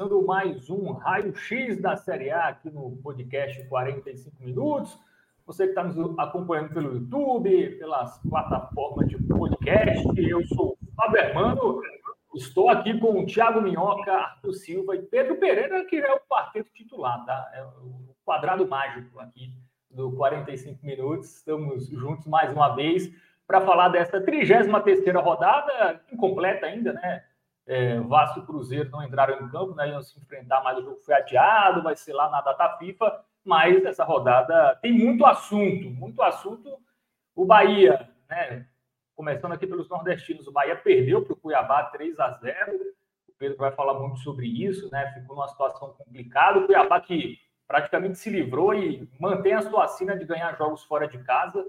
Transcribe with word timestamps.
Começando 0.00 0.26
mais 0.26 0.70
um 0.70 0.92
raio-x 0.92 1.78
da 1.78 1.94
Série 1.94 2.30
A 2.30 2.48
aqui 2.48 2.70
no 2.70 2.96
podcast 3.02 3.62
45 3.68 4.34
Minutos. 4.42 4.98
Você 5.44 5.64
que 5.64 5.70
está 5.72 5.84
nos 5.84 6.18
acompanhando 6.18 6.72
pelo 6.72 6.94
YouTube, 6.94 7.76
pelas 7.78 8.18
plataformas 8.22 9.10
de 9.10 9.22
podcast, 9.24 10.08
eu 10.16 10.42
sou 10.46 10.70
o 10.70 10.94
Fábio 10.96 11.20
Hermano, 11.20 11.82
estou 12.34 12.70
aqui 12.70 12.98
com 12.98 13.20
o 13.20 13.26
Thiago 13.26 13.60
Minhoca, 13.60 14.10
Arthur 14.10 14.54
Silva 14.54 14.96
e 14.96 15.02
Pedro 15.02 15.36
Pereira, 15.36 15.84
que 15.84 15.96
é 15.96 16.14
o 16.14 16.20
quarteto 16.20 16.72
titular, 16.72 17.22
tá? 17.26 17.50
É 17.52 17.62
o 17.62 18.14
quadrado 18.24 18.66
mágico 18.66 19.20
aqui 19.20 19.52
do 19.90 20.12
45 20.12 20.78
Minutos. 20.82 21.36
Estamos 21.36 21.88
juntos 21.88 22.26
mais 22.26 22.50
uma 22.54 22.74
vez 22.74 23.12
para 23.46 23.60
falar 23.60 23.90
dessa 23.90 24.18
33 24.18 24.66
rodada, 25.16 26.00
incompleta 26.10 26.64
ainda, 26.64 26.94
né? 26.94 27.22
É, 27.70 28.00
Vasco 28.00 28.40
e 28.40 28.42
Cruzeiro 28.44 28.90
não 28.90 29.00
entraram 29.00 29.34
em 29.34 29.48
campo, 29.48 29.76
né, 29.76 29.90
iam 29.90 30.02
se 30.02 30.18
enfrentar, 30.18 30.60
mas 30.64 30.76
o 30.78 30.82
jogo 30.82 31.00
foi 31.02 31.14
adiado, 31.14 31.84
vai 31.84 31.94
ser 31.94 32.12
lá 32.12 32.28
na 32.28 32.40
data 32.40 32.76
FIFA, 32.76 33.24
mas 33.44 33.84
essa 33.84 34.02
rodada 34.02 34.74
tem 34.82 34.92
muito 34.92 35.24
assunto, 35.24 35.88
muito 35.88 36.20
assunto. 36.20 36.76
O 37.32 37.46
Bahia, 37.46 38.10
né, 38.28 38.66
começando 39.14 39.52
aqui 39.52 39.68
pelos 39.68 39.88
nordestinos, 39.88 40.48
o 40.48 40.52
Bahia 40.52 40.74
perdeu 40.74 41.22
para 41.22 41.32
o 41.32 41.36
Cuiabá 41.36 41.84
3 41.84 42.18
a 42.18 42.30
0 42.32 42.72
o 43.28 43.32
Pedro 43.38 43.56
vai 43.56 43.70
falar 43.70 43.94
muito 43.94 44.18
sobre 44.18 44.48
isso, 44.48 44.90
né, 44.90 45.12
ficou 45.12 45.36
numa 45.36 45.46
situação 45.46 45.92
complicada, 45.92 46.58
o 46.58 46.66
Cuiabá 46.66 47.00
que 47.00 47.38
praticamente 47.68 48.18
se 48.18 48.30
livrou 48.30 48.74
e 48.74 49.08
mantém 49.20 49.54
a 49.54 49.62
sua 49.62 49.86
sina 49.86 50.16
de 50.16 50.24
ganhar 50.24 50.58
jogos 50.58 50.82
fora 50.82 51.06
de 51.06 51.18
casa, 51.22 51.64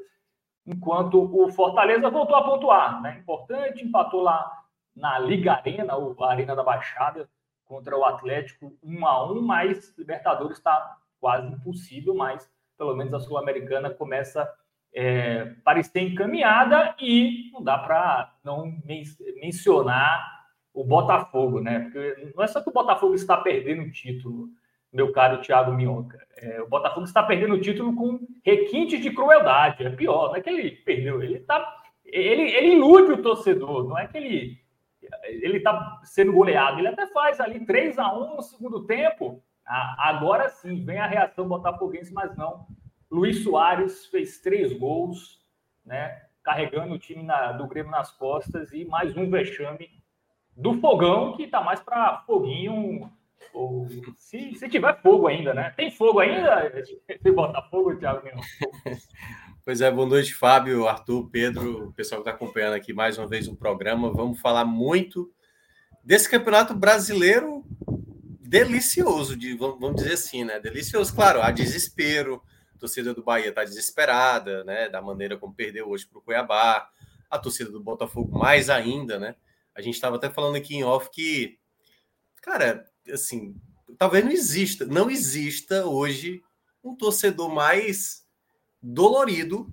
enquanto 0.65 1.21
o 1.21 1.51
Fortaleza 1.51 2.09
voltou 2.09 2.35
a 2.35 2.43
pontuar, 2.43 3.03
né, 3.03 3.19
importante, 3.19 3.85
empatou 3.85 4.23
lá 4.23 4.60
na 4.95 5.19
Liga 5.19 5.53
Arena, 5.53 5.95
ou 5.95 6.21
Arena 6.23 6.55
da 6.55 6.63
Baixada, 6.63 7.29
contra 7.65 7.97
o 7.97 8.03
Atlético 8.03 8.77
1 8.83 9.07
a 9.07 9.31
1 9.31 9.41
mas 9.41 9.97
Libertadores 9.97 10.57
está 10.57 10.97
quase 11.19 11.47
impossível, 11.47 12.13
mas 12.13 12.49
pelo 12.77 12.95
menos 12.95 13.13
a 13.13 13.19
Sul-Americana 13.19 13.89
começa 13.89 14.51
é, 14.93 15.45
parecer 15.63 16.01
encaminhada 16.01 16.95
e 16.99 17.49
não 17.53 17.63
dá 17.63 17.77
para 17.77 18.33
não 18.43 18.77
men 18.85 19.03
mencionar 19.39 20.41
o 20.73 20.83
Botafogo, 20.83 21.59
né? 21.59 21.79
Porque 21.79 22.33
não 22.35 22.43
é 22.43 22.47
só 22.47 22.61
que 22.61 22.69
o 22.69 22.73
Botafogo 22.73 23.13
está 23.13 23.37
perdendo 23.37 23.83
o 23.83 23.91
título, 23.91 24.49
meu 24.91 25.11
caro 25.11 25.41
Thiago 25.41 25.71
Minhoca. 25.71 26.19
É, 26.37 26.61
o 26.61 26.67
Botafogo 26.67 27.05
está 27.05 27.23
perdendo 27.23 27.55
o 27.55 27.61
título 27.61 27.95
com 27.95 28.19
requintes 28.43 29.01
de 29.01 29.11
crueldade. 29.11 29.85
É 29.85 29.89
pior, 29.89 30.29
não 30.29 30.35
é 30.35 30.41
que 30.41 30.49
ele 30.49 30.71
perdeu, 30.71 31.21
ele 31.21 31.39
tá. 31.39 31.77
Ele, 32.05 32.51
ele 32.51 32.73
ilude 32.73 33.13
o 33.13 33.21
torcedor, 33.21 33.87
não 33.87 33.97
é 33.97 34.07
que 34.07 34.17
ele 34.17 34.60
ele 35.23 35.57
está 35.57 35.99
sendo 36.03 36.33
goleado. 36.33 36.79
Ele 36.79 36.87
até 36.87 37.07
faz 37.07 37.39
ali 37.39 37.65
3 37.65 37.97
a 37.99 38.13
1 38.13 38.35
no 38.35 38.41
segundo 38.41 38.85
tempo. 38.85 39.41
Agora 39.65 40.49
sim, 40.49 40.83
vem 40.83 40.99
a 40.99 41.07
reação 41.07 41.47
botafoguense, 41.47 42.13
mas 42.13 42.35
não. 42.35 42.67
Luiz 43.09 43.43
Soares 43.43 44.05
fez 44.07 44.39
três 44.39 44.73
gols, 44.73 45.39
né? 45.85 46.23
Carregando 46.43 46.93
o 46.93 46.99
time 46.99 47.23
na, 47.23 47.51
do 47.51 47.67
Grêmio 47.67 47.91
nas 47.91 48.11
costas 48.11 48.71
e 48.73 48.85
mais 48.85 49.15
um 49.15 49.29
vexame 49.29 49.89
do 50.57 50.79
fogão, 50.79 51.35
que 51.35 51.43
está 51.43 51.61
mais 51.61 51.79
para 51.79 52.23
foguinho. 52.25 53.11
Ou, 53.53 53.87
se, 54.15 54.55
se 54.55 54.69
tiver 54.69 55.01
fogo 55.01 55.27
ainda, 55.27 55.53
né? 55.53 55.73
Tem 55.75 55.91
fogo 55.91 56.19
ainda? 56.19 56.71
Se 57.21 57.31
botar 57.31 57.63
fogo, 57.63 57.95
Thiago 57.95 58.21
Pois 59.63 59.79
é, 59.79 59.91
boa 59.91 60.07
noite, 60.07 60.33
Fábio, 60.33 60.87
Arthur, 60.87 61.29
Pedro, 61.29 61.89
o 61.89 61.93
pessoal 61.93 62.23
que 62.23 62.27
está 62.27 62.35
acompanhando 62.35 62.73
aqui 62.73 62.93
mais 62.93 63.19
uma 63.19 63.27
vez 63.27 63.47
o 63.47 63.55
programa. 63.55 64.11
Vamos 64.11 64.39
falar 64.39 64.65
muito 64.65 65.31
desse 66.03 66.27
campeonato 66.27 66.73
brasileiro 66.73 67.63
delicioso, 68.39 69.37
de, 69.37 69.53
vamos 69.55 69.97
dizer 69.97 70.13
assim, 70.13 70.43
né? 70.43 70.59
Delicioso, 70.59 71.13
claro, 71.13 71.43
há 71.43 71.51
desespero, 71.51 72.41
a 72.73 72.79
torcida 72.79 73.13
do 73.13 73.23
Bahia 73.23 73.49
está 73.49 73.63
desesperada, 73.63 74.63
né? 74.63 74.89
Da 74.89 74.99
maneira 74.99 75.37
como 75.37 75.53
perdeu 75.53 75.89
hoje 75.89 76.07
para 76.07 76.17
o 76.17 76.21
Cuiabá, 76.23 76.89
a 77.29 77.37
torcida 77.37 77.69
do 77.69 77.83
Botafogo 77.83 78.35
mais 78.39 78.67
ainda, 78.67 79.19
né? 79.19 79.35
A 79.75 79.81
gente 79.81 79.93
estava 79.93 80.15
até 80.15 80.27
falando 80.27 80.55
aqui 80.55 80.75
em 80.75 80.83
off 80.83 81.07
que, 81.11 81.59
cara, 82.41 82.83
assim, 83.13 83.55
talvez 83.95 84.25
não 84.25 84.31
exista, 84.31 84.85
não 84.85 85.07
exista 85.07 85.85
hoje 85.85 86.41
um 86.83 86.95
torcedor 86.95 87.53
mais 87.53 88.20
dolorido 88.81 89.71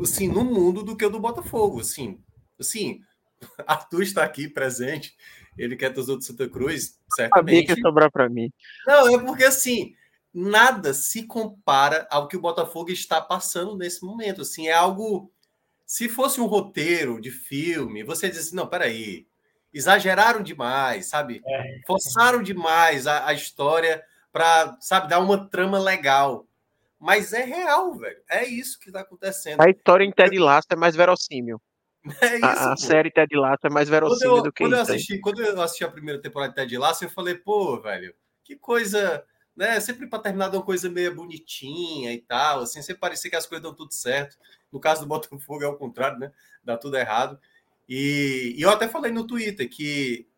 assim, 0.00 0.28
no 0.28 0.44
mundo 0.44 0.82
do 0.82 0.96
que 0.96 1.04
o 1.04 1.10
do 1.10 1.20
Botafogo. 1.20 1.80
Assim, 1.80 2.18
assim 2.58 3.00
Arthur 3.66 4.02
está 4.02 4.24
aqui 4.24 4.48
presente, 4.48 5.16
ele 5.58 5.76
quer 5.76 5.90
dos 5.90 6.08
outros 6.08 6.26
Santa 6.26 6.48
Cruz, 6.48 6.98
certamente. 7.14 7.66
Sabia 7.66 7.66
que 7.66 7.80
ia 7.80 7.86
sobrar 7.86 8.10
para 8.10 8.28
mim. 8.28 8.50
Não, 8.86 9.14
é 9.14 9.24
porque 9.24 9.44
assim, 9.44 9.94
nada 10.32 10.94
se 10.94 11.24
compara 11.24 12.06
ao 12.10 12.26
que 12.26 12.36
o 12.36 12.40
Botafogo 12.40 12.90
está 12.90 13.20
passando 13.20 13.76
nesse 13.76 14.04
momento. 14.04 14.42
Assim, 14.42 14.68
é 14.68 14.72
algo. 14.72 15.30
Se 15.84 16.08
fosse 16.08 16.40
um 16.40 16.46
roteiro 16.46 17.20
de 17.20 17.30
filme, 17.30 18.02
você 18.02 18.28
diz 18.28 18.38
assim: 18.38 18.56
não, 18.56 18.66
peraí, 18.66 19.26
exageraram 19.72 20.42
demais, 20.42 21.06
sabe? 21.06 21.42
É. 21.44 21.80
Forçaram 21.86 22.42
demais 22.42 23.06
a, 23.06 23.26
a 23.26 23.34
história 23.34 24.02
para, 24.32 24.76
sabe, 24.80 25.08
dar 25.08 25.18
uma 25.20 25.48
trama 25.48 25.78
legal. 25.78 26.46
Mas 27.02 27.32
é 27.32 27.42
real, 27.42 27.92
velho. 27.94 28.22
É 28.30 28.46
isso 28.46 28.78
que 28.78 28.86
está 28.86 29.00
acontecendo. 29.00 29.60
A 29.60 29.68
história 29.68 30.04
em 30.04 30.12
Ted 30.12 30.38
Lasso 30.38 30.68
é 30.70 30.76
mais 30.76 30.94
verossímil. 30.94 31.60
É 32.20 32.36
isso, 32.36 32.44
a, 32.44 32.72
a 32.72 32.76
série 32.76 33.10
Ted 33.10 33.36
Lasso 33.36 33.66
é 33.66 33.70
mais 33.70 33.88
verossímil 33.88 34.36
eu, 34.36 34.42
do 34.44 34.52
que 34.52 34.62
quando 34.62 34.74
isso. 34.74 34.92
Eu 34.92 34.94
assisti, 34.94 35.18
quando 35.18 35.42
eu 35.42 35.60
assisti 35.60 35.82
a 35.82 35.90
primeira 35.90 36.22
temporada 36.22 36.52
de 36.52 36.56
Ted 36.56 36.78
Lasso, 36.78 37.04
eu 37.04 37.10
falei, 37.10 37.34
pô, 37.34 37.80
velho, 37.80 38.14
que 38.44 38.54
coisa, 38.54 39.24
né? 39.56 39.80
Sempre 39.80 40.06
para 40.06 40.20
terminar 40.20 40.48
de 40.48 40.56
uma 40.56 40.62
coisa 40.62 40.88
meio 40.88 41.12
bonitinha 41.12 42.12
e 42.12 42.20
tal, 42.20 42.60
assim, 42.60 42.80
sempre 42.80 43.00
parecia 43.00 43.28
que 43.28 43.36
as 43.36 43.46
coisas 43.46 43.64
dão 43.64 43.74
tudo 43.74 43.92
certo. 43.92 44.36
No 44.70 44.78
caso 44.78 45.00
do 45.00 45.08
Botafogo 45.08 45.64
é 45.64 45.66
o 45.66 45.76
contrário, 45.76 46.20
né? 46.20 46.30
Dá 46.62 46.76
tudo 46.76 46.96
errado. 46.96 47.36
E, 47.88 48.54
e 48.56 48.62
eu 48.62 48.70
até 48.70 48.86
falei 48.86 49.10
no 49.10 49.26
Twitter 49.26 49.68
que 49.68 50.28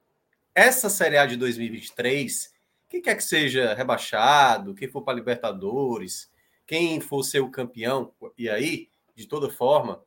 essa 0.55 0.89
Série 0.89 1.19
A 1.19 1.27
de 1.27 1.37
2023, 1.37 2.55
quem 2.89 3.03
quer 3.03 3.17
que 3.17 3.23
seja 3.23 3.75
rebaixado, 3.75 4.75
quem 4.75 4.89
for 4.89 5.03
para 5.03 5.15
Libertadores, 5.15 6.33
quem 6.67 7.01
for 7.01 7.23
ser 7.23 7.41
o 7.41 7.51
campeão, 7.51 8.13
e 8.37 8.49
aí, 8.49 8.89
de 9.15 9.27
toda 9.27 9.51
forma, 9.51 10.03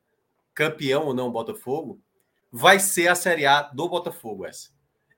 campeão 0.54 1.06
ou 1.06 1.14
não 1.14 1.30
Botafogo, 1.30 2.00
vai 2.50 2.80
ser 2.80 3.08
a 3.08 3.14
Série 3.14 3.46
A 3.46 3.62
do 3.62 3.88
Botafogo 3.88 4.44
essa. 4.44 4.70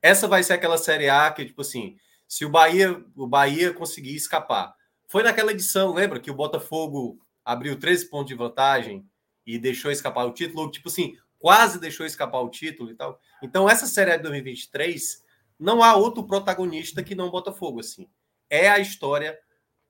Essa 0.03 0.29
vai 0.29 0.43
ser 0.43 0.55
aquela 0.55 0.79
Série 0.79 1.09
A 1.09 1.31
que, 1.31 1.45
tipo 1.45 1.63
assim, 1.63 1.97
se 2.29 2.45
o 2.45 2.51
Bahia, 2.51 3.05
o 3.17 3.27
Bahia 3.27 3.73
conseguir 3.73 4.15
escapar. 4.15 4.75
Foi 5.07 5.23
naquela 5.23 5.53
edição, 5.53 5.93
lembra, 5.93 6.21
que 6.21 6.31
o 6.31 6.35
Botafogo 6.35 7.19
abriu 7.45 7.79
13 7.79 8.09
pontos 8.09 8.29
de 8.29 8.35
vantagem 8.35 9.05
e 9.47 9.59
deixou 9.59 9.91
escapar 9.91 10.25
o 10.27 10.33
título, 10.33 10.71
tipo 10.71 10.89
assim, 10.89 11.17
quase 11.39 11.81
deixou 11.81 12.07
escapar 12.07 12.41
o 12.41 12.51
título 12.51 12.91
e 12.91 12.95
tal. 12.95 13.19
Então, 13.43 13.69
essa 13.69 13.87
Série 13.87 14.13
A 14.13 14.17
de 14.17 14.23
2023, 14.23 15.25
não 15.59 15.83
há 15.83 15.97
outro 15.97 16.27
protagonista 16.27 17.03
que 17.03 17.15
não 17.15 17.31
Botafogo, 17.31 17.81
assim. 17.81 18.09
É 18.49 18.69
a 18.69 18.79
história 18.79 19.39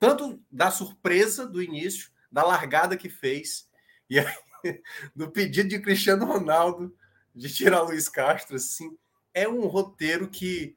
tanto 0.01 0.43
da 0.51 0.71
surpresa 0.71 1.45
do 1.45 1.61
início, 1.61 2.09
da 2.31 2.43
largada 2.43 2.97
que 2.97 3.07
fez, 3.07 3.69
e 4.09 4.17
aí, 4.17 4.25
do 5.15 5.29
pedido 5.29 5.69
de 5.69 5.79
Cristiano 5.79 6.25
Ronaldo 6.25 6.91
de 7.35 7.53
tirar 7.53 7.81
Luiz 7.81 8.09
Castro, 8.09 8.55
assim, 8.55 8.97
é 9.31 9.47
um 9.47 9.67
roteiro 9.67 10.27
que 10.27 10.75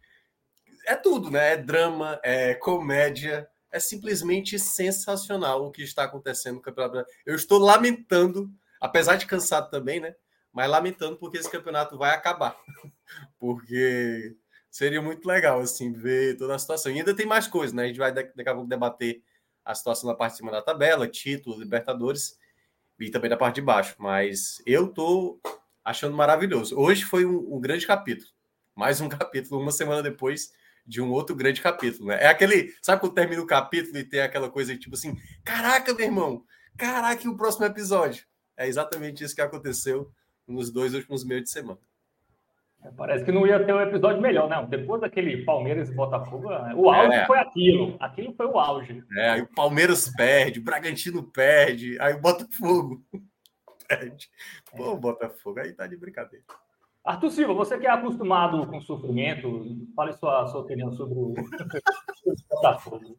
é 0.87 0.95
tudo, 0.95 1.31
né? 1.31 1.55
É 1.55 1.57
drama, 1.57 2.21
é 2.23 2.53
comédia, 2.53 3.49
é 3.71 3.81
simplesmente 3.81 4.59
sensacional 4.59 5.65
o 5.65 5.71
que 5.71 5.83
está 5.83 6.05
acontecendo 6.05 6.57
no 6.57 6.61
Campeonato 6.61 6.93
Brasileiro. 6.93 7.23
Eu 7.25 7.35
estou 7.35 7.59
lamentando, 7.59 8.53
apesar 8.79 9.17
de 9.17 9.25
cansado 9.25 9.71
também, 9.71 10.01
né? 10.01 10.15
Mas 10.53 10.69
lamentando 10.69 11.17
porque 11.17 11.39
esse 11.39 11.51
campeonato 11.51 11.97
vai 11.97 12.15
acabar. 12.15 12.59
porque 13.41 14.37
seria 14.75 15.01
muito 15.01 15.25
legal, 15.25 15.61
assim, 15.61 15.93
ver 15.93 16.37
toda 16.37 16.57
a 16.57 16.59
situação. 16.59 16.91
E 16.91 16.99
ainda 16.99 17.15
tem 17.15 17.25
mais 17.25 17.47
coisas, 17.47 17.73
né? 17.73 17.85
A 17.85 17.87
gente 17.87 17.99
vai 17.99 18.13
daqui 18.13 18.49
a 18.49 18.55
pouco 18.55 18.69
debater 18.69 19.23
a 19.65 19.73
situação 19.73 20.11
na 20.11 20.17
parte 20.17 20.33
de 20.33 20.39
cima 20.39 20.51
da 20.51 20.61
tabela, 20.61 21.07
título, 21.07 21.57
Libertadores 21.57 22.37
e 22.99 23.09
também 23.09 23.31
da 23.31 23.37
parte 23.37 23.57
de 23.57 23.61
baixo. 23.61 23.95
Mas 24.01 24.61
eu 24.67 24.89
tô 24.89 25.39
achando 25.85 26.17
maravilhoso. 26.17 26.77
Hoje 26.77 27.05
foi 27.05 27.25
um, 27.25 27.55
um 27.55 27.61
grande 27.61 27.87
capítulo. 27.87 28.29
Mais 28.75 29.01
um 29.01 29.07
capítulo, 29.09 29.61
uma 29.61 29.71
semana 29.71 30.03
depois 30.03 30.53
de 30.85 31.01
um 31.01 31.13
outro 31.13 31.37
grande 31.37 31.61
capítulo, 31.61 32.09
né? 32.09 32.25
É 32.25 32.27
aquele, 32.27 32.75
sabe 32.83 33.01
quando 33.01 33.15
termina 33.15 33.41
o 33.41 33.47
capítulo 33.47 33.97
e 33.97 34.03
tem 34.03 34.23
aquela 34.23 34.51
coisa 34.51 34.77
tipo 34.77 34.97
assim, 34.97 35.17
caraca, 35.45 35.95
meu 35.95 36.05
irmão, 36.05 36.45
caraca, 36.77 37.23
e 37.23 37.29
o 37.29 37.37
próximo 37.37 37.65
episódio? 37.65 38.27
É 38.57 38.67
exatamente 38.67 39.23
isso 39.23 39.37
que 39.37 39.41
aconteceu 39.41 40.11
nos 40.49 40.69
dois 40.73 40.95
últimos 40.95 41.25
meios 41.25 41.45
de 41.45 41.51
semana. 41.51 41.79
É, 42.85 42.91
parece 42.91 43.25
que 43.25 43.33
não 43.33 43.47
ia 43.47 43.65
ter 43.65 43.73
um 43.73 43.81
episódio 43.81 44.21
melhor, 44.21 44.49
né? 44.49 44.65
Depois 44.69 45.01
daquele 45.01 45.45
Palmeiras 45.45 45.89
e 45.89 45.95
Botafogo, 45.95 46.49
o 46.77 46.91
auge 46.91 47.17
é. 47.17 47.27
foi 47.27 47.39
aquilo. 47.39 47.97
Aquilo 47.99 48.35
foi 48.35 48.47
o 48.47 48.59
auge. 48.59 49.03
É, 49.17 49.31
aí 49.31 49.41
o 49.41 49.49
Palmeiras 49.55 50.09
perde, 50.15 50.61
o 50.61 50.63
Bragantino 50.63 51.23
perde, 51.23 51.99
aí 51.99 52.15
o 52.15 52.21
Botafogo 52.21 53.03
perde. 53.89 54.29
Pô, 54.77 54.93
o 54.93 54.99
Botafogo 54.99 55.61
aí 55.61 55.73
tá 55.73 55.87
de 55.87 55.97
brincadeira. 55.97 56.45
Arthur 57.03 57.31
Silva, 57.31 57.55
você 57.55 57.79
que 57.79 57.87
é 57.87 57.91
acostumado 57.91 58.67
com 58.67 58.81
sofrimento, 58.81 59.87
fale 59.95 60.13
sua, 60.15 60.47
sua 60.47 60.61
opinião 60.61 60.93
sobre 60.93 61.15
o 61.15 61.35
Botafogo. 62.51 63.19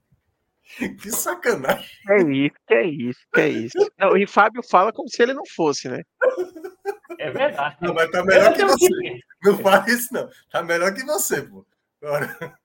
Que 0.78 1.12
sacanagem. 1.12 1.86
É 2.10 2.22
isso, 2.24 2.56
que 2.68 2.74
é 2.74 2.86
isso, 2.88 3.20
que 3.32 3.42
é 3.42 3.50
isso. 3.50 3.92
Não, 4.00 4.18
e 4.18 4.26
Fábio 4.26 4.64
fala 4.64 4.92
como 4.92 5.08
se 5.08 5.22
ele 5.22 5.34
não 5.34 5.46
fosse, 5.46 5.88
né? 5.88 6.02
É 7.20 7.32
verdade. 7.32 7.78
Não, 7.82 7.94
mas 7.94 8.10
tá 8.12 8.24
melhor 8.24 8.54
que 8.54 8.66
você. 8.66 8.88
Que... 8.88 9.20
Não 9.44 9.58
fale 9.58 9.92
isso, 9.92 10.14
não. 10.14 10.30
Tá 10.52 10.64
melhor 10.64 10.94
que 10.94 11.04
você, 11.04 11.42
pô. 11.42 11.66
Agora. 12.02 12.58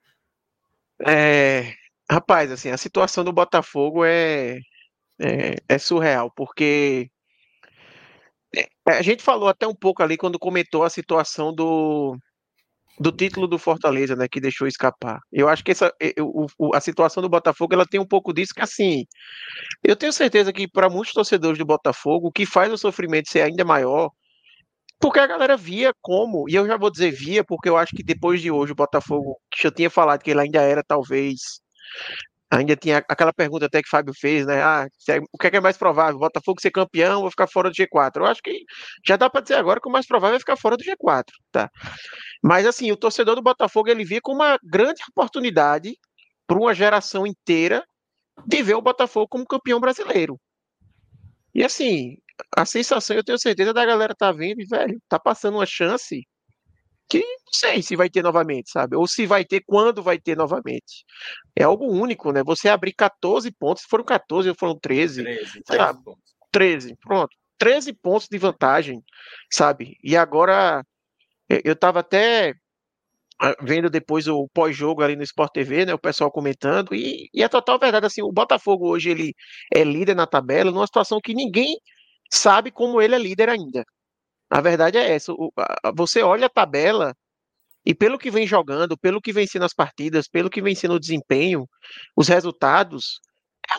É, 1.07 1.73
rapaz, 2.09 2.51
assim, 2.51 2.69
a 2.69 2.77
situação 2.77 3.23
do 3.23 3.33
Botafogo 3.33 4.05
é, 4.05 4.59
é, 5.19 5.55
é 5.67 5.77
surreal, 5.77 6.31
porque 6.35 7.09
é, 8.55 8.67
a 8.85 9.01
gente 9.01 9.23
falou 9.23 9.47
até 9.49 9.67
um 9.67 9.75
pouco 9.75 10.03
ali 10.03 10.17
quando 10.17 10.37
comentou 10.37 10.83
a 10.83 10.89
situação 10.89 11.53
do, 11.53 12.17
do 12.99 13.11
título 13.11 13.47
do 13.47 13.57
Fortaleza, 13.57 14.15
né, 14.15 14.27
que 14.27 14.41
deixou 14.41 14.67
escapar. 14.67 15.19
Eu 15.31 15.47
acho 15.47 15.63
que 15.63 15.71
essa, 15.71 15.93
eu, 15.99 16.47
o, 16.57 16.75
a 16.75 16.81
situação 16.81 17.21
do 17.21 17.29
Botafogo 17.29 17.73
ela 17.73 17.85
tem 17.85 17.99
um 17.99 18.07
pouco 18.07 18.33
disso 18.33 18.53
que 18.53 18.61
assim, 18.61 19.05
eu 19.83 19.95
tenho 19.95 20.13
certeza 20.13 20.53
que 20.53 20.67
para 20.67 20.89
muitos 20.89 21.13
torcedores 21.13 21.57
do 21.57 21.65
Botafogo 21.65 22.27
o 22.27 22.31
que 22.31 22.45
faz 22.45 22.71
o 22.71 22.77
sofrimento 22.77 23.29
ser 23.29 23.41
ainda 23.41 23.65
maior, 23.65 24.11
porque 25.01 25.19
a 25.19 25.27
galera 25.27 25.57
via 25.57 25.93
como, 26.01 26.47
e 26.49 26.55
eu 26.55 26.65
já 26.67 26.77
vou 26.77 26.91
dizer 26.91 27.11
via, 27.11 27.43
porque 27.43 27.67
eu 27.67 27.77
acho 27.77 27.95
que 27.95 28.03
depois 28.03 28.41
de 28.41 28.51
hoje 28.51 28.71
o 28.71 28.75
Botafogo, 28.75 29.37
que 29.51 29.67
eu 29.67 29.71
tinha 29.71 29.89
falado 29.89 30.21
que 30.21 30.31
ele 30.31 30.41
ainda 30.41 30.61
era 30.61 30.83
talvez 30.83 31.61
Ainda 32.53 32.75
tinha 32.75 32.97
aquela 32.97 33.31
pergunta 33.31 33.65
até 33.65 33.81
que 33.81 33.87
o 33.87 33.89
Fábio 33.89 34.13
fez, 34.13 34.45
né? 34.45 34.61
Ah, 34.61 34.85
é, 35.07 35.19
o 35.31 35.37
que 35.37 35.47
é, 35.47 35.51
que 35.51 35.55
é 35.55 35.61
mais 35.61 35.77
provável? 35.77 36.19
Botafogo 36.19 36.59
ser 36.59 36.69
campeão 36.69 37.23
ou 37.23 37.29
ficar 37.29 37.47
fora 37.47 37.69
do 37.69 37.75
G4? 37.75 38.17
Eu 38.17 38.25
acho 38.25 38.41
que 38.43 38.65
já 39.07 39.15
dá 39.15 39.29
para 39.29 39.39
dizer 39.39 39.55
agora 39.55 39.79
que 39.79 39.87
o 39.87 39.91
mais 39.91 40.05
provável 40.05 40.35
é 40.35 40.39
ficar 40.39 40.57
fora 40.57 40.75
do 40.75 40.83
G4, 40.83 41.23
tá? 41.49 41.69
Mas 42.43 42.65
assim, 42.65 42.91
o 42.91 42.97
torcedor 42.97 43.35
do 43.35 43.41
Botafogo 43.41 43.87
ele 43.87 44.03
via 44.03 44.19
como 44.21 44.41
uma 44.43 44.59
grande 44.61 45.01
oportunidade 45.09 45.97
para 46.45 46.57
uma 46.57 46.73
geração 46.73 47.25
inteira 47.25 47.85
de 48.45 48.61
ver 48.61 48.75
o 48.75 48.81
Botafogo 48.81 49.29
como 49.29 49.45
campeão 49.45 49.79
brasileiro. 49.79 50.37
E 51.55 51.63
assim, 51.63 52.17
a 52.55 52.65
sensação, 52.65 53.15
eu 53.15 53.23
tenho 53.23 53.39
certeza 53.39 53.73
da 53.73 53.85
galera 53.85 54.15
tá 54.15 54.31
vendo, 54.31 54.61
e, 54.61 54.65
velho, 54.65 55.01
tá 55.07 55.19
passando 55.19 55.55
uma 55.55 55.65
chance 55.65 56.25
que 57.09 57.19
não 57.19 57.53
sei 57.53 57.81
se 57.81 57.95
vai 57.95 58.09
ter 58.09 58.23
novamente, 58.23 58.71
sabe? 58.71 58.95
Ou 58.95 59.05
se 59.05 59.25
vai 59.25 59.43
ter, 59.43 59.61
quando 59.65 60.01
vai 60.01 60.17
ter 60.17 60.37
novamente. 60.37 61.03
É 61.53 61.63
algo 61.63 61.85
único, 61.85 62.31
né? 62.31 62.41
Você 62.43 62.69
abrir 62.69 62.93
14 62.93 63.51
pontos, 63.51 63.83
foram 63.89 64.05
14 64.05 64.47
ou 64.47 64.55
foram 64.57 64.79
13. 64.79 65.23
13, 65.23 65.63
13 65.63 65.77
lá, 65.77 65.93
pontos. 65.93 66.23
13, 66.51 66.95
pronto. 67.01 67.35
13 67.57 67.93
pontos 67.93 68.27
de 68.29 68.37
vantagem, 68.37 69.03
sabe? 69.51 69.97
E 70.01 70.15
agora, 70.15 70.85
eu 71.49 71.75
tava 71.75 71.99
até 71.99 72.53
ah, 73.43 73.55
vendo 73.61 73.89
depois 73.89 74.27
o 74.27 74.47
pós-jogo 74.53 75.01
ali 75.01 75.15
no 75.15 75.23
Sport 75.23 75.51
TV, 75.51 75.85
né, 75.85 75.93
o 75.93 75.99
pessoal 75.99 76.31
comentando, 76.31 76.93
e, 76.93 77.27
e 77.33 77.43
é 77.43 77.47
total 77.49 77.79
verdade, 77.79 78.05
assim, 78.05 78.21
o 78.21 78.31
Botafogo 78.31 78.87
hoje 78.87 79.09
ele 79.09 79.33
é 79.73 79.83
líder 79.83 80.15
na 80.15 80.27
tabela, 80.27 80.71
numa 80.71 80.85
situação 80.85 81.19
que 81.19 81.33
ninguém 81.33 81.77
sabe 82.31 82.71
como 82.71 83.01
ele 83.01 83.15
é 83.15 83.19
líder 83.19 83.49
ainda, 83.49 83.85
a 84.49 84.61
verdade 84.61 84.97
é 84.97 85.11
essa. 85.13 85.33
Você 85.95 86.21
olha 86.21 86.47
a 86.47 86.49
tabela 86.49 87.15
e 87.85 87.95
pelo 87.95 88.19
que 88.19 88.29
vem 88.29 88.45
jogando, 88.45 88.97
pelo 88.97 89.21
que 89.21 89.33
vem 89.33 89.47
sendo 89.47 89.65
as 89.65 89.73
partidas, 89.73 90.27
pelo 90.27 90.49
que 90.49 90.61
vem 90.61 90.75
sendo 90.75 90.95
o 90.95 90.99
desempenho, 90.99 91.67
os 92.15 92.27
resultados, 92.27 93.19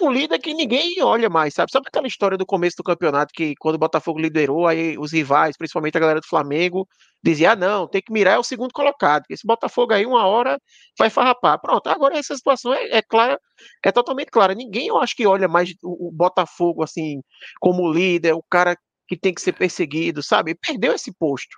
é 0.00 0.04
um 0.04 0.10
líder 0.10 0.38
que 0.38 0.54
ninguém 0.54 1.02
olha 1.02 1.28
mais, 1.28 1.54
sabe? 1.54 1.70
Sabe 1.70 1.86
aquela 1.88 2.06
história 2.06 2.38
do 2.38 2.46
começo 2.46 2.76
do 2.76 2.82
campeonato 2.82 3.32
que 3.34 3.54
quando 3.58 3.74
o 3.74 3.78
Botafogo 3.78 4.18
liderou, 4.18 4.66
aí 4.66 4.96
os 4.98 5.12
rivais, 5.12 5.56
principalmente 5.56 5.96
a 5.96 6.00
galera 6.00 6.20
do 6.20 6.26
Flamengo, 6.26 6.88
dizia: 7.22 7.52
ah, 7.52 7.56
não, 7.56 7.86
tem 7.86 8.00
que 8.00 8.12
mirar 8.12 8.34
é 8.34 8.38
o 8.38 8.42
segundo 8.42 8.72
colocado, 8.72 9.24
esse 9.28 9.46
Botafogo 9.46 9.92
aí 9.92 10.06
uma 10.06 10.26
hora 10.26 10.58
vai 10.98 11.10
farrapar. 11.10 11.60
Pronto, 11.60 11.86
agora 11.88 12.16
essa 12.18 12.34
situação 12.34 12.72
é, 12.72 12.98
é 12.98 13.02
clara, 13.02 13.38
é 13.84 13.92
totalmente 13.92 14.30
clara. 14.30 14.54
Ninguém, 14.54 14.88
eu 14.88 14.98
acho 14.98 15.14
que 15.14 15.26
olha 15.26 15.48
mais 15.48 15.70
o, 15.82 16.08
o 16.08 16.12
Botafogo 16.12 16.82
assim 16.82 17.20
como 17.60 17.92
líder, 17.92 18.32
o 18.32 18.42
cara 18.50 18.76
que 19.06 19.16
tem 19.16 19.34
que 19.34 19.42
ser 19.42 19.52
perseguido, 19.52 20.22
sabe? 20.22 20.54
Perdeu 20.54 20.94
esse 20.94 21.12
posto. 21.12 21.56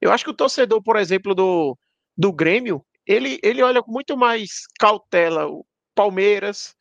Eu 0.00 0.12
acho 0.12 0.24
que 0.24 0.30
o 0.30 0.34
torcedor, 0.34 0.82
por 0.82 0.96
exemplo, 0.96 1.34
do, 1.34 1.76
do 2.16 2.32
Grêmio, 2.32 2.84
ele, 3.06 3.38
ele 3.42 3.62
olha 3.62 3.82
com 3.82 3.90
muito 3.90 4.16
mais 4.16 4.66
cautela 4.78 5.46
o 5.46 5.64
Palmeiras 5.94 6.74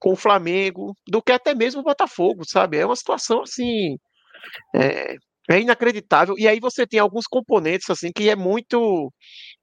com 0.00 0.12
o 0.12 0.16
Flamengo 0.16 0.96
do 1.06 1.22
que 1.22 1.32
até 1.32 1.54
mesmo 1.54 1.80
o 1.80 1.84
Botafogo, 1.84 2.42
sabe? 2.46 2.78
É 2.78 2.86
uma 2.86 2.96
situação 2.96 3.42
assim. 3.42 3.96
É, 4.74 5.16
é 5.50 5.60
inacreditável. 5.60 6.34
E 6.38 6.48
aí 6.48 6.58
você 6.60 6.86
tem 6.86 6.98
alguns 6.98 7.26
componentes 7.26 7.88
assim 7.90 8.10
que 8.14 8.30
é 8.30 8.36
muito 8.36 9.12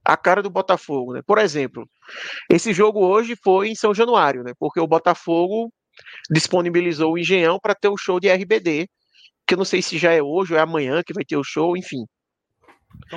a 0.05 0.15
cara 0.15 0.41
do 0.41 0.49
Botafogo, 0.49 1.13
né? 1.13 1.21
Por 1.25 1.37
exemplo, 1.39 1.85
esse 2.49 2.73
jogo 2.73 3.05
hoje 3.05 3.35
foi 3.43 3.69
em 3.69 3.75
São 3.75 3.93
Januário, 3.93 4.43
né? 4.43 4.53
Porque 4.59 4.79
o 4.79 4.87
Botafogo 4.87 5.71
disponibilizou 6.29 7.13
o 7.13 7.17
Engenhão 7.17 7.57
para 7.61 7.75
ter 7.75 7.89
o 7.89 7.97
show 7.97 8.19
de 8.19 8.29
RBD 8.29 8.87
que 9.47 9.53
eu 9.53 9.57
não 9.57 9.65
sei 9.65 9.81
se 9.81 9.97
já 9.97 10.11
é 10.11 10.21
hoje 10.21 10.53
ou 10.53 10.59
é 10.59 10.61
amanhã 10.61 11.01
que 11.01 11.13
vai 11.13 11.23
ter 11.23 11.37
o 11.37 11.43
show, 11.43 11.77
enfim. 11.77 12.05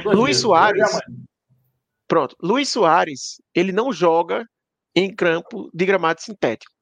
Luiz 0.04 0.36
dias, 0.36 0.40
Soares. 0.42 0.98
Pronto. 2.06 2.36
Luiz 2.40 2.68
Soares, 2.68 3.42
ele 3.52 3.72
não 3.72 3.92
joga 3.92 4.44
em 4.94 5.12
campo 5.12 5.68
de 5.74 5.84
gramado 5.84 6.22
sintético. 6.22 6.72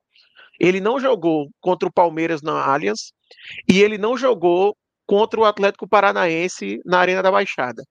Ele 0.58 0.80
não 0.80 0.98
jogou 0.98 1.48
contra 1.60 1.88
o 1.88 1.92
Palmeiras 1.92 2.42
na 2.42 2.64
Allianz 2.64 3.12
e 3.68 3.80
ele 3.80 3.98
não 3.98 4.16
jogou 4.16 4.76
contra 5.06 5.40
o 5.40 5.44
Atlético 5.44 5.88
Paranaense 5.88 6.80
na 6.84 6.98
Arena 6.98 7.22
da 7.22 7.30
Baixada. 7.30 7.82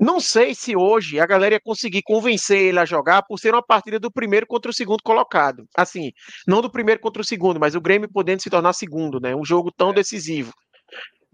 Não 0.00 0.18
sei 0.18 0.54
se 0.54 0.74
hoje 0.76 1.20
a 1.20 1.26
galera 1.26 1.54
ia 1.54 1.60
conseguir 1.60 2.02
convencer 2.02 2.58
ele 2.58 2.78
a 2.80 2.84
jogar 2.84 3.22
por 3.22 3.38
ser 3.38 3.54
uma 3.54 3.62
partida 3.62 3.98
do 3.98 4.10
primeiro 4.10 4.46
contra 4.46 4.70
o 4.70 4.74
segundo 4.74 5.02
colocado. 5.04 5.64
Assim, 5.76 6.10
não 6.46 6.60
do 6.60 6.70
primeiro 6.70 7.00
contra 7.00 7.22
o 7.22 7.24
segundo, 7.24 7.60
mas 7.60 7.74
o 7.74 7.80
Grêmio 7.80 8.10
podendo 8.10 8.42
se 8.42 8.50
tornar 8.50 8.72
segundo, 8.72 9.20
né? 9.20 9.36
Um 9.36 9.44
jogo 9.44 9.70
tão 9.70 9.90
é. 9.90 9.94
decisivo. 9.94 10.52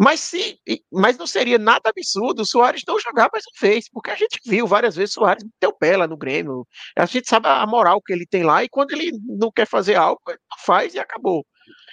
Mas 0.03 0.21
se, 0.21 0.59
mas 0.91 1.19
não 1.19 1.27
seria 1.27 1.59
nada 1.59 1.91
absurdo 1.91 2.41
o 2.41 2.47
Soares 2.47 2.83
não 2.89 2.99
jogar, 2.99 3.29
mas 3.31 3.45
não 3.45 3.53
fez, 3.55 3.87
porque 3.91 4.11
a 4.11 4.15
gente 4.15 4.41
viu 4.47 4.67
várias 4.67 4.97
vezes 4.97 5.15
o 5.15 5.21
Soares 5.21 5.45
o 5.63 5.73
pé 5.75 5.95
lá 5.95 6.07
no 6.07 6.17
Grêmio. 6.17 6.67
A 6.97 7.05
gente 7.05 7.29
sabe 7.29 7.47
a 7.47 7.67
moral 7.67 8.01
que 8.01 8.11
ele 8.11 8.25
tem 8.25 8.43
lá 8.43 8.65
e 8.65 8.69
quando 8.71 8.93
ele 8.93 9.13
não 9.27 9.53
quer 9.53 9.67
fazer 9.67 9.97
algo, 9.97 10.19
ele 10.27 10.39
faz 10.65 10.95
e 10.95 10.99
acabou. 10.99 11.45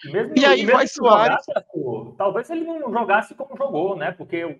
Mesmo, 0.06 0.34
e 0.38 0.46
aí 0.46 0.66
vai 0.66 0.88
Soares. 0.88 1.44
Jogasse, 1.46 2.18
talvez 2.18 2.50
ele 2.50 2.64
não 2.64 2.94
jogasse 2.94 3.36
como 3.36 3.58
jogou, 3.58 3.98
né? 3.98 4.14
Porque 4.14 4.58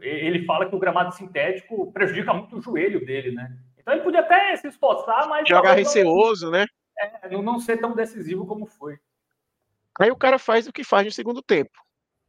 ele 0.00 0.46
fala 0.46 0.66
que 0.66 0.74
o 0.74 0.78
gramado 0.78 1.14
sintético 1.14 1.92
prejudica 1.92 2.32
muito 2.32 2.56
o 2.56 2.62
joelho 2.62 3.04
dele, 3.04 3.30
né? 3.32 3.58
Então 3.78 3.92
ele 3.92 4.04
podia 4.04 4.20
até 4.20 4.56
se 4.56 4.68
esforçar, 4.68 5.28
mas. 5.28 5.46
Jogar 5.46 5.74
receoso, 5.74 6.50
né? 6.50 6.64
É, 6.98 7.28
não 7.28 7.60
ser 7.60 7.76
tão 7.76 7.94
decisivo 7.94 8.46
como 8.46 8.64
foi. 8.64 8.96
Aí 10.00 10.10
o 10.10 10.16
cara 10.16 10.38
faz 10.38 10.66
o 10.66 10.72
que 10.72 10.82
faz 10.82 11.04
no 11.04 11.12
segundo 11.12 11.42
tempo. 11.42 11.85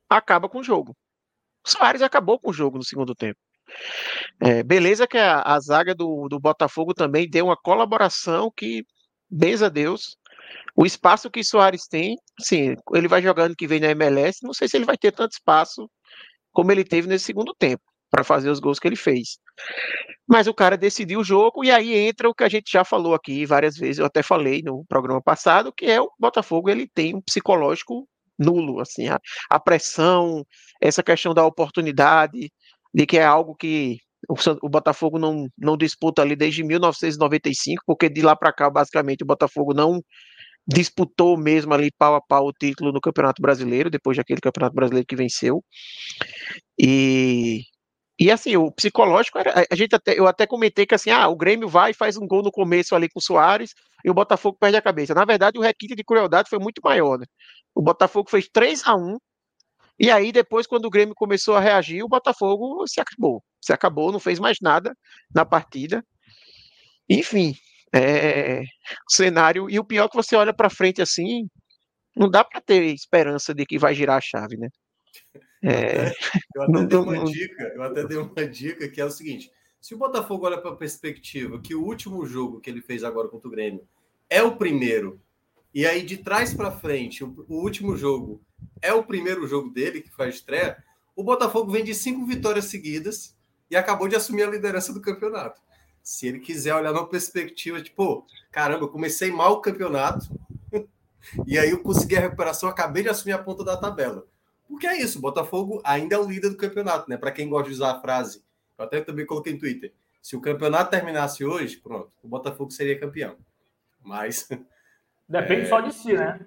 Acaba 0.10 0.50
com 0.50 0.60
o 0.60 0.64
jogo. 0.64 0.96
O 1.66 1.70
Soares 1.70 2.02
acabou 2.02 2.40
com 2.40 2.50
o 2.50 2.54
jogo 2.54 2.78
no 2.78 2.84
segundo 2.84 3.14
tempo. 3.14 3.40
É, 4.40 4.64
beleza 4.64 5.08
que 5.08 5.18
a, 5.18 5.42
a 5.42 5.60
zaga 5.60 5.94
do, 5.94 6.28
do 6.30 6.40
Botafogo 6.40 6.94
também 6.94 7.30
deu 7.30 7.46
uma 7.46 7.58
colaboração 7.58 8.52
que, 8.56 8.86
bens 9.30 9.62
a 9.62 9.70
Deus, 9.70 10.18
o 10.76 10.86
espaço 10.86 11.30
que 11.30 11.44
Soares 11.44 11.88
tem, 11.88 12.16
sim, 12.40 12.76
ele 12.94 13.08
vai 13.08 13.22
jogando 13.22 13.56
que 13.56 13.68
vem 13.68 13.80
na 13.80 13.90
MLS, 13.92 14.40
não 14.44 14.54
sei 14.54 14.68
se 14.68 14.78
ele 14.78 14.86
vai 14.86 14.98
ter 14.98 15.12
tanto 15.12 15.34
espaço 15.34 15.90
como 16.52 16.72
ele 16.72 16.84
teve 16.84 17.08
nesse 17.08 17.26
segundo 17.26 17.54
tempo. 17.54 17.84
para 18.10 18.24
fazer 18.24 18.50
os 18.50 18.60
gols 18.60 18.80
que 18.80 18.88
ele 18.88 18.96
fez. 18.96 19.38
Mas 20.26 20.48
o 20.48 20.54
cara 20.54 20.78
decidiu 20.78 21.20
o 21.20 21.24
jogo 21.24 21.64
e 21.64 21.72
aí 21.72 21.94
entra 21.94 22.30
o 22.30 22.34
que 22.34 22.44
a 22.44 22.50
gente 22.50 22.72
já 22.72 22.86
falou 22.86 23.14
aqui 23.14 23.46
várias 23.46 23.76
vezes, 23.76 24.00
eu 24.00 24.06
até 24.06 24.24
falei 24.24 24.62
no 24.64 24.86
programa 24.86 25.22
passado, 25.22 25.74
que 25.74 25.86
é 25.86 26.00
o 26.02 26.10
Botafogo, 26.18 26.70
ele 26.70 26.88
tem 26.88 27.16
um 27.16 27.22
psicológico 27.22 28.08
nulo, 28.38 28.79
assim, 28.79 29.08
a, 29.08 29.20
a 29.50 29.60
pressão, 29.60 30.46
essa 30.82 31.03
questão 31.03 31.34
da 31.34 31.46
oportunidade, 31.46 32.51
de 32.94 33.06
que 33.06 33.17
é 33.17 33.25
algo 33.25 33.56
que 33.56 33.98
o, 34.62 34.70
Botafogo 34.70 35.20
não, 35.20 35.48
não 35.58 35.77
disputa 35.77 36.22
ali 36.22 36.36
desde 36.36 36.63
1995, 36.63 37.84
porque 37.86 38.10
de 38.10 38.22
lá 38.22 38.36
para 38.36 38.53
cá, 38.53 38.70
basicamente, 38.70 39.24
o 39.24 39.27
Botafogo 39.27 39.74
não 39.74 40.01
disputou 40.67 41.38
mesmo 41.38 41.74
ali 41.74 41.89
pau 41.98 42.15
a 42.15 42.22
pau 42.22 42.48
o 42.48 42.53
título 42.53 42.91
no 42.91 43.00
Campeonato 43.00 43.41
Brasileiro, 43.41 43.89
depois 43.89 44.17
daquele 44.17 44.41
Campeonato 44.41 44.75
Brasileiro 44.75 45.08
que 45.08 45.15
venceu. 45.15 45.63
E, 46.77 47.62
e 48.20 48.32
assim, 48.32 48.58
o 48.58 48.72
psicológico 48.72 49.38
era, 49.38 49.66
a 49.70 49.76
gente 49.76 49.96
até, 49.96 50.18
eu 50.18 50.28
até 50.28 50.48
comentei 50.48 50.86
que 50.86 50.96
assim, 50.96 51.12
ah, 51.12 51.28
o 51.28 51.36
Grêmio 51.36 51.68
vai 51.70 51.92
e 51.92 51.94
faz 51.94 52.18
um 52.18 52.28
gol 52.28 52.42
no 52.42 52.52
começo 52.52 52.96
ali 52.96 53.08
com 53.10 53.20
o 53.20 53.22
Soares 53.22 53.74
e 54.04 54.10
o 54.10 54.14
Botafogo 54.14 54.58
perde 54.60 54.78
a 54.78 54.82
cabeça. 54.82 55.14
Na 55.14 55.26
verdade, 55.26 55.60
o 55.60 55.62
requinte 55.62 55.96
de 55.96 56.04
crueldade 56.04 56.50
foi 56.50 56.60
muito 56.60 56.82
maior, 56.84 57.20
né? 57.20 57.26
O 57.76 57.82
Botafogo 57.82 58.30
fez 58.30 58.50
3 58.52 58.84
a 58.88 58.96
1 58.96 59.18
e 60.00 60.12
aí 60.12 60.32
depois 60.32 60.68
quando 60.68 60.86
o 60.86 60.90
Grêmio 60.90 61.16
começou 61.16 61.56
a 61.56 61.60
reagir, 61.60 62.04
o 62.04 62.10
Botafogo 62.10 62.88
se 62.88 63.00
acabou. 63.00 63.44
Se 63.62 63.74
acabou, 63.74 64.12
não 64.12 64.20
fez 64.20 64.40
mais 64.40 64.58
nada 64.62 64.96
na 65.34 65.46
partida. 65.46 66.04
Enfim, 67.10 67.56
é, 67.94 68.62
o 68.62 69.12
cenário. 69.12 69.70
E 69.70 69.80
o 69.80 69.86
pior 69.86 70.06
é 70.06 70.10
que 70.10 70.16
você 70.16 70.36
olha 70.36 70.54
para 70.54 70.70
frente 70.70 71.02
assim, 71.02 71.48
não 72.16 72.30
dá 72.30 72.44
para 72.44 72.62
ter 72.62 72.84
esperança 72.94 73.54
de 73.54 73.66
que 73.66 73.80
vai 73.80 73.94
girar 73.96 74.18
a 74.18 74.22
chave, 74.22 74.58
né? 74.58 74.70
É, 75.64 76.12
eu, 76.56 76.62
até, 76.62 76.72
eu, 76.72 76.80
até 76.80 76.86
dei 76.86 76.98
uma 76.98 77.24
dica, 77.26 77.64
eu 77.76 77.84
até 77.84 78.08
dei 78.08 78.18
uma 78.18 78.48
dica 78.48 78.90
que 78.90 79.02
é 79.02 79.06
o 79.06 79.12
seguinte: 79.12 79.52
se 79.80 79.94
o 79.94 79.98
Botafogo 79.98 80.46
olha 80.46 80.60
para 80.60 80.72
a 80.72 80.76
perspectiva 80.76 81.60
que 81.60 81.76
o 81.76 81.84
último 81.84 82.26
jogo 82.26 82.60
que 82.60 82.70
ele 82.70 82.82
fez 82.82 83.04
agora 83.04 83.28
contra 83.28 83.48
o 83.48 83.52
Grêmio 83.52 83.88
é 84.30 84.44
o 84.44 84.58
primeiro, 84.58 85.22
e 85.74 85.86
aí 85.86 86.04
de 86.04 86.18
trás 86.18 86.54
para 86.54 86.72
frente, 86.72 87.24
o, 87.24 87.46
o, 87.48 87.62
último 87.62 87.96
jogo 87.96 88.42
é 88.82 88.94
o 88.94 89.04
primeiro 89.04 89.48
jogo 89.48 89.70
dele 89.70 90.02
que 90.02 90.12
faz 90.12 90.36
estreia, 90.36 90.84
o 91.16 91.24
Botafogo 91.24 91.72
vem 91.72 91.84
de 91.84 91.96
cinco 91.96 92.26
vitórias 92.26 92.66
seguidas 92.66 93.36
e 93.70 93.76
acabou 93.76 94.08
de 94.08 94.16
assumir 94.16 94.44
a 94.44 94.50
liderança 94.50 94.94
do 94.94 95.02
campeonato. 95.02 95.62
Se 96.02 96.28
ele 96.28 96.40
quiser 96.40 96.74
olhar 96.74 96.94
numa 96.94 97.08
perspectiva, 97.08 97.82
tipo, 97.82 98.26
caramba, 98.52 98.86
eu 98.86 98.90
comecei 98.90 99.32
mal 99.32 99.54
o 99.54 99.62
campeonato 99.62 100.28
e 101.46 101.58
aí 101.58 101.70
eu 101.70 101.82
consegui 101.82 102.16
a 102.16 102.22
recuperação, 102.22 102.70
acabei 102.70 103.04
de 103.04 103.10
assumir 103.10 103.34
a 103.34 103.44
ponta 103.44 103.64
da 103.64 103.76
tabela. 103.76 104.26
Porque 104.68 104.88
é 104.88 105.02
isso, 105.02 105.20
o 105.20 105.22
Botafogo 105.22 105.82
ainda 105.84 106.16
é 106.16 106.20
o 106.20 106.28
líder 106.28 106.50
do 106.50 106.58
campeonato, 106.58 107.10
né? 107.10 107.18
Para 107.18 107.32
quem 107.32 107.48
gosta 107.48 107.70
de 107.70 107.76
usar 107.76 107.92
a 107.92 108.02
frase, 108.02 108.44
eu 108.78 108.86
até 108.86 109.02
também 109.02 109.26
coloquei 109.26 109.54
no 109.54 109.60
Twitter. 109.60 109.94
Se 110.22 110.36
o 110.36 110.42
campeonato 110.42 110.92
terminasse 110.92 111.46
hoje, 111.46 111.78
pronto, 111.78 112.12
o 112.22 112.28
Botafogo 112.28 112.72
seria 112.72 113.00
campeão. 113.00 113.38
Mas 114.04 114.48
depende 115.28 115.62
é... 115.62 115.66
só 115.66 115.80
de 115.80 115.94
si, 115.94 116.14
né? 116.14 116.40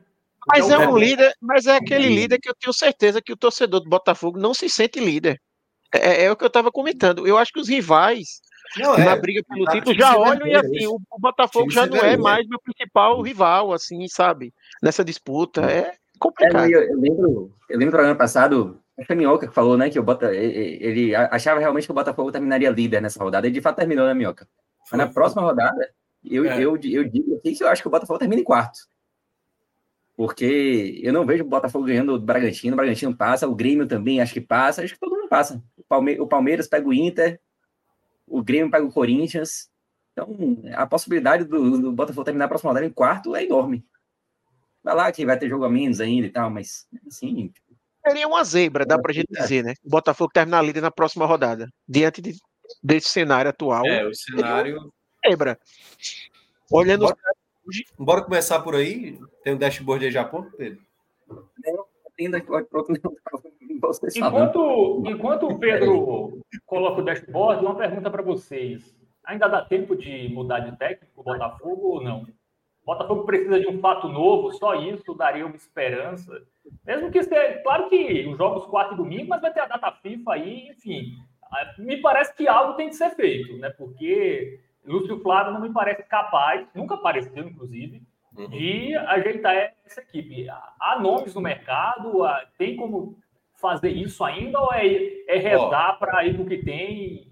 Mas 0.47 0.67
então, 0.67 0.83
é 0.83 0.89
um 0.89 0.97
líder, 0.97 1.35
mas 1.41 1.67
é 1.67 1.77
aquele 1.77 2.09
líder 2.09 2.39
que 2.39 2.49
eu 2.49 2.55
tenho 2.55 2.73
certeza 2.73 3.21
que 3.21 3.33
o 3.33 3.37
torcedor 3.37 3.81
do 3.81 3.91
Botafogo 3.91 4.39
não 4.39 4.55
se 4.55 4.69
sente 4.69 4.99
líder. 4.99 5.41
É, 5.95 6.25
é 6.25 6.31
o 6.31 6.37
que 6.37 6.45
eu 6.45 6.49
estava 6.49 6.71
comentando. 6.71 7.27
Eu 7.27 7.37
acho 7.37 7.53
que 7.53 7.61
os 7.61 7.69
rivais 7.69 8.41
não, 8.77 8.95
é, 8.95 9.05
na 9.05 9.17
briga 9.17 9.43
pelo 9.43 9.65
título, 9.67 9.95
já 9.95 10.17
olham 10.17 10.47
e 10.47 10.55
assim, 10.55 10.87
o, 10.87 11.01
o 11.11 11.19
Botafogo 11.19 11.71
já 11.71 11.87
não 11.87 11.99
é 11.99 12.17
mais 12.17 12.47
meu 12.47 12.61
principal 12.61 13.21
rival, 13.21 13.73
assim, 13.73 14.07
sabe? 14.09 14.55
Nessa 14.83 15.05
disputa. 15.05 15.63
É 15.71 15.95
complicado. 16.21 16.67
É, 16.67 16.69
eu, 16.69 16.83
eu, 16.83 17.01
lembro, 17.01 17.53
eu 17.69 17.79
lembro 17.79 17.97
do 17.97 18.05
ano 18.05 18.17
passado, 18.17 18.81
a 19.09 19.15
Minhoca 19.15 19.49
que 19.49 19.55
falou, 19.55 19.77
né, 19.77 19.91
que 19.91 19.99
o 19.99 20.03
Bota, 20.03 20.33
ele 20.33 21.15
achava 21.15 21.59
realmente 21.59 21.87
que 21.87 21.91
o 21.91 21.95
Botafogo 21.95 22.31
terminaria 22.31 22.71
líder 22.71 23.01
nessa 23.01 23.23
rodada, 23.23 23.49
e 23.49 23.51
de 23.51 23.61
fato 23.61 23.77
terminou, 23.77 24.07
né, 24.07 24.15
Minhoca? 24.15 24.47
Mas 24.91 24.99
na 24.99 25.09
próxima 25.09 25.43
rodada, 25.43 25.91
eu, 26.25 26.45
é. 26.45 26.57
eu, 26.59 26.79
eu, 26.85 27.05
digo 27.05 27.37
aqui 27.37 27.55
que 27.55 27.65
eu 27.65 27.69
acho 27.69 27.83
que 27.83 27.89
o 27.89 27.91
Botafogo 27.91 28.19
termina 28.19 28.41
em 28.41 28.45
quarto. 28.45 28.79
Porque 30.17 31.01
eu 31.03 31.13
não 31.13 31.25
vejo 31.25 31.45
o 31.45 31.49
Botafogo 31.49 31.87
ganhando 31.87 32.13
o 32.13 32.21
Bragantino, 32.21 32.75
o 32.75 32.77
Bragantino 32.77 33.17
passa, 33.17 33.49
o 33.49 33.55
Grêmio 33.55 33.87
também 33.87 34.21
acho 34.21 34.35
que 34.35 34.41
passa, 34.41 34.83
acho 34.83 34.93
que 34.93 35.01
todo 35.01 35.17
mundo 35.17 35.29
passa. 35.29 35.63
O, 36.19 36.27
Palmeiras 36.27 36.69
pega 36.69 36.87
o 36.87 36.93
Inter, 36.93 37.41
o 38.27 38.43
Grêmio 38.43 38.71
pega 38.71 38.85
o 38.85 38.93
Corinthians. 38.93 39.71
Então, 40.13 40.37
a 40.75 40.87
possibilidade 40.87 41.45
do, 41.45 41.81
do 41.81 41.93
Botafogo 41.93 42.25
terminar 42.25 42.45
a 42.45 42.49
próxima 42.49 42.71
rodada 42.71 42.85
em 42.85 42.91
quarto 42.91 43.35
é 43.35 43.45
enorme. 43.45 43.83
Vai 44.83 44.95
lá 44.95 45.13
que 45.13 45.27
vai 45.27 45.39
ter 45.39 45.49
jogo 45.49 45.65
a 45.65 45.71
menos 45.71 46.01
ainda 46.01 46.27
e 46.27 46.31
tal, 46.31 46.51
mas 46.51 46.87
assim. 47.07 47.53
Seria 48.07 48.27
uma 48.27 48.43
zebra, 48.43 48.87
dá 48.87 48.99
pra 48.99 49.13
gente 49.13 49.29
dizer, 49.31 49.63
né? 49.63 49.75
O 49.85 49.91
Botafogo 49.91 50.33
terminar 50.33 50.63
líder 50.63 50.81
na 50.81 50.91
próxima 50.91 51.27
rodada. 51.27 51.69
Diante 51.87 52.23
de, 52.23 52.35
desse 52.83 53.09
cenário 53.09 53.51
atual. 53.51 53.85
É, 53.87 54.07
o 54.07 54.15
cenário. 54.15 54.93
Zebra. 55.27 55.59
Olhando. 56.71 57.05
Bora, 57.05 57.17
bora 57.99 58.23
começar 58.23 58.61
por 58.61 58.75
aí. 58.75 59.19
Tem 59.45 59.55
um 59.55 59.59
dashboard 59.59 60.07
aí 60.07 60.11
já 60.11 60.25
pronto, 60.25 60.57
Pedro? 60.57 60.81
Não, 61.29 61.85
ainda 62.19 62.41
pronto, 62.41 62.93
não. 63.03 63.15
Enquanto, 64.15 65.03
enquanto 65.07 65.47
o 65.47 65.59
Pedro 65.59 66.43
coloca 66.67 67.01
o 67.01 67.05
dashboard, 67.05 67.65
uma 67.65 67.75
pergunta 67.75 68.11
para 68.11 68.23
vocês. 68.23 68.95
Ainda 69.25 69.49
dá 69.49 69.65
tempo 69.65 69.97
de 69.97 70.29
mudar 70.29 70.61
de 70.61 70.77
técnico 70.77 71.21
o 71.21 71.23
Botafogo 71.23 71.89
ou 71.89 72.03
não? 72.03 72.27
O 72.83 72.87
Botafogo 72.87 73.25
precisa 73.25 73.61
de 73.61 73.69
um 73.69 73.79
fato 73.79 74.09
novo, 74.09 74.53
só 74.53 74.75
isso 74.75 75.15
daria 75.15 75.47
uma 75.47 75.55
esperança. 75.55 76.43
Mesmo 76.85 77.11
que 77.11 77.23
seja, 77.23 77.61
claro 77.63 77.89
que 77.89 78.27
os 78.27 78.37
jogos 78.37 78.67
quarto 78.67 78.95
e 78.95 78.97
domingo, 78.97 79.29
mas 79.29 79.41
vai 79.41 79.53
ter 79.53 79.61
a 79.61 79.67
data 79.67 79.93
FIFA 79.93 80.33
aí, 80.33 80.69
enfim. 80.69 81.17
Me 81.79 81.99
parece 81.99 82.35
que 82.35 82.49
algo 82.49 82.75
tem 82.75 82.89
que 82.89 82.95
ser 82.95 83.11
feito, 83.11 83.57
né? 83.59 83.71
Porque 83.71 84.61
Lúcio 84.85 85.21
Flávio 85.21 85.53
não 85.53 85.61
me 85.61 85.73
parece 85.73 86.03
capaz, 86.05 86.67
nunca 86.75 86.95
apareceu, 86.95 87.45
inclusive, 87.45 88.03
uhum. 88.37 88.49
de 88.49 88.95
ajeitar 88.97 89.75
essa 89.85 90.01
equipe. 90.01 90.49
Há 90.49 90.99
nomes 91.01 91.35
no 91.35 91.41
mercado, 91.41 92.23
tem 92.57 92.77
como 92.77 93.19
fazer 93.57 93.91
isso 93.91 94.25
ainda 94.25 94.59
ou 94.59 94.73
é, 94.73 94.87
é 95.29 95.37
rezar 95.37 95.99
para 95.99 96.25
ir 96.25 96.39
no 96.39 96.47
que 96.47 96.59
tem 96.59 97.30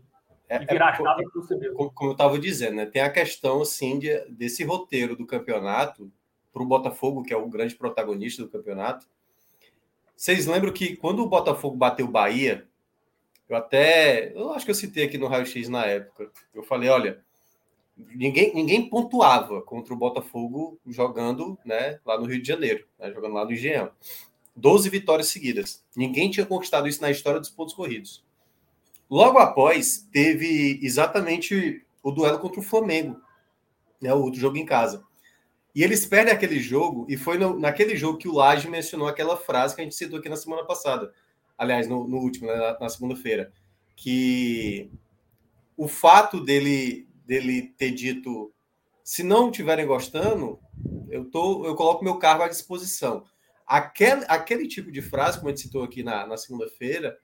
é, 0.48 0.62
e 0.62 0.66
virar 0.66 0.94
é, 0.94 0.96
chave 0.96 1.24
para 1.30 1.56
mesmo? 1.56 1.74
Como, 1.74 1.90
como 1.92 2.10
eu 2.10 2.12
estava 2.12 2.38
dizendo, 2.38 2.76
né, 2.76 2.86
tem 2.86 3.02
a 3.02 3.10
questão 3.10 3.62
assim 3.62 3.98
de, 3.98 4.18
desse 4.30 4.64
roteiro 4.64 5.14
do 5.14 5.26
campeonato 5.26 6.10
para 6.52 6.62
o 6.62 6.66
Botafogo, 6.66 7.22
que 7.22 7.32
é 7.32 7.36
o 7.36 7.48
grande 7.48 7.74
protagonista 7.74 8.42
do 8.42 8.48
campeonato. 8.48 9.06
Vocês 10.16 10.46
lembram 10.46 10.72
que 10.72 10.96
quando 10.96 11.22
o 11.22 11.28
Botafogo 11.28 11.76
bateu 11.76 12.06
o 12.06 12.10
Bahia, 12.10 12.66
eu 13.48 13.56
até, 13.56 14.32
eu 14.34 14.52
acho 14.52 14.64
que 14.64 14.70
eu 14.70 14.74
citei 14.74 15.04
aqui 15.04 15.16
no 15.16 15.28
Raio 15.28 15.46
X 15.46 15.68
na 15.68 15.86
época, 15.86 16.30
eu 16.52 16.62
falei, 16.62 16.88
olha, 16.88 17.22
ninguém, 17.96 18.54
ninguém 18.54 18.88
pontuava 18.88 19.62
contra 19.62 19.94
o 19.94 19.96
Botafogo 19.96 20.78
jogando 20.86 21.58
né, 21.64 22.00
lá 22.04 22.18
no 22.18 22.26
Rio 22.26 22.42
de 22.42 22.48
Janeiro, 22.48 22.86
né, 22.98 23.12
jogando 23.12 23.34
lá 23.34 23.44
no 23.44 23.52
Engenhão. 23.52 23.90
12 24.56 24.90
vitórias 24.90 25.28
seguidas. 25.28 25.84
Ninguém 25.96 26.30
tinha 26.30 26.44
conquistado 26.44 26.88
isso 26.88 27.00
na 27.00 27.10
história 27.10 27.38
dos 27.38 27.50
pontos 27.50 27.74
corridos. 27.74 28.24
Logo 29.10 29.38
após, 29.38 30.06
teve 30.12 30.78
exatamente 30.82 31.84
o 32.02 32.10
duelo 32.10 32.38
contra 32.38 32.60
o 32.60 32.62
Flamengo, 32.62 33.20
né, 34.00 34.12
o 34.12 34.20
outro 34.22 34.40
jogo 34.40 34.56
em 34.56 34.66
casa. 34.66 35.02
E 35.74 35.82
eles 35.82 36.04
perdem 36.04 36.34
aquele 36.34 36.58
jogo, 36.58 37.06
e 37.08 37.16
foi 37.16 37.38
no, 37.38 37.58
naquele 37.58 37.96
jogo 37.96 38.18
que 38.18 38.28
o 38.28 38.34
Laje 38.34 38.68
mencionou 38.68 39.06
aquela 39.06 39.36
frase 39.36 39.74
que 39.74 39.80
a 39.80 39.84
gente 39.84 39.94
citou 39.94 40.18
aqui 40.18 40.28
na 40.28 40.36
semana 40.36 40.64
passada. 40.64 41.12
Aliás, 41.56 41.88
no, 41.88 42.06
no 42.06 42.18
último, 42.18 42.46
né, 42.46 42.56
na, 42.56 42.78
na 42.80 42.88
segunda-feira. 42.88 43.52
Que 43.96 44.90
o 45.76 45.88
fato 45.88 46.40
dele, 46.40 47.08
dele 47.24 47.74
ter 47.76 47.92
dito: 47.92 48.52
se 49.02 49.22
não 49.22 49.50
estiverem 49.50 49.86
gostando, 49.86 50.58
eu, 51.08 51.24
tô, 51.24 51.64
eu 51.64 51.74
coloco 51.74 52.04
meu 52.04 52.18
cargo 52.18 52.42
à 52.42 52.48
disposição. 52.48 53.24
Aquele, 53.66 54.24
aquele 54.28 54.66
tipo 54.66 54.90
de 54.90 55.02
frase, 55.02 55.38
como 55.38 55.48
a 55.48 55.52
gente 55.52 55.62
citou 55.62 55.82
aqui 55.82 56.02
na, 56.02 56.26
na 56.26 56.36
segunda-feira, 56.36 57.18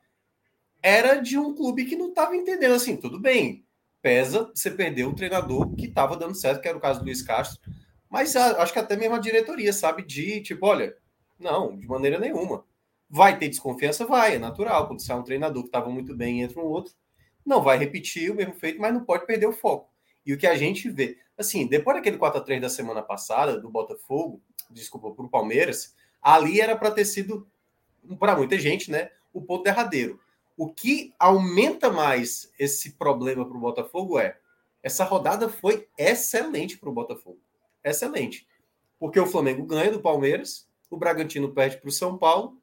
era 0.84 1.14
de 1.14 1.38
um 1.38 1.54
clube 1.54 1.86
que 1.86 1.96
não 1.96 2.10
estava 2.10 2.36
entendendo 2.36 2.74
assim, 2.74 2.94
tudo 2.94 3.18
bem, 3.18 3.64
pesa 4.02 4.50
você 4.54 4.70
perder 4.70 5.06
o 5.06 5.14
treinador 5.14 5.74
que 5.74 5.86
estava 5.86 6.14
dando 6.14 6.34
certo, 6.34 6.60
que 6.60 6.68
era 6.68 6.76
o 6.76 6.80
caso 6.80 6.98
do 7.00 7.06
Luiz 7.06 7.22
Castro, 7.22 7.58
mas 8.10 8.36
acho 8.36 8.70
que 8.70 8.78
até 8.78 8.94
mesmo 8.94 9.14
a 9.14 9.18
diretoria 9.18 9.72
sabe 9.72 10.02
de, 10.02 10.42
tipo, 10.42 10.66
olha, 10.66 10.94
não, 11.40 11.74
de 11.74 11.86
maneira 11.86 12.18
nenhuma. 12.18 12.66
Vai 13.08 13.38
ter 13.38 13.48
desconfiança? 13.48 14.04
Vai, 14.04 14.34
é 14.34 14.38
natural. 14.38 14.86
Quando 14.86 15.00
sai 15.00 15.16
um 15.16 15.22
treinador 15.22 15.62
que 15.62 15.68
estava 15.68 15.88
muito 15.88 16.14
bem 16.14 16.42
entra 16.42 16.60
um 16.60 16.66
outro, 16.66 16.92
não 17.46 17.62
vai 17.62 17.78
repetir 17.78 18.30
o 18.30 18.34
mesmo 18.34 18.52
feito, 18.52 18.78
mas 18.78 18.92
não 18.92 19.06
pode 19.06 19.26
perder 19.26 19.46
o 19.46 19.52
foco. 19.52 19.90
E 20.26 20.34
o 20.34 20.38
que 20.38 20.46
a 20.46 20.54
gente 20.54 20.90
vê, 20.90 21.16
assim, 21.38 21.66
depois 21.66 21.96
daquele 21.96 22.18
4 22.18 22.40
a 22.40 22.44
3 22.44 22.60
da 22.60 22.68
semana 22.68 23.02
passada, 23.02 23.58
do 23.58 23.70
Botafogo, 23.70 24.38
desculpa, 24.70 25.10
para 25.12 25.24
o 25.24 25.30
Palmeiras, 25.30 25.94
ali 26.20 26.60
era 26.60 26.76
para 26.76 26.90
ter 26.90 27.06
sido, 27.06 27.48
para 28.18 28.36
muita 28.36 28.58
gente, 28.58 28.90
né, 28.90 29.10
o 29.32 29.40
ponto 29.40 29.64
derradeiro. 29.64 30.20
O 30.56 30.72
que 30.72 31.12
aumenta 31.18 31.90
mais 31.90 32.52
esse 32.58 32.92
problema 32.92 33.44
para 33.44 33.56
o 33.56 33.60
Botafogo 33.60 34.18
é 34.18 34.38
essa 34.82 35.04
rodada 35.04 35.48
foi 35.48 35.88
excelente 35.98 36.76
para 36.76 36.90
o 36.90 36.92
Botafogo. 36.92 37.40
Excelente. 37.82 38.46
Porque 38.98 39.18
o 39.18 39.26
Flamengo 39.26 39.64
ganha 39.64 39.90
do 39.90 40.00
Palmeiras, 40.00 40.68
o 40.90 40.96
Bragantino 40.96 41.52
perde 41.52 41.78
para 41.78 41.88
o 41.88 41.92
São 41.92 42.16
Paulo 42.16 42.56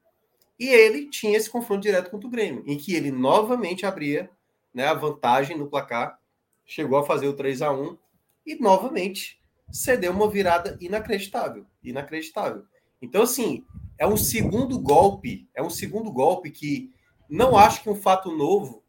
E 0.57 0.67
ele 0.67 1.09
tinha 1.09 1.35
esse 1.35 1.49
confronto 1.49 1.81
direto 1.81 2.11
contra 2.11 2.27
o 2.27 2.31
Grêmio, 2.31 2.63
em 2.67 2.77
que 2.77 2.93
ele 2.93 3.11
novamente 3.11 3.85
abria 3.85 4.29
né, 4.73 4.85
a 4.85 4.93
vantagem 4.93 5.57
no 5.57 5.67
placar, 5.67 6.19
chegou 6.65 6.99
a 6.99 7.03
fazer 7.03 7.27
o 7.27 7.33
3 7.33 7.63
a 7.63 7.71
1 7.71 7.97
e 8.45 8.55
novamente 8.55 9.41
cedeu 9.71 10.11
uma 10.11 10.29
virada 10.29 10.77
inacreditável, 10.79 11.65
inacreditável. 11.83 12.63
Então 13.01 13.23
assim, 13.23 13.65
é 13.97 14.05
um 14.05 14.15
segundo 14.15 14.79
golpe, 14.79 15.49
é 15.55 15.63
um 15.63 15.69
segundo 15.69 16.11
golpe 16.11 16.51
que 16.51 16.93
não 17.31 17.57
acho 17.57 17.81
que 17.81 17.89
um 17.89 17.95
fato 17.95 18.29
novo 18.29 18.83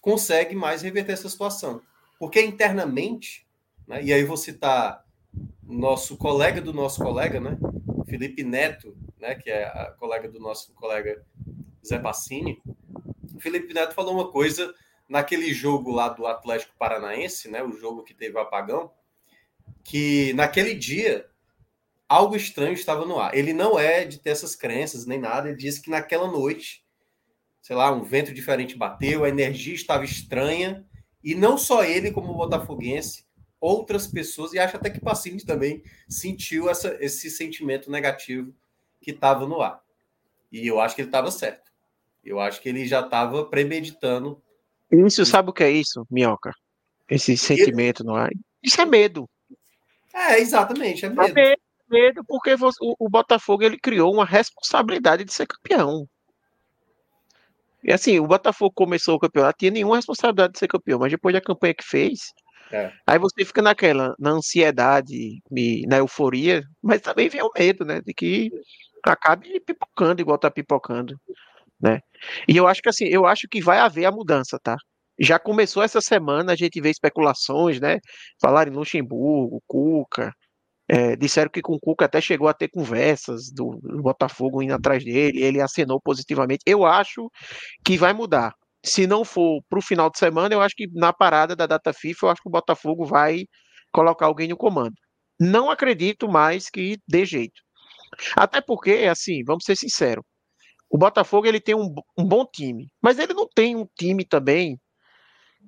consegue 0.00 0.54
mais 0.54 0.82
reverter 0.82 1.12
essa 1.12 1.28
situação, 1.28 1.82
porque 2.18 2.40
internamente, 2.40 3.46
né, 3.86 4.02
e 4.02 4.12
aí 4.12 4.24
vou 4.24 4.36
citar 4.36 5.04
nosso 5.62 6.16
colega 6.16 6.60
do 6.60 6.72
nosso 6.72 7.02
colega, 7.02 7.40
né, 7.40 7.58
Felipe 8.06 8.44
Neto, 8.44 8.96
né, 9.18 9.34
que 9.34 9.50
é 9.50 9.64
a 9.64 9.90
colega 9.98 10.28
do 10.28 10.38
nosso 10.38 10.72
colega 10.74 11.24
Zé 11.84 11.98
Bassini, 11.98 12.62
o 13.34 13.40
Felipe 13.40 13.74
Neto 13.74 13.94
falou 13.94 14.14
uma 14.14 14.30
coisa 14.30 14.72
naquele 15.08 15.52
jogo 15.52 15.90
lá 15.90 16.08
do 16.08 16.26
Atlético 16.26 16.76
Paranaense, 16.78 17.50
né, 17.50 17.62
o 17.62 17.72
jogo 17.72 18.04
que 18.04 18.14
teve 18.14 18.36
o 18.36 18.40
apagão, 18.40 18.92
que 19.82 20.32
naquele 20.34 20.74
dia 20.74 21.28
algo 22.08 22.36
estranho 22.36 22.74
estava 22.74 23.04
no 23.06 23.18
ar. 23.18 23.34
Ele 23.34 23.52
não 23.52 23.78
é 23.78 24.04
de 24.04 24.18
ter 24.18 24.30
essas 24.30 24.54
crenças 24.54 25.06
nem 25.06 25.18
nada, 25.18 25.48
ele 25.48 25.56
disse 25.56 25.80
que 25.80 25.90
naquela 25.90 26.28
noite, 26.28 26.84
sei 27.62 27.76
lá, 27.76 27.92
um 27.92 28.02
vento 28.02 28.34
diferente 28.34 28.76
bateu, 28.76 29.24
a 29.24 29.28
energia 29.28 29.74
estava 29.74 30.04
estranha, 30.04 30.84
e 31.22 31.34
não 31.34 31.56
só 31.56 31.84
ele 31.84 32.10
como 32.10 32.34
botafoguense, 32.34 33.24
outras 33.60 34.08
pessoas, 34.08 34.52
e 34.52 34.58
acho 34.58 34.76
até 34.76 34.90
que 34.90 35.00
Pacini 35.00 35.44
também 35.44 35.84
sentiu 36.08 36.68
essa, 36.68 36.96
esse 37.00 37.30
sentimento 37.30 37.88
negativo 37.88 38.52
que 39.00 39.12
estava 39.12 39.46
no 39.46 39.62
ar. 39.62 39.80
E 40.50 40.66
eu 40.66 40.80
acho 40.80 40.96
que 40.96 41.02
ele 41.02 41.08
estava 41.08 41.30
certo. 41.30 41.70
Eu 42.24 42.40
acho 42.40 42.60
que 42.60 42.68
ele 42.68 42.84
já 42.84 43.00
estava 43.00 43.44
premeditando. 43.44 44.42
Isso, 44.90 45.24
sabe 45.24 45.50
o 45.50 45.52
que 45.52 45.62
é 45.62 45.70
isso, 45.70 46.04
Minhoca? 46.10 46.52
Esse 47.08 47.36
sentimento 47.36 48.02
no 48.02 48.16
ar. 48.16 48.30
Isso 48.60 48.80
é 48.80 48.84
medo. 48.84 49.28
É, 50.12 50.40
exatamente, 50.40 51.06
é, 51.06 51.08
medo. 51.08 51.22
É 51.22 51.32
medo, 51.32 51.62
medo 51.88 52.24
porque 52.26 52.54
o, 52.54 52.96
o 52.98 53.08
Botafogo 53.08 53.62
ele 53.62 53.78
criou 53.78 54.12
uma 54.12 54.24
responsabilidade 54.24 55.24
de 55.24 55.32
ser 55.32 55.46
campeão. 55.46 56.08
E 57.84 57.92
assim, 57.92 58.18
o 58.20 58.26
Botafogo 58.26 58.72
começou 58.74 59.16
o 59.16 59.18
campeonato, 59.18 59.58
tinha 59.58 59.70
nenhuma 59.70 59.96
responsabilidade 59.96 60.52
de 60.52 60.58
ser 60.58 60.68
campeão, 60.68 60.98
mas 60.98 61.10
depois 61.10 61.34
da 61.34 61.40
campanha 61.40 61.74
que 61.74 61.84
fez, 61.84 62.32
é. 62.70 62.92
aí 63.06 63.18
você 63.18 63.44
fica 63.44 63.60
naquela, 63.60 64.14
na 64.18 64.30
ansiedade, 64.30 65.40
na 65.86 65.98
euforia, 65.98 66.62
mas 66.82 67.00
também 67.00 67.28
vem 67.28 67.42
o 67.42 67.50
medo, 67.56 67.84
né, 67.84 68.00
de 68.00 68.14
que 68.14 68.50
acabe 69.04 69.60
pipocando 69.60 70.22
igual 70.22 70.38
tá 70.38 70.50
pipocando, 70.50 71.18
né? 71.80 72.00
E 72.48 72.56
eu 72.56 72.68
acho 72.68 72.80
que 72.80 72.88
assim, 72.88 73.06
eu 73.06 73.26
acho 73.26 73.48
que 73.48 73.60
vai 73.60 73.78
haver 73.78 74.04
a 74.04 74.12
mudança, 74.12 74.58
tá? 74.62 74.76
Já 75.18 75.38
começou 75.38 75.82
essa 75.82 76.00
semana, 76.00 76.52
a 76.52 76.56
gente 76.56 76.80
vê 76.80 76.90
especulações, 76.90 77.80
né? 77.80 77.98
Falar 78.40 78.68
em 78.68 78.70
Luxemburgo, 78.70 79.62
Cuca, 79.66 80.32
é, 80.88 81.16
disseram 81.16 81.50
que 81.50 81.62
com 81.62 81.74
o 81.74 81.80
Cuca 81.80 82.04
até 82.04 82.20
chegou 82.20 82.48
a 82.48 82.54
ter 82.54 82.68
conversas 82.68 83.50
do, 83.50 83.78
do, 83.82 84.02
Botafogo 84.02 84.62
indo 84.62 84.74
atrás 84.74 85.04
dele, 85.04 85.42
ele 85.42 85.60
acenou 85.60 86.00
positivamente. 86.00 86.62
Eu 86.66 86.84
acho 86.84 87.30
que 87.84 87.96
vai 87.96 88.12
mudar. 88.12 88.52
Se 88.84 89.06
não 89.06 89.24
for 89.24 89.62
para 89.68 89.78
o 89.78 89.82
final 89.82 90.10
de 90.10 90.18
semana, 90.18 90.54
eu 90.54 90.60
acho 90.60 90.74
que 90.76 90.88
na 90.92 91.12
parada 91.12 91.54
da 91.54 91.66
data 91.66 91.92
FIFA, 91.92 92.26
eu 92.26 92.30
acho 92.30 92.42
que 92.42 92.48
o 92.48 92.52
Botafogo 92.52 93.04
vai 93.06 93.44
colocar 93.92 94.26
alguém 94.26 94.48
no 94.48 94.56
comando. 94.56 94.94
Não 95.40 95.70
acredito 95.70 96.28
mais 96.28 96.68
que 96.68 96.98
dê 97.08 97.24
jeito. 97.24 97.60
Até 98.36 98.60
porque, 98.60 99.08
assim, 99.10 99.42
vamos 99.44 99.64
ser 99.64 99.76
sinceros, 99.76 100.24
o 100.90 100.98
Botafogo 100.98 101.46
ele 101.46 101.60
tem 101.60 101.74
um, 101.74 101.94
um 102.18 102.24
bom 102.24 102.44
time, 102.44 102.86
mas 103.00 103.18
ele 103.18 103.32
não 103.32 103.48
tem 103.48 103.74
um 103.74 103.86
time 103.98 104.26
também 104.26 104.78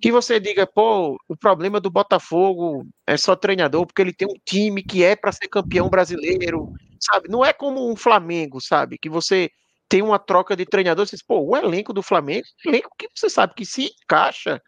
que 0.01 0.13
você 0.13 0.39
diga, 0.39 0.67
pô, 0.67 1.17
o 1.29 1.37
problema 1.37 1.81
do 1.81 1.91
Botafogo 1.91 2.87
é 3.07 3.17
só 3.17 3.35
treinador, 3.35 3.87
porque 3.87 4.03
ele 4.03 4.13
tem 4.13 4.29
um 4.29 4.39
time 4.45 4.83
que 4.83 5.03
é 5.03 5.17
para 5.17 5.33
ser 5.33 5.49
campeão 5.49 5.89
brasileiro, 5.89 6.73
sabe? 7.01 7.29
Não 7.29 7.45
é 7.45 7.53
como 7.53 7.91
um 7.91 7.97
Flamengo, 7.97 8.61
sabe? 8.61 8.99
Que 8.99 9.09
você 9.09 9.51
tem 9.89 10.03
uma 10.03 10.19
troca 10.19 10.57
de 10.57 10.65
treinador, 10.65 11.07
você 11.07 11.17
diz, 11.17 11.25
pô, 11.25 11.41
o 11.41 11.57
elenco 11.57 11.93
do 11.93 12.03
Flamengo, 12.03 12.45
elenco 12.67 12.91
que 12.99 13.09
você 13.15 13.29
sabe 13.29 13.55
que 13.55 13.65
se 13.65 13.91
encaixa, 14.03 14.61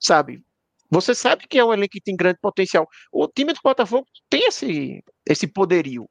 sabe? 0.00 0.42
Você 0.90 1.14
sabe 1.14 1.46
que 1.48 1.58
é 1.58 1.64
um 1.64 1.72
elenco 1.72 1.92
que 1.92 2.00
tem 2.00 2.16
grande 2.16 2.38
potencial. 2.40 2.86
O 3.12 3.26
time 3.28 3.52
do 3.52 3.60
Botafogo 3.62 4.06
tem 4.30 4.46
esse, 4.46 5.02
esse 5.28 5.46
poderio, 5.46 6.08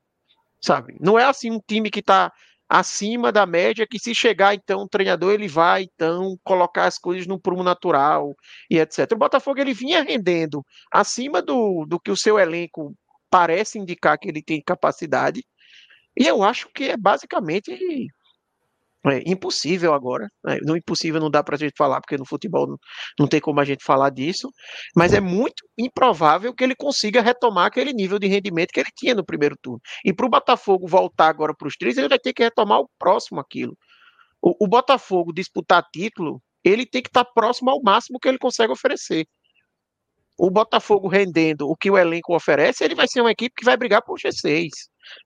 sabe? 0.61 0.95
Não 0.99 1.17
é 1.17 1.25
assim 1.25 1.51
um 1.51 1.59
time 1.67 1.89
que 1.89 1.99
está 1.99 2.31
acima 2.73 3.31
da 3.31 3.45
média, 3.45 3.85
que 3.85 3.99
se 3.99 4.15
chegar 4.15 4.55
então 4.55 4.81
o 4.81 4.89
treinador 4.89 5.31
ele 5.31 5.47
vai 5.47 5.83
então 5.83 6.35
colocar 6.43 6.85
as 6.85 6.97
coisas 6.97 7.27
no 7.27 7.39
prumo 7.39 7.61
natural 7.61 8.35
e 8.67 8.79
etc. 8.79 9.11
O 9.13 9.17
Botafogo 9.17 9.61
ele 9.61 9.75
vinha 9.75 10.01
rendendo 10.01 10.65
acima 10.91 11.39
do, 11.39 11.85
do 11.85 11.99
que 11.99 12.09
o 12.09 12.17
seu 12.17 12.39
elenco 12.39 12.95
parece 13.29 13.77
indicar 13.77 14.17
que 14.17 14.27
ele 14.27 14.41
tem 14.41 14.59
capacidade. 14.59 15.45
E 16.17 16.25
eu 16.25 16.41
acho 16.41 16.67
que 16.73 16.85
é 16.85 16.97
basicamente 16.97 17.71
é 19.11 19.21
impossível 19.25 19.93
agora. 19.93 20.29
Né? 20.43 20.59
No 20.63 20.77
impossível 20.77 21.19
não 21.19 21.29
dá 21.29 21.43
para 21.43 21.55
a 21.55 21.59
gente 21.59 21.73
falar, 21.77 21.99
porque 21.99 22.17
no 22.17 22.25
futebol 22.25 22.67
não, 22.67 22.77
não, 23.19 23.27
tem 23.27 23.39
como 23.39 23.59
a 23.59 23.65
gente 23.65 23.83
falar 23.83 24.09
disso, 24.09 24.49
mas 24.95 25.13
é 25.13 25.19
muito 25.19 25.63
improvável 25.77 26.53
que 26.53 26.63
ele 26.63 26.75
consiga 26.75 27.21
retomar 27.21 27.65
aquele 27.65 27.93
nível 27.93 28.17
de 28.19 28.27
rendimento 28.27 28.71
que 28.71 28.79
ele 28.79 28.89
tinha 28.95 29.15
no 29.15 29.25
primeiro 29.25 29.55
turno. 29.61 29.81
E 30.05 30.13
para 30.13 30.25
o 30.25 30.29
Botafogo 30.29 30.87
voltar 30.87 31.27
agora 31.27 31.53
para 31.53 31.67
os 31.67 31.75
três, 31.75 31.97
ele 31.97 32.09
vai 32.09 32.19
ter 32.19 32.33
que 32.33 32.43
retomar 32.43 32.79
o 32.79 32.89
próximo 32.97 33.39
aquilo. 33.39 33.77
O, 34.41 34.65
o 34.65 34.67
Botafogo 34.67 35.33
disputar 35.33 35.83
título, 35.93 36.41
ele 36.63 36.85
tem 36.85 37.01
que 37.01 37.09
estar 37.09 37.25
tá 37.25 37.31
próximo 37.33 37.69
ao 37.69 37.81
máximo 37.81 38.19
que 38.19 38.27
ele 38.27 38.37
consegue 38.37 38.71
oferecer 38.71 39.27
o 40.37 40.49
Botafogo 40.49 41.07
rendendo 41.07 41.69
o 41.69 41.75
que 41.75 41.91
o 41.91 41.97
elenco 41.97 42.35
oferece, 42.35 42.83
ele 42.83 42.95
vai 42.95 43.07
ser 43.07 43.21
uma 43.21 43.31
equipe 43.31 43.55
que 43.55 43.65
vai 43.65 43.77
brigar 43.77 44.01
por 44.01 44.19
G6, 44.19 44.69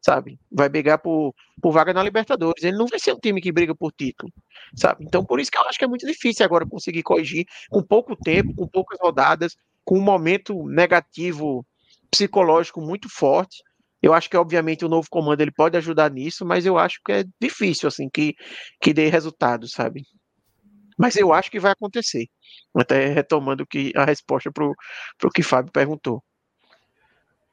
sabe? 0.02 0.38
Vai 0.52 0.68
brigar 0.68 1.00
por, 1.00 1.34
por 1.62 1.72
vaga 1.72 1.94
na 1.94 2.04
Libertadores. 2.04 2.64
Ele 2.64 2.78
não 2.78 2.88
vai 2.88 3.00
ser 3.00 3.14
um 3.14 3.20
time 3.20 3.42
que 3.42 3.52
briga 3.52 3.74
por 3.74 3.92
título, 3.92 4.32
sabe? 4.76 5.06
Então, 5.06 5.24
por 5.24 5.40
isso 5.40 5.52
que 5.52 5.58
eu 5.58 5.64
acho 5.64 5.80
que 5.80 5.86
é 5.86 5.88
muito 5.88 6.06
difícil 6.06 6.46
agora 6.46 6.66
conseguir 6.66 7.04
corrigir 7.04 7.46
com 7.70 7.82
pouco 7.82 8.16
tempo, 8.16 8.54
com 8.54 8.68
poucas 8.68 9.00
rodadas, 9.00 9.56
com 9.86 9.98
um 9.98 10.04
momento 10.04 10.68
negativo 10.68 11.66
psicológico 12.12 12.82
muito 12.82 13.08
forte. 13.10 13.64
Eu 14.02 14.14
acho 14.14 14.30
que, 14.30 14.38
obviamente, 14.38 14.86
o 14.86 14.90
novo 14.90 15.08
comando 15.10 15.42
ele 15.42 15.52
pode 15.52 15.78
ajudar 15.78 16.12
nisso, 16.12 16.46
mas 16.46 16.66
eu 16.66 16.78
acho 16.78 17.00
que 17.04 17.12
é 17.12 17.24
difícil, 17.42 17.88
assim, 17.88 18.10
que, 18.10 18.36
que 18.82 18.94
dê 18.94 19.10
resultado, 19.10 19.68
sabe? 19.68 20.04
Mas 20.98 21.16
eu 21.16 21.32
acho 21.32 21.52
que 21.52 21.60
vai 21.60 21.72
acontecer. 21.72 22.28
Até 22.76 23.08
retomando 23.08 23.68
que 23.68 23.94
a 23.96 24.04
resposta 24.04 24.52
para 24.52 24.66
o 24.66 25.32
que 25.34 25.44
Fábio 25.44 25.72
perguntou. 25.72 26.24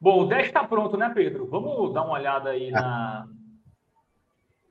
Bom, 0.01 0.23
o 0.23 0.27
10 0.27 0.47
está 0.47 0.63
pronto, 0.63 0.97
né, 0.97 1.11
Pedro? 1.13 1.47
Vamos 1.47 1.93
dar 1.93 2.03
uma 2.03 2.13
olhada 2.13 2.49
aí 2.49 2.71
na, 2.71 3.27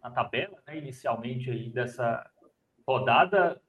na 0.03 0.11
tabela, 0.11 0.59
né, 0.67 0.77
inicialmente 0.77 1.51
aí 1.51 1.71
dessa 1.71 2.29
rodada. 2.87 3.61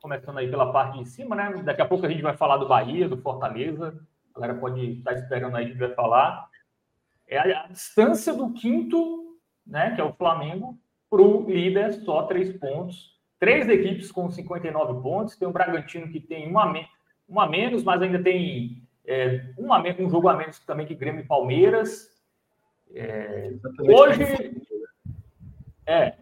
Começando 0.00 0.38
aí 0.38 0.48
pela 0.48 0.72
parte 0.72 0.98
de 0.98 1.08
cima, 1.08 1.34
né? 1.34 1.62
Daqui 1.64 1.82
a 1.82 1.88
pouco 1.88 2.06
a 2.06 2.08
gente 2.08 2.22
vai 2.22 2.36
falar 2.36 2.56
do 2.58 2.68
Bahia, 2.68 3.08
do 3.08 3.20
Fortaleza. 3.20 4.00
A 4.34 4.40
galera 4.40 4.58
pode 4.58 4.98
estar 4.98 5.14
esperando 5.14 5.56
aí, 5.56 5.64
a 5.64 5.68
gente 5.68 5.78
vai 5.78 5.92
falar. 5.94 6.48
É 7.26 7.38
a, 7.38 7.64
a 7.64 7.66
distância 7.66 8.32
do 8.32 8.52
quinto, 8.52 9.36
né, 9.66 9.94
que 9.94 10.00
é 10.00 10.04
o 10.04 10.14
Flamengo, 10.14 10.78
para 11.10 11.20
o 11.20 11.50
líder, 11.50 11.92
só 12.04 12.22
três 12.22 12.56
pontos 12.58 13.17
três 13.38 13.68
equipes 13.68 14.10
com 14.10 14.30
59 14.30 15.02
pontos. 15.02 15.36
Tem 15.36 15.48
o 15.48 15.52
Bragantino 15.52 16.08
que 16.08 16.20
tem 16.20 16.48
uma, 16.48 16.72
uma 17.28 17.48
menos, 17.48 17.82
mas 17.84 18.02
ainda 18.02 18.22
tem 18.22 18.82
é, 19.06 19.42
uma, 19.56 19.82
um 19.98 20.10
jogo 20.10 20.28
a 20.28 20.36
menos 20.36 20.58
também 20.60 20.86
que 20.86 20.94
Grêmio 20.94 21.22
e 21.22 21.26
Palmeiras. 21.26 22.10
É, 22.94 23.52
hoje. 23.80 24.24
É, 25.86 26.14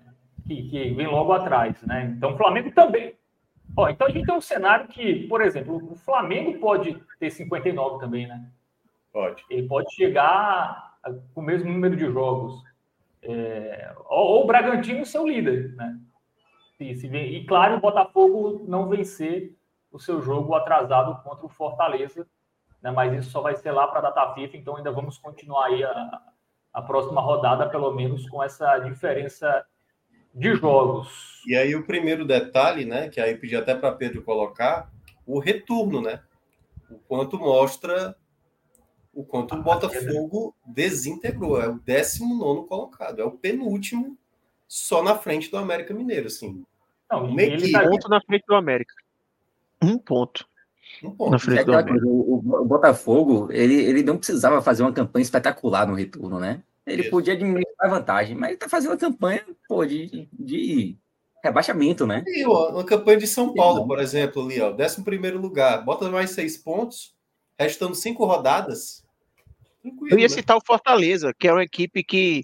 que, 0.47 0.69
que, 0.69 0.91
vem 0.95 1.07
logo 1.07 1.33
atrás, 1.33 1.83
né? 1.83 2.15
Então 2.17 2.35
o 2.35 2.37
Flamengo 2.37 2.71
também. 2.71 3.15
Ó, 3.77 3.89
então 3.89 4.07
a 4.07 4.11
gente 4.11 4.25
tem 4.25 4.35
um 4.35 4.41
cenário 4.41 4.87
que, 4.89 5.27
por 5.27 5.43
exemplo, 5.43 5.77
o 5.93 5.97
Flamengo 5.97 6.59
pode 6.61 6.97
ter 7.19 7.31
59 7.31 7.99
também, 7.99 8.27
né? 8.27 8.49
Pode. 9.13 9.45
Ele 9.51 9.67
pode 9.67 9.93
chegar 9.95 10.97
com 11.35 11.41
o 11.41 11.45
mesmo 11.45 11.73
número 11.73 11.97
de 11.97 12.07
jogos. 12.11 12.63
É, 13.23 13.93
ou, 14.07 14.27
ou 14.27 14.45
o 14.45 14.47
Bragantino 14.47 15.05
ser 15.05 15.19
o 15.19 15.27
líder, 15.27 15.75
né? 15.75 15.99
Se, 16.79 16.95
se 16.95 17.07
e 17.07 17.45
claro, 17.47 17.77
o 17.77 17.81
Botafogo 17.81 18.65
não 18.69 18.89
vencer 18.89 19.57
o 19.91 19.99
seu 19.99 20.21
jogo 20.21 20.55
atrasado 20.55 21.23
contra 21.23 21.47
o 21.47 21.49
Fortaleza, 21.49 22.27
né? 22.83 22.91
mas 22.91 23.13
isso 23.15 23.31
só 23.31 23.41
vai 23.41 23.57
ser 23.57 23.73
lá 23.73 23.87
para 23.87 24.01
a 24.01 24.11
data 24.11 24.35
FIFA, 24.35 24.57
então 24.57 24.77
ainda 24.77 24.93
vamos 24.93 25.17
continuar 25.19 25.67
aí 25.67 25.83
a, 25.83 26.23
a 26.73 26.83
próxima 26.83 27.21
rodada, 27.21 27.69
pelo 27.69 27.93
menos 27.93 28.29
com 28.29 28.43
essa 28.43 28.79
diferença 28.79 29.65
de 30.35 30.55
jogos. 30.55 31.43
E 31.47 31.57
aí 31.57 31.75
o 31.75 31.87
primeiro 31.87 32.27
detalhe, 32.27 32.85
né, 32.85 33.09
que 33.09 33.21
aí 33.21 33.35
pedi 33.35 33.57
até 33.57 33.75
para 33.75 33.93
Pedro 33.93 34.23
colocar, 34.23 34.91
o 35.27 35.39
retorno, 35.39 36.01
né? 36.01 36.23
O 36.91 36.99
quanto 36.99 37.39
mostra 37.39 38.15
o 39.17 39.25
quanto 39.25 39.55
o 39.55 39.63
Botafogo 39.63 40.55
desintegrou, 40.67 41.59
é 41.61 41.67
o 41.67 41.79
19 41.79 42.69
colocado, 42.69 43.23
é 43.23 43.25
o 43.25 43.31
penúltimo 43.31 44.19
só 44.69 45.03
na 45.03 45.17
frente 45.17 45.51
do 45.51 45.57
América 45.57 45.95
Mineiro, 45.95 46.27
assim. 46.27 46.65
Não, 47.11 47.33
Meio 47.33 47.53
ele 47.55 47.71
tá 47.71 47.83
Um 47.85 47.91
ponto 47.91 48.09
na 48.09 48.21
frente 48.21 48.45
do 48.47 48.55
América. 48.55 48.95
Um 49.83 49.99
ponto 49.99 50.47
Um 51.03 51.09
na 51.09 51.15
ponto. 51.15 51.39
frente 51.39 51.61
É 51.61 51.65
do 51.65 51.73
América. 51.73 51.93
coisa, 51.93 52.07
o, 52.07 52.35
o 52.39 52.65
Botafogo, 52.65 53.49
ele, 53.53 53.75
ele 53.75 54.03
não 54.03 54.17
precisava 54.19 54.61
fazer 54.63 54.83
uma 54.83 54.93
campanha 54.93 55.23
espetacular 55.23 55.87
no 55.87 55.95
retorno, 55.95 56.39
né? 56.41 56.63
Ele 56.87 57.03
Isso. 57.03 57.11
podia 57.11 57.37
diminuir 57.37 57.67
a 57.81 57.89
vantagem, 57.89 58.37
mas 58.37 58.51
ele 58.51 58.59
tá 58.59 58.69
fazendo 58.69 58.91
uma 58.93 58.97
campanha, 58.97 59.45
pô, 59.69 59.85
de, 59.85 60.29
de 60.33 60.97
rebaixamento, 61.43 62.07
né? 62.07 62.23
E, 62.27 62.47
ó, 62.47 62.71
uma 62.71 62.85
campanha 62.85 63.19
de 63.19 63.27
São 63.27 63.53
Paulo, 63.55 63.87
por 63.87 63.99
exemplo, 64.01 64.45
ali, 64.45 64.61
ó, 64.61 64.73
11 64.73 65.03
primeiro 65.03 65.39
lugar, 65.41 65.85
bota 65.85 66.09
mais 66.11 66.31
seis 66.31 66.57
pontos, 66.57 67.15
restando 67.59 67.95
cinco 67.95 68.25
rodadas. 68.25 69.05
Tranquilo, 69.83 70.09
Eu 70.15 70.19
ia 70.19 70.29
né? 70.29 70.35
citar 70.35 70.57
o 70.57 70.65
Fortaleza, 70.65 71.33
que 71.39 71.47
é 71.49 71.53
uma 71.53 71.63
equipe 71.65 72.03
que. 72.05 72.43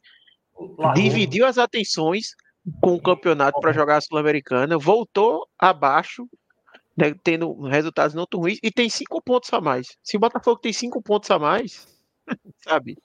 Dividiu 0.94 1.46
as 1.46 1.58
atenções 1.58 2.34
com 2.80 2.94
o 2.94 3.02
campeonato 3.02 3.60
para 3.60 3.72
jogar 3.72 3.96
a 3.96 4.00
Sul-Americana, 4.00 4.78
voltou 4.78 5.46
abaixo, 5.58 6.28
né, 6.96 7.14
tendo 7.24 7.60
resultados 7.62 8.14
não 8.14 8.26
tão 8.26 8.40
ruins, 8.40 8.58
e 8.62 8.70
tem 8.70 8.88
cinco 8.88 9.20
pontos 9.20 9.52
a 9.52 9.60
mais. 9.60 9.96
Se 10.02 10.16
o 10.16 10.20
Botafogo 10.20 10.60
tem 10.60 10.72
cinco 10.72 11.02
pontos 11.02 11.30
a 11.30 11.38
mais, 11.38 11.88
sabe? 12.62 12.96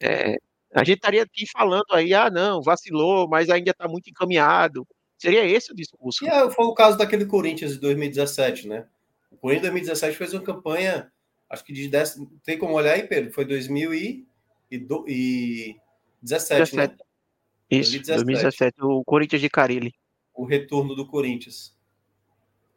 é, 0.00 0.36
a 0.74 0.84
gente 0.84 0.96
estaria 0.96 1.22
aqui 1.22 1.44
falando 1.50 1.92
aí, 1.92 2.14
ah, 2.14 2.30
não, 2.30 2.62
vacilou, 2.62 3.28
mas 3.28 3.50
ainda 3.50 3.70
está 3.70 3.86
muito 3.86 4.08
encaminhado. 4.08 4.86
Seria 5.18 5.44
esse 5.44 5.72
o 5.72 5.74
discurso. 5.74 6.24
E 6.24 6.28
é, 6.28 6.50
foi 6.50 6.64
o 6.64 6.74
caso 6.74 6.96
daquele 6.96 7.26
Corinthians 7.26 7.72
de 7.72 7.80
2017, 7.80 8.66
né? 8.66 8.86
O 9.30 9.36
Corinthians 9.36 9.66
de 9.66 9.72
2017 9.72 10.16
fez 10.16 10.32
uma 10.32 10.42
campanha, 10.42 11.12
acho 11.50 11.64
que 11.64 11.72
de 11.72 11.88
10. 11.88 12.22
Tem 12.42 12.56
como 12.56 12.74
olhar 12.74 12.94
aí, 12.94 13.02
Pedro? 13.02 13.32
Foi 13.32 13.44
2017, 13.44 15.76
né? 15.76 15.82
17. 16.22 16.62
Isso, 17.70 17.92
2017. 17.92 18.14
2017, 18.24 18.76
o 18.82 19.04
Corinthians 19.04 19.40
de 19.42 19.48
Carilli. 19.48 19.94
O 20.34 20.44
retorno 20.44 20.94
do 20.94 21.06
Corinthians. 21.06 21.76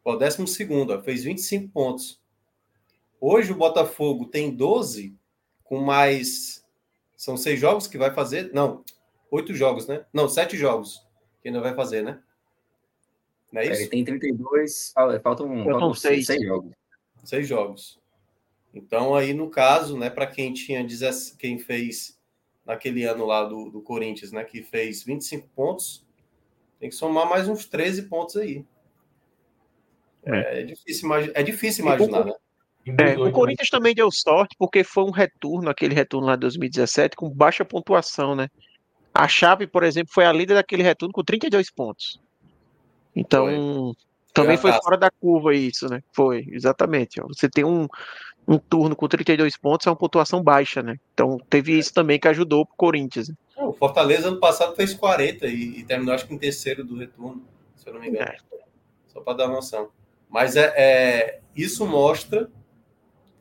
Ó, 0.04 0.16
décimo 0.16 0.46
segundo, 0.46 0.92
ó, 0.92 1.00
fez 1.02 1.24
25 1.24 1.68
pontos. 1.72 2.20
Hoje 3.20 3.52
o 3.52 3.56
Botafogo 3.56 4.26
tem 4.26 4.54
12, 4.54 5.16
com 5.64 5.80
mais. 5.80 6.62
São 7.16 7.36
seis 7.36 7.58
jogos 7.58 7.86
que 7.86 7.96
vai 7.96 8.12
fazer? 8.12 8.52
Não, 8.52 8.84
oito 9.30 9.54
jogos, 9.54 9.86
né? 9.86 10.04
Não, 10.12 10.28
sete 10.28 10.56
jogos 10.58 11.02
que 11.40 11.48
ainda 11.48 11.60
vai 11.60 11.74
fazer, 11.74 12.02
né? 12.02 12.20
Não 13.50 13.60
é 13.62 13.66
Ele 13.66 13.74
isso? 13.74 13.90
tem 13.90 14.04
32, 14.04 14.92
fal- 14.92 15.20
faltam, 15.20 15.64
faltam 15.64 15.94
seis. 15.94 16.26
seis 16.26 16.42
jogos. 16.42 16.72
Seis 17.24 17.48
jogos. 17.48 17.98
Então, 18.74 19.14
aí, 19.14 19.32
no 19.32 19.48
caso, 19.48 19.96
né, 19.96 20.10
para 20.10 20.26
quem 20.26 20.52
tinha 20.52 20.84
17, 20.84 21.36
quem 21.38 21.58
fez 21.58 22.13
naquele 22.64 23.04
ano 23.04 23.24
lá 23.24 23.44
do, 23.44 23.70
do 23.70 23.80
Corinthians, 23.80 24.32
né, 24.32 24.42
que 24.44 24.62
fez 24.62 25.02
25 25.02 25.48
pontos, 25.54 26.04
tem 26.80 26.88
que 26.88 26.94
somar 26.94 27.28
mais 27.28 27.48
uns 27.48 27.66
13 27.66 28.02
pontos 28.02 28.36
aí. 28.36 28.64
É, 30.22 30.62
difícil, 30.62 31.06
imagi- 31.06 31.32
é 31.34 31.42
difícil 31.42 31.84
imaginar, 31.84 32.24
né? 32.24 32.32
Em 32.86 32.92
É, 32.92 33.14
18, 33.14 33.28
o 33.28 33.32
Corinthians 33.32 33.68
também 33.68 33.94
deu 33.94 34.10
sorte 34.10 34.54
porque 34.58 34.82
foi 34.82 35.04
um 35.04 35.10
retorno, 35.10 35.68
aquele 35.68 35.94
retorno 35.94 36.26
lá 36.26 36.34
de 36.34 36.40
2017, 36.40 37.16
com 37.16 37.28
baixa 37.30 37.64
pontuação, 37.64 38.34
né? 38.34 38.48
A 39.12 39.28
Chape, 39.28 39.66
por 39.66 39.84
exemplo, 39.84 40.12
foi 40.12 40.24
a 40.24 40.32
líder 40.32 40.54
daquele 40.54 40.82
retorno 40.82 41.12
com 41.12 41.22
32 41.22 41.70
pontos. 41.70 42.18
Então, 43.14 43.94
também 44.32 44.56
foi 44.56 44.72
Foi 44.72 44.78
a 44.78 44.82
fora 44.82 44.98
da 44.98 45.10
curva 45.10 45.54
isso, 45.54 45.88
né? 45.88 46.00
Foi, 46.12 46.44
exatamente. 46.50 47.20
ó. 47.20 47.26
Você 47.28 47.48
tem 47.48 47.64
um, 47.64 47.86
um 48.46 48.58
turno 48.58 48.94
com 48.94 49.08
32 49.08 49.56
pontos, 49.56 49.86
é 49.86 49.90
uma 49.90 49.96
pontuação 49.96 50.42
baixa, 50.42 50.82
né? 50.82 50.96
Então, 51.14 51.38
teve 51.48 51.78
isso 51.78 51.92
também 51.94 52.18
que 52.18 52.28
ajudou 52.28 52.66
pro 52.66 52.76
Corinthians. 52.76 53.28
né? 53.28 53.34
O 53.56 53.72
Fortaleza 53.72 54.28
ano 54.28 54.38
passado 54.40 54.74
fez 54.76 54.92
40 54.94 55.46
e, 55.46 55.78
e 55.80 55.84
terminou 55.84 56.14
acho 56.14 56.26
que 56.26 56.34
em 56.34 56.38
terceiro 56.38 56.84
do 56.84 56.96
retorno, 56.96 57.42
se 57.76 57.88
eu 57.88 57.94
não 57.94 58.00
me 58.00 58.08
engano. 58.08 58.30
É. 58.30 58.36
Só 59.06 59.20
para 59.20 59.38
dar 59.38 59.48
noção. 59.48 59.90
Mas 60.28 60.56
é, 60.56 60.72
é- 60.76 61.40
isso 61.56 61.86
mostra 61.86 62.50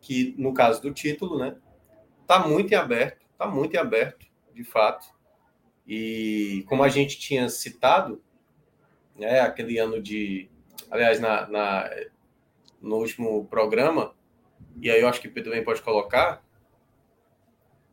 que, 0.02 0.36
no 0.38 0.54
caso 0.54 0.82
do 0.82 0.94
título, 0.94 1.38
né, 1.40 1.56
tá 2.28 2.48
muito 2.48 2.72
em 2.72 2.76
aberto, 2.76 3.26
tá 3.38 3.48
muito 3.48 3.74
em 3.74 3.78
aberto, 3.80 4.26
de 4.54 4.64
fato. 4.64 5.08
E 5.88 6.64
como 6.70 6.84
a 6.84 6.90
gente 6.90 7.18
tinha 7.20 7.50
citado, 7.50 8.22
né, 9.18 9.40
aquele 9.42 9.78
ano 9.80 10.02
de. 10.02 10.50
Aliás, 10.90 11.20
na, 11.20 11.48
na- 11.48 11.90
no 12.82 12.98
último 12.98 13.46
programa, 13.46 14.14
e 14.82 14.90
aí 14.90 15.02
eu 15.02 15.08
acho 15.08 15.22
que 15.22 15.28
o 15.28 15.32
Pedro 15.32 15.52
também 15.52 15.64
pode 15.64 15.82
colocar, 15.82 16.44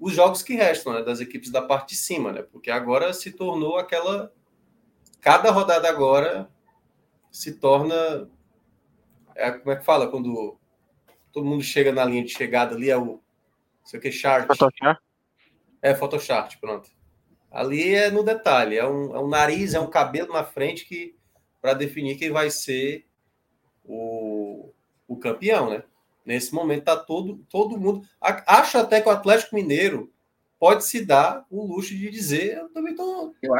os 0.01 0.15
jogos 0.15 0.43
que 0.43 0.55
restam, 0.55 0.95
né, 0.95 1.03
das 1.03 1.21
equipes 1.21 1.51
da 1.51 1.61
parte 1.61 1.91
de 1.91 1.97
cima, 1.97 2.33
né? 2.33 2.43
Porque 2.43 2.71
agora 2.71 3.13
se 3.13 3.33
tornou 3.33 3.77
aquela. 3.77 4.33
Cada 5.21 5.51
rodada 5.51 5.89
agora 5.89 6.51
se 7.31 7.53
torna. 7.53 8.29
É, 9.35 9.51
como 9.51 9.71
é 9.71 9.77
que 9.77 9.85
fala? 9.85 10.11
Quando 10.11 10.59
todo 11.31 11.47
mundo 11.47 11.63
chega 11.63 11.93
na 11.93 12.05
linha 12.05 12.25
de 12.25 12.31
chegada 12.31 12.75
ali, 12.75 12.91
é 12.91 12.97
o. 12.97 13.05
Não 13.05 13.21
sei 13.85 13.99
o 13.99 14.03
que, 14.03 14.11
chart. 14.11 14.47
Photoshop? 14.47 15.01
É, 15.83 15.95
Photoshop, 15.95 16.59
pronto. 16.59 16.91
Ali 17.51 17.95
é 17.95 18.11
no 18.11 18.23
detalhe, 18.23 18.77
é 18.77 18.87
um, 18.87 19.15
é 19.15 19.21
um 19.21 19.29
nariz, 19.29 19.75
é 19.75 19.81
um 19.81 19.91
cabelo 19.91 20.33
na 20.33 20.45
frente 20.45 20.87
que 20.87 21.17
para 21.61 21.75
definir 21.75 22.17
quem 22.17 22.31
vai 22.31 22.49
ser 22.49 23.07
o, 23.85 24.73
o 25.07 25.17
campeão, 25.19 25.69
né? 25.69 25.83
Nesse 26.31 26.55
momento 26.55 26.85
tá 26.85 26.97
todo, 26.97 27.45
todo 27.49 27.77
mundo. 27.77 28.07
Acho 28.21 28.79
até 28.79 29.01
que 29.01 29.09
o 29.09 29.11
Atlético 29.11 29.57
Mineiro 29.57 30.13
pode 30.61 30.85
se 30.85 31.05
dar 31.05 31.45
o 31.51 31.67
luxo 31.67 31.93
de 31.93 32.09
dizer: 32.09 32.57
eu 32.57 32.69
também 32.69 32.95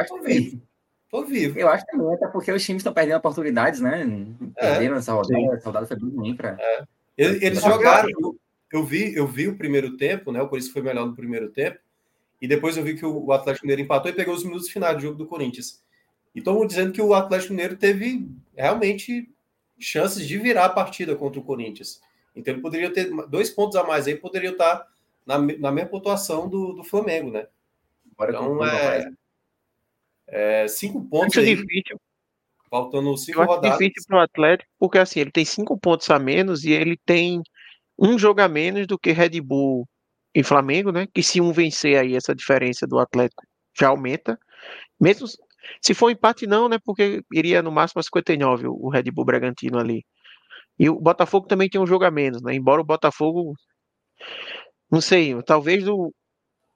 também. 0.07 0.39
vivo. 0.39 0.61
Tô 1.09 1.25
vivo. 1.25 1.59
Eu 1.59 1.67
acho 1.67 1.85
também, 1.85 2.13
até 2.13 2.27
porque 2.27 2.49
os 2.49 2.63
times 2.63 2.79
estão 2.79 2.93
perdendo 2.93 3.17
oportunidades, 3.17 3.81
né? 3.81 4.07
É. 4.55 4.69
Perderam 4.69 4.95
essa 4.95 5.11
rodada, 5.11 5.53
essa 5.53 5.65
rodada 5.65 5.85
foi 5.85 5.97
bem 5.99 6.09
ruim 6.11 6.33
para. 6.33 6.57
Eles, 7.17 7.41
eles 7.41 7.61
Mas 7.61 7.73
jogaram. 7.73 8.09
Eu, 8.09 8.39
eu 8.71 8.85
vi, 8.85 9.13
eu 9.15 9.27
vi 9.27 9.49
o 9.49 9.57
primeiro 9.57 9.97
tempo, 9.97 10.31
né? 10.31 10.41
O 10.41 10.47
Corinthians 10.47 10.71
foi 10.71 10.81
melhor 10.81 11.05
no 11.05 11.13
primeiro 11.13 11.49
tempo. 11.49 11.77
E 12.41 12.47
depois 12.47 12.77
eu 12.77 12.85
vi 12.85 12.95
que 12.95 13.05
o, 13.05 13.33
Atlético 13.33 13.65
Mineiro 13.65 13.81
empatou 13.81 14.09
e 14.09 14.15
pegou 14.15 14.33
os 14.33 14.45
minutos 14.45 14.69
finais 14.69 14.95
do 14.95 15.01
jogo 15.01 15.17
do 15.17 15.27
Corinthians. 15.27 15.83
E 16.33 16.39
estão 16.39 16.65
dizendo 16.65 16.93
que 16.93 17.01
o 17.01 17.13
Atlético 17.13 17.51
Mineiro 17.51 17.75
teve 17.75 18.29
realmente 18.55 19.29
chances 19.77 20.25
de 20.25 20.37
virar 20.37 20.67
a 20.67 20.69
partida 20.69 21.17
contra 21.17 21.37
o 21.37 21.43
Corinthians. 21.43 21.99
Então 22.35 22.53
ele 22.53 22.61
poderia 22.61 22.91
ter 22.93 23.09
dois 23.27 23.49
pontos 23.49 23.75
a 23.75 23.83
mais 23.83 24.07
aí, 24.07 24.15
poderia 24.15 24.51
estar 24.51 24.87
na, 25.25 25.37
na 25.37 25.71
mesma 25.71 25.89
pontuação 25.89 26.47
do, 26.49 26.73
do 26.73 26.83
Flamengo, 26.83 27.31
né? 27.31 27.47
Agora 28.17 28.31
Então, 28.31 28.57
com- 28.57 28.65
é- 28.65 29.11
É, 30.27 30.67
cinco 30.67 31.03
pontos 31.05 31.37
Acho 31.37 31.39
aí, 31.41 31.55
difícil, 31.55 31.99
faltando 32.69 33.15
cinco 33.17 33.39
eu 33.39 33.43
acho 33.43 33.55
rodadas. 33.55 33.79
difícil 33.79 34.03
pro 34.07 34.19
Atlético, 34.19 34.69
porque 34.79 34.97
assim, 34.97 35.19
ele 35.19 35.31
tem 35.31 35.43
cinco 35.45 35.77
pontos 35.77 36.09
a 36.09 36.17
menos 36.17 36.63
e 36.63 36.71
ele 36.71 36.97
tem 37.05 37.41
um 37.99 38.17
jogo 38.17 38.41
a 38.41 38.47
menos 38.47 38.87
do 38.87 38.97
que 38.97 39.11
Red 39.11 39.41
Bull 39.41 39.87
e 40.33 40.43
Flamengo, 40.43 40.91
né? 40.91 41.07
Que 41.13 41.21
se 41.21 41.41
um 41.41 41.51
vencer 41.51 41.99
aí, 41.99 42.15
essa 42.15 42.33
diferença 42.33 42.87
do 42.87 42.97
Atlético 42.99 43.43
já 43.77 43.89
aumenta. 43.89 44.39
Mesmo 44.99 45.27
se 45.81 45.93
for 45.93 46.09
empate, 46.11 46.47
não, 46.47 46.69
né? 46.69 46.77
Porque 46.83 47.23
iria 47.33 47.61
no 47.61 47.71
máximo 47.71 47.99
a 47.99 48.03
59 48.03 48.67
o 48.67 48.73
o 48.87 48.89
Red 48.89 49.03
Bull 49.11 49.25
Bragantino 49.25 49.79
ali. 49.79 50.05
E 50.81 50.89
o 50.89 50.99
Botafogo 50.99 51.45
também 51.45 51.69
tem 51.69 51.79
um 51.79 51.85
jogo 51.85 52.05
a 52.05 52.09
menos, 52.09 52.41
né? 52.41 52.55
Embora 52.55 52.81
o 52.81 52.83
Botafogo, 52.83 53.53
não 54.91 54.99
sei, 54.99 55.39
talvez 55.43 55.87
o 55.87 56.11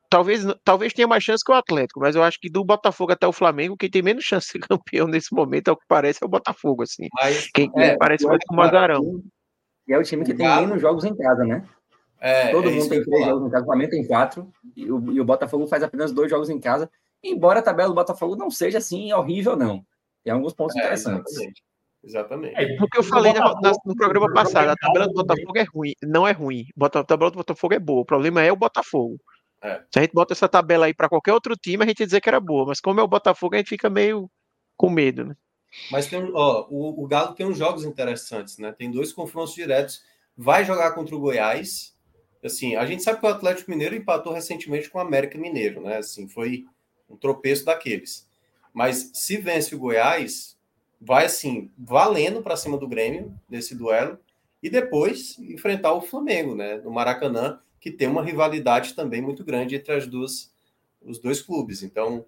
talvez 0.08 0.46
talvez 0.64 0.94
tenha 0.94 1.08
mais 1.08 1.24
chance 1.24 1.44
que 1.44 1.52
o 1.52 1.56
Atlético, 1.56 2.00
mas 2.00 2.16
eu 2.16 2.22
acho 2.22 2.40
que 2.40 2.48
do 2.48 2.64
Botafogo 2.64 3.12
até 3.14 3.26
o 3.26 3.34
Flamengo, 3.34 3.76
quem 3.76 3.90
tem 3.90 4.04
menos 4.04 4.24
chance 4.24 4.46
de 4.46 4.52
ser 4.52 4.60
campeão 4.70 5.08
nesse 5.08 5.34
momento, 5.34 5.70
ao 5.70 5.76
que 5.76 5.86
parece, 5.88 6.20
é 6.22 6.26
o 6.28 6.30
Botafogo, 6.30 6.84
assim. 6.84 7.08
Mas 7.16 7.50
Quem 7.52 7.72
É, 7.76 7.98
parece 7.98 8.28
mais 8.28 8.38
com 8.46 8.54
o 8.54 8.58
Mazarão. 8.58 9.24
E 9.88 9.94
é 9.94 9.98
o 9.98 10.04
time 10.04 10.24
que 10.24 10.36
tem 10.36 10.46
Galo- 10.46 10.62
menos 10.68 10.80
jogos 10.80 11.04
em 11.04 11.16
casa, 11.16 11.44
né? 11.44 11.68
é, 12.20 12.52
Todo 12.52 12.70
é 12.70 12.74
mundo 12.74 12.88
tem 12.88 13.04
três 13.04 13.26
jogos 13.26 13.48
em 13.48 13.50
casa, 13.50 13.64
o 13.64 13.66
Flamengo 13.66 13.90
tem 13.90 14.08
quatro, 14.08 14.54
e 14.76 14.92
o, 14.92 15.12
e 15.14 15.20
o 15.20 15.26
Botafogo 15.26 15.66
faz 15.66 15.82
apenas 15.82 16.12
dois 16.12 16.30
jogos 16.30 16.52
em 16.52 16.60
casa, 16.60 16.92
embora 17.24 17.58
a 17.60 17.64
tabela 17.64 17.90
do 17.90 17.96
Botafogo 17.96 18.36
não 18.36 18.52
seja 18.52 18.78
assim 18.78 19.12
horrível, 19.12 19.56
não. 19.56 19.84
Tem 20.24 20.32
alguns 20.32 20.54
pontos 20.54 20.76
É, 20.76 20.80
interessantes. 20.80 21.32
exatamente. 21.32 21.64
Exatamente. 22.06 22.56
É, 22.56 22.78
Porque 22.78 22.98
eu 22.98 23.02
o 23.02 23.04
falei 23.04 23.34
Botafogo- 23.34 23.62
na- 23.62 23.74
no 23.86 23.96
programa 23.96 24.32
passado, 24.34 24.70
a 24.70 24.76
tabela 24.76 25.08
do. 25.08 25.14
Botafogo 25.14 25.58
é 25.58 25.64
ruim. 25.64 25.94
Não 26.04 26.28
é 26.28 26.32
ruim. 26.32 26.66
Bota- 26.76 27.00
A 27.00 27.04
tabela 27.04 27.32
do 27.32 27.38
Botafogo 27.38 27.74
é 27.74 27.80
boa. 27.80 28.02
O 28.02 28.06
problema 28.06 28.44
é 28.44 28.52
o 28.52 28.56
Botafogo. 28.56 29.18
É. 29.62 29.82
Se 29.92 29.98
a 29.98 30.02
gente 30.04 30.14
bota 30.14 30.34
essa 30.34 30.48
tabela 30.48 30.86
aí 30.86 30.94
para 30.94 31.10
qualquer 31.10 31.34
outro 31.34 31.56
time, 31.58 31.84
a 31.84 31.88
gente 31.88 32.00
ia 32.02 32.06
dizer 32.06 32.22
que 32.22 32.30
era 32.30 32.40
boa. 32.40 32.68
Mas 32.68 32.80
como 32.80 33.00
é 33.00 33.04
o 33.04 33.08
Botafogo, 33.08 33.56
a 33.56 33.58
gente 33.58 33.70
fica 33.70 33.90
meio 33.90 34.30
com 34.78 34.90
medo, 34.90 35.26
né? 35.26 35.36
Mas 35.92 36.06
tem, 36.08 36.22
ó, 36.34 36.68
o, 36.70 37.04
o 37.04 37.08
Galo 37.08 37.34
tem 37.34 37.46
uns 37.46 37.58
jogos 37.58 37.84
interessantes, 37.84 38.58
né? 38.60 38.72
Tem 38.72 38.92
dois 38.92 39.12
confrontos 39.12 39.56
diretos. 39.56 40.04
Vai 40.38 40.64
jogar 40.64 40.92
contra 40.94 41.16
o 41.16 41.20
Goiás. 41.20 41.96
Assim, 42.44 42.76
a 42.76 42.86
gente 42.86 43.02
sabe 43.02 43.20
que 43.20 43.26
o 43.26 43.30
Atlético 43.30 43.72
Mineiro 43.72 43.96
empatou 43.96 44.32
recentemente 44.32 44.90
com 44.90 45.00
o 45.00 45.02
América 45.02 45.38
Mineiro, 45.40 45.82
né? 45.82 45.98
Assim, 45.98 46.28
foi 46.28 46.66
um 47.10 47.18
tropeço 47.18 47.66
daqueles. 47.66 48.30
Mas 48.72 49.10
se 49.16 49.38
vence 49.38 49.74
o 49.74 49.80
Goiás, 49.80 50.55
vai 51.06 51.26
assim, 51.26 51.72
valendo 51.78 52.42
para 52.42 52.58
cima 52.58 52.78
do 52.78 52.88
Grêmio 52.88 53.34
nesse 53.50 53.76
duelo 53.76 54.18
e 54.64 54.70
depois 54.70 55.38
enfrentar 55.40 55.94
o 55.94 56.02
Flamengo, 56.02 56.56
né? 56.56 56.78
No 56.78 56.92
Maracanã, 56.92 57.60
que 57.80 57.92
tem 57.92 58.08
uma 58.08 58.24
rivalidade 58.24 58.94
também 58.96 59.22
muito 59.22 59.44
grande 59.44 59.76
entre 59.76 59.94
as 59.94 60.08
duas 60.08 60.54
os 61.02 61.20
dois 61.20 61.42
clubes. 61.42 61.84
Então, 61.84 62.26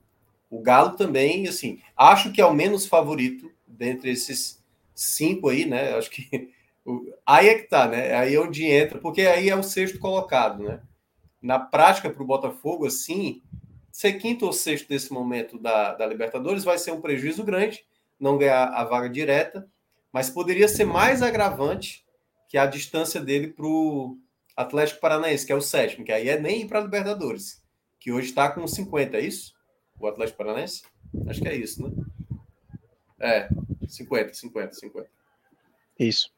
O 0.49 0.61
Galo 0.61 0.95
também, 0.95 1.47
assim, 1.47 1.79
acho 1.95 2.31
que 2.31 2.39
é 2.41 2.45
o 2.45 2.53
menos 2.53 2.85
favorito 2.85 3.51
dentre 3.67 4.11
esses 4.11 4.63
cinco 4.95 5.49
aí, 5.49 5.65
né? 5.65 5.93
Acho 5.95 6.09
que 6.09 6.51
aí 7.25 7.47
é 7.49 7.55
que 7.55 7.67
tá, 7.67 7.87
né? 7.87 8.13
Aí 8.15 8.35
é 8.35 8.39
onde 8.39 8.65
entra, 8.65 8.99
porque 8.99 9.21
aí 9.21 9.49
é 9.49 9.55
o 9.55 9.63
sexto 9.63 9.99
colocado, 9.99 10.63
né? 10.63 10.81
Na 11.41 11.59
prática, 11.59 12.09
para 12.09 12.23
o 12.23 12.25
Botafogo, 12.25 12.85
assim, 12.85 13.41
ser 13.91 14.13
quinto 14.13 14.45
ou 14.45 14.53
sexto 14.53 14.89
nesse 14.89 15.11
momento 15.11 15.57
da, 15.59 15.93
da 15.93 16.05
Libertadores 16.05 16.63
vai 16.63 16.77
ser 16.77 16.91
um 16.91 17.01
prejuízo 17.01 17.43
grande, 17.43 17.85
não 18.19 18.37
ganhar 18.37 18.65
a 18.65 18.83
vaga 18.83 19.09
direta, 19.09 19.67
mas 20.11 20.29
poderia 20.29 20.67
ser 20.67 20.85
mais 20.85 21.21
agravante 21.21 22.05
que 22.49 22.57
a 22.57 22.65
distância 22.65 23.21
dele 23.21 23.49
para 23.49 23.65
o 23.65 24.17
Atlético 24.55 25.01
Paranaense, 25.01 25.45
que 25.45 25.51
é 25.51 25.55
o 25.55 25.61
sétimo, 25.61 26.05
que 26.05 26.11
aí 26.11 26.29
é 26.29 26.39
nem 26.39 26.61
ir 26.61 26.67
para 26.67 26.79
a 26.79 26.81
Libertadores, 26.81 27.61
que 27.99 28.11
hoje 28.11 28.29
está 28.29 28.49
com 28.49 28.65
50, 28.65 29.17
é 29.17 29.21
isso? 29.21 29.53
O 29.99 30.07
Atlético 30.07 30.37
Paranaense? 30.37 30.83
Acho 31.27 31.41
que 31.41 31.47
é 31.47 31.55
isso, 31.55 31.83
né? 31.83 31.91
É, 33.19 33.49
50, 33.87 34.33
50, 34.33 34.73
50. 34.73 35.09
Isso. 35.99 36.31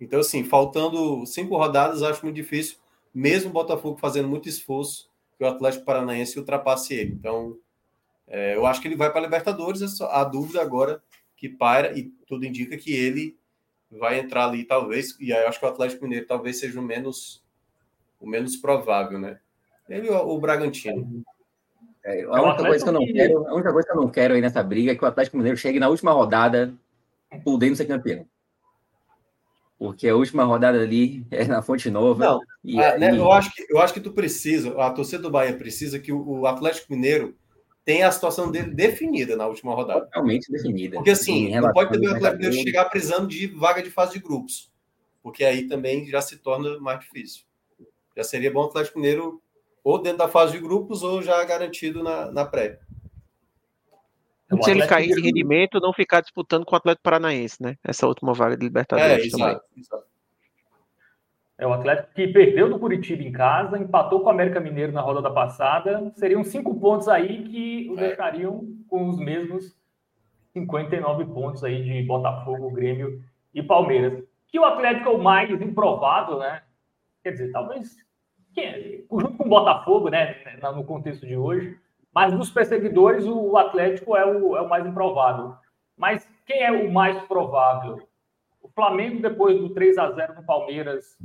Então, 0.00 0.20
assim, 0.20 0.44
faltando 0.44 1.26
cinco 1.26 1.56
rodadas, 1.56 2.02
acho 2.02 2.24
muito 2.24 2.36
difícil, 2.36 2.78
mesmo 3.12 3.50
o 3.50 3.52
Botafogo 3.52 3.98
fazendo 3.98 4.28
muito 4.28 4.48
esforço, 4.48 5.10
que 5.36 5.44
o 5.44 5.48
Atlético 5.48 5.84
Paranaense 5.84 6.38
ultrapasse 6.38 6.94
ele. 6.94 7.12
Então, 7.12 7.56
é, 8.26 8.54
eu 8.54 8.64
acho 8.64 8.80
que 8.80 8.88
ele 8.88 8.96
vai 8.96 9.10
para 9.10 9.20
a 9.20 9.24
Libertadores. 9.24 10.00
A 10.00 10.24
dúvida 10.24 10.62
agora 10.62 11.02
que 11.40 11.48
paira, 11.48 11.98
e 11.98 12.12
tudo 12.26 12.44
indica 12.44 12.76
que 12.76 12.94
ele 12.94 13.34
vai 13.90 14.20
entrar 14.20 14.46
ali, 14.46 14.62
talvez, 14.62 15.16
e 15.18 15.32
aí 15.32 15.42
eu 15.42 15.48
acho 15.48 15.58
que 15.58 15.64
o 15.64 15.68
Atlético 15.68 16.04
Mineiro 16.04 16.26
talvez 16.26 16.60
seja 16.60 16.78
o 16.78 16.82
menos, 16.82 17.42
o 18.20 18.28
menos 18.28 18.56
provável, 18.56 19.18
né? 19.18 19.40
Ele 19.88 20.10
ou 20.10 20.36
o 20.36 20.40
Bragantino. 20.40 21.24
É, 22.04 22.22
a 22.24 22.42
única 22.42 22.64
coisa 22.64 22.84
que 22.84 22.88
eu 22.90 22.92
não 22.92 23.06
quero, 23.06 23.48
a 23.48 23.54
única 23.54 23.72
coisa 23.72 23.88
que 23.88 23.96
eu 23.96 24.00
não 24.00 24.10
quero 24.10 24.34
aí 24.34 24.40
nessa 24.40 24.62
briga 24.62 24.92
é 24.92 24.94
que 24.94 25.02
o 25.02 25.08
Atlético 25.08 25.38
Mineiro 25.38 25.56
chegue 25.56 25.80
na 25.80 25.88
última 25.88 26.12
rodada 26.12 26.74
podendo 27.42 27.74
ser 27.74 27.86
campeão. 27.86 28.26
Porque 29.78 30.06
a 30.06 30.14
última 30.14 30.44
rodada 30.44 30.78
ali 30.78 31.26
é 31.30 31.46
na 31.46 31.62
Fonte 31.62 31.90
Nova. 31.90 32.22
Não, 32.22 32.40
e, 32.62 32.78
ah, 32.78 32.98
né, 32.98 33.16
eu, 33.16 33.32
acho 33.32 33.50
que, 33.54 33.66
eu 33.70 33.80
acho 33.80 33.94
que 33.94 34.00
tu 34.00 34.12
precisa, 34.12 34.78
a 34.78 34.90
torcida 34.90 35.22
do 35.22 35.30
Bahia 35.30 35.56
precisa 35.56 35.98
que 35.98 36.12
o, 36.12 36.40
o 36.40 36.46
Atlético 36.46 36.92
Mineiro 36.92 37.34
tenha 37.84 38.08
a 38.08 38.12
situação 38.12 38.50
dele 38.50 38.70
definida 38.70 39.36
na 39.36 39.46
última 39.46 39.74
rodada. 39.74 40.02
Totalmente 40.02 40.50
definida. 40.50 40.96
Porque 40.96 41.10
assim, 41.10 41.54
não 41.54 41.72
pode 41.72 41.98
ter 41.98 42.06
o 42.06 42.14
Atlético 42.14 42.42
Mineiro 42.42 42.64
chegar 42.64 42.84
precisando 42.86 43.26
de 43.26 43.46
vaga 43.46 43.82
de 43.82 43.90
fase 43.90 44.14
de 44.14 44.20
grupos. 44.20 44.70
Porque 45.22 45.44
aí 45.44 45.66
também 45.66 46.06
já 46.06 46.20
se 46.20 46.36
torna 46.38 46.78
mais 46.78 47.00
difícil. 47.00 47.44
Já 48.16 48.24
seria 48.24 48.50
bom 48.50 48.62
o 48.62 48.66
Atlético 48.66 48.98
Mineiro 48.98 49.42
ou 49.82 50.00
dentro 50.00 50.18
da 50.18 50.28
fase 50.28 50.52
de 50.52 50.60
grupos 50.60 51.02
ou 51.02 51.22
já 51.22 51.42
garantido 51.44 52.02
na, 52.02 52.30
na 52.30 52.44
pré. 52.44 52.80
Então, 54.46 54.62
se 54.62 54.70
ele 54.72 54.86
cair 54.86 55.14
de 55.14 55.20
rendimento, 55.20 55.78
não 55.78 55.92
ficar 55.92 56.20
disputando 56.20 56.64
com 56.64 56.74
o 56.74 56.76
Atlético 56.76 57.04
Paranaense, 57.04 57.62
né? 57.62 57.76
Essa 57.84 58.06
última 58.08 58.34
vaga 58.34 58.56
de 58.56 58.64
Libertadores 58.64 59.22
é, 59.22 59.26
exato, 59.26 59.64
exato. 59.76 60.09
É 61.60 61.66
o 61.66 61.72
Atlético 61.72 62.14
que 62.14 62.28
perdeu 62.28 62.70
do 62.70 62.78
Curitiba 62.78 63.22
em 63.22 63.30
casa, 63.30 63.78
empatou 63.78 64.20
com 64.20 64.26
o 64.26 64.30
América 64.30 64.58
Mineiro 64.58 64.92
na 64.92 65.00
rodada 65.00 65.30
passada. 65.30 66.10
Seriam 66.16 66.42
cinco 66.42 66.78
pontos 66.80 67.06
aí 67.06 67.44
que 67.44 67.90
o 67.90 67.98
é. 67.98 68.08
deixariam 68.08 68.66
com 68.88 69.08
os 69.08 69.18
mesmos 69.18 69.76
59 70.52 71.26
pontos 71.26 71.62
aí 71.62 71.82
de 71.82 72.02
Botafogo, 72.02 72.70
Grêmio 72.70 73.22
e 73.54 73.62
Palmeiras. 73.62 74.24
Que 74.48 74.58
o 74.58 74.64
Atlético 74.64 75.10
é 75.10 75.12
o 75.12 75.22
mais 75.22 75.50
improvável, 75.60 76.38
né? 76.38 76.62
Quer 77.22 77.32
dizer, 77.32 77.52
talvez 77.52 77.96
junto 79.10 79.36
com 79.36 79.44
o 79.44 79.48
Botafogo, 79.48 80.08
né? 80.08 80.36
No 80.74 80.82
contexto 80.82 81.26
de 81.26 81.36
hoje 81.36 81.78
mas 82.12 82.36
dos 82.36 82.50
perseguidores, 82.50 83.24
o 83.24 83.56
Atlético 83.56 84.16
é 84.16 84.26
o, 84.26 84.56
é 84.56 84.60
o 84.60 84.68
mais 84.68 84.84
improvável. 84.84 85.54
Mas 85.96 86.28
quem 86.44 86.62
é 86.62 86.72
o 86.72 86.92
mais 86.92 87.20
provável? 87.22 88.00
O 88.60 88.68
Flamengo, 88.68 89.22
depois 89.22 89.58
do 89.58 89.72
3 89.72 89.96
a 89.98 90.10
0 90.10 90.34
no 90.34 90.44
Palmeiras, 90.44 91.16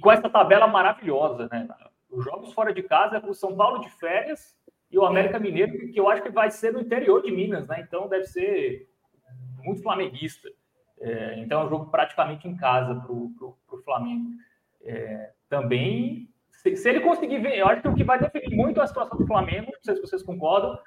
com 0.00 0.10
essa 0.10 0.28
tabela 0.28 0.66
maravilhosa, 0.66 1.48
né? 1.50 1.68
Os 2.10 2.24
jogos 2.24 2.52
fora 2.52 2.72
de 2.72 2.82
casa 2.82 3.18
é 3.18 3.30
o 3.30 3.34
São 3.34 3.56
Paulo 3.56 3.80
de 3.80 3.90
férias 3.90 4.56
e 4.90 4.98
o 4.98 5.04
América 5.04 5.38
Mineiro, 5.38 5.92
que 5.92 6.00
eu 6.00 6.08
acho 6.08 6.22
que 6.22 6.30
vai 6.30 6.50
ser 6.50 6.72
no 6.72 6.80
interior 6.80 7.22
de 7.22 7.30
Minas, 7.30 7.68
né? 7.68 7.84
Então 7.86 8.08
deve 8.08 8.24
ser 8.24 8.88
muito 9.62 9.82
flamenguista. 9.82 10.48
É, 11.00 11.38
então 11.38 11.62
é 11.62 11.64
um 11.64 11.68
jogo 11.68 11.90
praticamente 11.90 12.48
em 12.48 12.56
casa 12.56 12.94
para 12.94 13.12
o 13.12 13.82
Flamengo. 13.84 14.30
É, 14.82 15.32
também 15.48 16.28
se, 16.50 16.76
se, 16.76 16.88
ele 16.88 17.00
conseguir 17.00 17.38
ver, 17.38 17.56
eu 17.56 17.66
acho 17.68 17.80
que 17.80 17.88
o 17.88 17.94
que 17.94 18.04
vai 18.04 18.18
definir 18.18 18.54
muito 18.54 18.80
a 18.80 18.86
situação 18.86 19.16
do 19.16 19.26
Flamengo, 19.26 19.72
não 19.72 19.82
sei 19.82 19.94
se 19.94 20.00
vocês 20.00 20.22
concordam, 20.22 20.78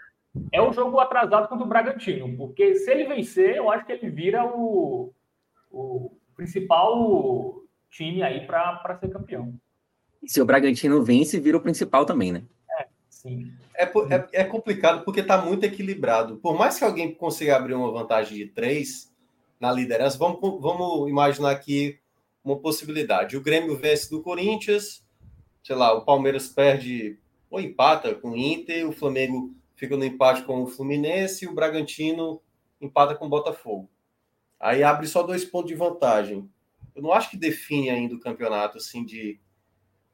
é 0.51 0.61
o 0.61 0.71
jogo 0.71 0.99
atrasado 0.99 1.47
contra 1.47 1.65
o 1.65 1.69
Bragantino. 1.69 2.35
Porque 2.37 2.75
se 2.75 2.91
ele 2.91 3.05
vencer, 3.05 3.55
eu 3.55 3.71
acho 3.71 3.85
que 3.85 3.91
ele 3.91 4.09
vira 4.09 4.45
o, 4.45 5.13
o 5.71 6.15
principal 6.35 7.62
time 7.93 8.23
aí 8.23 8.45
para 8.45 8.97
ser 8.99 9.09
campeão. 9.09 9.53
E 10.21 10.29
se 10.29 10.41
o 10.41 10.45
Bragantino 10.45 11.03
vence, 11.03 11.39
vira 11.39 11.57
o 11.57 11.61
principal 11.61 12.05
também, 12.05 12.31
né? 12.31 12.43
É, 12.79 12.87
sim. 13.09 13.51
É, 13.75 13.83
é, 13.83 14.27
é 14.33 14.43
complicado 14.43 15.03
porque 15.03 15.19
está 15.19 15.37
muito 15.37 15.63
equilibrado. 15.63 16.37
Por 16.37 16.57
mais 16.57 16.77
que 16.77 16.83
alguém 16.83 17.13
consiga 17.13 17.55
abrir 17.55 17.73
uma 17.73 17.91
vantagem 17.91 18.37
de 18.37 18.47
três 18.47 19.13
na 19.59 19.71
liderança, 19.71 20.17
vamos, 20.17 20.39
vamos 20.61 21.09
imaginar 21.09 21.51
aqui 21.51 21.99
uma 22.43 22.57
possibilidade. 22.57 23.37
O 23.37 23.41
Grêmio 23.41 23.77
vence 23.77 24.09
do 24.09 24.21
Corinthians, 24.21 25.05
sei 25.63 25.75
lá, 25.75 25.93
o 25.93 26.03
Palmeiras 26.03 26.47
perde 26.47 27.17
ou 27.49 27.59
empata 27.59 28.15
com 28.15 28.31
o 28.31 28.37
Inter, 28.37 28.87
o 28.87 28.91
Flamengo 28.91 29.55
fica 29.75 29.95
no 29.95 30.03
empate 30.03 30.43
com 30.43 30.63
o 30.63 30.67
Fluminense 30.67 31.45
e 31.45 31.47
o 31.47 31.53
Bragantino 31.53 32.41
empata 32.81 33.15
com 33.15 33.25
o 33.25 33.29
Botafogo. 33.29 33.89
Aí 34.59 34.83
abre 34.83 35.07
só 35.07 35.23
dois 35.23 35.45
pontos 35.45 35.69
de 35.69 35.75
vantagem. 35.75 36.49
Eu 36.95 37.01
não 37.01 37.11
acho 37.11 37.29
que 37.29 37.37
define 37.37 37.89
ainda 37.89 38.15
o 38.15 38.19
campeonato 38.19 38.77
assim 38.77 39.03
de 39.03 39.39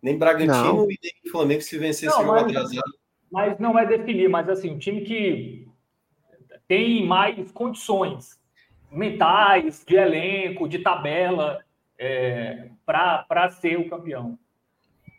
nem 0.01 0.17
Bragantino 0.17 0.73
não. 0.73 0.91
e 0.91 0.97
nem 1.01 1.31
Flamengo 1.31 1.61
se 1.61 1.77
vencer 1.77 2.09
esse 2.09 2.17
jogo 2.17 2.31
atrasado. 2.31 2.93
Mas 3.31 3.59
não 3.59 3.77
é 3.77 3.85
definir, 3.85 4.29
mas 4.29 4.49
assim, 4.49 4.73
o 4.73 4.79
time 4.79 5.01
que 5.01 5.67
tem 6.67 7.05
mais 7.05 7.51
condições 7.51 8.39
mentais, 8.91 9.83
de 9.85 9.95
elenco, 9.95 10.67
de 10.67 10.79
tabela, 10.79 11.63
é, 11.97 12.69
para 12.85 13.49
ser 13.49 13.77
o 13.77 13.89
campeão. 13.89 14.39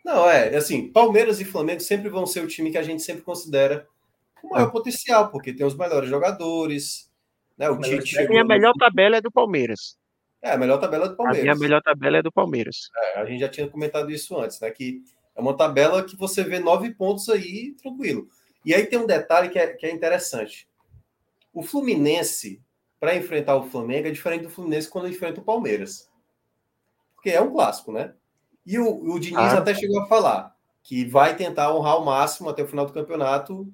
Não, 0.03 0.27
é, 0.27 0.55
assim, 0.55 0.91
Palmeiras 0.91 1.39
e 1.39 1.45
Flamengo 1.45 1.79
sempre 1.79 2.09
vão 2.09 2.25
ser 2.25 2.43
o 2.43 2.47
time 2.47 2.71
que 2.71 2.77
a 2.77 2.83
gente 2.83 3.03
sempre 3.03 3.21
considera 3.21 3.87
com 4.41 4.49
maior 4.49 4.67
é. 4.67 4.71
potencial, 4.71 5.29
porque 5.29 5.53
tem 5.53 5.65
os 5.65 5.77
melhores 5.77 6.09
jogadores, 6.09 7.09
né? 7.57 7.69
O 7.69 7.79
Tite 7.79 8.07
chegou... 8.07 8.37
A 8.39 8.43
melhor 8.43 8.73
tabela 8.73 9.17
é 9.17 9.21
do 9.21 9.31
Palmeiras. 9.31 9.95
É, 10.41 10.51
a 10.51 10.57
melhor 10.57 10.79
tabela 10.79 11.05
é 11.05 11.09
do 11.09 11.15
Palmeiras. 11.15 11.39
A 11.39 11.43
minha 11.43 11.55
melhor 11.55 11.81
tabela 11.81 12.17
é 12.17 12.21
do 12.21 12.31
Palmeiras. 12.31 12.89
É, 12.95 13.19
a 13.19 13.25
gente 13.25 13.39
já 13.39 13.49
tinha 13.49 13.67
comentado 13.67 14.09
isso 14.09 14.37
antes, 14.39 14.59
né? 14.59 14.71
Que 14.71 15.03
é 15.35 15.41
uma 15.41 15.55
tabela 15.55 16.03
que 16.03 16.15
você 16.15 16.43
vê 16.43 16.59
nove 16.59 16.93
pontos 16.93 17.29
aí, 17.29 17.75
tranquilo. 17.81 18.27
E 18.65 18.73
aí 18.73 18.85
tem 18.85 18.99
um 18.99 19.05
detalhe 19.05 19.49
que 19.49 19.59
é, 19.59 19.67
que 19.67 19.85
é 19.85 19.91
interessante. 19.91 20.67
O 21.53 21.61
Fluminense, 21.61 22.61
para 22.99 23.15
enfrentar 23.15 23.55
o 23.55 23.69
Flamengo, 23.69 24.07
é 24.07 24.11
diferente 24.11 24.43
do 24.43 24.49
Fluminense 24.49 24.89
quando 24.89 25.07
enfrenta 25.07 25.41
o 25.41 25.43
Palmeiras. 25.43 26.09
Porque 27.13 27.29
é 27.29 27.41
um 27.41 27.51
clássico, 27.51 27.91
né? 27.91 28.13
E 28.65 28.79
o, 28.79 29.13
o 29.13 29.19
Diniz 29.19 29.37
ah. 29.37 29.59
até 29.59 29.73
chegou 29.75 30.01
a 30.01 30.07
falar 30.07 30.55
que 30.83 31.05
vai 31.05 31.35
tentar 31.35 31.73
honrar 31.75 31.93
ao 31.93 32.05
máximo 32.05 32.49
até 32.49 32.63
o 32.63 32.67
final 32.67 32.85
do 32.85 32.93
campeonato 32.93 33.71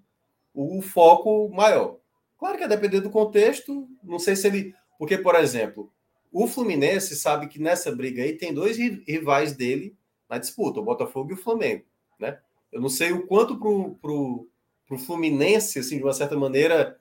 o 0.53 0.81
foco 0.81 1.49
maior. 1.49 1.97
Claro 2.37 2.57
que 2.57 2.63
é 2.63 2.67
depender 2.67 2.99
do 2.99 3.09
contexto, 3.09 3.87
não 4.03 4.19
sei 4.19 4.35
se 4.35 4.47
ele. 4.47 4.73
Porque, 4.97 5.17
por 5.17 5.35
exemplo, 5.35 5.91
o 6.31 6.47
Fluminense 6.47 7.15
sabe 7.15 7.47
que 7.47 7.59
nessa 7.59 7.91
briga 7.95 8.23
aí 8.23 8.33
tem 8.33 8.53
dois 8.53 8.77
rivais 8.77 9.53
dele 9.53 9.95
na 10.29 10.37
disputa, 10.37 10.79
o 10.79 10.83
Botafogo 10.83 11.31
e 11.31 11.33
o 11.33 11.37
Flamengo. 11.37 11.83
Né? 12.19 12.37
Eu 12.71 12.81
não 12.81 12.89
sei 12.89 13.11
o 13.11 13.25
quanto 13.25 13.57
para 13.57 13.69
o 13.69 13.95
pro, 13.95 14.47
pro 14.87 14.97
Fluminense, 14.97 15.79
assim, 15.79 15.97
de 15.97 16.03
uma 16.03 16.13
certa 16.13 16.35
maneira, 16.35 16.99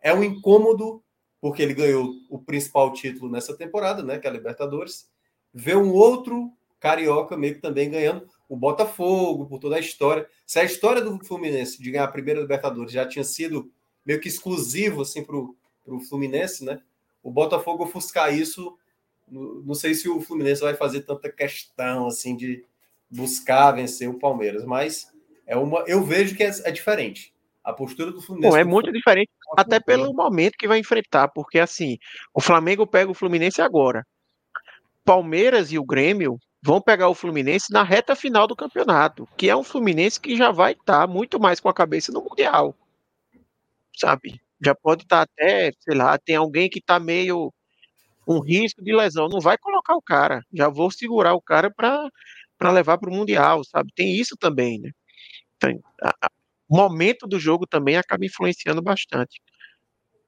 é 0.00 0.12
um 0.14 0.22
incômodo, 0.22 1.02
porque 1.40 1.62
ele 1.62 1.74
ganhou 1.74 2.12
o 2.28 2.38
principal 2.38 2.92
título 2.92 3.30
nessa 3.30 3.56
temporada, 3.56 4.02
né? 4.02 4.18
Que 4.18 4.26
é 4.26 4.30
a 4.30 4.32
Libertadores. 4.32 5.08
Ver 5.52 5.76
um 5.76 5.92
outro 5.92 6.52
Carioca 6.78 7.36
meio 7.36 7.54
que 7.54 7.60
também 7.60 7.90
ganhando 7.90 8.28
o 8.48 8.56
Botafogo, 8.56 9.46
por 9.46 9.58
toda 9.58 9.76
a 9.76 9.80
história. 9.80 10.28
Se 10.46 10.58
a 10.58 10.64
história 10.64 11.00
do 11.00 11.24
Fluminense 11.24 11.80
de 11.80 11.90
ganhar 11.90 12.04
a 12.04 12.08
primeira 12.08 12.40
Libertadores 12.40 12.92
já 12.92 13.06
tinha 13.06 13.24
sido 13.24 13.70
meio 14.04 14.20
que 14.20 14.28
exclusivo 14.28 15.02
assim, 15.02 15.24
para 15.24 15.36
o 15.36 16.00
Fluminense, 16.08 16.64
né? 16.64 16.80
O 17.22 17.30
Botafogo 17.30 17.84
ofuscar 17.84 18.34
isso, 18.34 18.76
não 19.28 19.74
sei 19.74 19.94
se 19.94 20.08
o 20.08 20.20
Fluminense 20.20 20.60
vai 20.60 20.74
fazer 20.74 21.02
tanta 21.02 21.30
questão 21.30 22.06
assim 22.06 22.36
de 22.36 22.64
buscar 23.08 23.72
vencer 23.72 24.08
o 24.08 24.18
Palmeiras, 24.18 24.64
mas 24.64 25.06
é 25.46 25.56
uma, 25.56 25.84
eu 25.86 26.02
vejo 26.02 26.34
que 26.34 26.42
é, 26.42 26.50
é 26.64 26.70
diferente. 26.70 27.32
A 27.62 27.72
postura 27.72 28.10
do 28.10 28.20
Fluminense. 28.20 28.50
Bom, 28.50 28.58
é 28.58 28.64
muito 28.64 28.90
diferente, 28.90 29.30
até 29.56 29.78
pelo 29.78 30.12
momento 30.12 30.56
que 30.58 30.66
vai 30.66 30.80
enfrentar, 30.80 31.28
porque 31.28 31.60
assim, 31.60 31.96
o 32.34 32.40
Flamengo 32.40 32.84
pega 32.84 33.10
o 33.10 33.14
Fluminense 33.14 33.62
agora. 33.62 34.04
Palmeiras 35.04 35.70
e 35.70 35.78
o 35.78 35.84
Grêmio 35.84 36.38
vão 36.60 36.80
pegar 36.80 37.08
o 37.08 37.14
Fluminense 37.14 37.72
na 37.72 37.84
reta 37.84 38.16
final 38.16 38.48
do 38.48 38.56
campeonato, 38.56 39.28
que 39.36 39.48
é 39.48 39.54
um 39.54 39.62
Fluminense 39.62 40.20
que 40.20 40.36
já 40.36 40.50
vai 40.50 40.72
estar 40.72 41.02
tá 41.02 41.06
muito 41.06 41.38
mais 41.38 41.60
com 41.60 41.68
a 41.68 41.74
cabeça 41.74 42.10
no 42.10 42.22
Mundial. 42.22 42.74
sabe? 43.96 44.41
Já 44.64 44.74
pode 44.74 45.02
estar 45.02 45.26
tá 45.26 45.32
até, 45.32 45.72
sei 45.80 45.96
lá, 45.96 46.16
tem 46.18 46.36
alguém 46.36 46.68
que 46.68 46.78
está 46.78 47.00
meio 47.00 47.52
um 48.26 48.40
risco 48.40 48.82
de 48.82 48.94
lesão, 48.94 49.28
não 49.28 49.40
vai 49.40 49.58
colocar 49.58 49.96
o 49.96 50.02
cara, 50.02 50.42
já 50.52 50.68
vou 50.68 50.90
segurar 50.90 51.34
o 51.34 51.42
cara 51.42 51.70
para 51.70 52.70
levar 52.70 52.98
para 52.98 53.10
o 53.10 53.12
Mundial, 53.12 53.64
sabe? 53.64 53.90
Tem 53.94 54.14
isso 54.14 54.36
também, 54.36 54.78
né? 54.78 54.90
Então, 55.56 55.80
a, 56.00 56.10
a, 56.26 56.30
o 56.68 56.76
momento 56.76 57.26
do 57.26 57.38
jogo 57.38 57.66
também 57.66 57.96
acaba 57.96 58.24
influenciando 58.24 58.80
bastante. 58.80 59.40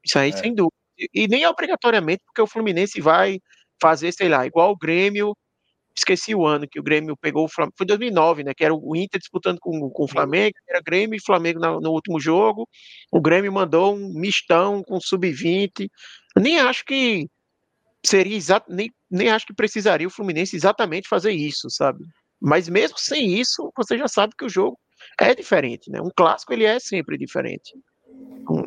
Isso 0.03 0.19
aí, 0.19 0.29
é. 0.29 0.37
sem 0.37 0.53
dúvida. 0.53 0.75
E, 0.97 1.09
e 1.13 1.27
nem 1.27 1.45
obrigatoriamente, 1.47 2.23
porque 2.25 2.41
o 2.41 2.47
Fluminense 2.47 3.01
vai 3.01 3.39
fazer, 3.81 4.11
sei 4.11 4.29
lá, 4.29 4.45
igual 4.45 4.71
o 4.71 4.77
Grêmio 4.77 5.35
esqueci 5.97 6.35
o 6.35 6.45
ano 6.45 6.67
que 6.67 6.79
o 6.79 6.83
Grêmio 6.83 7.15
pegou 7.15 7.45
o 7.45 7.49
Flamengo, 7.49 7.75
foi 7.77 7.87
2009, 7.87 8.43
né, 8.43 8.53
que 8.53 8.63
era 8.63 8.73
o 8.73 8.95
Inter 8.95 9.19
disputando 9.19 9.57
com, 9.59 9.89
com 9.89 10.03
o 10.03 10.07
Flamengo, 10.07 10.55
era 10.67 10.81
Grêmio 10.81 11.17
e 11.17 11.23
Flamengo 11.23 11.59
no, 11.59 11.79
no 11.79 11.91
último 11.91 12.19
jogo, 12.19 12.67
o 13.11 13.21
Grêmio 13.21 13.51
mandou 13.51 13.95
um 13.95 14.13
mistão 14.13 14.83
com 14.83 14.99
sub-20, 14.99 15.89
nem 16.37 16.59
acho 16.59 16.83
que 16.83 17.27
seria 18.05 18.35
exato, 18.35 18.71
nem, 18.71 18.91
nem 19.09 19.29
acho 19.29 19.47
que 19.47 19.53
precisaria 19.53 20.07
o 20.07 20.11
Fluminense 20.11 20.55
exatamente 20.55 21.07
fazer 21.07 21.31
isso, 21.31 21.69
sabe? 21.69 22.03
Mas 22.39 22.69
mesmo 22.69 22.97
sem 22.97 23.33
isso, 23.39 23.71
você 23.75 23.97
já 23.97 24.07
sabe 24.07 24.33
que 24.37 24.45
o 24.45 24.49
jogo 24.49 24.77
é 25.19 25.33
diferente, 25.33 25.89
né? 25.89 26.01
Um 26.01 26.11
clássico 26.15 26.53
ele 26.53 26.65
é 26.65 26.79
sempre 26.79 27.17
diferente. 27.17 27.73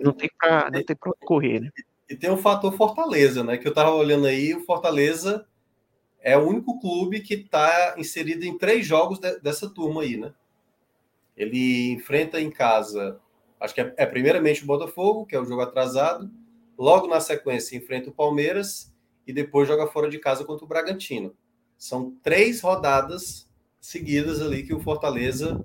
Não, 0.00 0.12
tem 0.12 0.28
para 0.38 0.70
não 0.70 0.82
tem 0.82 0.96
para 0.96 1.12
correr, 1.20 1.60
né? 1.60 1.70
E 2.08 2.16
tem 2.16 2.30
o 2.30 2.36
fator 2.36 2.74
Fortaleza, 2.76 3.44
né? 3.44 3.56
Que 3.58 3.68
eu 3.68 3.74
tava 3.74 3.90
olhando 3.90 4.26
aí, 4.26 4.54
o 4.54 4.64
Fortaleza 4.64 5.46
é 6.20 6.37
o 6.37 6.46
único 6.46 6.81
clube 6.81 7.20
que 7.20 7.35
está 7.35 7.94
inserido 7.96 8.44
em 8.44 8.57
três 8.57 8.87
jogos 8.87 9.18
de, 9.18 9.38
dessa 9.40 9.68
turma 9.68 10.02
aí, 10.02 10.16
né? 10.16 10.33
Ele 11.37 11.92
enfrenta 11.92 12.40
em 12.40 12.50
casa, 12.50 13.20
acho 13.61 13.74
que 13.74 13.81
é, 13.81 13.94
é, 13.96 14.07
primeiramente 14.07 14.62
o 14.62 14.66
Botafogo, 14.66 15.24
que 15.24 15.37
é 15.37 15.40
o 15.40 15.44
jogo 15.44 15.62
atrasado, 15.62 16.31
logo 16.76 17.07
na 17.07 17.20
sequência 17.20 17.76
enfrenta 17.76 18.11
o 18.11 18.14
Palmeiras 18.14 18.92
e 19.26 19.33
depois 19.33 19.68
joga 19.68 19.87
fora 19.87 20.11
de 20.11 20.18
casa 20.18 20.44
contra 20.44 20.64
o 20.64 20.68
Bragantino. 20.68 21.35
São 21.76 22.11
três 22.22 22.61
rodadas 22.61 23.48
seguidas 23.81 24.42
ali 24.42 24.64
que 24.64 24.74
o 24.74 24.81
Fortaleza, 24.81 25.64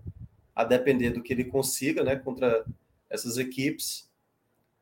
a 0.55 0.63
depender 0.63 1.09
do 1.09 1.23
que 1.23 1.33
ele 1.33 1.45
consiga, 1.45 2.03
né, 2.03 2.15
contra 2.15 2.63
essas 3.09 3.37
equipes, 3.37 4.09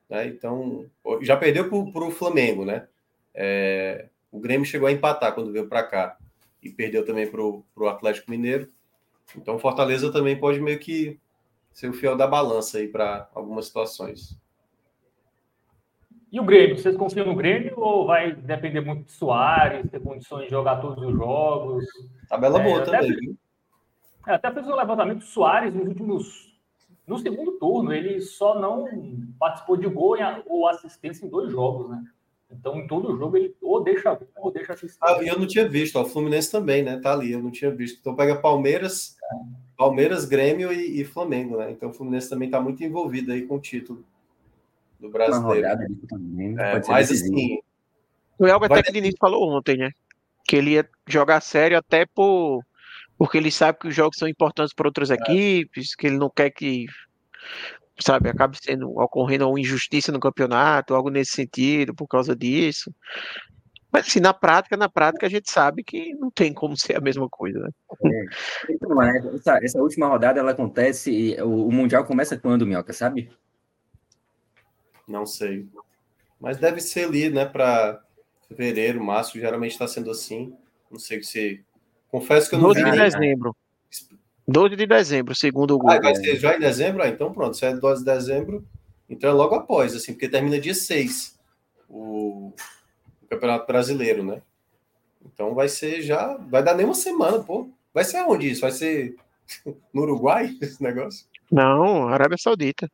né? 0.09 0.27
Então, 0.27 0.89
já 1.21 1.37
perdeu 1.37 1.69
para 1.69 2.03
o 2.05 2.11
Flamengo, 2.11 2.65
né? 2.65 2.87
É, 3.33 4.09
o 4.31 4.39
Grêmio 4.39 4.65
chegou 4.65 4.87
a 4.87 4.91
empatar 4.91 5.33
quando 5.33 5.51
veio 5.51 5.67
para 5.67 5.83
cá 5.83 6.17
e 6.63 6.69
perdeu 6.69 7.05
também 7.05 7.29
para 7.29 7.41
o 7.41 7.87
Atlético 7.87 8.31
Mineiro. 8.31 8.69
Então, 9.35 9.59
Fortaleza 9.59 10.11
também 10.11 10.39
pode 10.39 10.59
meio 10.59 10.79
que 10.79 11.19
ser 11.71 11.89
o 11.89 11.93
fiel 11.93 12.15
da 12.15 12.27
balança 12.27 12.77
aí 12.77 12.87
para 12.87 13.29
algumas 13.33 13.65
situações. 13.65 14.39
E 16.31 16.39
o 16.39 16.45
Grêmio? 16.45 16.77
Vocês 16.77 16.95
confiam 16.95 17.25
no 17.25 17.35
Grêmio 17.35 17.77
ou 17.77 18.07
vai 18.07 18.31
depender 18.33 18.79
muito 18.79 19.03
de 19.03 19.11
Soares, 19.11 19.89
ter 19.89 19.99
condições 19.99 20.45
de 20.45 20.51
jogar 20.51 20.77
todos 20.77 21.03
os 21.03 21.13
jogos? 21.13 21.85
Tabela 22.29 22.61
é, 22.61 22.63
boa 22.63 22.85
também, 22.85 23.13
viu? 23.13 23.37
É, 24.25 24.35
até 24.35 24.51
fez 24.51 24.65
um 24.65 24.75
levantamento 24.75 25.19
do 25.19 25.25
Soares 25.25 25.73
nos 25.73 25.87
últimos. 25.87 26.51
No 27.05 27.17
segundo 27.17 27.53
turno, 27.53 27.91
ele 27.91 28.21
só 28.21 28.57
não 28.57 28.85
participou 29.37 29.75
de 29.75 29.89
gol 29.89 30.15
ou 30.45 30.69
assistência 30.69 31.25
em 31.25 31.29
dois 31.29 31.51
jogos, 31.51 31.89
né? 31.89 32.01
Então, 32.51 32.77
em 32.77 32.87
todo 32.87 33.17
jogo, 33.17 33.37
ele 33.37 33.55
ou 33.61 33.81
deixa 33.83 34.19
ou 34.35 34.51
deixa 34.51 34.73
assistir. 34.73 34.97
Ah, 35.01 35.17
eu 35.21 35.39
não 35.39 35.47
tinha 35.47 35.67
visto, 35.67 35.95
ó, 35.97 36.03
o 36.03 36.05
Fluminense 36.05 36.51
também, 36.51 36.83
né? 36.83 36.99
Tá 36.99 37.13
ali, 37.13 37.31
eu 37.31 37.41
não 37.41 37.51
tinha 37.51 37.71
visto. 37.71 37.99
Então, 37.99 38.15
pega 38.15 38.35
Palmeiras, 38.35 39.15
Palmeiras, 39.77 40.25
Grêmio 40.25 40.71
e, 40.71 41.01
e 41.01 41.05
Flamengo, 41.05 41.57
né? 41.57 41.71
Então, 41.71 41.89
o 41.89 41.93
Fluminense 41.93 42.29
também 42.29 42.47
está 42.47 42.59
muito 42.59 42.83
envolvido 42.83 43.31
aí 43.31 43.43
com 43.43 43.55
o 43.55 43.59
título 43.59 44.03
do 44.99 45.09
brasileiro. 45.09 45.67
Também, 46.07 46.55
é, 46.59 46.81
mas, 46.87 47.11
assim. 47.11 47.59
O 48.37 48.45
Elber 48.45 48.69
vai... 48.69 48.83
Diniz 48.83 49.15
falou 49.19 49.49
ontem, 49.55 49.77
né? 49.77 49.91
Que 50.45 50.57
ele 50.57 50.71
ia 50.71 50.89
jogar 51.07 51.41
sério 51.41 51.77
até 51.77 52.05
por. 52.05 52.63
Porque 53.17 53.37
ele 53.37 53.51
sabe 53.51 53.79
que 53.79 53.87
os 53.87 53.95
jogos 53.95 54.17
são 54.17 54.27
importantes 54.27 54.73
para 54.73 54.87
outras 54.87 55.11
é. 55.11 55.13
equipes, 55.13 55.95
que 55.95 56.07
ele 56.07 56.17
não 56.17 56.29
quer 56.29 56.49
que 56.49 56.87
sabe, 57.99 58.29
acabe 58.29 58.57
sendo 58.61 58.89
ocorrendo 58.97 59.49
uma 59.49 59.59
injustiça 59.59 60.11
no 60.11 60.19
campeonato, 60.19 60.93
algo 60.93 61.09
nesse 61.09 61.31
sentido, 61.31 61.93
por 61.93 62.07
causa 62.07 62.35
disso. 62.35 62.93
Mas 63.91 64.07
assim, 64.07 64.21
na 64.21 64.33
prática, 64.33 64.77
na 64.77 64.87
prática, 64.87 65.25
a 65.25 65.29
gente 65.29 65.51
sabe 65.51 65.83
que 65.83 66.13
não 66.15 66.31
tem 66.31 66.53
como 66.53 66.77
ser 66.77 66.95
a 66.95 67.01
mesma 67.01 67.27
coisa, 67.29 67.59
né? 67.59 67.69
É. 68.05 68.25
Então, 68.73 69.03
é, 69.03 69.17
essa, 69.35 69.59
essa, 69.61 69.81
última 69.81 70.07
rodada 70.07 70.39
ela 70.39 70.51
acontece. 70.51 71.35
O, 71.41 71.67
o, 71.67 71.71
Mundial 71.71 72.05
começa 72.05 72.37
quando, 72.37 72.65
Minhoca, 72.65 72.93
sabe? 72.93 73.29
Não 75.05 75.25
sei. 75.25 75.67
Mas 76.39 76.57
deve 76.57 76.79
ser 76.79 77.05
ali, 77.05 77.29
né, 77.29 77.45
para 77.45 78.01
fevereiro, 78.47 79.03
março, 79.03 79.37
geralmente 79.37 79.73
está 79.73 79.87
sendo 79.87 80.09
assim. 80.09 80.55
Não 80.89 80.97
sei 80.97 81.21
se. 81.21 81.63
Confesso 82.07 82.49
que 82.49 82.55
eu 82.55 82.59
não 82.59 82.73
vi. 82.73 82.83
de 82.83 82.91
dezembro. 82.91 83.55
12 84.47 84.75
de 84.75 84.85
dezembro, 84.85 85.35
segundo 85.35 85.75
o 85.75 85.77
Google. 85.77 85.97
Ah, 85.97 86.01
vai 86.01 86.15
ser 86.15 86.35
já 86.37 86.55
em 86.55 86.59
dezembro? 86.59 87.03
Ah, 87.03 87.07
então 87.07 87.31
pronto, 87.31 87.55
se 87.55 87.65
é 87.65 87.73
12 87.73 88.03
de 88.03 88.11
dezembro, 88.11 88.65
então 89.09 89.29
é 89.29 89.33
logo 89.33 89.55
após, 89.55 89.95
assim, 89.95 90.13
porque 90.13 90.27
termina 90.27 90.59
dia 90.59 90.73
6 90.73 91.39
o, 91.89 92.53
o 93.21 93.27
Campeonato 93.29 93.67
Brasileiro, 93.67 94.23
né? 94.23 94.41
Então 95.25 95.53
vai 95.53 95.67
ser 95.67 96.01
já, 96.01 96.37
vai 96.49 96.63
dar 96.63 96.75
nem 96.75 96.85
uma 96.85 96.95
semana, 96.95 97.39
pô. 97.39 97.69
Vai 97.93 98.03
ser 98.03 98.17
aonde 98.17 98.49
isso? 98.49 98.61
Vai 98.61 98.71
ser 98.71 99.15
no 99.93 100.01
Uruguai 100.01 100.57
esse 100.61 100.81
negócio? 100.81 101.27
Não, 101.51 102.07
Arábia 102.07 102.37
Saudita. 102.37 102.89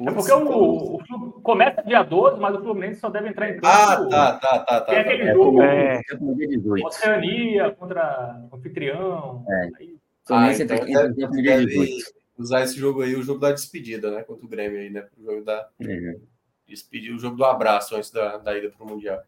É 0.00 0.10
porque 0.10 0.32
o, 0.32 0.96
o, 0.96 1.32
começa 1.42 1.82
dia 1.82 2.02
12, 2.02 2.40
mas 2.40 2.56
o 2.56 2.62
Fluminense 2.62 2.98
só 2.98 3.08
deve 3.08 3.28
entrar 3.28 3.50
em 3.50 3.54
campo. 3.54 3.66
Ah, 3.66 4.08
tá, 4.08 4.32
tá, 4.38 4.58
tá. 4.58 4.80
tá 4.80 4.80
tem 4.86 4.94
tá, 4.94 5.00
aquele 5.02 5.22
é, 5.22 5.32
jogo 5.32 5.62
é, 5.62 6.00
Oceania 6.84 7.70
contra 7.72 8.42
o 8.50 8.56
anfitrião. 8.56 9.44
É. 9.48 9.68
Aí, 9.78 9.91
ah, 10.30 10.52
então 10.52 10.78
deve, 10.84 11.42
deve 11.42 11.98
usar 12.38 12.62
esse 12.62 12.78
jogo 12.78 13.02
aí, 13.02 13.14
o 13.14 13.22
jogo 13.22 13.40
da 13.40 13.52
despedida, 13.52 14.10
né? 14.10 14.22
Contra 14.22 14.44
o 14.44 14.48
Grêmio 14.48 14.78
aí, 14.78 14.90
né? 14.90 15.06
O 15.18 15.24
jogo 15.24 15.44
da. 15.44 15.68
Uhum. 15.80 16.20
Despedir, 16.66 17.14
o 17.14 17.18
jogo 17.18 17.36
do 17.36 17.44
abraço 17.44 17.94
antes 17.94 18.10
da, 18.10 18.38
da 18.38 18.56
ida 18.56 18.70
para 18.70 18.84
o 18.84 18.88
Mundial. 18.88 19.20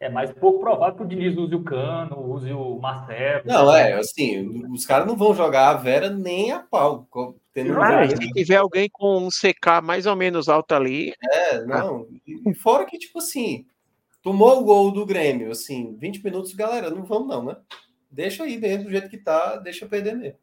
É 0.00 0.08
mais 0.08 0.30
pouco 0.30 0.60
provável 0.60 0.96
que 0.96 1.02
o 1.02 1.06
Diniz 1.06 1.36
use 1.36 1.54
o 1.54 1.62
Cano, 1.62 2.32
use 2.32 2.52
o 2.52 2.78
Marcelo. 2.78 3.42
Não, 3.44 3.74
é, 3.74 3.94
assim, 3.94 4.64
os 4.72 4.86
caras 4.86 5.06
não 5.06 5.16
vão 5.16 5.34
jogar 5.34 5.70
a 5.70 5.74
Vera 5.74 6.08
nem 6.08 6.52
a 6.52 6.60
pau. 6.60 7.06
Tendo 7.52 7.80
ah, 7.80 8.08
se 8.08 8.32
tiver 8.32 8.56
alguém 8.56 8.88
com 8.88 9.26
um 9.26 9.28
CK 9.28 9.82
mais 9.82 10.06
ou 10.06 10.14
menos 10.14 10.48
alto 10.48 10.72
ali. 10.72 11.12
É, 11.20 11.64
não. 11.64 12.06
Ah. 12.08 12.32
E 12.46 12.54
fora 12.54 12.86
que, 12.86 12.96
tipo 12.96 13.18
assim, 13.18 13.66
tomou 14.22 14.60
o 14.60 14.64
gol 14.64 14.92
do 14.92 15.04
Grêmio, 15.04 15.50
assim, 15.50 15.96
20 15.98 16.22
minutos, 16.24 16.52
galera, 16.52 16.90
não 16.90 17.04
vamos 17.04 17.28
não, 17.28 17.44
né? 17.44 17.56
Deixa 18.10 18.44
aí 18.44 18.56
mesmo, 18.58 18.84
do 18.84 18.90
jeito 18.90 19.08
que 19.08 19.18
tá, 19.18 19.56
deixa 19.56 19.86
perder 19.86 20.16
mesmo. 20.16 20.38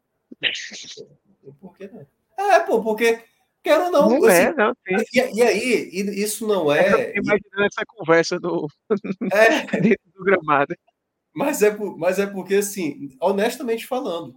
Por 1.60 1.76
que 1.76 1.88
não? 1.88 2.06
É, 2.38 2.60
pô, 2.60 2.82
porque 2.82 3.22
quero 3.62 3.86
ou 3.86 3.90
não. 3.90 4.10
Não 4.10 4.24
assim, 4.24 4.36
é, 4.36 4.54
não, 4.54 4.76
e, 4.86 5.36
e, 5.38 5.42
aí, 5.42 5.90
isso 6.22 6.46
não 6.46 6.72
é. 6.72 7.12
Imaginando 7.16 7.64
essa 7.64 7.84
conversa 7.86 8.38
do, 8.38 8.68
é, 9.32 9.66
dentro 9.80 10.10
do 10.14 10.24
gramado. 10.24 10.74
Mas 11.34 11.62
é, 11.62 11.76
mas 11.98 12.18
é 12.18 12.26
porque, 12.26 12.56
assim, 12.56 13.16
honestamente 13.20 13.86
falando, 13.86 14.34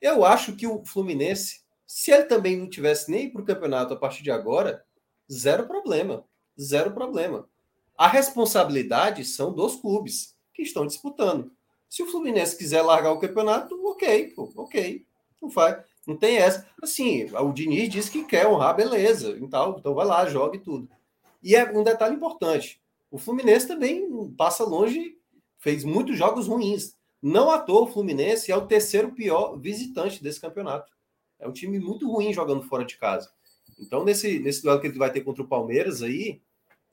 eu 0.00 0.24
acho 0.24 0.56
que 0.56 0.66
o 0.66 0.84
Fluminense, 0.84 1.60
se 1.86 2.10
ele 2.10 2.24
também 2.24 2.56
não 2.56 2.68
tivesse 2.68 3.10
nem 3.10 3.30
para 3.30 3.42
o 3.42 3.44
campeonato 3.44 3.94
a 3.94 3.96
partir 3.96 4.22
de 4.22 4.30
agora, 4.30 4.84
zero 5.30 5.66
problema. 5.66 6.24
Zero 6.60 6.92
problema. 6.92 7.48
A 7.96 8.08
responsabilidade 8.08 9.24
são 9.24 9.52
dos 9.52 9.76
clubes 9.76 10.34
que 10.54 10.62
estão 10.62 10.86
disputando. 10.86 11.52
Se 11.90 12.04
o 12.04 12.06
Fluminense 12.06 12.56
quiser 12.56 12.82
largar 12.82 13.10
o 13.10 13.18
campeonato, 13.18 13.74
ok, 13.84 14.28
pô, 14.28 14.52
ok. 14.54 15.04
Não 15.42 15.50
faz. 15.50 15.82
Não 16.06 16.16
tem 16.16 16.36
essa. 16.36 16.64
Assim, 16.80 17.24
o 17.34 17.52
Diniz 17.52 17.88
disse 17.88 18.10
que 18.12 18.24
quer 18.24 18.46
honrar, 18.46 18.76
beleza. 18.76 19.36
Então, 19.40 19.76
então 19.76 19.92
vai 19.92 20.06
lá, 20.06 20.24
jogue 20.26 20.60
tudo. 20.60 20.88
E 21.42 21.56
é 21.56 21.68
um 21.76 21.82
detalhe 21.82 22.14
importante. 22.14 22.80
O 23.10 23.18
Fluminense 23.18 23.66
também 23.66 24.08
passa 24.38 24.62
longe, 24.62 25.18
fez 25.58 25.82
muitos 25.82 26.16
jogos 26.16 26.46
ruins. 26.46 26.96
Não 27.20 27.50
à 27.50 27.58
toa, 27.58 27.82
o 27.82 27.92
Fluminense 27.92 28.52
é 28.52 28.56
o 28.56 28.66
terceiro 28.66 29.10
pior 29.10 29.58
visitante 29.58 30.22
desse 30.22 30.40
campeonato. 30.40 30.92
É 31.40 31.48
um 31.48 31.52
time 31.52 31.80
muito 31.80 32.08
ruim 32.08 32.32
jogando 32.32 32.62
fora 32.62 32.84
de 32.84 32.96
casa. 32.96 33.30
Então, 33.80 34.04
nesse, 34.04 34.38
nesse 34.38 34.62
duelo 34.62 34.80
que 34.80 34.86
ele 34.86 34.98
vai 34.98 35.10
ter 35.10 35.22
contra 35.22 35.42
o 35.42 35.48
Palmeiras 35.48 36.02
aí, 36.02 36.40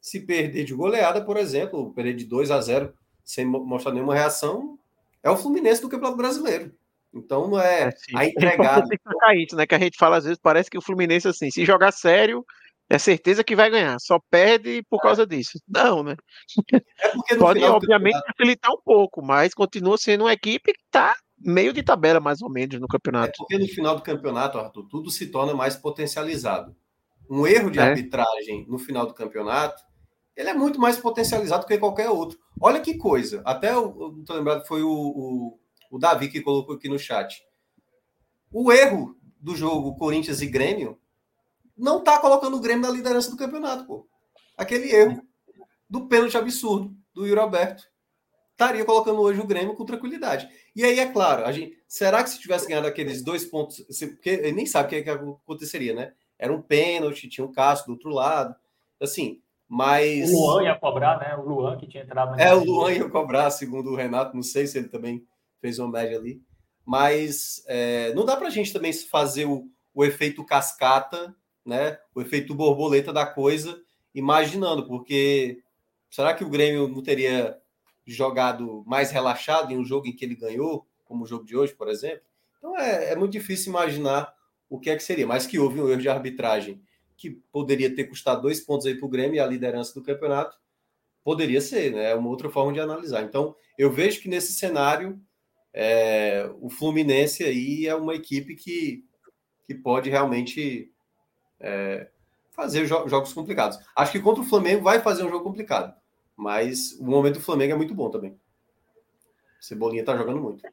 se 0.02 0.22
perder 0.22 0.64
de 0.64 0.74
goleada, 0.74 1.24
por 1.24 1.38
exemplo, 1.38 1.94
perder 1.94 2.16
de 2.16 2.26
2 2.26 2.50
a 2.50 2.60
0 2.60 2.94
sem 3.24 3.46
mostrar 3.46 3.92
nenhuma 3.92 4.16
reação, 4.16 4.80
é 5.28 5.32
o 5.32 5.38
Fluminense 5.38 5.82
do 5.82 5.90
Campeonato 5.90 6.18
Brasileiro. 6.18 6.72
Então 7.14 7.48
não 7.48 7.60
é, 7.60 7.84
é 7.84 8.18
a 8.18 8.26
entregada. 8.28 8.88
Tem 8.88 9.44
isso, 9.44 9.56
né? 9.56 9.66
Que 9.66 9.76
a 9.76 9.80
gente 9.80 9.98
fala 9.98 10.18
às 10.18 10.24
vezes, 10.24 10.40
parece 10.42 10.70
que 10.70 10.78
o 10.78 10.82
Fluminense, 10.82 11.28
assim, 11.28 11.50
se 11.50 11.66
jogar 11.66 11.92
sério, 11.92 12.46
é 12.90 12.98
certeza 12.98 13.44
que 13.44 13.56
vai 13.56 13.70
ganhar. 13.70 13.98
Só 14.00 14.20
perde 14.30 14.84
por 14.90 15.02
causa 15.02 15.26
disso. 15.26 15.60
Não, 15.68 16.04
né? 16.04 16.16
É 17.30 17.36
Pode, 17.36 17.64
obviamente, 17.64 18.20
facilitar 18.28 18.72
um 18.72 18.82
pouco, 18.84 19.22
mas 19.26 19.54
continua 19.54 19.98
sendo 19.98 20.24
uma 20.26 20.34
equipe 20.34 20.74
que 20.74 20.82
está 20.86 21.16
meio 21.40 21.72
de 21.74 21.84
tabela, 21.84 22.20
mais 22.20 22.42
ou 22.42 22.50
menos, 22.50 22.80
no 22.80 22.88
campeonato. 22.88 23.30
É 23.30 23.38
porque 23.38 23.58
no 23.58 23.68
final 23.68 23.96
do 23.96 24.02
campeonato, 24.02 24.58
Arthur, 24.58 24.88
tudo 24.90 25.10
se 25.12 25.28
torna 25.28 25.54
mais 25.54 25.76
potencializado. 25.76 26.76
um 27.30 27.46
erro 27.46 27.70
de 27.70 27.78
É. 27.78 27.82
arbitragem 27.82 28.66
no 28.70 28.80
final 28.80 29.06
do 29.06 29.14
campeonato, 29.14 29.84
ele 30.38 30.50
é 30.50 30.54
muito 30.54 30.80
mais 30.80 30.98
potencializado 31.00 31.66
que 31.66 31.80
qualquer 31.80 32.12
outro. 32.12 32.40
Olha 32.62 32.80
que 32.80 32.96
coisa. 32.96 33.42
Até 33.44 33.74
eu 33.74 34.14
não 34.16 34.24
tô 34.24 34.36
lembrado, 34.36 34.68
foi 34.68 34.84
o, 34.84 34.92
o, 34.92 35.60
o 35.90 35.98
Davi 35.98 36.30
que 36.30 36.42
colocou 36.42 36.76
aqui 36.76 36.88
no 36.88 37.00
chat. 37.00 37.44
O 38.52 38.72
erro 38.72 39.18
do 39.40 39.56
jogo 39.56 39.98
Corinthians 39.98 40.40
e 40.42 40.46
Grêmio 40.46 41.00
não 41.76 42.04
tá 42.04 42.20
colocando 42.20 42.56
o 42.56 42.60
Grêmio 42.60 42.84
na 42.84 42.94
liderança 42.94 43.32
do 43.32 43.38
campeonato, 43.38 43.86
pô. 43.86 44.08
Aquele 44.56 44.94
erro 44.94 45.22
do 45.90 46.08
pênalti 46.08 46.38
absurdo 46.38 46.96
do 47.14 47.26
Yuri 47.26 47.40
Alberto 47.40 47.84
estaria 48.52 48.86
colocando 48.86 49.20
hoje 49.22 49.40
o 49.40 49.48
Grêmio 49.48 49.76
com 49.76 49.86
tranquilidade. 49.86 50.48
E 50.76 50.84
aí, 50.84 51.00
é 51.00 51.08
claro, 51.08 51.46
a 51.46 51.52
gente, 51.52 51.78
será 51.88 52.24
que 52.24 52.30
se 52.30 52.40
tivesse 52.40 52.68
ganhado 52.68 52.88
aqueles 52.88 53.24
dois 53.24 53.46
pontos, 53.46 53.84
porque 54.00 54.30
ele 54.30 54.52
nem 54.52 54.66
sabe 54.66 54.88
o 54.88 54.90
que, 54.90 55.04
que 55.04 55.10
aconteceria, 55.10 55.94
né? 55.94 56.14
Era 56.38 56.54
um 56.54 56.62
pênalti, 56.62 57.28
tinha 57.28 57.46
um 57.46 57.52
casco 57.52 57.88
do 57.88 57.94
outro 57.94 58.10
lado, 58.10 58.56
assim, 59.00 59.42
mas... 59.68 60.32
O 60.32 60.34
Luan 60.34 60.64
ia 60.64 60.76
cobrar, 60.76 61.20
né? 61.20 61.36
O 61.36 61.42
Luan 61.42 61.78
que 61.78 61.88
tinha 61.88 62.04
entrado 62.04 62.36
na 62.36 62.42
É, 62.42 62.54
o 62.54 62.64
Luan 62.64 62.92
ia 62.92 63.10
cobrar, 63.10 63.50
segundo 63.52 63.92
o 63.92 63.96
Renato, 63.96 64.36
não 64.36 64.44
sei 64.44 64.66
se 64.66 64.78
ele 64.78 64.88
também 64.88 65.26
fez 65.60 65.78
uma 65.80 65.92
média 65.92 66.18
ali, 66.18 66.42
mas 66.86 67.64
é, 67.68 68.14
não 68.14 68.26
dá 68.26 68.38
pra 68.38 68.50
gente 68.50 68.72
também 68.72 68.94
fazer 68.94 69.46
o, 69.46 69.70
o 69.94 70.06
efeito 70.06 70.46
cascata, 70.46 71.36
né? 71.66 71.98
O 72.16 72.22
efeito 72.22 72.56
borboleta 72.56 73.12
da 73.12 73.26
coisa, 73.26 73.78
imaginando, 74.16 74.88
porque 74.88 75.62
será 76.10 76.34
que 76.34 76.46
o 76.46 76.50
Grêmio 76.50 76.88
não 76.88 77.04
teria 77.04 77.58
jogado 78.06 78.84
mais 78.88 79.12
relaxado 79.12 79.72
em 79.72 79.78
um 79.78 79.84
jogo 79.84 80.08
em 80.08 80.16
que 80.16 80.24
ele 80.24 80.36
ganhou, 80.36 80.88
como 81.04 81.26
o 81.26 81.28
jogo 81.28 81.44
de 81.44 81.58
hoje, 81.58 81.74
por 81.74 81.90
exemplo? 81.90 82.22
Então 82.58 82.78
é, 82.78 83.12
é 83.12 83.16
muito 83.16 83.34
difícil 83.34 83.70
imaginar 83.70 84.34
o 84.70 84.80
que 84.80 84.90
é 84.90 84.96
que 84.96 85.04
seria, 85.04 85.28
mas 85.28 85.46
que 85.46 85.60
houve 85.60 85.82
um 85.82 85.90
erro 85.90 86.02
de 86.02 86.10
arbitragem 86.10 86.82
que 87.18 87.32
poderia 87.52 87.94
ter 87.94 88.06
custado 88.06 88.44
dois 88.44 88.62
pontos 88.62 88.86
aí 88.86 88.96
para 88.96 89.06
o 89.06 89.10
Grêmio 89.10 89.36
e 89.36 89.40
a 89.40 89.48
liderança 89.48 89.94
do 89.94 90.04
campeonato, 90.04 90.58
poderia 91.24 91.60
ser, 91.60 91.92
né? 91.92 92.12
É 92.12 92.16
uma 92.16 92.30
outra 92.30 92.50
forma 92.50 92.72
de 92.72 92.80
analisar. 92.80 93.24
Então, 93.24 93.56
eu 93.78 93.92
vejo 93.92 94.22
que 94.22 94.30
nesse 94.30 94.54
cenário 94.54 95.20
é, 95.74 96.50
o 96.62 96.70
Fluminense 96.70 97.44
aí 97.44 97.86
é 97.88 97.96
uma 97.96 98.16
equipe 98.16 98.56
que, 98.56 99.04
que 99.66 99.76
pode 99.76 100.10
realmente 100.10 100.92
é, 101.60 102.10
fazer 102.52 102.86
jo- 102.86 103.08
jogos 103.08 103.34
complicados. 103.34 103.78
Acho 103.96 104.12
que 104.12 104.20
contra 104.20 104.42
o 104.42 104.46
Flamengo 104.46 104.84
vai 104.84 105.02
fazer 105.02 105.24
um 105.24 105.30
jogo 105.30 105.44
complicado, 105.44 105.94
mas 106.36 106.94
o 107.00 107.06
momento 107.06 107.36
do 107.36 107.42
Flamengo 107.42 107.74
é 107.74 107.78
muito 107.78 107.94
bom 107.94 108.10
também. 108.10 108.40
Cebolinha 109.60 110.06
tá 110.06 110.16
jogando 110.16 110.40
muito. 110.40 110.64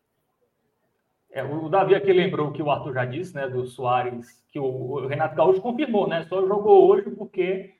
É, 1.35 1.43
o 1.43 1.69
Davi 1.69 1.97
aqui 1.97 2.13
lembrou 2.13 2.53
que 2.53 2.63
o 2.63 2.71
Arthur 2.71 2.95
já 2.95 3.05
disse, 3.05 3.35
né, 3.35 3.49
do 3.49 3.67
Soares, 3.67 4.41
que 4.53 4.59
o, 4.61 4.65
o 4.65 5.07
Renato 5.09 5.35
Gaúcho 5.35 5.61
confirmou, 5.61 6.07
né? 6.07 6.25
Só 6.29 6.47
jogou 6.47 6.89
hoje 6.89 7.11
porque 7.11 7.75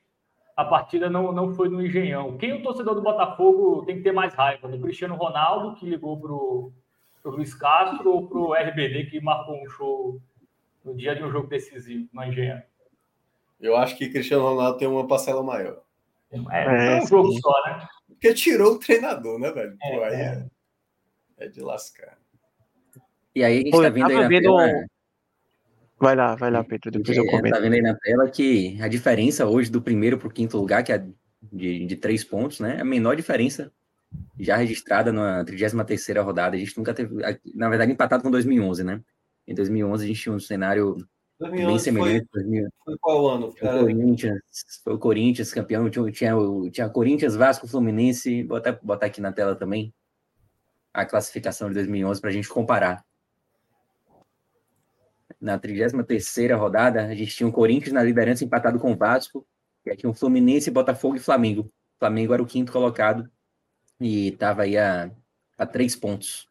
a 0.57 0.65
partida 0.65 1.09
não, 1.09 1.31
não 1.31 1.53
foi 1.55 1.69
no 1.69 1.81
Engenhão. 1.81 2.37
Quem 2.37 2.51
o 2.51 2.61
torcedor 2.61 2.95
do 2.95 3.01
Botafogo 3.01 3.85
tem 3.85 3.95
que 3.95 4.03
ter 4.03 4.11
mais 4.11 4.33
raiva? 4.33 4.67
Do 4.67 4.77
Cristiano 4.77 5.15
Ronaldo, 5.15 5.73
que 5.75 5.89
ligou 5.89 6.19
pro, 6.19 6.73
pro 7.23 7.31
Luiz 7.31 7.53
Castro, 7.53 8.11
ou 8.11 8.27
pro 8.27 8.53
RBD, 8.53 9.05
que 9.05 9.21
marcou 9.21 9.55
um 9.63 9.69
show 9.69 10.21
no 10.83 10.93
dia 10.93 11.15
de 11.15 11.23
um 11.23 11.31
jogo 11.31 11.47
decisivo 11.47 12.09
no 12.11 12.25
Engenhão? 12.25 12.61
Eu 13.61 13.77
acho 13.77 13.97
que 13.97 14.09
Cristiano 14.09 14.43
Ronaldo 14.43 14.77
tem 14.77 14.87
uma 14.89 15.07
parcela 15.07 15.41
maior. 15.41 15.81
É, 16.51 16.97
é 16.97 17.01
um 17.01 17.07
jogo 17.07 17.31
sim. 17.31 17.39
só, 17.39 17.53
né? 17.67 17.87
Porque 18.09 18.33
tirou 18.33 18.73
o 18.73 18.79
treinador, 18.79 19.39
né, 19.39 19.49
velho? 19.49 19.77
Pô, 19.77 19.87
É, 19.87 20.07
aí 20.09 20.13
é. 20.13 20.45
é, 21.37 21.45
é 21.45 21.47
de 21.47 21.61
lascar. 21.61 22.17
E 23.35 23.43
aí 23.43 23.57
a 23.57 23.61
gente 23.61 23.71
Pô, 23.71 23.81
tá 23.81 23.89
vendo 23.89 24.09
aí 24.09 24.17
na 24.19 24.27
vendo 24.27 24.43
tela. 24.43 24.67
um- 24.67 24.85
Vai 25.99 26.15
lá, 26.15 26.35
vai 26.35 26.51
lá, 26.51 26.63
Pedro, 26.63 26.91
depois 26.91 27.17
eu 27.17 27.25
comento. 27.25 27.55
tá 27.55 27.59
vendo 27.61 27.73
aí 27.73 27.81
na 27.81 27.95
tela 27.95 28.29
que 28.29 28.77
a 28.81 28.87
diferença 28.87 29.45
hoje 29.45 29.69
do 29.71 29.81
primeiro 29.81 30.17
para 30.17 30.27
o 30.27 30.31
quinto 30.31 30.57
lugar, 30.57 30.83
que 30.83 30.91
é 30.91 31.05
de, 31.41 31.85
de 31.85 31.95
três 31.95 32.23
pontos, 32.23 32.59
né? 32.59 32.77
É 32.77 32.81
a 32.81 32.85
menor 32.85 33.15
diferença 33.15 33.71
já 34.39 34.55
registrada 34.57 35.11
na 35.11 35.43
33ª 35.45 36.21
rodada. 36.21 36.55
A 36.55 36.59
gente 36.59 36.77
nunca 36.77 36.93
teve, 36.93 37.15
na 37.53 37.69
verdade, 37.69 37.91
empatado 37.91 38.23
com 38.23 38.31
2011, 38.31 38.83
né? 38.83 39.01
Em 39.47 39.53
2011 39.55 40.03
a 40.03 40.07
gente 40.07 40.21
tinha 40.21 40.35
um 40.35 40.39
cenário 40.39 40.95
bem 41.39 41.49
2011 41.49 41.73
foi, 41.75 41.79
semelhante. 41.83 42.27
2000 42.33 42.69
foi 42.83 42.97
qual 42.99 43.27
ano? 43.29 43.51
Foi 43.53 43.67
o 43.69 43.79
Corinthians, 43.79 44.39
foi 44.83 44.93
o 44.93 44.99
Corinthians 44.99 45.53
campeão, 45.53 45.89
tinha, 45.89 46.11
tinha, 46.11 46.37
o- 46.37 46.69
tinha 46.69 46.89
Corinthians, 46.89 47.35
Vasco, 47.35 47.67
Fluminense, 47.67 48.43
vou 48.43 48.57
até 48.57 48.71
botar 48.71 49.05
aqui 49.07 49.21
na 49.21 49.31
tela 49.31 49.55
também 49.55 49.93
a 50.93 51.05
classificação 51.05 51.67
de 51.69 51.75
2011 51.75 52.19
para 52.21 52.29
a 52.29 52.33
gente 52.33 52.49
comparar. 52.49 53.03
Na 55.39 55.59
33ª 55.59 56.55
rodada, 56.57 57.05
a 57.05 57.15
gente 57.15 57.35
tinha 57.35 57.47
o 57.47 57.51
Corinthians 57.51 57.93
na 57.93 58.03
liderança 58.03 58.43
empatado 58.43 58.79
com 58.79 58.91
o 58.91 58.97
Vasco, 58.97 59.45
e 59.85 59.91
aqui 59.91 60.07
um 60.07 60.13
Fluminense, 60.13 60.71
Botafogo 60.71 61.15
e 61.15 61.19
Flamengo. 61.19 61.61
O 61.61 61.99
Flamengo 61.99 62.33
era 62.33 62.41
o 62.41 62.47
quinto 62.47 62.71
colocado 62.71 63.29
e 63.99 64.29
estava 64.29 64.63
aí 64.63 64.77
a, 64.77 65.11
a 65.57 65.65
três 65.65 65.95
pontos 65.95 66.47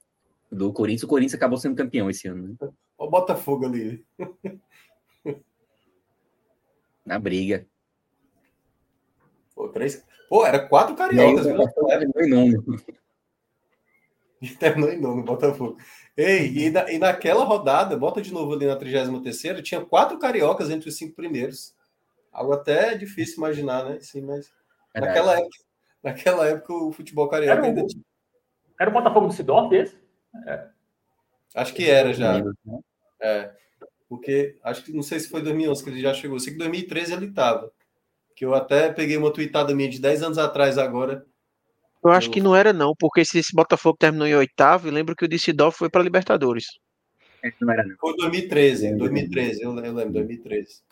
do 0.51 0.73
Corinthians. 0.73 1.03
O 1.03 1.09
Corinthians 1.09 1.35
acabou 1.35 1.59
sendo 1.59 1.77
campeão 1.77 2.09
esse 2.09 2.29
ano, 2.29 2.49
né? 2.49 2.69
O 2.97 3.09
Botafogo 3.09 3.67
ali. 3.67 4.05
na 7.05 7.19
briga. 7.19 7.67
Pô, 9.55 9.69
três... 9.69 10.05
Pô, 10.29 10.47
era 10.47 10.67
quatro 10.67 10.97
cariocas? 10.97 11.47
Botafogo 11.47 11.87
terminou 11.89 12.23
em 12.23 12.31
nono. 12.31 12.65
Terminou 14.59 14.91
em 14.91 15.01
nono, 15.01 15.23
Botafogo. 15.23 15.79
Ei, 16.17 16.47
e, 16.67 16.71
na- 16.71 16.91
e 16.93 16.99
naquela 16.99 17.45
rodada, 17.45 17.97
bota 17.97 18.23
de 18.23 18.33
novo 18.33 18.53
ali 18.53 18.67
na 18.67 18.77
33 18.77 19.63
tinha 19.63 19.85
quatro 19.85 20.19
cariocas 20.19 20.71
entre 20.71 20.89
os 20.89 20.97
cinco 20.97 21.15
primeiros. 21.17 21.75
Algo 22.33 22.53
até 22.53 22.97
difícil 22.97 23.39
imaginar, 23.39 23.85
né? 23.85 23.99
Sim, 24.01 24.23
mas 24.23 24.51
naquela 24.95 25.35
época, 25.39 25.57
naquela 26.03 26.47
época 26.49 26.73
o 26.73 26.93
futebol 26.93 27.29
carioca 27.29 27.53
Era 27.53 27.63
o- 27.63 27.65
ainda 27.65 27.87
tinha. 27.87 28.03
Era 28.81 28.91
o 28.91 28.93
Botafogo 28.93 29.27
do 29.29 29.33
Sidorf 29.33 29.73
esse? 29.75 29.97
Acho 31.55 31.75
que 31.75 31.89
era 31.89 32.13
já. 32.13 32.43
né? 32.65 32.81
É, 33.21 33.53
porque 34.09 34.59
acho 34.63 34.83
que 34.85 34.93
não 34.93 35.03
sei 35.03 35.21
se 35.21 35.29
foi 35.29 35.43
2011 35.43 35.83
que 35.83 35.91
ele 35.91 36.01
já 36.01 36.13
chegou. 36.13 36.39
Sei 36.41 36.53
que 36.53 36.59
2013 36.59 37.13
ele 37.13 37.27
estava. 37.27 37.73
Que 38.37 38.45
eu 38.45 38.53
até 38.55 38.93
peguei 38.93 39.17
uma 39.17 39.33
tweetada 39.33 39.75
minha 39.75 39.89
de 39.89 40.01
10 40.01 40.23
anos 40.23 40.39
atrás 40.39 40.77
agora. 40.79 41.25
Eu 42.05 42.11
acho 42.11 42.31
que 42.31 42.41
não 42.41 42.55
era 42.55 42.73
não, 42.73 42.95
porque 42.99 43.25
se 43.25 43.39
esse 43.39 43.55
Botafogo 43.55 43.97
terminou 43.99 44.27
em 44.27 44.35
oitavo, 44.35 44.89
eu 44.89 44.93
lembro 44.93 45.17
que 45.17 45.25
o 45.25 45.29
Dissidorf 45.29 45.79
foi 45.79 45.89
para 45.89 46.03
Libertadores. 46.03 46.67
Não 47.61 47.73
era, 47.73 47.83
não. 47.83 47.97
Foi 47.97 48.15
2013, 48.17 48.95
2013, 48.97 49.63
eu 49.63 49.73
lembro, 49.73 50.13
2013. 50.13 50.83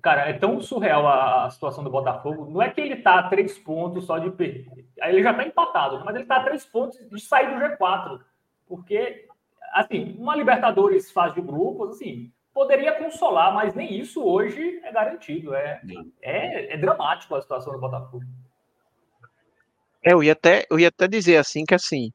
Cara, 0.00 0.28
é 0.28 0.32
tão 0.32 0.60
surreal 0.60 1.06
a, 1.06 1.44
a 1.44 1.50
situação 1.50 1.84
do 1.84 1.90
Botafogo. 1.90 2.50
Não 2.50 2.62
é 2.62 2.70
que 2.70 2.80
ele 2.80 2.96
tá 2.96 3.18
a 3.18 3.28
três 3.28 3.58
pontos 3.58 4.06
só 4.06 4.18
de 4.18 4.30
perder. 4.30 4.66
Ele 5.02 5.22
já 5.22 5.34
tá 5.34 5.46
empatado, 5.46 6.02
mas 6.04 6.14
ele 6.14 6.24
tá 6.24 6.36
a 6.36 6.44
três 6.44 6.64
pontos 6.64 6.98
de 6.98 7.20
sair 7.20 7.48
do 7.48 7.60
G4. 7.60 8.20
Porque, 8.66 9.26
assim, 9.72 10.16
uma 10.18 10.36
Libertadores 10.36 11.10
fase 11.10 11.34
de 11.34 11.40
grupos, 11.40 11.90
assim, 11.90 12.30
poderia 12.54 12.92
consolar, 12.92 13.52
mas 13.52 13.74
nem 13.74 13.98
isso 13.98 14.24
hoje 14.24 14.80
é 14.84 14.92
garantido. 14.92 15.54
É, 15.54 15.82
é, 16.22 16.74
é 16.74 16.76
dramático 16.76 17.34
a 17.34 17.42
situação 17.42 17.72
do 17.72 17.80
Botafogo. 17.80 18.24
É, 20.04 20.12
eu 20.12 20.22
ia 20.22 20.32
até, 20.32 20.66
eu 20.70 20.78
ia 20.78 20.88
até 20.88 21.08
dizer 21.08 21.36
assim 21.36 21.64
que 21.64 21.74
assim, 21.74 22.10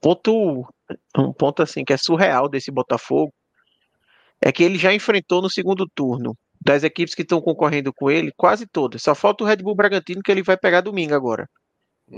ponto, 0.00 0.66
um 1.16 1.32
ponto 1.32 1.62
assim 1.62 1.84
que 1.84 1.92
é 1.92 1.96
surreal 1.96 2.48
desse 2.48 2.70
Botafogo 2.70 3.32
é 4.40 4.52
que 4.52 4.62
ele 4.62 4.78
já 4.78 4.94
enfrentou 4.94 5.42
no 5.42 5.50
segundo 5.50 5.86
turno 5.94 6.36
das 6.60 6.82
equipes 6.84 7.14
que 7.14 7.22
estão 7.22 7.40
concorrendo 7.40 7.92
com 7.92 8.10
ele, 8.10 8.32
quase 8.36 8.66
todas. 8.66 9.02
Só 9.02 9.14
falta 9.14 9.44
o 9.44 9.46
Red 9.46 9.58
Bull 9.58 9.74
Bragantino 9.74 10.22
que 10.22 10.30
ele 10.30 10.42
vai 10.42 10.56
pegar 10.56 10.80
domingo 10.80 11.14
agora. 11.14 11.48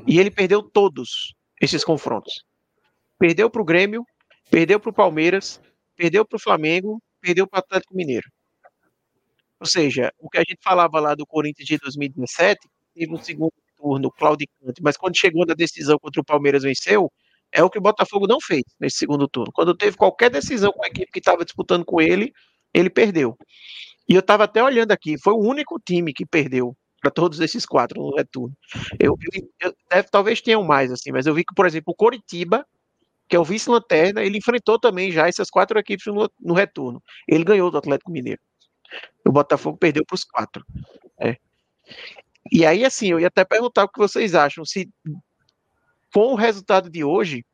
E 0.07 0.19
ele 0.19 0.31
perdeu 0.31 0.63
todos 0.63 1.35
esses 1.61 1.85
confrontos. 1.85 2.45
Perdeu 3.19 3.51
para 3.51 3.61
o 3.61 3.65
Grêmio, 3.65 4.05
perdeu 4.51 4.81
para 4.81 4.91
o 4.91 4.95
Palmeiras, 4.95 5.61
perdeu 5.97 6.25
para 6.25 6.37
o 6.37 6.41
Flamengo, 6.41 7.03
perdeu 7.21 7.47
para 7.47 7.59
o 7.59 7.61
Atlético 7.61 7.95
Mineiro. 7.95 8.29
Ou 9.61 9.67
seja, 9.67 10.11
o 10.19 10.31
que 10.31 10.39
a 10.39 10.41
gente 10.41 10.59
falava 10.63 10.99
lá 11.01 11.15
do 11.15 11.27
Corinthians 11.27 11.69
de 11.69 11.77
2017, 11.77 12.59
teve 12.95 13.13
um 13.13 13.23
segundo 13.23 13.53
turno 13.81 14.11
claudicante, 14.11 14.83
mas 14.83 14.97
quando 14.97 15.17
chegou 15.19 15.47
na 15.47 15.55
decisão 15.55 15.99
contra 15.99 16.21
o 16.21 16.25
Palmeiras 16.25 16.63
venceu, 16.63 17.11
é 17.53 17.63
o 17.65 17.71
que 17.71 17.79
o 17.79 17.83
Botafogo 17.83 18.27
não 18.27 18.41
fez 18.41 18.63
nesse 18.81 18.99
segundo 18.99 19.29
turno. 19.29 19.51
Quando 19.53 19.75
teve 19.77 19.97
qualquer 19.97 20.31
decisão 20.31 20.73
com 20.73 20.85
a 20.85 20.89
equipe 20.89 21.11
que 21.13 21.19
estava 21.19 21.45
disputando 21.45 21.85
com 21.85 22.01
ele, 22.01 22.33
ele 22.73 22.91
perdeu. 22.91 23.37
E 24.09 24.15
eu 24.15 24.21
estava 24.21 24.45
até 24.45 24.63
olhando 24.63 24.93
aqui, 24.93 25.17
foi 25.19 25.33
o 25.35 25.39
único 25.41 25.79
time 25.85 26.13
que 26.13 26.27
perdeu 26.27 26.77
para 27.01 27.11
todos 27.11 27.41
esses 27.41 27.65
quatro 27.67 28.01
no 28.03 28.15
retorno. 28.17 28.55
Eu, 28.99 29.17
eu- 29.35 29.49
eu- 29.61 29.75
deve- 29.91 30.09
talvez 30.11 30.41
tenham 30.41 30.63
mais, 30.65 30.93
assim, 30.93 31.11
mas 31.13 31.27
eu 31.27 31.35
vi 31.35 31.45
que, 31.45 31.55
por 31.55 31.67
exemplo, 31.67 31.93
o 31.93 31.97
Coritiba, 31.97 32.65
que 33.29 33.37
é 33.37 33.41
o 33.41 33.45
vice-lanterna, 33.45 34.23
ele 34.23 34.39
enfrentou 34.39 34.79
também 34.79 35.11
já 35.13 35.29
essas 35.29 35.51
quatro 35.51 35.79
equipes 35.79 36.07
no, 36.07 36.31
no 36.41 36.55
retorno. 36.55 37.03
Ele 37.29 37.45
ganhou 37.45 37.71
do 37.71 37.79
Atlético 37.79 38.11
Mineiro. 38.13 38.41
O 39.27 39.33
Botafogo 39.33 39.79
perdeu 39.79 40.05
para 40.07 40.15
os 40.17 40.25
quatro. 40.25 40.65
É. 41.21 41.37
E 42.51 42.67
aí, 42.67 42.85
assim, 42.85 43.09
eu 43.09 43.21
ia 43.21 43.29
até 43.29 43.45
perguntar 43.45 43.85
o 43.85 43.89
que 43.89 43.99
vocês 43.99 44.35
acham, 44.35 44.65
se 44.65 44.89
com 46.13 46.33
o 46.33 46.35
resultado 46.35 46.91
de 46.91 47.05
hoje, 47.05 47.45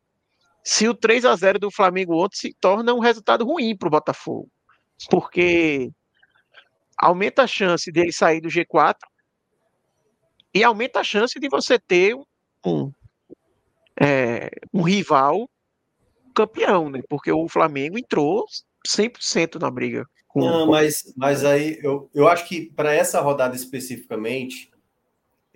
se 0.64 0.88
o 0.88 0.94
3 0.94 1.24
a 1.24 1.36
0 1.36 1.58
do 1.58 1.70
Flamengo 1.70 2.16
ontem 2.16 2.36
se 2.36 2.56
torna 2.60 2.94
um 2.94 2.98
resultado 2.98 3.44
ruim 3.44 3.76
para 3.76 3.88
o 3.88 3.90
Botafogo. 3.90 4.48
Porque 5.10 5.90
aumenta 6.98 7.42
a 7.42 7.46
chance 7.46 7.92
dele 7.92 8.12
sair 8.12 8.40
do 8.40 8.48
G4 8.48 8.96
e 10.54 10.64
aumenta 10.64 11.00
a 11.00 11.04
chance 11.04 11.38
de 11.38 11.48
você 11.48 11.78
ter 11.78 12.16
um, 12.64 12.90
é, 14.00 14.50
um 14.72 14.82
rival 14.82 15.48
campeão, 16.34 16.90
né? 16.90 17.00
Porque 17.08 17.30
o 17.30 17.48
Flamengo 17.48 17.98
entrou 17.98 18.46
100% 18.86 19.60
na 19.60 19.70
briga. 19.70 20.06
Com, 20.28 20.40
Não, 20.40 20.66
mas, 20.66 21.12
mas 21.16 21.44
aí 21.44 21.78
eu, 21.82 22.10
eu 22.14 22.26
acho 22.26 22.46
que 22.48 22.70
para 22.72 22.94
essa 22.94 23.20
rodada 23.20 23.54
especificamente, 23.54 24.70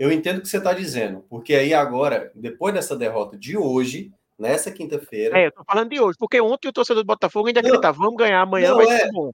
eu 0.00 0.10
entendo 0.10 0.38
o 0.38 0.40
que 0.40 0.48
você 0.48 0.56
está 0.56 0.72
dizendo, 0.72 1.26
porque 1.28 1.54
aí 1.54 1.74
agora, 1.74 2.32
depois 2.34 2.72
dessa 2.72 2.96
derrota 2.96 3.36
de 3.36 3.54
hoje, 3.58 4.10
nessa 4.38 4.70
quinta-feira. 4.70 5.38
É, 5.38 5.48
eu 5.48 5.52
tô 5.52 5.62
falando 5.62 5.90
de 5.90 6.00
hoje, 6.00 6.16
porque 6.18 6.40
ontem 6.40 6.68
o 6.68 6.72
torcedor 6.72 7.02
do 7.02 7.06
Botafogo 7.06 7.48
ainda 7.48 7.60
acreditava, 7.60 7.98
vamos 7.98 8.16
ganhar 8.16 8.40
amanhã, 8.40 8.70
não, 8.70 8.78
vai 8.78 8.86
é, 8.86 8.98
ser 9.00 9.12
bom. 9.12 9.30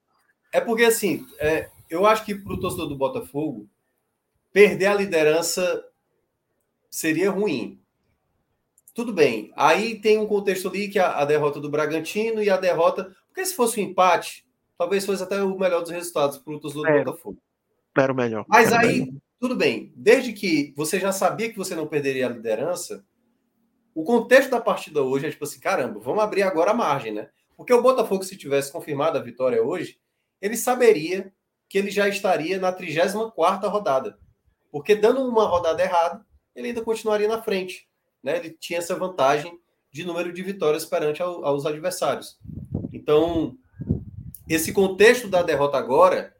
É 0.52 0.60
porque 0.60 0.82
assim, 0.82 1.24
é, 1.38 1.70
eu 1.88 2.04
acho 2.04 2.24
que 2.24 2.34
para 2.34 2.52
o 2.52 2.58
torcedor 2.58 2.88
do 2.88 2.96
Botafogo, 2.96 3.68
perder 4.52 4.86
a 4.86 4.94
liderança 4.94 5.84
seria 6.90 7.30
ruim. 7.30 7.80
Tudo 8.92 9.12
bem. 9.12 9.52
Aí 9.54 10.00
tem 10.00 10.18
um 10.18 10.26
contexto 10.26 10.68
ali 10.68 10.88
que 10.88 10.98
a, 10.98 11.18
a 11.18 11.24
derrota 11.24 11.60
do 11.60 11.70
Bragantino 11.70 12.42
e 12.42 12.50
a 12.50 12.56
derrota. 12.56 13.14
Porque 13.28 13.44
se 13.46 13.54
fosse 13.54 13.78
um 13.78 13.84
empate, 13.84 14.44
talvez 14.76 15.06
fosse 15.06 15.22
até 15.22 15.40
o 15.44 15.56
melhor 15.56 15.82
dos 15.82 15.92
resultados 15.92 16.38
para 16.38 16.52
o 16.52 16.58
torcedor 16.58 16.90
do 16.90 17.04
Botafogo. 17.04 17.38
Era 17.96 18.12
o 18.12 18.16
melhor. 18.16 18.44
Mas 18.48 18.72
era 18.72 18.80
aí, 18.80 19.00
melhor. 19.00 19.20
Tudo 19.38 19.56
bem. 19.56 19.92
Desde 19.96 20.32
que 20.32 20.72
você 20.76 20.98
já 20.98 21.12
sabia 21.12 21.50
que 21.50 21.58
você 21.58 21.74
não 21.74 21.86
perderia 21.86 22.26
a 22.26 22.30
liderança, 22.30 23.04
o 23.94 24.04
contexto 24.04 24.50
da 24.50 24.60
partida 24.60 25.02
hoje 25.02 25.26
é 25.26 25.30
tipo 25.30 25.44
assim: 25.44 25.60
caramba, 25.60 26.00
vamos 26.00 26.22
abrir 26.22 26.42
agora 26.42 26.70
a 26.70 26.74
margem, 26.74 27.12
né? 27.12 27.28
Porque 27.56 27.72
o 27.72 27.82
Botafogo, 27.82 28.22
se 28.24 28.36
tivesse 28.36 28.70
confirmado 28.70 29.16
a 29.16 29.22
vitória 29.22 29.62
hoje, 29.62 29.98
ele 30.40 30.56
saberia 30.56 31.32
que 31.68 31.78
ele 31.78 31.90
já 31.90 32.08
estaria 32.08 32.58
na 32.58 32.70
34 32.70 33.68
rodada. 33.68 34.18
Porque 34.70 34.94
dando 34.94 35.26
uma 35.26 35.46
rodada 35.46 35.82
errada, 35.82 36.24
ele 36.54 36.68
ainda 36.68 36.82
continuaria 36.82 37.28
na 37.28 37.42
frente 37.42 37.88
né, 38.26 38.38
ele 38.38 38.50
tinha 38.50 38.80
essa 38.80 38.96
vantagem 38.96 39.56
de 39.92 40.04
número 40.04 40.32
de 40.32 40.42
vitórias 40.42 40.84
perante 40.84 41.22
ao, 41.22 41.44
aos 41.44 41.64
adversários. 41.64 42.36
Então, 42.92 43.56
esse 44.48 44.72
contexto 44.72 45.28
da 45.28 45.44
derrota 45.44 45.78
agora, 45.78 46.34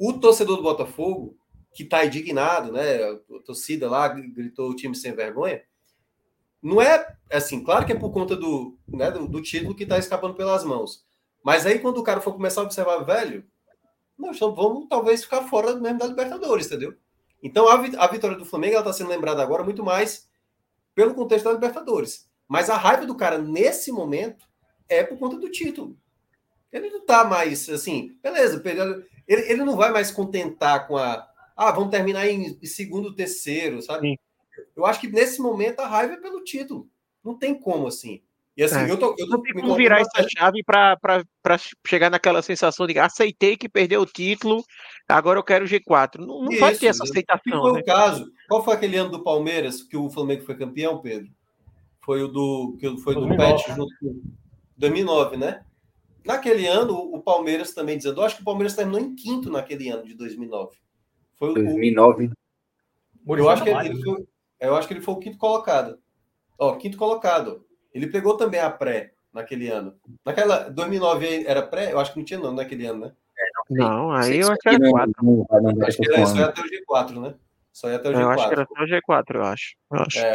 o 0.00 0.14
torcedor 0.14 0.56
do 0.56 0.62
Botafogo, 0.62 1.36
que 1.76 1.82
está 1.82 2.06
indignado, 2.06 2.72
né, 2.72 3.04
a 3.04 3.18
torcida 3.44 3.88
lá 3.88 4.08
gritou 4.08 4.70
o 4.70 4.74
time 4.74 4.96
sem 4.96 5.12
vergonha, 5.12 5.62
não 6.62 6.80
é 6.80 7.14
assim, 7.30 7.62
claro 7.62 7.84
que 7.84 7.92
é 7.92 7.98
por 7.98 8.10
conta 8.10 8.34
do, 8.34 8.78
né, 8.88 9.10
do, 9.10 9.28
do 9.28 9.42
título 9.42 9.74
que 9.74 9.82
está 9.82 9.98
escapando 9.98 10.34
pelas 10.34 10.64
mãos. 10.64 11.04
Mas 11.44 11.66
aí, 11.66 11.78
quando 11.78 11.98
o 11.98 12.02
cara 12.02 12.20
for 12.22 12.32
começar 12.32 12.62
a 12.62 12.64
observar, 12.64 13.04
velho, 13.04 13.44
nós 14.18 14.38
vamos 14.40 14.88
talvez 14.88 15.22
ficar 15.22 15.42
fora 15.42 15.76
mesmo 15.76 15.98
da 15.98 16.06
Libertadores, 16.06 16.66
entendeu? 16.66 16.94
Então, 17.42 17.68
a, 17.68 17.76
vitória 17.76 18.38
do 18.38 18.46
Flamengo 18.46 18.78
está 18.78 18.92
sendo 18.92 19.10
lembrada 19.10 19.42
agora 19.42 19.62
muito 19.62 19.84
mais 19.84 20.28
pelo 20.94 21.14
contexto 21.14 21.44
da 21.44 21.52
Libertadores. 21.52 22.26
Mas 22.48 22.70
a 22.70 22.76
raiva 22.76 23.04
do 23.04 23.14
cara 23.14 23.36
nesse 23.36 23.92
momento 23.92 24.46
é 24.88 25.04
por 25.04 25.18
conta 25.18 25.36
do 25.36 25.50
título. 25.50 25.94
Ele 26.72 26.88
não 26.88 27.04
tá 27.04 27.22
mais 27.22 27.68
assim, 27.68 28.16
beleza, 28.22 28.62
ele, 29.28 29.42
ele 29.42 29.64
não 29.64 29.76
vai 29.76 29.92
mais 29.92 30.10
contentar 30.10 30.86
com 30.88 30.96
a. 30.96 31.28
Ah, 31.56 31.72
vamos 31.72 31.90
terminar 31.90 32.28
em 32.28 32.58
segundo, 32.64 33.14
terceiro, 33.14 33.80
sabe? 33.80 34.10
Sim. 34.10 34.16
Eu 34.76 34.84
acho 34.84 35.00
que 35.00 35.08
nesse 35.08 35.40
momento 35.40 35.80
a 35.80 35.86
raiva 35.86 36.14
é 36.14 36.20
pelo 36.20 36.44
título. 36.44 36.88
Não 37.24 37.36
tem 37.36 37.58
como 37.58 37.86
assim. 37.86 38.22
E 38.56 38.62
assim, 38.62 38.78
é. 38.78 38.90
eu 38.90 38.96
tô. 38.96 39.14
Eu 39.18 39.28
tô 39.28 39.36
não 39.36 39.42
como 39.42 39.74
virar 39.74 40.00
essa 40.00 40.26
chave 40.28 40.62
para 40.64 40.96
chegar 41.86 42.10
naquela 42.10 42.40
sensação 42.40 42.86
de 42.86 42.98
aceitei 42.98 43.56
que 43.56 43.68
perdeu 43.68 44.00
o 44.00 44.06
título, 44.06 44.64
agora 45.06 45.38
eu 45.38 45.42
quero 45.42 45.66
G4. 45.66 46.20
Não, 46.20 46.42
não 46.42 46.50
Isso, 46.50 46.60
vai 46.60 46.74
ter 46.74 46.86
essa 46.86 47.04
aceitação. 47.04 47.42
Que 47.42 47.50
foi 47.50 47.72
né? 47.72 47.80
o 47.80 47.84
caso. 47.84 48.32
Qual 48.48 48.64
foi 48.64 48.74
aquele 48.74 48.96
ano 48.96 49.10
do 49.10 49.22
Palmeiras 49.22 49.82
que 49.82 49.96
o 49.96 50.08
Flamengo 50.08 50.44
foi 50.44 50.56
campeão, 50.56 51.02
Pedro? 51.02 51.30
Foi 52.02 52.22
o 52.22 52.28
do. 52.28 52.76
Que 52.80 52.96
foi 52.98 53.14
2009. 53.14 53.26
do 53.26 53.36
Pet 53.36 53.76
junto 53.76 53.94
com. 54.00 54.22
2009, 54.78 55.36
né? 55.36 55.64
Naquele 56.24 56.66
ano, 56.66 56.94
o 56.96 57.22
Palmeiras 57.22 57.72
também 57.72 57.96
dizendo, 57.96 58.22
acho 58.22 58.36
que 58.36 58.42
o 58.42 58.44
Palmeiras 58.44 58.74
terminou 58.74 59.00
em 59.00 59.14
quinto 59.14 59.50
naquele 59.50 59.88
ano 59.90 60.04
de 60.04 60.14
2009. 60.14 60.76
Foi 61.36 61.54
2009. 61.54 62.30
O, 63.26 63.36
eu, 63.36 63.48
acho 63.48 63.62
que 63.62 63.70
ele 63.70 64.02
foi, 64.02 64.26
eu 64.60 64.76
acho 64.76 64.88
que 64.88 64.94
ele 64.94 65.00
foi 65.00 65.14
o 65.14 65.18
quinto 65.18 65.38
colocado. 65.38 65.98
Ó, 66.58 66.76
quinto 66.76 66.96
colocado. 66.96 67.64
Ele 67.92 68.06
pegou 68.06 68.36
também 68.36 68.60
a 68.60 68.70
pré 68.70 69.12
naquele 69.32 69.68
ano. 69.68 69.94
Naquela 70.24 70.70
2009 70.70 71.44
era 71.46 71.62
pré? 71.62 71.92
Eu 71.92 71.98
acho 71.98 72.12
que 72.12 72.18
não 72.18 72.24
tinha 72.24 72.38
nome 72.38 72.56
naquele 72.56 72.86
ano, 72.86 73.06
né? 73.06 73.12
Não, 73.68 74.12
aí 74.12 74.38
eu 74.38 74.50
acho 74.50 74.60
que 74.60 74.68
era 74.68 74.90
4. 74.90 75.46
acho 75.86 75.96
que 75.98 76.12
era 76.12 76.26
só 76.26 76.44
até 76.44 76.60
o 76.60 76.64
G4, 76.64 77.20
né? 77.20 77.34
Só 77.72 77.90
ia 77.90 77.96
até 77.96 78.08
o 78.08 78.12
G4. 78.12 78.20
Eu 78.20 78.30
acho 78.30 78.48
que 78.48 78.54
era 78.54 78.62
até 78.62 78.82
o 78.82 78.86
G4, 78.86 79.34
eu 79.34 79.42
acho. 79.42 79.76
Eu 79.92 80.00
acho 80.00 80.18
é. 80.18 80.32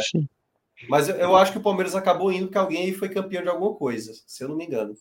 Mas 0.88 1.08
eu, 1.08 1.16
eu, 1.16 1.36
acho 1.36 1.52
que 1.52 1.58
o 1.58 1.62
Palmeiras 1.62 1.94
acabou 1.94 2.32
indo 2.32 2.48
que 2.48 2.58
alguém 2.58 2.92
foi 2.92 3.08
campeão 3.08 3.42
de 3.42 3.48
alguma 3.48 3.74
coisa, 3.74 4.12
se 4.26 4.42
eu 4.42 4.48
não 4.48 4.56
me 4.56 4.64
engano. 4.64 4.94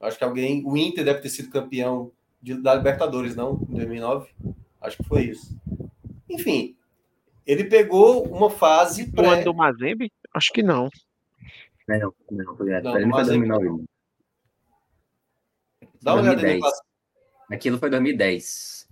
Acho 0.00 0.18
que 0.18 0.24
alguém. 0.24 0.62
O 0.64 0.76
Inter 0.76 1.04
deve 1.04 1.20
ter 1.20 1.30
sido 1.30 1.50
campeão 1.50 2.12
de, 2.40 2.54
da 2.54 2.74
Libertadores, 2.74 3.34
não? 3.34 3.66
Em 3.68 3.74
2009. 3.74 4.28
Acho 4.86 4.98
que 4.98 5.04
foi 5.04 5.24
isso. 5.24 5.58
Enfim, 6.28 6.76
ele 7.44 7.64
pegou 7.64 8.24
uma 8.24 8.48
fase. 8.48 9.12
O 9.16 9.20
ano 9.20 9.44
do 9.44 9.54
Mazembe? 9.54 10.12
Acho 10.32 10.52
que 10.52 10.62
não. 10.62 10.88
Não, 11.88 12.14
não, 12.30 12.56
foi, 12.56 12.80
não, 12.80 13.00
não 13.00 13.10
foi 13.10 13.24
2009. 13.24 13.84
Dá 16.00 16.14
uma 16.14 16.22
olhada 16.22 16.46
aí. 16.46 16.60
Aquilo 17.50 17.78
foi 17.78 17.90
2010. 17.90 18.88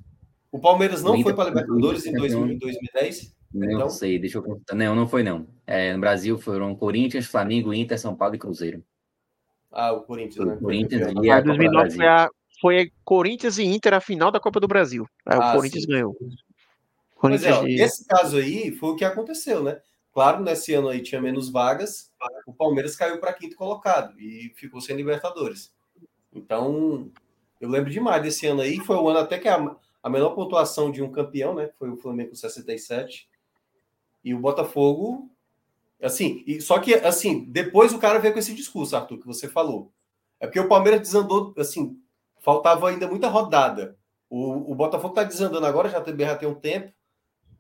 O 0.51 0.59
Palmeiras 0.59 1.03
não 1.03 1.21
foi 1.23 1.35
para 1.35 1.45
a 1.45 1.49
Libertadores 1.49 2.07
em 2.07 2.13
2010? 2.13 3.35
Não 3.53 3.71
então... 3.71 3.91
sei, 3.91 4.19
deixa 4.19 4.39
eu 4.39 4.43
contar. 4.43 4.75
Não, 4.75 4.95
não 4.97 5.07
foi 5.07 5.23
não. 5.23 5.47
É, 5.65 5.93
no 5.93 6.01
Brasil 6.01 6.39
foram 6.39 6.75
Corinthians, 6.75 7.27
Flamengo, 7.27 7.73
Inter, 7.73 7.99
São 7.99 8.17
Paulo 8.17 8.35
e 8.35 8.39
Cruzeiro. 8.39 8.83
Ah, 9.71 9.93
o 9.93 10.03
Corinthians, 10.03 10.47
né? 10.47 10.57
Corinthians 10.57 11.13
e 11.23 11.31
a 11.31 11.41
2009 11.41 11.91
foi, 11.91 12.07
a, 12.07 12.29
foi 12.61 12.93
Corinthians 13.05 13.59
e 13.59 13.65
Inter 13.65 13.95
a 13.95 14.01
final 14.01 14.31
da 14.31 14.41
Copa 14.41 14.61
do 14.61 14.69
Brasil. 14.69 15.09
Aí 15.27 15.39
ah, 15.41 15.51
o 15.51 15.57
Corinthians 15.57 15.85
sim. 15.85 15.91
ganhou. 15.91 16.17
Corinthians 17.17 17.57
Mas, 17.59 17.65
é, 17.65 17.85
esse 17.85 18.07
caso 18.07 18.37
aí 18.37 18.71
foi 18.73 18.91
o 18.91 18.97
que 18.97 19.05
aconteceu, 19.05 19.63
né? 19.63 19.81
Claro, 20.13 20.43
nesse 20.43 20.73
ano 20.75 20.89
aí 20.89 21.03
tinha 21.03 21.21
menos 21.21 21.51
vagas, 21.51 22.13
o 22.47 22.53
Palmeiras 22.53 22.95
caiu 22.95 23.19
para 23.19 23.33
quinto 23.33 23.57
colocado 23.57 24.19
e 24.21 24.53
ficou 24.55 24.81
sem 24.81 24.95
Libertadores. 24.95 25.75
Então, 26.33 27.11
eu 27.61 27.69
lembro 27.69 27.91
demais 27.91 28.23
desse 28.23 28.47
ano 28.47 28.61
aí, 28.61 28.79
foi 28.79 28.97
o 28.97 29.09
ano 29.09 29.19
até 29.19 29.39
que 29.39 29.49
a, 29.49 29.77
a 30.03 30.11
menor 30.11 30.31
pontuação 30.31 30.93
de 30.93 31.03
um 31.03 31.11
campeão, 31.11 31.55
né? 31.55 31.71
Foi 31.79 31.91
o 31.91 31.97
Flamengo 31.97 32.31
com 32.31 32.37
67. 32.37 33.29
E 34.23 34.33
o 34.33 34.39
Botafogo, 34.39 35.31
assim, 36.01 36.45
e, 36.47 36.61
só 36.61 36.79
que, 36.79 36.95
assim, 36.95 37.45
depois 37.47 37.93
o 37.93 37.99
cara 37.99 38.19
veio 38.19 38.33
com 38.33 38.39
esse 38.39 38.55
discurso, 38.55 38.97
Arthur, 38.97 39.19
que 39.19 39.27
você 39.27 39.49
falou. 39.49 39.91
É 40.39 40.47
porque 40.47 40.61
o 40.61 40.69
Palmeiras 40.69 41.01
desandou, 41.01 41.55
assim, 41.59 41.99
faltava 42.45 42.91
ainda 42.91 43.09
muita 43.09 43.27
rodada. 43.27 43.97
O, 44.29 44.73
o 44.73 44.75
Botafogo 44.75 45.15
está 45.15 45.25
desandando 45.25 45.67
agora, 45.67 45.89
já 45.89 46.01
tem, 46.01 46.17
já 46.17 46.37
tem 46.37 46.49
um 46.49 46.55
tempo. 46.55 46.93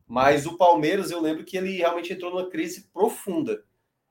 Mas 0.06 0.44
o 0.44 0.58
Palmeiras, 0.58 1.10
eu 1.10 1.20
lembro 1.20 1.44
que 1.44 1.56
ele 1.56 1.78
realmente 1.78 2.12
entrou 2.12 2.30
numa 2.30 2.50
crise 2.50 2.90
profunda. 2.92 3.64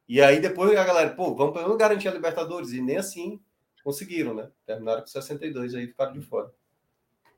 E 0.09 0.19
aí 0.19 0.41
depois 0.41 0.76
a 0.78 0.84
galera, 0.84 1.11
pô, 1.11 1.36
vamos 1.36 1.53
pelo 1.53 1.65
menos 1.65 1.78
garantir 1.78 2.07
a 2.07 2.13
Libertadores. 2.13 2.71
E 2.71 2.82
nem 2.82 2.97
assim 2.97 3.39
conseguiram, 3.84 4.34
né? 4.34 4.49
Terminaram 4.65 5.01
com 5.01 5.07
62 5.07 5.76
aí, 5.76 5.88
ficaram 5.88 6.13
de 6.13 6.21
fora. 6.21 6.51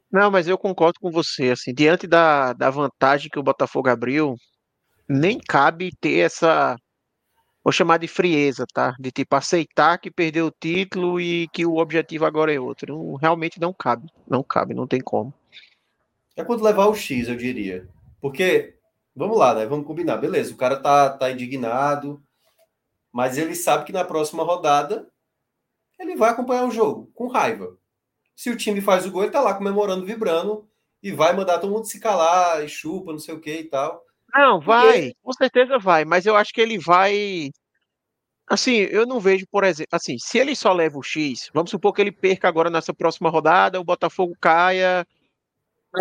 Não, 0.10 0.32
mas 0.32 0.48
eu 0.48 0.58
concordo 0.58 1.00
com 1.00 1.12
você, 1.12 1.50
assim, 1.50 1.74
diante 1.74 2.08
da, 2.08 2.54
da 2.54 2.70
vantagem 2.70 3.30
que 3.30 3.40
o 3.40 3.44
Botafogo 3.44 3.90
abriu, 3.90 4.36
nem 5.10 5.40
cabe 5.40 5.92
ter 6.00 6.20
essa, 6.20 6.78
vou 7.66 7.72
chamar 7.72 7.98
de 7.98 8.08
frieza, 8.08 8.64
tá? 8.72 8.96
De 9.00 9.12
tipo 9.12 9.36
aceitar 9.36 9.98
que 9.98 10.12
perdeu 10.12 10.46
o 10.46 10.52
título 10.52 11.20
e 11.20 11.48
que 11.48 11.66
o 11.66 11.78
objetivo 11.78 12.24
agora 12.24 12.54
é 12.54 12.60
outro. 12.60 12.96
Não, 12.96 13.16
realmente 13.16 13.60
não 13.60 13.74
cabe, 13.74 14.08
não 14.28 14.44
cabe, 14.44 14.76
não 14.76 14.86
tem 14.86 15.02
como. 15.02 15.34
É 16.36 16.44
quando 16.44 16.64
levar 16.64 16.86
o 16.86 16.94
X, 16.94 17.28
eu 17.28 17.36
diria. 17.36 17.90
Porque, 18.22 18.76
vamos 19.16 19.36
lá, 19.36 19.56
né? 19.56 19.66
Vamos 19.66 19.88
combinar. 19.88 20.18
Beleza, 20.18 20.54
o 20.54 20.58
cara 20.58 20.80
tá, 20.80 21.10
tá 21.10 21.32
indignado, 21.32 22.22
mas 23.12 23.36
ele 23.36 23.56
sabe 23.56 23.86
que 23.86 23.92
na 23.92 24.06
próxima 24.06 24.44
rodada 24.44 25.08
ele 26.00 26.16
vai 26.16 26.30
acompanhar 26.30 26.66
o 26.66 26.72
jogo 26.72 27.10
com 27.16 27.28
raiva. 27.28 27.76
Se 28.36 28.52
o 28.52 28.58
time 28.58 28.80
faz 28.80 29.08
o 29.08 29.12
gol, 29.12 29.24
ele 29.24 29.32
tá 29.32 29.42
lá 29.42 29.56
comemorando, 29.56 30.06
vibrando 30.06 30.70
e 31.02 31.12
vai 31.12 31.36
mandar 31.36 31.58
todo 31.58 31.72
mundo 31.72 31.86
se 31.86 32.00
calar 32.00 32.64
e 32.64 32.70
chupa, 32.70 33.12
não 33.12 33.20
sei 33.20 33.34
o 33.34 33.40
que 33.40 33.62
e 33.62 33.64
tal. 33.64 34.05
Não, 34.34 34.60
vai, 34.60 35.14
com 35.22 35.34
certeza 35.34 35.78
vai, 35.80 36.04
mas 36.04 36.26
eu 36.26 36.36
acho 36.36 36.54
que 36.54 36.62
ele 36.62 36.78
vai. 36.78 37.50
Assim, 38.48 38.74
eu 38.74 39.08
não 39.08 39.20
vejo, 39.20 39.46
por 39.50 39.64
exemplo, 39.64 39.90
assim, 39.92 40.18
se 40.20 40.38
ele 40.38 40.56
só 40.56 40.72
leva 40.72 40.98
o 40.98 41.04
X, 41.04 41.50
vamos 41.54 41.72
supor 41.72 41.94
que 41.94 42.02
ele 42.02 42.12
perca 42.12 42.48
agora 42.48 42.70
nessa 42.70 42.94
próxima 42.94 43.30
rodada, 43.30 43.80
o 43.80 43.84
Botafogo 43.84 44.34
caia 44.40 45.06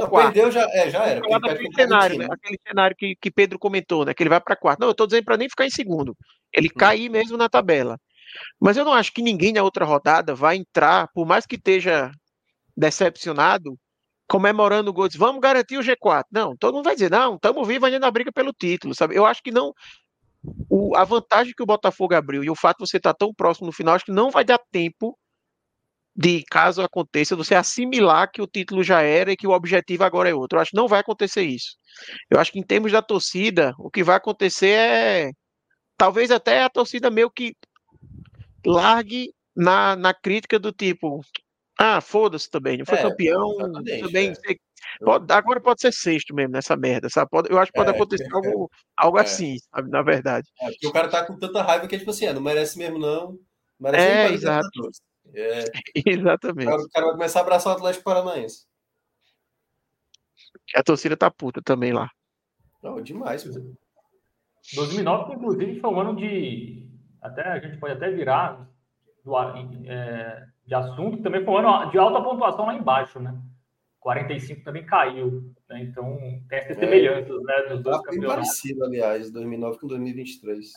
não, 0.01 0.11
perdeu 0.11 0.51
já, 0.51 0.69
é, 0.73 0.91
já 0.91 1.05
era. 1.07 1.21
Aquele 1.21 1.75
cenário, 1.75 2.19
né? 2.19 2.27
aquele 2.31 2.59
cenário 2.67 2.97
que, 2.97 3.17
que 3.17 3.31
Pedro 3.31 3.59
comentou, 3.59 4.05
né? 4.05 4.13
Que 4.13 4.23
ele 4.23 4.31
vai 4.31 4.41
para 4.41 4.57
quarto. 4.57 4.81
Não, 4.81 4.89
eu 4.89 4.93
estou 4.93 5.07
dizendo 5.07 5.25
para 5.25 5.37
nem 5.37 5.49
ficar 5.49 5.67
em 5.67 5.71
segundo. 5.71 6.17
Ele 6.53 6.69
hum. 6.69 6.79
cair 6.79 7.09
mesmo 7.09 7.37
na 7.37 7.49
tabela. 7.49 7.99
Mas 8.61 8.77
eu 8.77 8.85
não 8.85 8.93
acho 8.93 9.13
que 9.13 9.23
ninguém 9.23 9.53
na 9.53 9.63
outra 9.63 9.85
rodada 9.85 10.35
vai 10.35 10.57
entrar, 10.57 11.09
por 11.15 11.27
mais 11.27 11.47
que 11.47 11.55
esteja 11.55 12.11
decepcionado, 12.77 13.79
comemorando 14.29 14.91
o 14.91 14.93
gol, 14.93 15.09
diz, 15.09 15.17
vamos 15.17 15.41
garantir 15.41 15.79
o 15.79 15.83
G4. 15.83 16.25
Não, 16.31 16.57
todo 16.57 16.75
mundo 16.75 16.85
vai 16.85 16.95
dizer, 16.95 17.11
não, 17.11 17.37
estamos 17.37 17.67
vivos 17.67 17.85
ainda 17.85 17.99
na 17.99 18.11
briga 18.11 18.33
pelo 18.33 18.53
título, 18.53 18.95
sabe? 18.95 19.17
Eu 19.17 19.27
acho 19.27 19.43
que 19.43 19.51
não. 19.51 19.73
O, 20.69 20.97
a 20.97 21.05
vantagem 21.05 21.55
que 21.57 21.63
o 21.63 21.67
Botafogo 21.67 22.15
abriu 22.15 22.45
e 22.45 22.51
o 22.51 22.57
fato 22.57 22.79
de 22.79 22.89
você 22.89 22.99
estar 22.99 23.15
tão 23.15 23.33
próximo 23.33 23.67
no 23.67 23.73
final, 23.73 23.95
acho 23.95 24.05
que 24.05 24.13
não 24.13 24.31
vai 24.31 24.45
dar 24.45 24.59
tempo 24.71 25.19
de, 26.17 26.45
caso 26.45 26.81
aconteça, 26.81 27.35
você 27.35 27.55
assimilar 27.55 28.31
que 28.31 28.41
o 28.41 28.47
título 28.47 28.85
já 28.85 29.03
era 29.03 29.33
e 29.33 29.37
que 29.37 29.47
o 29.47 29.51
objetivo 29.51 30.05
agora 30.05 30.29
é 30.29 30.35
outro. 30.35 30.59
Eu 30.59 30.63
acho 30.63 30.71
que 30.71 30.77
não 30.77 30.87
vai 30.87 31.01
acontecer 31.01 31.43
isso. 31.43 31.77
Eu 32.31 32.39
acho 32.39 32.53
que 32.53 32.59
em 32.59 32.63
termos 32.63 32.93
da 32.93 33.03
torcida, 33.03 33.75
o 33.79 33.91
que 33.91 34.05
vai 34.05 34.17
acontecer 34.17 34.79
é. 34.79 35.31
Talvez 35.97 36.31
até 36.31 36.63
a 36.63 36.71
torcida 36.71 37.11
meio 37.11 37.31
que 37.31 37.57
largue 38.67 39.33
na, 39.57 39.95
na 39.97 40.13
crítica 40.13 40.59
do 40.59 40.73
tipo, 40.73 41.21
ah, 41.79 42.01
foda-se 42.01 42.49
também, 42.51 42.79
não 42.79 42.87
foi 42.87 42.99
É, 42.99 43.03
campeão, 43.03 43.57
também. 43.59 44.33
é. 44.33 44.57
pode- 45.05 45.33
agora 45.33 45.61
pode 45.61 45.81
ser 45.81 45.93
sexto 45.93 46.35
mesmo 46.35 46.53
nessa 46.53 46.77
merda, 46.77 47.09
sabe? 47.09 47.31
Pode- 47.31 47.51
eu 47.51 47.59
acho 47.59 47.73
que 47.73 47.79
pode 47.79 47.91
É. 47.91 47.95
acontecer 47.95 48.29
algo, 48.35 48.71
algo 48.97 49.19
É. 49.19 49.23
assim, 49.23 49.57
sabe? 49.75 49.91
Na 49.91 50.03
verdade. 50.03 50.49
É, 50.61 50.71
porque 50.71 50.87
o 50.87 50.93
cara 50.93 51.09
tá 51.09 51.25
com 51.27 51.39
tanta 51.39 51.63
raiva 51.63 51.87
que, 51.89 51.99
tipo 51.99 52.11
assim, 52.11 52.27
é, 52.27 52.33
não 52.33 52.41
merece 52.43 52.79
mesmo, 52.79 52.99
não. 52.99 53.39
Merece 53.81 54.07
É, 54.07 54.31
exato. 54.33 54.91
É, 55.35 55.65
Exatamente. 56.07 56.69
agora 56.69 56.83
o 56.83 56.89
cara 56.91 57.07
vai 57.07 57.15
começar 57.15 57.41
a 57.41 57.43
abraçar 57.43 57.73
o 57.73 57.77
Atlético 57.77 58.05
Paranaense. 58.05 58.67
A 60.75 60.83
torcida 60.83 61.17
tá 61.17 61.31
puta 61.31 61.61
também 61.63 61.93
lá. 61.93 62.11
Não, 62.83 63.01
demais. 63.03 63.43
pô. 63.45 63.75
2009, 64.75 65.35
inclusive, 65.35 65.81
foi 65.81 65.91
um 65.91 66.01
ano 66.01 66.17
de. 66.17 66.89
Até, 67.21 67.43
a 67.43 67.59
gente 67.59 67.79
pode 67.79 67.95
até 67.95 68.11
virar 68.11 68.69
do, 69.25 69.37
é, 69.87 70.47
de 70.67 70.75
assunto, 70.75 71.23
também 71.23 71.45
foi 71.45 71.55
um 71.55 71.59
ano 71.69 71.91
de 71.91 71.99
alta 71.99 72.21
pontuação 72.23 72.67
lá 72.67 72.75
embaixo, 72.75 73.19
né? 73.21 73.35
45 74.01 74.63
também 74.65 74.85
caiu. 74.85 75.51
Né? 75.69 75.83
Então, 75.85 76.17
tem 76.49 76.59
essas 76.59 76.77
É. 76.77 76.81
semelhanças 76.81 77.43
né, 77.43 77.55
dos 77.69 77.83
dois 77.83 77.97
Tá 77.97 78.03
bem 78.11 78.15
campeonatos. 78.21 78.47
parecido, 78.49 78.85
aliás, 78.85 79.31
2009 79.31 79.79
com 79.79 79.87
2023. 79.87 80.73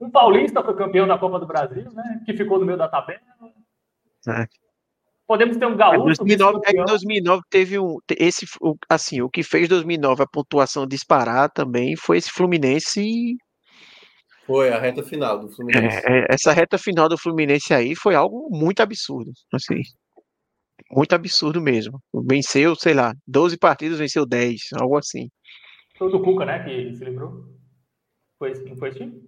Um 0.00 0.10
paulista 0.10 0.62
foi 0.62 0.74
campeão 0.76 1.06
da 1.06 1.18
Copa 1.18 1.38
do 1.38 1.46
Brasil, 1.46 1.90
né? 1.92 2.22
Que 2.24 2.32
ficou 2.34 2.58
no 2.58 2.64
meio 2.64 2.78
da 2.78 2.88
tabela. 2.88 3.20
É. 4.28 4.46
Podemos 5.26 5.56
ter 5.58 5.66
um 5.66 5.74
É, 5.74 5.76
gaúcho 5.76 6.04
2009, 6.24 6.56
é 6.56 6.60
que 6.60 6.66
vice-campeão. 6.66 6.84
2009 6.86 7.42
teve 7.48 7.78
um. 7.78 7.98
Esse, 8.18 8.46
o- 8.60 8.74
assim, 8.88 9.20
o 9.20 9.28
que 9.30 9.42
fez 9.44 9.68
2009 9.68 10.22
a 10.22 10.26
pontuação 10.26 10.86
disparar 10.86 11.50
também 11.50 11.94
foi 11.96 12.16
esse 12.18 12.30
Fluminense. 12.30 13.36
Foi 14.50 14.68
a 14.72 14.80
reta 14.80 15.00
final 15.04 15.38
do 15.38 15.48
Fluminense. 15.48 15.96
é, 16.04 16.18
é, 16.22 16.26
essa 16.28 16.52
reta 16.52 16.76
final 16.76 17.08
do 17.08 17.16
Fluminense 17.16 17.72
aí 17.72 17.94
foi 17.94 18.16
algo 18.16 18.48
muito 18.50 18.80
absurdo. 18.80 19.30
Assim, 19.54 19.80
muito 20.90 21.14
absurdo 21.14 21.60
mesmo. 21.60 22.02
Venceu, 22.12 22.74
sei 22.74 22.92
lá, 22.94 23.14
12 23.28 23.56
partidas, 23.56 24.00
venceu 24.00 24.26
10, 24.26 24.60
algo 24.74 24.96
assim. 24.98 25.28
Foi 25.96 26.08
o 26.08 26.10
do 26.10 26.20
Cuca, 26.20 26.44
né? 26.44 26.64
Que 26.64 26.92
se 26.96 27.04
livrou. 27.04 27.44
Foi 28.40 28.52
foi 28.76 28.88
esse 28.88 28.98
time? 28.98 29.22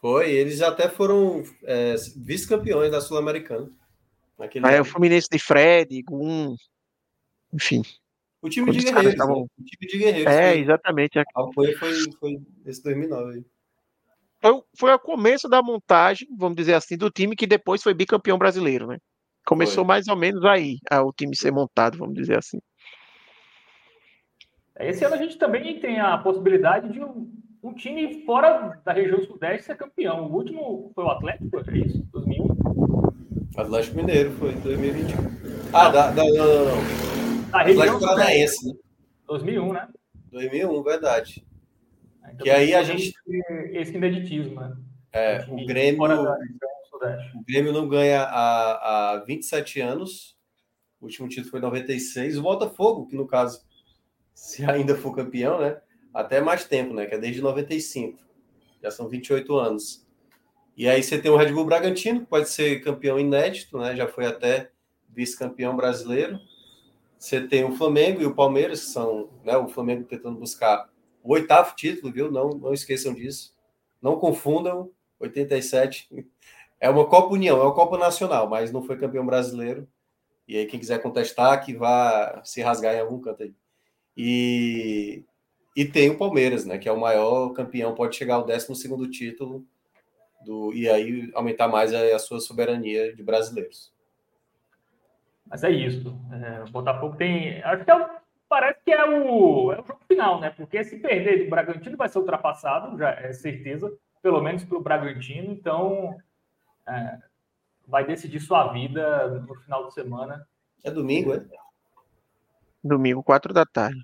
Foi, 0.00 0.32
eles 0.32 0.60
até 0.60 0.88
foram 0.88 1.44
é, 1.62 1.94
vice-campeões 2.16 2.90
da 2.90 3.00
Sul-Americana. 3.00 3.70
naquele 4.36 4.66
Aí 4.66 4.80
o 4.80 4.84
Fluminense 4.84 5.28
de 5.30 5.38
Fred, 5.38 6.02
Gum, 6.02 6.56
enfim. 7.52 7.82
O 8.42 8.48
time 8.48 8.66
quando 8.66 8.78
de 8.78 8.84
guerreiros. 8.84 9.12
estavam- 9.12 9.40
né? 9.42 9.46
O 9.60 9.64
time 9.64 9.92
de 9.92 9.98
guerreiros. 9.98 10.32
É, 10.32 10.50
foi, 10.52 10.60
exatamente. 10.60 11.18
a 11.20 11.24
apoio 11.36 11.78
foi, 11.78 11.92
foi 12.18 12.38
esse 12.64 12.82
2009 12.82 13.34
aí. 13.36 13.44
Foi, 14.46 14.62
foi 14.78 14.92
o 14.92 14.98
começo 14.98 15.48
da 15.48 15.62
montagem, 15.62 16.28
vamos 16.38 16.56
dizer 16.56 16.74
assim, 16.74 16.96
do 16.96 17.10
time 17.10 17.34
que 17.34 17.46
depois 17.46 17.82
foi 17.82 17.94
bicampeão 17.94 18.38
brasileiro, 18.38 18.86
né? 18.86 18.98
Começou 19.44 19.84
Foi. 19.84 19.84
mais 19.84 20.08
ou 20.08 20.16
menos 20.16 20.44
aí, 20.44 20.78
a- 20.90 21.02
o 21.02 21.12
time 21.12 21.36
ser 21.36 21.52
montado, 21.52 21.98
vamos 21.98 22.14
dizer 22.14 22.38
assim. 22.38 22.58
Esse 24.78 25.04
ano 25.04 25.14
a 25.14 25.18
gente 25.18 25.38
também 25.38 25.80
tem 25.80 26.00
a 26.00 26.18
possibilidade 26.18 26.92
de 26.92 27.00
um, 27.02 27.32
um 27.62 27.72
time 27.74 28.24
fora 28.24 28.78
da 28.84 28.92
região 28.92 29.22
sudeste 29.22 29.66
ser 29.66 29.76
campeão. 29.76 30.26
O 30.26 30.34
último 30.34 30.92
foi 30.94 31.04
o 31.04 31.08
Atlético, 31.08 31.58
é 31.58 31.78
isso? 31.78 32.02
2001. 32.12 32.46
Atlético 33.56 33.96
Mineiro 33.96 34.32
foi 34.32 34.52
em 34.52 34.60
2021. 34.60 35.16
Ah, 35.72 35.88
da, 35.88 36.10
da, 36.10 36.24
não, 36.24 36.34
não, 36.34 36.64
não. 36.66 37.50
Da 37.50 37.62
região 37.62 37.82
Atlético. 37.84 38.00
Paranaense, 38.00 38.68
né? 38.68 38.74
2001, 39.26 39.72
né? 39.72 39.88
2001, 40.30 40.82
verdade. 40.82 41.46
Então, 42.32 42.44
Que 42.44 42.50
aí 42.50 42.74
a 42.74 42.82
gente- 42.82 43.14
Esse 43.72 43.94
ineditismo, 43.94 44.60
né? 44.60 44.76
É, 45.12 45.44
o 45.48 45.64
Grêmio, 45.64 46.06
da 46.08 46.36
o 47.34 47.44
Grêmio 47.46 47.72
não 47.72 47.88
ganha 47.88 48.22
há, 48.22 49.12
há 49.12 49.24
27 49.24 49.80
anos. 49.80 50.36
O 51.00 51.04
último 51.04 51.28
título 51.28 51.50
foi 51.50 51.58
em 51.60 51.62
96. 51.62 52.36
O 52.38 52.42
Botafogo, 52.42 53.06
que 53.06 53.16
no 53.16 53.26
caso, 53.26 53.62
se 54.34 54.64
ainda 54.64 54.94
for 54.94 55.14
campeão, 55.14 55.60
né? 55.60 55.80
Até 56.12 56.40
mais 56.40 56.64
tempo, 56.64 56.94
né? 56.94 57.06
Que 57.06 57.14
é 57.14 57.18
desde 57.18 57.40
95. 57.42 58.18
Já 58.82 58.90
são 58.90 59.08
28 59.08 59.56
anos. 59.56 60.06
E 60.76 60.88
aí 60.88 61.02
você 61.02 61.18
tem 61.18 61.30
o 61.30 61.36
Red 61.36 61.52
Bull 61.52 61.64
Bragantino, 61.64 62.20
que 62.20 62.26
pode 62.26 62.48
ser 62.48 62.82
campeão 62.82 63.18
inédito, 63.18 63.78
né? 63.78 63.94
Já 63.96 64.06
foi 64.08 64.26
até 64.26 64.70
vice-campeão 65.08 65.76
brasileiro. 65.76 66.38
Você 67.18 67.40
tem 67.46 67.64
o 67.64 67.72
Flamengo 67.76 68.20
e 68.20 68.26
o 68.26 68.34
Palmeiras, 68.34 68.80
que 68.80 68.90
são, 68.90 69.30
né? 69.44 69.56
O 69.56 69.68
Flamengo 69.68 70.04
tentando 70.04 70.38
buscar 70.38 70.88
o 71.26 71.32
oitavo 71.32 71.74
título, 71.74 72.12
viu? 72.12 72.30
Não, 72.30 72.50
não 72.50 72.72
esqueçam 72.72 73.12
disso. 73.12 73.54
Não 74.00 74.18
confundam. 74.18 74.90
87 75.18 76.08
é 76.78 76.90
uma 76.90 77.06
Copa 77.06 77.32
União, 77.32 77.58
é 77.58 77.62
uma 77.62 77.74
Copa 77.74 77.96
Nacional, 77.96 78.48
mas 78.48 78.70
não 78.70 78.82
foi 78.82 78.98
campeão 78.98 79.24
brasileiro. 79.24 79.88
E 80.46 80.56
aí, 80.56 80.66
quem 80.66 80.78
quiser 80.78 81.02
contestar, 81.02 81.64
que 81.64 81.74
vá 81.74 82.40
se 82.44 82.60
rasgar 82.62 82.94
em 82.94 83.00
algum 83.00 83.20
canto 83.20 83.42
aí. 83.42 83.54
E, 84.16 85.24
e 85.74 85.84
tem 85.84 86.10
o 86.10 86.18
Palmeiras, 86.18 86.64
né? 86.64 86.78
Que 86.78 86.88
é 86.88 86.92
o 86.92 87.00
maior 87.00 87.50
campeão, 87.50 87.94
pode 87.94 88.14
chegar 88.14 88.36
ao 88.36 88.44
12 88.46 89.10
título 89.10 89.66
do, 90.44 90.72
e 90.72 90.88
aí 90.88 91.30
aumentar 91.34 91.66
mais 91.66 91.92
a, 91.92 92.14
a 92.14 92.18
sua 92.18 92.38
soberania 92.40 93.14
de 93.14 93.22
brasileiros. 93.22 93.92
Mas 95.48 95.64
é 95.64 95.70
isso. 95.70 96.16
É, 96.32 96.62
o 96.62 96.70
Botafogo 96.70 97.16
tem. 97.16 97.62
Acho 97.62 97.84
que 97.84 97.90
é 97.90 97.96
o- 97.96 98.25
parece 98.48 98.80
que 98.84 98.92
é 98.92 99.04
o, 99.04 99.72
é 99.72 99.80
o 99.80 99.84
jogo 99.86 100.00
final, 100.08 100.40
né? 100.40 100.50
Porque 100.50 100.82
se 100.84 100.98
perder 100.98 101.44
do 101.44 101.50
Bragantino 101.50 101.96
vai 101.96 102.08
ser 102.08 102.18
ultrapassado, 102.18 102.96
já 102.98 103.10
é 103.10 103.32
certeza, 103.32 103.92
pelo 104.22 104.40
menos 104.42 104.64
pelo 104.64 104.80
Bragantino. 104.80 105.52
Então 105.52 106.16
é, 106.88 107.18
vai 107.86 108.06
decidir 108.06 108.40
sua 108.40 108.72
vida 108.72 109.28
no 109.46 109.54
final 109.56 109.86
de 109.86 109.94
semana. 109.94 110.46
É 110.84 110.90
domingo, 110.90 111.34
é? 111.34 111.44
Domingo, 112.82 113.22
4 113.22 113.52
da 113.52 113.64
tarde. 113.66 114.00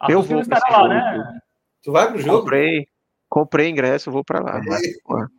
A 0.00 0.10
Eu 0.10 0.22
vou 0.22 0.40
esse 0.40 0.50
lá, 0.50 0.58
jogo, 0.68 0.88
né? 0.88 1.40
Tu 1.82 1.92
vai 1.92 2.08
pro 2.10 2.20
jogo? 2.20 2.40
Comprei, 2.40 2.88
comprei 3.28 3.68
ingresso, 3.68 4.10
vou 4.10 4.24
pra 4.24 4.40
lá. 4.40 4.60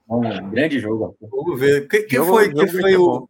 Um 0.10 0.50
grande 0.50 0.80
jogo. 0.80 1.18
Vamos 1.22 1.60
ver. 1.60 1.88
Quem, 1.90 2.08
quem 2.08 2.20
Jogo- 2.20 2.32
foi, 2.32 2.46
jogo 2.46 2.58
quem 2.60 2.68
vai 2.68 2.82
foi 2.82 2.96
o. 2.96 3.30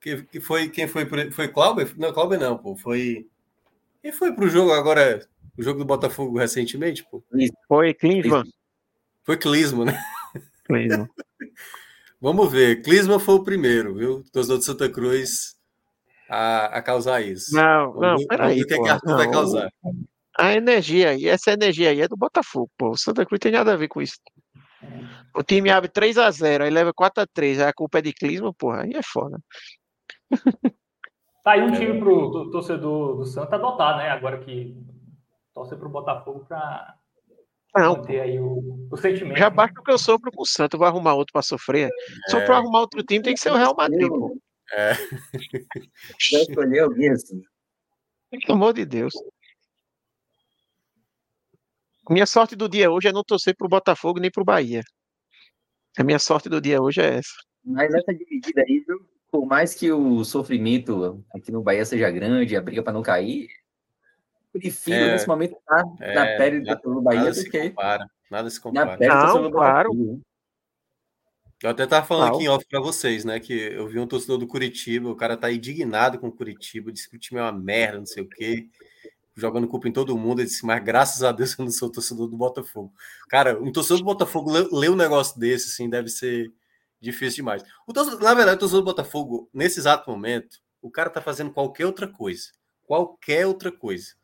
Que, 0.00 0.22
que 0.22 0.40
foi, 0.40 0.68
quem 0.70 0.88
foi, 0.88 1.06
foi 1.30 1.48
Cláudio? 1.48 1.94
Não, 1.98 2.10
Cláudio 2.12 2.38
não, 2.40 2.56
pô. 2.56 2.74
Foi. 2.74 3.26
Quem 4.02 4.12
foi 4.12 4.32
pro 4.34 4.48
jogo 4.48 4.72
agora? 4.72 5.26
O 5.58 5.62
jogo 5.62 5.78
do 5.80 5.84
Botafogo 5.84 6.38
recentemente, 6.38 7.04
pô? 7.10 7.22
Foi 7.68 7.92
Klinsmann. 7.94 8.44
Foi 9.24 9.36
Clisma, 9.36 9.84
né? 9.84 10.02
Klinsmann. 10.64 11.08
Vamos 12.20 12.50
ver. 12.50 12.82
Clisma 12.82 13.18
foi 13.18 13.34
o 13.34 13.44
primeiro, 13.44 13.94
viu? 13.94 14.24
Torcedor 14.32 14.58
de 14.58 14.64
Santa 14.64 14.88
Cruz 14.90 15.56
a, 16.28 16.66
a 16.78 16.82
causar 16.82 17.20
isso. 17.22 17.54
Não, 17.54 17.92
Vamos 17.92 18.00
não, 18.02 18.16
ver- 18.18 18.26
peraí. 18.26 18.62
o 18.62 18.66
que, 18.66 18.74
é 18.74 18.82
que 18.82 18.88
Arthur 18.88 19.16
vai 19.16 19.26
Não, 19.26 19.32
causar. 19.32 19.70
A 20.38 20.52
energia 20.54 21.10
aí, 21.10 21.26
essa 21.28 21.52
energia 21.52 21.90
aí 21.90 22.00
é 22.00 22.08
do 22.08 22.16
Botafogo, 22.16 22.70
pô. 22.78 22.90
O 22.90 22.96
Santa 22.96 23.26
Cruz 23.26 23.40
tem 23.40 23.52
nada 23.52 23.72
a 23.72 23.76
ver 23.76 23.88
com 23.88 24.00
isso. 24.00 24.14
O 25.34 25.42
time 25.42 25.70
abre 25.70 25.90
3 25.90 26.16
a 26.16 26.30
0 26.30 26.64
aí 26.64 26.70
leva 26.70 26.92
4 26.94 27.22
a 27.22 27.26
3 27.26 27.60
aí 27.60 27.66
a 27.68 27.72
culpa 27.72 27.98
é 27.98 28.02
de 28.02 28.12
Klinsmann, 28.14 28.54
porra, 28.54 28.82
aí 28.84 28.92
é 28.94 29.02
foda. 29.02 29.38
Tá 31.42 31.52
aí 31.52 31.62
um 31.62 31.74
É. 31.74 31.78
time 31.78 31.98
pro 31.98 32.30
to- 32.30 32.50
torcedor 32.50 33.16
do 33.16 33.24
Santa 33.24 33.56
adotar, 33.56 33.96
né? 33.96 34.10
Agora 34.10 34.38
que 34.40 34.76
torcer 35.54 35.78
pro 35.78 35.88
Botafogo 35.88 36.46
Não, 37.74 37.94
pô. 37.94 38.00
manter 38.00 38.20
aí 38.20 38.38
o, 38.38 38.88
o 38.90 38.96
sentimento. 38.96 39.38
Já 39.38 39.48
né? 39.48 39.56
basta 39.56 39.80
o 39.80 39.82
que 39.82 39.90
eu 39.90 39.98
sofro 39.98 40.30
com 40.30 40.42
o 40.42 40.46
Santos, 40.46 40.78
vou 40.78 40.86
arrumar 40.86 41.14
outro 41.14 41.32
pra 41.32 41.42
sofrer. 41.42 41.90
Se 42.26 42.36
eu 42.36 42.44
for 42.46 42.52
arrumar 42.52 42.80
outro 42.80 43.02
time, 43.02 43.22
tem 43.22 43.34
que 43.34 43.40
ser 43.40 43.50
o 43.52 43.56
Real 43.56 43.74
Madrid, 43.74 44.08
pô. 44.08 44.36
Alguém 46.82 47.10
assim. 47.10 47.42
Pelo 48.30 48.52
amor 48.54 48.74
de 48.74 48.84
Deus. 48.84 49.12
Minha 52.08 52.26
sorte 52.26 52.56
do 52.56 52.68
dia 52.68 52.90
hoje 52.90 53.08
é 53.08 53.12
não 53.12 53.22
torcer 53.24 53.56
pro 53.56 53.68
Botafogo 53.68 54.20
nem 54.20 54.30
pro 54.30 54.44
Bahia. 54.44 54.82
A 55.98 56.04
minha 56.04 56.18
sorte 56.18 56.48
do 56.48 56.60
dia 56.60 56.80
hoje 56.80 57.00
é 57.00 57.16
essa. 57.18 57.32
Mas 57.64 57.92
essa 57.94 58.12
dividida 58.14 58.62
aí, 58.62 58.84
viu? 58.86 58.98
Por 59.30 59.46
mais 59.46 59.74
que 59.74 59.90
o 59.92 60.24
sofrimento 60.24 61.24
aqui 61.34 61.50
no 61.52 61.62
Bahia 61.62 61.84
seja 61.84 62.10
grande, 62.10 62.56
a 62.56 62.60
briga 62.62 62.82
para 62.82 62.92
não 62.92 63.02
cair, 63.02 63.48
prefiro 64.52 64.96
É. 64.96 65.12
nesse 65.12 65.28
momento 65.28 65.56
estar 65.56 65.84
É, 66.00 66.14
na 66.14 66.24
pele 66.36 66.60
do 66.60 66.66
nada- 66.66 66.80
do 66.82 67.00
Bahia 67.02 67.20
Nada 67.20 67.30
do 67.32 67.36
se 67.36 67.50
que 67.50 67.68
compara. 67.70 68.10
Nada 68.30 68.50
se 68.50 68.56
na 68.58 68.62
compara. 68.62 68.96
pele 68.98 69.10
do 69.10 69.16
Não, 69.16 69.42
do 69.42 69.50
claro. 69.50 70.20
Eu 71.62 71.68
até 71.70 71.86
tava 71.86 72.06
falando 72.06 72.22
Claro. 72.30 72.36
aqui 72.36 72.44
em 72.44 72.48
off 72.48 72.64
para 72.66 72.80
vocês, 72.80 73.22
né? 73.24 73.38
Que 73.38 73.52
eu 73.52 73.86
vi 73.86 73.98
um 73.98 74.06
torcedor 74.06 74.38
do 74.38 74.46
Curitiba, 74.46 75.10
o 75.10 75.14
cara 75.16 75.36
tá 75.36 75.52
indignado 75.52 76.18
com 76.18 76.28
o 76.28 76.32
Curitiba, 76.32 76.90
disse 76.90 77.08
que 77.08 77.16
o 77.16 77.18
time 77.18 77.38
é 77.38 77.42
uma 77.42 77.52
merda, 77.52 77.98
não 77.98 78.06
sei 78.06 78.22
o 78.22 78.28
quê. 78.28 78.66
jogando 79.36 79.66
culpa 79.68 79.88
em 79.88 79.92
todo 79.92 80.18
mundo. 80.18 80.40
Ele 80.40 80.48
disse, 80.48 80.66
mas 80.66 80.82
graças 80.84 81.22
a 81.22 81.32
Deus 81.32 81.56
eu 81.58 81.64
não 81.64 81.72
sou 81.72 81.88
torcedor 81.90 82.26
do 82.28 82.36
Botafogo. 82.36 82.92
Cara, 83.28 83.58
um 83.62 83.72
torcedor 83.72 83.98
do 83.98 84.04
Botafogo 84.04 84.50
ler 84.50 84.90
um 84.90 84.96
negócio 84.96 85.38
desse, 85.40 85.68
assim, 85.68 85.88
deve 85.88 86.08
ser 86.10 86.52
difícil 87.00 87.36
demais. 87.36 87.64
O 87.86 87.92
torcedor, 87.92 88.20
na 88.20 88.34
verdade, 88.34 88.56
o 88.56 88.60
torcedor 88.60 88.82
do 88.82 88.86
Botafogo, 88.86 89.48
nesse 89.52 89.80
exato 89.80 90.10
momento, 90.10 90.58
o 90.82 90.90
cara 90.90 91.10
tá 91.10 91.20
fazendo 91.20 91.52
qualquer 91.52 91.86
outra 91.86 92.06
coisa. 92.06 92.48
Qualquer 92.82 93.46
outra 93.46 93.72
coisa. 93.72 94.14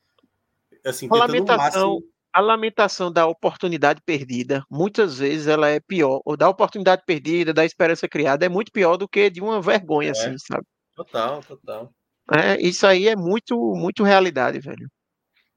Assim, 0.84 1.08
a 1.10 1.16
lamentação, 1.16 1.94
máximo... 1.94 2.12
a 2.32 2.40
lamentação 2.40 3.12
da 3.12 3.26
oportunidade 3.26 4.00
perdida, 4.04 4.64
muitas 4.70 5.18
vezes 5.18 5.46
ela 5.46 5.68
é 5.68 5.80
pior. 5.80 6.20
Ou 6.24 6.36
da 6.36 6.48
oportunidade 6.48 7.02
perdida, 7.06 7.52
da 7.52 7.64
esperança 7.64 8.08
criada, 8.08 8.44
é 8.44 8.48
muito 8.48 8.72
pior 8.72 8.96
do 8.96 9.08
que 9.08 9.30
de 9.30 9.40
uma 9.40 9.60
vergonha, 9.60 10.08
é. 10.08 10.10
assim, 10.12 10.36
sabe? 10.38 10.64
Total, 10.94 11.42
total. 11.42 11.92
É, 12.32 12.60
isso 12.60 12.86
aí 12.86 13.06
é 13.06 13.14
muito, 13.14 13.56
muito 13.76 14.02
realidade, 14.02 14.58
velho. 14.58 14.88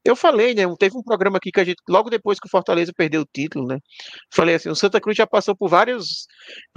Eu 0.04 0.16
falei, 0.16 0.54
né? 0.54 0.64
Teve 0.78 0.98
um 0.98 1.04
programa 1.04 1.38
aqui 1.38 1.52
que 1.52 1.60
a 1.60 1.64
gente, 1.64 1.78
logo 1.88 2.10
depois 2.10 2.40
que 2.40 2.48
o 2.48 2.50
Fortaleza 2.50 2.92
perdeu 2.96 3.22
o 3.22 3.26
título, 3.32 3.68
né? 3.68 3.80
Falei 4.34 4.56
assim: 4.56 4.70
o 4.70 4.76
Santa 4.76 5.00
Cruz 5.02 5.18
já 5.18 5.28
passou 5.28 5.56
por 5.56 5.70
várias 5.70 6.26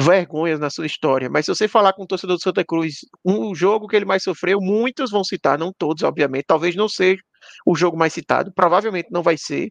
vergonhas 0.00 0.58
na 0.58 0.70
sua 0.70 0.86
história, 0.86 1.30
mas 1.30 1.46
se 1.46 1.54
você 1.54 1.68
falar 1.68 1.92
com 1.92 2.02
o 2.02 2.06
torcedor 2.06 2.36
do 2.36 2.42
Santa 2.42 2.64
Cruz, 2.64 2.96
um 3.24 3.54
jogo 3.54 3.86
que 3.86 3.96
ele 3.96 4.04
mais 4.04 4.22
sofreu, 4.22 4.60
muitos 4.60 5.10
vão 5.10 5.24
citar, 5.24 5.58
não 5.58 5.72
todos, 5.76 6.02
obviamente, 6.02 6.44
talvez 6.46 6.74
não 6.74 6.88
seja 6.88 7.22
o 7.66 7.74
jogo 7.74 7.96
mais 7.96 8.12
citado, 8.12 8.52
provavelmente 8.54 9.08
não 9.10 9.22
vai 9.22 9.36
ser, 9.36 9.70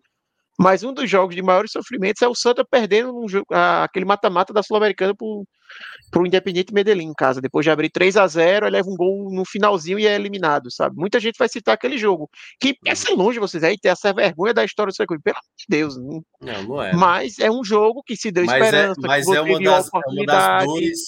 mas 0.60 0.84
um 0.84 0.93
dos 0.93 1.10
jogos 1.10 1.36
de 1.36 1.41
maiores 1.41 1.72
sofrimentos 1.72 2.22
é 2.22 2.28
o 2.28 2.36
Santa 2.36 2.64
perdendo 2.64 3.18
um 3.18 3.28
jogo, 3.28 3.45
aquele 3.49 4.06
mata-mata 4.06 4.54
da 4.54 4.62
Sul-Americana 4.62 5.14
para 5.16 6.22
o 6.22 6.28
Independente 6.28 6.74
Medellín 6.74 7.08
em 7.08 7.14
casa. 7.14 7.41
Depois 7.41 7.64
de 7.64 7.72
abrir 7.72 7.89
3 7.89 8.18
a 8.18 8.28
0 8.28 8.66
ele 8.66 8.76
leva 8.76 8.89
um 8.89 8.95
gol 8.95 9.32
no 9.32 9.45
finalzinho 9.45 9.97
e 9.97 10.06
é 10.06 10.14
eliminado, 10.14 10.72
sabe? 10.72 10.95
Muita 10.97 11.20
gente 11.20 11.38
vai 11.38 11.49
citar 11.49 11.74
aquele 11.74 11.97
jogo. 11.97 12.30
Que 12.60 12.74
quer 12.74 12.95
ser 12.95 13.14
longe 13.14 13.39
vocês 13.39 13.64
aí, 13.64 13.78
ter 13.78 13.89
essa 13.89 14.14
vergonha 14.14 14.54
da 14.54 14.64
história 14.64 14.91
do 14.91 14.95
Santa 14.95 15.08
Cruz. 15.08 15.22
Pelo 15.24 15.38
amor 15.38 15.56
de 15.58 15.66
Deus. 15.68 15.97
Não, 15.97 16.24
não, 16.41 16.64
não 16.64 16.84
é. 16.84 16.93
Mas 16.93 17.39
é 17.39 17.49
um 17.49 17.64
jogo 17.64 18.04
que 18.04 18.16
se 18.16 18.32
deu 18.32 18.45
mas 18.45 18.62
é, 18.62 18.66
esperança. 18.66 19.02
É, 19.02 19.08
mas 19.08 19.28
é 19.28 19.41
uma, 19.41 19.60
das, 19.60 19.88
é 19.88 20.10
uma 20.10 20.26
das 20.26 20.66
dores. 20.66 20.99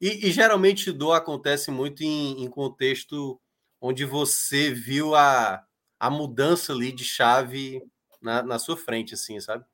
E, 0.00 0.28
e, 0.28 0.30
geralmente 0.30 0.92
dor 0.92 1.14
acontece 1.14 1.70
muito 1.70 2.02
em, 2.02 2.44
em 2.44 2.48
contexto 2.48 3.40
onde 3.80 4.04
você 4.04 4.70
viu 4.70 5.14
a, 5.14 5.62
a 5.98 6.10
mudança 6.10 6.72
ali 6.72 6.92
de 6.92 7.04
chave 7.04 7.82
na, 8.20 8.42
na 8.42 8.58
sua 8.58 8.76
frente, 8.76 9.14
assim, 9.14 9.40
sabe? 9.40 9.64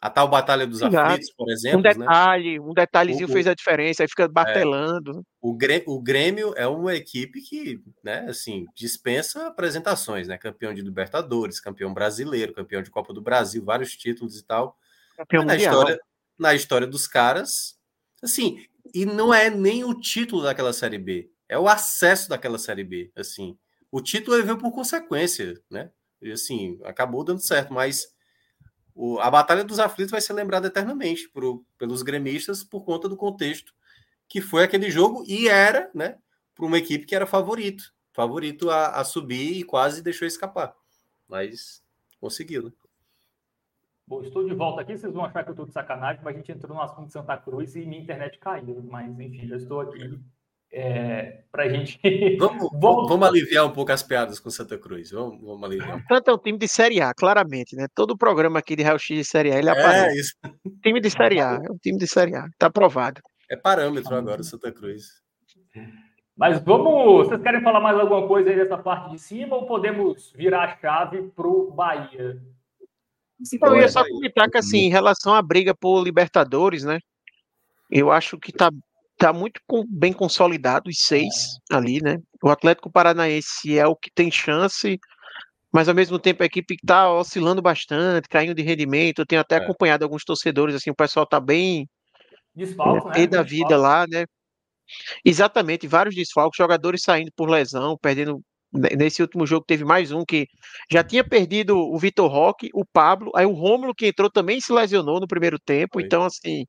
A 0.00 0.10
tal 0.10 0.28
Batalha 0.28 0.66
dos 0.66 0.82
Exato. 0.82 0.96
Aflitos, 0.98 1.32
por 1.34 1.50
exemplo. 1.50 1.78
Um 1.78 1.82
né? 1.82 1.94
detalhe, 1.94 2.58
né? 2.58 2.64
um 2.64 2.74
detalhezinho 2.74 3.28
o, 3.28 3.32
fez 3.32 3.46
a 3.46 3.54
diferença, 3.54 4.02
aí 4.02 4.08
fica 4.08 4.24
é. 4.24 4.28
batelando. 4.28 5.20
É, 5.20 5.22
o, 5.40 5.54
Grêmio, 5.54 5.84
o 5.86 6.02
Grêmio 6.02 6.54
é 6.56 6.66
uma 6.66 6.94
equipe 6.94 7.40
que, 7.40 7.82
né, 8.04 8.26
assim, 8.28 8.66
dispensa 8.74 9.46
apresentações, 9.46 10.28
né? 10.28 10.36
Campeão 10.36 10.74
de 10.74 10.82
Libertadores, 10.82 11.60
campeão 11.60 11.94
brasileiro, 11.94 12.52
campeão 12.52 12.82
de 12.82 12.90
Copa 12.90 13.14
do 13.14 13.22
Brasil, 13.22 13.64
vários 13.64 13.96
títulos 13.96 14.38
e 14.38 14.44
tal. 14.44 14.76
Campeão 15.16 15.44
na 15.44 15.56
história, 15.56 15.98
na 16.38 16.54
história 16.54 16.86
dos 16.86 17.06
caras, 17.06 17.78
assim, 18.22 18.66
e 18.94 19.06
não 19.06 19.32
é 19.32 19.48
nem 19.48 19.82
o 19.82 19.98
título 19.98 20.42
daquela 20.42 20.74
Série 20.74 20.98
B, 20.98 21.30
é 21.48 21.58
o 21.58 21.68
acesso 21.68 22.28
daquela 22.28 22.58
Série 22.58 22.84
B, 22.84 23.10
assim. 23.16 23.56
O 23.90 24.02
título 24.02 24.42
veio 24.42 24.58
por 24.58 24.72
consequência, 24.72 25.58
né? 25.70 25.90
E 26.20 26.32
assim, 26.32 26.78
acabou 26.84 27.22
dando 27.24 27.40
certo, 27.40 27.72
mas 27.72 28.14
o, 28.94 29.18
a 29.20 29.30
Batalha 29.30 29.64
dos 29.64 29.78
Aflitos 29.78 30.10
vai 30.10 30.20
ser 30.20 30.32
lembrada 30.32 30.68
eternamente 30.68 31.30
pelos 31.78 32.02
gremistas 32.02 32.64
por 32.64 32.84
conta 32.84 33.08
do 33.08 33.16
contexto 33.16 33.74
que 34.28 34.40
foi 34.40 34.64
aquele 34.64 34.90
jogo 34.90 35.24
e 35.26 35.48
era, 35.48 35.90
né, 35.94 36.18
para 36.54 36.66
uma 36.66 36.78
equipe 36.78 37.06
que 37.06 37.14
era 37.14 37.26
favorito, 37.26 37.94
favorito 38.12 38.70
a, 38.70 39.00
a, 39.00 39.04
subir 39.04 39.58
e 39.58 39.64
quase 39.64 40.02
deixou 40.02 40.26
escapar. 40.26 40.74
Mas 41.28 41.82
conseguiu, 42.20 42.64
né? 42.64 42.72
Bom, 44.06 44.22
estou 44.22 44.46
de 44.46 44.54
volta 44.54 44.82
aqui, 44.82 44.96
vocês 44.96 45.12
vão 45.12 45.24
achar 45.24 45.42
que 45.42 45.50
eu 45.50 45.52
estou 45.52 45.66
de 45.66 45.72
sacanagem, 45.72 46.22
mas 46.22 46.34
a 46.34 46.38
gente 46.38 46.52
entrou 46.52 46.76
no 46.76 46.82
assunto 46.82 47.08
de 47.08 47.12
Santa 47.12 47.36
Cruz 47.36 47.74
e 47.74 47.84
minha 47.84 48.00
internet 48.00 48.38
caiu, 48.38 48.80
mas 48.88 49.18
enfim, 49.18 49.48
já 49.48 49.56
estou 49.56 49.80
aqui 49.80 50.20
é, 50.72 51.42
para 51.50 51.64
a 51.64 51.68
gente. 51.68 51.98
Vamos, 52.38 52.68
vamos 53.08 53.28
aliviar 53.28 53.64
um 53.64 53.72
pouco 53.72 53.92
as 53.92 54.02
piadas 54.02 54.38
com 54.38 54.50
Santa 54.50 54.76
Cruz. 54.76 55.10
Vamos, 55.10 55.40
vamos 55.40 55.62
aliviar. 55.64 56.04
Tanto 56.06 56.30
é 56.30 56.34
um 56.34 56.38
time 56.38 56.58
de 56.58 56.68
Série 56.68 57.00
A, 57.00 57.14
claramente, 57.14 57.74
né? 57.74 57.86
Todo 57.94 58.10
o 58.10 58.18
programa 58.18 58.58
aqui 58.58 58.76
de 58.76 58.82
Real 58.82 58.98
X 58.98 59.16
de 59.16 59.24
Série 59.24 59.52
A 59.52 59.58
ele 59.58 59.68
é, 59.68 59.72
aparece. 59.72 60.20
Isso. 60.20 60.34
Time 60.82 61.00
de 61.00 61.10
Série 61.10 61.40
A, 61.40 61.60
é 61.64 61.70
um 61.70 61.78
time 61.78 61.98
de 61.98 62.06
Série 62.06 62.34
A, 62.34 62.46
tá 62.58 62.66
aprovado. 62.66 63.20
É 63.50 63.56
parâmetro 63.56 64.14
agora 64.14 64.40
o 64.40 64.44
Santa 64.44 64.70
Cruz. 64.72 65.22
Mas 66.36 66.62
vamos. 66.62 67.28
Vocês 67.28 67.40
querem 67.40 67.62
falar 67.62 67.80
mais 67.80 67.98
alguma 67.98 68.26
coisa 68.26 68.50
aí 68.50 68.56
dessa 68.56 68.76
parte 68.76 69.10
de 69.10 69.18
cima 69.18 69.56
ou 69.56 69.66
podemos 69.66 70.32
virar 70.34 70.64
a 70.64 70.76
chave 70.76 71.22
para 71.34 71.46
o 71.46 71.70
Bahia? 71.70 72.42
Então, 73.52 73.74
eu 73.74 73.80
ia 73.80 73.88
só 73.88 74.06
comentar 74.06 74.50
que, 74.50 74.58
assim, 74.58 74.78
em 74.78 74.90
relação 74.90 75.34
à 75.34 75.42
briga 75.42 75.74
por 75.74 76.02
Libertadores, 76.02 76.84
né? 76.84 76.98
Eu 77.90 78.10
acho 78.10 78.38
que 78.38 78.52
tá 78.52 78.70
tá 79.16 79.32
muito 79.32 79.60
bem 79.88 80.12
consolidado 80.12 80.90
os 80.90 80.98
seis 81.00 81.58
ali, 81.70 82.00
né? 82.02 82.18
O 82.42 82.50
Atlético 82.50 82.90
Paranaense 82.90 83.78
é 83.78 83.86
o 83.86 83.96
que 83.96 84.10
tem 84.10 84.30
chance, 84.30 84.98
mas 85.72 85.88
ao 85.88 85.94
mesmo 85.94 86.18
tempo 86.18 86.42
a 86.42 86.46
equipe 86.46 86.74
está 86.74 87.10
oscilando 87.12 87.62
bastante, 87.62 88.28
caindo 88.28 88.54
de 88.54 88.62
rendimento. 88.62 89.20
Eu 89.20 89.26
tenho 89.26 89.40
até 89.40 89.56
é. 89.56 89.58
acompanhado 89.58 90.04
alguns 90.04 90.24
torcedores, 90.24 90.74
assim, 90.74 90.90
o 90.90 90.94
pessoal 90.94 91.26
tá 91.26 91.40
bem 91.40 91.88
Desfalco, 92.54 93.10
é, 93.10 93.20
né? 93.20 93.26
da 93.26 93.42
vida 93.42 93.76
lá, 93.76 94.06
né? 94.06 94.24
Exatamente, 95.24 95.86
vários 95.86 96.14
desfalques, 96.14 96.56
jogadores 96.56 97.02
saindo 97.02 97.30
por 97.34 97.50
lesão, 97.50 97.98
perdendo 98.00 98.40
Nesse 98.96 99.22
último 99.22 99.46
jogo 99.46 99.64
teve 99.66 99.84
mais 99.84 100.12
um 100.12 100.24
que 100.24 100.46
já 100.90 101.02
tinha 101.02 101.24
perdido 101.24 101.76
o 101.76 101.98
Vitor 101.98 102.30
Roque, 102.30 102.70
o 102.74 102.84
Pablo, 102.84 103.30
aí 103.34 103.46
o 103.46 103.52
Rômulo 103.52 103.94
que 103.94 104.06
entrou 104.06 104.30
também 104.30 104.60
se 104.60 104.72
lesionou 104.72 105.20
no 105.20 105.26
primeiro 105.26 105.58
tempo, 105.58 106.00
então 106.00 106.24
assim, 106.24 106.64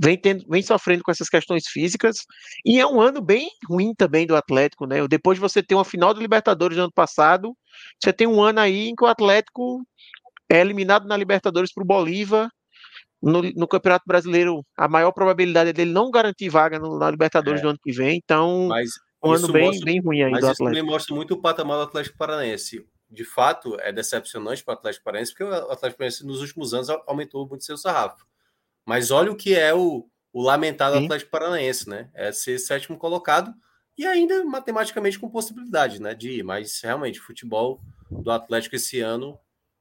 vem, 0.00 0.16
tendo, 0.16 0.44
vem 0.48 0.62
sofrendo 0.62 1.02
com 1.02 1.10
essas 1.10 1.28
questões 1.28 1.66
físicas, 1.66 2.16
e 2.64 2.80
é 2.80 2.86
um 2.86 3.00
ano 3.00 3.20
bem 3.20 3.48
ruim 3.68 3.94
também 3.94 4.26
do 4.26 4.36
Atlético, 4.36 4.86
né? 4.86 5.06
Depois 5.08 5.36
de 5.36 5.40
você 5.40 5.62
ter 5.62 5.74
uma 5.74 5.84
final 5.84 6.14
do 6.14 6.20
Libertadores 6.20 6.76
no 6.76 6.84
ano 6.84 6.92
passado, 6.92 7.54
você 8.02 8.12
tem 8.12 8.26
um 8.26 8.42
ano 8.42 8.60
aí 8.60 8.88
em 8.88 8.94
que 8.94 9.04
o 9.04 9.08
Atlético 9.08 9.82
é 10.50 10.60
eliminado 10.60 11.06
na 11.06 11.16
Libertadores 11.16 11.72
para 11.72 11.84
o 11.84 11.86
Bolívar, 11.86 12.48
no, 13.22 13.42
no, 13.42 13.68
Campeonato 13.68 14.04
Brasileiro, 14.06 14.64
a 14.76 14.88
maior 14.88 15.12
probabilidade 15.12 15.70
é 15.70 15.72
dele 15.74 15.92
não 15.92 16.10
garantir 16.10 16.48
vaga 16.48 16.78
no, 16.78 16.98
na 16.98 17.10
Libertadores 17.10 17.60
é. 17.60 17.62
do 17.62 17.68
ano 17.68 17.78
que 17.82 17.92
vem, 17.92 18.18
então... 18.22 18.68
Mas 18.68 18.90
um 19.22 19.32
ano 19.32 19.52
bem, 19.52 19.66
mostra, 19.66 19.84
bem 19.84 20.00
ruim 20.00 20.22
aí 20.22 20.30
mas 20.30 20.40
do 20.40 20.46
Atlético. 20.46 20.64
Isso 20.64 20.70
também 20.70 20.82
mostra 20.82 21.14
muito 21.14 21.34
o 21.34 21.40
patamar 21.40 21.76
do 21.76 21.82
Atlético 21.84 22.16
Paranaense. 22.16 22.86
De 23.10 23.24
fato, 23.24 23.78
é 23.80 23.92
decepcionante 23.92 24.62
para 24.62 24.72
o 24.72 24.78
Atlético 24.78 25.04
Paranaense, 25.04 25.32
porque 25.32 25.44
o 25.44 25.54
Atlético 25.54 25.98
Paranaense 25.98 26.26
nos 26.26 26.40
últimos 26.40 26.72
anos 26.72 26.88
aumentou 27.06 27.46
muito 27.46 27.64
seu 27.64 27.76
sarrafo. 27.76 28.24
Mas 28.86 29.10
olha 29.10 29.30
o 29.30 29.36
que 29.36 29.54
é 29.54 29.74
o, 29.74 30.08
o 30.32 30.42
lamentado 30.42 30.96
Sim. 30.96 31.04
Atlético 31.04 31.30
Paranaense, 31.30 31.88
né? 31.88 32.08
É 32.14 32.32
ser 32.32 32.58
sétimo 32.58 32.96
colocado 32.96 33.52
e 34.00 34.06
ainda 34.06 34.42
matematicamente 34.44 35.18
com 35.18 35.28
possibilidade, 35.28 36.00
né, 36.00 36.14
de 36.14 36.38
ir. 36.38 36.42
Mas 36.42 36.80
realmente, 36.80 37.20
futebol 37.20 37.82
do 38.10 38.30
Atlético 38.30 38.76
esse 38.76 39.00
ano, 39.00 39.38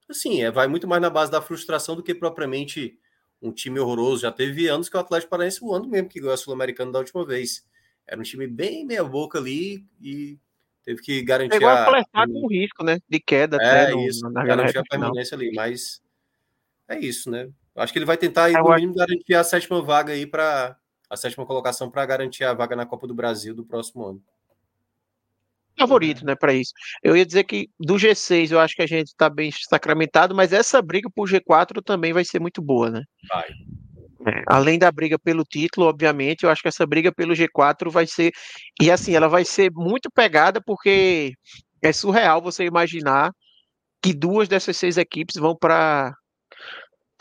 assim, 0.09 0.41
é, 0.41 0.51
vai 0.51 0.67
muito 0.67 0.87
mais 0.87 1.01
na 1.01 1.09
base 1.09 1.31
da 1.31 1.41
frustração 1.41 1.95
do 1.95 2.03
que 2.03 2.13
propriamente 2.13 2.99
um 3.41 3.51
time 3.51 3.79
horroroso. 3.79 4.23
Já 4.23 4.31
teve 4.31 4.67
anos 4.67 4.89
que 4.89 4.97
o 4.97 4.99
Atlético 4.99 5.29
Paranaense, 5.29 5.63
o 5.63 5.73
ano 5.73 5.87
mesmo 5.87 6.09
que 6.09 6.19
ganhou 6.19 6.33
a 6.33 6.37
Sul-Americana 6.37 6.91
da 6.91 6.99
última 6.99 7.25
vez. 7.25 7.65
Era 8.09 8.19
um 8.19 8.23
time 8.23 8.47
bem 8.47 8.83
meia 8.83 9.03
boca 9.03 9.37
ali 9.37 9.85
e 10.01 10.39
teve 10.83 10.99
que 10.99 11.21
garantir. 11.21 11.53
Chegou 11.53 11.69
a 11.69 12.03
com 12.25 12.47
risco, 12.47 12.83
né? 12.83 12.99
De 13.07 13.19
queda 13.19 13.57
é, 13.61 13.91
no, 13.91 14.01
isso, 14.07 14.27
na 14.31 14.43
garantir 14.43 14.79
a 14.79 14.83
permanência 14.83 15.35
ali, 15.35 15.51
mas 15.53 16.01
é 16.87 16.97
isso, 16.97 17.29
né? 17.29 17.47
Acho 17.75 17.93
que 17.93 17.99
ele 17.99 18.07
vai 18.07 18.17
tentar, 18.17 18.49
no 18.49 18.73
mínimo, 18.73 18.95
garantir 18.95 19.35
a 19.35 19.43
sétima 19.43 19.79
vaga 19.79 20.11
aí 20.11 20.25
para 20.25 20.75
a 21.07 21.15
sétima 21.15 21.45
colocação 21.45 21.89
para 21.91 22.03
garantir 22.03 22.43
a 22.43 22.53
vaga 22.53 22.75
na 22.75 22.85
Copa 22.85 23.05
do 23.05 23.13
Brasil 23.13 23.53
do 23.53 23.63
próximo 23.63 24.03
ano. 24.03 24.23
Favorito, 25.77 26.25
né, 26.25 26.35
para 26.35 26.51
isso. 26.53 26.73
Eu 27.01 27.15
ia 27.15 27.25
dizer 27.25 27.43
que 27.45 27.69
do 27.79 27.95
G6 27.95 28.51
eu 28.51 28.59
acho 28.59 28.75
que 28.75 28.81
a 28.81 28.87
gente 28.87 29.07
está 29.07 29.29
bem 29.29 29.49
sacramentado, 29.51 30.35
mas 30.35 30.51
essa 30.51 30.81
briga 30.81 31.09
por 31.09 31.29
G4 31.29 31.81
também 31.83 32.11
vai 32.11 32.25
ser 32.25 32.39
muito 32.39 32.61
boa, 32.61 32.89
né? 32.89 33.03
Vai. 33.29 33.49
É, 34.27 34.43
além 34.47 34.77
da 34.77 34.91
briga 34.91 35.17
pelo 35.17 35.43
título, 35.43 35.87
obviamente, 35.87 36.43
eu 36.43 36.49
acho 36.49 36.61
que 36.61 36.67
essa 36.67 36.85
briga 36.85 37.11
pelo 37.11 37.33
G4 37.33 37.89
vai 37.89 38.05
ser. 38.05 38.31
E 38.81 38.91
assim, 38.91 39.15
ela 39.15 39.29
vai 39.29 39.45
ser 39.45 39.71
muito 39.73 40.09
pegada, 40.11 40.61
porque 40.61 41.33
é 41.81 41.93
surreal 41.93 42.41
você 42.41 42.65
imaginar 42.65 43.31
que 44.01 44.13
duas 44.13 44.47
dessas 44.47 44.77
seis 44.77 44.97
equipes 44.97 45.35
vão 45.35 45.55
para 45.55 46.13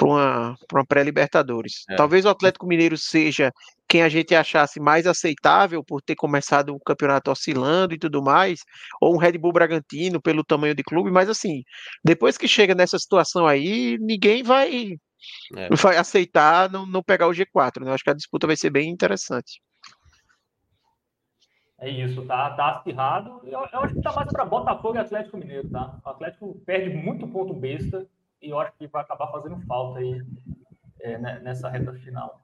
uma, 0.03 0.57
uma 0.73 0.87
pré-Libertadores. 0.87 1.85
É. 1.91 1.97
Talvez 1.97 2.25
o 2.25 2.29
Atlético 2.29 2.67
Mineiro 2.67 2.97
seja 2.97 3.53
quem 3.89 4.03
a 4.03 4.09
gente 4.09 4.35
achasse 4.35 4.79
mais 4.79 5.07
aceitável 5.07 5.83
por 5.83 6.03
ter 6.03 6.15
começado 6.15 6.75
o 6.75 6.81
campeonato 6.81 7.31
oscilando 7.31 7.95
e 7.95 7.99
tudo 7.99 8.23
mais, 8.23 8.61
ou 9.01 9.15
um 9.15 9.19
Red 9.19 9.39
Bull 9.39 9.53
Bragantino 9.53 10.21
pelo 10.21 10.45
tamanho 10.45 10.75
de 10.75 10.83
clube, 10.83 11.11
mas 11.11 11.29
assim, 11.29 11.63
depois 12.05 12.37
que 12.37 12.47
chega 12.47 12.75
nessa 12.75 12.99
situação 12.99 13.47
aí, 13.47 13.97
ninguém 13.99 14.43
vai 14.43 14.97
é. 15.57 15.69
vai 15.77 15.97
aceitar 15.97 16.71
não, 16.71 16.87
não 16.87 17.03
pegar 17.03 17.29
o 17.29 17.33
G4, 17.33 17.83
né? 17.83 17.91
Eu 17.91 17.95
acho 17.95 18.05
que 18.05 18.11
a 18.11 18.15
disputa 18.15 18.47
vai 18.47 18.57
ser 18.57 18.71
bem 18.71 18.91
interessante. 18.91 19.61
É 21.81 21.89
isso, 21.89 22.25
tá, 22.27 22.51
tá 22.51 22.77
acirrado. 22.77 23.41
Eu, 23.45 23.61
eu 23.73 23.81
acho 23.81 23.95
que 23.95 24.03
tá 24.03 24.13
mais 24.13 24.31
para 24.33 24.45
Botafogo 24.45 24.97
e 24.97 24.99
Atlético 24.99 25.37
Mineiro, 25.37 25.69
tá? 25.71 25.97
O 26.05 26.09
Atlético 26.09 26.61
perde 26.67 26.91
muito 26.91 27.29
ponto 27.29 27.55
besta 27.55 28.05
e 28.43 28.51
eu 28.51 28.59
acho 28.59 28.73
que 28.77 28.87
vai 28.89 29.03
acabar 29.03 29.29
fazendo 29.29 29.61
falta 29.67 30.01
aí 30.01 30.21
é, 31.01 31.19
né, 31.19 31.39
nessa 31.41 31.69
reta 31.69 31.93
final. 31.93 32.43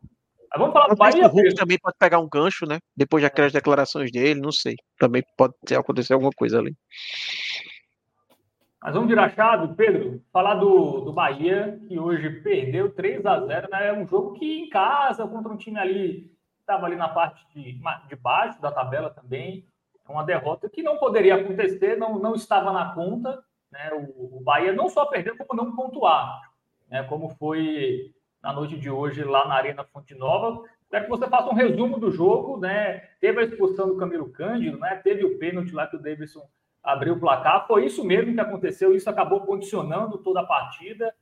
Mas 0.50 0.60
vamos 0.60 0.72
falar 0.72 0.86
do 0.86 0.96
Bahia. 0.96 1.26
O 1.26 1.30
Hulk 1.30 1.54
também 1.56 1.78
pode 1.78 1.96
pegar 1.98 2.20
um 2.20 2.28
gancho, 2.28 2.64
né? 2.64 2.78
Depois 2.96 3.24
daquelas 3.24 3.52
declarações 3.52 4.12
dele, 4.12 4.40
não 4.40 4.52
sei. 4.52 4.76
Também 5.00 5.24
pode 5.36 5.54
ter, 5.66 5.74
acontecer 5.74 6.12
alguma 6.12 6.30
coisa 6.30 6.60
ali. 6.60 6.76
Mas 8.84 8.92
vamos 8.92 9.08
virar 9.08 9.30
chave, 9.30 9.74
Pedro, 9.74 10.22
falar 10.30 10.56
do, 10.56 11.00
do 11.00 11.10
Bahia, 11.10 11.80
que 11.88 11.98
hoje 11.98 12.28
perdeu 12.42 12.94
3 12.94 13.24
a 13.24 13.40
0 13.40 13.68
né? 13.70 13.88
É 13.88 13.92
um 13.94 14.06
jogo 14.06 14.34
que 14.34 14.60
em 14.60 14.68
casa, 14.68 15.26
contra 15.26 15.50
um 15.50 15.56
time 15.56 15.78
ali, 15.78 16.30
estava 16.60 16.84
ali 16.84 16.94
na 16.94 17.08
parte 17.08 17.42
de, 17.54 17.80
de 18.06 18.16
baixo 18.16 18.60
da 18.60 18.70
tabela 18.70 19.08
também. 19.08 19.66
É 20.06 20.12
uma 20.12 20.22
derrota 20.22 20.68
que 20.68 20.82
não 20.82 20.98
poderia 20.98 21.36
acontecer, 21.36 21.96
não, 21.96 22.18
não 22.18 22.34
estava 22.34 22.74
na 22.74 22.92
conta. 22.92 23.42
Né? 23.72 23.90
O, 23.94 24.36
o 24.36 24.40
Bahia 24.44 24.74
não 24.74 24.90
só 24.90 25.06
perdeu, 25.06 25.34
como 25.34 25.62
não 25.62 25.74
pontuar. 25.74 26.42
Né? 26.90 27.04
Como 27.04 27.30
foi 27.30 28.12
na 28.42 28.52
noite 28.52 28.78
de 28.78 28.90
hoje 28.90 29.24
lá 29.24 29.48
na 29.48 29.54
Arena 29.54 29.82
Fonte 29.84 30.14
Nova. 30.14 30.62
Quero 30.90 31.04
que 31.04 31.10
você 31.10 31.26
faça 31.26 31.48
um 31.48 31.54
resumo 31.54 31.98
do 31.98 32.10
jogo, 32.10 32.58
né? 32.58 32.98
Teve 33.18 33.40
a 33.40 33.44
expulsão 33.44 33.88
do 33.88 33.96
Camilo 33.96 34.30
Cândido, 34.30 34.78
né? 34.78 34.96
Teve 34.96 35.24
o 35.24 35.38
pênalti 35.38 35.72
lá 35.72 35.86
que 35.86 35.96
o 35.96 36.02
Davidson 36.02 36.46
abriu 36.84 37.14
o 37.14 37.20
placar. 37.20 37.66
Foi 37.66 37.86
isso 37.86 38.04
mesmo 38.04 38.34
que 38.34 38.40
aconteceu, 38.40 38.94
isso 38.94 39.08
acabou 39.08 39.40
condicionando 39.40 40.18
toda 40.18 40.40
a 40.40 40.46
partida. 40.46 41.12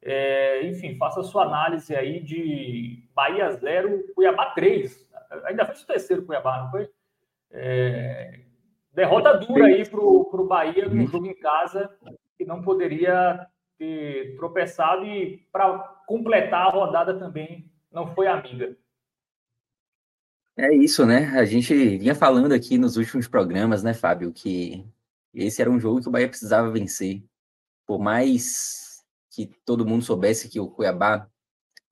É, 0.00 0.66
enfim, 0.66 0.96
faça 0.96 1.20
a 1.20 1.24
sua 1.24 1.44
análise 1.44 1.94
aí 1.94 2.20
de 2.20 3.02
Bahia 3.14 3.50
0, 3.50 4.14
Cuiabá 4.14 4.46
3. 4.52 5.10
Ainda 5.44 5.66
fez 5.66 5.82
o 5.82 5.86
terceiro 5.86 6.24
Cuiabá, 6.24 6.62
não 6.62 6.70
foi? 6.70 6.88
É, 7.50 8.40
derrota 8.94 9.36
dura 9.36 9.66
aí 9.66 9.86
para 9.86 10.00
o 10.00 10.46
Bahia 10.46 10.88
no 10.88 11.06
jogo 11.06 11.26
em 11.26 11.34
casa, 11.34 11.90
que 12.38 12.44
não 12.44 12.62
poderia 12.62 13.46
ter 13.76 14.36
tropeçado 14.36 15.04
e 15.04 15.46
para 15.52 15.78
completar 16.06 16.66
a 16.66 16.70
rodada 16.70 17.18
também 17.18 17.70
não 17.90 18.06
foi 18.06 18.26
amiga. 18.26 18.76
É 20.56 20.74
isso, 20.74 21.06
né? 21.06 21.26
A 21.38 21.44
gente 21.44 21.74
vinha 21.96 22.14
falando 22.14 22.52
aqui 22.52 22.76
nos 22.76 22.96
últimos 22.96 23.26
programas, 23.26 23.82
né, 23.82 23.94
Fábio, 23.94 24.32
que 24.32 24.84
esse 25.34 25.60
era 25.60 25.70
um 25.70 25.80
jogo 25.80 26.00
que 26.00 26.08
o 26.08 26.10
Bahia 26.10 26.28
precisava 26.28 26.70
vencer. 26.70 27.24
Por 27.86 27.98
mais 27.98 29.04
que 29.30 29.46
todo 29.64 29.86
mundo 29.86 30.04
soubesse 30.04 30.48
que 30.48 30.60
o 30.60 30.68
Cuiabá 30.68 31.28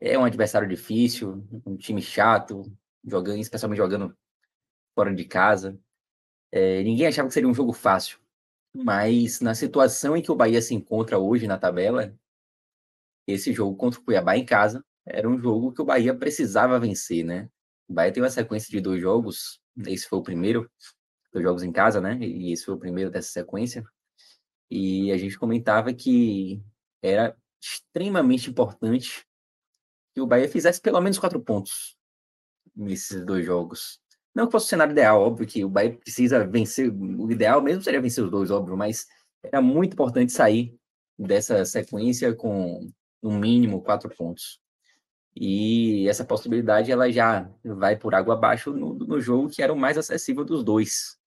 é 0.00 0.18
um 0.18 0.24
adversário 0.24 0.68
difícil, 0.68 1.46
um 1.66 1.76
time 1.76 2.02
chato, 2.02 2.64
jogando, 3.04 3.38
especialmente 3.38 3.78
jogando 3.78 4.16
fora 4.94 5.14
de 5.14 5.24
casa. 5.24 5.78
É, 6.52 6.82
ninguém 6.82 7.06
achava 7.06 7.28
que 7.28 7.34
seria 7.34 7.48
um 7.48 7.54
jogo 7.54 7.72
fácil. 7.72 8.18
Mas 8.74 9.40
na 9.40 9.54
situação 9.54 10.16
em 10.16 10.22
que 10.22 10.30
o 10.30 10.36
Bahia 10.36 10.62
se 10.62 10.74
encontra 10.74 11.18
hoje 11.18 11.46
na 11.46 11.58
tabela, 11.58 12.14
esse 13.26 13.52
jogo 13.52 13.76
contra 13.76 14.00
o 14.00 14.04
Cuiabá 14.04 14.36
em 14.36 14.44
casa 14.44 14.84
era 15.04 15.28
um 15.28 15.38
jogo 15.38 15.72
que 15.72 15.82
o 15.82 15.84
Bahia 15.84 16.14
precisava 16.14 16.78
vencer, 16.78 17.24
né? 17.24 17.48
O 17.88 17.94
Bahia 17.94 18.12
tem 18.12 18.22
uma 18.22 18.30
sequência 18.30 18.70
de 18.70 18.80
dois 18.80 19.00
jogos, 19.00 19.60
esse 19.86 20.06
foi 20.06 20.18
o 20.18 20.22
primeiro, 20.22 20.70
dois 21.32 21.44
jogos 21.44 21.62
em 21.62 21.72
casa, 21.72 22.00
né? 22.00 22.18
E 22.20 22.52
esse 22.52 22.64
foi 22.64 22.74
o 22.74 22.78
primeiro 22.78 23.10
dessa 23.10 23.30
sequência. 23.30 23.84
E 24.70 25.10
a 25.12 25.16
gente 25.16 25.38
comentava 25.38 25.92
que 25.92 26.62
era 27.02 27.36
extremamente 27.60 28.50
importante 28.50 29.26
que 30.14 30.20
o 30.20 30.26
Bahia 30.26 30.48
fizesse 30.48 30.80
pelo 30.80 31.00
menos 31.00 31.18
quatro 31.18 31.40
pontos 31.40 31.96
nesses 32.74 33.24
dois 33.24 33.44
jogos. 33.44 34.00
Não 34.34 34.46
que 34.46 34.52
fosse 34.52 34.66
o 34.66 34.68
cenário 34.68 34.92
ideal, 34.92 35.20
óbvio 35.20 35.46
que 35.46 35.64
o 35.64 35.68
Bahia 35.68 35.96
precisa 35.96 36.46
vencer, 36.46 36.92
o 36.92 37.30
ideal 37.30 37.60
mesmo 37.60 37.82
seria 37.82 38.00
vencer 38.00 38.22
os 38.22 38.30
dois, 38.30 38.50
óbvio, 38.50 38.76
mas 38.76 39.06
era 39.42 39.60
muito 39.60 39.94
importante 39.94 40.32
sair 40.32 40.76
dessa 41.18 41.64
sequência 41.64 42.34
com 42.34 42.88
no 43.20 43.32
mínimo 43.32 43.82
quatro 43.82 44.08
pontos. 44.14 44.60
E 45.34 46.08
essa 46.08 46.24
possibilidade 46.24 46.90
ela 46.90 47.10
já 47.10 47.50
vai 47.64 47.96
por 47.96 48.14
água 48.14 48.34
abaixo 48.34 48.72
no, 48.72 48.94
no 48.94 49.20
jogo 49.20 49.48
que 49.48 49.62
era 49.62 49.72
o 49.72 49.76
mais 49.76 49.98
acessível 49.98 50.44
dos 50.44 50.64
dois, 50.64 51.17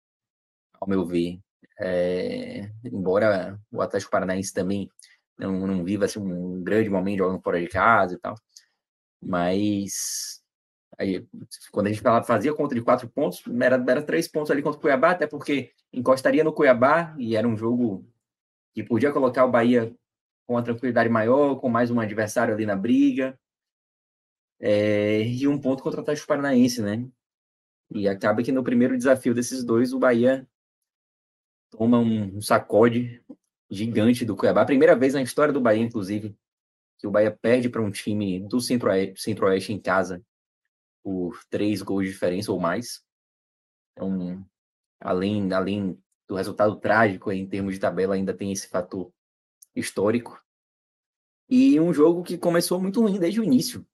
ao 0.82 0.90
meu 0.90 1.06
ver. 1.06 1.40
É, 1.80 2.70
embora 2.84 3.60
o 3.72 3.82
Atlético 3.82 4.12
Paranaense 4.12 4.54
também 4.54 4.90
não, 5.38 5.66
não 5.66 5.84
viva 5.84 6.06
assim, 6.06 6.20
um 6.20 6.64
grande 6.64 6.90
momento 6.90 7.20
jogando 7.20 7.42
fora 7.42 7.60
de 7.60 7.68
casa 7.68 8.16
e 8.16 8.18
tal, 8.18 8.36
mas 9.22 10.42
aí, 10.98 11.26
quando 11.72 11.88
a 11.88 11.90
gente 11.90 12.02
falava, 12.02 12.26
fazia 12.26 12.54
conta 12.54 12.76
de 12.76 12.82
quatro 12.82 13.10
pontos, 13.10 13.44
era, 13.62 13.84
era 13.88 14.02
três 14.04 14.28
pontos 14.28 14.52
ali 14.52 14.62
contra 14.62 14.78
o 14.80 14.82
Cuiabá, 14.82 15.12
até 15.12 15.28
porque 15.28 15.72
encostaria 15.94 16.44
no 16.44 16.54
Cuiabá 16.54 17.16
e 17.18 17.36
era 17.36 17.48
um 17.48 17.58
jogo 17.58 18.06
que 18.74 18.84
podia 18.84 19.12
colocar 19.12 19.46
o 19.46 19.52
Bahia 19.52 19.94
com 20.46 20.56
uma 20.56 20.64
tranquilidade 20.64 21.10
maior, 21.10 21.56
com 21.56 21.70
mais 21.70 21.92
um 21.92 22.00
adversário 22.00 22.54
ali 22.54 22.66
na 22.66 22.76
briga. 22.76 23.38
É, 24.60 25.24
e 25.24 25.48
um 25.48 25.60
ponto 25.60 25.82
contra 25.82 26.00
o 26.00 26.04
Atlético 26.04 26.28
Paranaense, 26.28 26.82
né? 26.82 27.08
E 27.94 28.08
acaba 28.08 28.44
que 28.44 28.52
no 28.52 28.64
primeiro 28.64 28.98
desafio 28.98 29.34
desses 29.34 29.64
dois, 29.64 29.92
o 29.92 30.00
Bahia 30.00 30.48
toma 31.72 31.98
um, 31.98 32.42
sacode 32.42 33.24
gigante 33.70 34.26
do 34.26 34.36
Cuiabá. 34.36 34.66
Primeira 34.66 34.96
vez 34.96 35.14
na 35.14 35.22
história 35.22 35.54
do 35.54 35.62
Bahia, 35.62 35.82
inclusive, 35.82 36.38
que 37.00 37.08
o 37.08 37.12
Bahia 37.12 37.32
perde 37.32 37.70
para 37.70 37.82
um 37.82 37.90
time 37.90 38.40
do 38.48 38.60
Centro-Oeste 38.60 39.20
Centro 39.20 39.50
em 39.50 39.80
casa 39.80 40.24
por 41.04 41.44
três 41.50 41.82
gols 41.82 42.06
de 42.06 42.12
diferença 42.12 42.52
ou 42.52 42.60
mais. 42.60 43.04
Então, 43.94 44.46
além, 45.00 45.52
além 45.52 46.04
do 46.28 46.36
resultado 46.36 46.76
trágico 46.76 47.32
em 47.32 47.48
termos 47.48 47.74
de 47.74 47.80
tabela, 47.80 48.16
ainda 48.16 48.34
tem 48.34 48.52
esse 48.52 48.68
fator 48.68 49.12
histórico. 49.76 50.40
E 51.50 51.80
um 51.80 51.94
jogo 51.94 52.24
que 52.24 52.38
começou 52.38 52.80
muito 52.80 53.02
ruim 53.02 53.20
desde 53.20 53.40
o 53.40 53.44
início. 53.44 53.86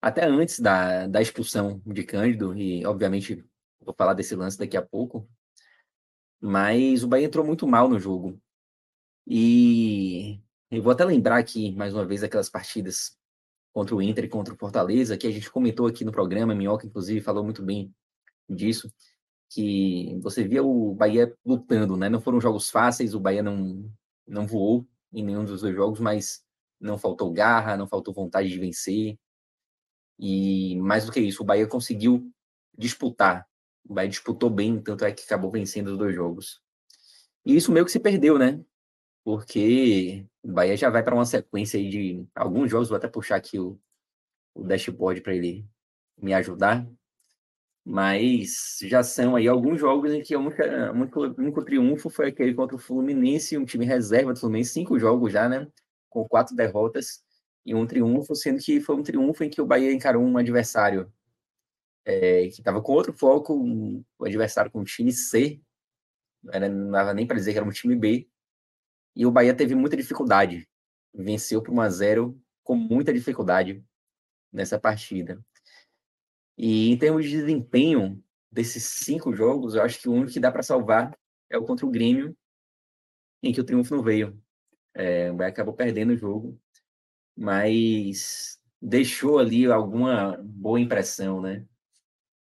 Até 0.00 0.26
antes 0.26 0.60
da, 0.60 1.06
da 1.06 1.22
expulsão 1.22 1.80
de 1.86 2.04
Cândido, 2.04 2.56
e 2.56 2.84
obviamente 2.84 3.44
vou 3.80 3.94
falar 3.94 4.14
desse 4.14 4.34
lance 4.34 4.58
daqui 4.58 4.76
a 4.76 4.82
pouco. 4.82 5.28
Mas 6.42 7.04
o 7.04 7.08
Bahia 7.08 7.26
entrou 7.26 7.46
muito 7.46 7.68
mal 7.68 7.88
no 7.88 8.00
jogo. 8.00 8.36
E 9.26 10.40
eu 10.70 10.82
vou 10.82 10.92
até 10.92 11.04
lembrar 11.04 11.38
aqui, 11.38 11.70
mais 11.72 11.94
uma 11.94 12.04
vez, 12.04 12.24
aquelas 12.24 12.50
partidas 12.50 13.16
contra 13.72 13.94
o 13.94 14.02
Inter 14.02 14.24
e 14.24 14.28
contra 14.28 14.52
o 14.52 14.56
Fortaleza, 14.58 15.16
que 15.16 15.26
a 15.26 15.30
gente 15.30 15.50
comentou 15.50 15.86
aqui 15.86 16.04
no 16.04 16.12
programa, 16.12 16.54
Minhoca, 16.54 16.86
inclusive, 16.86 17.20
falou 17.20 17.44
muito 17.44 17.62
bem 17.62 17.94
disso, 18.48 18.92
que 19.48 20.18
você 20.20 20.42
via 20.42 20.62
o 20.64 20.94
Bahia 20.94 21.34
lutando, 21.44 21.96
né? 21.96 22.08
Não 22.08 22.20
foram 22.20 22.40
jogos 22.40 22.70
fáceis, 22.70 23.14
o 23.14 23.20
Bahia 23.20 23.42
não, 23.42 23.88
não 24.26 24.46
voou 24.46 24.86
em 25.12 25.24
nenhum 25.24 25.44
dos 25.44 25.60
dois 25.60 25.74
jogos, 25.74 26.00
mas 26.00 26.44
não 26.80 26.98
faltou 26.98 27.32
garra, 27.32 27.76
não 27.76 27.86
faltou 27.86 28.12
vontade 28.12 28.48
de 28.48 28.58
vencer. 28.58 29.16
E 30.18 30.76
mais 30.80 31.06
do 31.06 31.12
que 31.12 31.20
isso, 31.20 31.42
o 31.42 31.46
Bahia 31.46 31.66
conseguiu 31.66 32.30
disputar. 32.76 33.46
O 33.84 33.94
Bahia 33.94 34.08
disputou 34.08 34.50
bem, 34.50 34.80
tanto 34.80 35.04
é 35.04 35.12
que 35.12 35.24
acabou 35.24 35.50
vencendo 35.50 35.88
os 35.88 35.98
dois 35.98 36.14
jogos. 36.14 36.62
E 37.44 37.56
isso 37.56 37.72
meio 37.72 37.84
que 37.84 37.92
se 37.92 38.00
perdeu, 38.00 38.38
né? 38.38 38.60
Porque 39.24 40.26
o 40.42 40.52
Bahia 40.52 40.76
já 40.76 40.90
vai 40.90 41.02
para 41.02 41.14
uma 41.14 41.24
sequência 41.24 41.78
de 41.78 42.26
alguns 42.34 42.70
jogos, 42.70 42.88
vou 42.88 42.96
até 42.96 43.08
puxar 43.08 43.36
aqui 43.36 43.58
o, 43.58 43.78
o 44.54 44.64
dashboard 44.64 45.20
para 45.20 45.34
ele 45.34 45.66
me 46.20 46.32
ajudar. 46.34 46.88
Mas 47.84 48.78
já 48.82 49.02
são 49.02 49.34
aí 49.34 49.48
alguns 49.48 49.80
jogos 49.80 50.12
em 50.12 50.22
que 50.22 50.36
o 50.36 50.40
único 51.36 51.64
triunfo 51.64 52.08
foi 52.08 52.28
aquele 52.28 52.54
contra 52.54 52.76
o 52.76 52.78
Fluminense, 52.78 53.58
um 53.58 53.64
time 53.64 53.84
reserva 53.84 54.32
do 54.32 54.38
Fluminense, 54.38 54.72
cinco 54.72 54.98
jogos 54.98 55.32
já, 55.32 55.48
né? 55.48 55.66
Com 56.08 56.28
quatro 56.28 56.54
derrotas 56.54 57.24
e 57.66 57.74
um 57.74 57.86
triunfo, 57.86 58.34
sendo 58.36 58.60
que 58.60 58.80
foi 58.80 58.96
um 58.96 59.02
triunfo 59.02 59.42
em 59.42 59.50
que 59.50 59.60
o 59.60 59.66
Bahia 59.66 59.92
encarou 59.92 60.22
um 60.24 60.36
adversário 60.36 61.12
é, 62.04 62.42
que 62.48 62.60
estava 62.60 62.82
com 62.82 62.92
outro 62.92 63.12
foco, 63.12 63.54
um, 63.54 64.04
um 64.20 64.24
adversário 64.24 64.70
com 64.70 64.80
um 64.80 64.84
time 64.84 65.12
C, 65.12 65.60
não, 66.42 66.54
era, 66.54 66.68
não 66.68 66.90
dava 66.90 67.14
nem 67.14 67.26
para 67.26 67.36
dizer 67.36 67.52
que 67.52 67.58
era 67.58 67.66
um 67.66 67.72
time 67.72 67.96
B, 67.96 68.28
e 69.14 69.26
o 69.26 69.30
Bahia 69.30 69.54
teve 69.54 69.74
muita 69.74 69.96
dificuldade, 69.96 70.68
venceu 71.14 71.62
por 71.62 71.72
1 71.72 71.80
a 71.80 71.88
0 71.90 72.42
com 72.64 72.74
muita 72.74 73.12
dificuldade 73.12 73.84
nessa 74.52 74.78
partida. 74.78 75.44
E 76.56 76.90
em 76.90 76.96
termos 76.96 77.24
de 77.24 77.30
desempenho 77.30 78.22
desses 78.50 78.84
cinco 78.84 79.34
jogos, 79.34 79.74
eu 79.74 79.82
acho 79.82 80.00
que 80.00 80.08
o 80.08 80.12
único 80.12 80.32
que 80.32 80.40
dá 80.40 80.50
para 80.50 80.62
salvar 80.62 81.16
é 81.50 81.56
o 81.58 81.64
contra 81.64 81.86
o 81.86 81.90
Grêmio, 81.90 82.36
em 83.42 83.52
que 83.52 83.60
o 83.60 83.64
triunfo 83.64 83.94
não 83.94 84.02
veio. 84.02 84.40
É, 84.94 85.30
o 85.30 85.34
Bahia 85.34 85.50
acabou 85.50 85.74
perdendo 85.74 86.12
o 86.12 86.16
jogo, 86.16 86.58
mas 87.36 88.60
deixou 88.80 89.38
ali 89.38 89.66
alguma 89.66 90.36
boa 90.42 90.80
impressão, 90.80 91.40
né? 91.40 91.66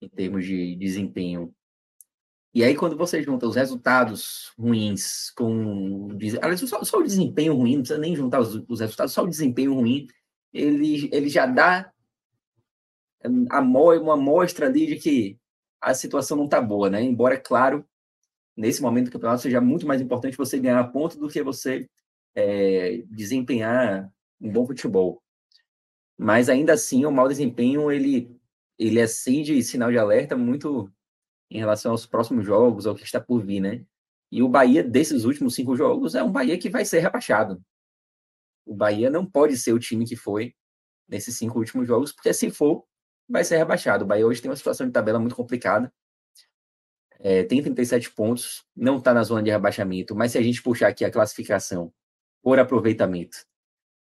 Em 0.02 0.10
termos 0.10 0.46
de 0.46 0.76
desempenho. 0.76 1.54
E 2.54 2.64
aí, 2.64 2.76
quando 2.76 2.98
você 2.98 3.22
junta 3.22 3.48
os 3.48 3.56
resultados 3.56 4.52
ruins 4.58 5.32
com. 5.32 6.10
Só, 6.68 6.84
só 6.84 6.98
o 7.00 7.04
desempenho 7.04 7.56
ruim, 7.56 7.76
não 7.76 7.82
precisa 7.82 8.00
nem 8.00 8.16
juntar 8.16 8.40
os, 8.40 8.64
os 8.68 8.80
resultados, 8.80 9.14
só 9.14 9.24
o 9.24 9.30
desempenho 9.30 9.74
ruim, 9.74 10.08
ele, 10.54 11.10
ele 11.12 11.30
já 11.30 11.46
dá 11.46 11.92
uma 13.24 14.14
amostra 14.14 14.68
ali 14.68 14.88
de 14.88 14.96
que 14.98 15.38
a 15.82 15.94
situação 15.94 16.38
não 16.38 16.46
está 16.46 16.62
boa, 16.62 16.90
né? 16.90 17.02
Embora, 17.02 17.36
é 17.36 17.40
claro, 17.40 17.86
nesse 18.56 18.82
momento 18.82 19.06
do 19.06 19.12
campeonato 19.12 19.42
seja 19.42 19.62
muito 19.62 19.86
mais 19.86 20.02
importante 20.02 20.38
você 20.38 20.60
ganhar 20.60 20.84
ponto 20.86 21.18
do 21.18 21.28
que 21.28 21.44
você 21.44 21.88
é, 22.36 23.04
desempenhar 23.10 24.12
um 24.42 24.52
bom 24.52 24.66
futebol. 24.66 25.22
Mas 26.18 26.50
ainda 26.50 26.74
assim, 26.74 27.06
o 27.06 27.12
mau 27.12 27.28
desempenho 27.28 27.92
ele 27.92 28.36
ele 28.78 29.02
acende 29.02 29.62
sinal 29.64 29.92
de 29.92 29.98
alerta 29.98 30.36
muito 30.38 30.92
em 31.50 31.60
relação 31.60 31.92
aos 31.92 32.06
próximos 32.06 32.46
jogos, 32.46 32.86
ao 32.86 32.96
que 32.96 33.04
está 33.04 33.20
por 33.20 33.44
vir, 33.44 33.60
né? 33.60 33.86
E 34.32 34.44
o 34.44 34.50
Bahia, 34.50 34.84
desses 34.84 35.24
últimos 35.24 35.56
cinco 35.56 35.76
jogos, 35.76 36.14
é 36.14 36.22
um 36.22 36.32
Bahia 36.32 36.58
que 36.58 36.70
vai 36.70 36.84
ser 36.84 37.00
rebaixado. 37.00 37.64
O 38.66 38.76
Bahia 38.76 39.10
não 39.10 39.26
pode 39.26 39.58
ser 39.58 39.74
o 39.74 39.80
time 39.80 40.06
que 40.06 40.16
foi 40.16 40.54
nesses 41.08 41.38
cinco 41.38 41.58
últimos 41.58 41.88
jogos, 41.88 42.12
porque 42.12 42.34
se 42.34 42.52
for, 42.52 42.86
vai 43.28 43.44
ser 43.44 43.58
rebaixado. 43.58 44.04
O 44.04 44.08
Bahia 44.08 44.28
hoje 44.28 44.42
tem 44.42 44.52
uma 44.52 44.58
situação 44.58 44.86
de 44.86 44.92
tabela 44.92 45.20
muito 45.20 45.36
complicada. 45.36 45.92
É, 47.20 47.44
tem 47.44 47.64
37 47.64 48.12
pontos, 48.12 48.64
não 48.76 48.98
está 48.98 49.14
na 49.14 49.24
zona 49.24 49.42
de 49.42 49.50
rebaixamento, 49.50 50.16
mas 50.16 50.34
se 50.34 50.38
a 50.38 50.42
gente 50.42 50.62
puxar 50.62 50.90
aqui 50.90 51.04
a 51.04 51.12
classificação 51.12 51.92
por 52.44 52.60
aproveitamento, 52.60 53.38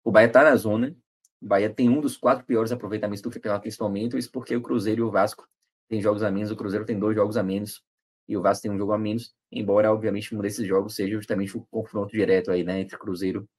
o 0.03 0.11
Bahia 0.11 0.27
está 0.27 0.43
na 0.43 0.55
zona, 0.55 0.95
Bahia 1.41 1.73
tem 1.73 1.89
um 1.89 2.01
dos 2.01 2.17
quatro 2.17 2.45
piores 2.45 2.71
aproveitamentos 2.71 3.21
do 3.21 3.31
campeonato 3.31 3.65
nesse 3.65 3.79
momento, 3.79 4.17
isso 4.17 4.31
porque 4.31 4.55
o 4.55 4.61
Cruzeiro 4.61 5.01
e 5.01 5.03
o 5.03 5.11
Vasco 5.11 5.47
têm 5.87 6.01
jogos 6.01 6.21
a 6.21 6.29
menos, 6.29 6.51
o 6.51 6.55
Cruzeiro 6.55 6.85
tem 6.85 6.99
dois 6.99 7.15
jogos 7.15 7.37
a 7.37 7.43
menos 7.43 7.83
e 8.27 8.37
o 8.37 8.41
Vasco 8.41 8.63
tem 8.63 8.71
um 8.71 8.77
jogo 8.77 8.91
a 8.91 8.97
menos, 8.97 9.33
embora, 9.51 9.91
obviamente, 9.91 10.35
um 10.35 10.41
desses 10.41 10.67
jogos 10.67 10.95
seja 10.95 11.15
justamente 11.15 11.57
o 11.57 11.65
confronto 11.71 12.11
direto 12.11 12.51
aí, 12.51 12.63
né, 12.63 12.81
entre 12.81 12.97
Cruzeiro 12.97 13.49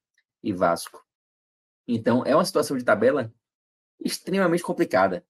e 0.43 0.53
Vasco. 0.53 1.05
Então, 1.89 2.25
é 2.25 2.37
uma 2.37 2.45
situação 2.45 2.77
de 2.77 2.85
tabela 2.85 3.33
extremamente 3.99 4.63
complicada. 4.63 5.27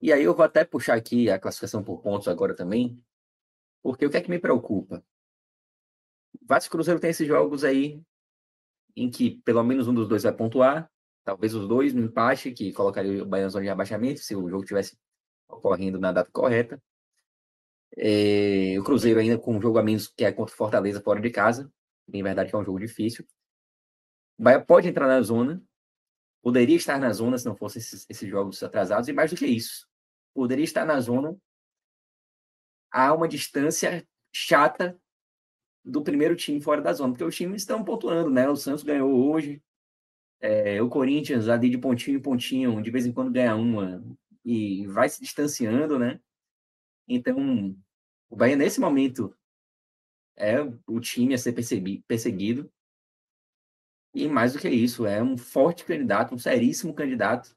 E 0.00 0.12
aí 0.12 0.24
eu 0.24 0.34
vou 0.34 0.44
até 0.44 0.64
puxar 0.64 0.94
aqui 0.94 1.30
a 1.30 1.38
classificação 1.38 1.84
por 1.84 2.00
pontos 2.00 2.26
agora 2.26 2.54
também, 2.54 3.00
porque 3.82 4.06
o 4.06 4.10
que 4.10 4.16
é 4.16 4.20
que 4.20 4.30
me 4.30 4.38
preocupa? 4.38 5.04
Vasco 6.42 6.68
e 6.68 6.72
Cruzeiro 6.72 6.98
tem 6.98 7.10
esses 7.10 7.26
jogos 7.26 7.64
aí 7.64 8.02
em 8.96 9.10
que 9.10 9.40
pelo 9.42 9.62
menos 9.62 9.86
um 9.86 9.94
dos 9.94 10.08
dois 10.08 10.22
vai 10.22 10.32
pontuar, 10.32 10.90
talvez 11.24 11.54
os 11.54 11.68
dois 11.68 11.92
no 11.92 12.02
empate, 12.02 12.52
que 12.52 12.72
colocaria 12.72 13.22
o 13.22 13.26
Bahia 13.26 13.44
na 13.44 13.50
zona 13.50 13.64
de 13.64 13.68
rebaixamento, 13.68 14.20
se 14.20 14.34
o 14.34 14.48
jogo 14.48 14.64
tivesse 14.64 14.98
ocorrendo 15.48 15.98
na 15.98 16.12
data 16.12 16.30
correta. 16.30 16.82
É, 17.96 18.76
o 18.78 18.84
Cruzeiro 18.84 19.18
ainda 19.18 19.38
com 19.38 19.56
um 19.56 19.60
jogo 19.60 19.78
a 19.78 19.82
menos 19.82 20.08
que 20.08 20.24
é 20.24 20.32
contra 20.32 20.54
o 20.54 20.56
Fortaleza 20.56 21.00
fora 21.00 21.20
de 21.20 21.30
casa. 21.30 21.72
Em 22.12 22.22
verdade 22.22 22.50
que 22.50 22.56
é 22.56 22.58
um 22.58 22.64
jogo 22.64 22.78
difícil. 22.78 23.26
O 24.38 24.42
Bahia 24.42 24.64
pode 24.64 24.88
entrar 24.88 25.06
na 25.06 25.20
zona. 25.22 25.62
Poderia 26.42 26.76
estar 26.76 26.98
na 26.98 27.12
zona 27.12 27.36
se 27.36 27.44
não 27.44 27.54
fossem 27.54 27.80
esses, 27.80 28.06
esses 28.08 28.28
jogos 28.28 28.62
atrasados. 28.62 29.08
E 29.08 29.12
mais 29.12 29.30
do 29.30 29.36
que 29.36 29.46
isso, 29.46 29.86
poderia 30.32 30.64
estar 30.64 30.86
na 30.86 30.98
zona 31.00 31.36
a 32.90 33.12
uma 33.12 33.28
distância 33.28 34.06
chata 34.32 34.98
do 35.84 36.02
primeiro 36.02 36.36
time 36.36 36.60
fora 36.60 36.80
da 36.80 36.92
zona, 36.92 37.12
porque 37.12 37.24
os 37.24 37.36
times 37.36 37.62
estão 37.62 37.84
pontuando, 37.84 38.30
né? 38.30 38.48
O 38.48 38.56
Santos 38.56 38.82
ganhou 38.82 39.30
hoje, 39.30 39.62
é, 40.40 40.80
o 40.82 40.88
Corinthians 40.88 41.48
ali 41.48 41.68
de 41.68 41.78
pontinho 41.78 42.18
em 42.18 42.22
pontinho, 42.22 42.82
de 42.82 42.90
vez 42.90 43.06
em 43.06 43.12
quando 43.12 43.30
ganha 43.30 43.54
uma 43.54 44.02
e 44.44 44.86
vai 44.86 45.08
se 45.08 45.20
distanciando, 45.20 45.98
né? 45.98 46.20
Então, 47.06 47.76
o 48.30 48.36
Bahia, 48.36 48.56
nesse 48.56 48.80
momento, 48.80 49.36
é 50.36 50.56
o 50.86 51.00
time 51.00 51.34
a 51.34 51.38
ser 51.38 51.52
perseguido. 52.06 52.72
E 54.14 54.26
mais 54.26 54.54
do 54.54 54.58
que 54.58 54.68
isso, 54.68 55.06
é 55.06 55.22
um 55.22 55.36
forte 55.36 55.84
candidato, 55.84 56.34
um 56.34 56.38
seríssimo 56.38 56.94
candidato 56.94 57.54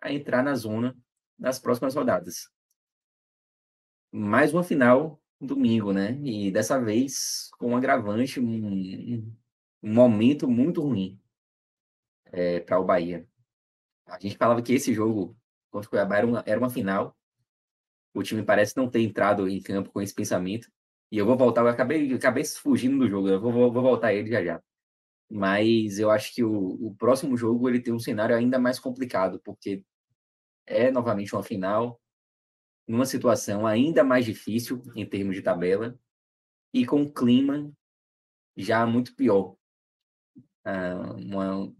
a 0.00 0.12
entrar 0.12 0.42
na 0.42 0.54
zona 0.54 0.96
das 1.38 1.58
próximas 1.58 1.94
rodadas. 1.94 2.50
Mais 4.12 4.52
uma 4.52 4.62
final 4.62 5.20
domingo, 5.40 5.92
né? 5.92 6.12
E 6.22 6.50
dessa 6.50 6.78
vez 6.80 7.50
com 7.58 7.70
um 7.72 7.76
agravante, 7.76 8.38
um, 8.38 9.34
um 9.82 9.94
momento 9.94 10.48
muito 10.48 10.82
ruim 10.82 11.18
é, 12.32 12.60
para 12.60 12.78
o 12.78 12.84
Bahia. 12.84 13.26
A 14.06 14.18
gente 14.18 14.36
falava 14.36 14.62
que 14.62 14.72
esse 14.72 14.92
jogo 14.94 15.36
contra 15.70 15.86
o 15.88 15.90
Cuiabá 15.90 16.18
era 16.18 16.26
uma, 16.26 16.42
era 16.46 16.58
uma 16.58 16.70
final 16.70 17.18
o 18.14 18.22
time 18.22 18.42
parece 18.42 18.76
não 18.76 18.90
ter 18.90 19.00
entrado 19.00 19.48
em 19.48 19.60
campo 19.62 19.90
com 19.90 20.00
esse 20.02 20.14
pensamento. 20.14 20.70
E 21.10 21.18
eu 21.18 21.26
vou 21.26 21.36
voltar, 21.36 21.62
eu 21.62 21.68
acabei, 21.68 22.12
eu 22.12 22.16
acabei 22.16 22.44
fugindo 22.44 22.98
do 22.98 23.08
jogo, 23.08 23.28
eu 23.28 23.40
vou, 23.40 23.52
vou, 23.52 23.72
vou 23.72 23.82
voltar 23.82 24.12
ele 24.12 24.30
já 24.30 24.44
já. 24.44 24.62
Mas 25.30 25.98
eu 25.98 26.10
acho 26.10 26.34
que 26.34 26.42
o, 26.44 26.52
o 26.86 26.94
próximo 26.96 27.36
jogo 27.36 27.68
ele 27.68 27.80
tem 27.80 27.92
um 27.94 27.98
cenário 27.98 28.36
ainda 28.36 28.58
mais 28.58 28.78
complicado, 28.78 29.40
porque 29.44 29.84
é 30.66 30.90
novamente 30.90 31.34
uma 31.34 31.42
final, 31.42 32.00
numa 32.86 33.06
situação 33.06 33.66
ainda 33.66 34.04
mais 34.04 34.24
difícil 34.24 34.82
em 34.96 35.06
termos 35.06 35.36
de 35.36 35.42
tabela, 35.42 35.98
e 36.74 36.84
com 36.86 37.02
um 37.02 37.12
clima 37.12 37.72
já 38.56 38.86
muito 38.86 39.14
pior. 39.14 39.56
Ah, 40.64 41.14
uma, 41.16 41.74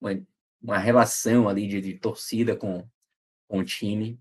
uma, 0.00 0.20
uma 0.62 0.78
relação 0.78 1.48
ali 1.48 1.66
de, 1.66 1.80
de 1.80 1.94
torcida 1.94 2.56
com, 2.56 2.86
com 3.48 3.58
o 3.58 3.64
time 3.64 4.18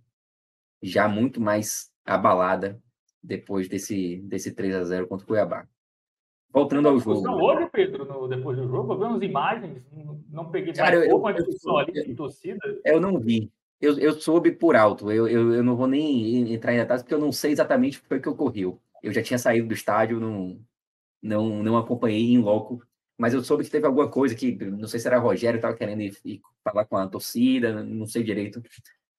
já 0.82 1.08
muito 1.08 1.42
mais 1.42 1.92
abalada 2.06 2.82
depois 3.22 3.68
desse, 3.68 4.18
desse 4.18 4.54
3 4.54 4.76
a 4.76 4.84
0 4.84 5.08
contra 5.08 5.26
o 5.26 5.28
Cuiabá. 5.28 5.68
Voltando 6.52 6.88
ao 6.88 7.00
jogo. 7.00 7.22
Né? 7.22 7.44
Hoje, 7.44 7.70
Pedro, 7.72 8.06
no, 8.06 8.28
depois 8.28 8.58
do 8.58 8.68
jogo, 8.68 8.94
eu 8.94 8.98
vi 8.98 9.04
umas 9.04 9.22
imagens, 9.22 9.84
não 10.30 10.50
peguei 10.50 10.74
Cara, 10.74 10.98
mais 10.98 11.04
eu, 11.04 11.12
pouco 11.12 11.30
eu, 11.30 11.36
discussão 11.36 11.78
ali 11.78 11.92
de 11.92 12.16
torcida. 12.16 12.60
Eu 12.84 13.00
não 13.00 13.20
vi. 13.20 13.52
Eu, 13.80 14.00
eu 14.00 14.14
soube 14.20 14.52
por 14.52 14.76
alto. 14.76 15.12
Eu, 15.12 15.28
eu, 15.28 15.54
eu 15.54 15.64
não 15.64 15.76
vou 15.76 15.86
nem 15.86 16.52
entrar 16.52 16.74
em 16.74 16.78
detalhes, 16.78 17.04
porque 17.04 17.14
eu 17.14 17.20
não 17.20 17.32
sei 17.32 17.52
exatamente 17.52 18.00
o 18.00 18.02
que 18.02 18.08
foi 18.08 18.20
que 18.20 18.30
ocorreu. 18.30 18.80
Eu 19.04 19.14
já 19.14 19.22
tinha 19.22 19.38
saído 19.38 19.68
do 19.68 19.74
estádio, 19.74 20.20
não, 20.20 20.60
não, 21.22 21.64
não 21.64 21.78
acompanhei 21.78 22.34
em 22.34 22.40
loco, 22.40 22.82
mas 23.20 23.34
eu 23.34 23.44
soube 23.44 23.66
que 23.66 23.70
teve 23.70 23.86
alguma 23.86 24.10
coisa 24.10 24.34
que, 24.34 24.56
não 24.56 24.88
sei 24.88 24.98
se 25.00 25.08
era 25.08 25.20
Rogério, 25.20 25.58
estava 25.58 25.76
querendo 25.76 26.02
ir, 26.02 26.18
ir, 26.24 26.42
falar 26.64 26.86
com 26.86 26.96
a 26.96 27.06
torcida, 27.06 27.84
não 27.84 28.06
sei 28.06 28.24
direito 28.24 28.64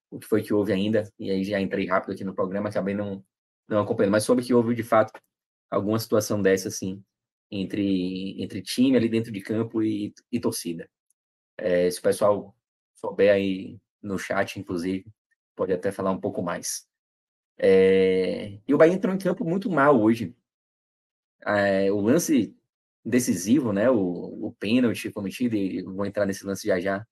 o 0.09 0.19
que 0.19 0.27
foi 0.27 0.41
que 0.41 0.53
houve 0.53 0.73
ainda, 0.73 1.03
e 1.19 1.29
aí 1.29 1.43
já 1.43 1.61
entrei 1.61 1.85
rápido 1.87 2.11
aqui 2.11 2.23
no 2.23 2.33
programa, 2.33 2.67
acabei 2.67 2.95
não, 2.95 3.23
não 3.67 3.79
acompanhando, 3.81 4.11
mas 4.11 4.23
soube 4.23 4.43
que 4.43 4.53
houve, 4.53 4.73
de 4.73 4.83
fato, 4.83 5.13
alguma 5.69 5.99
situação 5.99 6.41
dessa, 6.41 6.67
assim, 6.67 7.01
entre, 7.49 8.41
entre 8.41 8.61
time 8.61 8.97
ali 8.97 9.07
dentro 9.07 9.31
de 9.31 9.39
campo 9.39 9.83
e, 9.83 10.13
e 10.31 10.39
torcida. 10.39 10.89
É, 11.57 11.89
se 11.89 11.99
o 11.99 12.01
pessoal 12.01 12.55
souber 12.95 13.31
aí 13.31 13.79
no 14.01 14.17
chat, 14.17 14.59
inclusive, 14.59 15.05
pode 15.55 15.71
até 15.71 15.91
falar 15.91 16.11
um 16.11 16.19
pouco 16.19 16.41
mais. 16.41 16.87
É, 17.57 18.59
e 18.67 18.73
o 18.73 18.77
Bahia 18.77 18.93
entrou 18.93 19.13
em 19.13 19.19
campo 19.19 19.45
muito 19.45 19.69
mal 19.69 20.01
hoje. 20.01 20.35
É, 21.45 21.91
o 21.91 22.01
lance 22.01 22.55
decisivo, 23.03 23.73
né, 23.73 23.89
o, 23.89 23.97
o 24.47 24.55
pênalti 24.59 25.11
cometido, 25.11 25.55
e 25.55 25.81
vou 25.81 26.05
entrar 26.05 26.25
nesse 26.25 26.45
lance 26.45 26.67
já 26.67 26.79
já, 26.79 27.05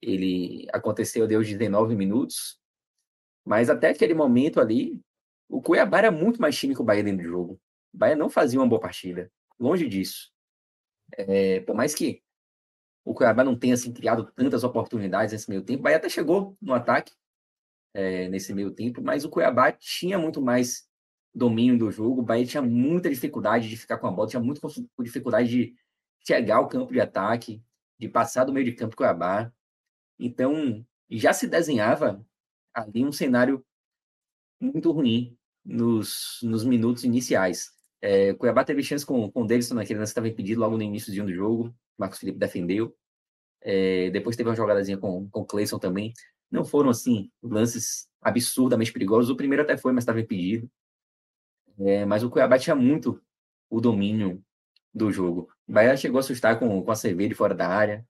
ele 0.00 0.66
aconteceu 0.72 1.26
deu 1.28 1.40
19 1.40 1.94
minutos, 1.94 2.58
mas 3.44 3.70
até 3.70 3.90
aquele 3.90 4.14
momento 4.14 4.60
ali, 4.60 5.00
o 5.48 5.62
Cuiabá 5.62 5.98
era 5.98 6.10
muito 6.10 6.40
mais 6.40 6.56
time 6.56 6.74
que 6.74 6.80
o 6.80 6.84
Bahia 6.84 7.04
dentro 7.04 7.24
do 7.24 7.28
jogo. 7.28 7.60
O 7.92 7.98
Bahia 7.98 8.16
não 8.16 8.28
fazia 8.28 8.58
uma 8.58 8.68
boa 8.68 8.80
partida, 8.80 9.30
longe 9.58 9.88
disso. 9.88 10.32
É, 11.16 11.60
por 11.60 11.74
mais 11.74 11.94
que 11.94 12.22
o 13.04 13.14
Cuiabá 13.14 13.44
não 13.44 13.56
tenha 13.56 13.74
assim, 13.74 13.92
criado 13.92 14.30
tantas 14.34 14.64
oportunidades 14.64 15.32
nesse 15.32 15.48
meio 15.48 15.62
tempo, 15.62 15.80
o 15.80 15.82
Bahia 15.82 15.98
até 15.98 16.08
chegou 16.08 16.56
no 16.60 16.72
ataque 16.72 17.12
é, 17.94 18.28
nesse 18.28 18.54
meio 18.54 18.70
tempo, 18.70 19.02
mas 19.02 19.24
o 19.24 19.30
Cuiabá 19.30 19.72
tinha 19.72 20.18
muito 20.18 20.40
mais 20.40 20.88
domínio 21.34 21.78
do 21.78 21.90
jogo, 21.90 22.20
o 22.20 22.24
Bahia 22.24 22.46
tinha 22.46 22.62
muita 22.62 23.08
dificuldade 23.08 23.68
de 23.68 23.76
ficar 23.76 23.98
com 23.98 24.06
a 24.06 24.10
bola, 24.10 24.28
tinha 24.28 24.42
muita 24.42 24.60
dificuldade 25.00 25.48
de 25.48 25.74
chegar 26.26 26.56
ao 26.56 26.68
campo 26.68 26.92
de 26.92 27.00
ataque, 27.00 27.62
de 27.98 28.08
passar 28.08 28.44
do 28.44 28.52
meio 28.52 28.66
de 28.66 28.72
campo 28.72 28.90
do 28.90 28.96
Cuiabá. 28.96 29.52
Então, 30.18 30.84
já 31.10 31.32
se 31.32 31.46
desenhava 31.46 32.24
ali 32.74 33.04
um 33.04 33.12
cenário 33.12 33.64
muito 34.60 34.90
ruim 34.92 35.36
nos, 35.64 36.38
nos 36.42 36.64
minutos 36.64 37.04
iniciais. 37.04 37.70
É, 38.00 38.34
Cuiabá 38.34 38.64
teve 38.64 38.82
chance 38.82 39.06
com, 39.06 39.30
com 39.30 39.42
o 39.42 39.46
Davidson 39.46 39.74
naquele 39.74 40.00
lance 40.00 40.10
que 40.10 40.12
estava 40.12 40.28
impedido 40.28 40.60
logo 40.60 40.76
no 40.76 40.82
início 40.82 41.12
do 41.12 41.32
jogo. 41.32 41.74
Marcos 41.96 42.18
Felipe 42.18 42.38
defendeu. 42.38 42.94
É, 43.60 44.10
depois 44.10 44.36
teve 44.36 44.48
uma 44.48 44.56
jogadazinha 44.56 44.98
com, 44.98 45.28
com 45.30 45.40
o 45.40 45.44
Cleison 45.44 45.78
também. 45.78 46.12
Não 46.50 46.64
foram, 46.64 46.90
assim, 46.90 47.30
lances 47.42 48.08
absurdamente 48.20 48.92
perigosos. 48.92 49.30
O 49.30 49.36
primeiro 49.36 49.62
até 49.62 49.76
foi, 49.76 49.92
mas 49.92 50.02
estava 50.02 50.20
impedido. 50.20 50.68
É, 51.80 52.04
mas 52.04 52.22
o 52.22 52.30
Cuiabá 52.30 52.58
tinha 52.58 52.76
muito 52.76 53.20
o 53.70 53.80
domínio 53.80 54.44
do 54.94 55.10
jogo. 55.10 55.48
O 55.66 55.72
Bahia 55.72 55.96
chegou 55.96 56.18
a 56.18 56.20
assustar 56.20 56.58
com, 56.58 56.82
com 56.82 56.90
a 56.90 56.96
cerveja 56.96 57.34
fora 57.34 57.54
da 57.54 57.68
área. 57.68 58.06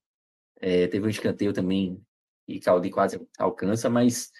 É, 0.61 0.87
teve 0.89 1.07
um 1.07 1.11
escanteio 1.11 1.53
também 1.53 2.01
e 2.47 2.61
Caldi 2.61 2.91
quase 2.91 3.21
alcança, 3.39 3.89
mas 3.89 4.33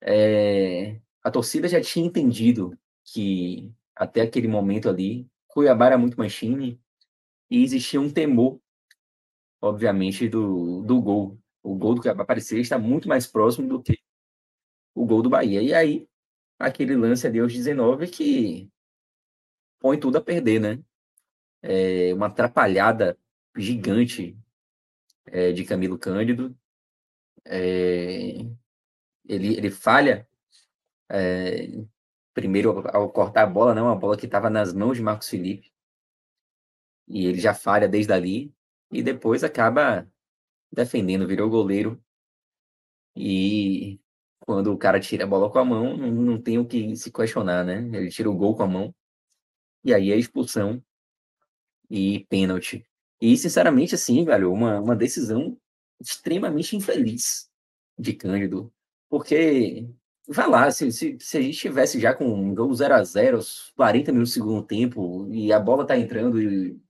é, 0.00 1.00
a 1.22 1.30
torcida 1.30 1.68
já 1.68 1.80
tinha 1.80 2.06
entendido 2.06 2.76
que 3.04 3.72
até 3.94 4.22
aquele 4.22 4.48
momento 4.48 4.88
ali, 4.88 5.28
Cuiabá 5.48 5.86
era 5.86 5.98
muito 5.98 6.16
mais 6.16 6.32
e 6.42 7.62
existia 7.62 8.00
um 8.00 8.10
temor, 8.10 8.60
obviamente, 9.60 10.28
do, 10.28 10.82
do 10.82 11.00
gol. 11.00 11.38
O 11.62 11.76
gol 11.76 11.94
do 11.94 12.00
Cuiabá 12.00 12.24
parecia 12.24 12.58
estar 12.60 12.78
muito 12.78 13.08
mais 13.08 13.26
próximo 13.26 13.68
do 13.68 13.82
que 13.82 13.98
o 14.94 15.06
gol 15.06 15.22
do 15.22 15.30
Bahia. 15.30 15.62
E 15.62 15.74
aí 15.74 16.08
aquele 16.58 16.96
lance 16.96 17.26
ali 17.26 17.40
aos 17.40 17.52
19 17.52 18.08
que 18.08 18.70
põe 19.80 19.98
tudo 19.98 20.18
a 20.18 20.20
perder, 20.20 20.60
né? 20.60 20.82
É 21.62 22.14
uma 22.14 22.26
atrapalhada 22.26 23.18
gigante 23.56 24.36
é, 25.26 25.52
de 25.52 25.64
Camilo 25.64 25.98
Cândido. 25.98 26.56
É, 27.44 28.38
ele, 29.26 29.56
ele 29.56 29.70
falha 29.70 30.28
é, 31.08 31.68
primeiro 32.34 32.88
ao 32.88 33.10
cortar 33.10 33.42
a 33.44 33.46
bola, 33.46 33.74
não, 33.74 33.88
a 33.90 33.94
bola 33.96 34.16
que 34.16 34.26
estava 34.26 34.48
nas 34.50 34.72
mãos 34.72 34.96
de 34.96 35.02
Marcos 35.02 35.28
Felipe. 35.28 35.72
E 37.08 37.26
ele 37.26 37.40
já 37.40 37.54
falha 37.54 37.88
desde 37.88 38.12
ali. 38.12 38.54
E 38.90 39.02
depois 39.02 39.44
acaba 39.44 40.08
defendendo, 40.72 41.26
virou 41.26 41.50
goleiro. 41.50 42.02
E 43.16 44.00
quando 44.46 44.72
o 44.72 44.78
cara 44.78 45.00
tira 45.00 45.24
a 45.24 45.26
bola 45.26 45.50
com 45.50 45.58
a 45.58 45.64
mão, 45.64 45.96
não, 45.96 46.10
não 46.10 46.42
tem 46.42 46.58
o 46.58 46.66
que 46.66 46.94
se 46.96 47.10
questionar, 47.10 47.64
né? 47.64 47.78
Ele 47.92 48.10
tira 48.10 48.30
o 48.30 48.36
gol 48.36 48.56
com 48.56 48.62
a 48.64 48.66
mão. 48.66 48.94
E 49.84 49.94
aí 49.94 50.12
é 50.12 50.16
expulsão 50.16 50.82
e 51.90 52.26
pênalti. 52.28 52.86
E, 53.20 53.36
sinceramente, 53.36 53.94
assim, 53.94 54.24
velho, 54.24 54.52
uma, 54.52 54.80
uma 54.80 54.96
decisão 54.96 55.56
extremamente 56.00 56.76
infeliz 56.76 57.48
de 57.98 58.12
Cândido. 58.14 58.72
Porque, 59.08 59.88
vai 60.28 60.48
lá, 60.48 60.70
se, 60.70 60.90
se, 60.92 61.16
se 61.20 61.38
a 61.38 61.40
gente 61.40 61.58
tivesse 61.58 62.00
já 62.00 62.14
com 62.14 62.26
um 62.26 62.54
gol 62.54 62.74
0 62.74 62.94
a 62.94 63.04
0 63.04 63.40
40 63.76 64.12
minutos 64.12 64.32
do 64.32 64.34
segundo 64.34 64.62
tempo, 64.64 65.28
e 65.30 65.52
a 65.52 65.60
bola 65.60 65.86
tá 65.86 65.96
entrando 65.96 66.40
e 66.40 66.80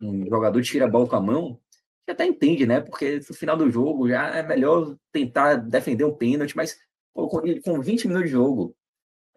um 0.00 0.26
jogador 0.26 0.62
tira 0.62 0.86
a 0.86 0.88
bola 0.88 1.08
com 1.08 1.16
a 1.16 1.20
mão, 1.20 1.60
você 2.08 2.12
até 2.12 2.24
entende, 2.26 2.66
né? 2.66 2.80
Porque 2.80 3.16
no 3.16 3.34
final 3.34 3.56
do 3.56 3.70
jogo 3.70 4.08
já 4.08 4.28
é 4.36 4.42
melhor 4.42 4.96
tentar 5.12 5.56
defender 5.56 6.04
um 6.04 6.14
pênalti, 6.14 6.56
mas 6.56 6.78
pô, 7.12 7.28
com, 7.28 7.40
com 7.60 7.80
20 7.80 8.08
minutos 8.08 8.28
de 8.28 8.32
jogo, 8.32 8.74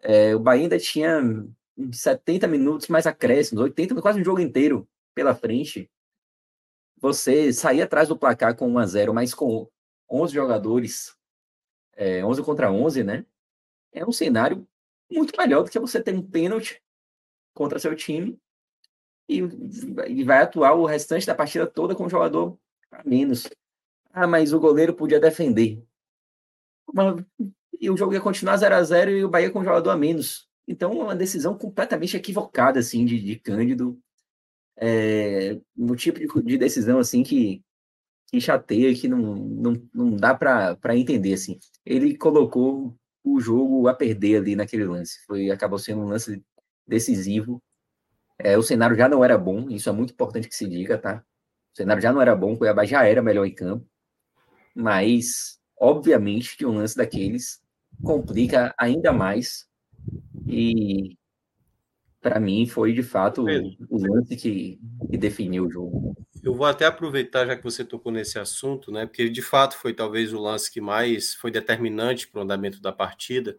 é, 0.00 0.34
o 0.34 0.40
Bahia 0.40 0.62
ainda 0.62 0.78
tinha 0.78 1.20
70 1.92 2.46
minutos 2.48 2.88
mais 2.88 3.06
acréscimos, 3.06 3.62
80, 3.62 4.00
quase 4.00 4.20
um 4.20 4.24
jogo 4.24 4.40
inteiro 4.40 4.88
pela 5.14 5.34
frente. 5.34 5.90
Você 6.98 7.52
sair 7.52 7.82
atrás 7.82 8.08
do 8.08 8.16
placar 8.16 8.56
com 8.56 8.68
1 8.70 8.78
a 8.78 8.86
0 8.86 9.14
mas 9.14 9.34
com 9.34 9.68
11 10.10 10.32
jogadores, 10.32 11.14
é, 11.94 12.24
11 12.24 12.42
contra 12.42 12.72
11, 12.72 13.04
né? 13.04 13.26
É 13.92 14.04
um 14.06 14.12
cenário 14.12 14.66
muito 15.10 15.36
melhor 15.36 15.64
do 15.64 15.70
que 15.70 15.78
você 15.78 16.02
ter 16.02 16.14
um 16.14 16.22
pênalti 16.22 16.82
contra 17.52 17.78
seu 17.78 17.94
time 17.94 18.40
e 19.28 20.24
vai 20.24 20.42
atuar 20.42 20.74
o 20.74 20.86
restante 20.86 21.26
da 21.26 21.34
partida 21.34 21.66
toda 21.66 21.94
com 21.94 22.06
o 22.06 22.10
jogador 22.10 22.58
a 22.92 23.02
menos. 23.04 23.48
Ah, 24.12 24.26
mas 24.26 24.52
o 24.52 24.60
goleiro 24.60 24.94
podia 24.94 25.18
defender. 25.18 25.82
Mas, 26.92 27.24
e 27.80 27.90
o 27.90 27.96
jogo 27.96 28.12
ia 28.12 28.20
continuar 28.20 28.56
0 28.56 28.74
a 28.74 28.82
0 28.82 29.10
e 29.10 29.24
o 29.24 29.28
Bahia 29.28 29.50
com 29.50 29.60
o 29.60 29.64
jogador 29.64 29.90
a 29.90 29.96
menos. 29.96 30.48
Então, 30.68 30.92
uma 30.92 31.16
decisão 31.16 31.56
completamente 31.56 32.16
equivocada, 32.16 32.78
assim, 32.78 33.04
de, 33.04 33.20
de 33.20 33.36
Cândido. 33.38 33.98
É, 34.76 35.58
um 35.76 35.94
tipo 35.94 36.18
de, 36.18 36.42
de, 36.42 36.58
decisão, 36.58 36.98
assim, 36.98 37.22
que, 37.22 37.62
que 38.28 38.40
chateia, 38.40 38.94
que 38.94 39.08
não, 39.08 39.36
não, 39.36 39.88
não 39.94 40.16
dá 40.16 40.34
para 40.34 40.96
entender, 40.96 41.34
assim. 41.34 41.58
Ele 41.84 42.16
colocou 42.16 42.96
o 43.24 43.40
jogo 43.40 43.88
a 43.88 43.94
perder 43.94 44.36
ali 44.38 44.54
naquele 44.56 44.84
lance. 44.84 45.24
Foi, 45.26 45.50
acabou 45.50 45.78
sendo 45.78 46.02
um 46.02 46.08
lance 46.08 46.42
decisivo. 46.86 47.62
É, 48.38 48.58
o 48.58 48.62
cenário 48.62 48.96
já 48.96 49.08
não 49.08 49.24
era 49.24 49.38
bom, 49.38 49.68
isso 49.70 49.88
é 49.88 49.92
muito 49.92 50.12
importante 50.12 50.48
que 50.48 50.54
se 50.54 50.68
diga, 50.68 50.98
tá? 50.98 51.24
O 51.72 51.76
cenário 51.76 52.02
já 52.02 52.12
não 52.12 52.20
era 52.20 52.36
bom, 52.36 52.52
o 52.52 52.58
Cuiabá 52.58 52.84
já 52.84 53.04
era 53.04 53.22
melhor 53.22 53.46
em 53.46 53.54
campo, 53.54 53.86
mas 54.74 55.58
obviamente 55.78 56.56
que 56.56 56.66
um 56.66 56.76
lance 56.76 56.96
daqueles 56.96 57.62
complica 58.02 58.74
ainda 58.78 59.12
mais 59.12 59.66
e 60.46 61.16
para 62.20 62.38
mim 62.38 62.66
foi 62.66 62.92
de 62.92 63.02
fato 63.02 63.42
o, 63.42 63.98
lance 63.98 64.36
que, 64.36 64.78
que, 65.10 65.18
definiu 65.18 65.66
o 65.66 65.70
jogo. 65.70 66.16
Eu 66.42 66.54
vou 66.54 66.66
até 66.66 66.86
aproveitar 66.86 67.46
já 67.46 67.56
que 67.56 67.64
você 67.64 67.84
tocou 67.84 68.12
nesse 68.12 68.38
assunto, 68.38 68.92
né? 68.92 69.06
Porque 69.06 69.28
de 69.28 69.42
fato 69.42 69.76
foi 69.76 69.92
talvez 69.92 70.32
o 70.32 70.40
lance 70.40 70.70
que 70.70 70.80
mais 70.80 71.34
foi 71.34 71.50
determinante 71.50 72.28
para 72.28 72.40
o 72.40 72.42
andamento 72.42 72.80
da 72.80 72.92
partida. 72.92 73.58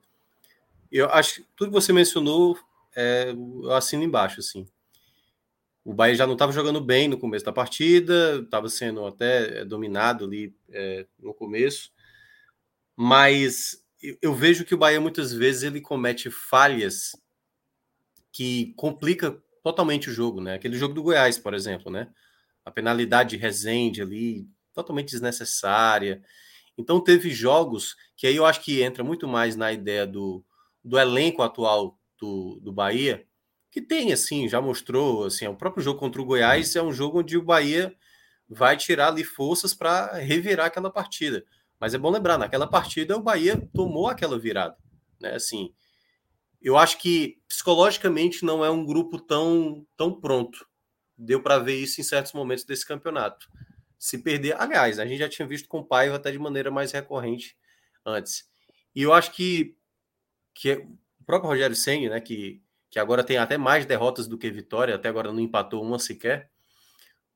Eu 0.91 1.09
acho 1.09 1.36
que 1.36 1.47
tudo 1.55 1.70
que 1.70 1.74
você 1.74 1.91
mencionou, 1.91 2.57
é, 2.95 3.32
eu 3.32 3.72
assino 3.72 4.03
embaixo, 4.03 4.39
assim. 4.39 4.66
O 5.84 5.94
Bahia 5.94 6.16
já 6.16 6.26
não 6.26 6.34
estava 6.34 6.52
jogando 6.52 6.80
bem 6.80 7.08
no 7.08 7.18
começo 7.18 7.44
da 7.44 7.52
partida, 7.52 8.40
estava 8.44 8.70
sendo 8.70 9.06
até 9.06 9.60
é, 9.60 9.66
dominado 9.66 10.26
ali 10.26 10.56
é, 10.70 11.06
no 11.20 11.34
começo, 11.34 11.92
mas 12.96 13.84
eu, 14.02 14.18
eu, 14.22 14.34
vejo 14.34 14.64
que 14.64 14.74
o 14.74 14.78
Bahia 14.78 15.02
muitas 15.02 15.34
vezes 15.34 15.64
ele 15.64 15.82
comete 15.82 16.32
falhas 16.32 17.12
que 18.32 18.74
complica 18.76 19.38
totalmente 19.62 20.10
o 20.10 20.14
jogo, 20.14 20.42
né? 20.42 20.56
Aquele 20.56 20.78
jogo 20.78 20.94
do 20.94 21.04
Goiás, 21.04 21.38
por 21.38 21.54
exemplo, 21.54 21.92
né? 21.92 22.10
A 22.66 22.72
penalidade 22.72 23.32
de 23.32 23.38
Rezende 23.38 24.02
ali, 24.02 24.48
totalmente 24.74 25.12
desnecessária. 25.12 26.24
Então 26.78 27.00
teve 27.02 27.30
jogos 27.30 27.96
que 28.16 28.26
aí 28.26 28.36
eu 28.36 28.46
acho 28.46 28.62
que 28.62 28.82
entra 28.82 29.04
muito 29.04 29.28
mais 29.28 29.56
na 29.56 29.72
ideia 29.72 30.08
do, 30.08 30.44
do 30.84 30.98
elenco 30.98 31.42
atual 31.42 32.00
do, 32.20 32.60
do 32.62 32.72
Bahia, 32.72 33.26
que 33.74 33.82
tem, 33.82 34.13
assim, 34.13 34.47
já 34.47 34.61
mostrou, 34.61 35.26
assim, 35.26 35.47
o 35.47 35.55
próprio 35.55 35.84
jogo 35.84 35.99
contra 35.99 36.21
o 36.21 36.26
Goiás 36.26 36.76
é 36.76 36.84
um 36.84 36.93
jogo 36.93 37.21
onde 37.21 37.36
o 37.36 37.41
Bahia 37.41 37.91
vai 38.47 38.78
tirar 38.78 39.07
ali 39.07 39.24
forças 39.24 39.74
para 39.74 40.13
revirar 40.13 40.67
aquela 40.67 40.91
partida. 40.91 41.43
Mas 41.80 41.95
é 41.95 41.97
bom 41.97 42.11
lembrar, 42.11 42.38
naquela 42.38 42.67
partida 42.67 43.17
o 43.17 43.24
Bahia 43.24 43.67
tomou 43.74 44.07
aquela 44.07 44.38
virada, 44.38 44.78
né? 45.19 45.34
Assim, 45.34 45.74
eu 46.61 46.78
acho 46.78 46.99
que 46.99 47.41
psicologicamente 47.47 48.45
não 48.45 48.63
é 48.63 48.69
um 48.69 48.86
grupo 48.86 49.19
tão 49.19 49.84
tão 49.97 50.21
pronto. 50.21 50.67
Deu 51.17 51.41
para 51.41 51.57
ver 51.57 51.76
isso 51.76 51.99
em 51.99 52.03
certos 52.03 52.32
momentos 52.34 52.65
desse 52.65 52.86
campeonato. 52.86 53.49
Se 53.97 54.19
perder, 54.19 54.55
aliás, 54.61 54.99
a 54.99 55.05
gente 55.07 55.17
já 55.17 55.28
tinha 55.28 55.47
visto 55.47 55.67
com 55.67 55.80
o 55.80 55.84
Paiva 55.84 56.17
até 56.17 56.32
de 56.32 56.38
maneira 56.38 56.69
mais 56.69 56.91
recorrente 56.91 57.57
antes. 58.05 58.47
E 58.95 59.01
eu 59.01 59.11
acho 59.11 59.32
que 59.32 59.76
que 60.53 60.74
o 60.74 61.26
próprio 61.26 61.49
Rogério 61.49 61.76
Senni, 61.76 62.07
né, 62.07 62.21
que 62.21 62.62
que 62.94 63.00
agora 63.00 63.24
tem 63.24 63.38
até 63.38 63.58
mais 63.58 63.88
derrotas 63.88 64.28
do 64.28 64.38
que 64.38 64.52
vitória, 64.52 64.94
até 64.94 65.10
agora 65.10 65.34
não 65.34 65.39
empatou 65.39 65.82
uma 65.82 65.98
sequer. 65.98 66.52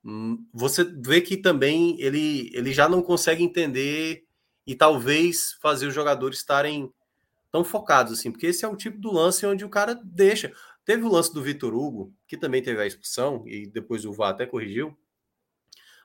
Hum, 0.05 0.45
você 0.53 0.83
vê 0.83 1.19
que 1.19 1.35
também 1.35 1.99
ele, 1.99 2.51
ele 2.53 2.71
já 2.71 2.87
não 2.87 3.01
consegue 3.01 3.43
entender 3.43 4.23
e 4.67 4.75
talvez 4.75 5.53
fazer 5.59 5.87
os 5.87 5.95
jogadores 5.95 6.37
estarem 6.37 6.93
tão 7.51 7.63
focados 7.63 8.13
assim, 8.13 8.31
porque 8.31 8.45
esse 8.45 8.63
é 8.63 8.67
o 8.67 8.75
tipo 8.75 8.99
do 8.99 9.11
lance 9.11 9.47
onde 9.47 9.65
o 9.65 9.69
cara 9.69 9.95
deixa. 9.95 10.53
Teve 10.85 11.01
o 11.01 11.09
lance 11.09 11.33
do 11.33 11.41
Vitor 11.41 11.73
Hugo, 11.73 12.13
que 12.27 12.37
também 12.37 12.61
teve 12.61 12.79
a 12.79 12.85
expulsão, 12.85 13.43
e 13.47 13.65
depois 13.65 14.05
o 14.05 14.13
VAR 14.13 14.29
até 14.29 14.45
corrigiu. 14.45 14.95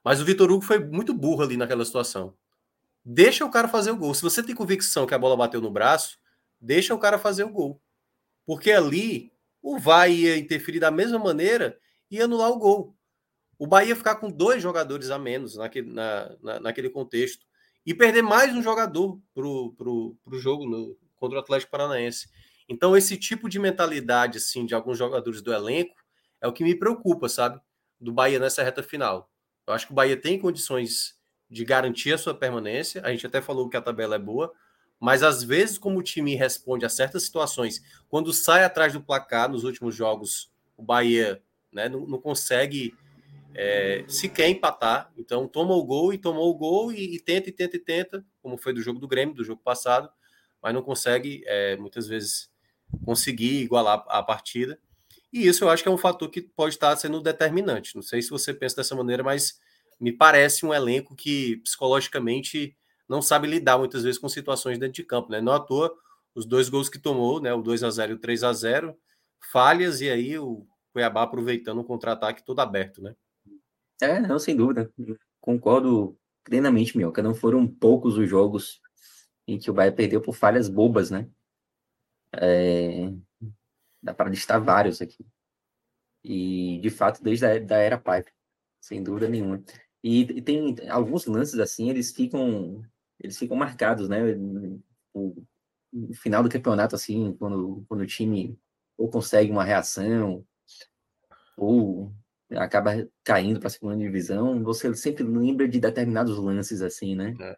Mas 0.03 0.19
o 0.19 0.25
Vitor 0.25 0.51
Hugo 0.51 0.65
foi 0.65 0.83
muito 0.83 1.13
burro 1.13 1.43
ali 1.43 1.59
naquela 1.59 1.85
situação. 1.85 2.35
Deixa 3.05 3.45
o 3.45 3.51
cara 3.51 3.69
fazer 3.69 3.91
o 3.91 3.97
gol. 3.99 4.15
Se 4.15 4.23
você 4.23 4.43
tem 4.43 4.55
convicção 4.55 5.07
que 5.07 5.13
a 5.13 5.19
bola 5.19 5.37
bateu 5.37 5.61
no 5.61 5.71
braço, 5.71 6.19
deixa 6.59 6.95
o 6.95 6.99
cara 6.99 7.19
fazer 7.19 7.45
o 7.45 7.51
gol. 7.51 7.79
Porque 8.47 8.73
ali 8.73 9.31
o 9.63 9.79
VAR 9.79 10.11
ia 10.11 10.37
interferir 10.37 10.81
da 10.81 10.91
mesma 10.91 11.19
maneira 11.19 11.79
e 12.11 12.21
anular 12.21 12.51
o 12.51 12.59
gol. 12.59 12.97
O 13.59 13.67
Bahia 13.67 13.91
ia 13.91 13.97
ficar 13.97 14.17
com 14.17 14.29
dois 14.29 14.61
jogadores 14.61 15.09
a 15.11 15.19
menos 15.19 15.57
naquele, 15.57 15.89
na, 15.89 16.37
na, 16.43 16.61
naquele 16.61 16.91
contexto 16.91 17.47
e 17.87 17.95
perder 17.95 18.23
mais 18.23 18.53
um 18.55 18.63
jogador 18.63 19.21
para 19.33 19.47
o 19.47 20.17
jogo 20.33 20.69
no, 20.69 20.99
contra 21.15 21.39
o 21.39 21.41
Atlético 21.41 21.71
Paranaense. 21.71 22.29
Então, 22.69 22.97
esse 22.97 23.17
tipo 23.17 23.49
de 23.49 23.59
mentalidade 23.59 24.39
assim, 24.39 24.67
de 24.67 24.75
alguns 24.75 24.99
jogadores 24.99 25.41
do 25.41 25.53
elenco 25.53 25.95
é 26.41 26.49
o 26.49 26.53
que 26.53 26.65
me 26.65 26.75
preocupa, 26.75 27.29
sabe? 27.29 27.61
Do 28.01 28.13
Bahia 28.13 28.39
nessa 28.39 28.63
reta 28.65 28.83
final. 28.83 29.31
Eu 29.67 29.75
acho 29.75 29.87
que 29.87 29.93
o 29.93 29.95
Bahia 29.95 30.17
tem 30.17 30.39
condições 30.39 31.15
de 31.49 31.65
garantir 31.65 32.13
a 32.13 32.19
sua 32.19 32.35
permanência. 32.35 33.01
A 33.05 33.11
gente 33.11 33.27
até 33.27 33.41
falou 33.41 33.69
que 33.69 33.77
a 33.77 33.83
tabela 33.83 34.17
é 34.17 34.19
boa, 34.19 34.53
mas 35.03 35.25
às 35.25 35.43
vezes, 35.43 35.79
como 35.79 35.99
o 35.99 36.03
time 36.03 36.37
responde 36.37 36.87
a 36.87 36.89
certas 36.89 37.25
situações, 37.25 37.83
quando 38.09 38.33
sai 38.33 38.63
atrás 38.63 38.93
do 38.93 39.03
placar 39.03 39.51
nos 39.51 39.65
últimos 39.65 39.97
jogos, 39.97 40.49
o 40.77 40.83
Bahia 40.85 41.43
né, 41.73 41.89
não, 41.89 42.07
não 42.07 42.21
consegue 42.21 42.95
é, 43.53 44.05
sequer 44.07 44.49
empatar. 44.49 45.13
Então, 45.19 45.49
toma 45.49 45.75
o 45.75 45.83
gol 45.83 46.15
e 46.15 46.19
tomou 46.19 46.49
o 46.49 46.55
gol 46.55 46.93
e, 46.93 47.17
e, 47.17 47.19
tenta, 47.19 47.49
e 47.49 47.53
tenta, 47.53 47.77
e 47.77 47.81
tenta, 47.81 48.25
como 48.41 48.57
foi 48.57 48.73
do 48.73 48.81
jogo 48.81 49.01
do 49.01 49.09
Grêmio, 49.09 49.35
do 49.35 49.43
jogo 49.43 49.61
passado, 49.61 50.09
mas 50.63 50.73
não 50.73 50.83
consegue, 50.83 51.43
é, 51.47 51.77
muitas 51.77 52.07
vezes, 52.07 52.49
conseguir 53.05 53.61
igualar 53.61 54.05
a 54.07 54.23
partida. 54.23 54.79
E 55.33 55.49
isso 55.49 55.65
eu 55.65 55.69
acho 55.69 55.83
que 55.83 55.89
é 55.89 55.93
um 55.93 55.99
fator 55.99 56.31
que 56.31 56.43
pode 56.43 56.77
estar 56.77 56.95
sendo 56.95 57.21
determinante. 57.21 57.97
Não 57.97 58.03
sei 58.03 58.23
se 58.23 58.31
você 58.31 58.55
pensa 58.55 58.77
dessa 58.77 58.95
maneira, 58.95 59.25
mas 59.25 59.61
me 59.99 60.13
parece 60.13 60.65
um 60.65 60.73
elenco 60.73 61.17
que 61.17 61.57
psicologicamente 61.57 62.77
não 63.13 63.21
sabe 63.21 63.47
lidar 63.47 63.77
muitas 63.77 64.03
vezes 64.03 64.19
com 64.19 64.27
situações 64.27 64.79
dentro 64.79 64.95
de 64.95 65.05
campo, 65.05 65.31
né? 65.31 65.39
Não 65.39 65.53
à 65.53 65.61
toa, 65.61 65.95
os 66.35 66.47
dois 66.47 66.71
gols 66.71 66.89
que 66.89 66.99
tomou, 66.99 67.41
né? 67.43 67.53
O 67.53 67.61
2 67.61 67.85
a 67.85 67.91
0 67.91 68.13
e 68.13 68.15
o 68.15 68.19
3 68.19 68.43
a 68.43 68.53
0 68.55 68.97
falhas, 69.53 70.01
e 70.01 70.09
aí 70.09 70.39
o 70.39 70.67
Cuiabá 70.95 71.23
aproveitando 71.23 71.79
o 71.81 71.85
contra-ataque 71.85 72.43
todo 72.43 72.61
aberto, 72.61 73.03
né? 73.03 73.15
É, 74.01 74.19
não, 74.19 74.39
sem 74.39 74.57
dúvida. 74.57 74.91
Concordo 75.43 76.19
plenamente, 76.43 76.97
Mioca. 76.97 77.23
Não 77.23 77.35
foram 77.35 77.67
poucos 77.67 78.17
os 78.17 78.29
jogos 78.29 78.81
em 79.47 79.59
que 79.59 79.71
o 79.71 79.75
Bahia 79.75 79.93
perdeu 79.93 80.23
por 80.23 80.35
falhas 80.35 80.69
bobas, 80.69 81.11
né? 81.11 81.29
É, 82.35 83.13
dá 84.03 84.15
para 84.15 84.31
listar 84.31 84.63
vários 84.63 85.03
aqui. 85.03 85.27
E, 86.25 86.81
de 86.81 86.89
fato, 86.89 87.23
desde 87.23 87.45
a 87.45 87.59
da 87.59 87.77
era 87.77 87.99
Pipe, 87.99 88.33
sem 88.81 89.03
dúvida 89.03 89.29
nenhuma. 89.29 89.63
E, 90.03 90.23
e, 90.23 90.41
tem 90.41 90.77
alguns 90.89 91.27
lances 91.27 91.59
assim, 91.59 91.91
eles 91.91 92.11
ficam 92.13 92.83
eles 93.23 93.39
ficam 93.39 93.57
marcados, 93.57 94.09
né? 94.09 94.19
O, 95.15 95.43
o 95.93 96.15
final 96.15 96.43
do 96.43 96.49
campeonato, 96.49 96.95
assim, 96.95 97.35
quando, 97.39 97.85
quando 97.89 98.01
o 98.01 98.07
time 98.07 98.59
ou 98.99 99.09
consegue 99.09 99.51
uma 99.51 99.65
reação, 99.65 100.45
ou 101.57 102.13
acaba 102.51 103.09
caindo 103.25 103.59
para 103.59 103.69
a 103.69 103.71
segunda 103.71 103.97
divisão, 103.97 104.63
você 104.63 104.95
sempre 104.95 105.23
lembra 105.23 105.69
de 105.69 105.81
determinados 105.81 106.37
lances 106.37 106.83
assim, 106.83 107.15
né? 107.15 107.35
É. 107.41 107.57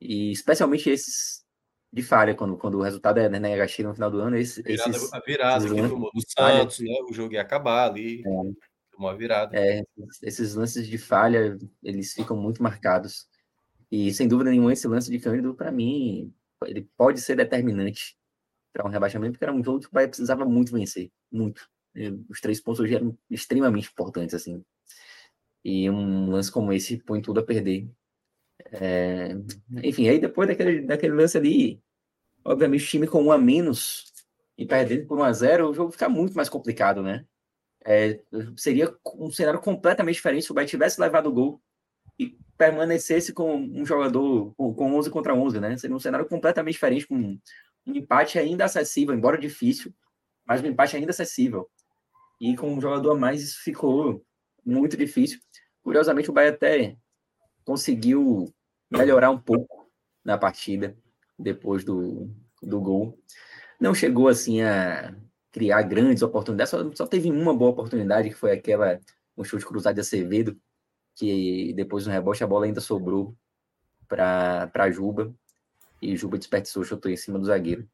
E 0.00 0.30
especialmente 0.30 0.90
esses 0.90 1.44
de 1.92 2.02
falha, 2.02 2.34
quando, 2.34 2.56
quando 2.58 2.78
o 2.78 2.82
resultado 2.82 3.18
é 3.18 3.28
negativo 3.28 3.88
no 3.88 3.94
final 3.94 4.10
do 4.10 4.20
ano. 4.20 4.36
Esses, 4.36 4.62
virada, 4.62 4.90
esses, 4.90 5.12
a 5.12 5.20
virada 5.20 5.64
esses 5.64 5.72
que 5.72 5.88
tomou 5.88 6.10
do 6.12 6.20
Santos, 6.28 6.80
né? 6.80 6.94
O 7.08 7.12
jogo 7.12 7.32
ia 7.32 7.40
acabar 7.40 7.90
ali, 7.90 8.20
é. 8.20 8.30
tomou 8.92 9.08
a 9.08 9.14
virada. 9.14 9.56
É, 9.58 9.82
esses 10.22 10.54
lances 10.54 10.86
de 10.86 10.98
falha, 10.98 11.56
eles 11.82 12.12
ficam 12.12 12.36
muito 12.36 12.62
marcados. 12.62 13.26
E 13.90 14.12
sem 14.12 14.26
dúvida 14.26 14.50
nenhuma, 14.50 14.72
esse 14.72 14.88
lance 14.88 15.10
de 15.10 15.18
Cândido, 15.18 15.54
para 15.54 15.70
mim, 15.70 16.34
ele 16.64 16.88
pode 16.96 17.20
ser 17.20 17.36
determinante 17.36 18.16
para 18.72 18.86
um 18.86 18.90
rebaixamento, 18.90 19.32
porque 19.32 19.44
era 19.44 19.52
um 19.52 19.62
jogo 19.62 19.80
que 19.80 19.86
o 19.86 19.90
Bahia 19.92 20.08
precisava 20.08 20.44
muito 20.44 20.72
vencer, 20.72 21.10
muito. 21.30 21.68
E 21.94 22.10
os 22.28 22.40
três 22.40 22.60
pontos 22.60 22.80
hoje 22.80 22.94
eram 22.94 23.16
extremamente 23.30 23.88
importantes, 23.90 24.34
assim. 24.34 24.62
E 25.64 25.88
um 25.88 26.30
lance 26.30 26.52
como 26.52 26.72
esse 26.72 26.98
põe 26.98 27.22
tudo 27.22 27.40
a 27.40 27.44
perder. 27.44 27.88
É... 28.72 29.30
Enfim, 29.82 30.08
aí 30.08 30.18
depois 30.18 30.48
daquele, 30.48 30.82
daquele 30.82 31.14
lance 31.14 31.38
ali, 31.38 31.80
obviamente 32.44 32.84
o 32.84 32.88
time 32.88 33.06
com 33.06 33.22
um 33.22 33.32
a 33.32 33.38
menos 33.38 34.12
e 34.58 34.66
perdendo 34.66 35.06
por 35.06 35.18
um 35.18 35.22
a 35.22 35.32
zero, 35.32 35.70
o 35.70 35.74
jogo 35.74 35.92
fica 35.92 36.08
muito 36.08 36.34
mais 36.34 36.48
complicado, 36.48 37.02
né? 37.02 37.26
É, 37.84 38.20
seria 38.56 38.94
um 39.14 39.30
cenário 39.30 39.60
completamente 39.60 40.16
diferente 40.16 40.44
se 40.44 40.50
o 40.50 40.54
Bahia 40.54 40.66
tivesse 40.66 41.00
levado 41.00 41.28
o 41.28 41.32
gol 41.32 41.62
e 42.18 42.36
permanecesse 42.56 43.32
com 43.32 43.56
um 43.56 43.84
jogador 43.84 44.54
com, 44.56 44.74
com 44.74 44.94
11 44.96 45.10
contra 45.10 45.34
11, 45.34 45.60
né? 45.60 45.76
Seria 45.76 45.96
um 45.96 46.00
cenário 46.00 46.26
completamente 46.26 46.74
diferente, 46.74 47.06
com 47.06 47.16
um 47.16 47.94
empate 47.94 48.38
ainda 48.38 48.64
acessível, 48.64 49.14
embora 49.14 49.38
difícil, 49.38 49.92
mas 50.46 50.62
um 50.62 50.66
empate 50.66 50.96
ainda 50.96 51.10
acessível. 51.10 51.68
E 52.40 52.56
com 52.56 52.74
um 52.74 52.80
jogador 52.80 53.12
a 53.12 53.14
mais, 53.14 53.42
isso 53.42 53.62
ficou 53.62 54.24
muito 54.64 54.96
difícil. 54.96 55.40
Curiosamente, 55.82 56.30
o 56.30 56.32
Bahia 56.32 56.50
até 56.50 56.96
conseguiu 57.64 58.52
melhorar 58.90 59.30
um 59.30 59.38
pouco 59.38 59.90
na 60.24 60.36
partida 60.36 60.96
depois 61.38 61.84
do, 61.84 62.30
do 62.62 62.80
gol. 62.80 63.18
Não 63.80 63.94
chegou 63.94 64.28
assim 64.28 64.62
a 64.62 65.14
criar 65.52 65.82
grandes 65.82 66.22
oportunidades, 66.22 66.70
só, 66.70 66.92
só 66.92 67.06
teve 67.06 67.30
uma 67.30 67.54
boa 67.54 67.70
oportunidade, 67.70 68.28
que 68.28 68.34
foi 68.34 68.52
aquela, 68.52 69.00
um 69.36 69.44
chute 69.44 69.64
cruzado 69.64 69.94
de 69.94 70.00
Acevedo, 70.00 70.58
que 71.16 71.72
depois 71.74 72.06
no 72.06 72.12
rebote 72.12 72.44
a 72.44 72.46
bola 72.46 72.66
ainda 72.66 72.80
sobrou 72.80 73.34
para 74.06 74.90
Juba, 74.92 75.34
e 76.00 76.14
Juba 76.14 76.38
desperdiçou, 76.38 76.84
chutou 76.84 77.10
em 77.10 77.16
cima 77.16 77.38
do 77.38 77.46
zagueiro. 77.46 77.88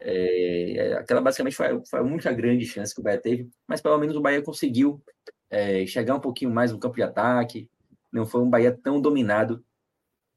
É, 0.00 0.94
aquela 0.98 1.20
basicamente 1.20 1.56
foi, 1.56 1.84
foi 1.86 2.00
a 2.00 2.02
única 2.02 2.32
grande 2.32 2.66
chance 2.66 2.94
que 2.94 3.00
o 3.00 3.04
Bahia 3.04 3.20
teve, 3.20 3.48
mas 3.66 3.80
pelo 3.80 3.96
menos 3.96 4.16
o 4.16 4.20
Bahia 4.20 4.42
conseguiu 4.42 5.02
é, 5.48 5.86
chegar 5.86 6.16
um 6.16 6.20
pouquinho 6.20 6.50
mais 6.50 6.72
no 6.72 6.78
campo 6.78 6.96
de 6.96 7.02
ataque, 7.02 7.70
não 8.12 8.26
foi 8.26 8.42
um 8.42 8.50
Bahia 8.50 8.76
tão 8.82 9.00
dominado 9.00 9.64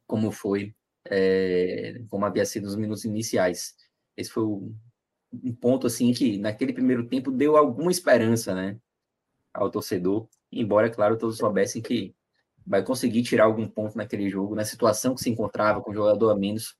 como 0.06 0.31
foi, 0.31 0.76
é, 1.06 2.02
como 2.10 2.26
havia 2.26 2.45
sido 2.45 2.65
nos 2.65 2.76
minutos 2.76 3.03
iniciais. 3.03 3.76
Esse 4.15 4.30
foi 4.30 4.43
um 4.43 5.56
ponto 5.60 5.88
assim 5.88 6.14
que 6.14 6.38
naquele 6.38 6.73
primeiro 6.73 7.07
tempo 7.07 7.31
deu 7.31 7.57
alguma 7.57 7.91
esperança, 7.91 8.53
né, 8.53 8.77
ao 9.53 9.69
torcedor, 9.69 10.28
embora, 10.52 10.90
claro, 10.90 11.18
todos 11.18 11.38
soubessem 11.38 11.82
que 11.82 12.15
vai 12.65 12.84
conseguir 12.84 13.23
tirar 13.23 13.45
algum 13.45 13.68
ponto 13.68 13.98
naquele 13.98 14.30
jogo, 14.30 14.56
na 14.56 14.65
situação 14.65 15.15
que 15.15 15.22
se 15.22 15.30
encontrava 15.30 15.82
com 15.82 15.91
o 15.91 15.94
jogador 15.94 16.30
a 16.30 16.36
menos, 16.36 16.76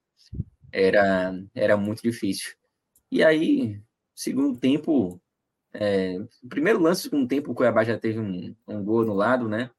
era, 0.72 1.34
era 1.54 1.76
muito 1.76 2.02
difícil. 2.02 2.54
E 3.12 3.24
aí, 3.24 3.82
segundo 4.16 4.58
tempo, 4.58 5.22
é, 5.74 6.18
primeiro 6.48 6.80
lance, 6.80 7.04
segundo 7.04 7.28
tempo, 7.28 7.52
o 7.52 7.56
Cuiabá 7.56 7.84
já 7.84 7.98
teve 7.98 8.20
um, 8.20 8.56
um 8.68 8.84
gol 8.84 9.06
no 9.06 9.14
lado, 9.14 9.50
né? 9.50 9.70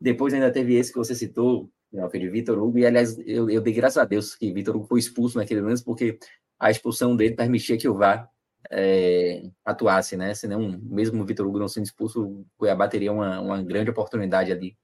Depois 0.00 0.34
ainda 0.34 0.52
teve 0.52 0.74
esse 0.74 0.92
que 0.92 0.98
você 0.98 1.14
citou, 1.14 1.70
né, 1.92 2.06
de 2.08 2.28
Vitor 2.28 2.58
Hugo, 2.58 2.78
e 2.78 2.86
aliás, 2.86 3.18
eu, 3.18 3.48
eu 3.48 3.60
dei 3.60 3.72
graças 3.72 3.98
a 3.98 4.04
Deus 4.04 4.34
que 4.34 4.52
Vitor 4.52 4.76
Hugo 4.76 4.86
foi 4.86 4.98
expulso 4.98 5.38
naquele 5.38 5.60
lance, 5.60 5.84
porque 5.84 6.18
a 6.58 6.70
expulsão 6.70 7.14
dele 7.14 7.34
permitia 7.34 7.76
que 7.76 7.88
o 7.88 7.94
VAR 7.94 8.31
é, 8.70 9.50
atuasse, 9.64 10.16
né? 10.16 10.34
Senão, 10.34 10.80
mesmo 10.82 11.22
o 11.22 11.26
Vitor 11.26 11.46
Hugo 11.46 11.58
não 11.58 11.68
sendo 11.68 11.84
expulso, 11.84 12.24
o 12.24 12.46
Cuiabá 12.56 12.88
teria 12.88 13.12
uma, 13.12 13.40
uma 13.40 13.62
grande 13.62 13.90
oportunidade 13.90 14.52
ali 14.52 14.76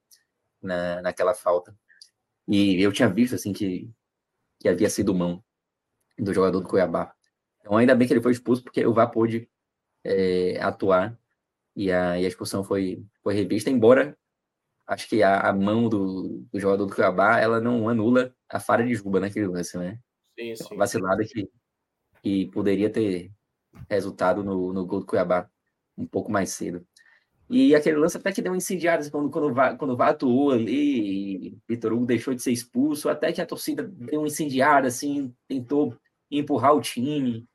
na, 0.62 1.02
naquela 1.02 1.34
falta. 1.34 1.76
E 2.46 2.82
eu 2.82 2.92
tinha 2.92 3.09
visto, 3.09 3.34
assim, 3.34 3.52
que, 3.52 3.90
que 4.60 4.68
havia 4.68 4.88
sido 4.90 5.14
mão 5.14 5.42
do 6.18 6.32
jogador 6.32 6.60
do 6.60 6.68
Cuiabá. 6.68 7.14
Então, 7.60 7.76
ainda 7.76 7.94
bem 7.94 8.06
que 8.06 8.14
ele 8.14 8.22
foi 8.22 8.32
expulso, 8.32 8.62
porque 8.62 8.84
o 8.86 8.92
VAR 8.92 9.10
pôde 9.10 9.48
é, 10.05 10.60
atuar 10.60 11.18
e 11.76 11.92
a, 11.92 12.18
e 12.18 12.24
a, 12.24 12.28
expulsão 12.28 12.64
foi, 12.64 13.05
foi 13.22 13.34
revista, 13.34 13.70
embora 13.70 14.16
acho 14.86 15.09
que 15.09 15.22
a, 15.22 15.40
a 15.40 15.52
mão 15.52 15.88
do, 15.88 16.46
do, 16.50 16.59
jogador 16.59 16.86
do 16.86 16.94
Cuiabá, 16.94 17.38
ela 17.38 17.60
não 17.60 17.88
anula 17.88 18.34
a 18.48 18.59
falha 18.59 18.86
de 18.86 18.94
Juba 18.94 19.20
naquele 19.20 19.46
lance, 19.46 19.76
né? 19.76 19.98
Sim, 20.38 20.56
sim. 20.56 20.64
Então, 20.64 20.78
vacilada 20.78 21.22
que, 21.24 21.50
que 22.22 22.46
poderia 22.50 22.90
ter 22.90 23.30
resultado 23.88 24.42
no, 24.42 24.72
no 24.72 24.86
gol 24.86 25.00
do 25.00 25.06
Cuiabá 25.06 25.48
um 25.96 26.06
pouco 26.06 26.30
mais 26.30 26.50
cedo. 26.50 26.86
E 27.50 27.74
aquele 27.74 27.96
lance 27.96 28.16
até 28.16 28.30
que 28.30 28.42
deu 28.42 28.52
um 28.52 28.56
incendiado, 28.56 29.00
assim, 29.00 29.10
quando, 29.10 29.30
quando, 29.30 29.78
quando 29.78 29.90
o 29.92 29.96
VAR 29.96 30.10
atuou 30.10 30.52
ali, 30.52 31.59
Vitor 31.66 31.94
Hugo 31.94 32.05
deixou 32.05 32.34
de 32.34 32.42
ser 32.42 32.52
expulso, 32.52 33.09
até 33.09 33.32
que 33.32 33.40
a 33.40 33.46
torcida 33.46 33.82
deu 33.84 34.20
um 34.20 34.26
incendiado, 34.26 34.86
assim, 34.86 35.34
tentou 35.48 35.96
empurrar 36.30 36.74
o 36.74 36.80
time, 36.80 37.48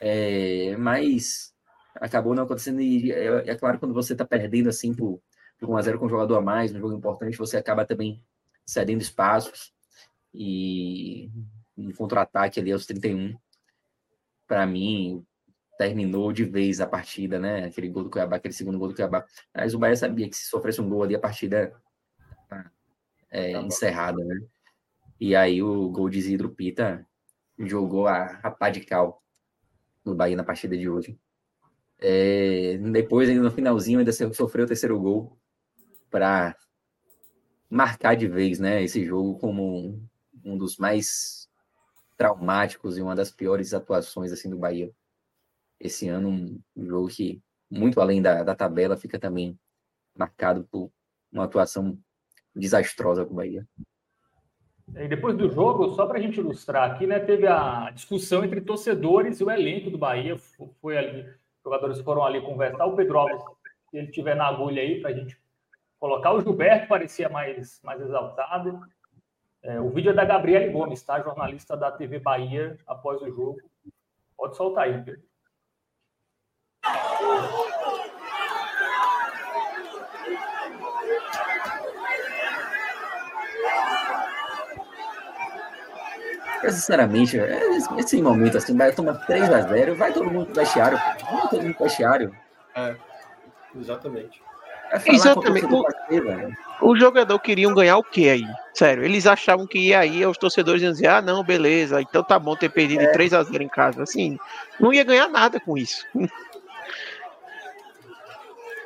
é, 0.00 0.76
mas 0.76 1.54
acabou 1.94 2.34
não 2.34 2.42
acontecendo. 2.42 2.80
E 2.80 3.12
é, 3.12 3.50
é 3.50 3.54
claro, 3.54 3.78
quando 3.78 3.94
você 3.94 4.14
está 4.14 4.24
perdendo 4.24 4.68
assim 4.68 4.92
por, 4.92 5.22
por 5.58 5.68
1x0 5.68 5.98
com 5.98 6.06
um 6.06 6.10
jogador 6.10 6.38
a 6.38 6.42
mais, 6.42 6.74
um 6.74 6.80
jogo 6.80 6.96
importante, 6.96 7.38
você 7.38 7.56
acaba 7.56 7.86
também 7.86 8.20
cedendo 8.64 9.00
espaços. 9.00 9.72
E 10.34 11.30
um 11.76 11.92
contra-ataque 11.92 12.58
ali 12.58 12.72
aos 12.72 12.84
31, 12.84 13.34
para 14.46 14.66
mim, 14.66 15.24
terminou 15.76 16.32
de 16.32 16.44
vez 16.44 16.80
a 16.80 16.86
partida, 16.86 17.38
né? 17.38 17.66
Aquele 17.66 17.88
gol 17.88 18.04
do 18.04 18.10
Cuiabá, 18.10 18.36
aquele 18.36 18.54
segundo 18.54 18.78
gol 18.78 18.88
do 18.88 18.94
Cuiabá. 18.94 19.24
Mas 19.54 19.74
o 19.74 19.78
Bahia 19.78 19.96
sabia 19.96 20.28
que 20.28 20.36
se 20.36 20.46
sofresse 20.46 20.80
um 20.80 20.88
gol 20.88 21.02
ali, 21.02 21.14
a 21.14 21.20
partida 21.20 21.72
é, 23.30 23.52
tá 23.52 23.62
encerrada, 23.62 24.24
né? 24.24 24.40
E 25.20 25.34
aí 25.34 25.62
o 25.62 25.88
gol 25.90 26.08
de 26.08 26.18
Isidro 26.18 26.50
Pita 26.50 27.06
jogou 27.58 28.06
a, 28.06 28.38
a 28.42 28.50
pá 28.50 28.70
de 28.70 28.80
cal 28.80 29.22
no 30.04 30.14
Bahia 30.14 30.36
na 30.36 30.44
partida 30.44 30.76
de 30.76 30.88
hoje. 30.88 31.18
É, 31.98 32.78
depois, 32.92 33.28
ainda 33.28 33.42
no 33.42 33.50
finalzinho, 33.50 33.98
ainda 33.98 34.12
sofreu 34.12 34.64
o 34.64 34.68
terceiro 34.68 34.98
gol 35.00 35.38
para 36.10 36.56
marcar 37.68 38.14
de 38.14 38.28
vez 38.28 38.58
né, 38.58 38.82
esse 38.82 39.04
jogo 39.04 39.38
como 39.38 39.78
um, 39.78 40.06
um 40.44 40.56
dos 40.56 40.76
mais 40.76 41.48
traumáticos 42.16 42.96
e 42.96 43.02
uma 43.02 43.14
das 43.14 43.30
piores 43.30 43.74
atuações 43.74 44.32
assim 44.32 44.48
do 44.48 44.56
Bahia 44.56 44.94
esse 45.80 46.08
ano 46.08 46.28
um 46.76 46.86
jogo 46.86 47.08
que 47.08 47.40
muito 47.70 48.00
além 48.00 48.22
da, 48.22 48.42
da 48.42 48.54
tabela 48.54 48.96
fica 48.96 49.18
também 49.18 49.58
marcado 50.16 50.64
por 50.64 50.90
uma 51.32 51.44
atuação 51.44 51.98
desastrosa 52.54 53.24
com 53.24 53.32
o 53.32 53.36
Bahia. 53.36 53.66
E 54.94 55.08
depois 55.08 55.36
do 55.36 55.50
jogo, 55.50 55.90
só 55.94 56.06
para 56.06 56.18
a 56.18 56.20
gente 56.20 56.38
ilustrar 56.38 56.90
aqui, 56.90 57.06
né, 57.06 57.18
teve 57.18 57.46
a 57.46 57.90
discussão 57.90 58.44
entre 58.44 58.60
torcedores 58.60 59.40
e 59.40 59.44
o 59.44 59.50
elenco 59.50 59.90
do 59.90 59.98
Bahia. 59.98 60.36
Foi 60.80 60.96
ali, 60.96 61.22
os 61.22 61.64
jogadores 61.64 62.00
foram 62.00 62.24
ali 62.24 62.40
conversar. 62.40 62.86
O 62.86 62.94
Pedro 62.94 63.18
Alves, 63.18 63.42
se 63.90 63.98
ele 63.98 64.10
tiver 64.12 64.36
na 64.36 64.46
agulha 64.46 64.80
aí, 64.80 65.00
para 65.00 65.10
a 65.10 65.12
gente 65.12 65.36
colocar. 65.98 66.32
O 66.32 66.40
Gilberto 66.40 66.88
parecia 66.88 67.28
mais, 67.28 67.80
mais 67.82 68.00
exaltado. 68.00 68.80
É, 69.62 69.80
o 69.80 69.90
vídeo 69.90 70.12
é 70.12 70.14
da 70.14 70.24
Gabriele 70.24 70.70
Gomes, 70.70 71.02
tá? 71.02 71.20
jornalista 71.20 71.76
da 71.76 71.90
TV 71.90 72.20
Bahia, 72.20 72.78
após 72.86 73.20
o 73.20 73.28
jogo. 73.28 73.58
Pode 74.36 74.56
soltar 74.56 74.84
aí, 74.84 75.02
Pedro. 75.02 75.22
Sinceramente, 86.86 87.36
esse 87.98 88.22
momento 88.22 88.58
assim, 88.58 88.76
vai 88.76 88.92
tomar 88.92 89.14
3x0, 89.26 89.94
vai 89.94 90.12
todo 90.12 90.30
mundo 90.30 90.46
pro 90.46 90.54
vestiário. 90.54 90.98
Vai 90.98 91.48
todo 91.48 91.62
mundo 91.62 91.74
pro 91.74 91.84
vestiário. 91.84 92.36
É, 92.74 92.94
exatamente. 93.78 94.42
Exatamente. 95.04 95.66
O, 95.66 96.90
o, 96.90 96.96
jogador 96.96 97.38
queriam 97.40 97.74
ganhar 97.74 97.96
o 97.96 98.04
que 98.04 98.28
aí? 98.28 98.46
Sério, 98.72 99.04
eles 99.04 99.26
achavam 99.26 99.66
que 99.66 99.78
ia 99.78 99.98
aí, 99.98 100.24
os 100.24 100.38
torcedores 100.38 100.80
iam 100.80 100.92
dizer, 100.92 101.08
ah, 101.08 101.20
não, 101.20 101.42
beleza, 101.42 102.00
então 102.00 102.22
tá 102.22 102.38
bom 102.38 102.54
ter 102.54 102.68
perdido 102.68 103.02
é. 103.02 103.08
3 103.08 103.34
a 103.34 103.42
0 103.42 103.62
em 103.64 103.68
casa. 103.68 104.04
Assim, 104.04 104.38
não 104.78 104.92
ia 104.92 105.02
ganhar 105.02 105.28
nada 105.28 105.58
com 105.58 105.76
isso. 105.76 106.06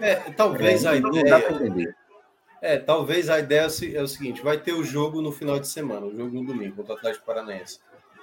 É, 0.00 0.14
talvez 0.36 0.86
a 0.86 0.96
ideia. 0.96 1.94
É, 2.62 2.76
talvez 2.76 3.30
a 3.30 3.38
ideia 3.38 3.68
é 3.94 4.02
o 4.02 4.08
seguinte: 4.08 4.42
vai 4.42 4.58
ter 4.58 4.72
o 4.72 4.84
jogo 4.84 5.22
no 5.22 5.32
final 5.32 5.58
de 5.58 5.68
semana, 5.68 6.06
o 6.06 6.14
jogo 6.14 6.34
no 6.34 6.44
domingo, 6.44 6.76
contra 6.76 6.94
o 6.94 6.96
Atlético 6.96 7.26
Paranaense. 7.26 7.78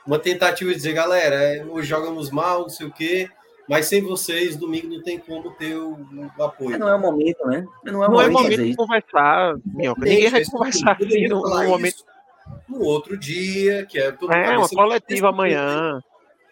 Uma 0.06 0.20
tentativa 0.20 0.70
de 0.70 0.78
dizer, 0.78 0.94
galera, 0.94 1.36
é, 1.36 1.66
hoje 1.66 1.88
jogamos 1.88 2.32
mal, 2.32 2.62
não 2.62 2.70
sei 2.70 2.88
o 2.88 2.92
quê, 2.92 3.30
mas 3.68 3.88
sem 3.88 4.02
vocês, 4.02 4.56
domingo 4.56 4.88
não 4.88 5.04
tem 5.04 5.20
como 5.20 5.52
ter 5.52 5.76
o, 5.76 5.98
o 6.38 6.44
apoio. 6.44 6.80
Não 6.80 6.88
é 6.88 6.96
o 6.96 7.00
momento, 7.00 7.46
né? 7.46 7.66
Não 7.84 8.04
é, 8.04 8.08
não 8.08 8.22
é 8.22 8.30
momento 8.30 8.64
de 8.64 8.76
conversar, 8.76 9.56
Minhoca. 9.66 10.06
Ninguém 10.06 10.30
vai 10.30 10.46
conversar 10.46 10.98
assim 11.02 11.28
no, 11.28 11.42
no 11.42 11.68
momento. 11.68 12.06
No 12.70 12.82
outro 12.82 13.18
dia, 13.18 13.86
que 13.86 14.00
é 14.00 14.12
tudo 14.12 14.32
É, 14.32 14.58
uma 14.58 14.70
coletiva 14.70 15.30
amanhã. 15.30 16.02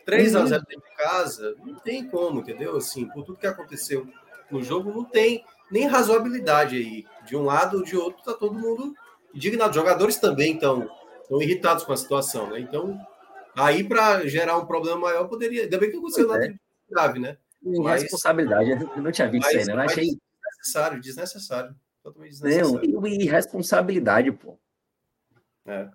3 0.06 0.36
a 0.36 0.46
0 0.46 0.60
uhum. 0.60 0.66
dentro 0.70 0.90
de 0.90 0.96
casa, 0.98 1.56
não 1.66 1.76
tem 1.76 2.06
como, 2.06 2.42
entendeu? 2.42 2.76
Assim, 2.76 3.08
por 3.08 3.24
tudo 3.24 3.40
que 3.40 3.48
aconteceu 3.48 4.06
no 4.52 4.64
jogo, 4.64 4.92
não 4.92 5.04
tem 5.04 5.44
nem 5.72 5.88
razoabilidade 5.88 6.76
aí. 6.76 7.06
De 7.26 7.36
um 7.36 7.44
lado 7.44 7.78
ou 7.78 7.84
de 7.84 7.96
outro, 7.96 8.24
tá 8.24 8.34
todo 8.34 8.54
mundo 8.54 8.94
indignado. 9.34 9.74
Jogadores 9.74 10.18
também 10.18 10.54
estão 10.54 10.90
irritados 11.40 11.84
com 11.84 11.94
a 11.94 11.98
situação, 11.98 12.50
né? 12.50 12.60
Então, 12.60 13.00
aí 13.56 13.84
para 13.84 14.26
gerar 14.28 14.58
um 14.58 14.66
problema 14.66 14.98
maior, 14.98 15.28
poderia. 15.28 15.64
Ainda 15.64 15.78
bem 15.78 15.90
que 15.90 15.98
aconteceu 15.98 16.28
nada 16.28 16.46
é. 16.46 16.54
grave, 16.90 17.20
né? 17.20 17.38
Mas, 17.62 18.04
responsabilidade, 18.04 18.70
eu 18.70 19.02
não 19.02 19.12
tinha 19.12 19.28
visto 19.28 19.46
mas, 19.46 19.56
isso 19.56 19.72
aí, 19.72 19.76
né? 19.76 19.84
Eu 19.84 19.86
achei. 19.86 20.18
Desnecessário, 20.66 21.02
desnecessário. 21.02 21.76
Totalmente 22.04 22.32
desnecessário. 22.32 22.92
Não, 22.92 23.08
e 23.08 23.26
responsabilidade, 23.26 24.32
pô. 24.32 24.60
É. 25.66 25.90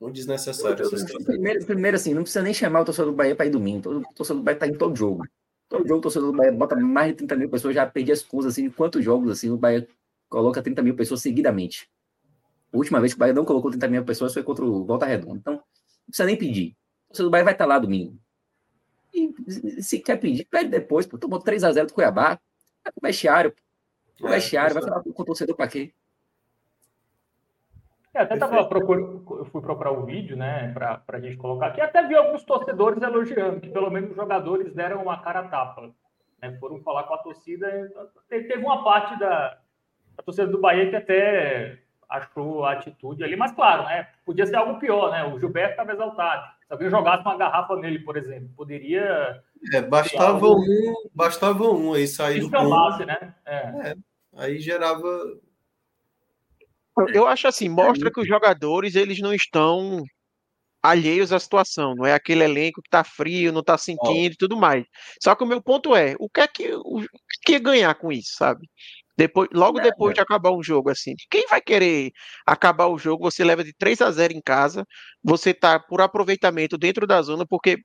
Muito 0.00 0.14
desnecessário. 0.14 0.88
Primeiro, 1.24 1.66
primeiro, 1.66 1.96
assim, 1.96 2.14
não 2.14 2.22
precisa 2.22 2.42
nem 2.42 2.54
chamar 2.54 2.82
o 2.82 2.84
torcedor 2.84 3.10
do 3.10 3.16
Bahia 3.16 3.34
para 3.34 3.46
ir 3.46 3.50
domingo. 3.50 3.98
O 3.98 4.14
torcedor 4.14 4.40
do 4.40 4.44
Bahia 4.44 4.56
está 4.56 4.66
em 4.68 4.74
todo 4.74 4.94
jogo. 4.94 5.24
Todo 5.68 5.86
jogo 5.86 5.98
o 5.98 6.02
torcedor 6.02 6.32
do 6.32 6.36
Bahia 6.36 6.52
bota 6.52 6.74
mais 6.76 7.10
de 7.10 7.18
30 7.18 7.36
mil 7.36 7.50
pessoas, 7.50 7.74
já 7.74 7.86
perdi 7.86 8.12
as 8.12 8.22
contas, 8.22 8.46
assim, 8.46 8.68
de 8.68 8.74
quantos 8.74 9.04
jogos, 9.04 9.30
assim, 9.30 9.50
o 9.50 9.56
Bahia 9.56 9.86
coloca 10.28 10.62
30 10.62 10.82
mil 10.82 10.96
pessoas 10.96 11.20
seguidamente. 11.20 11.90
A 12.72 12.76
última 12.76 13.00
vez 13.00 13.12
que 13.12 13.18
o 13.18 13.20
Bahia 13.20 13.34
não 13.34 13.44
colocou 13.44 13.70
30 13.70 13.88
mil 13.88 14.04
pessoas 14.04 14.32
foi 14.32 14.42
contra 14.42 14.64
o 14.64 14.84
Volta 14.84 15.06
Redonda. 15.06 15.38
Então, 15.38 15.54
não 15.54 15.62
precisa 16.06 16.26
nem 16.26 16.36
pedir. 16.36 16.76
O 17.04 17.08
torcedor 17.08 17.28
do 17.28 17.32
Bahia 17.32 17.44
vai 17.44 17.54
estar 17.54 17.66
lá 17.66 17.78
domingo. 17.78 18.18
E 19.12 19.82
se 19.82 19.98
quer 20.00 20.16
pedir, 20.16 20.44
pede 20.44 20.70
depois, 20.70 21.06
pô. 21.06 21.18
Tomou 21.18 21.42
3x0 21.42 21.86
do 21.86 21.94
Cuiabá. 21.94 22.38
Vai 22.84 22.92
pro 22.92 23.02
vestiário, 23.02 23.54
pô. 24.18 24.28
é, 24.28 24.32
vestiário, 24.32 24.74
vai 24.74 24.82
falar 24.82 25.02
com 25.02 25.10
o 25.10 25.24
torcedor 25.24 25.56
pra 25.56 25.68
quê? 25.68 25.92
É, 28.14 28.22
até 28.22 28.36
tava 28.36 28.64
procurando, 28.66 29.24
eu 29.38 29.44
fui 29.46 29.60
procurar 29.60 29.92
o 29.92 30.02
um 30.02 30.06
vídeo, 30.06 30.36
né, 30.36 30.72
para 30.72 31.02
a 31.08 31.20
gente 31.20 31.36
colocar 31.36 31.66
aqui. 31.66 31.80
Até 31.80 32.06
vi 32.06 32.14
alguns 32.14 32.42
torcedores 32.42 33.02
elogiando 33.02 33.60
que 33.60 33.68
pelo 33.68 33.90
menos 33.90 34.10
os 34.10 34.16
jogadores 34.16 34.74
deram 34.74 35.02
uma 35.02 35.20
cara 35.20 35.44
tapa, 35.44 35.90
né, 36.40 36.56
foram 36.58 36.80
falar 36.80 37.04
com 37.04 37.14
a 37.14 37.18
torcida. 37.18 37.90
Teve 38.28 38.56
uma 38.56 38.82
parte 38.82 39.18
da, 39.18 39.58
da 40.16 40.22
torcida 40.24 40.46
do 40.46 40.60
Bahia 40.60 40.88
que 40.88 40.96
até 40.96 41.78
achou 42.08 42.64
a 42.64 42.72
atitude 42.72 43.22
ali, 43.22 43.36
mas 43.36 43.52
claro, 43.52 43.84
né, 43.84 44.08
podia 44.24 44.46
ser 44.46 44.56
algo 44.56 44.78
pior, 44.78 45.10
né? 45.10 45.24
O 45.24 45.38
Gilberto 45.38 45.72
estava 45.72 45.92
exaltado. 45.92 46.58
Se 46.66 46.72
alguém 46.72 46.90
jogasse 46.90 47.22
uma 47.22 47.36
garrafa 47.36 47.76
nele, 47.76 47.98
por 48.00 48.16
exemplo, 48.16 48.48
poderia. 48.56 49.42
É, 49.72 49.82
bastava 49.82 50.46
algo... 50.46 50.60
um, 50.60 50.94
bastava 51.14 51.64
um 51.64 51.94
aí 51.94 52.06
sair 52.06 52.40
do 52.40 52.50
ponto. 52.50 53.06
né? 53.06 53.34
É. 53.44 53.56
é. 53.56 53.94
aí 54.36 54.58
gerava 54.58 55.06
eu 57.12 57.26
acho 57.26 57.48
assim, 57.48 57.68
mostra 57.68 58.10
que 58.10 58.20
os 58.20 58.26
jogadores 58.26 58.94
eles 58.94 59.20
não 59.20 59.32
estão 59.34 60.02
alheios 60.82 61.32
à 61.32 61.40
situação, 61.40 61.94
não 61.96 62.06
é 62.06 62.14
aquele 62.14 62.44
elenco 62.44 62.80
que 62.82 62.90
tá 62.90 63.02
frio, 63.02 63.52
não 63.52 63.62
tá 63.62 63.76
sentindo 63.76 64.32
e 64.32 64.36
tudo 64.36 64.56
mais. 64.56 64.84
Só 65.22 65.34
que 65.34 65.44
o 65.44 65.46
meu 65.46 65.62
ponto 65.62 65.94
é, 65.94 66.14
o 66.18 66.28
que 66.28 66.40
é 66.40 66.48
que 66.48 66.72
o 66.74 67.04
que 67.42 67.54
é 67.56 67.58
ganhar 67.58 67.94
com 67.94 68.12
isso, 68.12 68.32
sabe? 68.36 68.66
Depois, 69.16 69.48
logo 69.52 69.80
depois 69.80 70.14
de 70.14 70.20
acabar 70.20 70.52
um 70.52 70.62
jogo 70.62 70.90
assim, 70.90 71.14
quem 71.28 71.44
vai 71.48 71.60
querer 71.60 72.12
acabar 72.46 72.86
o 72.86 72.96
jogo? 72.96 73.28
Você 73.28 73.42
leva 73.42 73.64
de 73.64 73.72
3 73.76 74.00
a 74.00 74.10
0 74.12 74.32
em 74.32 74.40
casa, 74.40 74.84
você 75.22 75.52
tá 75.52 75.80
por 75.80 76.00
aproveitamento 76.00 76.78
dentro 76.78 77.04
da 77.04 77.20
zona, 77.20 77.44
porque 77.44 77.78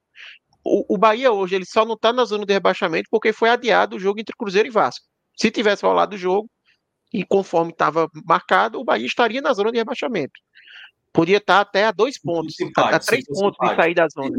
o, 0.63 0.95
o 0.95 0.97
Bahia 0.97 1.31
hoje 1.31 1.55
ele 1.55 1.65
só 1.65 1.85
não 1.85 1.97
tá 1.97 2.13
na 2.13 2.23
zona 2.25 2.45
de 2.45 2.53
rebaixamento 2.53 3.07
porque 3.09 3.33
foi 3.33 3.49
adiado 3.49 3.95
o 3.95 3.99
jogo 3.99 4.19
entre 4.19 4.35
Cruzeiro 4.37 4.67
e 4.67 4.71
Vasco. 4.71 5.05
Se 5.35 5.49
tivesse 5.49 5.83
rolado 5.83 6.15
o 6.15 6.19
jogo, 6.19 6.47
e 7.13 7.23
conforme 7.23 7.71
estava 7.71 8.09
marcado, 8.25 8.79
o 8.79 8.83
Bahia 8.83 9.05
estaria 9.05 9.41
na 9.41 9.53
zona 9.53 9.71
de 9.71 9.77
rebaixamento. 9.77 10.39
Podia 11.13 11.37
estar 11.37 11.61
até 11.61 11.85
a 11.85 11.91
dois 11.91 12.19
pontos, 12.19 12.59
empate, 12.59 12.95
a 12.95 12.99
três 12.99 13.23
pontos 13.27 13.55
empate. 13.61 13.69
de 13.69 13.75
sair 13.75 13.93
da 13.93 14.07
zona. 14.07 14.35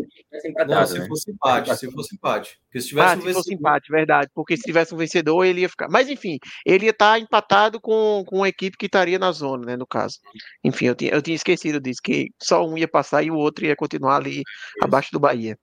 Não, 0.67 0.87
se 0.87 1.07
fosse 1.07 1.31
empate, 1.31 1.77
se 1.77 1.93
fosse 1.93 2.15
empate. 2.17 2.59
Porque 2.65 2.81
se 2.81 2.89
tivesse 2.89 3.15
ah, 3.15 3.17
um 3.17 3.21
se 3.23 3.33
fosse 3.33 3.55
empate, 3.55 3.93
verdade. 3.93 4.31
Porque 4.35 4.57
se 4.57 4.65
tivesse 4.65 4.93
um 4.93 4.99
vencedor, 4.99 5.45
ele 5.45 5.61
ia 5.61 5.69
ficar. 5.69 5.89
Mas 5.89 6.09
enfim, 6.09 6.37
ele 6.67 6.87
ia 6.87 6.91
estar 6.91 7.17
empatado 7.21 7.81
com, 7.81 8.25
com 8.27 8.39
uma 8.39 8.49
equipe 8.49 8.77
que 8.77 8.87
estaria 8.87 9.21
na 9.21 9.31
zona, 9.31 9.65
né? 9.65 9.77
No 9.77 9.87
caso. 9.87 10.19
Enfim, 10.65 10.87
eu 10.87 10.97
tinha, 10.97 11.13
eu 11.13 11.23
tinha 11.23 11.37
esquecido 11.37 11.81
disso, 11.81 12.01
que 12.03 12.31
só 12.43 12.67
um 12.67 12.77
ia 12.77 12.89
passar 12.89 13.23
e 13.23 13.31
o 13.31 13.37
outro 13.37 13.65
ia 13.65 13.77
continuar 13.77 14.17
ali 14.17 14.41
Isso. 14.41 14.45
abaixo 14.83 15.13
do 15.13 15.21
Bahia. 15.21 15.57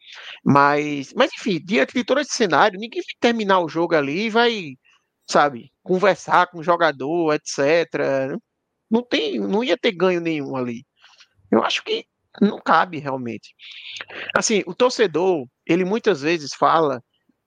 Mas, 0.46 1.14
mas 1.14 1.30
enfim, 1.38 1.60
diante 1.62 1.94
de 1.94 2.06
todo 2.06 2.22
esse 2.22 2.32
cenário, 2.32 2.80
ninguém 2.80 3.02
vai 3.02 3.16
terminar 3.20 3.60
o 3.60 3.68
jogo 3.68 3.96
ali 3.96 4.28
e 4.28 4.30
vai 4.30 4.76
sabe, 5.32 5.72
conversar 5.84 6.48
com 6.48 6.60
o 6.60 6.64
jogador, 6.64 7.34
etc. 7.34 8.38
Não 8.90 9.04
tem, 9.04 9.40
não 9.40 9.64
ia 9.64 9.78
ter 9.78 9.92
ganho 9.94 10.22
nenhum 10.22 10.56
ali. 10.56 10.86
Eu 11.52 11.64
acho 11.64 11.84
que 11.84 12.06
não 12.42 12.60
cabe 12.62 13.00
realmente. 13.00 13.54
Assim, 14.36 14.64
o 14.68 14.76
torcedor, 14.76 15.46
ele 15.66 15.86
muitas 15.86 16.22
vezes 16.22 16.54
fala: 16.54 17.02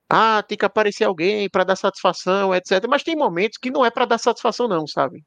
"Ah, 0.09 0.43
tem 0.43 0.57
que 0.57 0.65
aparecer 0.65 1.05
alguém 1.05 1.49
para 1.49 1.63
dar 1.63 1.75
satisfação, 1.75 2.53
etc". 2.55 2.85
Mas 2.89 3.03
tem 3.03 3.15
momentos 3.15 3.57
que 3.59 3.71
não 3.71 3.85
é 3.85 3.91
para 3.91 4.05
dar 4.05 4.19
satisfação 4.19 4.67
não, 4.67 4.87
sabe? 4.87 5.23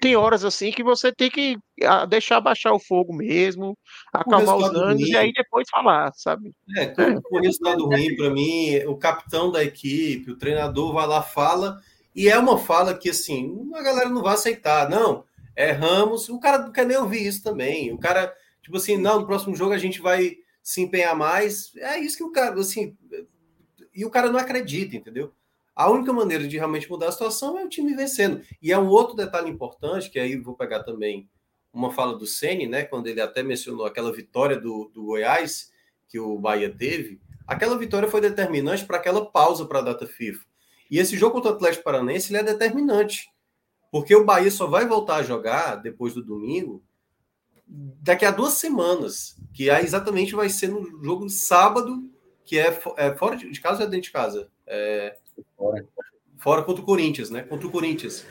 Tem 0.00 0.16
horas 0.16 0.44
assim 0.44 0.70
que 0.70 0.82
você 0.82 1.12
tem 1.12 1.30
que 1.30 1.58
ah, 1.84 2.06
deixar 2.06 2.40
baixar 2.40 2.72
o 2.72 2.78
fogo 2.78 3.14
mesmo, 3.14 3.76
acalmar 4.12 4.56
os 4.56 4.74
ânimos 4.74 5.08
e 5.08 5.16
aí 5.16 5.32
depois 5.32 5.68
falar, 5.70 6.12
sabe? 6.14 6.52
É, 6.76 6.84
é. 6.84 6.94
o 7.30 7.40
resultado 7.40 7.84
ruim 7.84 8.16
para 8.16 8.30
mim, 8.30 8.76
o 8.86 8.96
capitão 8.96 9.50
da 9.50 9.62
equipe, 9.62 10.30
o 10.30 10.38
treinador 10.38 10.92
vai 10.92 11.06
lá, 11.06 11.22
fala, 11.22 11.80
e 12.14 12.28
é 12.28 12.38
uma 12.38 12.58
fala 12.58 12.94
que 12.94 13.10
assim, 13.10 13.70
a 13.74 13.82
galera 13.82 14.08
não 14.08 14.22
vai 14.22 14.34
aceitar. 14.34 14.88
Não, 14.88 15.24
é 15.54 15.70
Ramos, 15.72 16.28
o 16.28 16.38
cara 16.38 16.58
não 16.58 16.72
quer 16.72 16.86
nem 16.86 16.96
ouvir 16.96 17.26
isso 17.26 17.42
também. 17.42 17.92
O 17.92 17.98
cara, 17.98 18.34
tipo 18.62 18.76
assim, 18.76 18.96
não, 18.96 19.20
no 19.20 19.26
próximo 19.26 19.54
jogo 19.54 19.72
a 19.72 19.78
gente 19.78 20.00
vai 20.00 20.36
se 20.62 20.80
empenhar 20.80 21.16
mais. 21.16 21.72
É 21.76 21.98
isso 21.98 22.16
que 22.16 22.24
o 22.24 22.30
cara, 22.32 22.58
assim, 22.58 22.96
e 23.94 24.04
o 24.04 24.10
cara 24.10 24.30
não 24.30 24.38
acredita, 24.38 24.96
entendeu? 24.96 25.32
A 25.78 25.88
única 25.88 26.12
maneira 26.12 26.48
de 26.48 26.56
realmente 26.56 26.90
mudar 26.90 27.06
a 27.06 27.12
situação 27.12 27.56
é 27.56 27.64
o 27.64 27.68
time 27.68 27.94
vencendo. 27.94 28.42
E 28.60 28.72
é 28.72 28.76
um 28.76 28.88
outro 28.88 29.14
detalhe 29.14 29.48
importante, 29.48 30.10
que 30.10 30.18
aí 30.18 30.36
vou 30.36 30.56
pegar 30.56 30.82
também 30.82 31.30
uma 31.72 31.92
fala 31.92 32.18
do 32.18 32.26
Ceni, 32.26 32.66
né? 32.66 32.82
Quando 32.82 33.06
ele 33.06 33.20
até 33.20 33.44
mencionou 33.44 33.86
aquela 33.86 34.12
vitória 34.12 34.58
do, 34.58 34.90
do 34.92 35.04
Goiás 35.04 35.70
que 36.08 36.18
o 36.18 36.36
Bahia 36.36 36.68
teve. 36.76 37.20
Aquela 37.46 37.78
vitória 37.78 38.08
foi 38.08 38.20
determinante 38.20 38.84
para 38.84 38.96
aquela 38.96 39.24
pausa 39.24 39.66
para 39.66 39.78
a 39.78 39.82
data 39.82 40.04
FIFA. 40.04 40.44
E 40.90 40.98
esse 40.98 41.16
jogo 41.16 41.34
contra 41.36 41.52
o 41.52 41.54
Atlético 41.54 41.84
Paranense 41.84 42.32
ele 42.32 42.40
é 42.40 42.42
determinante. 42.42 43.30
Porque 43.92 44.16
o 44.16 44.24
Bahia 44.24 44.50
só 44.50 44.66
vai 44.66 44.84
voltar 44.84 45.18
a 45.18 45.22
jogar 45.22 45.76
depois 45.76 46.12
do 46.12 46.24
domingo 46.24 46.82
daqui 47.68 48.24
a 48.24 48.32
duas 48.32 48.54
semanas, 48.54 49.36
que 49.54 49.70
aí 49.70 49.84
exatamente 49.84 50.34
vai 50.34 50.48
ser 50.48 50.70
no 50.70 51.04
jogo 51.04 51.28
sábado, 51.28 52.10
que 52.44 52.58
é, 52.58 52.76
é 52.96 53.14
fora 53.14 53.36
de 53.36 53.60
casa 53.60 53.82
ou 53.82 53.86
é 53.86 53.90
dentro 53.90 54.06
de 54.06 54.10
casa? 54.10 54.50
É, 54.66 55.16
Fora. 55.58 55.86
Fora 56.38 56.62
contra 56.62 56.82
o 56.82 56.86
Corinthians, 56.86 57.30
né? 57.30 57.42
Contra 57.42 57.66
o 57.66 57.70
Corinthians. 57.70 58.24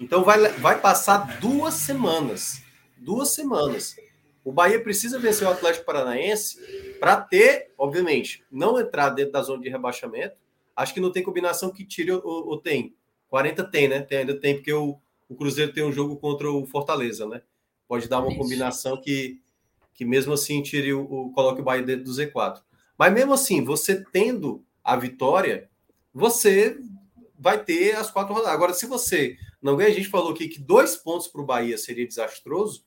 Então 0.00 0.24
vai, 0.24 0.48
vai 0.54 0.80
passar 0.80 1.38
duas 1.38 1.74
semanas. 1.74 2.62
Duas 2.96 3.34
semanas. 3.34 3.94
O 4.42 4.50
Bahia 4.50 4.82
precisa 4.82 5.18
vencer 5.18 5.46
o 5.46 5.50
Atlético 5.50 5.84
Paranaense 5.84 6.58
para 6.98 7.20
ter, 7.20 7.72
obviamente, 7.78 8.44
não 8.50 8.78
entrar 8.78 9.10
dentro 9.10 9.32
da 9.32 9.42
zona 9.42 9.62
de 9.62 9.68
rebaixamento. 9.68 10.36
Acho 10.74 10.92
que 10.92 11.00
não 11.00 11.12
tem 11.12 11.22
combinação 11.22 11.70
que 11.70 11.84
tire 11.84 12.12
ou, 12.12 12.58
tem. 12.58 12.94
40 13.28 13.64
tem, 13.64 13.88
né? 13.88 14.00
Tem, 14.00 14.18
ainda 14.18 14.38
tem, 14.38 14.54
porque 14.54 14.72
o, 14.72 14.98
o 15.28 15.34
Cruzeiro 15.34 15.72
tem 15.72 15.84
um 15.84 15.92
jogo 15.92 16.16
contra 16.16 16.50
o 16.50 16.66
Fortaleza, 16.66 17.26
né? 17.26 17.42
Pode 17.86 18.08
dar 18.08 18.20
uma 18.20 18.30
Isso. 18.30 18.38
combinação 18.38 19.00
que, 19.00 19.40
que 19.92 20.04
mesmo 20.04 20.32
assim 20.32 20.62
tire 20.62 20.92
o, 20.92 21.02
o, 21.02 21.32
coloque 21.32 21.60
o 21.60 21.64
Bahia 21.64 21.82
dentro 21.82 22.04
do 22.04 22.10
Z4. 22.10 22.60
Mas 22.98 23.12
mesmo 23.12 23.32
assim, 23.32 23.64
você 23.64 24.04
tendo 24.12 24.64
a 24.82 24.96
vitória, 24.96 25.70
você 26.14 26.78
vai 27.36 27.62
ter 27.62 27.96
as 27.96 28.10
quatro 28.10 28.32
rodadas. 28.32 28.54
Agora, 28.54 28.72
se 28.72 28.86
você 28.86 29.36
não 29.60 29.76
ganha, 29.76 29.90
a 29.90 29.94
gente 29.94 30.08
falou 30.08 30.32
aqui 30.32 30.48
que 30.48 30.60
dois 30.60 30.94
pontos 30.94 31.26
para 31.26 31.40
o 31.40 31.44
Bahia 31.44 31.76
seria 31.76 32.06
desastroso, 32.06 32.84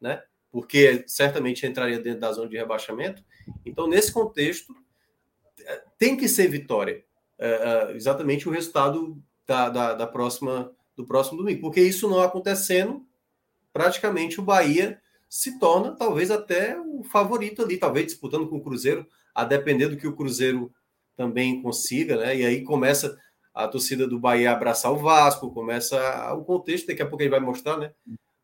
né? 0.00 0.22
Porque 0.50 1.04
certamente 1.06 1.66
entraria 1.66 2.00
dentro 2.00 2.20
da 2.20 2.32
zona 2.32 2.48
de 2.48 2.56
rebaixamento. 2.56 3.22
Então, 3.64 3.86
nesse 3.86 4.10
contexto, 4.10 4.74
é, 5.60 5.84
tem 5.98 6.16
que 6.16 6.26
ser 6.26 6.48
vitória. 6.48 7.04
É, 7.38 7.48
é, 7.48 7.96
exatamente 7.96 8.48
o 8.48 8.52
resultado 8.52 9.22
da, 9.46 9.68
da, 9.68 9.94
da, 9.94 10.06
próxima 10.06 10.72
do 10.96 11.06
próximo 11.06 11.38
domingo. 11.38 11.60
Porque 11.60 11.80
isso 11.80 12.08
não 12.08 12.20
acontecendo, 12.20 13.06
praticamente 13.72 14.40
o 14.40 14.42
Bahia 14.42 15.00
se 15.28 15.58
torna 15.58 15.92
talvez 15.92 16.30
até 16.30 16.78
o 16.80 17.04
favorito 17.04 17.62
ali, 17.62 17.76
talvez 17.76 18.06
disputando 18.06 18.48
com 18.48 18.56
o 18.56 18.62
Cruzeiro, 18.62 19.06
a 19.34 19.44
depender 19.44 19.88
do 19.88 19.96
que 19.96 20.06
o 20.06 20.16
Cruzeiro 20.16 20.72
também 21.20 21.60
consiga, 21.60 22.16
né? 22.16 22.34
E 22.34 22.46
aí 22.46 22.64
começa 22.64 23.14
a 23.52 23.68
torcida 23.68 24.08
do 24.08 24.18
Bahia 24.18 24.52
abraçar 24.52 24.90
o 24.90 24.96
Vasco, 24.96 25.52
começa 25.52 26.32
o 26.32 26.42
contexto, 26.42 26.86
daqui 26.86 27.02
a 27.02 27.06
pouco 27.06 27.22
ele 27.22 27.28
vai 27.28 27.40
mostrar, 27.40 27.76
né? 27.76 27.92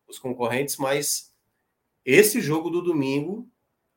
Os 0.06 0.18
concorrentes, 0.18 0.76
mas 0.76 1.32
esse 2.04 2.38
jogo 2.38 2.68
do 2.68 2.82
domingo 2.82 3.48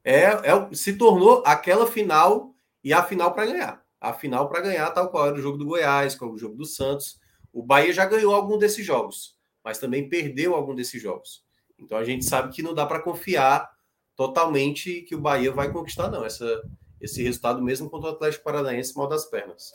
é, 0.01 0.27
é 0.27 0.69
se 0.71 0.93
tornou 0.93 1.43
aquela 1.45 1.87
final 1.87 2.55
e 2.81 2.93
a 2.93 3.03
final 3.03 3.33
para 3.33 3.47
ganhar. 3.47 3.85
A 3.99 4.13
final 4.13 4.47
para 4.47 4.61
ganhar, 4.61 4.89
tal 4.91 5.09
qual 5.09 5.27
era 5.27 5.35
o 5.35 5.41
jogo 5.41 5.57
do 5.57 5.65
Goiás, 5.65 6.15
qual 6.15 6.31
o 6.31 6.37
jogo 6.37 6.55
do 6.55 6.65
Santos. 6.65 7.19
O 7.51 7.61
Bahia 7.61 7.91
já 7.91 8.05
ganhou 8.05 8.33
algum 8.33 8.57
desses 8.57 8.85
jogos, 8.85 9.35
mas 9.61 9.77
também 9.77 10.07
perdeu 10.07 10.55
algum 10.55 10.73
desses 10.73 11.01
jogos. 11.01 11.43
Então 11.77 11.97
a 11.97 12.05
gente 12.05 12.23
sabe 12.23 12.55
que 12.55 12.63
não 12.63 12.73
dá 12.73 12.85
para 12.85 13.01
confiar 13.01 13.69
totalmente 14.15 15.01
que 15.01 15.15
o 15.15 15.21
Bahia 15.21 15.51
vai 15.51 15.69
conquistar, 15.69 16.09
não. 16.09 16.23
Essa, 16.23 16.63
esse 17.01 17.23
resultado 17.23 17.61
mesmo 17.61 17.89
contra 17.89 18.09
o 18.09 18.13
Atlético 18.13 18.43
Paranaense 18.43 18.95
mal 18.95 19.07
das 19.07 19.25
pernas. 19.25 19.71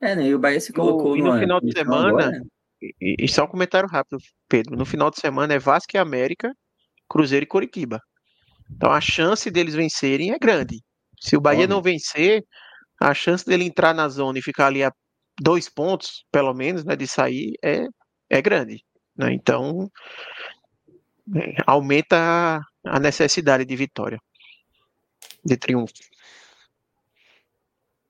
É, 0.00 0.14
né? 0.14 0.28
E 0.28 0.34
o 0.34 0.38
Bahia 0.38 0.60
se 0.60 0.72
colocou 0.72 1.16
no, 1.16 1.16
e 1.16 1.22
no 1.22 1.38
final 1.38 1.60
de 1.60 1.72
semana. 1.72 2.42
E, 2.80 3.16
e, 3.18 3.28
só 3.28 3.44
um 3.44 3.48
comentário 3.48 3.88
rápido, 3.88 4.18
Pedro. 4.48 4.76
No 4.76 4.84
final 4.84 5.10
de 5.10 5.18
semana 5.18 5.54
é 5.54 5.58
Vasco 5.58 5.96
e 5.96 5.98
América, 5.98 6.54
Cruzeiro 7.08 7.44
e 7.44 7.48
Coritiba. 7.48 8.00
Então 8.70 8.90
a 8.90 9.00
chance 9.00 9.50
deles 9.50 9.74
vencerem 9.74 10.32
é 10.32 10.38
grande. 10.38 10.82
Se 11.20 11.36
o 11.36 11.40
Bahia 11.40 11.66
não 11.66 11.80
vencer, 11.80 12.44
a 13.00 13.14
chance 13.14 13.44
dele 13.44 13.64
entrar 13.64 13.94
na 13.94 14.08
zona 14.08 14.38
e 14.38 14.42
ficar 14.42 14.66
ali 14.66 14.84
a 14.84 14.92
dois 15.40 15.68
pontos, 15.68 16.24
pelo 16.30 16.52
menos, 16.52 16.84
né, 16.84 16.96
de 16.96 17.06
sair, 17.06 17.54
é, 17.62 17.86
é 18.28 18.42
grande. 18.42 18.82
Né? 19.16 19.32
Então 19.32 19.90
é, 21.34 21.56
aumenta 21.66 22.60
a 22.84 23.00
necessidade 23.00 23.64
de 23.64 23.76
vitória, 23.76 24.18
de 25.44 25.56
triunfo. 25.56 25.94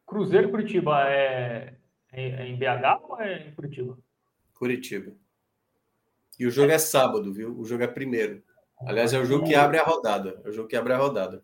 Cruzeiro 0.07 0.51
Curitiba 0.51 1.09
é, 1.11 1.75
é, 2.13 2.47
em 2.47 2.57
BH 2.57 3.03
ou 3.09 3.21
é 3.21 3.49
em 3.49 3.55
Curitiba? 3.55 3.99
Curitiba. 4.55 5.13
E 6.39 6.47
o 6.47 6.51
jogo 6.51 6.71
é 6.71 6.79
sábado, 6.79 7.33
viu? 7.33 7.59
O 7.59 7.65
jogo 7.65 7.83
é 7.83 7.87
primeiro. 7.87 8.43
Aliás, 8.81 9.13
é 9.13 9.19
o 9.19 9.25
jogo 9.25 9.47
que 9.47 9.55
abre 9.55 9.79
a 9.79 9.83
rodada. 9.83 10.41
É 10.45 10.49
o 10.49 10.53
jogo 10.53 10.69
que 10.69 10.77
abre 10.77 10.93
a 10.93 10.99
rodada. 10.99 11.43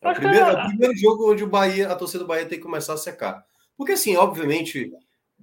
É 0.00 0.10
o 0.10 0.14
primeiro, 0.14 0.46
é 0.46 0.52
o 0.52 0.68
primeiro 0.68 0.96
jogo 0.96 1.32
onde 1.32 1.42
o 1.42 1.48
Bahia, 1.48 1.90
a 1.90 1.96
torcida 1.96 2.22
do 2.24 2.28
Bahia 2.28 2.46
tem 2.46 2.58
que 2.58 2.64
começar 2.64 2.92
a 2.92 2.98
secar. 2.98 3.44
Porque, 3.76 3.92
assim, 3.92 4.16
obviamente, 4.16 4.92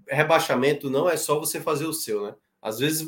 rebaixamento 0.08 0.90
não 0.90 1.10
é 1.10 1.18
só 1.18 1.40
você 1.40 1.60
fazer 1.60 1.86
o 1.86 1.94
seu, 1.94 2.28
né? 2.28 2.36
Às 2.62 2.80
vezes, 2.80 3.08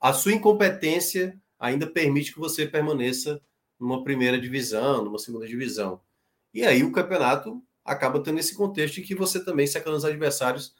a 0.00 0.12
sua 0.12 0.32
incompetência 0.32 1.38
ainda 1.58 1.86
permite 1.86 2.32
que 2.32 2.38
você 2.38 2.66
permaneça 2.66 3.40
numa 3.78 4.02
primeira 4.02 4.40
divisão, 4.40 5.04
numa 5.04 5.18
segunda 5.18 5.46
divisão. 5.46 6.00
E 6.52 6.64
aí 6.64 6.82
o 6.82 6.92
campeonato 6.92 7.62
acaba 7.86 8.20
tendo 8.20 8.38
esse 8.38 8.54
contexto 8.54 8.96
de 8.96 9.02
que 9.02 9.14
você 9.14 9.44
também 9.44 9.66
secando 9.66 9.96
os 9.96 10.04
adversários. 10.04 10.74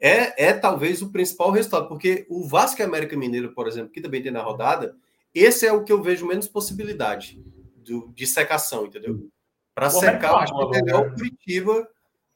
É, 0.00 0.46
é 0.46 0.52
talvez 0.52 1.00
o 1.00 1.12
principal 1.12 1.50
resultado, 1.50 1.88
porque 1.88 2.26
o 2.28 2.46
Vasco 2.46 2.80
e 2.80 2.84
América 2.84 3.16
Mineiro, 3.16 3.54
por 3.54 3.68
exemplo, 3.68 3.92
que 3.92 4.00
também 4.00 4.22
tem 4.22 4.32
na 4.32 4.42
rodada, 4.42 4.96
esse 5.34 5.66
é 5.66 5.72
o 5.72 5.84
que 5.84 5.92
eu 5.92 6.02
vejo 6.02 6.26
menos 6.26 6.48
possibilidade 6.48 7.40
do, 7.76 8.12
de 8.14 8.26
secação, 8.26 8.86
entendeu? 8.86 9.28
Para 9.74 9.90
secar, 9.90 10.34
acho 10.36 10.52
que 10.52 10.90
é 10.90 10.96
o 10.96 11.14
Curitiba. 11.14 11.88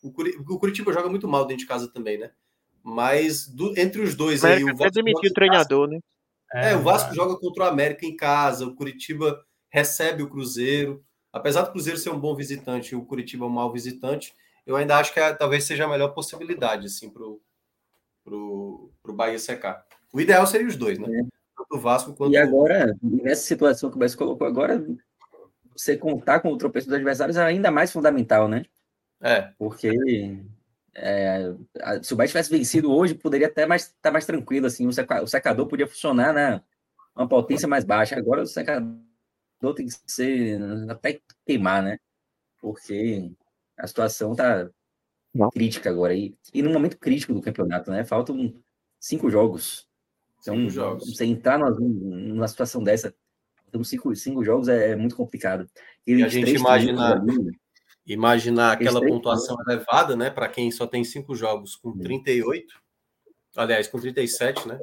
O, 0.03 0.09
o 0.55 0.59
Curitiba 0.59 0.93
joga 0.93 1.09
muito 1.09 1.29
mal 1.29 1.45
dentro 1.45 1.63
de 1.63 1.67
casa 1.67 1.89
também, 1.89 2.19
né? 2.19 2.31
Mas 2.83 3.49
do, 3.49 3.79
entre 3.79 4.01
os 4.01 4.15
dois 4.15 4.45
aí. 4.45 4.63
O 4.63 4.77
Vasco 4.77 4.93
demitiu 4.93 5.31
o 5.31 5.35
treinador, 5.35 5.89
né? 5.89 5.99
É, 6.55 6.71
é, 6.71 6.77
o 6.77 6.83
Vasco 6.83 7.15
joga 7.15 7.37
contra 7.37 7.65
o 7.65 7.67
América 7.67 8.07
em 8.07 8.17
casa, 8.17 8.65
o 8.65 8.75
Curitiba 8.75 9.45
recebe 9.69 10.23
o 10.23 10.31
Cruzeiro. 10.31 11.05
Apesar 11.37 11.63
do 11.63 11.71
Cruzeiro 11.71 11.99
ser 11.99 12.11
um 12.11 12.19
bom 12.19 12.35
visitante 12.35 12.95
e 12.95 12.97
o 12.97 13.05
Curitiba 13.05 13.45
um 13.45 13.51
mau 13.51 13.71
visitante, 13.71 14.35
eu 14.67 14.75
ainda 14.75 14.97
acho 14.97 15.13
que 15.13 15.21
é, 15.21 15.35
talvez 15.35 15.65
seja 15.65 15.85
a 15.85 15.89
melhor 15.89 16.09
possibilidade 16.09 16.87
assim, 16.87 17.11
para 17.11 17.23
o 17.23 17.41
pro, 18.25 18.91
pro 19.03 19.13
Bahia 19.13 19.39
secar. 19.39 19.85
O 20.13 20.21
ideal 20.21 20.47
seria 20.47 20.67
os 20.67 20.77
dois, 20.77 20.99
né? 20.99 21.07
É. 21.09 21.23
Tanto 21.57 21.77
o 21.77 21.79
Vasco 21.79 22.15
quanto 22.15 22.33
E 22.33 22.37
agora, 22.39 22.97
nessa 23.03 23.43
situação 23.43 23.91
que 23.91 23.97
o 23.97 23.99
Bahia 23.99 24.17
colocou 24.17 24.47
agora, 24.47 24.85
você 25.77 25.97
contar 25.97 26.41
com 26.41 26.51
o 26.51 26.57
tropeço 26.57 26.87
dos 26.87 26.97
adversários 26.97 27.37
é 27.37 27.45
ainda 27.45 27.71
mais 27.71 27.93
fundamental, 27.93 28.49
né? 28.49 28.65
É. 29.21 29.53
Porque 29.59 29.91
é, 30.95 31.55
se 32.03 32.15
o 32.15 32.17
Bahia 32.17 32.29
tivesse 32.29 32.51
vencido 32.51 32.91
hoje, 32.91 33.15
poderia 33.15 33.47
até 33.47 33.67
mais, 33.67 33.83
estar 33.83 33.95
tá 34.03 34.11
mais 34.11 34.25
tranquilo, 34.25 34.67
assim, 34.67 34.87
o, 34.87 34.93
seca, 34.93 35.23
o 35.23 35.27
secador 35.27 35.67
podia 35.67 35.87
funcionar 35.87 36.33
na 36.33 36.63
uma 37.15 37.29
potência 37.29 37.67
mais 37.67 37.85
baixa. 37.85 38.17
Agora 38.17 38.43
o 38.43 38.47
secador 38.47 38.95
tem 39.75 39.87
que 39.87 39.95
ser 40.07 40.61
até 40.89 41.21
queimar, 41.47 41.83
né? 41.83 41.99
Porque 42.61 43.31
a 43.79 43.87
situação 43.87 44.35
tá 44.35 44.69
Não. 45.35 45.51
crítica 45.51 45.91
agora. 45.91 46.15
E, 46.15 46.37
e 46.53 46.63
no 46.63 46.71
momento 46.71 46.99
crítico 46.99 47.35
do 47.35 47.41
campeonato, 47.41 47.91
né? 47.91 48.05
Faltam 48.05 48.55
cinco 48.99 49.31
jogos. 49.31 49.89
Então, 50.41 50.57
cinco 50.57 50.71
jogos. 50.71 51.17
você 51.17 51.25
entrar 51.25 51.59
numa, 51.59 51.71
numa 51.71 52.49
situação 52.49 52.83
dessa, 52.83 53.15
então 53.69 53.83
cinco, 53.83 54.15
cinco 54.15 54.45
jogos 54.45 54.69
é, 54.69 54.91
é 54.91 54.97
muito 54.97 55.17
complicado. 55.17 55.69
E, 56.07 56.15
e 56.15 56.23
a 56.23 56.29
gente 56.29 56.55
imagina, 56.55 57.23
imaginar 58.07 58.73
aquela 58.73 59.01
pontuação 59.01 59.57
elevada, 59.67 60.17
né? 60.17 60.31
Para 60.31 60.49
quem 60.49 60.71
só 60.71 60.87
tem 60.87 61.03
cinco 61.03 61.35
jogos 61.35 61.75
com 61.77 61.97
38, 61.99 62.81
aliás, 63.57 63.89
com 63.89 63.99
37, 63.99 64.69
né? 64.69 64.79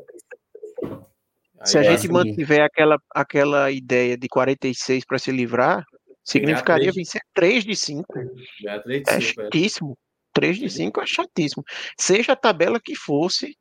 Se 1.64 1.78
a 1.78 1.84
gente 1.84 2.08
mantiver 2.10 2.64
aquela, 2.64 2.98
aquela 3.14 3.72
ideia 3.72 4.18
de 4.18 4.28
46 4.28 5.06
para 5.06 5.18
se 5.18 5.32
livrar, 5.32 5.84
significaria 6.24 6.92
vencer 6.92 7.22
3 7.34 7.64
de 7.64 7.76
5. 7.76 8.20
É, 8.68 8.80
3 8.80 9.04
de 9.04 9.12
5 9.12 9.12
é, 9.12 9.16
é 9.16 9.22
chatíssimo. 9.22 9.98
3 10.34 10.58
de 10.58 10.70
5 10.70 11.02
é 11.02 11.06
chatíssimo. 11.06 11.64
Seja 11.98 12.34
a 12.34 12.36
tabela 12.36 12.80
que 12.80 12.96
fosse, 12.96 13.58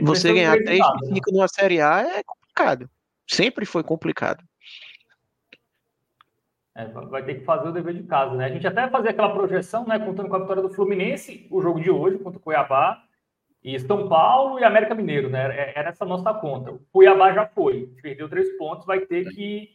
você 0.00 0.32
ganhar 0.32 0.56
3 0.56 0.78
de 0.78 1.06
5 1.06 1.14
né? 1.14 1.20
numa 1.32 1.48
Série 1.48 1.80
A 1.80 2.00
é 2.00 2.22
complicado. 2.22 2.90
Sempre 3.28 3.64
foi 3.64 3.84
complicado. 3.84 4.42
É, 6.74 6.86
vai 6.86 7.24
ter 7.24 7.34
que 7.34 7.44
fazer 7.44 7.68
o 7.68 7.72
dever 7.72 7.94
de 7.94 8.04
casa, 8.04 8.34
né? 8.34 8.46
A 8.46 8.48
gente 8.48 8.66
até 8.66 8.88
fazer 8.88 9.10
aquela 9.10 9.32
projeção, 9.32 9.86
né? 9.86 9.98
Contando 9.98 10.28
com 10.28 10.36
a 10.36 10.38
vitória 10.38 10.62
do 10.62 10.70
Fluminense, 10.70 11.46
o 11.50 11.60
jogo 11.60 11.80
de 11.80 11.90
hoje 11.90 12.18
contra 12.18 12.38
o 12.38 12.42
Cuiabá, 12.42 13.02
e 13.62 13.78
São 13.78 14.08
Paulo 14.08 14.58
e 14.58 14.64
América 14.64 14.94
Mineiro, 14.94 15.28
né? 15.28 15.54
É, 15.56 15.78
era 15.78 15.90
essa 15.90 16.04
nossa 16.04 16.32
conta. 16.32 16.72
O 16.72 16.80
Cuiabá 16.92 17.32
já 17.32 17.46
foi, 17.46 17.92
perdeu 18.02 18.28
três 18.28 18.56
pontos, 18.56 18.86
vai 18.86 19.00
ter 19.00 19.28
que 19.30 19.68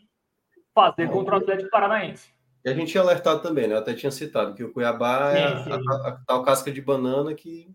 fazer 0.74 1.10
contra 1.10 1.36
o 1.36 1.38
Atlético 1.38 1.70
Paranaense. 1.70 2.34
E 2.64 2.70
a 2.70 2.74
gente 2.74 2.92
tinha 2.92 3.04
alertado 3.04 3.42
também, 3.42 3.68
né? 3.68 3.76
Eu 3.76 3.80
até 3.80 3.94
tinha 3.94 4.12
citado 4.12 4.56
que 4.56 4.64
o 4.64 4.74
Cuiabá 4.74 5.32
sim, 5.32 5.38
é 5.38 5.64
sim. 5.64 5.72
A, 5.72 6.08
a, 6.08 6.12
tal 6.26 6.44
casca 6.44 6.72
de 6.72 6.82
banana 6.82 7.34
que 7.36 7.70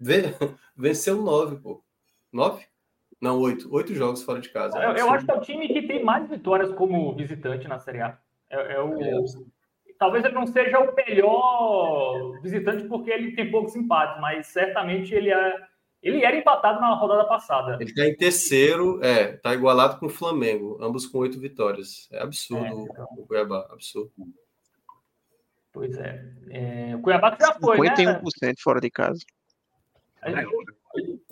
venceu 0.76 1.22
nove, 1.22 1.56
pô. 1.56 1.80
Nove? 2.32 2.66
Não, 3.20 3.38
oito. 3.40 3.72
Oito 3.72 3.94
jogos 3.94 4.24
fora 4.24 4.40
de 4.40 4.48
casa. 4.48 4.76
Eu, 4.76 4.90
eu 4.96 5.10
acho 5.10 5.24
que 5.24 5.30
é 5.30 5.34
o 5.34 5.40
time 5.40 5.68
que 5.68 5.86
tem 5.86 6.04
mais 6.04 6.28
vitórias 6.28 6.72
como 6.72 7.14
visitante 7.14 7.68
na 7.68 7.78
Série 7.78 8.00
A. 8.00 8.18
É, 8.50 8.74
é 8.74 8.80
o, 8.80 9.00
é, 9.00 9.20
talvez 9.98 10.24
ele 10.24 10.34
não 10.34 10.46
seja 10.46 10.78
o 10.78 10.94
melhor 10.94 12.40
visitante 12.40 12.84
porque 12.84 13.10
ele 13.10 13.32
tem 13.32 13.50
poucos 13.50 13.74
empates, 13.76 14.20
mas 14.20 14.46
certamente 14.48 15.14
ele 15.14 15.30
é 15.30 15.74
ele 16.04 16.22
era 16.22 16.36
empatado 16.36 16.82
na 16.82 16.94
rodada 16.94 17.24
passada. 17.24 17.78
Ele 17.80 17.84
está 17.84 18.06
em 18.06 18.14
terceiro, 18.14 19.02
é, 19.02 19.36
está 19.36 19.54
igualado 19.54 19.98
com 19.98 20.04
o 20.04 20.10
Flamengo, 20.10 20.76
ambos 20.78 21.06
com 21.06 21.16
oito 21.18 21.40
vitórias. 21.40 22.06
É 22.12 22.22
absurdo 22.22 22.66
é, 22.66 22.68
então... 22.68 23.08
o 23.16 23.26
Cuiabá, 23.26 23.66
absurdo. 23.70 24.12
Pois 25.72 25.96
é. 25.96 26.22
é 26.50 26.94
o 26.94 27.00
Cuiabá 27.00 27.34
já 27.40 27.54
foi, 27.54 27.78
51% 27.78 28.20
né? 28.42 28.52
fora 28.62 28.82
de 28.82 28.90
casa. 28.90 29.20
A 30.20 30.30
gente, 30.30 30.54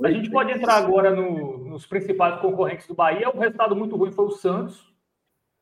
a 0.03 0.11
gente 0.11 0.31
pode 0.31 0.53
entrar 0.53 0.77
agora 0.77 1.15
no, 1.15 1.59
nos 1.59 1.85
principais 1.85 2.41
concorrentes 2.41 2.87
do 2.87 2.95
Bahia. 2.95 3.29
O 3.29 3.39
resultado 3.39 3.77
muito 3.77 3.95
ruim 3.95 4.11
foi 4.11 4.25
o 4.25 4.31
Santos, 4.31 4.91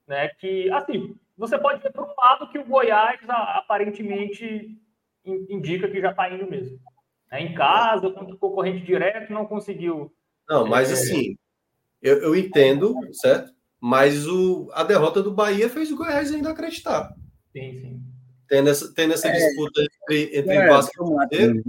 né? 0.07 0.29
Que, 0.39 0.71
assim, 0.71 1.17
você 1.41 1.59
pode 1.59 1.83
ver 1.83 1.91
por 1.91 2.05
um 2.05 2.15
lado 2.19 2.51
que 2.51 2.59
o 2.59 2.67
Goiás 2.67 3.19
aparentemente 3.27 4.79
indica 5.25 5.89
que 5.89 5.99
já 5.99 6.11
está 6.11 6.31
indo 6.31 6.49
mesmo. 6.49 6.79
É, 7.33 7.41
em 7.41 7.55
casa, 7.55 8.11
contra 8.11 8.35
o 8.35 8.39
concorrente 8.39 8.85
direto, 8.85 9.33
não 9.33 9.47
conseguiu. 9.47 10.13
Não, 10.47 10.67
mas 10.67 10.91
é... 10.91 10.93
assim, 10.93 11.39
eu, 12.03 12.19
eu, 12.19 12.37
entendo, 12.37 12.95
certo? 13.13 13.53
Mas 13.81 14.27
o, 14.27 14.69
a 14.75 14.85
derrota 14.85 15.23
do 15.23 15.33
Bahia 15.33 15.71
fez 15.71 15.91
o 15.91 15.97
Goiás 15.97 16.31
ainda 16.31 16.51
acreditar. 16.51 17.15
Sim, 17.53 17.73
sim. 17.73 18.03
Tendo 18.47 18.69
essa, 18.69 18.93
tendo 18.93 19.15
essa 19.15 19.29
é... 19.29 19.33
disputa 19.33 19.81
entre, 19.81 20.39
entre 20.39 20.55
é, 20.57 20.69
Vasco 20.69 20.93
e 20.93 21.29
Cruzeiro. 21.29 21.63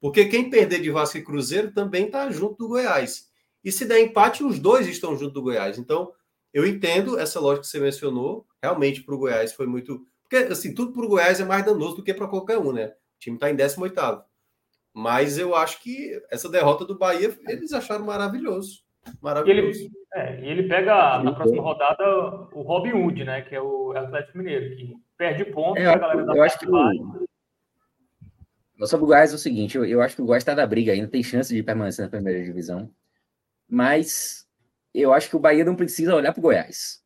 Porque 0.00 0.24
quem 0.26 0.48
perder 0.48 0.80
de 0.80 0.90
Vasco 0.90 1.18
e 1.18 1.24
Cruzeiro 1.24 1.72
também 1.72 2.06
está 2.06 2.30
junto 2.30 2.56
do 2.56 2.68
Goiás. 2.68 3.28
E 3.62 3.70
se 3.70 3.84
der 3.84 4.00
empate, 4.00 4.42
os 4.42 4.58
dois 4.58 4.86
estão 4.86 5.14
junto 5.14 5.34
do 5.34 5.42
Goiás. 5.42 5.76
Então, 5.76 6.10
eu 6.54 6.64
entendo 6.64 7.18
essa 7.18 7.40
lógica 7.40 7.62
que 7.62 7.66
você 7.66 7.80
mencionou. 7.80 8.46
Realmente, 8.62 9.02
para 9.02 9.14
o 9.14 9.18
Goiás 9.18 9.52
foi 9.52 9.66
muito. 9.66 10.06
Porque, 10.22 10.36
assim, 10.36 10.72
tudo 10.72 10.92
para 10.92 11.04
o 11.04 11.08
Goiás 11.08 11.40
é 11.40 11.44
mais 11.44 11.66
danoso 11.66 11.96
do 11.96 12.04
que 12.04 12.14
para 12.14 12.28
qualquer 12.28 12.58
um, 12.58 12.72
né? 12.72 12.86
O 12.86 13.18
time 13.18 13.36
está 13.36 13.50
em 13.50 13.56
18. 13.56 14.24
Mas 14.94 15.36
eu 15.36 15.56
acho 15.56 15.82
que 15.82 16.16
essa 16.30 16.48
derrota 16.48 16.84
do 16.84 16.96
Bahia, 16.96 17.36
eles 17.48 17.72
acharam 17.72 18.06
maravilhoso. 18.06 18.84
Maravilhoso. 19.20 19.80
E 19.80 19.82
ele, 19.82 19.92
é, 20.14 20.40
e 20.40 20.48
ele 20.48 20.68
pega 20.68 21.20
na 21.24 21.32
próxima 21.32 21.60
rodada 21.60 22.04
o 22.52 22.62
Robin 22.62 22.92
Hood, 22.92 23.24
né? 23.24 23.42
Que 23.42 23.56
é 23.56 23.60
o 23.60 23.90
Atlético 23.90 24.38
Mineiro, 24.38 24.76
que 24.76 24.94
perde 25.18 25.44
pontos. 25.46 25.82
É, 25.82 25.92
eu, 25.92 26.36
eu 26.36 26.42
acho 26.44 26.58
que 26.60 26.66
o, 28.78 28.86
sobre 28.86 29.04
o 29.04 29.06
Goiás 29.08 29.32
é 29.32 29.34
o 29.34 29.38
seguinte, 29.38 29.76
eu, 29.76 29.84
eu 29.84 30.00
acho 30.00 30.14
que 30.14 30.22
o 30.22 30.24
Goiás 30.24 30.42
está 30.42 30.54
da 30.54 30.66
briga 30.66 30.92
ainda, 30.92 31.08
tem 31.08 31.22
chance 31.22 31.52
de 31.52 31.62
permanecer 31.62 32.04
na 32.04 32.10
primeira 32.10 32.42
divisão. 32.44 32.88
Mas 33.68 34.43
eu 35.00 35.12
acho 35.12 35.28
que 35.28 35.36
o 35.36 35.40
Bahia 35.40 35.64
não 35.64 35.76
precisa 35.76 36.14
olhar 36.14 36.32
para 36.32 36.40
o 36.40 36.42
Goiás. 36.42 37.02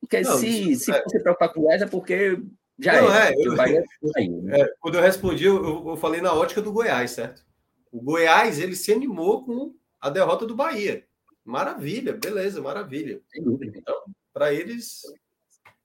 Porque 0.00 0.20
não, 0.20 0.36
se, 0.38 0.76
se 0.76 0.92
é. 0.92 1.02
você 1.02 1.20
preocupar 1.20 1.52
com 1.52 1.60
o 1.60 1.62
Goiás 1.64 1.82
é 1.82 1.86
porque 1.86 2.40
já 2.78 3.00
não, 3.00 3.14
é. 3.14 3.32
é 3.32 3.34
eu, 3.38 3.56
Bahia 3.56 3.82
né? 4.42 4.60
é, 4.60 4.74
quando 4.80 4.96
eu 4.96 5.02
respondi, 5.02 5.44
eu, 5.44 5.88
eu 5.88 5.96
falei 5.96 6.20
na 6.20 6.32
ótica 6.32 6.60
do 6.60 6.72
Goiás, 6.72 7.12
certo? 7.12 7.44
O 7.90 8.00
Goiás 8.02 8.58
ele 8.58 8.76
se 8.76 8.92
animou 8.92 9.44
com 9.44 9.74
a 10.00 10.10
derrota 10.10 10.46
do 10.46 10.54
Bahia. 10.54 11.04
Maravilha, 11.44 12.12
beleza, 12.12 12.60
maravilha. 12.60 13.20
Sem 13.28 13.42
dúvida. 13.42 13.78
Então, 13.78 13.94
para 14.32 14.52
eles. 14.52 15.02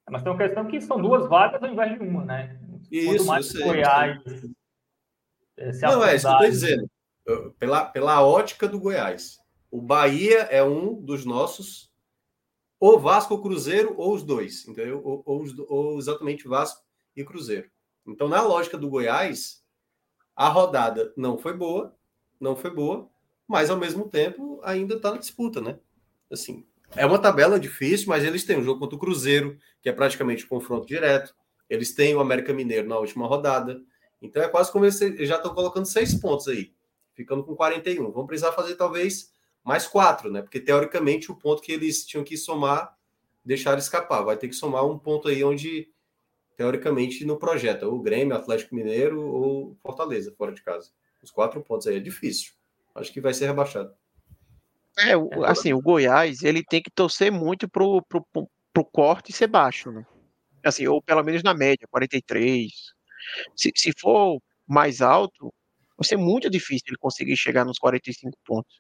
Mas 0.09 0.23
tem 0.23 0.31
uma 0.31 0.37
questão 0.37 0.67
que 0.67 0.81
são 0.81 1.01
duas 1.01 1.29
vagas 1.29 1.61
ao 1.63 1.69
invés 1.69 1.97
de 1.97 2.05
uma, 2.05 2.25
né? 2.25 2.59
Isso, 2.91 3.07
Quanto 3.07 3.25
mais 3.25 3.45
sei, 3.45 3.63
Goiás. 3.63 4.19
É, 5.57 5.71
não, 5.81 6.03
é 6.03 6.15
isso 6.15 6.27
que 6.27 6.33
eu 6.33 6.37
estou 6.37 6.49
dizendo. 6.49 6.91
Pela, 7.59 7.85
pela 7.85 8.25
ótica 8.25 8.67
do 8.67 8.79
Goiás. 8.79 9.39
O 9.71 9.81
Bahia 9.81 10.41
é 10.51 10.61
um 10.61 11.01
dos 11.01 11.25
nossos, 11.25 11.89
ou 12.77 12.99
Vasco 12.99 13.33
ou 13.33 13.41
Cruzeiro, 13.41 13.95
ou 13.97 14.13
os 14.13 14.21
dois, 14.21 14.67
entendeu? 14.67 15.01
Ou, 15.03 15.23
ou, 15.25 15.45
ou 15.69 15.97
exatamente 15.97 16.47
Vasco 16.47 16.83
e 17.15 17.23
Cruzeiro. 17.23 17.71
Então, 18.05 18.27
na 18.27 18.41
lógica 18.41 18.77
do 18.77 18.89
Goiás, 18.89 19.63
a 20.35 20.49
rodada 20.49 21.13
não 21.15 21.37
foi 21.37 21.53
boa, 21.53 21.95
não 22.39 22.55
foi 22.55 22.71
boa, 22.71 23.09
mas 23.47 23.69
ao 23.69 23.77
mesmo 23.77 24.09
tempo 24.09 24.59
ainda 24.63 24.95
está 24.95 25.11
na 25.11 25.17
disputa, 25.17 25.61
né? 25.61 25.79
Assim, 26.29 26.65
é 26.95 27.05
uma 27.05 27.19
tabela 27.19 27.59
difícil, 27.59 28.07
mas 28.09 28.23
eles 28.23 28.43
têm 28.43 28.57
um 28.57 28.63
jogo 28.63 28.79
contra 28.79 28.95
o 28.95 28.99
Cruzeiro, 28.99 29.57
que 29.81 29.87
é 29.87 29.93
praticamente 29.93 30.45
um 30.45 30.49
confronto 30.49 30.85
direto. 30.85 31.33
Eles 31.69 31.93
têm 31.93 32.15
o 32.15 32.19
América 32.19 32.53
Mineiro 32.53 32.87
na 32.87 32.97
última 32.97 33.27
rodada. 33.27 33.81
Então 34.21 34.41
é 34.43 34.47
quase 34.47 34.71
como 34.71 34.85
eles 34.85 34.99
já 34.99 35.37
estão 35.37 35.53
colocando 35.53 35.85
seis 35.85 36.13
pontos 36.13 36.47
aí, 36.47 36.73
ficando 37.13 37.43
com 37.43 37.55
41. 37.55 38.11
Vão 38.11 38.27
precisar 38.27 38.51
fazer 38.51 38.75
talvez 38.75 39.31
mais 39.63 39.87
quatro, 39.87 40.31
né? 40.31 40.41
Porque 40.41 40.59
teoricamente 40.59 41.31
o 41.31 41.35
ponto 41.35 41.61
que 41.61 41.71
eles 41.71 42.05
tinham 42.05 42.23
que 42.23 42.37
somar, 42.37 42.95
deixaram 43.43 43.79
escapar. 43.79 44.23
Vai 44.23 44.37
ter 44.37 44.47
que 44.47 44.55
somar 44.55 44.85
um 44.85 44.97
ponto 44.97 45.27
aí 45.27 45.43
onde 45.43 45.89
teoricamente 46.57 47.25
não 47.25 47.37
projeta 47.37 47.87
o 47.87 47.99
Grêmio, 47.99 48.35
Atlético 48.35 48.75
Mineiro 48.75 49.21
ou 49.21 49.75
Fortaleza, 49.81 50.33
fora 50.37 50.51
de 50.51 50.61
casa. 50.61 50.91
Os 51.23 51.31
quatro 51.31 51.61
pontos 51.61 51.87
aí 51.87 51.97
é 51.97 51.99
difícil 51.99 52.53
acho 52.95 53.11
que 53.11 53.21
vai 53.21 53.33
ser 53.33 53.47
rebaixado. 53.47 53.93
É, 54.97 55.13
assim, 55.45 55.73
o 55.73 55.81
Goiás, 55.81 56.43
ele 56.43 56.63
tem 56.63 56.81
que 56.81 56.91
torcer 56.91 57.31
muito 57.31 57.69
pro, 57.69 58.01
pro, 58.03 58.25
pro 58.73 58.85
corte 58.85 59.31
ser 59.31 59.47
baixo, 59.47 59.91
né? 59.91 60.05
Assim, 60.63 60.85
ou 60.87 61.01
pelo 61.01 61.23
menos 61.23 61.41
na 61.43 61.53
média, 61.53 61.87
43. 61.89 62.71
Se, 63.55 63.71
se 63.75 63.91
for 63.97 64.39
mais 64.67 65.01
alto, 65.01 65.53
vai 65.97 66.05
ser 66.05 66.17
muito 66.17 66.49
difícil 66.49 66.87
ele 66.89 66.97
conseguir 66.97 67.37
chegar 67.37 67.65
nos 67.65 67.79
45 67.79 68.37
pontos. 68.45 68.79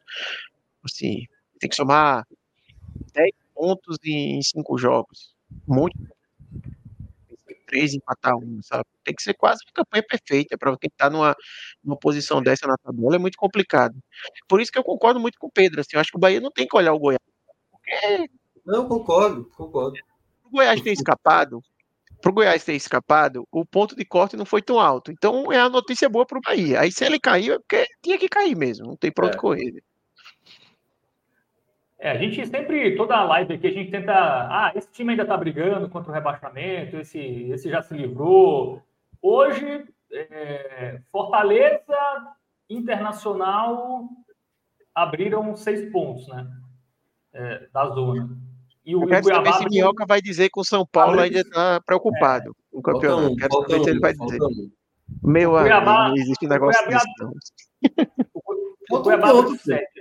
Assim, 0.83 1.25
tem 1.59 1.69
que 1.69 1.75
somar 1.75 2.25
10 3.13 3.31
pontos 3.53 3.97
em 4.03 4.41
5 4.41 4.77
jogos. 4.77 5.35
Muito 5.67 5.97
três, 7.71 7.93
empatar 7.93 8.35
um, 8.35 8.61
sabe? 8.61 8.83
Tem 9.03 9.15
que 9.15 9.23
ser 9.23 9.33
quase 9.33 9.63
uma 9.65 9.71
campanha 9.73 10.03
perfeita 10.03 10.57
para 10.57 10.77
quem 10.77 10.89
está 10.89 11.09
numa, 11.09 11.33
numa 11.81 11.97
posição 11.97 12.43
dessa 12.43 12.67
na 12.67 12.75
tabela, 12.77 13.15
é 13.15 13.19
muito 13.19 13.37
complicado. 13.37 13.95
Por 14.47 14.59
isso 14.59 14.71
que 14.71 14.77
eu 14.77 14.83
concordo 14.83 15.19
muito 15.19 15.39
com 15.39 15.47
o 15.47 15.51
Pedro, 15.51 15.79
assim, 15.79 15.91
eu 15.93 16.01
acho 16.01 16.11
que 16.11 16.17
o 16.17 16.19
Bahia 16.19 16.41
não 16.41 16.51
tem 16.51 16.67
que 16.67 16.75
olhar 16.75 16.93
o 16.93 16.99
Goiás. 16.99 17.21
Porque... 17.71 18.29
Não, 18.65 18.87
concordo, 18.87 19.45
concordo. 19.55 19.97
O 20.43 20.49
Goiás 20.51 20.81
ter 20.81 20.91
escapado, 20.91 21.63
para 22.21 22.29
o 22.29 22.33
Goiás 22.33 22.63
ter 22.63 22.75
escapado, 22.75 23.47
o 23.49 23.65
ponto 23.65 23.95
de 23.95 24.05
corte 24.05 24.35
não 24.35 24.45
foi 24.45 24.61
tão 24.61 24.79
alto. 24.79 25.11
Então 25.11 25.51
é 25.51 25.59
a 25.59 25.69
notícia 25.69 26.09
boa 26.09 26.25
para 26.25 26.37
o 26.37 26.41
Bahia. 26.41 26.81
Aí 26.81 26.91
se 26.91 27.05
ele 27.05 27.19
caiu, 27.19 27.55
é 27.55 27.59
porque 27.59 27.87
tinha 28.01 28.17
que 28.17 28.27
cair 28.27 28.55
mesmo, 28.55 28.85
não 28.85 28.97
tem 28.97 29.11
para 29.11 29.27
onde 29.27 29.37
é. 29.37 29.39
correr. 29.39 29.83
É, 32.01 32.09
a 32.09 32.17
gente 32.17 32.43
sempre, 32.47 32.95
toda 32.95 33.15
a 33.15 33.23
live 33.25 33.53
aqui, 33.53 33.67
a 33.67 33.71
gente 33.71 33.91
tenta. 33.91 34.11
Ah, 34.11 34.71
esse 34.73 34.91
time 34.91 35.11
ainda 35.11 35.21
está 35.21 35.37
brigando 35.37 35.87
contra 35.87 36.11
o 36.11 36.13
rebaixamento, 36.13 36.97
esse, 36.97 37.19
esse 37.19 37.69
já 37.69 37.83
se 37.83 37.93
livrou. 37.93 38.81
Hoje, 39.21 39.85
é, 40.11 40.99
Fortaleza 41.11 41.95
Internacional 42.67 44.09
abriram 44.95 45.55
seis 45.55 45.91
pontos, 45.91 46.27
né? 46.27 46.47
É, 47.33 47.67
da 47.71 47.87
zona. 47.89 48.35
E 48.83 48.95
o, 48.95 49.03
Eu 49.03 49.07
quero 49.07 49.21
Cuiabá. 49.21 49.53
Saber 49.53 49.63
se 49.63 49.69
Minhoca 49.69 50.03
vai 50.07 50.23
dizer 50.23 50.49
que 50.49 50.59
o 50.59 50.65
São 50.65 50.83
Paulo 50.91 51.19
ainda 51.19 51.41
está 51.41 51.79
preocupado 51.81 52.49
é. 52.49 52.53
com 52.71 52.79
o 52.79 52.81
campeonato. 52.81 53.35
quero 53.35 53.53
saber 53.53 53.83
se 53.83 53.89
ele 53.91 53.99
vai 53.99 54.13
dizer. 54.13 54.39
Meu 55.21 55.55
amigo, 55.55 55.85
não 55.85 56.15
existe 56.15 56.47
negócio 56.47 56.83
disso. 56.89 57.05
O, 58.33 58.97
o 58.97 59.03
Cuiabá 59.03 59.29
abriu 59.29 59.55
sete. 59.55 60.00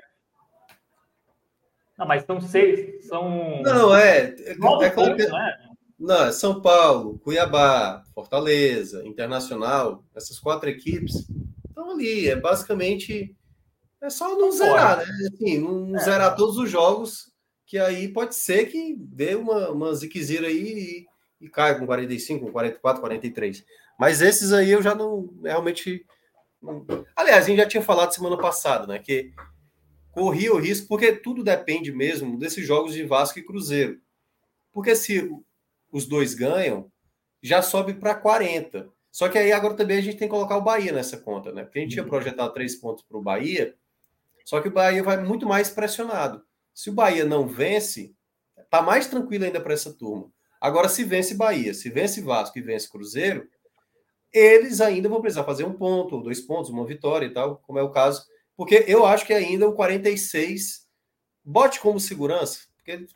Não, 2.01 2.07
mas 2.07 2.25
são 2.25 2.41
seis, 2.41 3.05
são. 3.05 3.61
Não, 3.63 3.95
é. 3.95 4.35
É, 4.47 4.53
é, 4.53 4.53
é 4.53 4.91
pontos, 4.91 5.29
não 5.29 5.39
é? 5.39 5.59
Não, 5.99 6.25
é 6.25 6.33
São 6.33 6.63
Paulo, 6.63 7.19
Cuiabá, 7.19 8.03
Fortaleza, 8.15 9.07
Internacional, 9.07 10.03
essas 10.17 10.39
quatro 10.39 10.71
equipes 10.71 11.29
estão 11.69 11.91
ali. 11.91 12.27
É 12.27 12.37
basicamente. 12.37 13.37
É 14.03 14.09
só 14.09 14.35
não 14.35 14.51
zerar, 14.51 14.97
né? 14.97 15.29
Assim, 15.31 15.59
não 15.59 15.95
é. 15.95 15.99
zerar 15.99 16.35
todos 16.35 16.57
os 16.57 16.71
jogos, 16.71 17.31
que 17.67 17.77
aí 17.77 18.09
pode 18.09 18.35
ser 18.35 18.65
que 18.71 18.97
dê 18.99 19.35
uma, 19.35 19.69
uma 19.69 19.95
ziquezira 19.95 20.47
aí 20.47 21.07
e, 21.39 21.45
e 21.45 21.51
caia 21.51 21.75
com 21.75 21.85
45, 21.85 22.51
44, 22.51 22.99
43. 23.03 23.63
Mas 23.99 24.23
esses 24.23 24.55
aí 24.55 24.71
eu 24.71 24.81
já 24.81 24.95
não 24.95 25.29
realmente. 25.45 26.07
Não... 26.63 26.87
Aliás, 27.15 27.45
a 27.45 27.47
gente 27.47 27.59
já 27.59 27.69
tinha 27.69 27.83
falado 27.83 28.15
semana 28.15 28.39
passada, 28.39 28.87
né? 28.87 28.99
Que 28.99 29.35
corria 30.13 30.53
o 30.53 30.59
risco, 30.59 30.89
porque 30.89 31.13
tudo 31.13 31.45
depende 31.45 31.93
mesmo 31.93 32.39
desses 32.39 32.67
jogos 32.67 32.95
de 32.95 33.05
Vasco 33.05 33.39
e 33.39 33.45
Cruzeiro. 33.45 34.01
Porque 34.73 34.95
se 34.95 35.31
os 35.91 36.07
dois 36.07 36.35
ganham, 36.35 36.91
já 37.43 37.63
sobe 37.63 37.95
para 37.95 38.15
40. 38.15 38.89
Só 39.11 39.29
que 39.29 39.39
aí 39.39 39.51
agora 39.53 39.75
também 39.75 39.99
a 39.99 40.01
gente 40.01 40.17
tem 40.17 40.29
que 40.29 40.35
colocar 40.35 40.57
o 40.57 40.63
Bahia 40.63 40.93
nessa 40.93 41.19
conta, 41.19 41.53
né? 41.53 41.65
Porque 41.65 41.79
a 41.79 41.83
gente 41.83 41.93
tinha 41.93 42.03
uhum. 42.05 42.09
projetado 42.09 42.53
três 42.53 42.77
pontos 42.77 43.05
para 43.05 43.19
o 43.19 43.23
Bahia, 43.23 43.75
só 44.45 44.61
que 44.61 44.69
o 44.69 44.73
Bahia 44.73 45.03
vai 45.03 45.23
muito 45.23 45.47
mais 45.47 45.71
pressionado. 45.71 46.45
Se 46.73 46.91
o 46.91 46.93
Bahia 46.93 47.25
não 47.25 47.47
vence, 47.47 48.15
tá 48.69 48.81
mais 48.81 49.07
tranquilo 49.09 49.45
ainda 49.45 49.61
para 49.61 49.75
essa 49.75 49.93
turma. 49.93 50.31
Agora, 50.61 50.89
se 50.89 51.03
vence 51.03 51.35
Bahia, 51.35 51.75
se 51.75 51.91
vence 51.91 52.21
Vasco 52.21 52.59
e 52.59 52.63
vence 52.63 52.89
Cruzeiro, 52.89 53.49
eles 54.33 54.81
ainda 54.81 55.09
vão 55.09 55.21
precisar 55.21 55.45
fazer 55.45 55.65
um 55.65 55.73
ponto, 55.73 56.17
ou 56.17 56.23
dois 56.23 56.41
pontos, 56.41 56.71
uma 56.71 56.87
vitória 56.87 57.27
e 57.27 57.33
tal, 57.33 57.57
como 57.67 57.79
é 57.79 57.83
o 57.83 57.91
caso 57.91 58.25
porque 58.61 58.85
eu 58.87 59.07
acho 59.07 59.25
que 59.25 59.33
ainda 59.33 59.67
o 59.67 59.73
46 59.73 60.87
bote 61.43 61.81
como 61.81 61.99
segurança, 61.99 62.61
porque 62.77 63.07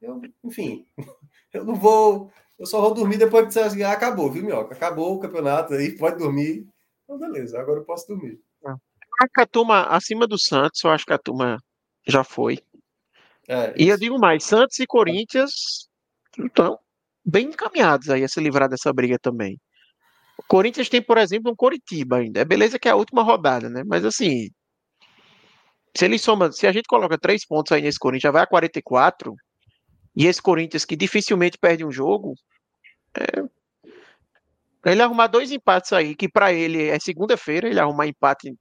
eu, 0.00 0.22
enfim, 0.42 0.86
eu 1.52 1.66
não 1.66 1.74
vou, 1.74 2.32
eu 2.58 2.64
só 2.64 2.80
vou 2.80 2.94
dormir 2.94 3.18
depois 3.18 3.46
que 3.46 3.52
você 3.52 3.82
ah, 3.82 3.92
acabou, 3.92 4.32
viu, 4.32 4.42
Minhoca? 4.42 4.74
Acabou 4.74 5.14
o 5.14 5.20
campeonato 5.20 5.74
aí, 5.74 5.94
pode 5.98 6.16
dormir. 6.16 6.66
Então, 7.04 7.18
beleza, 7.18 7.60
agora 7.60 7.80
eu 7.80 7.84
posso 7.84 8.08
dormir. 8.08 8.40
Acho 8.64 9.32
que 9.34 9.42
a 9.42 9.46
turma 9.46 9.82
acima 9.82 10.26
do 10.26 10.38
Santos, 10.38 10.82
eu 10.82 10.88
acho 10.88 11.04
que 11.04 11.12
a 11.12 11.18
turma 11.18 11.58
já 12.08 12.24
foi. 12.24 12.58
É, 13.46 13.74
e 13.76 13.86
eu 13.86 13.98
digo 13.98 14.18
mais, 14.18 14.44
Santos 14.44 14.78
e 14.78 14.86
Corinthians 14.86 15.90
estão 16.42 16.78
bem 17.22 17.48
encaminhados 17.48 18.08
aí 18.08 18.24
a 18.24 18.28
se 18.28 18.40
livrar 18.40 18.66
dessa 18.66 18.90
briga 18.94 19.18
também. 19.18 19.60
O 20.38 20.42
Corinthians 20.48 20.88
tem, 20.88 21.02
por 21.02 21.18
exemplo, 21.18 21.52
um 21.52 21.54
Coritiba 21.54 22.16
ainda. 22.16 22.40
É 22.40 22.46
beleza 22.46 22.78
que 22.78 22.88
é 22.88 22.92
a 22.92 22.96
última 22.96 23.22
rodada, 23.22 23.68
né? 23.68 23.82
Mas 23.84 24.06
assim, 24.06 24.48
se 25.96 26.04
ele 26.04 26.18
soma, 26.18 26.52
se 26.52 26.66
a 26.66 26.72
gente 26.72 26.86
coloca 26.86 27.18
três 27.18 27.44
pontos 27.46 27.72
aí 27.72 27.82
nesse 27.82 27.98
Corinthians, 27.98 28.22
já 28.22 28.30
vai 28.30 28.42
a 28.42 28.46
44, 28.46 29.34
e 30.16 30.26
esse 30.26 30.40
Corinthians 30.40 30.84
que 30.84 30.96
dificilmente 30.96 31.58
perde 31.58 31.84
um 31.84 31.90
jogo, 31.90 32.34
é, 33.16 33.42
ele 34.84 35.02
arrumar 35.02 35.26
dois 35.26 35.50
empates 35.50 35.92
aí, 35.92 36.14
que 36.14 36.28
para 36.28 36.52
ele 36.52 36.88
é 36.88 36.98
segunda-feira, 36.98 37.68
ele 37.68 37.80
arrumar 37.80 38.06
empate 38.06 38.54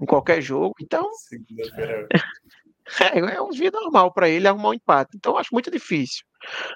em 0.00 0.06
qualquer 0.06 0.40
jogo, 0.40 0.74
então. 0.80 1.08
É, 3.00 3.18
é 3.18 3.42
um 3.42 3.50
dia 3.50 3.68
normal 3.72 4.12
para 4.14 4.28
ele 4.28 4.46
arrumar 4.46 4.68
um 4.68 4.74
empate, 4.74 5.16
então 5.16 5.36
acho 5.36 5.48
muito 5.52 5.68
difícil. 5.72 6.24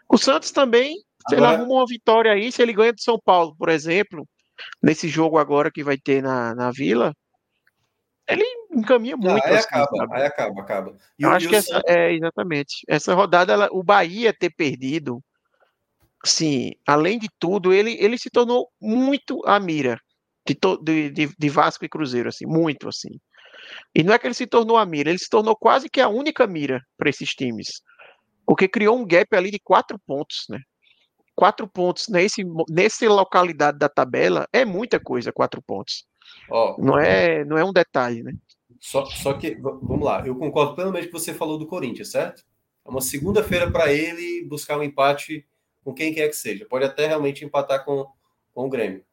O 0.08 0.18
Santos 0.18 0.50
também, 0.50 0.96
se 1.28 1.36
agora... 1.36 1.52
ele 1.52 1.62
arruma 1.62 1.74
uma 1.76 1.86
vitória 1.86 2.32
aí, 2.32 2.50
se 2.50 2.60
ele 2.60 2.72
ganha 2.72 2.92
do 2.92 3.00
São 3.00 3.16
Paulo, 3.24 3.54
por 3.56 3.68
exemplo, 3.68 4.26
nesse 4.82 5.06
jogo 5.08 5.38
agora 5.38 5.70
que 5.70 5.84
vai 5.84 5.96
ter 5.96 6.20
na, 6.20 6.52
na 6.52 6.72
Vila, 6.72 7.14
ele 8.32 8.44
encaminha 8.72 9.16
muito. 9.16 9.44
Ah, 9.44 9.48
aí, 9.48 9.56
assim, 9.56 9.68
acaba, 9.68 10.16
aí 10.16 10.22
acaba, 10.24 10.60
acaba. 10.60 10.96
E 11.18 11.22
Eu 11.24 11.30
acho 11.30 11.48
que 11.48 11.56
essa, 11.56 11.80
é 11.86 12.12
exatamente. 12.12 12.84
Essa 12.88 13.14
rodada, 13.14 13.52
ela, 13.52 13.68
o 13.72 13.82
Bahia 13.82 14.32
ter 14.32 14.50
perdido, 14.50 15.22
sim, 16.24 16.72
além 16.86 17.18
de 17.18 17.28
tudo, 17.38 17.72
ele, 17.72 17.96
ele 18.00 18.18
se 18.18 18.30
tornou 18.30 18.68
muito 18.80 19.40
a 19.46 19.58
mira 19.58 19.98
de, 20.46 20.54
to, 20.54 20.76
de, 20.82 21.10
de, 21.10 21.34
de 21.38 21.48
Vasco 21.48 21.84
e 21.84 21.88
Cruzeiro, 21.88 22.28
assim, 22.28 22.46
muito 22.46 22.88
assim. 22.88 23.20
E 23.94 24.02
não 24.02 24.14
é 24.14 24.18
que 24.18 24.26
ele 24.26 24.34
se 24.34 24.46
tornou 24.46 24.76
a 24.76 24.86
mira, 24.86 25.10
ele 25.10 25.18
se 25.18 25.28
tornou 25.28 25.56
quase 25.56 25.88
que 25.88 26.00
a 26.00 26.08
única 26.08 26.46
mira 26.46 26.80
para 26.96 27.10
esses 27.10 27.30
times. 27.30 27.82
Porque 28.46 28.68
criou 28.68 28.98
um 28.98 29.06
gap 29.06 29.34
ali 29.36 29.50
de 29.50 29.60
quatro 29.60 29.98
pontos, 30.06 30.46
né? 30.48 30.60
Quatro 31.34 31.68
pontos 31.68 32.08
nesse, 32.08 32.42
nessa 32.68 33.08
localidade 33.08 33.78
da 33.78 33.88
tabela 33.88 34.46
é 34.52 34.64
muita 34.64 35.00
coisa, 35.00 35.32
quatro 35.32 35.62
pontos. 35.62 36.04
Oh, 36.50 36.76
não, 36.78 36.98
é, 36.98 37.44
não 37.44 37.56
é 37.56 37.64
um 37.64 37.72
detalhe, 37.72 38.22
né? 38.22 38.32
Só, 38.78 39.04
só 39.04 39.34
que, 39.34 39.54
vamos 39.56 40.02
lá, 40.02 40.26
eu 40.26 40.34
concordo 40.34 40.74
plenamente 40.74 41.08
com 41.08 41.16
o 41.16 41.20
que 41.20 41.24
você 41.24 41.34
falou 41.34 41.58
do 41.58 41.66
Corinthians, 41.66 42.10
certo? 42.10 42.42
É 42.84 42.88
uma 42.88 43.00
segunda-feira 43.00 43.70
para 43.70 43.92
ele 43.92 44.44
buscar 44.48 44.78
um 44.78 44.82
empate 44.82 45.46
com 45.84 45.92
quem 45.92 46.14
quer 46.14 46.28
que 46.28 46.36
seja. 46.36 46.66
Pode 46.66 46.84
até 46.84 47.06
realmente 47.06 47.44
empatar 47.44 47.84
com, 47.84 48.06
com 48.54 48.66
o 48.66 48.68
Grêmio. 48.68 49.04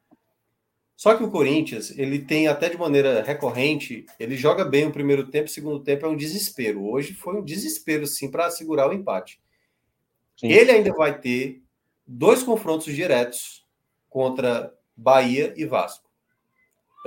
Só 0.95 1.15
que 1.15 1.23
o 1.23 1.29
Corinthians, 1.29 1.95
ele 1.95 2.17
tem 2.17 2.47
até 2.47 2.69
de 2.69 2.77
maneira 2.77 3.21
recorrente, 3.21 4.05
ele 4.19 4.35
joga 4.35 4.65
bem 4.65 4.87
o 4.87 4.91
primeiro 4.91 5.27
tempo, 5.27 5.45
o 5.45 5.51
segundo 5.51 5.83
tempo 5.83 6.07
é 6.07 6.09
um 6.09 6.15
desespero. 6.15 6.83
Hoje 6.83 7.13
foi 7.13 7.35
um 7.35 7.43
desespero, 7.43 8.07
sim, 8.07 8.31
para 8.31 8.49
segurar 8.49 8.89
o 8.89 8.93
empate. 8.93 9.39
Sim. 10.35 10.47
Ele 10.47 10.71
ainda 10.71 10.91
vai 10.93 11.19
ter 11.19 11.61
dois 12.05 12.41
confrontos 12.41 12.95
diretos 12.95 13.63
contra 14.09 14.73
Bahia 14.95 15.53
e 15.55 15.65
Vasco. 15.65 16.06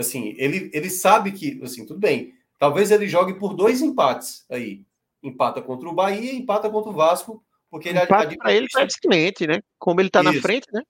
Assim, 0.00 0.34
ele, 0.36 0.70
ele 0.72 0.90
sabe 0.90 1.32
que, 1.32 1.60
assim, 1.62 1.86
tudo 1.86 2.00
bem, 2.00 2.34
talvez 2.58 2.90
ele 2.90 3.06
jogue 3.06 3.38
por 3.38 3.54
dois 3.54 3.80
empates 3.80 4.44
aí. 4.50 4.84
Empata 5.22 5.60
contra 5.60 5.88
o 5.88 5.94
Bahia, 5.94 6.32
empata 6.32 6.68
contra 6.70 6.90
o 6.90 6.94
Vasco, 6.94 7.44
porque 7.70 7.90
ele... 7.90 7.98
Empata 7.98 8.36
para 8.36 8.52
ele 8.52 8.66
tá 8.68 8.84
excelente, 8.84 9.46
né? 9.46 9.60
Como 9.78 10.00
ele 10.00 10.08
está 10.08 10.22
na 10.22 10.32
frente, 10.34 10.66
né? 10.72 10.82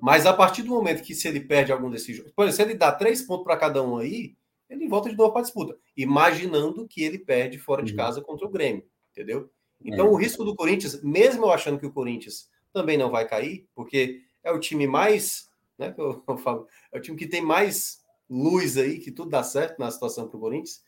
Mas 0.00 0.26
a 0.26 0.32
partir 0.32 0.62
do 0.62 0.70
momento 0.70 1.02
que 1.02 1.14
se 1.14 1.28
ele 1.28 1.40
perde 1.40 1.70
algum 1.70 1.88
desses 1.88 2.16
jogos, 2.16 2.32
por 2.32 2.42
exemplo, 2.42 2.56
se 2.56 2.62
ele 2.62 2.78
dá 2.78 2.90
três 2.90 3.22
pontos 3.22 3.44
para 3.44 3.56
cada 3.56 3.80
um 3.82 3.98
aí, 3.98 4.34
ele 4.68 4.88
volta 4.88 5.08
de 5.08 5.16
novo 5.16 5.30
para 5.30 5.42
a 5.42 5.44
disputa, 5.44 5.76
imaginando 5.96 6.88
que 6.88 7.04
ele 7.04 7.18
perde 7.18 7.56
fora 7.58 7.84
de 7.84 7.92
uhum. 7.92 7.98
casa 7.98 8.20
contra 8.20 8.44
o 8.44 8.50
Grêmio, 8.50 8.84
entendeu? 9.12 9.48
Então 9.80 10.06
é. 10.06 10.10
o 10.10 10.16
risco 10.16 10.44
do 10.44 10.56
Corinthians, 10.56 11.00
mesmo 11.02 11.44
eu 11.44 11.52
achando 11.52 11.78
que 11.78 11.86
o 11.86 11.92
Corinthians 11.92 12.48
também 12.72 12.98
não 12.98 13.10
vai 13.10 13.28
cair, 13.28 13.68
porque 13.76 14.22
é 14.42 14.50
o 14.50 14.58
time 14.58 14.88
mais, 14.88 15.48
né, 15.78 15.94
eu, 15.96 16.22
eu 16.28 16.36
falo, 16.36 16.66
é 16.92 16.98
o 16.98 17.00
time 17.00 17.16
que 17.16 17.26
tem 17.26 17.40
mais 17.40 18.02
luz 18.28 18.76
aí, 18.76 18.98
que 18.98 19.10
tudo 19.10 19.30
dá 19.30 19.42
certo 19.42 19.78
na 19.78 19.90
situação 19.90 20.28
para 20.28 20.36
o 20.36 20.40
Corinthians. 20.40 20.82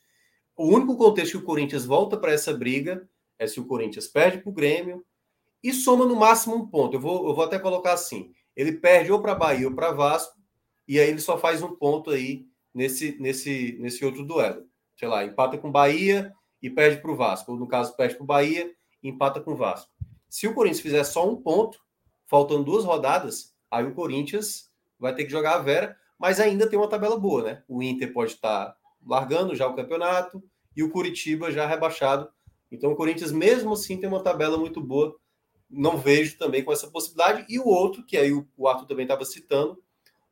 O 0.56 0.66
único 0.66 0.96
contexto 0.96 1.32
que 1.32 1.38
o 1.38 1.46
Corinthians 1.46 1.84
volta 1.84 2.16
para 2.16 2.32
essa 2.32 2.52
briga 2.52 3.08
é 3.38 3.46
se 3.46 3.60
o 3.60 3.66
Corinthians 3.66 4.06
perde 4.06 4.38
para 4.38 4.50
o 4.50 4.52
Grêmio 4.52 5.04
e 5.62 5.72
soma 5.72 6.06
no 6.06 6.14
máximo 6.14 6.54
um 6.54 6.66
ponto. 6.66 6.96
Eu 6.96 7.00
vou, 7.00 7.28
eu 7.28 7.34
vou 7.34 7.44
até 7.44 7.58
colocar 7.58 7.92
assim: 7.92 8.32
ele 8.54 8.72
perde 8.72 9.10
ou 9.10 9.20
para 9.20 9.34
Bahia 9.34 9.68
ou 9.68 9.74
para 9.74 9.92
Vasco, 9.92 10.38
e 10.86 11.00
aí 11.00 11.08
ele 11.08 11.20
só 11.20 11.36
faz 11.36 11.62
um 11.62 11.74
ponto 11.74 12.10
aí 12.10 12.46
nesse, 12.72 13.16
nesse, 13.20 13.76
nesse 13.80 14.04
outro 14.04 14.24
duelo. 14.24 14.66
Sei 14.96 15.08
lá, 15.08 15.24
empata 15.24 15.58
com 15.58 15.70
Bahia 15.70 16.32
e 16.62 16.70
perde 16.70 17.00
para 17.00 17.10
o 17.10 17.16
Vasco. 17.16 17.52
Ou 17.52 17.58
no 17.58 17.66
caso, 17.66 17.96
perde 17.96 18.14
para 18.14 18.24
o 18.24 18.26
Bahia 18.26 18.72
e 19.02 19.08
empata 19.08 19.40
com 19.40 19.52
o 19.52 19.56
Vasco. 19.56 19.90
Se 20.28 20.46
o 20.46 20.54
Corinthians 20.54 20.82
fizer 20.82 21.04
só 21.04 21.28
um 21.28 21.36
ponto, 21.36 21.80
faltando 22.26 22.64
duas 22.64 22.84
rodadas, 22.84 23.54
aí 23.70 23.84
o 23.84 23.94
Corinthians 23.94 24.70
vai 25.04 25.14
ter 25.14 25.24
que 25.24 25.30
jogar 25.30 25.54
a 25.54 25.58
Vera, 25.58 25.96
mas 26.18 26.40
ainda 26.40 26.68
tem 26.68 26.78
uma 26.78 26.88
tabela 26.88 27.18
boa, 27.18 27.42
né? 27.42 27.62
O 27.68 27.82
Inter 27.82 28.12
pode 28.12 28.32
estar 28.32 28.76
largando 29.06 29.54
já 29.54 29.66
o 29.66 29.74
campeonato 29.74 30.42
e 30.76 30.82
o 30.82 30.90
Curitiba 30.90 31.52
já 31.52 31.66
rebaixado. 31.66 32.28
Então 32.70 32.90
o 32.90 32.96
Corinthians, 32.96 33.30
mesmo 33.30 33.72
assim, 33.72 33.98
tem 33.98 34.08
uma 34.08 34.22
tabela 34.22 34.56
muito 34.58 34.80
boa 34.80 35.16
não 35.74 35.98
vejo 35.98 36.38
também 36.38 36.62
com 36.62 36.72
essa 36.72 36.86
possibilidade. 36.88 37.44
E 37.48 37.58
o 37.58 37.66
outro, 37.66 38.04
que 38.04 38.16
aí 38.16 38.32
o 38.32 38.68
Arthur 38.68 38.86
também 38.86 39.04
estava 39.04 39.24
citando, 39.24 39.82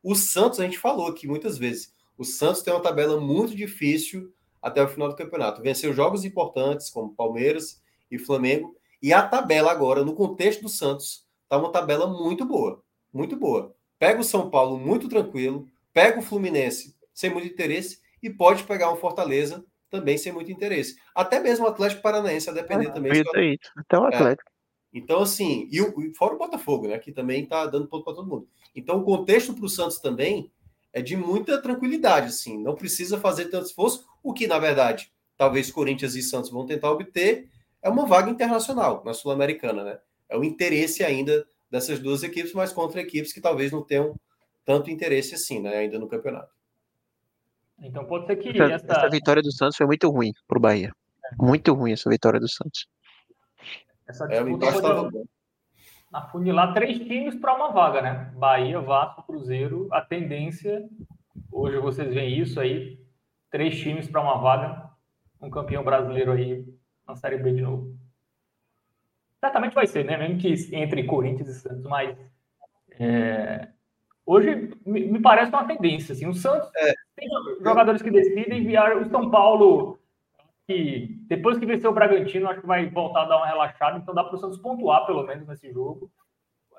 o 0.01 0.15
Santos, 0.15 0.59
a 0.59 0.63
gente 0.63 0.77
falou 0.77 1.07
aqui 1.07 1.27
muitas 1.27 1.57
vezes. 1.57 1.93
O 2.17 2.23
Santos 2.23 2.61
tem 2.61 2.73
uma 2.73 2.81
tabela 2.81 3.19
muito 3.19 3.55
difícil 3.55 4.33
até 4.61 4.81
o 4.83 4.87
final 4.87 5.09
do 5.09 5.15
campeonato. 5.15 5.61
Venceu 5.61 5.93
jogos 5.93 6.25
importantes, 6.25 6.89
como 6.89 7.15
Palmeiras 7.15 7.81
e 8.09 8.17
Flamengo. 8.17 8.75
E 9.01 9.11
a 9.11 9.25
tabela 9.27 9.71
agora, 9.71 10.03
no 10.03 10.13
contexto 10.13 10.61
do 10.61 10.69
Santos, 10.69 11.25
está 11.43 11.57
uma 11.57 11.71
tabela 11.71 12.07
muito 12.07 12.45
boa. 12.45 12.81
Muito 13.11 13.35
boa. 13.35 13.75
Pega 14.03 14.19
o 14.19 14.23
São 14.25 14.49
Paulo 14.49 14.77
muito 14.77 15.07
tranquilo, 15.07 15.65
pega 15.93 16.19
o 16.19 16.21
Fluminense 16.21 16.93
sem 17.13 17.29
muito 17.29 17.47
interesse 17.47 17.99
e 18.21 18.29
pode 18.29 18.65
pegar 18.65 18.91
um 18.91 18.97
Fortaleza 18.97 19.65
também 19.89 20.17
sem 20.17 20.33
muito 20.33 20.51
interesse. 20.51 20.97
Até 21.15 21.39
mesmo 21.39 21.63
o 21.63 21.69
Atlético 21.69 22.01
Paranaense, 22.01 22.49
a 22.49 22.53
depender 22.53 22.87
é, 22.87 22.91
também. 22.91 23.57
Até 23.77 23.97
o 23.97 24.03
Atlético. 24.03 24.51
Então, 24.93 25.21
assim, 25.21 25.69
e, 25.71 25.81
o, 25.81 26.13
fora 26.17 26.35
o 26.35 26.37
Botafogo, 26.37 26.89
né? 26.89 26.99
Que 26.99 27.13
também 27.13 27.43
está 27.43 27.65
dando 27.65 27.87
ponto 27.87 28.03
para 28.03 28.15
todo 28.15 28.27
mundo. 28.27 28.45
Então, 28.75 28.97
o 28.97 29.05
contexto 29.05 29.53
para 29.53 29.63
o 29.63 29.69
Santos 29.69 29.99
também 29.99 30.51
é 30.91 31.01
de 31.01 31.15
muita 31.15 31.61
tranquilidade, 31.61 32.27
assim. 32.27 32.61
Não 32.61 32.75
precisa 32.75 33.17
fazer 33.17 33.45
tanto 33.45 33.67
esforço. 33.67 34.05
O 34.21 34.33
que, 34.33 34.47
na 34.47 34.59
verdade, 34.59 35.13
talvez 35.37 35.71
Corinthians 35.71 36.13
e 36.15 36.21
Santos 36.21 36.51
vão 36.51 36.65
tentar 36.65 36.91
obter 36.91 37.47
é 37.81 37.87
uma 37.87 38.05
vaga 38.05 38.29
internacional 38.29 39.01
na 39.05 39.13
Sul-Americana, 39.13 39.81
né? 39.81 39.99
É 40.27 40.37
o 40.37 40.43
interesse 40.43 41.05
ainda 41.05 41.47
dessas 41.73 41.99
duas 41.99 42.21
equipes, 42.21 42.53
mas 42.53 42.71
contra 42.71 43.01
equipes 43.01 43.33
que 43.33 43.41
talvez 43.41 43.71
não 43.71 43.81
tenham 43.81 44.15
tanto 44.63 44.91
interesse 44.91 45.33
assim, 45.33 45.59
né? 45.59 45.75
Ainda 45.77 45.97
no 45.97 46.07
campeonato. 46.07 46.53
Então 47.79 48.05
pode 48.05 48.27
ser 48.27 48.35
que 48.35 48.49
essa, 48.49 48.75
essa... 48.75 48.91
essa 48.91 49.09
vitória 49.09 49.41
do 49.41 49.51
Santos 49.51 49.75
foi 49.75 49.87
muito 49.87 50.07
ruim 50.07 50.31
para 50.47 50.59
o 50.59 50.61
Bahia. 50.61 50.93
Muito 51.41 51.73
ruim 51.73 51.91
essa 51.91 52.07
vitória 52.07 52.39
do 52.39 52.47
Santos. 52.47 52.87
Essa 54.07 54.25
é, 54.25 54.43
disputa 54.43 54.67
é, 54.67 54.81
pode 54.81 55.23
afunilar 56.13 56.75
três 56.75 56.99
times 56.99 57.33
para 57.33 57.55
uma 57.55 57.71
vaga, 57.71 58.03
né? 58.03 58.31
Bahia, 58.35 58.79
Vasco, 58.79 59.23
Cruzeiro. 59.23 59.87
A 59.91 59.99
tendência, 59.99 60.87
hoje 61.51 61.79
vocês 61.79 62.13
veem 62.13 62.39
isso 62.39 62.59
aí, 62.59 62.99
três 63.49 63.79
times 63.79 64.07
para 64.07 64.21
uma 64.21 64.37
vaga, 64.37 64.91
um 65.41 65.49
campeão 65.49 65.83
brasileiro 65.83 66.33
aí 66.33 66.63
na 67.07 67.15
Série 67.15 67.39
B 67.39 67.51
de 67.51 67.61
novo. 67.63 67.97
Certamente 69.43 69.75
vai 69.75 69.85
ser, 69.85 70.05
né? 70.05 70.15
Mesmo 70.15 70.37
que 70.37 70.73
entre 70.73 71.03
Corinthians 71.03 71.49
e 71.49 71.53
Santos, 71.55 71.83
mas 71.83 72.15
é... 72.97 73.67
hoje 74.25 74.71
me 74.85 75.19
parece 75.19 75.51
uma 75.51 75.65
tendência. 75.65 76.13
Assim, 76.13 76.25
o 76.25 76.33
Santos 76.33 76.69
é. 76.77 76.93
tem 77.13 77.27
jogadores 77.61 78.01
que 78.01 78.09
decidem 78.09 78.59
enviar 78.59 78.95
o 78.95 79.09
São 79.09 79.29
Paulo 79.29 79.99
que 80.65 81.17
depois 81.27 81.57
que 81.57 81.65
vencer 81.65 81.89
o 81.89 81.93
Bragantino, 81.93 82.47
acho 82.47 82.61
que 82.61 82.67
vai 82.67 82.89
voltar 82.89 83.23
a 83.23 83.25
dar 83.25 83.35
uma 83.35 83.45
relaxada, 83.45 83.97
então 83.97 84.15
dá 84.15 84.23
para 84.23 84.35
o 84.35 84.39
Santos 84.39 84.59
pontuar 84.59 85.05
pelo 85.05 85.23
menos 85.23 85.45
nesse 85.45 85.69
jogo. 85.73 86.09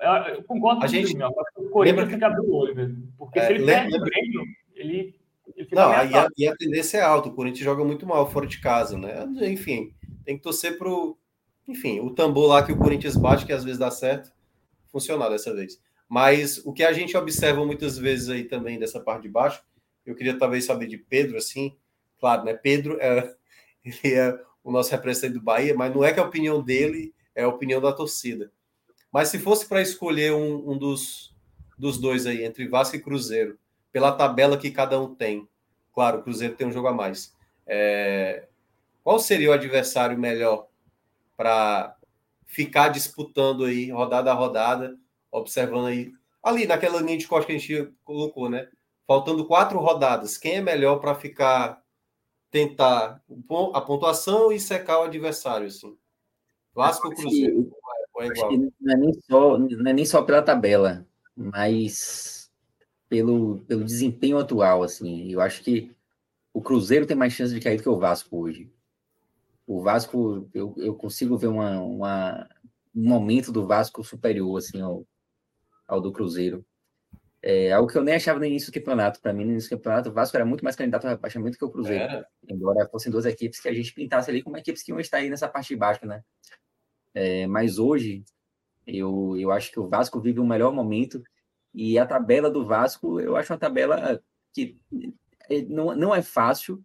Eu, 0.01 0.11
eu 0.33 0.43
concordo 0.45 0.81
com 0.81 0.87
gente... 0.87 1.15
o 1.15 1.27
o 1.57 1.69
Corinthians 1.69 2.07
lembra... 2.07 2.07
tem 2.07 2.17
que 2.17 2.25
abrir 2.25 2.49
o 2.49 2.55
olho 2.55 2.75
mesmo. 2.75 3.13
Porque 3.15 3.37
é, 3.37 3.45
se 3.45 3.53
ele 3.53 3.63
lembra... 3.63 3.83
perde 3.83 3.95
o 3.95 4.03
Grêmio, 4.03 4.43
ele, 4.73 5.15
ele 5.55 5.67
Não, 5.71 5.91
e 5.91 6.15
a, 6.15 6.27
e 6.35 6.47
a, 6.47 6.55
tendência 6.55 6.97
é 6.97 7.01
alta. 7.01 7.29
O 7.29 7.35
Corinthians 7.35 7.63
joga 7.63 7.85
muito 7.85 8.07
mal 8.07 8.25
fora 8.31 8.47
de 8.47 8.59
casa, 8.59 8.97
né? 8.97 9.23
Enfim, 9.43 9.93
tem 10.25 10.35
que 10.35 10.41
torcer 10.41 10.79
pro. 10.79 11.15
Enfim, 11.67 11.99
o 11.99 12.11
tambor 12.11 12.47
lá 12.47 12.63
que 12.63 12.71
o 12.71 12.77
Corinthians 12.77 13.17
bate, 13.17 13.45
que 13.45 13.53
às 13.53 13.63
vezes 13.63 13.79
dá 13.79 13.89
certo, 13.89 14.31
funcionar 14.91 15.29
dessa 15.29 15.53
vez. 15.53 15.79
Mas 16.07 16.59
o 16.65 16.71
que 16.71 16.83
a 16.83 16.93
gente 16.93 17.17
observa 17.17 17.65
muitas 17.65 17.97
vezes 17.97 18.29
aí 18.29 18.43
também 18.43 18.77
dessa 18.77 18.99
parte 18.99 19.23
de 19.23 19.29
baixo, 19.29 19.63
eu 20.05 20.15
queria 20.15 20.37
talvez 20.37 20.65
saber 20.65 20.87
de 20.87 20.97
Pedro, 20.97 21.37
assim, 21.37 21.75
claro, 22.19 22.43
né? 22.43 22.53
Pedro 22.53 22.97
é 23.01 23.35
ele 23.83 24.13
é 24.15 24.39
o 24.63 24.71
nosso 24.71 24.91
representante 24.91 25.33
do 25.33 25.41
Bahia, 25.41 25.75
mas 25.75 25.93
não 25.93 26.03
é 26.03 26.11
que 26.11 26.19
a 26.19 26.23
opinião 26.23 26.61
dele 26.61 27.13
é 27.35 27.43
a 27.43 27.47
opinião 27.47 27.81
da 27.81 27.91
torcida. 27.91 28.51
Mas 29.11 29.29
se 29.29 29.39
fosse 29.39 29.67
para 29.67 29.81
escolher 29.81 30.33
um, 30.33 30.71
um, 30.71 30.77
dos, 30.77 31.35
dos 31.77 31.99
dois 31.99 32.25
aí, 32.25 32.43
entre 32.43 32.67
Vasco 32.67 32.95
e 32.95 33.01
Cruzeiro, 33.01 33.57
pela 33.91 34.11
tabela 34.11 34.57
que 34.57 34.71
cada 34.71 34.99
um 34.99 35.13
tem, 35.13 35.47
claro, 35.93 36.19
o 36.19 36.23
Cruzeiro 36.23 36.55
tem 36.55 36.67
um 36.67 36.71
jogo 36.71 36.87
a 36.87 36.93
mais, 36.93 37.33
é, 37.67 38.47
qual 39.03 39.19
seria 39.19 39.51
o 39.51 39.53
adversário 39.53 40.17
melhor 40.17 40.67
para 41.35 41.95
ficar 42.45 42.89
disputando 42.89 43.65
aí, 43.65 43.91
rodada 43.91 44.31
a 44.31 44.35
rodada, 44.35 44.97
observando 45.31 45.87
aí, 45.87 46.11
ali 46.41 46.65
naquela 46.65 47.01
linha 47.01 47.17
de 47.17 47.27
corte 47.27 47.47
que 47.47 47.53
a 47.53 47.57
gente 47.57 47.93
colocou, 48.03 48.49
né? 48.49 48.67
Faltando 49.07 49.45
quatro 49.45 49.79
rodadas, 49.79 50.37
quem 50.37 50.55
é 50.55 50.61
melhor 50.61 50.99
para 50.99 51.15
ficar 51.15 51.83
tentar 52.49 53.21
a 53.73 53.81
pontuação 53.81 54.51
e 54.51 54.59
secar 54.59 54.99
o 54.99 55.03
adversário, 55.03 55.67
assim. 55.67 55.97
Vasco 56.73 57.07
ou 57.07 57.13
Cruzeiro? 57.13 57.69
É 58.19 58.27
igual. 58.27 58.51
Não 58.79 58.93
é, 58.93 58.97
nem 58.97 59.13
só, 59.13 59.57
não 59.57 59.91
é 59.91 59.93
nem 59.93 60.05
só 60.05 60.21
pela 60.21 60.41
tabela, 60.41 61.05
mas 61.35 62.49
pelo, 63.09 63.59
pelo 63.67 63.83
desempenho 63.83 64.37
atual, 64.37 64.83
assim. 64.83 65.29
Eu 65.29 65.41
acho 65.41 65.61
que 65.63 65.93
o 66.53 66.61
Cruzeiro 66.61 67.05
tem 67.05 67.17
mais 67.17 67.33
chance 67.33 67.53
de 67.53 67.59
cair 67.59 67.77
do 67.77 67.83
que 67.83 67.89
o 67.89 67.99
Vasco 67.99 68.37
hoje. 68.37 68.71
O 69.67 69.81
Vasco, 69.81 70.49
eu, 70.53 70.75
eu 70.77 70.95
consigo 70.95 71.37
ver 71.37 71.47
uma, 71.47 71.81
uma, 71.81 72.49
um 72.95 73.09
momento 73.09 73.51
do 73.51 73.65
Vasco 73.65 74.03
superior, 74.03 74.57
assim, 74.57 74.79
ao, 74.79 75.05
ao 75.87 75.99
do 75.99 76.11
Cruzeiro. 76.11 76.65
É 77.41 77.71
algo 77.71 77.89
que 77.89 77.97
eu 77.97 78.03
nem 78.03 78.15
achava 78.15 78.39
no 78.39 78.45
início 78.45 78.71
do 78.71 78.73
campeonato. 78.73 79.21
Para 79.21 79.33
mim, 79.33 79.45
no 79.45 79.51
início 79.51 79.69
do 79.69 79.77
campeonato, 79.77 80.09
o 80.09 80.13
Vasco 80.13 80.35
era 80.35 80.45
muito 80.45 80.63
mais 80.63 80.75
candidato 80.75 81.05
a 81.05 81.11
rebaixamento 81.11 81.57
que 81.57 81.65
o 81.65 81.69
Cruzeiro. 81.69 82.03
É. 82.03 82.25
Embora 82.49 82.87
fossem 82.89 83.11
duas 83.11 83.25
equipes 83.25 83.59
que 83.59 83.69
a 83.69 83.73
gente 83.73 83.93
pintasse 83.93 84.29
ali 84.31 84.41
como 84.41 84.57
equipes 84.57 84.81
que 84.81 84.91
iam 84.91 84.99
estar 84.99 85.17
aí 85.17 85.29
nessa 85.29 85.47
parte 85.47 85.69
de 85.69 85.75
baixo, 85.75 86.05
né? 86.05 86.23
É, 87.13 87.45
mas 87.45 87.77
hoje, 87.77 88.23
eu, 88.85 89.35
eu 89.37 89.51
acho 89.51 89.71
que 89.71 89.79
o 89.79 89.87
Vasco 89.87 90.19
vive 90.19 90.39
um 90.39 90.47
melhor 90.47 90.73
momento. 90.73 91.23
E 91.73 91.99
a 91.99 92.05
tabela 92.05 92.49
do 92.49 92.65
Vasco, 92.65 93.19
eu 93.19 93.35
acho 93.35 93.53
uma 93.53 93.59
tabela 93.59 94.21
que 94.53 94.79
é, 95.49 95.61
não, 95.63 95.95
não 95.95 96.15
é 96.15 96.21
fácil, 96.21 96.83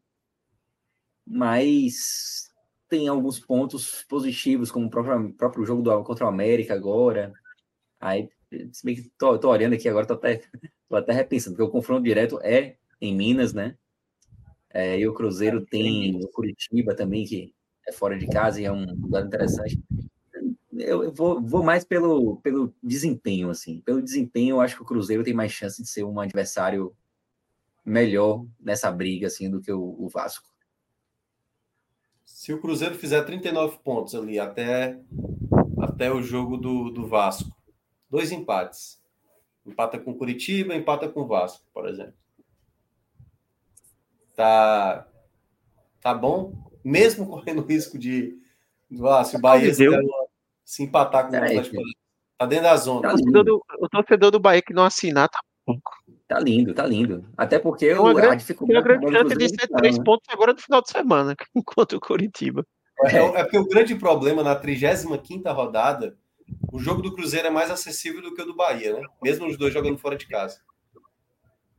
mas 1.27 2.50
tem 2.91 3.07
alguns 3.07 3.39
pontos 3.39 4.05
positivos, 4.09 4.71
como 4.71 4.87
o 4.87 4.91
próprio, 4.91 5.33
próprio 5.35 5.65
jogo 5.65 5.81
do, 5.81 6.03
contra 6.03 6.27
o 6.27 6.29
América 6.29 6.75
agora. 6.75 7.33
Aí, 8.01 8.29
se 8.73 8.85
bem 8.85 8.97
que 8.97 9.11
tô, 9.17 9.39
tô 9.39 9.49
olhando 9.49 9.75
aqui 9.75 9.89
agora, 9.89 10.07
tô 10.07 10.15
até, 10.15 10.43
tô 10.89 10.97
até 10.97 11.13
repensando, 11.13 11.57
porque 11.57 11.69
o 11.69 11.73
confronto 11.73 12.03
direto 12.03 12.41
é 12.43 12.77
em 13.01 13.15
Minas, 13.15 13.55
né? 13.55 13.77
É, 14.73 14.99
e 14.99 15.07
o 15.07 15.15
Cruzeiro 15.15 15.65
tem 15.65 16.17
o 16.17 16.29
Curitiba 16.29 16.95
também, 16.95 17.25
que 17.25 17.55
é 17.87 17.93
fora 17.93 18.19
de 18.19 18.27
casa 18.27 18.61
e 18.61 18.65
é 18.65 18.73
um 18.73 18.85
lugar 18.85 19.25
interessante. 19.25 19.81
Eu, 20.73 21.05
eu 21.05 21.13
vou, 21.13 21.41
vou, 21.41 21.63
mais 21.63 21.85
pelo, 21.85 22.37
pelo 22.37 22.75
desempenho, 22.83 23.51
assim. 23.51 23.81
Pelo 23.83 24.03
desempenho, 24.03 24.57
eu 24.57 24.61
acho 24.61 24.77
que 24.77 24.83
o 24.83 24.87
Cruzeiro 24.87 25.23
tem 25.23 25.35
mais 25.35 25.53
chance 25.53 25.83
de 25.83 25.89
ser 25.89 26.05
um 26.05 26.19
adversário 26.19 26.95
melhor 27.85 28.47
nessa 28.59 28.91
briga, 28.91 29.27
assim, 29.27 29.51
do 29.51 29.61
que 29.61 29.73
o, 29.73 29.97
o 29.99 30.09
Vasco. 30.09 30.49
Se 32.35 32.55
o 32.55 32.61
Cruzeiro 32.61 32.95
fizer 32.95 33.23
39 33.23 33.79
pontos 33.85 34.15
ali 34.15 34.39
até, 34.39 34.99
até 35.79 36.11
o 36.11 36.23
jogo 36.23 36.57
do, 36.57 36.91
do 36.91 37.07
Vasco, 37.07 37.55
dois 38.09 38.33
empates. 38.33 38.99
Empata 39.67 39.99
com 39.99 40.15
Curitiba, 40.15 40.75
empata 40.75 41.07
com 41.09 41.21
o 41.21 41.27
Vasco, 41.27 41.63
por 41.73 41.87
exemplo. 41.87 42.15
Tá, 44.35 45.07
tá 46.01 46.15
bom? 46.15 46.71
Mesmo 46.83 47.27
correndo 47.29 47.63
risco 47.63 47.99
de. 47.99 48.39
Ah, 49.05 49.23
se 49.23 49.37
o 49.37 49.41
Bahia 49.41 49.75
se, 49.75 49.85
se 50.65 50.83
empatar 50.83 51.29
com 51.29 51.35
o 51.35 51.37
Atlético 51.37 51.83
Tá 52.39 52.47
dentro 52.47 52.65
da 52.65 52.77
zona. 52.77 53.01
O, 53.01 53.11
torcedor 53.11 53.45
do, 53.45 53.65
o 53.81 53.89
torcedor 53.91 54.31
do 54.31 54.41
Bahia 54.41 54.63
que 54.63 54.73
não 54.73 54.85
assinar 54.85 55.29
tá 55.29 55.41
pouco. 55.67 55.93
Tá 56.31 56.39
lindo, 56.39 56.73
tá 56.73 56.87
lindo. 56.87 57.29
Até 57.37 57.59
porque 57.59 57.87
é 57.87 57.99
uma 57.99 58.15
grande, 58.15 58.35
a 58.35 58.37
dificuldade. 58.37 58.79
Uma 58.79 58.85
grande 58.85 59.13
chance 59.13 59.37
de 59.37 59.49
ser 59.49 59.67
três 59.67 59.99
né? 59.99 60.05
pontos 60.05 60.29
agora 60.31 60.53
no 60.53 60.61
final 60.61 60.81
de 60.81 60.89
semana, 60.89 61.35
enquanto 61.53 61.95
o 61.95 62.01
Curitiba. 62.01 62.65
É, 63.01 63.17
é 63.17 63.43
porque 63.43 63.59
o 63.59 63.67
grande 63.67 63.97
problema 63.97 64.41
na 64.41 64.55
35 64.55 65.51
rodada, 65.53 66.17
o 66.73 66.79
jogo 66.79 67.03
do 67.03 67.13
Cruzeiro 67.13 67.49
é 67.49 67.51
mais 67.51 67.69
acessível 67.69 68.23
do 68.23 68.33
que 68.33 68.43
o 68.43 68.45
do 68.45 68.55
Bahia, 68.55 68.93
né? 68.93 69.03
Mesmo 69.21 69.49
os 69.49 69.59
dois 69.59 69.75
jogando 69.75 69.99
fora 69.99 70.17
de 70.17 70.29
casa. 70.29 70.61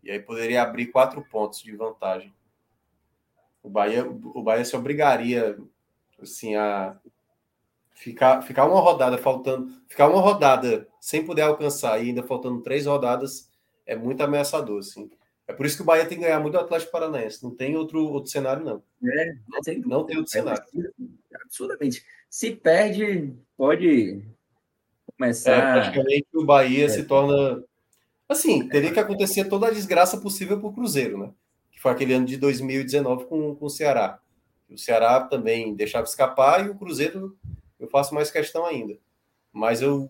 E 0.04 0.12
aí 0.12 0.20
poderia 0.20 0.64
abrir 0.64 0.88
quatro 0.88 1.24
pontos 1.32 1.64
de 1.64 1.74
vantagem. 1.74 2.34
O 3.64 3.70
Bahia, 3.70 4.06
o 4.06 4.44
Bahia 4.44 4.66
se 4.66 4.76
obrigaria 4.76 5.58
assim 6.22 6.58
a 6.58 6.98
ficar, 7.94 8.42
ficar 8.42 8.66
uma 8.66 8.82
rodada 8.82 9.18
faltando, 9.18 9.72
ficar 9.88 10.10
uma 10.10 10.20
rodada 10.20 10.90
sem 11.00 11.26
poder 11.26 11.44
alcançar 11.44 12.04
e 12.04 12.10
ainda 12.10 12.22
faltando 12.22 12.62
três 12.62 12.86
rodadas 12.86 13.50
é 13.86 13.96
muito 13.96 14.22
ameaçador, 14.22 14.80
assim. 14.80 15.10
É 15.48 15.54
por 15.54 15.66
isso 15.66 15.76
que 15.76 15.82
o 15.82 15.86
Bahia 15.86 16.06
tem 16.06 16.18
que 16.18 16.24
ganhar 16.24 16.40
muito 16.40 16.56
o 16.56 16.60
Atlético 16.60 16.92
Paranaense. 16.92 17.44
Não 17.44 17.54
tem 17.54 17.76
outro, 17.76 18.06
outro 18.06 18.32
cenário, 18.32 18.64
não. 18.64 18.82
É, 19.04 19.34
não 19.50 19.62
tem, 19.62 19.80
não 19.82 20.06
tem 20.06 20.18
outro 20.18 20.32
é 20.32 20.40
cenário. 20.40 20.64
Absurdamente. 21.44 22.06
Se 22.30 22.56
perde, 22.56 23.34
pode 23.58 24.24
começar. 25.18 25.52
É, 25.52 25.74
praticamente 25.74 26.28
o 26.34 26.46
Bahia 26.46 26.86
é. 26.86 26.90
se 26.90 27.04
torna. 27.04 27.64
Assim, 28.30 28.68
teria 28.70 28.94
que 28.94 29.00
acontecer 29.00 29.46
toda 29.46 29.68
a 29.68 29.72
desgraça 29.72 30.18
possível 30.18 30.58
para 30.58 30.70
o 30.70 30.74
Cruzeiro, 30.74 31.18
né? 31.18 31.32
Que 31.70 31.82
foi 31.82 31.92
aquele 31.92 32.14
ano 32.14 32.26
de 32.26 32.38
2019 32.38 33.26
com, 33.26 33.54
com 33.54 33.66
o 33.66 33.70
Ceará. 33.70 34.20
O 34.70 34.78
Ceará 34.78 35.20
também 35.20 35.76
deixava 35.76 36.06
escapar 36.06 36.66
e 36.66 36.70
o 36.70 36.76
Cruzeiro, 36.76 37.38
eu 37.78 37.90
faço 37.90 38.16
mais 38.16 38.32
questão 38.32 38.66
ainda. 38.66 38.98
Mas 39.52 39.82
eu 39.82 40.10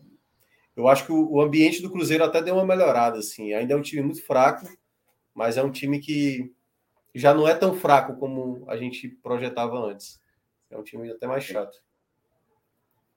eu 0.75 0.87
acho 0.87 1.05
que 1.05 1.11
o, 1.11 1.41
ambiente 1.41 1.81
do 1.81 1.91
Cruzeiro 1.91 2.23
até 2.23 2.41
deu 2.41 2.55
uma 2.55 2.65
melhorada, 2.65 3.19
assim. 3.19 3.53
Ainda 3.53 3.73
é 3.73 3.77
um 3.77 3.81
time 3.81 4.01
muito 4.01 4.25
fraco, 4.25 4.67
mas 5.33 5.57
é 5.57 5.63
um 5.63 5.71
time 5.71 5.99
que 5.99 6.53
já 7.13 7.33
não 7.33 7.47
é 7.47 7.53
tão 7.53 7.75
fraco 7.75 8.15
como 8.15 8.63
a 8.69 8.77
gente 8.77 9.09
projetava 9.09 9.77
antes. 9.77 10.19
É 10.69 10.77
um 10.77 10.83
time 10.83 11.11
até 11.11 11.27
mais 11.27 11.43
chato. 11.43 11.77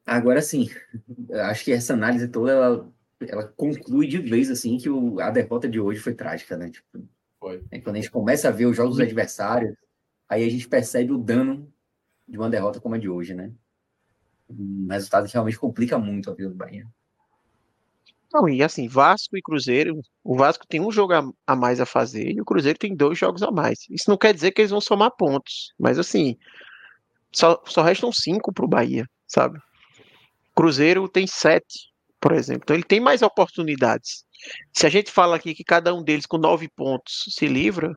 Agora 0.04 0.42
sim, 0.42 0.68
acho 1.48 1.64
que 1.64 1.72
essa 1.72 1.94
análise 1.94 2.28
toda 2.28 2.52
ela, 2.52 2.92
ela 3.20 3.48
conclui 3.56 4.06
de 4.08 4.18
vez 4.18 4.50
assim 4.50 4.76
que 4.76 4.90
o, 4.90 5.20
a 5.20 5.30
derrota 5.30 5.68
de 5.68 5.80
hoje 5.80 6.00
foi 6.00 6.14
trágica, 6.14 6.56
né? 6.56 6.70
Tipo, 6.70 7.08
foi. 7.38 7.62
É 7.70 7.80
quando 7.80 7.96
a 7.96 8.00
gente 8.00 8.10
começa 8.10 8.48
a 8.48 8.50
ver 8.50 8.66
os 8.66 8.76
jogos 8.76 8.96
dos 8.96 9.04
adversários, 9.04 9.76
aí 10.28 10.44
a 10.44 10.50
gente 10.50 10.68
percebe 10.68 11.12
o 11.12 11.18
dano 11.18 11.72
de 12.26 12.36
uma 12.36 12.50
derrota 12.50 12.80
como 12.80 12.96
a 12.96 12.98
de 12.98 13.08
hoje, 13.08 13.32
né? 13.32 13.52
Um 14.50 14.88
resultado 14.90 15.26
que 15.26 15.32
realmente 15.32 15.58
complica 15.58 15.98
muito 15.98 16.30
a 16.30 16.34
vida 16.34 16.50
do 16.50 16.54
Bahia. 16.54 16.86
Não, 18.34 18.48
e 18.48 18.64
assim, 18.64 18.88
Vasco 18.88 19.36
e 19.36 19.42
Cruzeiro, 19.42 20.00
o 20.24 20.36
Vasco 20.36 20.66
tem 20.66 20.80
um 20.80 20.90
jogo 20.90 21.12
a, 21.46 21.54
mais 21.54 21.80
a 21.80 21.86
fazer 21.86 22.32
e 22.32 22.40
o 22.40 22.44
Cruzeiro 22.44 22.76
tem 22.76 22.96
dois 22.96 23.16
jogos 23.16 23.44
a 23.44 23.50
mais. 23.52 23.78
Isso 23.88 24.10
não 24.10 24.18
quer 24.18 24.34
dizer 24.34 24.50
que 24.50 24.60
eles 24.60 24.72
vão 24.72 24.80
somar 24.80 25.12
pontos, 25.16 25.72
mas 25.78 26.00
assim, 26.00 26.36
só, 27.32 27.62
só 27.64 27.82
restam 27.82 28.10
cinco 28.12 28.52
para 28.52 28.64
o 28.64 28.68
Bahia, 28.68 29.06
sabe? 29.28 29.60
Cruzeiro 30.52 31.08
tem 31.08 31.28
sete, 31.28 31.92
por 32.20 32.32
exemplo, 32.32 32.62
então 32.64 32.74
ele 32.74 32.82
tem 32.82 32.98
mais 32.98 33.22
oportunidades. 33.22 34.24
Se 34.72 34.84
a 34.84 34.90
gente 34.90 35.12
fala 35.12 35.36
aqui 35.36 35.54
que 35.54 35.62
cada 35.62 35.94
um 35.94 36.02
deles 36.02 36.26
com 36.26 36.36
nove 36.36 36.68
pontos 36.68 37.26
se 37.28 37.46
livra, 37.46 37.94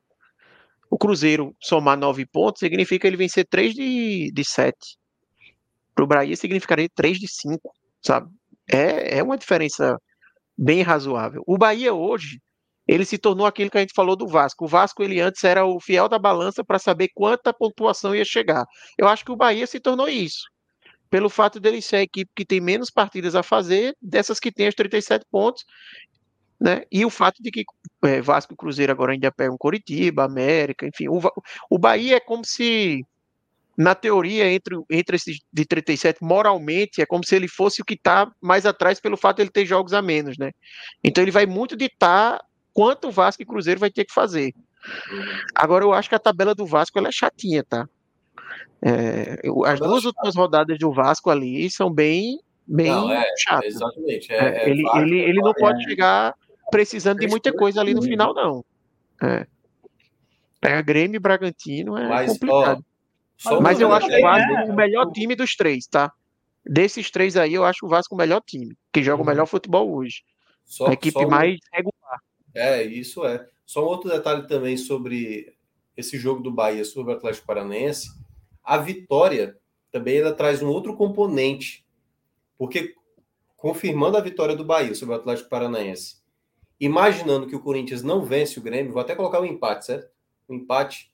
o 0.88 1.00
Cruzeiro 1.00 1.56
somar 1.60 1.98
nove 1.98 2.28
pontos 2.28 2.60
significa 2.60 3.08
ele 3.08 3.18
vencer 3.18 3.48
três 3.50 3.74
de, 3.74 4.32
de 4.32 4.44
sete. 4.48 5.00
Para 5.96 6.04
o 6.04 6.08
Bahia 6.08 6.36
significaria 6.36 6.88
três 6.94 7.18
de 7.18 7.28
cinco, 7.28 7.74
sabe? 8.04 8.30
É, 8.72 9.18
é 9.18 9.24
uma 9.24 9.38
diferença 9.38 9.98
bem 10.58 10.82
razoável. 10.82 11.44
O 11.46 11.58
Bahia 11.58 11.94
hoje, 11.94 12.42
ele 12.88 13.06
se 13.06 13.18
tornou 13.18 13.46
aquilo 13.46 13.70
que 13.70 13.78
a 13.78 13.82
gente 13.82 13.94
falou 13.94 14.16
do 14.16 14.28
Vasco. 14.28 14.66
O 14.66 14.68
Vasco, 14.68 15.04
ele 15.04 15.20
antes 15.20 15.44
era 15.44 15.66
o 15.66 15.80
fiel 15.80 16.08
da 16.08 16.18
balança 16.18 16.64
para 16.64 16.80
saber 16.80 17.10
quanta 17.14 17.54
pontuação 17.54 18.16
ia 18.16 18.26
chegar. 18.26 18.66
Eu 18.98 19.08
acho 19.08 19.26
que 19.26 19.32
o 19.32 19.36
Bahia 19.36 19.68
se 19.68 19.80
tornou 19.80 20.08
isso. 20.08 20.46
Pelo 21.10 21.30
fato 21.30 21.60
dele 21.60 21.82
ser 21.82 21.98
a 21.98 22.02
equipe 22.02 22.32
que 22.36 22.46
tem 22.46 22.60
menos 22.60 22.90
partidas 22.90 23.36
a 23.36 23.44
fazer, 23.44 23.96
dessas 24.02 24.40
que 24.40 24.52
tem 24.52 24.68
os 24.68 24.76
37 24.76 25.26
pontos, 25.32 25.66
né? 26.60 26.84
E 26.92 27.06
o 27.06 27.10
fato 27.10 27.42
de 27.42 27.52
que 27.52 27.64
é, 28.04 28.22
Vasco 28.22 28.54
e 28.54 28.58
Cruzeiro 28.58 28.92
agora 28.92 29.14
ainda 29.14 29.32
pegam 29.32 29.58
Coritiba, 29.58 30.24
América, 30.26 30.88
enfim. 30.88 31.08
O, 31.08 31.22
o 31.70 31.78
Bahia 31.78 32.18
é 32.18 32.20
como 32.20 32.44
se 32.44 33.06
na 33.78 33.94
teoria, 33.94 34.52
entre, 34.52 34.76
entre 34.90 35.18
esses 35.18 35.38
de 35.54 35.66
37, 35.66 36.24
moralmente, 36.24 37.00
é 37.00 37.06
como 37.06 37.24
se 37.24 37.36
ele 37.36 37.48
fosse 37.48 37.82
o 37.82 37.86
que 37.86 37.94
está 37.94 38.32
mais 38.42 38.66
atrás 38.66 39.00
pelo 39.00 39.16
fato 39.16 39.38
de 39.38 39.44
ele 39.44 39.52
ter 39.52 39.66
jogos 39.66 39.94
a 39.94 40.02
menos, 40.02 40.38
né? 40.38 40.52
Então 41.04 41.24
ele 41.24 41.30
vai 41.30 41.46
muito 41.46 41.78
ditar 41.78 42.42
quanto 42.74 43.08
o 43.10 43.12
Vasco 43.12 43.44
e 43.44 43.46
Cruzeiro 43.46 43.80
vai 43.80 43.92
ter 43.92 44.06
que 44.06 44.14
fazer. 44.14 44.52
Agora, 45.54 45.86
eu 45.86 45.94
acho 45.94 46.10
que 46.10 46.16
a 46.16 46.20
tabela 46.20 46.56
do 46.56 46.66
Vasco 46.66 46.98
ela 46.98 47.10
é 47.10 47.12
chatinha, 47.12 47.64
tá? 47.64 47.88
É, 48.82 49.42
as 49.66 49.80
duas 49.80 50.06
últimas 50.06 50.36
rodadas 50.36 50.78
do 50.80 50.92
Vasco 50.92 51.30
ali 51.30 51.70
são 51.70 51.92
bem, 51.92 52.40
bem 52.66 52.88
não, 52.88 53.12
é, 53.12 53.26
chatas. 53.38 53.76
Exatamente. 53.76 54.32
É, 54.32 54.38
é, 54.38 54.58
é 54.66 54.70
ele, 54.70 54.84
ele, 54.96 55.20
ele 55.20 55.40
não 55.40 55.54
pode 55.54 55.84
chegar 55.84 56.34
precisando 56.72 57.20
de 57.20 57.28
muita 57.28 57.54
coisa 57.54 57.80
ali 57.80 57.94
no 57.94 58.02
final, 58.02 58.34
não. 58.34 58.66
É. 59.22 59.46
Pega 60.60 60.82
Grêmio 60.82 61.18
e 61.18 61.20
Bragantino 61.20 61.96
é 61.98 62.08
Mas, 62.08 62.34
complicado. 62.34 62.80
Ó, 62.80 62.97
só 63.38 63.62
Mas 63.62 63.80
eu 63.80 63.94
acho 63.94 64.08
o 64.08 64.22
Vasco 64.22 64.54
né? 64.54 64.66
o 64.66 64.76
melhor 64.76 65.12
time 65.12 65.36
dos 65.36 65.56
três, 65.56 65.86
tá? 65.86 66.12
Desses 66.66 67.10
três 67.12 67.38
aí, 67.38 67.54
eu 67.54 67.64
acho 67.64 67.86
o 67.86 67.90
Vasco 67.90 68.16
o 68.16 68.18
melhor 68.18 68.42
time, 68.46 68.76
que 68.92 69.04
joga 69.04 69.18
uhum. 69.18 69.24
o 69.24 69.28
melhor 69.28 69.46
futebol 69.46 69.94
hoje. 69.96 70.24
Só, 70.66 70.88
a 70.88 70.94
equipe 70.94 71.20
só 71.20 71.28
mais 71.28 71.58
regular. 71.72 72.20
É, 72.54 72.84
isso 72.84 73.26
é. 73.26 73.48
Só 73.66 73.84
um 73.84 73.88
outro 73.88 74.10
detalhe 74.10 74.48
também 74.48 74.76
sobre 74.76 75.56
esse 75.96 76.18
jogo 76.18 76.42
do 76.42 76.52
Bahia 76.52 76.84
sobre 76.84 77.14
o 77.14 77.16
Atlético 77.16 77.48
Paranaense. 77.48 78.10
A 78.64 78.78
vitória 78.78 79.58
também 79.92 80.18
ela 80.18 80.34
traz 80.34 80.62
um 80.62 80.68
outro 80.68 80.96
componente. 80.96 81.86
Porque 82.58 82.96
confirmando 83.56 84.18
a 84.18 84.22
vitória 84.22 84.56
do 84.56 84.66
Bahia 84.66 84.94
sobre 84.94 85.16
o 85.16 85.18
Atlético 85.18 85.50
Paranaense, 85.50 86.18
imaginando 86.80 87.48
que 87.48 87.56
o 87.56 87.62
Corinthians 87.62 88.04
não 88.04 88.24
vence 88.24 88.60
o 88.60 88.62
Grêmio, 88.62 88.92
vou 88.92 89.02
até 89.02 89.16
colocar 89.16 89.42
um 89.42 89.46
empate, 89.46 89.86
certo? 89.86 90.12
Um 90.50 90.56
empate 90.56 91.12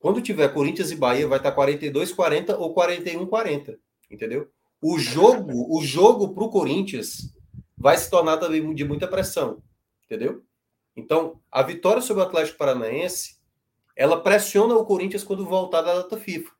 quando 0.00 0.22
tiver 0.22 0.48
Corinthians 0.48 0.90
e 0.90 0.96
Bahia, 0.96 1.28
vai 1.28 1.38
estar 1.38 1.54
42-40 1.54 2.58
ou 2.58 2.74
41-40, 2.74 3.78
entendeu? 4.10 4.48
O 4.82 4.98
jogo, 4.98 5.76
o 5.76 5.84
jogo 5.84 6.34
para 6.34 6.42
o 6.42 6.48
Corinthians 6.48 7.34
vai 7.76 7.98
se 7.98 8.10
tornar 8.10 8.38
também 8.38 8.74
de 8.74 8.82
muita 8.82 9.06
pressão, 9.06 9.62
entendeu? 10.06 10.42
Então, 10.96 11.38
a 11.52 11.62
vitória 11.62 12.00
sobre 12.00 12.22
o 12.22 12.26
Atlético 12.26 12.56
Paranaense, 12.56 13.38
ela 13.94 14.22
pressiona 14.22 14.74
o 14.74 14.86
Corinthians 14.86 15.22
quando 15.22 15.44
voltar 15.44 15.82
da 15.82 15.94
data 15.94 16.16
FIFA. 16.16 16.50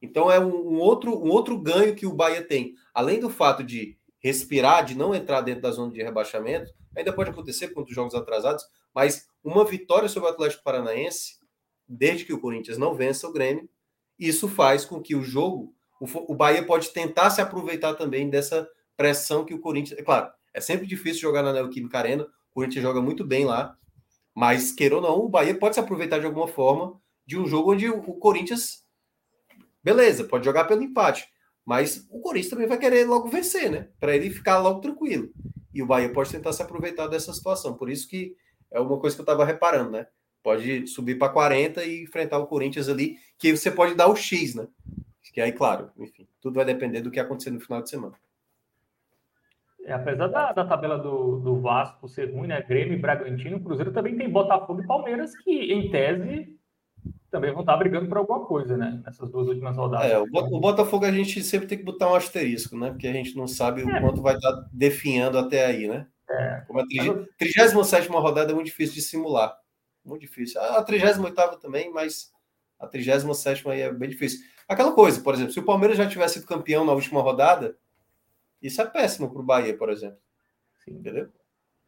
Então, 0.00 0.30
é 0.30 0.38
um, 0.38 0.74
um 0.74 0.78
outro, 0.78 1.10
um 1.12 1.30
outro 1.30 1.58
ganho 1.58 1.94
que 1.94 2.06
o 2.06 2.14
Bahia 2.14 2.46
tem. 2.46 2.74
Além 2.94 3.18
do 3.18 3.28
fato 3.28 3.64
de 3.64 3.98
respirar, 4.20 4.84
de 4.84 4.96
não 4.96 5.12
entrar 5.12 5.40
dentro 5.40 5.62
da 5.62 5.72
zona 5.72 5.92
de 5.92 6.02
rebaixamento, 6.02 6.72
ainda 6.96 7.12
pode 7.12 7.30
acontecer 7.30 7.68
com 7.68 7.82
os 7.82 7.92
jogos 7.92 8.14
atrasados, 8.14 8.64
mas 8.94 9.28
uma 9.42 9.64
vitória 9.64 10.08
sobre 10.08 10.28
o 10.28 10.32
Atlético 10.32 10.62
Paranaense 10.62 11.44
desde 11.88 12.24
que 12.24 12.32
o 12.32 12.40
Corinthians 12.40 12.78
não 12.78 12.94
vença 12.94 13.28
o 13.28 13.32
Grêmio. 13.32 13.68
Isso 14.18 14.48
faz 14.48 14.84
com 14.84 15.00
que 15.00 15.14
o 15.14 15.22
jogo, 15.22 15.74
o, 16.00 16.32
o 16.32 16.34
Bahia 16.34 16.64
pode 16.64 16.90
tentar 16.90 17.30
se 17.30 17.40
aproveitar 17.40 17.94
também 17.94 18.28
dessa 18.28 18.68
pressão 18.96 19.44
que 19.44 19.54
o 19.54 19.60
Corinthians. 19.60 19.98
É 19.98 20.02
claro, 20.02 20.30
é 20.54 20.60
sempre 20.60 20.86
difícil 20.86 21.20
jogar 21.20 21.42
na 21.42 21.52
Neoquímica 21.52 21.98
Arena, 21.98 22.24
o 22.24 22.54
Corinthians 22.54 22.82
joga 22.82 23.00
muito 23.00 23.24
bem 23.24 23.44
lá, 23.44 23.76
mas 24.34 24.72
queira 24.72 24.96
ou 24.96 25.02
não, 25.02 25.18
o 25.18 25.28
Bahia 25.28 25.58
pode 25.58 25.74
se 25.74 25.80
aproveitar 25.80 26.18
de 26.18 26.26
alguma 26.26 26.48
forma 26.48 27.00
de 27.26 27.38
um 27.38 27.46
jogo 27.46 27.72
onde 27.72 27.88
o 27.88 28.14
Corinthians, 28.14 28.84
beleza, 29.82 30.24
pode 30.24 30.44
jogar 30.44 30.64
pelo 30.64 30.82
empate, 30.82 31.28
mas 31.64 32.06
o 32.10 32.20
Corinthians 32.20 32.50
também 32.50 32.68
vai 32.68 32.78
querer 32.78 33.04
logo 33.04 33.28
vencer, 33.28 33.70
né? 33.70 33.88
Para 33.98 34.14
ele 34.14 34.30
ficar 34.30 34.58
logo 34.58 34.80
tranquilo. 34.80 35.30
E 35.74 35.82
o 35.82 35.86
Bahia 35.86 36.12
pode 36.12 36.30
tentar 36.30 36.52
se 36.52 36.62
aproveitar 36.62 37.08
dessa 37.08 37.34
situação. 37.34 37.74
Por 37.76 37.90
isso 37.90 38.08
que 38.08 38.36
é 38.70 38.78
uma 38.78 38.98
coisa 39.00 39.16
que 39.16 39.20
eu 39.20 39.24
estava 39.24 39.44
reparando, 39.44 39.90
né? 39.90 40.06
Pode 40.46 40.86
subir 40.86 41.18
para 41.18 41.32
40 41.32 41.82
e 41.82 42.04
enfrentar 42.04 42.38
o 42.38 42.46
Corinthians 42.46 42.88
ali, 42.88 43.16
que 43.36 43.56
você 43.56 43.68
pode 43.68 43.96
dar 43.96 44.06
o 44.06 44.14
X, 44.14 44.54
né? 44.54 44.68
Que 45.32 45.40
aí, 45.40 45.50
claro, 45.50 45.90
enfim, 45.98 46.24
tudo 46.40 46.54
vai 46.54 46.64
depender 46.64 47.00
do 47.00 47.10
que 47.10 47.18
acontecer 47.18 47.50
no 47.50 47.58
final 47.58 47.82
de 47.82 47.90
semana. 47.90 48.14
É, 49.84 49.92
apesar 49.92 50.28
da, 50.28 50.52
da 50.52 50.64
tabela 50.64 50.98
do, 50.98 51.40
do 51.40 51.60
Vasco 51.60 52.08
ser 52.08 52.32
ruim, 52.32 52.46
né? 52.46 52.62
Grêmio 52.62 52.94
e 52.94 53.00
Bragantino, 53.00 53.56
o 53.56 53.60
Cruzeiro 53.60 53.92
também 53.92 54.16
tem 54.16 54.30
Botafogo 54.30 54.80
e 54.80 54.86
Palmeiras, 54.86 55.36
que, 55.38 55.50
em 55.50 55.90
tese, 55.90 56.56
também 57.28 57.50
vão 57.50 57.62
estar 57.62 57.76
brigando 57.76 58.06
por 58.06 58.18
alguma 58.18 58.46
coisa, 58.46 58.76
né? 58.76 59.02
Nessas 59.04 59.28
duas 59.28 59.48
últimas 59.48 59.76
rodadas. 59.76 60.08
É, 60.08 60.16
o 60.16 60.60
Botafogo 60.60 61.06
a 61.06 61.10
gente 61.10 61.42
sempre 61.42 61.66
tem 61.66 61.78
que 61.78 61.84
botar 61.84 62.08
um 62.08 62.14
asterisco, 62.14 62.78
né? 62.78 62.90
Porque 62.90 63.08
a 63.08 63.12
gente 63.12 63.36
não 63.36 63.48
sabe 63.48 63.82
o 63.82 63.90
é. 63.90 64.00
quanto 64.00 64.22
vai 64.22 64.36
estar 64.36 64.52
definhando 64.72 65.38
até 65.38 65.66
aí, 65.66 65.88
né? 65.88 66.06
É. 66.30 66.62
Como 66.68 66.78
a 66.78 66.84
37 67.36 68.08
rodada 68.10 68.52
é 68.52 68.54
muito 68.54 68.66
difícil 68.66 68.94
de 68.94 69.02
simular. 69.02 69.52
Muito 70.06 70.20
difícil. 70.20 70.60
A 70.60 70.82
38 70.84 71.58
também, 71.58 71.92
mas 71.92 72.32
a 72.78 72.86
37 72.86 73.68
aí 73.68 73.80
é 73.80 73.92
bem 73.92 74.08
difícil. 74.08 74.46
Aquela 74.68 74.92
coisa, 74.92 75.20
por 75.20 75.34
exemplo, 75.34 75.52
se 75.52 75.58
o 75.58 75.64
Palmeiras 75.64 75.98
já 75.98 76.08
tivesse 76.08 76.34
sido 76.34 76.46
campeão 76.46 76.84
na 76.84 76.92
última 76.92 77.20
rodada, 77.20 77.76
isso 78.62 78.80
é 78.80 78.86
péssimo 78.86 79.28
para 79.30 79.40
o 79.40 79.44
Bahia, 79.44 79.76
por 79.76 79.90
exemplo. 79.90 80.18
Sim. 80.84 80.92
Entendeu? 80.92 81.28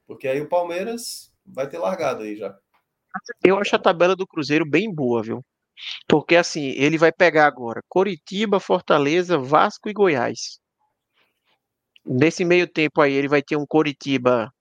Porque 0.05 0.27
aí 0.27 0.41
o 0.41 0.49
Palmeiras 0.49 1.33
vai 1.47 1.69
ter 1.69 1.79
largado 1.79 2.25
aí 2.25 2.37
já. 2.37 2.59
Eu 3.43 3.57
acho 3.59 3.77
a 3.77 3.79
tabela 3.79 4.17
do 4.17 4.27
Cruzeiro 4.27 4.69
bem 4.69 4.93
boa, 4.93 5.23
viu? 5.23 5.45
Porque 6.09 6.35
assim, 6.35 6.71
ele 6.71 6.99
vai 6.99 7.13
pegar 7.13 7.47
agora 7.47 7.83
Coritiba, 7.89 8.59
Fortaleza, 8.59 9.39
Vasco 9.39 9.89
e 9.89 9.93
Goiás. 9.93 10.59
Nesse 12.05 12.45
meio 12.45 12.67
tempo 12.67 13.01
aí, 13.01 13.13
ele 13.13 13.29
vai 13.29 13.43
ter 13.43 13.57
um 13.57 13.67
Coritiba 13.67 14.53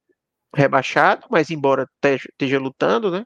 rebaixado, 0.56 1.26
mas 1.30 1.50
embora 1.50 1.88
esteja 2.04 2.60
lutando, 2.60 3.10
né? 3.10 3.26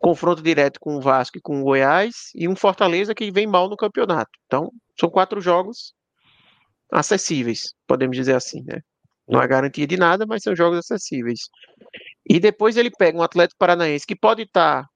Confronto 0.00 0.42
direto 0.42 0.80
com 0.80 0.96
o 0.96 1.00
Vasco 1.00 1.36
e 1.36 1.40
com 1.42 1.60
o 1.60 1.64
Goiás, 1.64 2.30
e 2.34 2.48
um 2.48 2.56
Fortaleza 2.56 3.14
que 3.14 3.30
vem 3.30 3.46
mal 3.46 3.68
no 3.68 3.76
campeonato. 3.76 4.30
Então, 4.46 4.72
são 4.98 5.10
quatro 5.10 5.42
jogos 5.42 5.92
acessíveis, 6.90 7.74
podemos 7.86 8.16
dizer 8.16 8.34
assim, 8.34 8.64
né? 8.64 8.80
Não 9.28 9.40
é 9.40 9.46
garantia 9.46 9.86
de 9.86 9.98
nada, 9.98 10.24
mas 10.26 10.42
são 10.42 10.56
jogos 10.56 10.78
acessíveis. 10.78 11.50
E 12.28 12.40
depois 12.40 12.78
ele 12.78 12.90
pega 12.90 13.18
um 13.18 13.22
Atlético 13.22 13.58
Paranaense 13.58 14.06
que 14.06 14.16
pode 14.16 14.42
estar 14.42 14.82
tá 14.82 14.88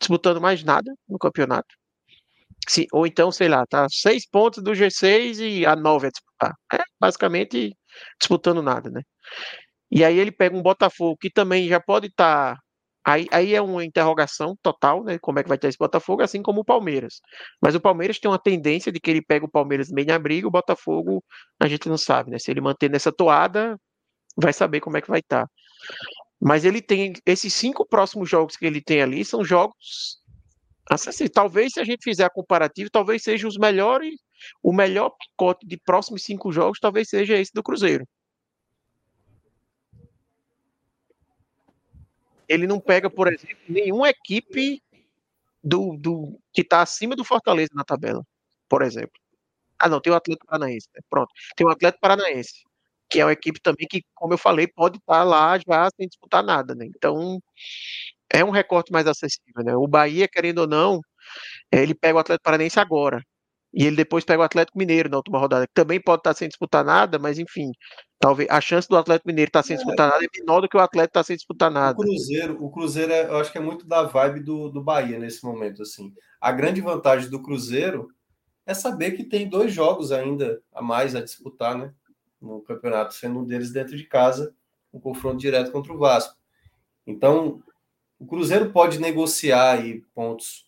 disputando 0.00 0.40
mais 0.40 0.64
nada 0.64 0.92
no 1.08 1.16
campeonato. 1.16 1.68
Se, 2.68 2.88
ou 2.92 3.06
então, 3.06 3.30
sei 3.30 3.48
lá, 3.48 3.64
tá 3.66 3.86
seis 3.88 4.28
pontos 4.28 4.62
do 4.62 4.72
G6 4.72 5.38
e 5.38 5.64
a 5.64 5.76
nove 5.76 6.08
a 6.08 6.10
disputar. 6.10 6.54
É 6.74 6.82
basicamente 7.00 7.74
disputando 8.18 8.60
nada, 8.62 8.90
né? 8.90 9.00
E 9.90 10.04
aí 10.04 10.18
ele 10.18 10.32
pega 10.32 10.56
um 10.56 10.62
Botafogo 10.62 11.16
que 11.18 11.30
também 11.30 11.68
já 11.68 11.80
pode 11.80 12.08
estar 12.08 12.56
tá 12.56 12.60
Aí, 13.08 13.26
aí 13.32 13.54
é 13.54 13.62
uma 13.62 13.82
interrogação 13.82 14.54
total, 14.62 15.02
né? 15.02 15.18
Como 15.18 15.38
é 15.38 15.42
que 15.42 15.48
vai 15.48 15.56
ter 15.56 15.68
esse 15.68 15.78
Botafogo, 15.78 16.22
assim 16.22 16.42
como 16.42 16.60
o 16.60 16.64
Palmeiras. 16.64 17.22
Mas 17.58 17.74
o 17.74 17.80
Palmeiras 17.80 18.18
tem 18.18 18.30
uma 18.30 18.38
tendência 18.38 18.92
de 18.92 19.00
que 19.00 19.10
ele 19.10 19.22
pega 19.22 19.46
o 19.46 19.50
Palmeiras 19.50 19.90
meio 19.90 20.06
na 20.06 20.18
briga, 20.18 20.46
o 20.46 20.50
Botafogo 20.50 21.24
a 21.58 21.66
gente 21.66 21.88
não 21.88 21.96
sabe, 21.96 22.30
né? 22.30 22.38
Se 22.38 22.50
ele 22.50 22.60
manter 22.60 22.90
nessa 22.90 23.10
toada, 23.10 23.80
vai 24.36 24.52
saber 24.52 24.80
como 24.80 24.98
é 24.98 25.00
que 25.00 25.08
vai 25.08 25.20
estar. 25.20 25.46
Tá. 25.46 25.50
Mas 26.40 26.66
ele 26.66 26.82
tem 26.82 27.14
esses 27.26 27.54
cinco 27.54 27.86
próximos 27.86 28.28
jogos 28.28 28.56
que 28.56 28.66
ele 28.66 28.82
tem 28.82 29.00
ali 29.02 29.24
são 29.24 29.42
jogos 29.44 30.18
assim, 30.90 31.26
talvez 31.28 31.72
se 31.74 31.80
a 31.80 31.84
gente 31.84 32.02
fizer 32.02 32.24
a 32.24 32.30
comparativa, 32.30 32.88
talvez 32.92 33.22
seja 33.22 33.48
os 33.48 33.56
melhores, 33.58 34.14
o 34.62 34.72
melhor 34.72 35.10
pacote 35.10 35.66
de 35.66 35.76
próximos 35.78 36.24
cinco 36.24 36.52
jogos, 36.52 36.78
talvez 36.80 37.08
seja 37.08 37.36
esse 37.38 37.52
do 37.54 37.62
Cruzeiro. 37.62 38.06
Ele 42.48 42.66
não 42.66 42.80
pega, 42.80 43.10
por 43.10 43.32
exemplo, 43.32 43.56
nenhuma 43.68 44.08
equipe 44.08 44.82
do, 45.62 45.96
do 45.96 46.40
que 46.52 46.62
está 46.62 46.82
acima 46.82 47.14
do 47.14 47.24
Fortaleza 47.24 47.70
na 47.74 47.84
tabela, 47.84 48.24
por 48.68 48.82
exemplo. 48.82 49.20
Ah, 49.78 49.88
não, 49.88 50.00
tem 50.00 50.12
o 50.12 50.16
Atlético 50.16 50.46
Paranaense. 50.46 50.88
Né? 50.94 51.00
Pronto. 51.08 51.32
Tem 51.56 51.66
o 51.66 51.70
Atlético 51.70 52.00
Paranaense, 52.00 52.64
que 53.08 53.20
é 53.20 53.24
uma 53.24 53.32
equipe 53.32 53.60
também 53.60 53.86
que, 53.88 54.02
como 54.14 54.34
eu 54.34 54.38
falei, 54.38 54.66
pode 54.66 54.98
estar 54.98 55.18
tá 55.18 55.24
lá 55.24 55.58
já 55.58 55.88
sem 55.96 56.08
disputar 56.08 56.42
nada, 56.42 56.74
né? 56.74 56.86
Então, 56.86 57.40
é 58.30 58.44
um 58.44 58.50
recorte 58.50 58.92
mais 58.92 59.06
acessível, 59.06 59.64
né? 59.64 59.76
O 59.76 59.86
Bahia, 59.86 60.28
querendo 60.28 60.60
ou 60.60 60.66
não, 60.66 61.00
ele 61.70 61.94
pega 61.94 62.16
o 62.16 62.18
Atlético 62.18 62.44
Paranaense 62.44 62.80
agora. 62.80 63.22
E 63.72 63.84
ele 63.84 63.96
depois 63.96 64.24
pega 64.24 64.40
o 64.40 64.44
Atlético 64.44 64.78
Mineiro 64.78 65.10
na 65.10 65.18
última 65.18 65.38
rodada, 65.38 65.66
que 65.66 65.74
também 65.74 66.00
pode 66.00 66.20
estar 66.20 66.32
tá 66.32 66.38
sem 66.38 66.48
disputar 66.48 66.84
nada, 66.84 67.18
mas 67.18 67.38
enfim, 67.38 67.70
talvez 68.18 68.48
a 68.50 68.60
chance 68.60 68.88
do 68.88 68.96
Atlético 68.96 69.28
Mineiro 69.28 69.50
estar 69.50 69.62
tá 69.62 69.66
sem 69.66 69.74
é, 69.74 69.76
disputar 69.76 70.08
nada 70.10 70.24
é 70.24 70.28
menor 70.38 70.60
do 70.60 70.68
que 70.68 70.76
o 70.76 70.80
Atlético 70.80 71.10
estar 71.10 71.20
tá 71.20 71.24
sem 71.24 71.36
disputar 71.36 71.70
nada. 71.70 71.98
O 71.98 72.02
Cruzeiro, 72.02 72.64
o 72.64 72.70
Cruzeiro 72.70 73.12
é, 73.12 73.26
eu 73.26 73.36
acho 73.36 73.52
que 73.52 73.58
é 73.58 73.60
muito 73.60 73.86
da 73.86 74.04
vibe 74.04 74.40
do, 74.40 74.70
do 74.70 74.82
Bahia 74.82 75.18
nesse 75.18 75.44
momento, 75.44 75.82
assim. 75.82 76.14
A 76.40 76.50
grande 76.50 76.80
vantagem 76.80 77.28
do 77.28 77.42
Cruzeiro 77.42 78.08
é 78.64 78.72
saber 78.72 79.12
que 79.12 79.24
tem 79.24 79.48
dois 79.48 79.72
jogos 79.72 80.12
ainda 80.12 80.62
a 80.72 80.80
mais 80.80 81.14
a 81.14 81.20
disputar, 81.20 81.76
né? 81.76 81.92
No 82.40 82.60
campeonato, 82.62 83.14
sendo 83.14 83.40
um 83.40 83.44
deles 83.44 83.72
dentro 83.72 83.96
de 83.96 84.04
casa, 84.04 84.54
um 84.92 85.00
confronto 85.00 85.38
direto 85.38 85.72
contra 85.72 85.92
o 85.92 85.98
Vasco. 85.98 86.36
Então, 87.06 87.62
o 88.18 88.26
Cruzeiro 88.26 88.70
pode 88.70 88.98
negociar 88.98 89.72
aí 89.72 90.02
pontos, 90.14 90.66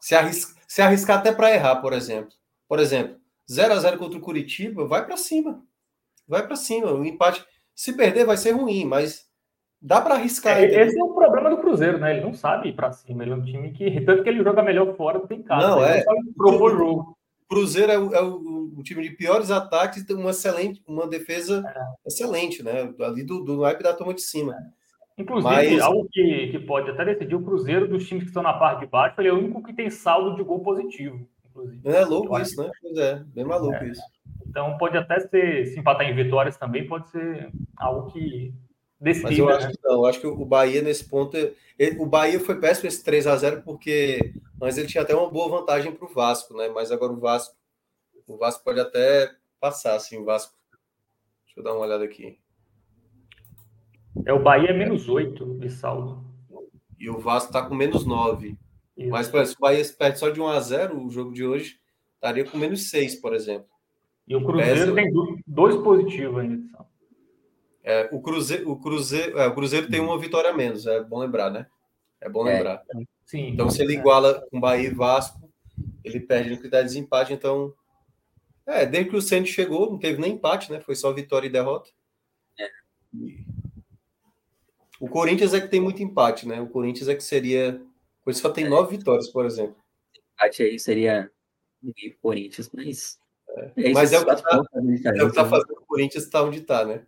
se, 0.00 0.14
arrisca, 0.14 0.60
se 0.66 0.80
arriscar 0.80 1.18
até 1.18 1.32
para 1.32 1.52
errar, 1.52 1.76
por 1.76 1.92
exemplo. 1.92 2.32
Por 2.72 2.80
exemplo, 2.80 3.16
0 3.50 3.74
a 3.74 3.76
0 3.76 3.98
contra 3.98 4.16
o 4.16 4.22
Curitiba, 4.22 4.86
vai 4.86 5.04
para 5.04 5.18
cima. 5.18 5.62
Vai 6.26 6.46
para 6.46 6.56
cima. 6.56 6.90
O 6.90 7.04
empate, 7.04 7.44
se 7.74 7.94
perder, 7.94 8.24
vai 8.24 8.38
ser 8.38 8.52
ruim, 8.52 8.86
mas 8.86 9.26
dá 9.78 10.00
para 10.00 10.14
arriscar. 10.14 10.56
É, 10.56 10.64
esse 10.64 10.98
é 10.98 11.04
o 11.04 11.12
problema 11.12 11.50
do 11.50 11.58
Cruzeiro, 11.58 11.98
né? 11.98 12.16
Ele 12.16 12.24
não 12.24 12.32
sabe 12.32 12.70
ir 12.70 12.72
para 12.72 12.90
cima. 12.90 13.24
Ele 13.24 13.32
é 13.32 13.34
um 13.34 13.42
time 13.42 13.72
que, 13.72 14.00
tanto 14.00 14.22
que 14.22 14.28
ele 14.30 14.42
joga 14.42 14.62
melhor 14.62 14.96
fora 14.96 15.18
do 15.18 15.28
que 15.28 15.34
em 15.34 15.42
casa. 15.42 15.68
Não, 15.68 15.84
é. 15.84 16.02
Propor 16.34 16.74
jogo. 16.74 17.18
Cruzeiro 17.46 17.92
é, 17.92 17.98
o, 17.98 18.14
é 18.14 18.22
o, 18.22 18.72
o, 18.78 18.82
time 18.82 19.02
de 19.02 19.10
piores 19.10 19.50
ataques 19.50 19.98
e 19.98 20.06
tem 20.06 20.16
uma 20.16 20.30
excelente, 20.30 20.82
uma 20.88 21.06
defesa 21.06 21.62
é. 21.66 22.08
excelente, 22.08 22.62
né? 22.62 22.90
Ali 23.02 23.22
do, 23.22 23.44
do 23.44 23.60
naipe 23.60 23.82
da 23.82 23.92
toma 23.92 24.14
de 24.14 24.22
cima. 24.22 24.54
É. 24.54 25.20
Inclusive, 25.20 25.74
Mas... 25.74 25.80
algo 25.82 26.08
que, 26.10 26.48
que 26.48 26.58
pode 26.60 26.90
até 26.90 27.04
decidir 27.04 27.34
o 27.34 27.44
Cruzeiro 27.44 27.86
dos 27.86 28.08
times 28.08 28.22
que 28.22 28.30
estão 28.30 28.42
na 28.42 28.54
parte 28.54 28.80
de 28.80 28.86
baixo, 28.86 29.20
ele 29.20 29.28
é 29.28 29.32
o 29.34 29.38
único 29.38 29.62
que 29.62 29.74
tem 29.74 29.90
saldo 29.90 30.34
de 30.36 30.42
gol 30.42 30.60
positivo 30.60 31.28
inclusive. 31.52 31.88
É 31.88 32.04
louco 32.04 32.38
isso, 32.38 32.62
né? 32.62 32.70
Pois 32.80 32.96
é, 32.96 33.22
bem 33.26 33.44
maluco 33.44 33.74
é. 33.74 33.88
isso. 33.88 34.02
Então 34.46 34.76
pode 34.78 34.96
até 34.96 35.20
ser, 35.20 35.66
se 35.66 35.78
empatar 35.78 36.06
em 36.06 36.14
vitórias 36.14 36.56
também, 36.56 36.86
pode 36.86 37.08
ser 37.10 37.50
algo 37.76 38.10
que 38.10 38.54
decida. 39.00 39.28
Mas 39.28 39.38
eu 39.38 39.46
né? 39.46 39.54
acho 39.54 39.68
que 39.68 39.78
não, 39.82 39.92
eu 39.92 40.06
acho 40.06 40.20
que 40.20 40.26
o 40.26 40.44
Bahia 40.44 40.82
nesse 40.82 41.04
ponto. 41.08 41.36
Ele, 41.78 41.98
o 41.98 42.06
Bahia 42.06 42.38
foi 42.40 42.58
péssimo 42.60 42.88
esse 42.88 43.02
3 43.04 43.26
a 43.26 43.36
0 43.36 43.62
porque 43.62 44.34
antes 44.60 44.78
ele 44.78 44.88
tinha 44.88 45.02
até 45.02 45.14
uma 45.14 45.30
boa 45.30 45.48
vantagem 45.48 45.92
para 45.92 46.06
o 46.06 46.12
Vasco, 46.12 46.56
né? 46.56 46.68
Mas 46.68 46.90
agora 46.90 47.12
o 47.12 47.20
Vasco. 47.20 47.54
O 48.26 48.36
Vasco 48.36 48.62
pode 48.62 48.80
até 48.80 49.30
passar, 49.60 49.94
assim, 49.94 50.16
o 50.18 50.24
Vasco. 50.24 50.54
Deixa 51.44 51.60
eu 51.60 51.64
dar 51.64 51.72
uma 51.72 51.84
olhada 51.84 52.04
aqui. 52.04 52.38
É, 54.24 54.32
o 54.32 54.42
Bahia 54.42 54.70
é 54.70 54.72
menos 54.72 55.08
8 55.08 55.58
de 55.58 55.70
saldo. 55.70 56.24
E 56.98 57.10
o 57.10 57.18
Vasco 57.18 57.48
está 57.48 57.66
com 57.66 57.74
menos 57.74 58.06
9. 58.06 58.56
Isso. 58.96 59.10
Mas, 59.10 59.28
por 59.28 59.40
exemplo, 59.40 59.52
se 59.52 59.56
o 59.56 59.60
Bahia 59.60 59.94
perde 59.98 60.18
só 60.18 60.28
de 60.28 60.40
1 60.40 60.46
a 60.46 60.60
0 60.60 61.04
o 61.04 61.10
jogo 61.10 61.32
de 61.32 61.44
hoje 61.44 61.80
estaria 62.14 62.44
com 62.44 62.58
menos 62.58 62.90
6, 62.90 63.16
por 63.16 63.34
exemplo. 63.34 63.66
E 64.26 64.36
o 64.36 64.44
Cruzeiro 64.44 64.94
Pesa... 64.94 64.94
tem 64.94 65.42
dois 65.46 65.76
positivos 65.76 66.38
ainda. 66.38 66.62
É, 67.82 68.08
o 68.12 68.20
Cruzeiro, 68.20 68.70
o 68.70 68.80
Cruzeiro, 68.80 69.38
é, 69.38 69.48
o 69.48 69.54
Cruzeiro 69.54 69.90
tem 69.90 70.00
uma 70.00 70.18
vitória 70.18 70.50
a 70.50 70.54
menos, 70.54 70.86
é 70.86 71.02
bom 71.02 71.18
lembrar, 71.18 71.50
né? 71.50 71.66
É 72.20 72.28
bom 72.28 72.46
é. 72.46 72.54
lembrar. 72.54 72.82
Sim, 73.26 73.48
então, 73.48 73.68
se 73.68 73.82
ele 73.82 73.94
iguala 73.94 74.46
com 74.50 74.60
Bahia 74.60 74.88
e 74.88 74.94
Vasco, 74.94 75.50
ele 76.04 76.20
perde 76.20 76.50
no 76.50 76.58
critério 76.58 76.86
de 76.86 76.94
desempate. 76.94 77.32
Então, 77.32 77.74
é, 78.64 78.86
desde 78.86 79.10
que 79.10 79.16
o 79.16 79.22
Centro 79.22 79.50
chegou, 79.50 79.90
não 79.90 79.98
teve 79.98 80.20
nem 80.20 80.34
empate, 80.34 80.70
né? 80.70 80.80
Foi 80.80 80.94
só 80.94 81.12
vitória 81.12 81.48
e 81.48 81.50
derrota. 81.50 81.90
É. 82.58 82.68
O 85.00 85.08
Corinthians 85.08 85.52
é 85.52 85.60
que 85.60 85.66
tem 85.66 85.80
muito 85.80 86.02
empate, 86.02 86.46
né? 86.46 86.60
O 86.60 86.68
Corinthians 86.68 87.08
é 87.08 87.14
que 87.16 87.24
seria 87.24 87.82
o 88.22 88.24
Corinthians 88.24 88.42
só 88.42 88.50
tem 88.50 88.64
é. 88.64 88.68
nove 88.68 88.96
vitórias, 88.96 89.28
por 89.28 89.44
exemplo. 89.44 89.76
Empate 90.34 90.62
aí 90.62 90.78
seria 90.78 91.30
o 91.82 91.92
Corinthians, 92.20 92.70
mas. 92.72 93.18
É. 93.48 93.88
É 93.88 93.92
mas 93.92 94.12
é 94.12 94.18
o 94.18 94.24
que 94.24 94.32
está 94.32 94.62
é 95.04 95.30
tá 95.32 95.44
fazendo 95.44 95.72
o 95.72 95.86
Corinthians 95.86 96.24
estar 96.24 96.42
onde 96.42 96.60
está, 96.60 96.84
né? 96.84 97.04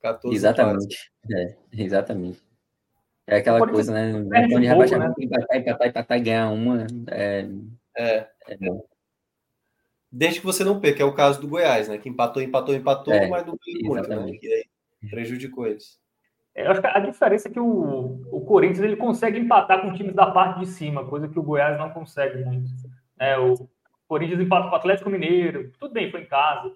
14 0.00 0.36
exatamente. 0.36 1.10
É, 1.32 1.56
exatamente. 1.72 2.42
É 3.26 3.36
aquela 3.36 3.66
coisa, 3.66 3.92
né? 3.92 4.12
Quando 4.12 4.60
de 4.60 4.66
rebaixamento, 4.66 5.18
né? 5.18 5.24
empatar, 5.24 5.56
empatar, 5.56 5.88
empatar 5.88 6.18
e 6.18 6.20
ganhar 6.20 6.50
uma. 6.50 6.86
É, 7.08 7.48
é. 7.96 8.28
é 8.48 8.56
bom. 8.58 8.84
Desde 10.10 10.40
que 10.40 10.46
você 10.46 10.62
não 10.62 10.80
perca, 10.80 11.02
é 11.02 11.06
o 11.06 11.14
caso 11.14 11.40
do 11.40 11.48
Goiás, 11.48 11.88
né? 11.88 11.98
Que 11.98 12.08
empatou, 12.08 12.42
empatou, 12.42 12.74
empatou, 12.74 13.14
é, 13.14 13.28
mas 13.28 13.46
não 13.46 13.56
ganhou 13.56 13.94
muito, 13.94 14.08
né? 14.08 14.38
E 14.42 14.52
aí 14.52 14.64
prejudicou 15.10 15.66
eles. 15.66 15.98
Eu 16.56 16.70
acho 16.70 16.80
que 16.80 16.86
a 16.86 16.98
diferença 16.98 17.48
é 17.48 17.52
que 17.52 17.60
o, 17.60 18.26
o 18.32 18.40
Corinthians 18.46 18.80
ele 18.80 18.96
consegue 18.96 19.38
empatar 19.38 19.82
com 19.82 19.92
times 19.92 20.14
da 20.14 20.30
parte 20.30 20.60
de 20.60 20.66
cima, 20.66 21.04
coisa 21.04 21.28
que 21.28 21.38
o 21.38 21.42
Goiás 21.42 21.78
não 21.78 21.90
consegue 21.90 22.42
muito. 22.42 22.70
É, 23.18 23.38
o 23.38 23.68
Corinthians 24.08 24.40
empata 24.40 24.68
com 24.68 24.74
o 24.74 24.78
Atlético 24.78 25.10
Mineiro, 25.10 25.70
tudo 25.78 25.92
bem, 25.92 26.10
foi 26.10 26.22
em 26.22 26.26
casa, 26.26 26.72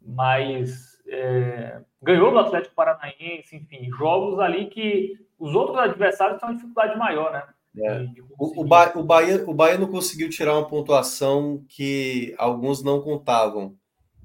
mas 0.00 0.98
é, 1.06 1.80
ganhou 2.02 2.30
do 2.30 2.38
Atlético 2.38 2.74
Paranaense, 2.74 3.54
enfim, 3.54 3.90
jogos 3.90 4.38
ali 4.38 4.66
que 4.66 5.14
os 5.38 5.54
outros 5.54 5.78
adversários 5.78 6.40
têm 6.40 6.48
uma 6.48 6.54
dificuldade 6.54 6.98
maior, 6.98 7.30
né? 7.30 7.42
É. 7.76 8.06
O, 8.38 8.62
o, 8.62 8.64
ba 8.66 8.92
o, 8.96 9.04
Bahia, 9.04 9.44
o 9.46 9.54
Bahia 9.54 9.76
não 9.76 9.88
conseguiu 9.88 10.30
tirar 10.30 10.54
uma 10.54 10.66
pontuação 10.66 11.64
que 11.68 12.34
alguns 12.38 12.82
não 12.82 13.02
contavam. 13.02 13.76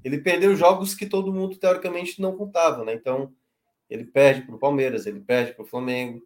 Ele 0.02 0.18
perdeu 0.18 0.56
jogos 0.56 0.94
que 0.94 1.06
todo 1.06 1.32
mundo, 1.32 1.56
teoricamente, 1.56 2.20
não 2.20 2.36
contava, 2.36 2.84
né? 2.84 2.94
Então, 2.94 3.32
ele 3.88 4.04
perde 4.04 4.42
para 4.42 4.54
o 4.54 4.58
Palmeiras, 4.58 5.06
ele 5.06 5.20
perde 5.20 5.52
para 5.52 5.62
o 5.62 5.66
Flamengo. 5.66 6.22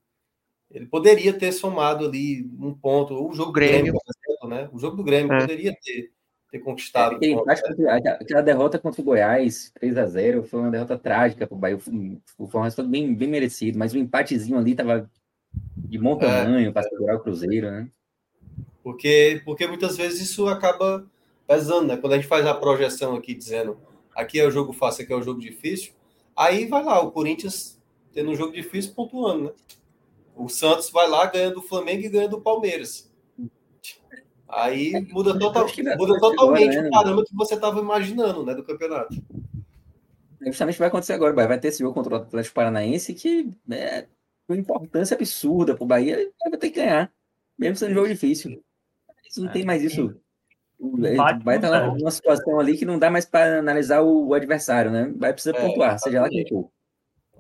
Ele 0.71 0.87
poderia 0.87 1.33
ter 1.33 1.53
somado 1.53 2.07
ali 2.07 2.49
um 2.61 2.75
ponto. 2.75 3.15
O 3.15 3.33
jogo 3.33 3.51
do 3.51 3.55
Grêmio, 3.55 3.93
por 3.93 4.03
exemplo, 4.15 4.49
né? 4.49 4.69
O 4.73 4.79
jogo 4.79 4.97
do 4.97 5.05
Grêmio 5.05 5.33
é. 5.33 5.41
poderia 5.41 5.75
ter, 5.83 6.13
ter 6.51 6.59
conquistado. 6.59 7.19
É, 7.23 7.35
ponto, 7.35 7.47
né? 7.47 7.55
Aquela 8.21 8.43
derrota 8.43 8.79
contra 8.79 9.01
o 9.01 9.05
Goiás, 9.05 9.71
3 9.81 9.97
a 9.97 10.07
0 10.07 10.45
foi 10.45 10.61
uma 10.61 10.71
derrota 10.71 10.99
trágica 10.99 11.47
para 11.47 11.55
o 11.55 11.59
Bahia. 11.59 11.79
Foi 11.79 12.61
um 12.61 12.63
resultado 12.63 12.89
bem, 12.89 13.15
bem 13.15 13.29
merecido, 13.29 13.79
mas 13.79 13.95
o 13.95 13.99
empatezinho 13.99 14.59
ali 14.59 14.73
estava 14.73 15.11
de 15.77 15.99
bom 15.99 16.17
tamanho 16.17 16.69
é. 16.69 16.73
para 16.73 16.83
segurar 16.83 17.17
o 17.17 17.21
Cruzeiro, 17.21 17.71
né? 17.71 17.89
Porque, 18.83 19.43
porque 19.45 19.67
muitas 19.67 19.97
vezes 19.97 20.21
isso 20.21 20.47
acaba 20.49 21.07
pesando, 21.47 21.89
né? 21.89 21.97
Quando 21.97 22.13
a 22.13 22.17
gente 22.17 22.29
faz 22.29 22.47
a 22.47 22.55
projeção 22.55 23.17
aqui 23.17 23.35
dizendo 23.35 23.79
aqui 24.15 24.39
é 24.39 24.47
o 24.47 24.51
jogo 24.51 24.73
fácil, 24.73 25.05
aqui 25.05 25.13
é 25.13 25.17
o 25.17 25.23
jogo 25.23 25.41
difícil, 25.41 25.93
aí 26.39 26.67
vai 26.67 26.85
lá, 26.85 27.01
o 27.01 27.11
Corinthians 27.11 27.79
tendo 28.13 28.31
um 28.31 28.37
jogo 28.37 28.53
difícil 28.53 28.95
pontuando, 28.95 29.45
né? 29.45 29.51
O 30.37 30.49
Santos 30.49 30.89
vai 30.91 31.09
lá, 31.09 31.27
ganha 31.27 31.51
do 31.51 31.61
Flamengo 31.61 32.05
e 32.05 32.09
ganha 32.09 32.29
do 32.29 32.41
Palmeiras. 32.41 33.11
Aí 34.49 34.95
é, 34.95 35.01
muda, 35.01 35.37
total, 35.37 35.67
muda 35.99 36.19
totalmente 36.21 36.77
agora, 36.77 36.83
né? 36.83 36.89
o 36.89 36.91
caramba 36.93 37.25
que 37.25 37.35
você 37.35 37.55
estava 37.55 37.81
imaginando, 37.81 38.45
né, 38.45 38.55
do 38.55 38.63
campeonato. 38.63 39.15
É 40.41 40.47
justamente 40.47 40.79
vai 40.79 40.89
acontecer 40.89 41.13
agora, 41.13 41.35
vai 41.35 41.59
ter 41.59 41.69
esse 41.69 41.81
jogo 41.81 41.93
contra 41.93 42.15
o 42.15 42.17
Atlético 42.19 42.55
Paranaense 42.55 43.13
que 43.13 43.51
é 43.71 44.07
uma 44.49 44.57
importância 44.57 45.17
absurda 45.17 45.75
para 45.75 45.85
o 45.85 45.87
Bahia, 45.87 46.31
vai 46.41 46.59
ter 46.59 46.71
que 46.71 46.81
ganhar, 46.81 47.13
mesmo 47.59 47.77
sendo 47.77 47.91
um 47.91 47.95
jogo 47.95 48.09
difícil. 48.09 48.63
Não 49.37 49.51
tem 49.53 49.65
mais 49.65 49.83
isso. 49.83 50.19
Vai 51.43 51.57
estar 51.57 51.71
tá 51.71 51.87
numa 51.87 52.11
situação 52.11 52.61
ali 52.61 52.77
que 52.77 52.85
não 52.85 52.99
dá 52.99 53.11
mais 53.11 53.27
para 53.27 53.59
analisar 53.59 54.01
o, 54.03 54.33
adversário, 54.33 54.91
né? 54.91 55.13
Vai 55.17 55.33
precisar 55.33 55.57
é, 55.57 55.67
pontuar, 55.67 55.99
seja 55.99 56.23
lá 56.23 56.29
quem 56.29 56.47
for. 56.49 56.71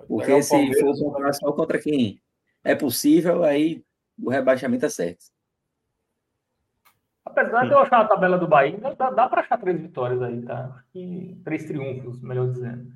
Porque 0.08 0.42
se 0.42 0.80
for 0.80 0.98
pontuar 0.98 1.34
só 1.34 1.52
contra 1.52 1.78
quem 1.78 2.20
é 2.64 2.74
possível, 2.74 3.44
aí 3.44 3.82
o 4.20 4.30
rebaixamento 4.30 4.86
é 4.86 4.88
certo. 4.88 5.26
Apesar 7.24 7.66
de 7.66 7.72
eu 7.72 7.78
achar 7.78 8.00
a 8.00 8.08
tabela 8.08 8.38
do 8.38 8.48
Bahia, 8.48 8.78
dá, 8.96 9.10
dá 9.10 9.28
para 9.28 9.42
achar 9.42 9.58
três 9.58 9.80
vitórias 9.80 10.20
aí, 10.22 10.42
tá? 10.42 10.82
E 10.94 11.36
três 11.44 11.64
triunfos, 11.64 12.20
melhor 12.20 12.50
dizendo. 12.50 12.90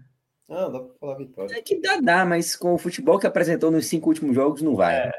Não, 0.48 0.72
dá 0.72 0.80
para 0.80 0.94
falar 0.98 1.14
vitória. 1.18 1.56
É 1.56 1.62
que 1.62 1.80
dá, 1.80 2.00
dá, 2.00 2.24
mas 2.24 2.56
com 2.56 2.74
o 2.74 2.78
futebol 2.78 3.18
que 3.18 3.26
apresentou 3.26 3.70
nos 3.70 3.86
cinco 3.86 4.08
últimos 4.08 4.34
jogos, 4.34 4.62
não 4.62 4.74
vai. 4.74 4.96
É. 4.96 5.06
é. 5.08 5.12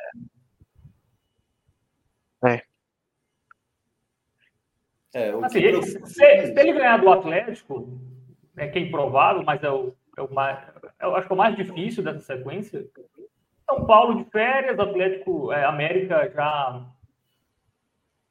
É, 5.14 5.30
assim, 5.44 5.60
ele, 5.60 5.84
se, 5.84 6.06
se, 6.06 6.24
ele 6.24 6.74
ganhar 6.74 6.98
do 6.98 7.10
Atlético, 7.12 8.00
é 8.58 8.68
que 8.68 8.80
é 8.80 8.82
improvável, 8.82 9.44
mas 9.44 9.62
é 9.64 9.70
o, 9.70 9.94
é 10.18 10.22
o 10.22 10.34
mais, 10.34 10.60
eu 11.00 11.16
acho 11.16 11.28
que 11.28 11.34
é 11.34 11.36
o 11.36 11.38
mais 11.38 11.56
difícil 11.56 12.04
dessa 12.04 12.20
sequência. 12.20 12.86
São 13.70 13.86
Paulo 13.86 14.24
de 14.24 14.30
férias, 14.32 14.80
Atlético, 14.80 15.52
é, 15.52 15.64
América 15.66 16.30
já. 16.34 16.86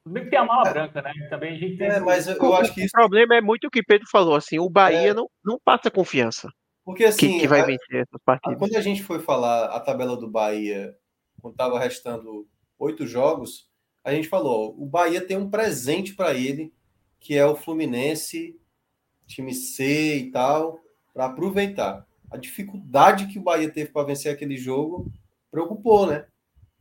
Tudo 0.04 0.12
bem 0.14 0.24
que 0.24 0.30
tem 0.30 0.38
a 0.38 0.44
mala 0.44 0.70
branca, 0.70 1.00
né? 1.00 1.12
Também 1.30 1.54
a 1.54 1.58
gente 1.58 1.76
tem. 1.76 1.88
É, 1.88 2.00
mas 2.00 2.26
eu, 2.26 2.36
eu 2.36 2.54
acho 2.56 2.74
que 2.74 2.80
isso... 2.80 2.90
O 2.96 3.00
problema 3.00 3.36
é 3.36 3.40
muito 3.40 3.68
o 3.68 3.70
que 3.70 3.82
Pedro 3.82 4.06
falou, 4.10 4.34
assim, 4.34 4.58
o 4.58 4.68
Bahia 4.68 5.10
é... 5.10 5.14
não, 5.14 5.28
não 5.44 5.58
passa 5.64 5.90
confiança. 5.90 6.48
Porque 6.84 7.04
assim. 7.04 7.34
Que, 7.34 7.40
que 7.40 7.48
vai 7.48 7.60
a, 7.60 7.64
vencer 7.64 8.02
essas 8.02 8.20
partidas. 8.24 8.58
Quando 8.58 8.76
a 8.76 8.80
gente 8.80 9.02
foi 9.02 9.20
falar 9.20 9.66
a 9.66 9.78
tabela 9.78 10.16
do 10.16 10.28
Bahia, 10.28 10.94
quando 11.40 11.54
estava 11.54 11.78
restando 11.78 12.46
oito 12.78 13.06
jogos, 13.06 13.68
a 14.04 14.12
gente 14.12 14.28
falou: 14.28 14.74
o 14.78 14.86
Bahia 14.86 15.20
tem 15.20 15.36
um 15.36 15.50
presente 15.50 16.14
para 16.14 16.34
ele, 16.34 16.72
que 17.20 17.36
é 17.36 17.46
o 17.46 17.56
Fluminense, 17.56 18.58
time 19.26 19.54
C 19.54 20.16
e 20.16 20.30
tal, 20.30 20.80
para 21.12 21.26
aproveitar. 21.26 22.06
A 22.30 22.36
dificuldade 22.36 23.26
que 23.26 23.38
o 23.38 23.42
Bahia 23.42 23.70
teve 23.70 23.90
para 23.90 24.06
vencer 24.06 24.32
aquele 24.32 24.56
jogo 24.56 25.10
preocupou, 25.50 26.06
né? 26.06 26.26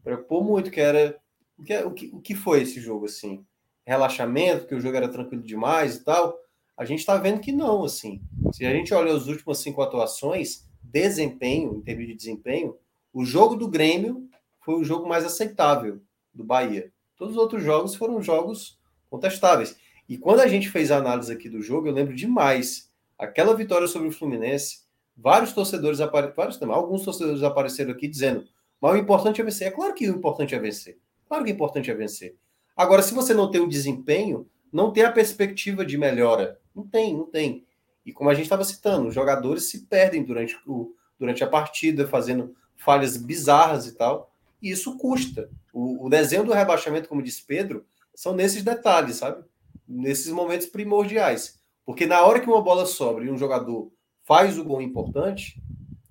Preocupou 0.04 0.44
muito, 0.44 0.72
que 0.72 0.80
era. 0.80 1.20
O 1.58 1.64
que, 1.64 2.06
o, 2.08 2.22
que, 2.22 2.34
foi 2.34 2.62
esse 2.62 2.80
jogo, 2.80 3.06
assim? 3.06 3.46
Relaxamento, 3.86 4.66
que 4.66 4.74
o 4.74 4.80
jogo 4.80 4.98
era 4.98 5.10
tranquilo 5.10 5.44
demais 5.44 5.98
e 5.98 6.04
tal. 6.04 6.40
A 6.76 6.86
gente 6.86 7.00
está 7.00 7.18
vendo 7.18 7.42
que 7.42 7.52
não, 7.52 7.84
assim. 7.84 8.20
Se 8.54 8.66
a 8.66 8.72
gente 8.72 8.92
olha 8.94 9.14
as 9.14 9.28
últimas 9.28 9.60
cinco 9.60 9.82
atuações, 9.82 10.68
desempenho, 10.82 11.76
em 11.76 11.82
termos 11.82 12.08
de 12.08 12.16
desempenho, 12.16 12.76
o 13.14 13.24
jogo 13.24 13.56
do 13.56 13.68
Grêmio 13.68 14.28
foi 14.62 14.76
o 14.76 14.84
jogo 14.84 15.08
mais 15.08 15.24
aceitável 15.24 16.02
do 16.34 16.44
Bahia. 16.44 16.92
Todos 17.22 17.36
os 17.36 17.40
outros 17.40 17.64
jogos 17.64 17.94
foram 17.94 18.20
jogos 18.20 18.80
contestáveis. 19.08 19.78
E 20.10 20.18
quando 20.18 20.40
a 20.40 20.48
gente 20.48 20.72
fez 20.72 20.90
a 20.90 20.98
análise 20.98 21.32
aqui 21.32 21.48
do 21.48 21.62
jogo, 21.62 21.88
eu 21.88 21.94
lembro 21.94 22.16
demais 22.16 22.92
aquela 23.16 23.56
vitória 23.56 23.86
sobre 23.86 24.08
o 24.08 24.12
Fluminense. 24.12 24.80
Vários 25.16 25.54
torcedores 25.54 26.02
apareceram, 26.02 26.74
alguns 26.74 27.04
torcedores 27.06 27.44
apareceram 27.44 27.92
aqui 27.92 28.08
dizendo: 28.08 28.48
mas 28.82 28.94
o 28.94 28.98
importante 28.98 29.40
é 29.40 29.44
vencer. 29.44 29.68
É 29.68 29.70
claro 29.70 29.94
que 29.94 30.10
o 30.10 30.16
importante 30.16 30.56
é 30.56 30.60
vencer. 30.60 30.98
Claro 31.28 31.44
que 31.44 31.52
o 31.52 31.54
importante 31.54 31.92
é 31.92 31.94
vencer. 31.94 32.36
Agora, 32.76 33.04
se 33.04 33.14
você 33.14 33.36
não 33.36 33.52
tem 33.52 33.62
o 33.62 33.70
desempenho, 33.70 34.50
não 34.74 34.92
tem 34.92 35.04
a 35.04 35.12
perspectiva 35.12 35.86
de 35.86 36.00
melhora. 36.00 36.60
Não 36.76 36.88
tem, 36.88 37.16
não 37.16 37.28
tem. 37.28 37.68
E 38.04 38.12
como 38.12 38.32
a 38.32 38.34
gente 38.34 38.46
estava 38.46 38.64
citando, 38.64 39.10
os 39.10 39.14
jogadores 39.14 39.70
se 39.70 39.86
perdem 39.86 40.24
durante, 40.24 40.58
o, 40.66 40.96
durante 41.20 41.44
a 41.44 41.48
partida, 41.48 42.08
fazendo 42.08 42.56
falhas 42.76 43.16
bizarras 43.16 43.86
e 43.86 43.96
tal. 43.96 44.31
E 44.62 44.70
isso 44.70 44.98
custa. 44.98 45.50
O, 45.74 46.06
o 46.06 46.10
desenho 46.10 46.44
do 46.44 46.54
rebaixamento, 46.54 47.10
como 47.10 47.24
disse 47.24 47.44
Pedro, 47.46 47.86
são 48.14 48.34
nesses 48.34 48.64
detalhes, 48.64 49.18
sabe? 49.18 49.44
Nesses 49.88 50.32
momentos 50.32 50.68
primordiais. 50.68 51.60
Porque 51.86 52.06
na 52.06 52.22
hora 52.22 52.40
que 52.40 52.48
uma 52.48 52.62
bola 52.62 52.86
sobra 52.86 53.24
e 53.24 53.32
um 53.32 53.38
jogador 53.38 53.92
faz 54.24 54.58
o 54.58 54.64
gol 54.64 54.82
importante, 54.82 55.62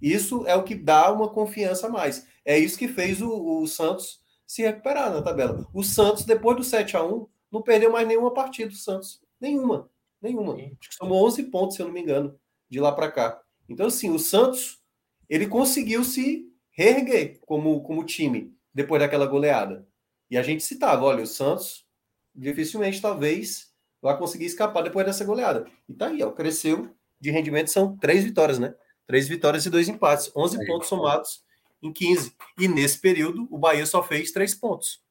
isso 0.00 0.46
é 0.46 0.54
o 0.54 0.64
que 0.64 0.74
dá 0.74 1.12
uma 1.12 1.28
confiança 1.28 1.86
a 1.86 1.90
mais. 1.90 2.26
É 2.44 2.58
isso 2.58 2.78
que 2.78 2.88
fez 2.88 3.20
o, 3.20 3.60
o 3.62 3.66
Santos 3.66 4.20
se 4.46 4.62
recuperar 4.62 5.12
na 5.12 5.22
tabela. 5.22 5.68
O 5.72 5.84
Santos, 5.84 6.24
depois 6.24 6.56
do 6.56 6.64
7 6.64 6.96
a 6.96 7.04
1 7.04 7.26
não 7.52 7.62
perdeu 7.62 7.92
mais 7.92 8.06
nenhuma 8.06 8.32
partida, 8.32 8.72
o 8.72 8.76
Santos. 8.76 9.20
Nenhuma. 9.40 9.88
Nenhuma. 10.20 10.54
Acho 10.54 10.90
que 10.90 10.94
somou 10.94 11.24
11 11.26 11.44
pontos, 11.44 11.76
se 11.76 11.82
eu 11.82 11.86
não 11.86 11.94
me 11.94 12.00
engano, 12.00 12.38
de 12.68 12.80
lá 12.80 12.92
para 12.92 13.10
cá. 13.10 13.40
Então, 13.68 13.86
assim, 13.86 14.10
o 14.10 14.18
Santos, 14.18 14.80
ele 15.28 15.46
conseguiu 15.46 16.02
se 16.02 16.49
reerguer 16.70 17.38
como, 17.46 17.82
como 17.82 18.04
time 18.04 18.54
depois 18.72 19.00
daquela 19.00 19.26
goleada. 19.26 19.86
E 20.30 20.38
a 20.38 20.42
gente 20.42 20.62
citava, 20.62 21.04
olha, 21.04 21.22
o 21.22 21.26
Santos 21.26 21.86
dificilmente, 22.34 23.00
talvez, 23.00 23.72
vai 24.00 24.16
conseguir 24.16 24.46
escapar 24.46 24.82
depois 24.82 25.04
dessa 25.04 25.24
goleada. 25.24 25.66
E 25.88 25.94
tá 25.94 26.06
aí, 26.06 26.22
ó, 26.22 26.30
cresceu 26.30 26.94
de 27.20 27.30
rendimento, 27.30 27.68
são 27.68 27.96
três 27.96 28.24
vitórias, 28.24 28.58
né? 28.58 28.74
Três 29.06 29.28
vitórias 29.28 29.66
e 29.66 29.70
dois 29.70 29.88
empates. 29.88 30.30
11 30.34 30.62
é. 30.62 30.66
pontos 30.66 30.88
somados 30.88 31.44
em 31.82 31.92
15. 31.92 32.34
E 32.58 32.68
nesse 32.68 33.00
período, 33.00 33.46
o 33.50 33.58
Bahia 33.58 33.84
só 33.84 34.02
fez 34.02 34.30
três 34.30 34.54
pontos. 34.54 35.02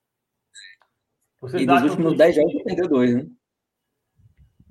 Vocês 1.41 1.63
e 1.63 1.65
nos 1.65 1.83
últimos 1.83 2.11
que... 2.13 2.17
10 2.17 2.35
jogos 2.35 2.63
perdeu 2.63 2.87
dois, 2.87 3.15
né? 3.15 3.27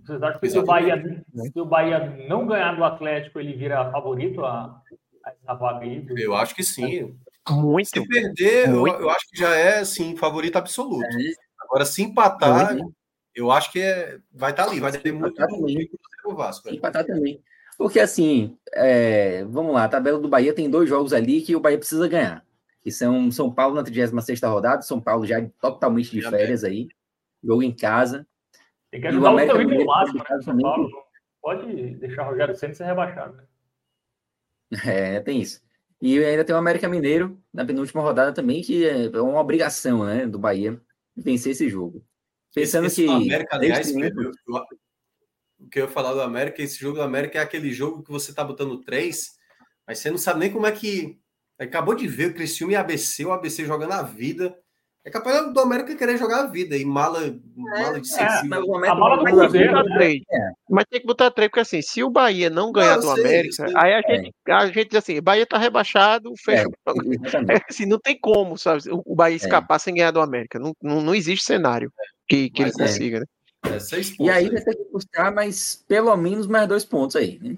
Vocês 0.04 0.22
acham 0.22 0.40
que 0.40 0.50
se 0.50 0.58
o, 0.58 0.64
Bahia, 0.64 1.24
se 1.52 1.60
o 1.60 1.66
Bahia 1.66 1.98
não 2.28 2.46
ganhar 2.46 2.74
do 2.74 2.82
Atlético, 2.82 3.38
ele 3.38 3.52
vira 3.52 3.90
favorito 3.90 4.42
a? 4.44 4.82
Eu 6.16 6.34
acho 6.34 6.54
que 6.54 6.62
sim. 6.62 7.16
Muito. 7.48 7.88
Se 7.88 8.06
perder, 8.06 8.68
muito. 8.68 8.96
Eu, 8.96 9.02
eu, 9.02 9.10
acho 9.10 9.28
que 9.30 9.38
já 9.38 9.54
é, 9.54 9.84
sim, 9.84 10.16
favorito 10.16 10.56
absoluto. 10.56 11.04
É. 11.04 11.32
Agora, 11.60 11.84
se 11.84 12.02
empatar, 12.02 12.74
muito. 12.74 12.94
eu 13.34 13.50
acho 13.50 13.72
que 13.72 13.80
é, 13.80 14.18
vai 14.32 14.50
estar 14.50 14.64
tá 14.64 14.70
ali, 14.70 14.80
vai 14.80 14.92
ter 14.92 15.12
muito 15.12 15.40
o 16.24 16.34
Vasco. 16.34 16.68
Empatar 16.68 17.04
também. 17.04 17.42
Porque, 17.76 18.00
assim, 18.00 18.58
é, 18.72 19.44
vamos 19.44 19.72
lá, 19.72 19.84
a 19.84 19.88
tabela 19.88 20.18
do 20.18 20.28
Bahia 20.28 20.52
tem 20.52 20.68
dois 20.68 20.88
jogos 20.88 21.12
ali 21.12 21.40
que 21.40 21.54
o 21.54 21.60
Bahia 21.60 21.78
precisa 21.78 22.08
ganhar. 22.08 22.44
Que 22.80 22.90
são 22.90 23.30
São 23.30 23.52
Paulo 23.52 23.74
na 23.74 23.82
36 23.82 24.40
rodada, 24.42 24.82
São 24.82 25.00
Paulo 25.00 25.24
já 25.24 25.44
totalmente 25.60 26.10
de 26.10 26.22
férias 26.22 26.64
aí, 26.64 26.88
jogo 27.42 27.62
em 27.62 27.74
casa. 27.74 28.26
Tem 28.90 29.00
que 29.00 29.06
ajudar 29.06 29.30
o, 29.30 29.34
o 29.34 29.86
máximo, 29.86 30.18
né? 30.18 30.42
São 30.42 30.58
Paulo 30.58 30.90
pode 31.40 31.94
deixar 31.96 32.26
o 32.26 32.30
Rogério 32.30 32.56
Senna 32.56 32.74
ser 32.74 32.84
rebaixado. 32.84 33.36
Né? 33.36 33.44
É, 34.84 35.20
tem 35.20 35.40
isso. 35.40 35.62
E 36.00 36.22
ainda 36.22 36.44
tem 36.44 36.54
o 36.54 36.58
América 36.58 36.88
Mineiro 36.88 37.42
na 37.52 37.64
penúltima 37.64 38.02
rodada 38.02 38.32
também, 38.32 38.62
que 38.62 38.86
é 38.86 39.08
uma 39.20 39.40
obrigação 39.40 40.04
né, 40.04 40.26
do 40.26 40.38
Bahia 40.38 40.80
vencer 41.16 41.52
esse 41.52 41.68
jogo. 41.68 42.04
Pensando 42.54 42.86
esse, 42.86 43.04
que. 43.04 43.10
América, 43.10 43.56
aliás, 43.56 43.90
o 43.90 45.68
que 45.68 45.80
eu 45.80 45.86
ia 45.86 45.90
falar 45.90 46.12
do 46.12 46.20
América, 46.20 46.62
esse 46.62 46.78
jogo 46.78 46.96
do 46.96 47.02
América 47.02 47.38
é 47.38 47.42
aquele 47.42 47.72
jogo 47.72 48.02
que 48.02 48.10
você 48.10 48.32
tá 48.32 48.44
botando 48.44 48.80
três, 48.82 49.38
mas 49.86 49.98
você 49.98 50.10
não 50.10 50.18
sabe 50.18 50.40
nem 50.40 50.52
como 50.52 50.66
é 50.66 50.72
que 50.72 51.18
Acabou 51.58 51.94
de 51.94 52.06
ver 52.06 52.30
o 52.30 52.34
Criciúma 52.34 52.72
e 52.72 52.76
ABC, 52.76 53.24
o 53.24 53.32
ABC 53.32 53.64
jogando 53.64 53.92
a 53.92 54.02
vida. 54.02 54.56
É 55.08 55.10
capaz 55.10 55.50
do 55.54 55.58
América 55.60 55.96
querer 55.96 56.18
jogar 56.18 56.40
a 56.42 56.46
vida 56.46 56.76
e 56.76 56.84
mala, 56.84 57.34
mala 57.56 57.98
de 57.98 58.14
É. 58.14 58.42
Mas 58.44 58.62
o 58.62 58.74
América 58.76 58.92
A 58.92 58.94
bola 58.94 59.16
do 59.16 59.24
não- 59.24 59.38
Cruzeiro, 59.38 59.72
botar 59.72 59.84
né? 59.98 60.16
É. 60.30 60.50
Mas 60.68 60.84
tem 60.90 61.00
que 61.00 61.06
botar 61.06 61.30
três, 61.30 61.48
porque 61.48 61.60
assim, 61.60 61.80
se 61.80 62.04
o 62.04 62.10
Bahia 62.10 62.50
não 62.50 62.70
ganhar 62.70 62.96
eu 62.96 63.00
do 63.00 63.10
sei, 63.14 63.24
América, 63.24 63.66
aí 63.74 63.94
a 63.94 64.02
gente, 64.02 64.34
a 64.46 64.66
gente 64.66 64.88
diz 64.90 64.98
assim, 64.98 65.22
Bahia 65.22 65.46
tá 65.46 65.56
rebaixado, 65.56 66.30
É, 66.30 66.34
fecha 66.44 66.68
o 66.86 67.14
exatamente. 67.24 67.58
É, 67.58 67.64
assim, 67.70 67.86
não 67.86 67.98
tem 67.98 68.18
como, 68.20 68.58
sabe? 68.58 68.82
O 69.06 69.14
Bahia 69.14 69.34
É. 69.34 69.38
escapar 69.38 69.78
sem 69.78 69.94
ganhar 69.94 70.10
do 70.10 70.20
América. 70.20 70.58
Não, 70.58 70.74
não, 70.82 71.00
não 71.00 71.14
existe 71.14 71.46
cenário 71.46 71.90
que, 72.28 72.50
que 72.50 72.60
ele 72.64 72.72
Mas 72.76 72.78
é. 72.78 72.92
consiga, 72.92 73.20
né? 73.20 73.26
É, 73.74 73.78
seis 73.78 74.14
E 74.20 74.28
aí. 74.28 74.50
vai 74.50 74.60
ter 74.62 74.76
que 74.76 74.84
buscar 74.92 75.32
mais, 75.32 75.82
pelo 75.88 76.14
menos, 76.18 76.46
mais 76.46 76.68
dois 76.68 76.84
pontos 76.84 77.16
aí, 77.16 77.38
né? 77.42 77.56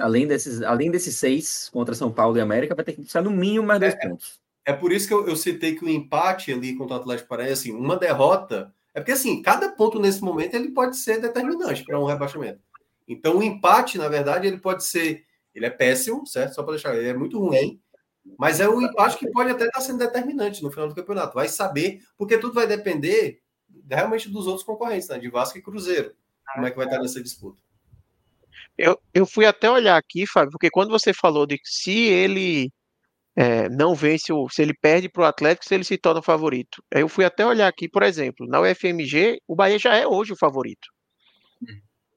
Além 0.00 0.26
desses, 0.26 0.62
além 0.62 0.90
desses 0.90 1.16
seis 1.16 1.68
contra 1.70 1.94
São 1.94 2.10
Paulo 2.10 2.38
e 2.38 2.40
América, 2.40 2.74
vai 2.74 2.82
ter 2.84 2.92
que 2.94 3.02
buscar 3.02 3.20
no 3.22 3.30
mínimo 3.30 3.66
mais 3.66 3.78
dois 3.78 3.94
pontos. 3.94 4.38
É 4.68 4.72
por 4.74 4.92
isso 4.92 5.08
que 5.08 5.14
eu, 5.14 5.26
eu 5.26 5.34
citei 5.34 5.74
que 5.74 5.82
o 5.82 5.88
empate 5.88 6.52
ali 6.52 6.76
contra 6.76 6.98
o 6.98 7.00
Atlético 7.00 7.30
Paranaense, 7.30 7.70
assim, 7.70 7.72
uma 7.72 7.96
derrota. 7.96 8.70
É 8.92 9.00
porque 9.00 9.12
assim, 9.12 9.40
cada 9.40 9.72
ponto 9.72 9.98
nesse 9.98 10.20
momento 10.20 10.54
ele 10.54 10.72
pode 10.72 10.98
ser 10.98 11.22
determinante 11.22 11.82
para 11.82 11.98
um 11.98 12.04
rebaixamento. 12.04 12.60
Então 13.08 13.38
o 13.38 13.42
empate, 13.42 13.96
na 13.96 14.08
verdade, 14.08 14.46
ele 14.46 14.58
pode 14.58 14.84
ser. 14.84 15.24
Ele 15.54 15.64
é 15.64 15.70
péssimo, 15.70 16.26
certo? 16.26 16.54
Só 16.54 16.62
para 16.62 16.72
deixar, 16.72 16.94
ele 16.94 17.08
é 17.08 17.14
muito 17.14 17.38
ruim. 17.38 17.80
Mas 18.38 18.60
é 18.60 18.68
um 18.68 18.82
empate 18.82 19.16
que 19.16 19.30
pode 19.30 19.52
até 19.52 19.64
estar 19.64 19.80
sendo 19.80 20.00
determinante 20.00 20.62
no 20.62 20.70
final 20.70 20.86
do 20.86 20.94
campeonato. 20.94 21.34
Vai 21.34 21.48
saber, 21.48 22.02
porque 22.18 22.36
tudo 22.36 22.52
vai 22.52 22.66
depender 22.66 23.40
realmente 23.90 24.28
dos 24.28 24.46
outros 24.46 24.66
concorrentes, 24.66 25.08
né? 25.08 25.18
De 25.18 25.30
Vasco 25.30 25.56
e 25.56 25.62
Cruzeiro. 25.62 26.12
Como 26.52 26.66
é 26.66 26.70
que 26.70 26.76
vai 26.76 26.84
estar 26.84 27.00
nessa 27.00 27.22
disputa? 27.22 27.58
Eu, 28.76 29.00
eu 29.14 29.24
fui 29.24 29.46
até 29.46 29.70
olhar 29.70 29.96
aqui, 29.96 30.26
Fábio, 30.26 30.50
porque 30.50 30.68
quando 30.68 30.90
você 30.90 31.14
falou 31.14 31.46
de 31.46 31.58
se 31.64 31.98
ele 32.00 32.70
é, 33.40 33.68
não 33.68 33.94
vence, 33.94 34.32
o, 34.32 34.48
se 34.48 34.60
ele 34.60 34.74
perde 34.74 35.08
para 35.08 35.22
o 35.22 35.24
Atlético, 35.24 35.64
se 35.64 35.72
ele 35.72 35.84
se 35.84 35.96
torna 35.96 36.18
o 36.18 36.24
favorito. 36.24 36.82
Eu 36.90 37.08
fui 37.08 37.24
até 37.24 37.46
olhar 37.46 37.68
aqui, 37.68 37.88
por 37.88 38.02
exemplo, 38.02 38.44
na 38.48 38.60
UFMG, 38.60 39.38
o 39.46 39.54
Bahia 39.54 39.78
já 39.78 39.94
é 39.94 40.04
hoje 40.04 40.32
o 40.32 40.36
favorito. 40.36 40.88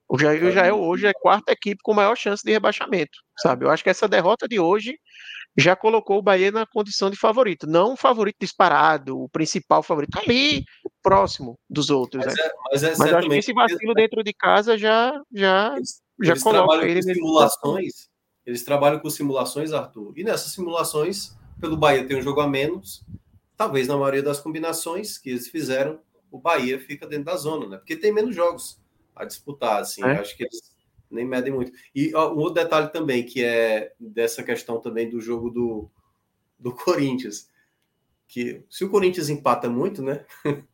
O 0.10 0.18
Jair 0.18 0.52
já 0.52 0.66
é 0.66 0.74
hoje 0.74 1.08
a 1.08 1.14
quarta 1.14 1.52
equipe 1.52 1.78
com 1.84 1.94
maior 1.94 2.18
chance 2.18 2.44
de 2.44 2.52
rebaixamento, 2.52 3.12
sabe? 3.38 3.66
Eu 3.66 3.70
acho 3.70 3.84
que 3.84 3.90
essa 3.90 4.08
derrota 4.08 4.48
de 4.48 4.60
hoje 4.60 4.98
já 5.56 5.76
colocou 5.76 6.18
o 6.18 6.24
Bahia 6.24 6.52
na 6.52 6.66
condição 6.66 7.10
de 7.10 7.16
favorito, 7.16 7.68
não 7.68 7.94
um 7.94 7.98
favorito 7.98 8.38
disparado, 8.42 9.22
o 9.22 9.30
principal 9.30 9.84
favorito, 9.84 10.18
ali 10.18 10.64
próximo 11.04 11.56
dos 11.70 11.92
outros, 11.92 12.26
né? 12.26 12.34
Mas 12.34 12.40
é, 12.40 12.52
mas 12.72 12.84
é 12.84 12.96
Mas 12.98 13.12
eu 13.12 13.18
acho 13.20 13.30
que 13.30 13.36
esse 13.36 13.54
vacilo 13.54 13.94
dentro 13.94 14.24
de 14.24 14.34
casa 14.34 14.76
já, 14.76 15.14
já, 15.32 15.76
eles, 15.76 16.02
já 16.24 16.32
eles 16.32 16.44
coloca 16.44 16.84
ele 16.84 17.04
simulações. 17.04 18.11
Eles 18.46 18.64
trabalham 18.64 19.00
com 19.00 19.10
simulações, 19.10 19.72
Arthur. 19.72 20.14
E 20.16 20.24
nessas 20.24 20.52
simulações, 20.54 21.36
pelo 21.60 21.78
Bahia 21.78 22.06
ter 22.06 22.16
um 22.16 22.22
jogo 22.22 22.42
a 22.42 22.48
menos, 22.48 23.06
talvez 23.56 23.88
na 23.88 23.96
maioria 23.96 24.24
das 24.24 24.40
combinações 24.40 25.18
que 25.18 25.30
eles 25.30 25.48
fizeram, 25.48 26.00
o 26.32 26.40
Bahia 26.40 26.80
fica 26.80 27.06
dentro 27.06 27.26
da 27.26 27.36
zona, 27.36 27.68
né? 27.68 27.78
Porque 27.78 27.96
tem 27.96 28.12
menos 28.12 28.36
jogos 28.36 28.80
a 29.16 29.26
disputar, 29.26 29.82
assim. 29.82 30.04
É. 30.04 30.18
Acho 30.18 30.36
que 30.36 30.44
eles 30.44 30.72
nem 31.10 31.26
medem 31.26 31.54
muito. 31.54 31.72
E 31.94 32.14
ó, 32.16 32.34
um 32.34 32.38
outro 32.38 32.64
detalhe 32.64 32.92
também, 32.92 33.26
que 33.26 33.44
é 33.44 33.94
dessa 34.00 34.42
questão 34.42 34.80
também 34.80 35.10
do 35.10 35.20
jogo 35.20 35.50
do, 35.50 35.92
do 36.58 36.74
Corinthians. 36.76 37.50
Que 38.28 38.64
se 38.70 38.86
o 38.86 38.90
Corinthians 38.90 39.30
empata 39.30 39.70
muito, 39.70 40.02
né? 40.02 40.26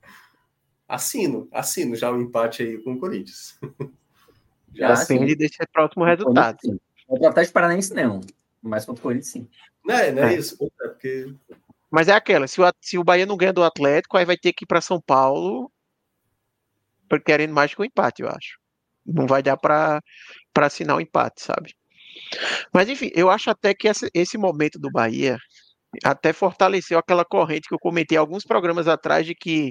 assino, 0.88 1.50
assino 1.52 1.96
já 1.96 2.12
o 2.12 2.22
empate 2.22 2.64
aí 2.64 2.78
com 2.78 2.94
o 2.94 3.00
Corinthians. 3.00 3.60
Já, 4.74 4.94
depende 4.94 5.32
sim. 5.32 5.38
desse 5.38 5.58
próximo 5.74 6.04
resultado. 6.04 6.60
Sim. 6.62 6.78
Contra 7.08 7.28
o 7.28 7.30
Atlético 7.30 7.54
Paranaense, 7.54 7.94
não. 7.94 8.22
Mas 8.62 8.86
contra 8.86 9.00
o 9.00 9.04
Corinthians, 9.04 9.28
sim. 9.28 9.48
Não 9.84 9.96
é, 9.96 10.12
não 10.12 10.24
é, 10.24 10.34
É. 10.34 10.38
isso? 10.38 10.58
É 10.82 10.88
porque 10.88 11.34
Mas 11.90 12.08
é 12.08 12.12
aquela, 12.12 12.48
se 12.48 12.62
o, 12.62 12.66
se 12.82 12.98
o 12.98 13.04
Bahia 13.04 13.26
não 13.26 13.38
ganha 13.38 13.54
do 13.54 13.64
Atlético, 13.64 14.18
aí 14.18 14.26
vai 14.26 14.38
ter 14.38 14.52
que 14.54 14.66
ir 14.66 14.68
para 14.68 14.82
São 14.82 15.02
Paulo 15.02 15.72
querendo 17.24 17.54
mais 17.54 17.74
que 17.74 17.82
o 17.82 17.86
empate, 17.86 18.22
eu 18.22 18.28
acho. 18.28 18.60
Não 19.06 19.26
vai 19.26 19.42
dar 19.42 19.56
para 19.56 20.02
para 20.54 20.66
assinar 20.68 20.98
o 20.98 21.02
empate, 21.02 21.42
sabe? 21.42 21.74
Mas 22.74 22.90
enfim, 22.90 23.10
eu 23.14 23.30
acho 23.30 23.50
até 23.50 23.74
que 23.74 23.88
esse, 23.88 24.10
esse 24.14 24.38
momento 24.38 24.80
do 24.80 24.92
Bahia 24.92 25.38
até 26.04 26.34
fortaleceu 26.34 27.00
aquela 27.00 27.24
corrente 27.26 27.68
que 27.70 27.74
eu 27.76 27.80
comentei 27.80 28.18
alguns 28.18 28.44
programas 28.44 28.88
atrás 28.88 29.26
de 29.26 29.34
que 29.36 29.70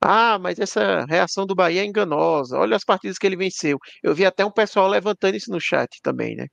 ah, 0.00 0.38
mas 0.38 0.58
essa 0.58 1.04
reação 1.08 1.46
do 1.46 1.54
Bahia 1.54 1.82
é 1.82 1.86
enganosa. 1.86 2.58
Olha 2.58 2.76
as 2.76 2.84
partidas 2.84 3.18
que 3.18 3.26
ele 3.26 3.36
venceu. 3.36 3.78
Eu 4.02 4.14
vi 4.14 4.26
até 4.26 4.44
um 4.44 4.50
pessoal 4.52 4.88
levantando 4.88 5.36
isso 5.36 5.50
no 5.50 5.60
chat 5.60 5.88
também, 6.02 6.36
né? 6.36 6.46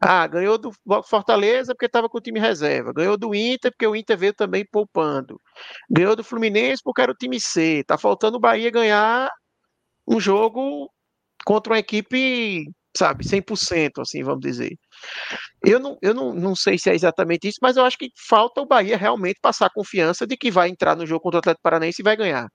Ah, 0.00 0.26
ganhou 0.26 0.58
do 0.58 0.70
Fortaleza 1.08 1.74
porque 1.74 1.86
estava 1.86 2.08
com 2.08 2.18
o 2.18 2.20
time 2.20 2.38
reserva. 2.38 2.92
Ganhou 2.92 3.16
do 3.16 3.34
Inter 3.34 3.70
porque 3.72 3.86
o 3.86 3.96
Inter 3.96 4.18
veio 4.18 4.34
também 4.34 4.64
poupando. 4.70 5.40
Ganhou 5.90 6.14
do 6.14 6.24
Fluminense 6.24 6.82
porque 6.84 7.00
era 7.02 7.12
o 7.12 7.14
time 7.14 7.40
C. 7.40 7.82
Tá 7.86 7.96
faltando 7.98 8.36
o 8.36 8.40
Bahia 8.40 8.70
ganhar 8.70 9.30
um 10.06 10.20
jogo 10.20 10.90
contra 11.44 11.72
uma 11.72 11.78
equipe, 11.78 12.64
sabe, 12.96 13.24
100%, 13.24 14.00
assim, 14.00 14.22
vamos 14.22 14.40
dizer. 14.40 14.76
Eu 15.64 15.80
não, 15.80 15.98
eu 16.02 16.14
não, 16.14 16.34
não 16.34 16.56
sei 16.56 16.78
se 16.78 16.90
é 16.90 16.94
exatamente 16.94 17.48
isso, 17.48 17.58
mas 17.62 17.76
eu 17.76 17.84
acho 17.84 17.98
que 17.98 18.10
falta 18.28 18.60
o 18.60 18.66
Bahia 18.66 18.96
realmente 18.96 19.38
passar 19.40 19.66
a 19.66 19.70
confiança 19.72 20.26
de 20.26 20.36
que 20.36 20.50
vai 20.50 20.68
entrar 20.68 20.96
no 20.96 21.06
jogo 21.06 21.22
contra 21.22 21.38
o 21.38 21.40
Atlético 21.40 21.62
Paranaense 21.62 22.02
e 22.02 22.04
vai 22.04 22.16
ganhar. 22.16 22.48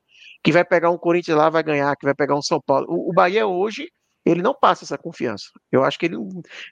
Que 0.43 0.51
vai 0.51 0.65
pegar 0.65 0.89
um 0.91 0.97
Corinthians 0.97 1.38
lá, 1.38 1.49
vai 1.49 1.63
ganhar, 1.63 1.95
que 1.95 2.05
vai 2.05 2.15
pegar 2.15 2.35
um 2.35 2.41
São 2.41 2.59
Paulo. 2.65 2.85
O, 2.89 3.11
o 3.11 3.13
Bahia 3.13 3.47
hoje, 3.47 3.88
ele 4.26 4.41
não 4.41 4.53
passa 4.53 4.84
essa 4.84 4.98
confiança. 4.98 5.45
Eu 5.72 5.84
acho 5.84 5.98
que 5.98 6.06
ele, 6.06 6.18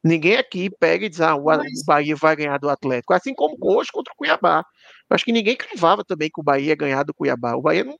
ninguém 0.04 0.38
aqui 0.38 0.70
pega 0.80 1.06
e 1.06 1.10
diz, 1.10 1.22
ah, 1.22 1.36
o, 1.36 1.50
A- 1.50 1.58
o 1.58 1.86
Bahia 1.86 2.16
vai 2.16 2.36
ganhar 2.36 2.58
do 2.60 2.70
Atlético. 2.70 3.14
Assim 3.14 3.34
como 3.34 3.58
hoje 3.62 3.90
contra 3.92 4.14
o 4.14 4.16
Cuiabá. 4.16 4.64
Eu 5.10 5.16
acho 5.16 5.26
que 5.26 5.32
ninguém 5.32 5.56
cravava 5.56 6.04
também 6.04 6.30
que 6.34 6.40
o 6.40 6.44
Bahia 6.44 6.68
ia 6.68 6.76
ganhar 6.76 7.04
do 7.04 7.14
Cuiabá. 7.14 7.56
O 7.56 7.62
Bahia 7.62 7.84
não, 7.84 7.98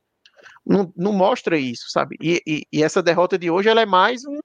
não, 0.64 0.92
não 0.96 1.12
mostra 1.12 1.58
isso, 1.58 1.90
sabe? 1.90 2.16
E, 2.20 2.40
e, 2.46 2.62
e 2.72 2.82
essa 2.82 3.02
derrota 3.02 3.36
de 3.38 3.50
hoje, 3.50 3.68
ela 3.68 3.80
é 3.80 3.86
mais 3.86 4.22
um, 4.24 4.38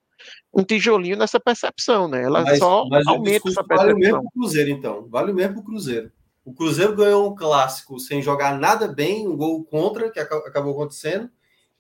um 0.54 0.64
tijolinho 0.64 1.18
nessa 1.18 1.40
percepção, 1.40 2.08
né? 2.08 2.24
Ela 2.24 2.42
Mas, 2.42 2.58
só 2.58 2.88
mas 2.90 3.06
aumenta 3.08 3.50
essa 3.50 3.64
vale 3.64 3.94
o 3.94 3.98
mesmo 3.98 4.00
percepção. 4.00 4.22
pro 4.22 4.32
Cruzeiro, 4.42 4.70
então. 4.72 5.08
Vale 5.10 5.32
o 5.32 5.36
mesmo 5.36 5.54
pro 5.54 5.64
Cruzeiro. 5.64 6.12
O 6.44 6.54
Cruzeiro 6.54 6.96
ganhou 6.96 7.30
um 7.30 7.36
clássico 7.36 8.00
sem 8.00 8.22
jogar 8.22 8.60
nada 8.60 8.88
bem, 8.88 9.28
um 9.28 9.36
gol 9.36 9.64
contra, 9.64 10.12
que 10.12 10.20
aca- 10.20 10.48
acabou 10.48 10.74
acontecendo, 10.74 11.30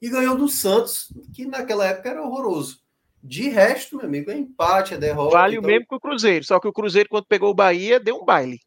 e 0.01 0.09
ganhou 0.09 0.35
do 0.35 0.47
Santos, 0.47 1.13
que 1.33 1.45
naquela 1.45 1.85
época 1.87 2.09
era 2.09 2.23
horroroso. 2.23 2.84
De 3.27 3.49
resto, 3.49 3.97
meu 3.97 4.05
amigo, 4.05 4.29
é 4.29 4.37
empate, 4.37 4.93
é 4.93 4.97
derrota. 4.97 5.35
Vale 5.35 5.57
o 5.57 5.59
então- 5.59 5.67
mesmo 5.67 5.87
que 5.87 5.95
o 5.95 5.99
Cruzeiro, 5.99 6.45
só 6.45 6.59
que 6.59 6.67
o 6.67 6.73
Cruzeiro, 6.73 7.09
quando 7.09 7.25
pegou 7.25 7.49
o 7.49 7.55
Bahia, 7.55 7.99
deu 7.99 8.17
um 8.17 8.23
baile. 8.23 8.59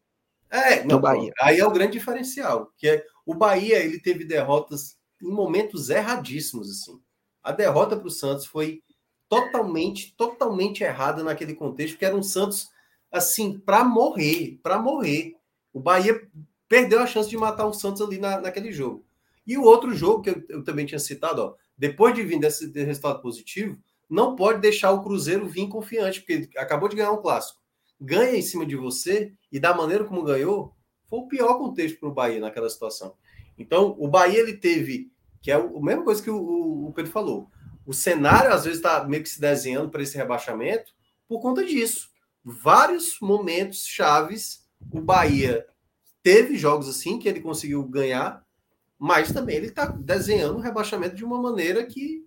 É, 0.49 0.83
não, 0.83 0.99
Bahia. 0.99 1.31
aí 1.39 1.59
é 1.59 1.65
o 1.65 1.71
grande 1.71 1.93
diferencial, 1.93 2.73
que 2.75 2.89
é 2.89 3.05
o 3.25 3.33
Bahia, 3.33 3.77
ele 3.79 4.01
teve 4.01 4.25
derrotas 4.25 4.97
em 5.21 5.31
momentos 5.31 5.89
erradíssimos, 5.89 6.69
assim. 6.69 6.99
A 7.41 7.53
derrota 7.53 7.95
para 7.95 8.07
o 8.07 8.11
Santos 8.11 8.45
foi 8.45 8.83
totalmente, 9.29 10.13
totalmente 10.17 10.83
errada 10.83 11.23
naquele 11.23 11.53
contexto, 11.53 11.97
que 11.97 12.03
era 12.03 12.15
um 12.15 12.23
Santos, 12.23 12.69
assim, 13.09 13.57
para 13.59 13.81
morrer, 13.85 14.59
para 14.61 14.77
morrer. 14.77 15.37
O 15.71 15.79
Bahia 15.79 16.27
perdeu 16.67 16.99
a 16.99 17.07
chance 17.07 17.29
de 17.29 17.37
matar 17.37 17.65
o 17.65 17.73
Santos 17.73 18.01
ali 18.01 18.17
na, 18.17 18.41
naquele 18.41 18.73
jogo. 18.73 19.05
E 19.47 19.57
o 19.57 19.63
outro 19.63 19.93
jogo 19.93 20.21
que 20.21 20.29
eu, 20.31 20.43
eu 20.49 20.63
também 20.65 20.85
tinha 20.85 20.99
citado, 20.99 21.41
ó, 21.41 21.55
depois 21.77 22.13
de 22.13 22.23
vir 22.23 22.39
desse, 22.39 22.67
desse 22.67 22.85
resultado 22.85 23.21
positivo, 23.21 23.79
não 24.09 24.35
pode 24.35 24.59
deixar 24.59 24.91
o 24.91 25.03
Cruzeiro 25.03 25.47
vir 25.47 25.67
confiante, 25.67 26.21
porque 26.21 26.49
acabou 26.57 26.89
de 26.89 26.95
ganhar 26.95 27.11
um 27.11 27.21
clássico. 27.21 27.59
Ganha 28.01 28.35
em 28.35 28.41
cima 28.41 28.65
de 28.65 28.75
você 28.75 29.33
e 29.51 29.59
da 29.59 29.73
maneira 29.73 30.05
como 30.05 30.23
ganhou, 30.23 30.73
foi 31.07 31.19
o 31.19 31.27
pior 31.27 31.57
contexto 31.57 31.99
para 31.99 32.09
o 32.09 32.13
Bahia 32.13 32.39
naquela 32.39 32.69
situação. 32.69 33.13
Então, 33.57 33.95
o 33.99 34.07
Bahia 34.07 34.39
ele 34.39 34.53
teve, 34.53 35.11
que 35.41 35.51
é 35.51 35.55
a 35.55 35.63
mesma 35.63 36.03
coisa 36.03 36.23
que 36.23 36.29
o- 36.29 36.87
o 36.87 36.93
Pedro 36.93 37.11
falou. 37.11 37.49
O 37.85 37.93
cenário 37.93 38.53
às 38.53 38.63
vezes 38.63 38.79
está 38.79 39.03
meio 39.03 39.23
que 39.23 39.29
se 39.29 39.41
desenhando 39.41 39.89
para 39.89 40.01
esse 40.01 40.15
rebaixamento 40.15 40.93
por 41.27 41.41
conta 41.41 41.63
disso. 41.65 42.09
Vários 42.43 43.17
momentos 43.21 43.85
chaves, 43.85 44.65
o 44.91 45.01
Bahia 45.01 45.67
teve 46.23 46.57
jogos 46.57 46.87
assim 46.87 47.19
que 47.19 47.27
ele 47.27 47.41
conseguiu 47.41 47.83
ganhar, 47.83 48.45
mas 48.97 49.31
também 49.31 49.57
ele 49.57 49.67
está 49.67 49.85
desenhando 49.87 50.57
o 50.57 50.61
rebaixamento 50.61 51.15
de 51.15 51.25
uma 51.25 51.41
maneira 51.41 51.85
que 51.85 52.25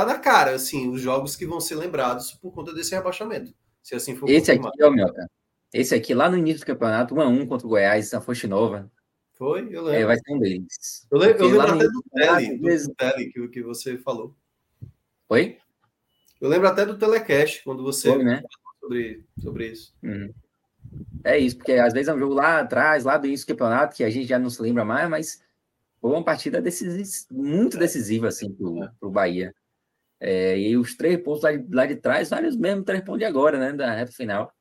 tá 0.00 0.06
na 0.06 0.18
cara, 0.18 0.52
assim, 0.54 0.88
os 0.90 1.00
jogos 1.00 1.36
que 1.36 1.46
vão 1.46 1.60
ser 1.60 1.76
lembrados 1.76 2.32
por 2.32 2.52
conta 2.52 2.72
desse 2.74 2.94
rebaixamento. 2.94 3.52
Se 3.82 3.94
assim 3.94 4.14
for 4.16 4.28
Esse 4.28 4.46
confirmado. 4.56 4.68
aqui, 4.74 4.84
ó, 4.84 4.90
Mioca. 4.90 5.30
Esse 5.72 5.94
aqui, 5.94 6.14
lá 6.14 6.30
no 6.30 6.36
início 6.38 6.60
do 6.60 6.66
campeonato, 6.66 7.14
1x1 7.14 7.46
contra 7.48 7.66
o 7.66 7.70
Goiás, 7.70 8.10
na 8.12 8.20
Fonte 8.20 8.46
Nova, 8.46 8.90
Foi, 9.34 9.60
eu 9.70 9.82
lembro. 9.82 9.92
é, 10.00 10.06
vai 10.06 10.16
ser 10.16 10.32
um 10.34 10.38
deles. 10.38 11.06
Eu 11.10 11.18
lembro, 11.18 11.44
eu 11.44 11.48
lembro 11.50 11.66
no 11.66 11.74
até 11.74 11.84
do 11.88 12.02
tele, 12.12 12.58
do, 12.58 12.94
tele 12.94 13.26
que, 13.32 13.48
que 13.48 13.62
você 13.62 13.98
falou. 13.98 14.34
Oi? 15.28 15.58
Eu 16.40 16.48
lembro 16.48 16.68
até 16.68 16.86
do 16.86 16.96
telecast, 16.98 17.62
quando 17.64 17.82
você 17.82 18.12
Foi, 18.12 18.24
né? 18.24 18.36
falou 18.36 18.74
sobre, 18.80 19.24
sobre 19.40 19.66
isso. 19.68 19.94
Uhum. 20.02 20.32
É 21.24 21.36
isso, 21.38 21.56
porque 21.58 21.72
às 21.72 21.92
vezes 21.92 22.08
é 22.08 22.14
um 22.14 22.18
jogo 22.18 22.34
lá 22.34 22.60
atrás, 22.60 23.04
lá 23.04 23.18
do 23.18 23.26
início 23.26 23.46
do 23.46 23.50
campeonato, 23.50 23.94
que 23.94 24.04
a 24.04 24.10
gente 24.10 24.26
já 24.26 24.38
não 24.38 24.48
se 24.48 24.62
lembra 24.62 24.84
mais, 24.84 25.08
mas 25.10 25.42
foi 26.00 26.10
uma 26.12 26.24
partida 26.24 26.62
decisiva, 26.62 27.26
muito 27.30 27.76
decisiva, 27.76 28.28
assim, 28.28 28.50
pro, 28.52 28.88
pro 28.98 29.10
Bahia. 29.10 29.54
É, 30.20 30.58
e 30.58 30.76
os 30.76 30.96
três 30.96 31.20
pontos 31.22 31.42
lá 31.42 31.52
de, 31.52 31.74
lá 31.74 31.86
de 31.86 31.96
trás, 31.96 32.30
vários 32.30 32.56
mesmo 32.56 32.82
três 32.82 33.02
pontos 33.02 33.20
de 33.20 33.24
agora, 33.24 33.58
né, 33.58 33.72
da 33.72 33.94
reta 33.94 34.12
final. 34.12 34.52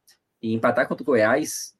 E 0.42 0.54
empatar 0.54 0.88
contra 0.88 1.04
o 1.04 1.06
Goiás, 1.06 1.74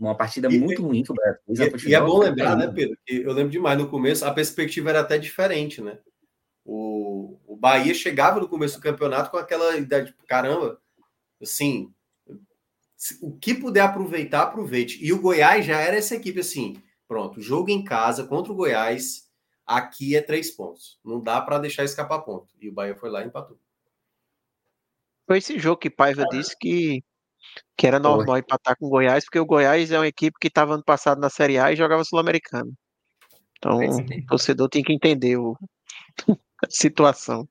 uma 0.00 0.14
partida 0.14 0.48
e, 0.48 0.58
muito 0.58 0.82
ruim 0.82 1.02
que 1.02 1.12
o 1.12 1.14
fez. 1.14 1.84
E, 1.84 1.90
e 1.90 1.94
é 1.94 2.00
bom 2.00 2.18
lembrar, 2.18 2.56
né, 2.56 2.70
Pedro, 2.74 2.96
que 3.04 3.16
eu 3.16 3.32
lembro 3.32 3.50
demais, 3.50 3.78
no 3.78 3.88
começo 3.88 4.24
a 4.24 4.32
perspectiva 4.32 4.90
era 4.90 5.00
até 5.00 5.18
diferente, 5.18 5.80
né? 5.82 5.98
O, 6.64 7.38
o 7.46 7.56
Bahia 7.56 7.94
chegava 7.94 8.40
no 8.40 8.48
começo 8.48 8.76
do 8.76 8.82
campeonato 8.82 9.30
com 9.30 9.36
aquela 9.36 9.76
ideia 9.76 10.04
de 10.04 10.14
caramba, 10.26 10.78
assim, 11.40 11.92
o 13.22 13.36
que 13.36 13.54
puder 13.54 13.80
aproveitar, 13.80 14.42
aproveite. 14.42 15.02
E 15.02 15.12
o 15.12 15.20
Goiás 15.20 15.64
já 15.64 15.80
era 15.80 15.96
essa 15.96 16.16
equipe 16.16 16.40
assim, 16.40 16.76
pronto, 17.06 17.40
jogo 17.40 17.70
em 17.70 17.84
casa 17.84 18.26
contra 18.26 18.52
o 18.52 18.56
Goiás, 18.56 19.27
aqui 19.68 20.16
é 20.16 20.22
três 20.22 20.50
pontos. 20.50 20.98
Não 21.04 21.20
dá 21.20 21.40
para 21.42 21.58
deixar 21.58 21.84
escapar 21.84 22.20
ponto. 22.20 22.48
E 22.58 22.70
o 22.70 22.72
Bahia 22.72 22.96
foi 22.96 23.10
lá 23.10 23.22
e 23.22 23.26
empatou. 23.26 23.60
Foi 25.26 25.36
esse 25.36 25.58
jogo 25.58 25.76
que 25.78 25.90
Paiva 25.90 26.24
disse 26.30 26.56
que, 26.58 27.04
que 27.76 27.86
era 27.86 27.98
normal 27.98 28.36
foi. 28.36 28.40
empatar 28.40 28.76
com 28.78 28.86
o 28.86 28.88
Goiás, 28.88 29.24
porque 29.24 29.38
o 29.38 29.44
Goiás 29.44 29.92
é 29.92 29.98
uma 29.98 30.06
equipe 30.06 30.38
que 30.40 30.48
estava 30.48 30.72
ano 30.72 30.82
passado 30.82 31.20
na 31.20 31.28
Série 31.28 31.58
A 31.58 31.70
e 31.70 31.76
jogava 31.76 32.02
Sul-Americano. 32.02 32.72
Então, 33.58 33.78
o 33.78 34.26
torcedor 34.26 34.70
tem 34.70 34.82
que 34.82 34.92
entender 34.92 35.36
o, 35.36 35.54
a 36.64 36.70
situação. 36.70 37.46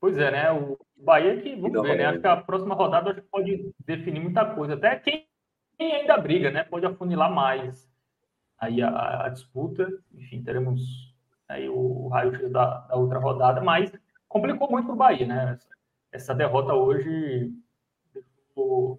Pois 0.00 0.18
é, 0.18 0.30
né? 0.32 0.50
O 0.50 0.76
Bahia 0.96 1.40
que, 1.40 1.54
vamos 1.54 1.82
ver, 1.82 1.96
né? 1.96 2.06
Acho 2.06 2.20
que 2.20 2.26
a 2.26 2.36
próxima 2.36 2.74
rodada 2.74 3.24
pode 3.30 3.72
definir 3.78 4.20
muita 4.20 4.52
coisa. 4.54 4.74
Até 4.74 4.96
quem, 4.96 5.28
quem 5.76 5.94
ainda 5.94 6.16
briga, 6.18 6.50
né? 6.50 6.64
Pode 6.64 6.86
afunilar 6.86 7.32
mais 7.32 7.87
aí 8.58 8.82
a, 8.82 9.26
a 9.26 9.28
disputa. 9.28 9.88
Enfim, 10.14 10.42
teremos 10.42 11.14
aí 11.48 11.68
o 11.68 12.08
raio-x 12.08 12.50
da, 12.50 12.80
da, 12.80 12.96
outra 12.96 13.18
rodada, 13.18 13.60
mas 13.60 13.90
complicou 14.28 14.70
muito 14.70 14.86
para 14.86 14.94
o 14.94 14.98
Bahia, 14.98 15.26
né? 15.26 15.52
Essa, 15.52 15.68
essa 16.12 16.34
derrota 16.34 16.74
hoje 16.74 17.52
o, 18.54 18.98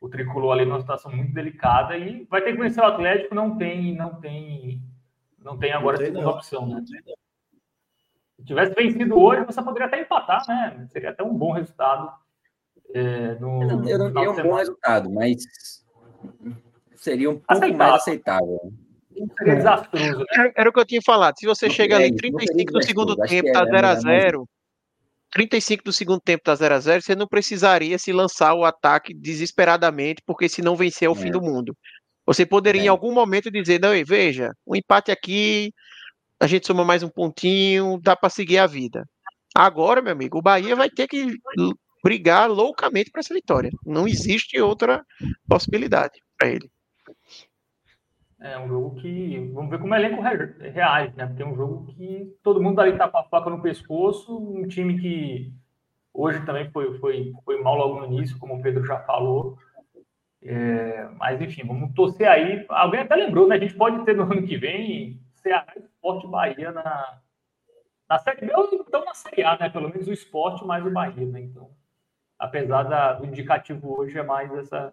o 0.00 0.08
tricolor 0.08 0.52
ali 0.52 0.64
numa 0.64 0.80
situação 0.80 1.14
muito 1.14 1.32
delicada 1.32 1.96
e 1.96 2.24
vai 2.24 2.42
ter 2.42 2.52
que 2.52 2.60
vencer 2.60 2.82
o 2.82 2.86
Atlético, 2.86 3.34
não 3.34 3.56
tem, 3.56 3.94
não 3.94 4.20
tem, 4.20 4.82
não 5.38 5.56
tem 5.56 5.72
agora 5.72 5.98
não 5.98 6.04
segunda 6.04 6.30
opção, 6.30 6.66
né? 6.66 6.82
Se 8.36 8.44
tivesse 8.44 8.74
vencido 8.74 9.16
hoje, 9.16 9.44
você 9.44 9.62
poderia 9.62 9.86
até 9.86 10.00
empatar, 10.00 10.42
né? 10.48 10.86
Seria 10.90 11.10
até 11.10 11.22
um 11.22 11.34
bom 11.34 11.52
resultado. 11.52 12.12
É, 12.92 13.34
no, 13.36 13.62
eu 13.62 13.68
não, 13.68 13.88
eu 13.88 13.98
não 13.98 14.32
um 14.32 14.42
bom 14.42 14.54
resultado, 14.54 15.10
mas 15.10 15.84
seria 16.96 17.30
um 17.30 17.34
pouco 17.34 17.52
aceitável. 17.52 17.78
mais 17.78 17.94
aceitável. 17.94 18.72
Seria 19.38 19.56
desastroso. 19.56 20.18
Né? 20.18 20.24
Era, 20.32 20.52
era, 20.56 20.70
o 20.70 20.72
que 20.72 20.80
eu 20.80 20.84
tinha 20.84 21.00
falado. 21.04 21.34
Se 21.38 21.46
você 21.46 21.70
chega 21.70 21.96
ali 21.96 22.14
35 22.14 22.72
do 22.72 22.82
segundo 22.82 23.16
tempo, 23.16 23.52
tá 23.52 23.64
0x0. 23.64 24.44
35 25.30 25.84
do 25.84 25.92
segundo 25.92 26.20
tempo 26.20 26.44
tá 26.44 26.54
0x0, 26.54 27.00
você 27.00 27.14
não 27.14 27.26
precisaria 27.26 27.98
se 27.98 28.12
lançar 28.12 28.54
o 28.54 28.64
ataque 28.64 29.12
desesperadamente, 29.12 30.22
porque 30.24 30.48
se 30.48 30.62
não 30.62 30.76
vencer 30.76 31.06
é 31.06 31.10
o 31.10 31.14
fim 31.14 31.28
é. 31.28 31.32
do 31.32 31.42
mundo. 31.42 31.76
Você 32.24 32.46
poderia 32.46 32.82
é. 32.82 32.84
em 32.84 32.88
algum 32.88 33.12
momento 33.12 33.50
dizer, 33.50 33.80
não, 33.80 33.90
veja, 34.06 34.52
um 34.66 34.76
empate 34.76 35.10
aqui, 35.10 35.72
a 36.40 36.46
gente 36.46 36.66
soma 36.66 36.84
mais 36.84 37.02
um 37.02 37.08
pontinho, 37.08 37.98
dá 38.00 38.14
para 38.14 38.30
seguir 38.30 38.58
a 38.58 38.66
vida. 38.66 39.04
Agora, 39.54 40.00
meu 40.00 40.12
amigo, 40.12 40.38
o 40.38 40.42
Bahia 40.42 40.76
vai 40.76 40.88
ter 40.88 41.08
que 41.08 41.26
brigar 42.02 42.50
loucamente 42.50 43.10
para 43.10 43.20
essa 43.20 43.34
vitória. 43.34 43.70
Não 43.84 44.06
existe 44.06 44.60
outra 44.60 45.04
possibilidade 45.48 46.20
para 46.38 46.48
ele. 46.48 46.70
É 48.44 48.58
um 48.58 48.68
jogo 48.68 48.94
que. 48.96 49.50
Vamos 49.54 49.70
ver 49.70 49.78
como 49.78 49.94
o 49.94 49.96
elenco 49.96 50.20
reage, 50.20 51.16
né? 51.16 51.26
Porque 51.26 51.42
é 51.42 51.46
um 51.46 51.56
jogo 51.56 51.86
que 51.86 52.36
todo 52.42 52.62
mundo 52.62 52.78
ali 52.78 52.94
tá 52.94 53.08
com 53.08 53.16
a 53.16 53.24
faca 53.24 53.48
no 53.48 53.62
pescoço, 53.62 54.36
um 54.36 54.68
time 54.68 55.00
que 55.00 55.50
hoje 56.12 56.44
também 56.44 56.70
foi, 56.70 56.98
foi, 56.98 57.32
foi 57.42 57.62
mal 57.62 57.74
logo 57.74 58.00
no 58.00 58.04
início, 58.04 58.38
como 58.38 58.56
o 58.56 58.62
Pedro 58.62 58.84
já 58.84 59.00
falou. 59.00 59.56
É, 60.42 61.08
mas 61.16 61.40
enfim, 61.40 61.66
vamos 61.66 61.94
torcer 61.94 62.28
aí. 62.28 62.66
Alguém 62.68 63.00
até 63.00 63.16
lembrou, 63.16 63.48
né? 63.48 63.56
A 63.56 63.58
gente 63.58 63.74
pode 63.74 64.04
ter 64.04 64.14
no 64.14 64.24
ano 64.24 64.46
que 64.46 64.58
vem 64.58 65.18
Ceará 65.36 65.72
e 65.76 65.78
Esporte 65.78 66.26
Bahia 66.26 66.70
na, 66.70 67.18
na 68.06 68.18
Série 68.18 68.46
B, 68.46 68.52
ou 68.54 68.68
então 68.74 69.06
na 69.06 69.14
Série 69.14 69.42
A, 69.42 69.56
né? 69.56 69.70
Pelo 69.70 69.88
menos 69.88 70.06
o 70.06 70.12
esporte 70.12 70.66
mais 70.66 70.84
o 70.84 70.90
Bahia, 70.90 71.26
né? 71.26 71.40
Então, 71.40 71.70
apesar 72.38 72.82
da, 72.82 73.14
do 73.14 73.24
indicativo 73.24 73.98
hoje, 73.98 74.18
é 74.18 74.22
mais 74.22 74.52
essa, 74.52 74.92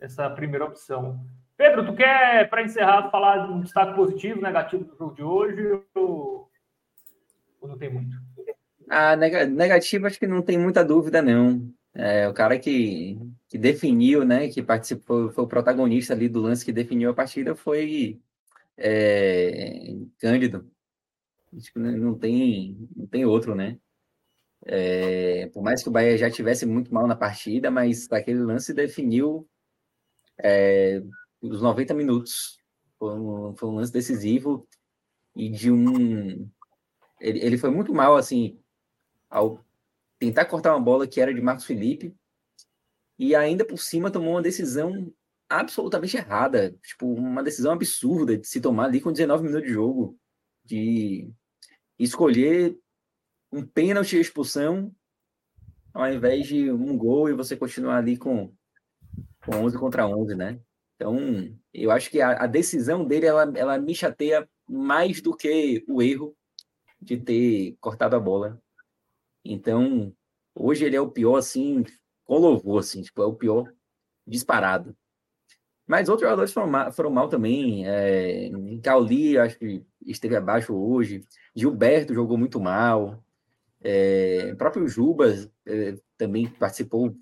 essa 0.00 0.28
primeira 0.28 0.64
opção. 0.64 1.24
Pedro, 1.60 1.84
tu 1.84 1.94
quer, 1.94 2.48
para 2.48 2.62
encerrar, 2.62 3.10
falar 3.10 3.46
de 3.46 3.52
um 3.52 3.60
destaque 3.60 3.94
positivo, 3.94 4.40
negativo 4.40 4.82
do 4.82 4.96
jogo 4.96 5.14
de 5.14 5.22
hoje 5.22 5.82
ou, 5.94 6.50
ou 7.60 7.68
não 7.68 7.76
tem 7.76 7.92
muito? 7.92 8.16
Ah, 8.88 9.14
negativo 9.14 10.06
acho 10.06 10.18
que 10.18 10.26
não 10.26 10.40
tem 10.40 10.56
muita 10.56 10.82
dúvida, 10.82 11.20
não. 11.20 11.70
É, 11.92 12.26
o 12.26 12.32
cara 12.32 12.58
que, 12.58 13.18
que 13.46 13.58
definiu, 13.58 14.24
né, 14.24 14.48
que 14.48 14.62
participou, 14.62 15.30
foi 15.32 15.44
o 15.44 15.46
protagonista 15.46 16.14
ali 16.14 16.30
do 16.30 16.40
lance 16.40 16.64
que 16.64 16.72
definiu 16.72 17.10
a 17.10 17.14
partida 17.14 17.54
foi 17.54 18.18
é, 18.78 19.96
Cândido. 20.18 20.66
Acho 21.54 21.70
que 21.74 21.78
não 21.78 22.14
tem, 22.14 22.88
não 22.96 23.06
tem 23.06 23.26
outro, 23.26 23.54
né? 23.54 23.76
É, 24.64 25.50
por 25.52 25.62
mais 25.62 25.82
que 25.82 25.90
o 25.90 25.92
Bahia 25.92 26.16
já 26.16 26.30
tivesse 26.30 26.64
muito 26.64 26.92
mal 26.92 27.06
na 27.06 27.16
partida, 27.16 27.70
mas 27.70 28.10
aquele 28.10 28.40
lance 28.40 28.72
definiu 28.72 29.46
é, 30.42 31.02
os 31.40 31.60
90 31.60 31.94
minutos. 31.94 32.58
Foi 32.98 33.14
um, 33.14 33.56
foi 33.56 33.68
um 33.68 33.74
lance 33.76 33.92
decisivo 33.92 34.68
e 35.34 35.48
de 35.48 35.70
um. 35.70 36.50
Ele, 37.20 37.40
ele 37.40 37.58
foi 37.58 37.70
muito 37.70 37.94
mal, 37.94 38.16
assim, 38.16 38.58
ao 39.28 39.64
tentar 40.18 40.44
cortar 40.44 40.74
uma 40.74 40.84
bola 40.84 41.06
que 41.06 41.20
era 41.20 41.32
de 41.32 41.40
Marcos 41.40 41.64
Felipe 41.64 42.14
e 43.18 43.34
ainda 43.34 43.64
por 43.64 43.78
cima 43.78 44.10
tomou 44.10 44.34
uma 44.34 44.42
decisão 44.42 45.12
absolutamente 45.48 46.16
errada, 46.16 46.76
tipo, 46.82 47.12
uma 47.12 47.42
decisão 47.42 47.72
absurda 47.72 48.36
de 48.36 48.46
se 48.46 48.60
tomar 48.60 48.84
ali 48.84 49.00
com 49.00 49.12
19 49.12 49.44
minutos 49.44 49.66
de 49.66 49.72
jogo, 49.72 50.18
de 50.64 51.30
escolher 51.98 52.78
um 53.52 53.66
pênalti 53.66 54.16
e 54.16 54.20
expulsão 54.20 54.94
ao 55.92 56.10
invés 56.10 56.46
de 56.46 56.70
um 56.70 56.96
gol 56.96 57.28
e 57.28 57.34
você 57.34 57.56
continuar 57.56 57.98
ali 57.98 58.16
com, 58.16 58.54
com 59.44 59.56
11 59.56 59.78
contra 59.78 60.06
11, 60.06 60.34
né? 60.34 60.60
Então, 61.00 61.48
eu 61.72 61.90
acho 61.90 62.10
que 62.10 62.20
a, 62.20 62.44
a, 62.44 62.46
decisão 62.46 63.06
dele, 63.06 63.24
ela, 63.24 63.50
ela 63.56 63.78
me 63.78 63.94
chateia 63.94 64.46
mais 64.68 65.22
do 65.22 65.34
que 65.34 65.82
o 65.88 66.02
erro 66.02 66.36
de 67.00 67.16
ter 67.16 67.74
cortado 67.80 68.14
a 68.14 68.20
bola. 68.20 68.60
Então, 69.42 70.14
hoje 70.54 70.84
ele 70.84 70.96
é 70.96 71.00
o 71.00 71.10
pior, 71.10 71.36
assim, 71.36 71.84
com 72.22 72.36
louvor, 72.36 72.80
assim, 72.80 73.00
tipo, 73.00 73.22
é 73.22 73.24
o 73.24 73.32
pior 73.32 73.72
disparado. 74.26 74.94
Mas 75.86 76.10
outros 76.10 76.28
jogadores 76.28 76.52
foram 76.52 76.66
mal, 76.66 76.92
foram 76.92 77.10
mal 77.10 77.30
também. 77.30 77.88
É, 77.88 78.50
Cauli, 78.82 79.38
acho 79.38 79.58
que 79.58 79.82
esteve 80.02 80.36
abaixo 80.36 80.74
hoje. 80.74 81.24
Gilberto 81.54 82.12
jogou 82.12 82.36
muito 82.36 82.60
mal. 82.60 83.24
É, 83.80 84.50
o 84.52 84.56
próprio 84.58 84.86
Jubas 84.86 85.50
é, 85.66 85.94
também 86.18 86.46
participou 86.46 87.16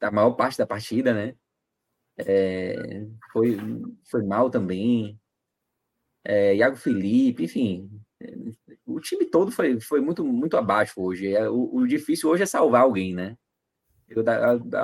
da 0.00 0.10
maior 0.10 0.32
parte 0.32 0.58
da 0.58 0.66
partida, 0.66 1.14
né? 1.14 1.36
É, 2.18 3.06
foi, 3.32 3.56
foi 4.04 4.22
mal 4.22 4.50
também. 4.50 5.18
É, 6.24 6.56
Iago 6.56 6.76
Felipe, 6.76 7.44
enfim, 7.44 7.90
o 8.84 9.00
time 9.00 9.24
todo 9.24 9.50
foi, 9.50 9.80
foi 9.80 10.00
muito, 10.00 10.24
muito 10.24 10.56
abaixo 10.56 11.00
hoje. 11.00 11.32
É, 11.34 11.48
o, 11.48 11.76
o 11.76 11.86
difícil 11.86 12.28
hoje 12.28 12.42
é 12.42 12.46
salvar 12.46 12.82
alguém, 12.82 13.14
né? 13.14 13.36
Eu, 14.08 14.24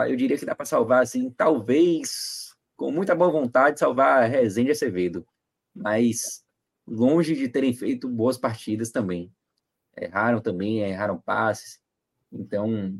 eu 0.08 0.16
diria 0.16 0.36
que 0.36 0.44
dá 0.44 0.54
para 0.54 0.66
salvar, 0.66 1.02
assim, 1.02 1.30
talvez 1.30 2.54
com 2.76 2.90
muita 2.90 3.14
boa 3.14 3.30
vontade, 3.30 3.78
salvar 3.78 4.28
Rezende 4.28 4.70
Acevedo, 4.70 5.26
mas 5.74 6.44
longe 6.86 7.34
de 7.34 7.48
terem 7.48 7.72
feito 7.72 8.08
boas 8.08 8.36
partidas 8.36 8.90
também. 8.90 9.32
Erraram 9.96 10.40
também, 10.40 10.80
erraram 10.80 11.20
passes. 11.20 11.80
Então, 12.30 12.98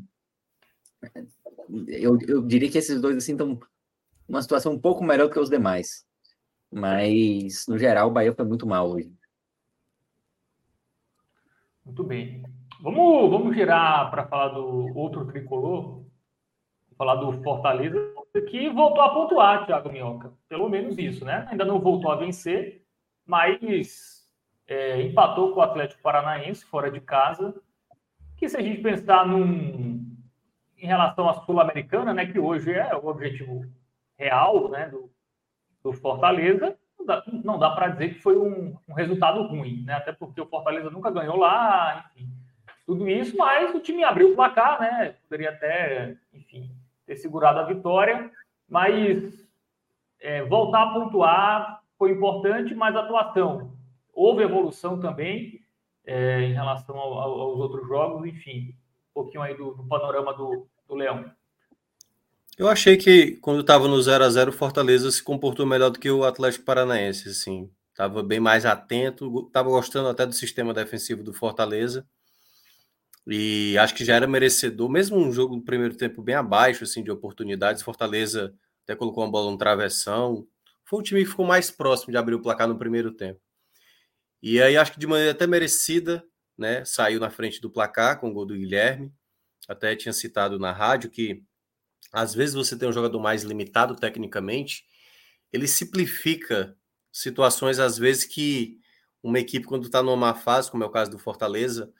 eu, 1.87 2.17
eu 2.27 2.41
diria 2.41 2.71
que 2.71 2.77
esses 2.77 2.99
dois 2.99 3.17
assim 3.17 3.33
estão 3.33 3.59
uma 4.27 4.41
situação 4.41 4.73
um 4.73 4.79
pouco 4.79 5.03
melhor 5.03 5.27
do 5.27 5.33
que 5.33 5.39
os 5.39 5.49
demais. 5.49 6.05
Mas, 6.71 7.65
no 7.67 7.77
geral, 7.77 8.09
o 8.09 8.11
Bahia 8.11 8.33
foi 8.33 8.45
muito 8.45 8.67
mal 8.67 8.89
hoje. 8.89 9.11
Muito 11.85 12.03
bem. 12.03 12.43
Vamos, 12.81 13.29
vamos 13.29 13.55
girar 13.55 14.09
para 14.09 14.27
falar 14.27 14.49
do 14.49 14.97
outro 14.97 15.25
tricolor, 15.25 16.03
falar 16.97 17.15
do 17.15 17.31
Fortaleza, 17.43 17.97
que 18.49 18.69
voltou 18.69 19.01
a 19.01 19.13
pontuar, 19.13 19.65
Thiago 19.65 19.91
Minhoca. 19.91 20.33
Pelo 20.49 20.67
menos 20.67 20.97
isso, 20.97 21.23
né? 21.23 21.47
Ainda 21.49 21.63
não 21.63 21.79
voltou 21.79 22.11
a 22.11 22.15
vencer, 22.15 22.83
mas 23.25 24.27
é, 24.67 25.01
empatou 25.01 25.53
com 25.53 25.59
o 25.59 25.63
Atlético 25.63 26.01
Paranaense 26.01 26.65
fora 26.65 26.91
de 26.91 26.99
casa. 26.99 27.55
Que 28.35 28.49
se 28.49 28.57
a 28.57 28.61
gente 28.61 28.81
pensar 28.81 29.25
num, 29.25 30.05
em 30.77 30.85
relação 30.85 31.29
à 31.29 31.33
Sul-Americana, 31.45 32.13
né, 32.13 32.25
que 32.25 32.39
hoje 32.39 32.73
é 32.73 32.93
o 32.95 33.07
objetivo 33.07 33.65
real 34.17 34.69
né, 34.69 34.89
do, 34.89 35.09
do 35.83 35.93
Fortaleza, 35.93 36.77
não 37.43 37.59
dá, 37.59 37.69
dá 37.69 37.75
para 37.75 37.89
dizer 37.89 38.15
que 38.15 38.21
foi 38.21 38.37
um, 38.37 38.75
um, 38.87 38.93
resultado 38.93 39.43
ruim, 39.43 39.83
né? 39.83 39.93
Até 39.93 40.11
porque 40.11 40.41
o 40.41 40.47
Fortaleza 40.47 40.89
nunca 40.89 41.11
ganhou 41.11 41.37
lá, 41.37 42.09
enfim, 42.15 42.29
tudo 42.85 43.07
isso, 43.07 43.35
mas 43.37 43.73
o 43.75 43.79
time 43.79 44.03
abriu 44.03 44.31
o 44.31 44.35
placar, 44.35 44.79
né? 44.79 45.15
Poderia 45.23 45.49
até, 45.49 46.15
enfim, 46.33 46.71
ter 47.05 47.15
segurado 47.17 47.59
a 47.59 47.63
vitória, 47.63 48.31
mas 48.67 49.47
é, 50.19 50.43
voltar 50.43 50.83
a 50.83 50.93
pontuar 50.93 51.83
foi 51.97 52.11
importante, 52.11 52.73
mas 52.73 52.95
a 52.95 53.01
atuação 53.01 53.73
houve 54.13 54.43
evolução 54.43 54.99
também 54.99 55.61
é, 56.05 56.41
em 56.41 56.53
relação 56.53 56.97
ao, 56.97 57.19
aos 57.19 57.59
outros 57.59 57.87
jogos, 57.87 58.25
enfim, 58.25 58.69
um 59.11 59.13
pouquinho 59.13 59.43
aí 59.43 59.55
do, 59.55 59.73
do 59.73 59.83
panorama 59.83 60.33
do, 60.33 60.67
do 60.87 60.95
Leão. 60.95 61.29
Eu 62.57 62.69
achei 62.69 62.95
que 62.95 63.33
quando 63.41 63.59
estava 63.59 63.85
no 63.87 64.01
0 64.01 64.23
a 64.23 64.29
0 64.29 64.49
o 64.49 64.53
Fortaleza 64.53 65.11
se 65.11 65.21
comportou 65.21 65.65
melhor 65.65 65.89
do 65.89 65.99
que 65.99 66.09
o 66.09 66.23
Atlético 66.23 66.63
Paranaense, 66.63 67.27
assim. 67.27 67.69
Tava 67.93 68.23
bem 68.23 68.39
mais 68.39 68.65
atento, 68.65 69.49
tava 69.51 69.69
gostando 69.69 70.07
até 70.07 70.25
do 70.25 70.33
sistema 70.33 70.73
defensivo 70.73 71.21
do 71.21 71.33
Fortaleza. 71.33 72.07
E 73.27 73.77
acho 73.77 73.93
que 73.95 74.05
já 74.05 74.15
era 74.15 74.27
merecedor, 74.27 74.89
mesmo 74.89 75.17
um 75.17 75.31
jogo 75.33 75.55
no 75.55 75.63
primeiro 75.63 75.95
tempo 75.95 76.21
bem 76.21 76.35
abaixo 76.35 76.83
assim 76.83 77.03
de 77.03 77.11
oportunidades, 77.11 77.81
Fortaleza 77.81 78.53
até 78.83 78.95
colocou 78.95 79.23
uma 79.23 79.31
bola 79.31 79.51
no 79.51 79.57
travessão. 79.57 80.47
Foi 80.85 80.99
o 80.99 81.03
time 81.03 81.23
que 81.23 81.29
ficou 81.31 81.45
mais 81.45 81.71
próximo 81.71 82.11
de 82.11 82.17
abrir 82.17 82.35
o 82.35 82.41
placar 82.41 82.67
no 82.67 82.77
primeiro 82.77 83.11
tempo. 83.11 83.41
E 84.41 84.61
aí 84.61 84.77
acho 84.77 84.93
que 84.93 84.99
de 84.99 85.07
maneira 85.07 85.31
até 85.31 85.47
merecida, 85.47 86.23
né, 86.57 86.85
saiu 86.85 87.19
na 87.19 87.29
frente 87.29 87.59
do 87.59 87.69
placar 87.69 88.19
com 88.19 88.29
o 88.29 88.33
gol 88.33 88.45
do 88.45 88.55
Guilherme. 88.55 89.11
Até 89.67 89.95
tinha 89.95 90.13
citado 90.13 90.59
na 90.59 90.71
rádio 90.71 91.09
que 91.09 91.43
às 92.15 92.33
vezes 92.33 92.55
você 92.55 92.77
tem 92.77 92.87
um 92.87 92.93
jogador 92.93 93.19
mais 93.19 93.43
limitado 93.43 93.95
tecnicamente, 93.95 94.85
ele 95.51 95.67
simplifica 95.67 96.75
situações 97.11 97.79
às 97.79 97.97
vezes 97.97 98.25
que 98.25 98.79
uma 99.21 99.39
equipe 99.39 99.65
quando 99.65 99.85
está 99.85 100.01
numa 100.01 100.15
má 100.15 100.33
fase, 100.33 100.71
como 100.71 100.83
é 100.83 100.87
o 100.87 100.91
caso 100.91 101.11
do 101.11 101.19
Fortaleza, 101.19 101.91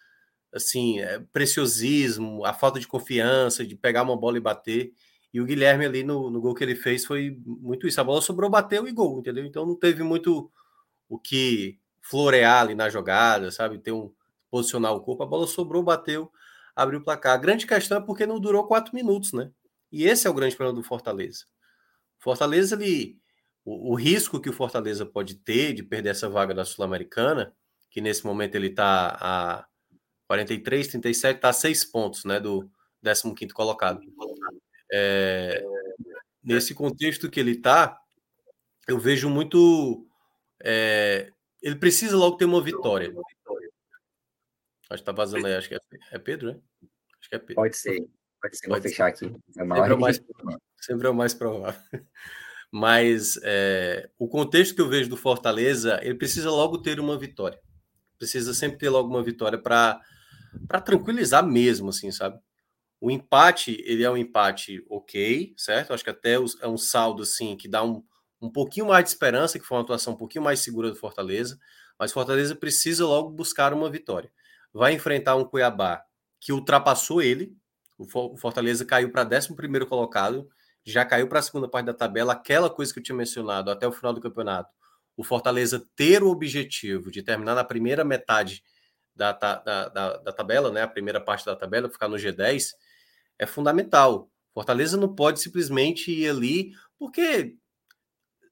assim, 0.54 1.00
é 1.02 1.20
preciosismo, 1.34 2.46
a 2.46 2.54
falta 2.54 2.80
de 2.80 2.88
confiança, 2.88 3.66
de 3.66 3.76
pegar 3.76 4.04
uma 4.04 4.16
bola 4.16 4.38
e 4.38 4.42
bater. 4.42 4.94
E 5.34 5.42
o 5.42 5.46
Guilherme 5.46 5.86
ali 5.86 6.04
no, 6.04 6.30
no 6.30 6.40
gol 6.40 6.56
que 6.56 6.64
ele 6.64 6.76
fez 6.76 7.06
foi 7.06 7.38
muito 7.46 7.88
isso. 7.88 8.00
A 8.00 8.04
bola 8.06 8.22
sobrou, 8.22 8.50
bateu 8.50 8.88
e 8.88 8.92
gol, 8.94 9.20
entendeu? 9.20 9.46
Então 9.46 9.66
não 9.66 9.76
teve 9.76 10.02
muito 10.02 10.50
o 11.10 11.20
que 11.20 11.78
florear 12.02 12.62
ali 12.62 12.76
na 12.76 12.90
jogada, 12.90 13.52
sabe? 13.52 13.80
Ter 13.80 13.92
um 13.92 14.14
posicionar 14.50 14.94
o 14.94 15.02
corpo. 15.02 15.24
A 15.24 15.26
bola 15.26 15.46
sobrou, 15.46 15.84
bateu, 15.84 16.32
abriu 16.74 17.00
o 17.00 17.04
placar. 17.04 17.34
A 17.34 17.38
grande 17.38 17.68
questão 17.68 17.98
é 17.98 18.02
porque 18.02 18.26
não 18.26 18.40
durou 18.40 18.66
quatro 18.66 18.96
minutos, 18.96 19.34
né? 19.34 19.52
E 19.95 20.03
esse 20.03 20.27
é 20.27 20.30
o 20.30 20.34
grande 20.34 20.57
problema 20.57 20.77
do 20.81 20.85
Fortaleza. 20.85 21.45
Fortaleza, 22.19 22.76
ele, 22.76 23.17
o, 23.63 23.93
o 23.93 23.95
risco 23.95 24.41
que 24.41 24.49
o 24.49 24.53
Fortaleza 24.53 25.05
pode 25.05 25.35
ter 25.35 25.73
de 25.73 25.84
perder 25.84 26.09
essa 26.09 26.27
vaga 26.27 26.53
da 26.53 26.65
Sul-Americana, 26.65 27.55
que 27.89 28.01
nesse 28.01 28.26
momento 28.26 28.55
ele 28.55 28.67
está 28.67 29.17
a 29.17 29.65
43, 30.27 30.89
37, 30.89 31.35
está 31.38 31.47
a 31.47 31.53
seis 31.53 31.85
pontos, 31.85 32.26
né, 32.26 32.41
do 32.41 32.69
15 33.01 33.53
colocado. 33.53 34.01
É, 34.91 35.63
nesse 36.43 36.76
contexto 36.76 37.30
que 37.30 37.39
ele 37.39 37.51
está, 37.51 37.97
eu 38.89 38.99
vejo 38.99 39.30
muito. 39.30 40.05
É, 40.61 41.31
ele 41.61 41.77
precisa 41.77 42.17
logo 42.17 42.35
ter 42.35 42.43
uma 42.43 42.61
vitória. 42.61 43.15
Acho 44.89 45.01
que 45.01 45.05
tá 45.05 45.13
vazando 45.13 45.47
aí, 45.47 45.55
acho 45.55 45.69
que 45.69 45.76
é, 45.76 45.80
é 46.11 46.19
Pedro, 46.19 46.51
né? 46.51 46.59
Acho 47.17 47.30
que 47.30 47.35
é 47.35 47.39
Pedro. 47.39 47.55
Pode 47.55 47.77
ser. 47.77 48.05
Pode 48.45 48.57
ser, 48.57 48.67
vou 48.67 48.81
fechar 48.81 49.07
aqui. 49.07 49.26
É 49.26 49.63
sempre, 49.63 49.80
é 49.80 49.93
o 49.93 49.99
mais, 49.99 50.22
sempre 50.80 51.07
é 51.07 51.09
o 51.09 51.15
mais 51.15 51.34
provável. 51.34 51.81
Mas 52.72 53.39
é, 53.43 54.09
o 54.19 54.27
contexto 54.27 54.76
que 54.76 54.81
eu 54.81 54.89
vejo 54.89 55.09
do 55.09 55.17
Fortaleza, 55.17 55.99
ele 56.03 56.13
precisa 56.13 56.51
logo 56.51 56.77
ter 56.77 56.99
uma 56.99 57.17
vitória. 57.17 57.59
Precisa 58.19 58.53
sempre 58.53 58.77
ter 58.77 58.89
logo 58.89 59.09
uma 59.09 59.23
vitória 59.23 59.57
para 59.57 59.99
tranquilizar 60.84 61.45
mesmo, 61.45 61.89
assim, 61.89 62.11
sabe? 62.11 62.38
O 63.01 63.09
empate, 63.09 63.81
ele 63.84 64.03
é 64.03 64.11
um 64.11 64.17
empate 64.17 64.85
ok, 64.89 65.55
certo? 65.57 65.93
Acho 65.93 66.03
que 66.03 66.09
até 66.11 66.34
é 66.34 66.67
um 66.67 66.77
saldo, 66.77 67.23
assim, 67.23 67.55
que 67.57 67.67
dá 67.67 67.84
um, 67.84 68.03
um 68.39 68.51
pouquinho 68.51 68.88
mais 68.88 69.05
de 69.05 69.09
esperança, 69.09 69.57
que 69.57 69.65
foi 69.65 69.77
uma 69.77 69.84
atuação 69.84 70.13
um 70.13 70.17
pouquinho 70.17 70.43
mais 70.43 70.59
segura 70.59 70.89
do 70.89 70.95
Fortaleza. 70.95 71.57
Mas 71.97 72.11
Fortaleza 72.11 72.55
precisa 72.55 73.07
logo 73.07 73.31
buscar 73.31 73.73
uma 73.73 73.89
vitória. 73.89 74.31
Vai 74.72 74.93
enfrentar 74.93 75.35
um 75.35 75.45
Cuiabá 75.45 76.03
que 76.39 76.51
ultrapassou 76.53 77.22
ele, 77.22 77.55
o 77.97 78.38
Fortaleza 78.38 78.85
caiu 78.85 79.11
para 79.11 79.23
11 79.26 79.85
colocado, 79.88 80.49
já 80.84 81.03
caiu 81.05 81.27
para 81.27 81.39
a 81.39 81.41
segunda 81.41 81.67
parte 81.67 81.88
da 81.88 81.93
tabela. 81.93 82.34
Aquela 82.34 82.69
coisa 82.69 82.93
que 82.93 82.99
eu 82.99 83.03
tinha 83.03 83.15
mencionado 83.15 83.72
até 83.72 83.88
o 83.88 83.91
final 83.91 84.13
do 84.13 84.22
campeonato, 84.22 84.69
o 85.17 85.23
Fortaleza 85.23 85.84
ter 85.95 86.22
o 86.22 86.30
objetivo 86.30 87.09
de 87.09 87.23
terminar 87.23 87.55
na 87.55 87.63
primeira 87.63 88.03
metade 88.03 88.63
da, 89.15 89.31
da, 89.31 89.89
da, 89.89 90.17
da 90.17 90.31
tabela, 90.34 90.72
né, 90.72 90.81
a 90.81 90.88
primeira 90.88 91.22
parte 91.22 91.45
da 91.45 91.55
tabela, 91.55 91.89
ficar 91.89 92.09
no 92.09 92.17
G10, 92.17 92.73
é 93.39 93.45
fundamental. 93.45 94.30
Fortaleza 94.53 94.97
não 94.97 95.13
pode 95.13 95.39
simplesmente 95.39 96.11
ir 96.11 96.30
ali, 96.30 96.73
porque, 96.99 97.55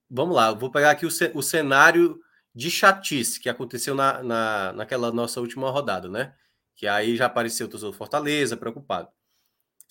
vamos 0.09 0.35
lá, 0.35 0.53
vou 0.53 0.71
pegar 0.71 0.91
aqui 0.91 1.05
o, 1.05 1.09
o 1.33 1.43
cenário 1.43 2.19
de 2.55 2.71
chatice 2.71 3.39
que 3.39 3.49
aconteceu 3.49 3.93
na, 3.93 4.23
na, 4.23 4.73
naquela 4.73 5.11
nossa 5.11 5.41
última 5.41 5.69
rodada, 5.69 6.07
né? 6.07 6.33
Que 6.75 6.87
aí 6.87 7.15
já 7.15 7.25
apareceu 7.25 7.67
o 7.67 7.69
torcedor 7.69 7.93
Fortaleza 7.93 8.55
preocupado. 8.55 9.09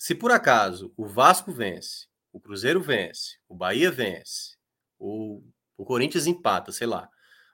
Se 0.03 0.13
por 0.13 0.31
acaso 0.31 0.93
o 0.97 1.07
Vasco 1.07 1.49
vence, 1.49 2.07
o 2.33 2.37
Cruzeiro 2.37 2.81
vence, 2.81 3.37
o 3.47 3.55
Bahia 3.55 3.89
vence, 3.89 4.57
o, 4.99 5.41
o 5.77 5.85
Corinthians 5.85 6.27
empata, 6.27 6.73
sei 6.73 6.87
lá, 6.87 7.07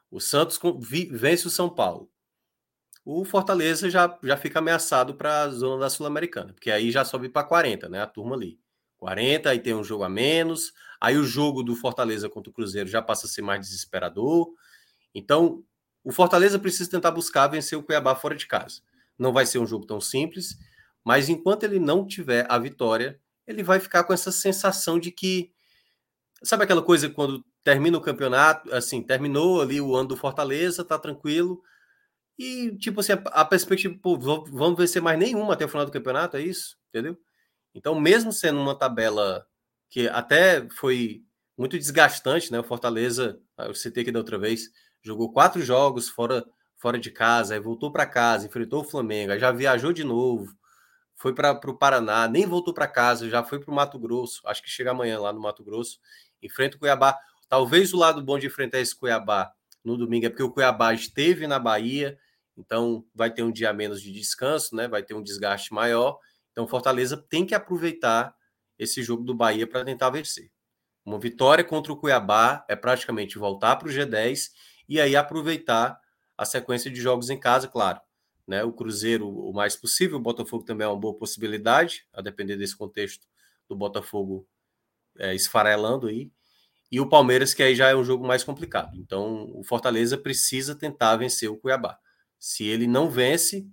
o 0.09 0.19
Santos 0.19 0.59
vence 1.11 1.45
o 1.45 1.51
São 1.51 1.69
Paulo, 1.69 2.09
o 3.05 3.23
Fortaleza 3.23 3.87
já, 3.87 4.17
já 4.23 4.35
fica 4.35 4.57
ameaçado 4.57 5.13
para 5.13 5.43
a 5.43 5.49
zona 5.49 5.81
da 5.81 5.91
Sul-Americana, 5.91 6.51
porque 6.51 6.71
aí 6.71 6.89
já 6.89 7.05
sobe 7.05 7.29
para 7.29 7.45
40, 7.47 7.87
né? 7.87 8.01
A 8.01 8.07
turma 8.07 8.35
ali. 8.35 8.59
40, 8.97 9.47
aí 9.47 9.59
tem 9.59 9.75
um 9.75 9.83
jogo 9.83 10.03
a 10.03 10.09
menos, 10.09 10.73
aí 10.99 11.17
o 11.17 11.23
jogo 11.23 11.61
do 11.61 11.75
Fortaleza 11.75 12.27
contra 12.31 12.49
o 12.49 12.53
Cruzeiro 12.53 12.89
já 12.89 12.99
passa 12.99 13.27
a 13.27 13.29
ser 13.29 13.43
mais 13.43 13.59
desesperador. 13.59 14.51
Então, 15.13 15.63
o 16.03 16.11
Fortaleza 16.11 16.57
precisa 16.57 16.89
tentar 16.89 17.11
buscar 17.11 17.45
vencer 17.45 17.77
o 17.77 17.83
Cuiabá 17.83 18.15
fora 18.15 18.35
de 18.35 18.47
casa. 18.47 18.81
Não 19.19 19.31
vai 19.31 19.45
ser 19.45 19.59
um 19.59 19.67
jogo 19.67 19.85
tão 19.85 20.01
simples, 20.01 20.57
mas 21.05 21.29
enquanto 21.29 21.63
ele 21.63 21.79
não 21.79 22.05
tiver 22.05 22.45
a 22.49 22.57
vitória, 22.57 23.19
ele 23.47 23.63
vai 23.63 23.79
ficar 23.79 24.03
com 24.03 24.13
essa 24.13 24.31
sensação 24.31 24.99
de 24.99 25.11
que. 25.11 25.51
Sabe 26.43 26.63
aquela 26.63 26.81
coisa 26.81 27.09
quando 27.09 27.43
termina 27.63 27.97
o 27.97 28.01
campeonato, 28.01 28.73
assim, 28.73 29.01
terminou 29.01 29.61
ali 29.61 29.81
o 29.81 29.95
ano 29.95 30.09
do 30.09 30.17
Fortaleza, 30.17 30.85
tá 30.85 30.97
tranquilo. 30.97 31.61
E, 32.37 32.77
tipo 32.77 33.01
assim, 33.01 33.13
a, 33.13 33.15
a 33.15 33.45
perspectiva, 33.45 33.97
pô, 34.01 34.17
vamos 34.17 34.77
vencer 34.77 35.01
mais 35.01 35.19
nenhuma 35.19 35.53
até 35.53 35.65
o 35.65 35.69
final 35.69 35.85
do 35.85 35.91
campeonato, 35.91 36.37
é 36.37 36.41
isso? 36.41 36.77
Entendeu? 36.89 37.17
Então, 37.75 37.99
mesmo 37.99 38.31
sendo 38.31 38.59
uma 38.59 38.77
tabela 38.77 39.45
que 39.89 40.07
até 40.07 40.67
foi 40.69 41.23
muito 41.57 41.77
desgastante, 41.77 42.51
né? 42.51 42.59
O 42.59 42.63
Fortaleza, 42.63 43.39
eu 43.57 43.75
citei 43.75 44.03
aqui 44.03 44.11
da 44.11 44.19
outra 44.19 44.37
vez, 44.37 44.69
jogou 45.03 45.31
quatro 45.31 45.61
jogos 45.61 46.07
fora, 46.07 46.45
fora 46.77 46.97
de 46.97 47.11
casa, 47.11 47.53
aí 47.53 47.59
voltou 47.59 47.91
para 47.91 48.05
casa, 48.05 48.45
enfrentou 48.45 48.81
o 48.81 48.89
Flamengo, 48.89 49.33
aí 49.33 49.39
já 49.39 49.51
viajou 49.51 49.91
de 49.91 50.03
novo, 50.03 50.55
foi 51.19 51.35
para 51.35 51.51
o 51.51 51.77
Paraná, 51.77 52.29
nem 52.29 52.45
voltou 52.45 52.73
para 52.73 52.87
casa, 52.87 53.29
já 53.29 53.43
foi 53.43 53.59
para 53.59 53.69
o 53.69 53.75
Mato 53.75 53.99
Grosso. 53.99 54.41
Acho 54.45 54.63
que 54.63 54.69
chega 54.69 54.91
amanhã 54.91 55.19
lá 55.19 55.33
no 55.33 55.41
Mato 55.41 55.65
Grosso. 55.65 55.99
Enfrenta 56.41 56.77
o 56.77 56.79
Cuiabá. 56.79 57.19
Talvez 57.49 57.93
o 57.93 57.97
lado 57.97 58.23
bom 58.23 58.39
de 58.39 58.47
enfrentar 58.47 58.79
esse 58.79 58.95
Cuiabá 58.95 59.51
no 59.83 59.97
domingo 59.97 60.25
é 60.25 60.29
porque 60.29 60.43
o 60.43 60.49
Cuiabá 60.49 60.93
esteve 60.93 61.45
na 61.45 61.59
Bahia, 61.59 62.17
então 62.55 63.05
vai 63.13 63.29
ter 63.29 63.43
um 63.43 63.51
dia 63.51 63.73
menos 63.73 64.01
de 64.01 64.13
descanso, 64.13 64.73
né? 64.73 64.87
Vai 64.87 65.03
ter 65.03 65.13
um 65.13 65.21
desgaste 65.21 65.73
maior. 65.73 66.17
Então 66.53 66.65
Fortaleza 66.65 67.17
tem 67.17 67.45
que 67.45 67.53
aproveitar 67.53 68.33
esse 68.77 69.03
jogo 69.03 69.21
do 69.25 69.35
Bahia 69.35 69.67
para 69.67 69.83
tentar 69.83 70.09
vencer. 70.11 70.49
Uma 71.03 71.19
vitória 71.19 71.65
contra 71.65 71.91
o 71.91 71.97
Cuiabá 71.97 72.63
é 72.69 72.77
praticamente 72.77 73.37
voltar 73.37 73.75
para 73.75 73.89
o 73.89 73.91
G10 73.91 74.51
e 74.87 75.01
aí 75.01 75.17
aproveitar 75.17 75.99
a 76.37 76.45
sequência 76.45 76.89
de 76.89 77.01
jogos 77.01 77.29
em 77.29 77.37
casa, 77.37 77.67
claro 77.67 77.99
né? 78.49 78.63
O 78.63 78.73
Cruzeiro 78.73 79.29
o 79.29 79.53
mais 79.53 79.75
possível, 79.75 80.17
o 80.17 80.21
Botafogo 80.21 80.63
também 80.63 80.83
é 80.83 80.89
uma 80.89 80.99
boa 80.99 81.13
possibilidade, 81.13 82.07
a 82.11 82.19
depender 82.19 82.57
desse 82.57 82.75
contexto 82.75 83.27
do 83.67 83.75
Botafogo 83.75 84.47
é, 85.19 85.35
esfarelando 85.35 86.07
aí. 86.07 86.31
E 86.91 86.99
o 86.99 87.07
Palmeiras, 87.07 87.53
que 87.53 87.61
aí 87.61 87.75
já 87.75 87.89
é 87.89 87.95
um 87.95 88.03
jogo 88.03 88.25
mais 88.25 88.43
complicado. 88.43 88.97
Então, 88.97 89.51
o 89.53 89.63
Fortaleza 89.63 90.17
precisa 90.17 90.73
tentar 90.73 91.15
vencer 91.17 91.47
o 91.47 91.57
Cuiabá. 91.57 91.99
Se 92.39 92.63
ele 92.63 92.87
não 92.87 93.07
vence, 93.07 93.67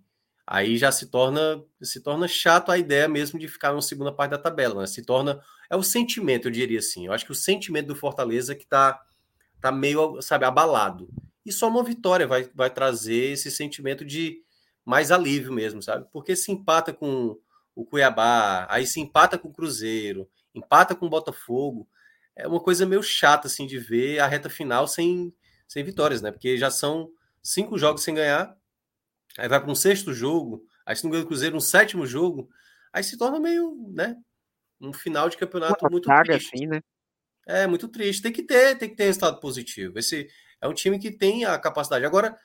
aí 0.47 0.77
já 0.77 0.93
se 0.93 1.07
torna 1.07 1.65
se 1.81 2.01
torna 2.01 2.29
chato 2.29 2.71
a 2.71 2.77
ideia 2.77 3.09
mesmo 3.09 3.39
de 3.39 3.49
ficar 3.49 3.73
na 3.73 3.81
segunda 3.81 4.13
parte 4.13 4.33
da 4.33 4.39
tabela, 4.39 4.83
né? 4.83 4.87
Se 4.87 5.03
torna 5.03 5.41
é 5.71 5.77
o 5.77 5.83
sentimento, 5.83 6.49
eu 6.49 6.53
diria 6.53 6.81
assim. 6.81 7.07
Eu 7.07 7.15
acho 7.15 7.25
que 7.25 7.33
o 7.33 7.35
sentimento 7.35 7.87
do 7.87 7.97
Fortaleza 7.97 8.55
que 8.55 8.67
tá 8.67 9.03
tá 9.59 9.73
meio, 9.73 10.21
sabe, 10.21 10.45
abalado. 10.45 11.09
E 11.47 11.51
só 11.51 11.69
uma 11.69 11.83
vitória 11.83 12.27
vai, 12.27 12.51
vai 12.55 12.69
trazer 12.69 13.33
esse 13.33 13.51
sentimento 13.51 14.05
de 14.05 14.45
mais 14.87 15.13
alívio 15.13 15.53
mesmo, 15.53 15.83
sabe? 15.83 16.07
Porque 16.11 16.35
se 16.35 16.51
empata 16.51 16.95
com 16.95 17.39
o 17.75 17.85
Cuiabá, 17.85 18.67
aí 18.71 18.87
se 18.87 19.01
empata 19.01 19.37
com 19.37 19.49
o 19.49 19.53
Cruzeiro, 19.53 20.27
empata 20.55 20.95
com 20.95 21.05
o 21.05 21.11
Botafogo, 21.11 21.87
é 22.35 22.49
uma 22.49 22.61
coisa 22.61 22.87
meio 22.87 23.03
chata 23.03 23.49
assim 23.49 23.67
de 23.67 23.79
ver 23.79 24.21
a 24.21 24.27
reta 24.27 24.49
final 24.49 24.89
sem, 24.89 25.35
sem 25.69 25.85
vitórias, 25.85 26.23
né? 26.23 26.31
Porque 26.31 26.57
já 26.57 26.71
são 26.71 27.11
cinco 27.43 27.77
jogos 27.77 28.03
sem 28.03 28.15
ganhar, 28.15 28.57
aí 29.37 29.49
vai 29.49 29.61
para 29.61 29.71
um 29.71 29.75
sexto 29.75 30.15
jogo, 30.15 30.65
aí 30.87 30.97
se 30.97 31.05
não 31.05 31.11
ganha 31.11 31.25
o 31.25 31.27
Cruzeiro, 31.27 31.57
um 31.57 31.61
sétimo 31.61 32.07
jogo, 32.07 32.49
aí 32.93 33.05
se 33.05 33.19
torna 33.19 33.39
meio, 33.39 33.91
né? 33.93 34.17
um 34.81 34.93
final 34.93 35.29
de 35.29 35.37
campeonato 35.37 35.85
Uma 35.85 35.91
muito 35.91 36.07
saga 36.07 36.33
triste. 36.35 36.55
assim, 36.55 36.67
né? 36.67 36.81
É, 37.47 37.67
muito 37.67 37.89
triste. 37.89 38.23
Tem 38.23 38.33
que 38.33 38.43
ter, 38.43 38.77
tem 38.77 38.89
que 38.89 38.97
ter 38.97 39.05
resultado 39.05 39.41
positivo. 39.41 39.99
Esse 39.99 40.29
é 40.61 40.67
um 40.69 40.75
time 40.75 40.99
que 40.99 41.11
tem 41.11 41.45
a 41.45 41.59
capacidade. 41.59 42.05
Agora, 42.05 42.37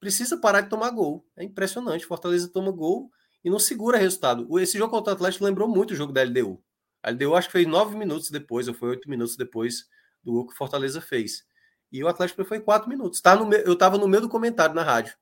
precisa 0.00 0.36
parar 0.38 0.62
de 0.62 0.70
tomar 0.70 0.90
gol. 0.90 1.26
É 1.36 1.44
impressionante. 1.44 2.06
Fortaleza 2.06 2.48
toma 2.48 2.70
gol 2.70 3.10
e 3.44 3.50
não 3.50 3.58
segura 3.58 3.98
resultado. 3.98 4.58
Esse 4.58 4.78
jogo 4.78 4.90
contra 4.90 5.12
o 5.12 5.16
Atlético 5.16 5.44
lembrou 5.44 5.68
muito 5.68 5.92
o 5.92 5.96
jogo 5.96 6.12
da 6.12 6.22
LDU. 6.22 6.62
A 7.02 7.10
LDU 7.10 7.34
acho 7.34 7.48
que 7.48 7.52
fez 7.52 7.66
nove 7.66 7.96
minutos 7.96 8.30
depois, 8.30 8.68
ou 8.68 8.74
foi 8.74 8.90
oito 8.90 9.08
minutos 9.08 9.36
depois 9.36 9.86
do 10.22 10.32
gol 10.32 10.46
que 10.46 10.52
o 10.52 10.56
Fortaleza 10.56 11.00
fez. 11.00 11.44
E 11.90 12.02
o 12.02 12.08
Atlético 12.08 12.44
foi 12.44 12.60
quatro 12.60 12.88
minutos. 12.88 13.20
Tá 13.20 13.34
no 13.34 13.52
Eu 13.52 13.72
estava 13.72 13.96
no 13.96 14.08
meio 14.08 14.22
do 14.22 14.28
comentário 14.28 14.74
na 14.74 14.82
rádio. 14.82 15.16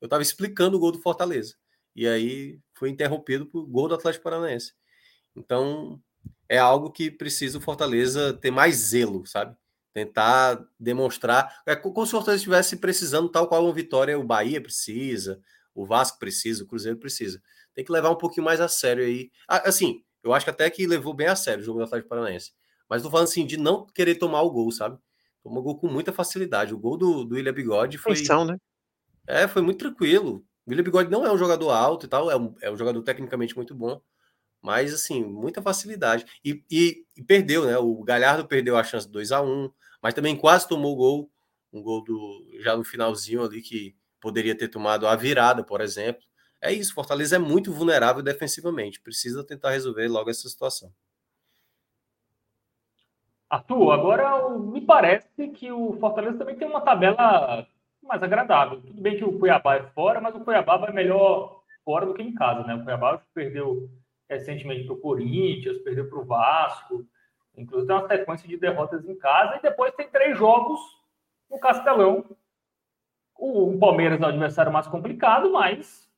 Eu 0.00 0.06
estava 0.06 0.22
explicando 0.22 0.76
o 0.76 0.80
gol 0.80 0.92
do 0.92 1.00
Fortaleza. 1.00 1.54
E 1.94 2.06
aí 2.06 2.58
foi 2.74 2.90
interrompido 2.90 3.46
por 3.46 3.66
gol 3.66 3.88
do 3.88 3.94
Atlético 3.94 4.24
Paranaense. 4.24 4.72
Então, 5.34 6.00
é 6.48 6.58
algo 6.58 6.90
que 6.90 7.10
precisa 7.10 7.58
o 7.58 7.60
Fortaleza 7.60 8.32
ter 8.34 8.50
mais 8.50 8.76
zelo, 8.76 9.26
sabe? 9.26 9.56
Tentar 9.92 10.64
demonstrar. 10.78 11.62
É 11.66 11.74
co- 11.76 11.92
como 11.92 12.06
se 12.06 12.10
o 12.14 12.18
Fortaleza 12.18 12.40
estivesse 12.40 12.76
precisando, 12.76 13.28
tal 13.28 13.48
qual 13.48 13.64
uma 13.64 13.72
vitória 13.74 14.18
o 14.18 14.24
Bahia 14.24 14.60
precisa, 14.62 15.40
o 15.74 15.84
Vasco 15.86 16.18
precisa, 16.18 16.62
o 16.64 16.66
Cruzeiro 16.66 16.98
precisa. 16.98 17.42
Tem 17.74 17.84
que 17.84 17.92
levar 17.92 18.10
um 18.10 18.16
pouquinho 18.18 18.44
mais 18.44 18.60
a 18.60 18.68
sério 18.68 19.04
aí. 19.04 19.30
Ah, 19.48 19.68
Assim, 19.68 20.02
eu 20.22 20.32
acho 20.32 20.44
que 20.44 20.50
até 20.50 20.68
que 20.70 20.86
levou 20.86 21.14
bem 21.14 21.26
a 21.26 21.36
sério 21.36 21.62
o 21.62 21.64
jogo 21.64 21.78
do 21.78 21.84
Atlético 21.84 22.08
Paranaense. 22.08 22.52
Mas 22.88 23.02
tô 23.02 23.10
falando 23.10 23.28
assim, 23.28 23.46
de 23.46 23.56
não 23.56 23.86
querer 23.86 24.16
tomar 24.16 24.42
o 24.42 24.50
gol, 24.50 24.70
sabe? 24.72 24.98
Tomou 25.42 25.62
gol 25.62 25.78
com 25.78 25.88
muita 25.88 26.12
facilidade. 26.12 26.74
O 26.74 26.78
gol 26.78 26.96
do, 26.96 27.24
do 27.24 27.34
William 27.36 27.52
Bigode 27.52 27.98
foi. 27.98 28.12
Atenção, 28.12 28.44
né? 28.44 28.56
É, 29.26 29.48
foi 29.48 29.62
muito 29.62 29.78
tranquilo. 29.78 30.44
O 30.66 30.70
William 30.70 30.84
Bigode 30.84 31.10
não 31.10 31.24
é 31.26 31.32
um 31.32 31.38
jogador 31.38 31.70
alto 31.70 32.06
e 32.06 32.08
tal, 32.08 32.30
é 32.30 32.36
um, 32.36 32.54
é 32.60 32.70
um 32.70 32.76
jogador 32.76 33.02
tecnicamente 33.02 33.56
muito 33.56 33.74
bom, 33.74 34.00
mas 34.62 34.92
assim, 34.94 35.24
muita 35.24 35.62
facilidade. 35.62 36.24
E, 36.44 36.62
e- 36.70 37.04
e 37.16 37.22
perdeu, 37.22 37.64
né? 37.66 37.78
O 37.78 38.02
Galhardo 38.02 38.46
perdeu 38.46 38.76
a 38.76 38.84
chance 38.84 39.06
de 39.06 39.12
2 39.12 39.32
a 39.32 39.40
1 39.42 39.70
mas 40.02 40.14
também 40.14 40.34
quase 40.36 40.66
tomou 40.66 40.96
gol, 40.96 41.30
um 41.72 41.82
gol 41.82 42.02
do 42.02 42.46
já 42.60 42.74
no 42.76 42.82
finalzinho 42.84 43.42
ali 43.44 43.60
que 43.60 43.94
poderia 44.20 44.56
ter 44.56 44.68
tomado 44.68 45.06
a 45.06 45.14
virada, 45.16 45.62
por 45.62 45.80
exemplo. 45.80 46.22
É 46.60 46.72
isso, 46.72 46.94
Fortaleza 46.94 47.36
é 47.36 47.38
muito 47.38 47.72
vulnerável 47.72 48.22
defensivamente, 48.22 49.00
precisa 49.00 49.44
tentar 49.44 49.70
resolver 49.70 50.08
logo 50.08 50.30
essa 50.30 50.48
situação. 50.48 50.92
Arthur, 53.48 53.92
agora 53.92 54.48
me 54.58 54.80
parece 54.80 55.48
que 55.48 55.72
o 55.72 55.94
Fortaleza 55.98 56.38
também 56.38 56.56
tem 56.56 56.68
uma 56.68 56.80
tabela 56.80 57.66
mais 58.02 58.22
agradável. 58.22 58.80
Tudo 58.80 59.00
bem 59.00 59.16
que 59.16 59.24
o 59.24 59.38
Cuiabá 59.38 59.76
é 59.76 59.82
fora, 59.90 60.20
mas 60.20 60.34
o 60.34 60.40
Cuiabá 60.40 60.76
vai 60.76 60.92
melhor 60.92 61.60
fora 61.84 62.06
do 62.06 62.14
que 62.14 62.22
em 62.22 62.32
casa, 62.34 62.62
né? 62.64 62.74
O 62.74 62.84
Cuiabá 62.84 63.20
perdeu 63.34 63.90
recentemente 64.30 64.84
para 64.84 64.94
o 64.94 65.00
Corinthians, 65.00 65.78
perdeu 65.78 66.08
para 66.08 66.18
o 66.20 66.24
Vasco, 66.24 67.04
inclusive 67.56 67.88
tem 67.88 67.96
uma 67.96 68.08
sequência 68.08 68.48
de 68.48 68.56
derrotas 68.56 69.04
em 69.04 69.16
casa, 69.16 69.56
e 69.56 69.62
depois 69.62 69.92
tem 69.94 70.08
três 70.08 70.38
jogos 70.38 70.80
no 71.50 71.58
Castelão. 71.58 72.24
O, 73.36 73.74
o 73.74 73.78
Palmeiras 73.78 74.20
é 74.20 74.24
o 74.24 74.28
adversário 74.28 74.72
mais 74.72 74.86
complicado, 74.86 75.50
mas 75.50 76.08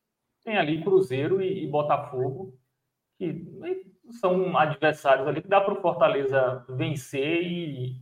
tem 0.45 0.59
ali 0.59 0.83
Cruzeiro 0.83 1.41
e, 1.41 1.65
e 1.65 1.67
Botafogo, 1.67 2.55
que 3.17 3.47
são 4.21 4.57
adversários 4.59 5.27
ali 5.27 5.41
que 5.41 5.49
dá 5.49 5.61
para 5.61 5.73
o 5.73 5.81
Fortaleza 5.81 6.67
vencer 6.69 7.43
e 7.43 7.97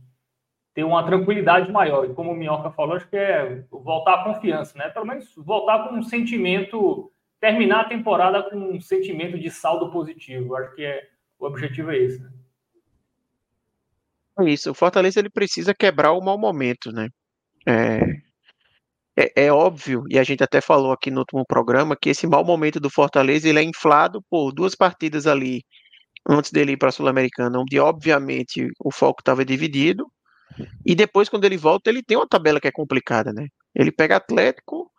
ter 0.73 0.83
uma 0.83 1.05
tranquilidade 1.05 1.71
maior. 1.71 2.05
E 2.05 2.13
como 2.13 2.31
o 2.31 2.35
Minhoca 2.35 2.71
falou, 2.71 2.95
acho 2.95 3.07
que 3.07 3.15
é 3.15 3.63
voltar 3.69 4.15
à 4.15 4.23
confiança, 4.23 4.77
né? 4.77 4.89
Pelo 4.89 5.05
menos 5.05 5.33
voltar 5.37 5.87
com 5.87 5.95
um 5.95 6.03
sentimento, 6.03 7.11
terminar 7.41 7.81
a 7.81 7.89
temporada 7.89 8.43
com 8.43 8.55
um 8.55 8.79
sentimento 8.79 9.37
de 9.37 9.49
saldo 9.49 9.91
positivo. 9.91 10.55
Acho 10.55 10.75
que 10.75 10.85
é, 10.85 11.09
o 11.39 11.47
objetivo 11.47 11.91
é 11.91 11.97
esse. 11.97 12.21
Né? 12.21 12.31
É 14.39 14.49
Isso, 14.49 14.71
o 14.71 14.75
Fortaleza 14.75 15.19
ele 15.19 15.29
precisa 15.29 15.73
quebrar 15.73 16.13
o 16.13 16.21
mau 16.21 16.37
momento, 16.37 16.91
né? 16.91 17.09
É, 17.67 17.99
é, 19.17 19.45
é 19.45 19.51
óbvio, 19.51 20.03
e 20.09 20.17
a 20.17 20.23
gente 20.23 20.43
até 20.43 20.61
falou 20.61 20.91
aqui 20.91 21.11
no 21.11 21.19
último 21.19 21.43
programa, 21.45 21.97
que 21.99 22.09
esse 22.09 22.25
mau 22.27 22.45
momento 22.45 22.79
do 22.79 22.89
Fortaleza 22.89 23.49
ele 23.49 23.59
é 23.59 23.63
inflado 23.63 24.23
por 24.29 24.51
duas 24.53 24.75
partidas 24.75 25.27
ali 25.27 25.63
antes 26.27 26.51
dele 26.51 26.73
ir 26.73 26.77
para 26.77 26.89
a 26.89 26.91
Sul-Americana, 26.91 27.59
onde 27.59 27.79
obviamente 27.79 28.67
o 28.79 28.91
foco 28.91 29.21
estava 29.21 29.43
dividido, 29.43 30.05
e 30.85 30.93
depois 30.95 31.27
quando 31.27 31.45
ele 31.45 31.57
volta 31.57 31.89
ele 31.89 32.03
tem 32.03 32.17
uma 32.17 32.27
tabela 32.27 32.59
que 32.59 32.67
é 32.67 32.71
complicada, 32.71 33.33
né? 33.33 33.47
Ele 33.75 33.91
pega 33.91 34.17
Atlético, 34.17 34.91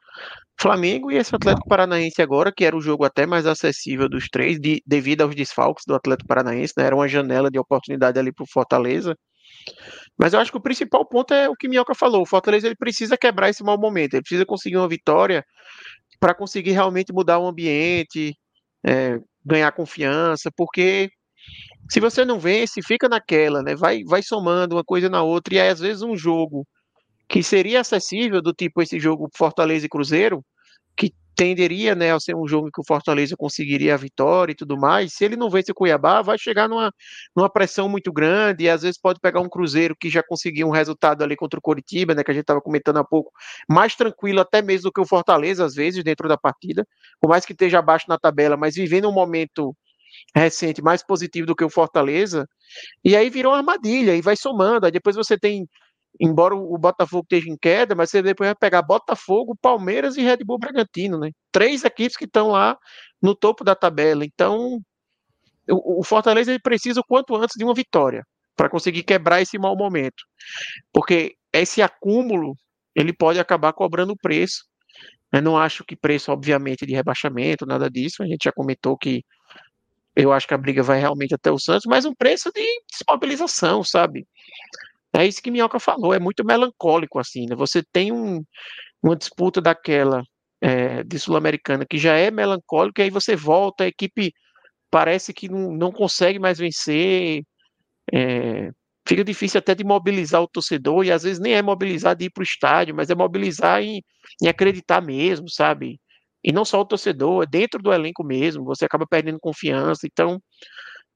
Flamengo 0.62 1.10
e 1.10 1.16
esse 1.16 1.34
Atlético 1.34 1.66
Paranaense 1.68 2.22
agora, 2.22 2.52
que 2.56 2.64
era 2.64 2.76
o 2.76 2.80
jogo 2.80 3.04
até 3.04 3.26
mais 3.26 3.46
acessível 3.46 4.08
dos 4.08 4.28
três, 4.28 4.60
de- 4.60 4.82
devido 4.86 5.22
aos 5.22 5.34
desfalques 5.34 5.84
do 5.86 5.94
Atlético 5.94 6.28
Paranaense, 6.28 6.72
né? 6.76 6.84
Era 6.86 6.94
uma 6.96 7.08
janela 7.08 7.50
de 7.50 7.58
oportunidade 7.58 8.18
ali 8.18 8.32
para 8.32 8.44
o 8.44 8.50
Fortaleza. 8.50 9.16
Mas 10.18 10.32
eu 10.32 10.40
acho 10.40 10.50
que 10.50 10.58
o 10.58 10.62
principal 10.62 11.06
ponto 11.08 11.34
é 11.34 11.48
o 11.48 11.54
que 11.56 11.68
Minhoca 11.68 11.94
falou. 11.94 12.22
O 12.22 12.26
Fortaleza 12.26 12.66
ele 12.66 12.76
precisa 12.76 13.16
quebrar 13.16 13.50
esse 13.50 13.62
mau 13.64 13.78
momento, 13.78 14.14
ele 14.14 14.22
precisa 14.22 14.46
conseguir 14.46 14.76
uma 14.76 14.88
vitória 14.88 15.44
para 16.20 16.34
conseguir 16.34 16.72
realmente 16.72 17.12
mudar 17.12 17.38
o 17.40 17.46
ambiente, 17.48 18.34
é, 18.86 19.18
ganhar 19.44 19.72
confiança, 19.72 20.50
porque 20.56 21.10
se 21.90 22.00
você 22.00 22.24
não 22.24 22.38
vence, 22.38 22.80
fica 22.82 23.08
naquela, 23.08 23.62
né? 23.62 23.74
Vai, 23.76 24.02
vai 24.04 24.22
somando 24.22 24.76
uma 24.76 24.84
coisa 24.84 25.08
na 25.08 25.22
outra, 25.22 25.54
e 25.54 25.60
aí 25.60 25.68
às 25.68 25.80
vezes 25.80 26.02
um 26.02 26.16
jogo 26.16 26.66
que 27.32 27.42
seria 27.42 27.80
acessível, 27.80 28.42
do 28.42 28.52
tipo 28.52 28.82
esse 28.82 29.00
jogo 29.00 29.26
Fortaleza 29.34 29.86
e 29.86 29.88
Cruzeiro, 29.88 30.44
que 30.94 31.14
tenderia 31.34 31.94
né, 31.94 32.12
a 32.12 32.20
ser 32.20 32.36
um 32.36 32.46
jogo 32.46 32.70
que 32.70 32.78
o 32.78 32.84
Fortaleza 32.84 33.34
conseguiria 33.38 33.94
a 33.94 33.96
vitória 33.96 34.52
e 34.52 34.54
tudo 34.54 34.76
mais, 34.76 35.14
se 35.14 35.24
ele 35.24 35.34
não 35.34 35.48
vence 35.48 35.72
o 35.72 35.74
Cuiabá, 35.74 36.20
vai 36.20 36.36
chegar 36.36 36.68
numa, 36.68 36.92
numa 37.34 37.48
pressão 37.48 37.88
muito 37.88 38.12
grande, 38.12 38.64
e 38.64 38.68
às 38.68 38.82
vezes 38.82 39.00
pode 39.00 39.18
pegar 39.18 39.40
um 39.40 39.48
Cruzeiro 39.48 39.96
que 39.98 40.10
já 40.10 40.22
conseguiu 40.22 40.68
um 40.68 40.70
resultado 40.70 41.24
ali 41.24 41.34
contra 41.34 41.58
o 41.58 41.62
Coritiba, 41.62 42.14
né, 42.14 42.22
que 42.22 42.30
a 42.30 42.34
gente 42.34 42.42
estava 42.42 42.60
comentando 42.60 42.98
há 42.98 43.04
pouco, 43.04 43.32
mais 43.66 43.96
tranquilo 43.96 44.40
até 44.40 44.60
mesmo 44.60 44.90
do 44.90 44.92
que 44.92 45.00
o 45.00 45.06
Fortaleza, 45.06 45.64
às 45.64 45.74
vezes, 45.74 46.04
dentro 46.04 46.28
da 46.28 46.36
partida, 46.36 46.86
por 47.18 47.30
mais 47.30 47.46
que 47.46 47.52
esteja 47.52 47.78
abaixo 47.78 48.04
na 48.10 48.18
tabela, 48.18 48.58
mas 48.58 48.74
vivendo 48.74 49.08
um 49.08 49.12
momento 49.12 49.74
recente 50.36 50.82
mais 50.82 51.02
positivo 51.02 51.46
do 51.46 51.56
que 51.56 51.64
o 51.64 51.70
Fortaleza, 51.70 52.46
e 53.02 53.16
aí 53.16 53.30
virou 53.30 53.52
uma 53.52 53.58
armadilha, 53.60 54.14
e 54.14 54.20
vai 54.20 54.36
somando, 54.36 54.84
aí 54.84 54.92
depois 54.92 55.16
você 55.16 55.38
tem 55.38 55.66
embora 56.22 56.54
o 56.54 56.78
Botafogo 56.78 57.24
esteja 57.24 57.50
em 57.50 57.56
queda, 57.56 57.96
mas 57.96 58.10
você 58.10 58.22
depois 58.22 58.46
vai 58.46 58.54
pegar 58.54 58.80
Botafogo, 58.80 59.58
Palmeiras 59.60 60.16
e 60.16 60.22
Red 60.22 60.38
Bull 60.44 60.56
Bragantino, 60.56 61.18
né? 61.18 61.32
Três 61.50 61.82
equipes 61.82 62.16
que 62.16 62.26
estão 62.26 62.52
lá 62.52 62.78
no 63.20 63.34
topo 63.34 63.64
da 63.64 63.74
tabela. 63.74 64.24
Então, 64.24 64.78
o, 65.68 66.04
Fortaleza 66.04 66.52
ele 66.52 66.60
precisa 66.60 67.00
o 67.00 67.04
quanto 67.04 67.34
antes 67.34 67.56
de 67.56 67.64
uma 67.64 67.74
vitória 67.74 68.24
para 68.56 68.70
conseguir 68.70 69.02
quebrar 69.02 69.42
esse 69.42 69.58
mau 69.58 69.76
momento, 69.76 70.22
porque 70.92 71.34
esse 71.52 71.82
acúmulo 71.82 72.54
ele 72.94 73.12
pode 73.12 73.40
acabar 73.40 73.72
cobrando 73.72 74.14
preço. 74.16 74.62
Eu 75.32 75.42
não 75.42 75.58
acho 75.58 75.84
que 75.84 75.96
preço, 75.96 76.30
obviamente, 76.30 76.86
de 76.86 76.94
rebaixamento, 76.94 77.66
nada 77.66 77.90
disso. 77.90 78.22
A 78.22 78.26
gente 78.26 78.44
já 78.44 78.52
comentou 78.52 78.96
que 78.96 79.24
eu 80.14 80.32
acho 80.32 80.46
que 80.46 80.54
a 80.54 80.58
briga 80.58 80.84
vai 80.84 81.00
realmente 81.00 81.34
até 81.34 81.50
o 81.50 81.58
Santos, 81.58 81.86
mas 81.86 82.04
um 82.04 82.14
preço 82.14 82.52
de 82.54 82.64
desmobilização, 82.92 83.82
sabe? 83.82 84.24
É 85.14 85.26
isso 85.26 85.42
que 85.42 85.50
Minhoca 85.50 85.78
falou, 85.78 86.14
é 86.14 86.18
muito 86.18 86.44
melancólico 86.44 87.18
assim, 87.18 87.46
né? 87.48 87.54
Você 87.56 87.82
tem 87.92 88.12
um, 88.12 88.42
uma 89.02 89.16
disputa 89.16 89.60
daquela 89.60 90.22
é, 90.62 91.04
de 91.04 91.18
Sul-Americana 91.18 91.86
que 91.88 91.98
já 91.98 92.14
é 92.16 92.30
melancólica, 92.30 93.02
e 93.02 93.06
aí 93.06 93.10
você 93.10 93.36
volta, 93.36 93.84
a 93.84 93.88
equipe 93.88 94.32
parece 94.90 95.34
que 95.34 95.48
não, 95.50 95.72
não 95.72 95.92
consegue 95.92 96.38
mais 96.38 96.58
vencer, 96.58 97.42
é, 98.12 98.70
fica 99.08 99.24
difícil 99.24 99.58
até 99.58 99.74
de 99.74 99.84
mobilizar 99.84 100.42
o 100.42 100.48
torcedor, 100.48 101.04
e 101.06 101.12
às 101.12 101.22
vezes 101.24 101.40
nem 101.40 101.54
é 101.54 101.62
mobilizar 101.62 102.16
de 102.16 102.26
ir 102.26 102.30
para 102.30 102.42
o 102.42 102.44
estádio, 102.44 102.94
mas 102.94 103.10
é 103.10 103.14
mobilizar 103.14 103.82
em, 103.82 104.02
em 104.42 104.48
acreditar 104.48 105.00
mesmo, 105.02 105.50
sabe? 105.50 106.00
E 106.44 106.52
não 106.52 106.64
só 106.64 106.80
o 106.80 106.84
torcedor, 106.86 107.44
é 107.44 107.46
dentro 107.46 107.82
do 107.82 107.92
elenco 107.92 108.24
mesmo, 108.24 108.64
você 108.64 108.84
acaba 108.86 109.06
perdendo 109.08 109.38
confiança, 109.40 110.06
então 110.06 110.40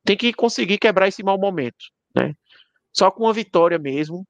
tem 0.05 0.17
que 0.17 0.33
conseguir 0.33 0.79
quebrar 0.79 1.09
esse 1.09 1.23
mau 1.25 1.39
momento, 1.39 1.77
né? 2.17 2.35
Só 2.97 3.11
com 3.11 3.25
uma 3.25 3.33
vitória 3.33 3.79
mesmo. 3.79 4.27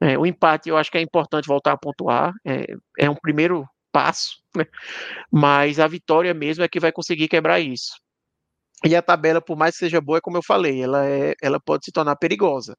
É, 0.00 0.18
o 0.18 0.24
empate 0.26 0.68
eu 0.68 0.76
acho 0.76 0.90
que 0.90 0.98
é 0.98 1.02
importante 1.02 1.46
voltar 1.46 1.72
a 1.72 1.76
pontuar, 1.76 2.32
é, 2.44 2.66
é 2.98 3.10
um 3.10 3.14
primeiro 3.14 3.66
passo, 3.92 4.36
né? 4.56 4.64
mas 5.30 5.78
a 5.78 5.86
vitória 5.86 6.32
mesmo 6.32 6.64
é 6.64 6.68
que 6.68 6.80
vai 6.80 6.92
conseguir 6.92 7.28
quebrar 7.28 7.60
isso. 7.60 7.92
E 8.84 8.96
a 8.96 9.02
tabela, 9.02 9.42
por 9.42 9.58
mais 9.58 9.74
que 9.74 9.80
seja 9.80 10.00
boa, 10.00 10.18
é 10.18 10.20
como 10.22 10.38
eu 10.38 10.42
falei, 10.42 10.82
ela, 10.82 11.06
é, 11.06 11.34
ela 11.42 11.60
pode 11.60 11.84
se 11.84 11.92
tornar 11.92 12.16
perigosa. 12.16 12.74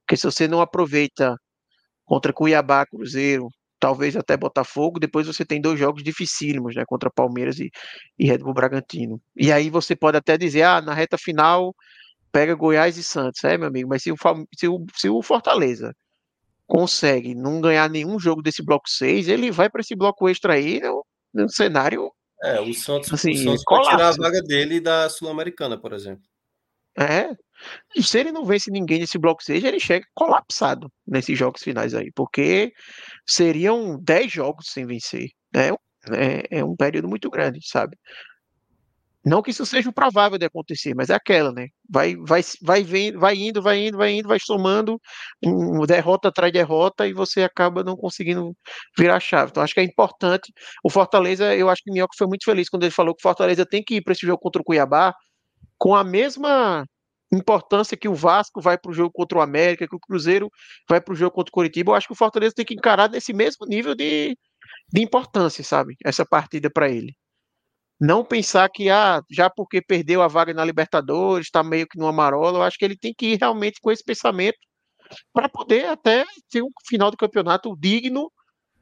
Porque 0.00 0.16
se 0.16 0.24
você 0.24 0.48
não 0.48 0.60
aproveita 0.62 1.36
contra 2.06 2.32
Cuiabá, 2.32 2.86
Cruzeiro, 2.86 3.48
talvez 3.78 4.16
até 4.16 4.36
Botafogo, 4.36 4.98
depois 4.98 5.26
você 5.26 5.44
tem 5.44 5.60
dois 5.60 5.78
jogos 5.78 6.02
dificílimos, 6.02 6.74
né, 6.74 6.84
contra 6.86 7.10
Palmeiras 7.10 7.58
e, 7.58 7.70
e 8.18 8.26
Red 8.26 8.38
Bull 8.38 8.54
Bragantino. 8.54 9.20
E 9.36 9.52
aí 9.52 9.68
você 9.68 9.94
pode 9.94 10.16
até 10.16 10.38
dizer, 10.38 10.62
ah, 10.62 10.80
na 10.80 10.94
reta 10.94 11.18
final 11.18 11.74
pega 12.36 12.54
Goiás 12.54 12.98
e 12.98 13.02
Santos, 13.02 13.42
é, 13.44 13.56
meu 13.56 13.68
amigo, 13.68 13.88
mas 13.88 14.02
se 14.02 14.12
o, 14.12 14.16
se 14.54 14.68
o, 14.68 14.84
se 14.94 15.08
o 15.08 15.22
Fortaleza 15.22 15.96
consegue 16.66 17.34
não 17.34 17.62
ganhar 17.62 17.88
nenhum 17.88 18.20
jogo 18.20 18.42
desse 18.42 18.62
bloco 18.62 18.90
6, 18.90 19.28
ele 19.28 19.50
vai 19.50 19.70
para 19.70 19.80
esse 19.80 19.96
bloco 19.96 20.28
extra 20.28 20.52
aí 20.52 20.78
no, 20.78 21.02
no 21.32 21.48
cenário. 21.48 22.12
É, 22.42 22.60
o 22.60 22.74
Santos, 22.74 23.10
assim, 23.10 23.30
o 23.30 23.36
Santos 23.36 23.64
colapso. 23.64 23.90
vai 23.90 23.96
tirar 23.96 24.08
a 24.10 24.28
vaga 24.28 24.42
dele 24.42 24.80
da 24.80 25.08
Sul-Americana, 25.08 25.80
por 25.80 25.94
exemplo. 25.94 26.24
É. 26.98 27.34
E 27.96 28.02
se 28.02 28.18
ele 28.18 28.30
não 28.30 28.44
vence 28.44 28.70
ninguém 28.70 28.98
nesse 28.98 29.16
bloco 29.16 29.42
6, 29.42 29.64
ele 29.64 29.80
chega 29.80 30.04
colapsado 30.14 30.92
nesses 31.06 31.38
jogos 31.38 31.62
finais 31.62 31.94
aí, 31.94 32.12
porque 32.14 32.70
seriam 33.26 33.98
10 33.98 34.30
jogos 34.30 34.66
sem 34.68 34.84
vencer. 34.84 35.30
Né? 35.54 35.70
É, 36.12 36.58
é 36.58 36.64
um 36.64 36.76
período 36.76 37.08
muito 37.08 37.30
grande, 37.30 37.60
sabe? 37.66 37.96
Não 39.26 39.42
que 39.42 39.50
isso 39.50 39.66
seja 39.66 39.90
provável 39.92 40.38
de 40.38 40.46
acontecer, 40.46 40.94
mas 40.94 41.10
é 41.10 41.14
aquela, 41.14 41.50
né? 41.50 41.66
Vai, 41.90 42.14
vai, 42.16 42.42
vai, 42.62 42.84
vendo, 42.84 43.18
vai 43.18 43.34
indo, 43.34 43.60
vai 43.60 43.88
indo, 43.88 43.98
vai 43.98 44.12
indo, 44.12 44.28
vai 44.28 44.38
somando 44.40 45.00
derrota 45.88 46.28
atrás 46.28 46.52
de 46.52 46.58
derrota 46.60 47.08
e 47.08 47.12
você 47.12 47.42
acaba 47.42 47.82
não 47.82 47.96
conseguindo 47.96 48.56
virar 48.96 49.16
a 49.16 49.20
chave. 49.20 49.50
Então 49.50 49.64
acho 49.64 49.74
que 49.74 49.80
é 49.80 49.82
importante. 49.82 50.52
O 50.84 50.88
Fortaleza, 50.88 51.56
eu 51.56 51.68
acho 51.68 51.82
que 51.82 51.90
o 51.90 51.92
Minhoca 51.94 52.14
foi 52.16 52.28
muito 52.28 52.44
feliz 52.44 52.68
quando 52.68 52.84
ele 52.84 52.92
falou 52.92 53.14
que 53.16 53.20
o 53.20 53.22
Fortaleza 53.22 53.66
tem 53.66 53.82
que 53.82 53.96
ir 53.96 54.02
para 54.02 54.12
esse 54.12 54.24
jogo 54.24 54.38
contra 54.40 54.62
o 54.62 54.64
Cuiabá 54.64 55.12
com 55.78 55.96
a 55.96 56.04
mesma 56.04 56.86
importância 57.32 57.96
que 57.96 58.08
o 58.08 58.14
Vasco 58.14 58.60
vai 58.60 58.78
para 58.78 58.90
o 58.92 58.94
jogo 58.94 59.10
contra 59.12 59.38
o 59.38 59.42
América, 59.42 59.88
que 59.88 59.96
o 59.96 60.00
Cruzeiro 60.00 60.48
vai 60.88 61.00
para 61.00 61.12
o 61.12 61.16
jogo 61.16 61.32
contra 61.32 61.50
o 61.50 61.52
Coritiba. 61.52 61.90
Eu 61.90 61.96
acho 61.96 62.06
que 62.06 62.12
o 62.12 62.16
Fortaleza 62.16 62.54
tem 62.54 62.64
que 62.64 62.74
encarar 62.74 63.10
nesse 63.10 63.32
mesmo 63.32 63.66
nível 63.66 63.94
de, 63.94 64.36
de 64.92 65.02
importância, 65.02 65.64
sabe? 65.64 65.96
Essa 66.04 66.24
partida 66.24 66.70
para 66.70 66.88
ele. 66.88 67.12
Não 68.00 68.24
pensar 68.24 68.68
que, 68.68 68.90
ah, 68.90 69.22
já 69.30 69.48
porque 69.48 69.80
perdeu 69.80 70.20
a 70.22 70.28
vaga 70.28 70.52
na 70.52 70.64
Libertadores, 70.64 71.46
está 71.46 71.62
meio 71.62 71.86
que 71.86 71.98
no 71.98 72.06
amarola, 72.06 72.58
eu 72.58 72.62
acho 72.62 72.78
que 72.78 72.84
ele 72.84 72.96
tem 72.96 73.14
que 73.16 73.32
ir 73.32 73.38
realmente 73.38 73.80
com 73.80 73.90
esse 73.90 74.04
pensamento 74.04 74.58
para 75.32 75.48
poder 75.48 75.86
até 75.86 76.24
ter 76.50 76.62
um 76.62 76.70
final 76.86 77.10
de 77.10 77.16
campeonato 77.16 77.74
digno, 77.78 78.30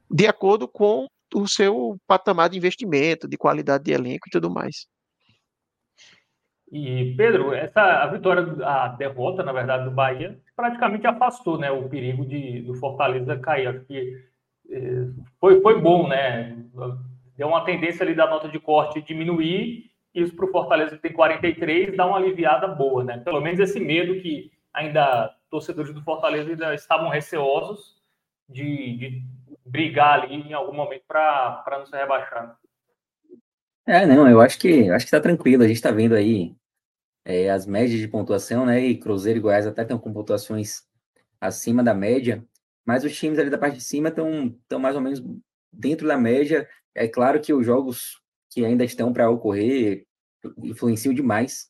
de 0.09 0.27
acordo 0.27 0.67
com 0.67 1.07
o 1.33 1.47
seu 1.47 1.97
patamar 2.07 2.49
de 2.49 2.57
investimento, 2.57 3.27
de 3.27 3.37
qualidade 3.37 3.85
de 3.85 3.91
elenco 3.91 4.27
e 4.27 4.31
tudo 4.31 4.49
mais. 4.49 4.87
E, 6.71 7.13
Pedro, 7.15 7.53
essa 7.53 7.81
a 7.81 8.07
vitória, 8.07 8.43
a 8.65 8.89
derrota, 8.89 9.43
na 9.43 9.53
verdade, 9.53 9.85
do 9.85 9.91
Bahia, 9.91 10.39
praticamente 10.55 11.07
afastou 11.07 11.57
né, 11.57 11.71
o 11.71 11.87
perigo 11.87 12.25
de, 12.25 12.61
do 12.63 12.73
Fortaleza 12.75 13.37
cair. 13.37 13.67
Acho 13.67 13.85
que 13.85 14.17
eh, 14.69 15.07
foi, 15.39 15.61
foi 15.61 15.79
bom, 15.79 16.07
né? 16.07 16.57
Deu 17.37 17.47
uma 17.47 17.65
tendência 17.65 18.03
ali 18.03 18.15
da 18.15 18.29
nota 18.29 18.47
de 18.47 18.59
corte 18.59 19.01
diminuir, 19.01 19.91
isso 20.13 20.33
para 20.35 20.45
o 20.45 20.51
Fortaleza 20.51 20.95
que 20.95 21.01
tem 21.01 21.11
43 21.11 21.95
dá 21.97 22.05
uma 22.05 22.17
aliviada 22.17 22.67
boa, 22.67 23.03
né? 23.03 23.17
Pelo 23.19 23.41
menos 23.41 23.59
esse 23.59 23.79
medo 23.79 24.21
que 24.21 24.51
ainda 24.73 25.35
torcedores 25.49 25.93
do 25.93 26.01
Fortaleza 26.03 26.49
ainda 26.49 26.73
estavam 26.73 27.09
receosos 27.09 28.01
de, 28.47 28.97
de 28.97 29.23
brigar 29.65 30.21
ali 30.21 30.35
em 30.35 30.53
algum 30.53 30.73
momento 30.73 31.03
para 31.07 31.77
não 31.77 31.85
ser 31.85 31.97
rebaixado. 31.97 32.55
É, 33.87 34.05
não, 34.05 34.27
eu 34.29 34.41
acho 34.41 34.57
que 34.57 34.89
acho 34.89 35.05
que 35.05 35.11
tá 35.11 35.19
tranquilo. 35.19 35.63
A 35.63 35.67
gente 35.67 35.77
está 35.77 35.91
vendo 35.91 36.15
aí 36.15 36.55
é, 37.25 37.49
as 37.49 37.65
médias 37.65 37.99
de 37.99 38.07
pontuação, 38.07 38.65
né? 38.65 38.79
E 38.79 38.97
Cruzeiro 38.97 39.39
e 39.39 39.41
Goiás 39.41 39.67
até 39.67 39.81
estão 39.81 39.97
com 39.97 40.13
pontuações 40.13 40.83
acima 41.39 41.83
da 41.83 41.93
média, 41.93 42.43
mas 42.85 43.03
os 43.03 43.15
times 43.17 43.37
ali 43.37 43.49
da 43.49 43.57
parte 43.57 43.77
de 43.77 43.83
cima 43.83 44.09
estão 44.09 44.55
tão 44.67 44.79
mais 44.79 44.95
ou 44.95 45.01
menos 45.01 45.21
dentro 45.71 46.07
da 46.07 46.17
média. 46.17 46.67
É 46.95 47.07
claro 47.07 47.41
que 47.41 47.53
os 47.53 47.65
jogos 47.65 48.21
que 48.49 48.63
ainda 48.63 48.85
estão 48.85 49.11
para 49.11 49.29
ocorrer 49.29 50.07
influenciam 50.63 51.13
demais 51.13 51.69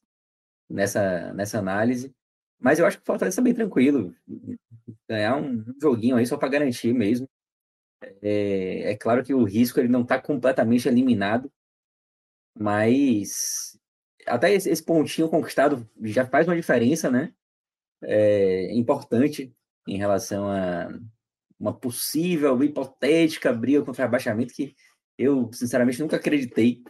nessa, 0.69 1.33
nessa 1.33 1.57
análise, 1.57 2.13
mas 2.59 2.79
eu 2.79 2.85
acho 2.85 2.97
que 2.97 3.03
o 3.03 3.05
Fortaleza 3.05 3.33
está 3.33 3.41
bem 3.41 3.53
tranquilo. 3.53 4.15
Ganhar 5.09 5.37
um 5.37 5.65
joguinho 5.81 6.15
aí 6.15 6.25
só 6.25 6.37
para 6.37 6.49
garantir 6.49 6.93
mesmo. 6.93 7.27
É, 8.21 8.91
é, 8.91 8.95
claro 8.95 9.23
que 9.23 9.33
o 9.33 9.43
risco 9.43 9.79
ele 9.79 9.87
não 9.87 10.01
está 10.03 10.21
completamente 10.21 10.87
eliminado, 10.87 11.51
mas 12.57 13.79
até 14.25 14.53
esse, 14.53 14.69
esse, 14.69 14.83
pontinho 14.83 15.29
conquistado 15.29 15.89
já 16.03 16.25
faz 16.25 16.47
uma 16.47 16.55
diferença, 16.55 17.09
né? 17.09 17.33
É 18.03 18.73
importante 18.73 19.53
em 19.87 19.97
relação 19.97 20.47
a 20.49 20.89
uma 21.59 21.73
possível, 21.73 22.61
hipotética 22.63 23.53
briga 23.53 23.83
contra 23.83 24.03
o 24.03 24.05
rebaixamento 24.05 24.53
que 24.53 24.75
eu, 25.17 25.51
sinceramente, 25.53 25.99
nunca 26.01 26.17
acreditei 26.17 26.83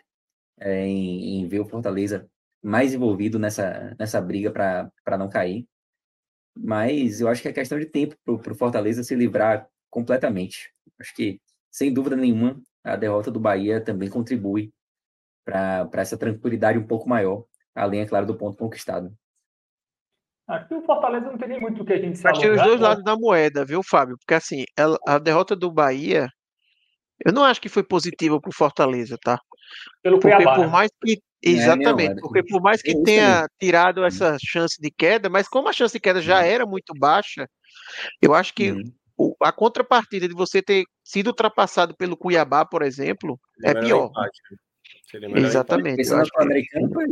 é, 0.60 0.85
em, 0.85 1.41
em, 1.41 1.47
ver 1.47 1.60
o 1.60 1.65
Fortaleza 1.65 2.30
mais 2.64 2.93
envolvido 2.93 3.38
nessa, 3.38 3.95
nessa 3.99 4.22
briga 4.22 4.52
para 4.52 5.18
não 5.18 5.30
cair. 5.30 5.68
Mas 6.57 7.22
eu 7.22 7.27
acho 7.27 7.41
que 7.41 7.47
é 7.47 7.53
questão 7.53 7.77
de 7.77 7.85
tempo 7.85 8.15
para 8.23 8.53
o 8.53 8.56
Fortaleza 8.56 9.03
se 9.03 9.15
livrar 9.15 9.68
completamente. 9.89 10.73
Acho 10.99 11.14
que, 11.14 11.41
sem 11.69 11.93
dúvida 11.93 12.15
nenhuma, 12.15 12.61
a 12.84 12.95
derrota 12.95 13.30
do 13.30 13.39
Bahia 13.39 13.81
também 13.81 14.10
contribui 14.10 14.73
para 15.43 15.89
essa 15.95 16.18
tranquilidade 16.18 16.80
um 16.80 16.88
pouco 16.88 17.07
maior, 17.07 17.45
além, 17.76 18.02
é 18.02 18.06
claro, 18.07 18.26
do 18.26 18.35
ponto 18.35 18.57
conquistado. 18.57 19.14
Que 20.68 20.76
o 20.76 20.81
Fortaleza 20.84 21.26
não 21.26 21.38
tem 21.38 21.49
nem 21.49 21.60
muito 21.60 21.81
o 21.81 21.85
que 21.85 21.93
a 21.93 21.99
gente 21.99 22.18
sabe. 22.18 22.38
Acho 22.38 22.41
que 22.41 22.49
os 22.49 22.61
dois 22.61 22.80
lados 22.80 23.03
da 23.03 23.15
moeda, 23.15 23.65
viu, 23.65 23.81
Fábio? 23.84 24.15
Porque 24.18 24.35
assim, 24.35 24.64
a, 24.77 25.15
a 25.15 25.19
derrota 25.19 25.56
do 25.56 25.72
Bahia, 25.72 26.30
eu 27.24 27.32
não 27.32 27.44
acho 27.44 27.62
que 27.62 27.70
foi 27.70 27.84
positiva 27.84 28.40
para 28.40 28.50
o 28.50 28.56
Fortaleza, 28.56 29.18
tá? 29.22 29.40
Pelo 30.02 30.20
porque 30.20 30.36
Cuiabá, 30.36 30.56
por 30.56 30.66
né? 30.66 30.72
mais 30.72 30.92
que 31.04 31.20
exatamente, 31.42 32.18
é, 32.18 32.22
porque 32.22 32.44
por 32.44 32.62
mais 32.62 32.82
que 32.82 32.92
é 32.92 33.04
tenha 33.04 33.48
tirado 33.60 34.04
essa 34.04 34.38
chance 34.44 34.82
de 34.82 34.90
queda, 34.90 35.30
mas 35.30 35.48
como 35.48 35.70
a 35.70 35.74
chance 35.74 35.94
de 35.94 36.00
queda 36.00 36.22
já 36.22 36.42
era 36.42 36.66
muito 36.66 36.94
baixa, 36.98 37.48
eu 38.22 38.34
acho 38.34 38.54
que 38.54 38.72
uhum. 38.72 38.84
o, 39.18 39.36
a 39.42 39.52
contrapartida 39.52 40.28
de 40.28 40.34
você 40.34 40.62
ter 40.62 40.86
sido 41.04 41.28
ultrapassado 41.28 41.96
pelo 41.96 42.18
Cuiabá, 42.18 42.66
por 42.66 42.82
exemplo, 42.82 43.40
é 43.64 43.74
pior. 43.74 44.10
Empate, 44.10 44.42
né? 44.52 45.40
Exatamente. 45.40 46.02
Americano 46.38 46.94
foi, 46.94 47.06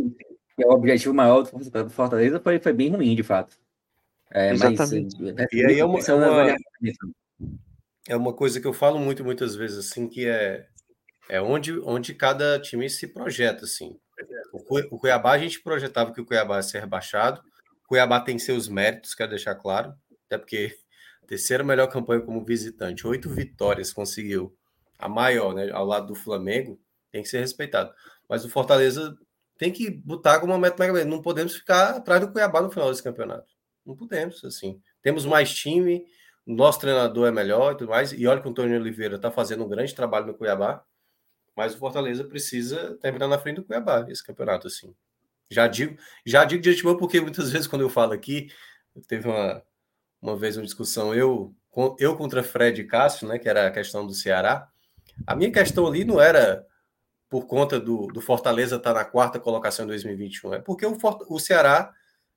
é 0.60 0.68
o 0.68 0.72
objetivo 0.72 1.14
maior 1.14 1.44
do 1.44 1.90
Fortaleza 1.90 2.40
foi, 2.40 2.60
foi 2.60 2.74
bem 2.74 2.90
ruim, 2.90 3.16
de 3.16 3.24
fato. 3.24 3.56
É, 4.32 4.52
Exatamente. 4.52 5.16
Mas, 5.22 5.38
é, 5.38 5.48
e 5.54 5.66
aí 5.66 5.80
é 5.80 5.86
uma, 5.86 6.00
é, 6.00 6.14
uma, 6.14 6.56
é 8.08 8.16
uma 8.16 8.34
coisa 8.34 8.60
que 8.60 8.68
eu 8.68 8.74
falo 8.74 9.00
muito, 9.00 9.24
muitas 9.24 9.56
vezes, 9.56 9.78
assim, 9.78 10.08
que 10.08 10.28
é, 10.28 10.68
é 11.30 11.42
onde, 11.42 11.80
onde 11.80 12.14
cada 12.14 12.60
time 12.60 12.90
se 12.90 13.08
projeta, 13.08 13.66
assim. 13.66 13.98
O 14.90 15.00
Cuiabá, 15.00 15.32
a 15.32 15.38
gente 15.38 15.62
projetava 15.62 16.14
que 16.14 16.22
o 16.22 16.26
Cuiabá 16.26 16.58
ia 16.58 16.64
ser 16.64 16.80
rebaixado. 16.80 17.42
O 17.86 17.88
Cuiabá 17.88 18.20
tem 18.20 18.38
seus 18.38 18.68
méritos, 18.68 19.16
quero 19.16 19.32
deixar 19.32 19.56
claro, 19.56 19.94
até 20.26 20.38
porque 20.38 20.78
terceira 21.28 21.64
melhor 21.64 21.88
campanha 21.88 22.22
como 22.22 22.44
visitante, 22.44 23.08
oito 23.08 23.30
vitórias 23.30 23.94
conseguiu, 23.94 24.56
a 25.00 25.10
maior, 25.10 25.54
né, 25.54 25.70
ao 25.72 25.86
lado 25.86 26.08
do 26.08 26.16
Flamengo 26.16 26.80
tem 27.12 27.24
que 27.24 27.30
ser 27.30 27.40
respeitado. 27.40 27.94
Mas 28.28 28.44
o 28.46 28.50
Fortaleza 28.50 29.16
tem 29.58 29.72
que 29.72 29.90
botar 29.90 30.40
como 30.40 30.52
uma 30.52 30.60
meta 30.60 30.84
mega 30.84 31.06
Não 31.06 31.22
podemos 31.22 31.56
ficar 31.56 31.96
atrás 31.96 32.22
do 32.22 32.32
Cuiabá 32.32 32.62
no 32.62 32.72
final 32.72 32.90
desse 32.90 33.04
campeonato. 33.04 33.54
Não 33.86 33.96
podemos, 33.96 34.44
assim. 34.44 34.82
Temos 35.02 35.26
mais 35.26 35.54
time, 35.54 36.06
nosso 36.46 36.80
treinador 36.80 37.28
é 37.28 37.32
melhor 37.32 37.74
e 37.74 37.78
tudo 37.78 37.90
mais. 37.90 38.12
E 38.12 38.28
olha 38.28 38.42
que 38.42 38.48
o 38.48 38.52
Antônio 38.52 38.80
Oliveira 38.80 39.16
está 39.16 39.32
fazendo 39.32 39.64
um 39.64 39.70
grande 39.70 39.96
trabalho 39.96 40.28
no 40.28 40.34
Cuiabá. 40.34 40.84
Mas 41.56 41.76
o 41.76 41.78
Fortaleza 41.78 42.24
precisa 42.24 42.98
terminar 42.98 43.28
na 43.28 43.38
frente 43.38 43.58
do 43.58 43.64
Cuiabá 43.64 44.06
esse 44.10 44.24
campeonato, 44.24 44.68
assim. 44.68 44.94
Já 45.50 45.68
digo, 45.68 45.98
já 46.26 46.44
digo 46.44 46.62
de 46.62 46.72
antemão, 46.72 46.98
porque 46.98 47.22
muitas 47.22 47.52
vezes 47.52 47.68
quando 47.68 47.84
eu 47.84 47.90
falo 47.90 48.14
aqui, 48.14 48.48
teve 49.08 49.28
uma, 49.28 49.64
uma 50.22 50.36
vez 50.36 50.58
uma 50.58 50.66
discussão, 50.66 51.14
eu, 51.14 51.54
eu 52.00 52.18
contra 52.18 52.44
Fred 52.44 52.82
e 52.82 52.88
Cássio, 52.88 53.28
né, 53.28 53.38
que 53.38 53.48
era 53.48 53.68
a 53.68 53.72
questão 53.72 54.06
do 54.06 54.14
Ceará. 54.14 54.68
A 55.28 55.36
minha 55.36 55.52
questão 55.52 55.86
ali 55.86 56.04
não 56.04 56.20
era 56.20 56.66
por 57.30 57.46
conta 57.46 57.80
do, 57.80 58.08
do 58.08 58.22
Fortaleza 58.22 58.76
estar 58.78 58.94
tá 58.94 59.00
na 59.00 59.06
quarta 59.06 59.40
colocação 59.40 59.86
em 59.86 59.90
2021. 59.90 60.56
É 60.56 60.60
porque 60.60 60.86
o, 60.86 60.98
o 61.30 61.40
Ceará 61.40 61.94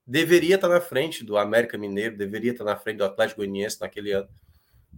deveria 0.06 0.54
estar 0.54 0.68
na 0.68 0.80
frente 0.80 1.24
do 1.24 1.36
América 1.36 1.76
Mineiro, 1.76 2.16
deveria 2.16 2.52
estar 2.52 2.64
na 2.64 2.76
frente 2.76 2.98
do 2.98 3.04
Atlético 3.04 3.40
Goianiense 3.40 3.80
naquele 3.80 4.12
ano. 4.12 4.28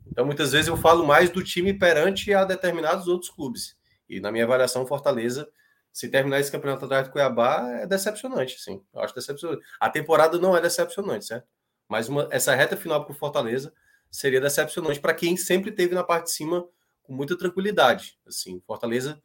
Então, 0.06 0.26
muitas 0.26 0.52
vezes 0.52 0.68
eu 0.68 0.76
falo 0.76 1.06
mais 1.06 1.30
do 1.30 1.43
time 1.43 1.72
perante 1.72 2.32
a 2.35 2.44
determinados 2.44 3.09
outros 3.09 3.30
clubes. 3.30 3.76
E 4.09 4.20
na 4.20 4.32
minha 4.32 4.44
avaliação, 4.44 4.86
Fortaleza, 4.86 5.48
se 5.93 6.09
terminar 6.09 6.40
esse 6.40 6.51
campeonato 6.51 6.85
atrás 6.85 7.06
do 7.06 7.12
Cuiabá, 7.12 7.68
é 7.80 7.86
decepcionante, 7.86 8.59
sim. 8.60 8.82
Eu 8.93 9.01
acho 9.01 9.14
decepcionante. 9.14 9.62
A 9.80 9.89
temporada 9.89 10.39
não 10.39 10.56
é 10.56 10.60
decepcionante, 10.60 11.24
certo? 11.24 11.47
Mas 11.89 12.09
uma, 12.09 12.28
essa 12.30 12.55
reta 12.55 12.76
final 12.76 13.05
para 13.05 13.12
o 13.12 13.16
Fortaleza 13.16 13.72
seria 14.10 14.40
decepcionante 14.40 15.01
para 15.01 15.14
quem 15.14 15.36
sempre 15.36 15.70
teve 15.70 15.94
na 15.94 16.05
parte 16.05 16.26
de 16.26 16.32
cima 16.32 16.66
com 17.02 17.14
muita 17.14 17.36
tranquilidade. 17.36 18.18
Assim, 18.26 18.62
Fortaleza 18.66 19.20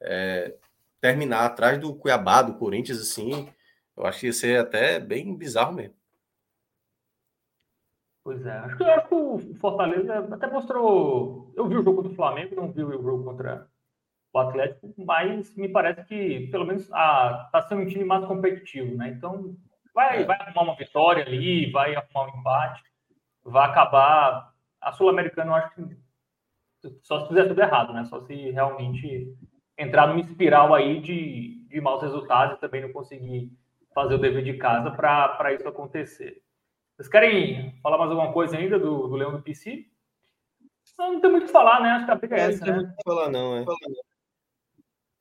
é, 0.00 0.54
terminar 1.00 1.46
atrás 1.46 1.80
do 1.80 1.94
Cuiabá, 1.94 2.42
do 2.42 2.54
Corinthians, 2.54 3.00
assim, 3.00 3.48
eu 4.02 4.08
acho 4.08 4.18
que 4.18 4.26
ia 4.26 4.32
ser 4.32 4.58
até 4.58 4.98
bem 4.98 5.32
bizarro 5.36 5.72
mesmo. 5.72 5.94
Pois 8.24 8.44
é, 8.44 8.50
acho 8.58 8.76
que, 8.76 8.84
acho 8.84 9.08
que 9.08 9.14
o 9.14 9.54
Fortaleza 9.60 10.28
até 10.32 10.50
mostrou. 10.50 11.52
Eu 11.56 11.68
vi 11.68 11.76
o 11.76 11.84
jogo 11.84 12.02
do 12.02 12.14
Flamengo, 12.14 12.56
não 12.56 12.72
vi 12.72 12.82
o 12.82 12.90
jogo 12.90 13.24
contra 13.24 13.68
o 14.32 14.38
Atlético, 14.38 14.92
mas 14.98 15.54
me 15.56 15.68
parece 15.68 16.04
que 16.04 16.48
pelo 16.48 16.66
menos 16.66 16.82
está 16.82 17.64
sendo 17.68 17.82
um 17.82 17.86
time 17.86 18.04
mais 18.04 18.24
competitivo, 18.24 18.96
né? 18.96 19.10
Então 19.10 19.56
vai, 19.94 20.22
é. 20.22 20.24
vai 20.24 20.36
arrumar 20.40 20.62
uma 20.62 20.76
vitória 20.76 21.24
ali, 21.24 21.70
vai 21.70 21.94
arrumar 21.94 22.24
um 22.24 22.40
empate, 22.40 22.82
vai 23.44 23.68
acabar. 23.68 24.52
A 24.80 24.90
Sul-Americana, 24.90 25.52
eu 25.52 25.54
acho 25.54 25.74
que 25.76 26.92
só 27.02 27.20
se 27.20 27.28
fizer 27.28 27.46
tudo 27.46 27.60
errado, 27.60 27.92
né? 27.92 28.04
Só 28.04 28.20
se 28.22 28.34
realmente 28.50 29.32
entrar 29.78 30.08
numa 30.08 30.20
espiral 30.20 30.74
aí 30.74 31.00
de, 31.00 31.68
de 31.68 31.80
maus 31.80 32.02
resultados 32.02 32.56
e 32.56 32.60
também 32.60 32.82
não 32.82 32.92
conseguir 32.92 33.52
fazer 33.94 34.14
o 34.14 34.18
dever 34.18 34.44
de 34.44 34.54
casa 34.54 34.90
para 34.90 35.52
isso 35.52 35.68
acontecer. 35.68 36.42
Vocês 36.96 37.08
querem 37.08 37.78
falar 37.82 37.98
mais 37.98 38.10
alguma 38.10 38.32
coisa 38.32 38.56
ainda 38.56 38.78
do, 38.78 39.08
do 39.08 39.16
Leão 39.16 39.32
do 39.32 39.42
PC? 39.42 39.86
Não, 40.98 41.14
não 41.14 41.20
tem 41.20 41.30
muito 41.30 41.44
o 41.44 41.46
que 41.46 41.52
falar, 41.52 41.80
né? 41.80 41.90
Acho 41.90 42.04
que 42.04 42.10
a 42.10 42.14
briga 42.14 42.36
é, 42.36 42.40
essa. 42.40 42.58
Não 42.58 42.64
tem 42.64 42.72
né? 42.72 42.78
muito 42.78 42.92
o 42.92 42.96
que 42.96 43.02
falar, 43.04 43.30
não, 43.30 43.56
é. 43.56 43.64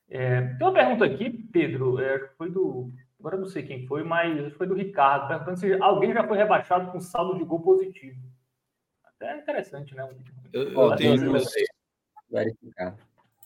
é. 0.10 0.42
Tem 0.42 0.68
uma 0.68 0.74
pergunta 0.74 1.06
aqui, 1.06 1.30
Pedro, 1.30 2.00
é, 2.00 2.28
foi 2.38 2.50
do. 2.50 2.92
Agora 3.20 3.38
não 3.38 3.46
sei 3.46 3.64
quem 3.64 3.86
foi, 3.86 4.04
mas 4.04 4.54
foi 4.54 4.66
do 4.66 4.74
Ricardo, 4.74 5.28
perguntando 5.28 5.58
se 5.58 5.74
alguém 5.76 6.12
já 6.12 6.28
foi 6.28 6.38
rebaixado 6.38 6.92
com 6.92 7.00
saldo 7.00 7.38
de 7.38 7.44
gol 7.44 7.62
positivo. 7.62 8.20
Até 9.04 9.38
interessante, 9.38 9.96
né? 9.96 10.10
Eu, 10.52 10.72
eu 10.72 10.96
tenho 10.96 11.16
verificar. 12.30 12.98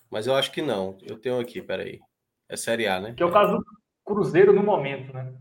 Mas 0.10 0.28
eu 0.28 0.36
acho 0.36 0.52
que 0.52 0.62
não. 0.62 0.98
Eu 1.04 1.20
tenho 1.20 1.40
aqui, 1.40 1.62
peraí. 1.62 2.00
É 2.48 2.56
Série 2.56 2.88
A, 2.88 3.02
né? 3.02 3.14
Que 3.14 3.24
é 3.24 3.26
o 3.26 3.32
caso 3.32 3.58
do 3.58 3.66
Cruzeiro 4.06 4.54
no 4.54 4.64
momento, 4.64 5.12
né? 5.12 5.34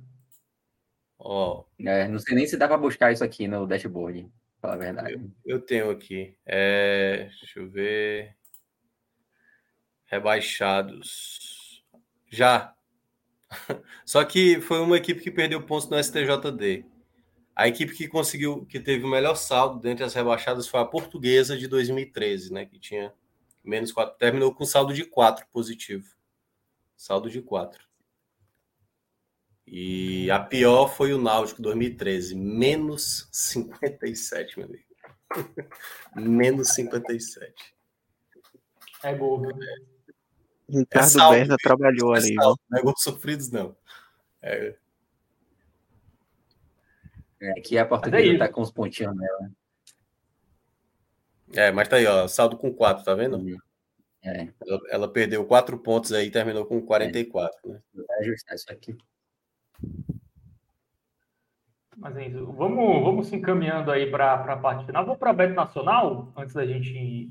Ó. 1.18 1.60
Oh. 1.60 1.86
É, 1.86 2.08
não 2.08 2.18
sei 2.18 2.34
nem 2.34 2.46
se 2.46 2.56
dá 2.56 2.66
para 2.66 2.78
buscar 2.78 3.12
isso 3.12 3.22
aqui 3.22 3.46
no 3.46 3.66
dashboard, 3.66 4.30
falar 4.60 4.74
a 4.74 4.78
verdade. 4.78 5.12
Eu, 5.12 5.30
eu 5.44 5.60
tenho 5.60 5.90
aqui. 5.90 6.34
É, 6.46 7.28
deixa 7.40 7.60
eu 7.60 7.68
ver. 7.68 8.34
Rebaixados. 10.06 11.84
Já. 12.30 12.74
Só 14.04 14.24
que 14.24 14.60
foi 14.60 14.80
uma 14.80 14.96
equipe 14.96 15.20
que 15.20 15.30
perdeu 15.30 15.62
pontos 15.62 15.88
no 15.88 16.02
STJD. 16.02 16.86
A 17.54 17.68
equipe 17.68 17.94
que 17.94 18.08
conseguiu, 18.08 18.66
que 18.66 18.80
teve 18.80 19.04
o 19.04 19.08
melhor 19.08 19.36
saldo 19.36 19.78
dentre 19.78 20.04
as 20.04 20.14
rebaixadas 20.14 20.66
foi 20.66 20.80
a 20.80 20.84
Portuguesa 20.84 21.56
de 21.56 21.68
2013, 21.68 22.52
né? 22.52 22.66
Que 22.66 22.78
tinha 22.78 23.14
menos 23.62 23.92
4. 23.92 24.16
Terminou 24.18 24.52
com 24.52 24.64
saldo 24.64 24.92
de 24.92 25.04
4 25.04 25.46
positivo. 25.52 26.16
Saldo 26.96 27.30
de 27.30 27.40
4. 27.40 27.93
E 29.66 30.30
a 30.30 30.38
pior 30.38 30.88
foi 30.88 31.12
o 31.12 31.18
Náutico 31.18 31.62
2013, 31.62 32.34
menos 32.34 33.28
57, 33.32 34.58
meu 34.58 34.68
amigo. 34.68 34.84
menos 36.14 36.68
57. 36.74 37.74
É 39.02 39.14
gol. 39.14 39.42
Ricardo 40.68 41.20
é 41.20 41.30
Berna 41.30 41.56
trabalhou 41.62 42.14
é 42.14 42.18
ali. 42.18 42.34
Não 42.34 42.56
é 42.74 42.82
gols 42.82 43.02
sofridos, 43.02 43.50
não. 43.50 43.76
É. 44.40 44.76
É, 47.40 47.50
aqui 47.58 47.76
a 47.76 47.84
portuguesa 47.84 48.34
é 48.34 48.38
tá 48.38 48.48
com 48.48 48.62
os 48.62 48.70
pontinhos 48.70 49.14
nela. 49.16 49.50
É, 51.52 51.70
mas 51.70 51.88
tá 51.88 51.96
aí, 51.96 52.06
ó, 52.06 52.26
saldo 52.26 52.56
com 52.56 52.72
4, 52.72 53.04
tá 53.04 53.14
vendo? 53.14 53.36
Uhum. 53.36 53.56
É. 54.22 54.48
Ela, 54.66 54.80
ela, 54.90 55.12
perdeu 55.12 55.44
4 55.44 55.78
pontos 55.78 56.12
aí 56.12 56.26
e 56.26 56.30
terminou 56.30 56.64
com 56.64 56.80
44, 56.80 57.58
é. 57.64 57.68
né? 57.68 57.80
Vai 57.94 58.18
ajustar 58.20 58.56
isso 58.56 58.72
aqui. 58.72 58.96
Mas 61.96 62.16
é 62.16 62.28
isso. 62.28 62.44
Vamos, 62.52 63.02
vamos 63.02 63.26
se 63.28 63.36
encaminhando 63.36 63.90
aí 63.90 64.10
para 64.10 64.34
a 64.34 64.56
parte 64.56 64.84
final. 64.84 65.06
Vou 65.06 65.16
para 65.16 65.30
a 65.30 65.32
Bet 65.32 65.54
Nacional, 65.54 66.32
antes 66.36 66.54
da 66.54 66.66
gente 66.66 66.92
ir 66.92 67.30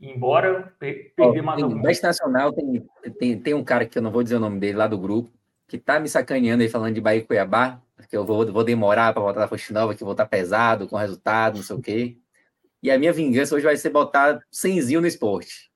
embora, 0.00 0.72
perder 0.78 1.42
mais 1.42 1.62
algum. 1.62 1.82
Bet 1.82 2.02
Nacional 2.02 2.52
tem, 2.52 2.86
tem, 3.18 3.38
tem 3.38 3.54
um 3.54 3.64
cara 3.64 3.84
que 3.84 3.98
eu 3.98 4.02
não 4.02 4.10
vou 4.10 4.22
dizer 4.22 4.36
o 4.36 4.40
nome 4.40 4.58
dele 4.60 4.78
lá 4.78 4.86
do 4.86 4.98
grupo, 4.98 5.30
que 5.66 5.78
tá 5.78 5.98
me 5.98 6.08
sacaneando 6.08 6.62
aí 6.62 6.68
falando 6.68 6.94
de 6.94 7.00
Bahia 7.00 7.20
e 7.20 7.24
Cuiabá, 7.26 7.80
que 8.08 8.16
eu 8.16 8.24
vou, 8.24 8.50
vou 8.52 8.64
demorar 8.64 9.12
para 9.12 9.22
voltar 9.22 9.40
da 9.40 9.48
Fonte 9.48 9.72
Nova, 9.72 9.94
que 9.94 10.04
vou 10.04 10.12
estar 10.12 10.26
pesado 10.26 10.86
com 10.86 10.96
resultado, 10.96 11.56
não 11.56 11.62
sei 11.62 11.76
o 11.76 11.82
quê. 11.82 12.16
E 12.82 12.90
a 12.90 12.98
minha 12.98 13.12
vingança 13.12 13.54
hoje 13.54 13.64
vai 13.64 13.76
ser 13.76 13.90
botar 13.90 14.40
cenzinho 14.50 15.00
no 15.00 15.06
esporte. 15.06 15.70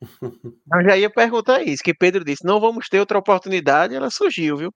Eu 0.72 0.84
já 0.84 0.96
ia 0.96 1.10
perguntar 1.10 1.62
isso, 1.62 1.82
que 1.82 1.94
Pedro 1.94 2.24
disse, 2.24 2.44
não 2.44 2.60
vamos 2.60 2.88
ter 2.88 3.00
outra 3.00 3.18
oportunidade, 3.18 3.94
ela 3.94 4.10
surgiu, 4.10 4.56
viu? 4.56 4.74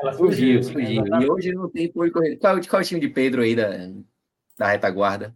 Ela 0.00 0.12
surgiu, 0.12 0.62
surgiu. 0.62 1.04
E 1.06 1.30
hoje 1.30 1.52
não 1.52 1.70
tem 1.70 1.90
por 1.90 2.10
correr. 2.10 2.36
Qual, 2.36 2.60
qual 2.68 2.80
é 2.80 2.84
o 2.84 2.86
time 2.86 3.00
de 3.00 3.08
Pedro 3.08 3.42
aí 3.42 3.54
da, 3.54 3.70
da 4.58 4.68
retaguarda? 4.68 5.34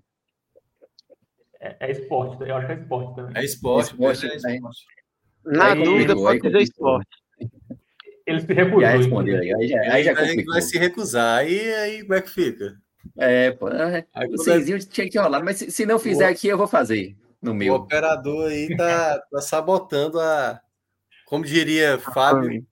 É, 1.60 1.88
é 1.88 1.90
esporte, 1.90 2.42
eu 2.48 2.56
acho 2.56 2.66
que 2.66 2.72
é 2.72 2.76
esporte 2.76 3.16
também. 3.16 3.36
É 3.36 3.44
esporte, 3.44 3.92
esporte, 3.92 4.26
é 4.26 4.36
esporte. 4.36 4.86
Na 5.44 5.72
aí, 5.72 5.82
dúvida, 5.82 6.14
pode 6.14 6.40
dizer 6.40 6.60
esporte. 6.60 7.08
Ele 8.26 8.40
se 8.40 8.52
recusou. 8.52 8.80
Já 8.82 8.90
respondeu 8.90 9.40
aí, 9.40 9.54
aí 9.54 9.68
já, 9.68 9.80
aí 9.80 10.04
já 10.04 10.18
aí 10.18 10.44
vai 10.44 10.60
se 10.60 10.78
recusar, 10.78 11.38
aí, 11.38 11.74
aí 11.74 12.02
como 12.02 12.14
é 12.14 12.20
que 12.20 12.30
fica? 12.30 12.76
É, 13.16 13.50
pô, 13.52 13.68
é, 13.70 14.06
o 14.28 14.38
Cenzinho 14.38 14.78
tinha 14.78 15.08
que 15.08 15.18
rolar, 15.18 15.42
mas 15.42 15.56
se, 15.56 15.70
se 15.70 15.86
não 15.86 15.98
fizer 15.98 16.26
aqui, 16.26 16.48
eu 16.48 16.58
vou 16.58 16.66
fazer 16.66 17.16
no 17.40 17.54
meu. 17.54 17.72
O 17.72 17.76
operador 17.78 18.50
aí 18.50 18.76
tá, 18.76 19.18
tá 19.18 19.40
sabotando 19.40 20.20
a. 20.20 20.60
Como 21.26 21.44
diria 21.44 21.98
Fábio. 21.98 22.66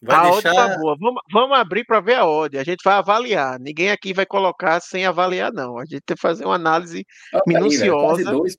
Vai 0.00 0.16
a 0.16 0.30
deixar... 0.30 0.54
tá 0.54 0.78
boa. 0.78 0.96
Vamos, 0.98 1.22
vamos 1.32 1.58
abrir 1.58 1.84
para 1.84 2.00
ver 2.00 2.14
a 2.14 2.26
odd. 2.26 2.56
A 2.58 2.64
gente 2.64 2.82
vai 2.84 2.94
avaliar. 2.94 3.58
Ninguém 3.58 3.90
aqui 3.90 4.12
vai 4.12 4.24
colocar 4.24 4.80
sem 4.80 5.04
avaliar, 5.04 5.52
não. 5.52 5.78
A 5.78 5.84
gente 5.84 6.02
tem 6.02 6.16
que 6.16 6.22
fazer 6.22 6.44
uma 6.44 6.54
análise 6.54 7.04
minuciosa. 7.46 8.20
Aí, 8.20 8.24
quase 8.24 8.24
dois. 8.24 8.58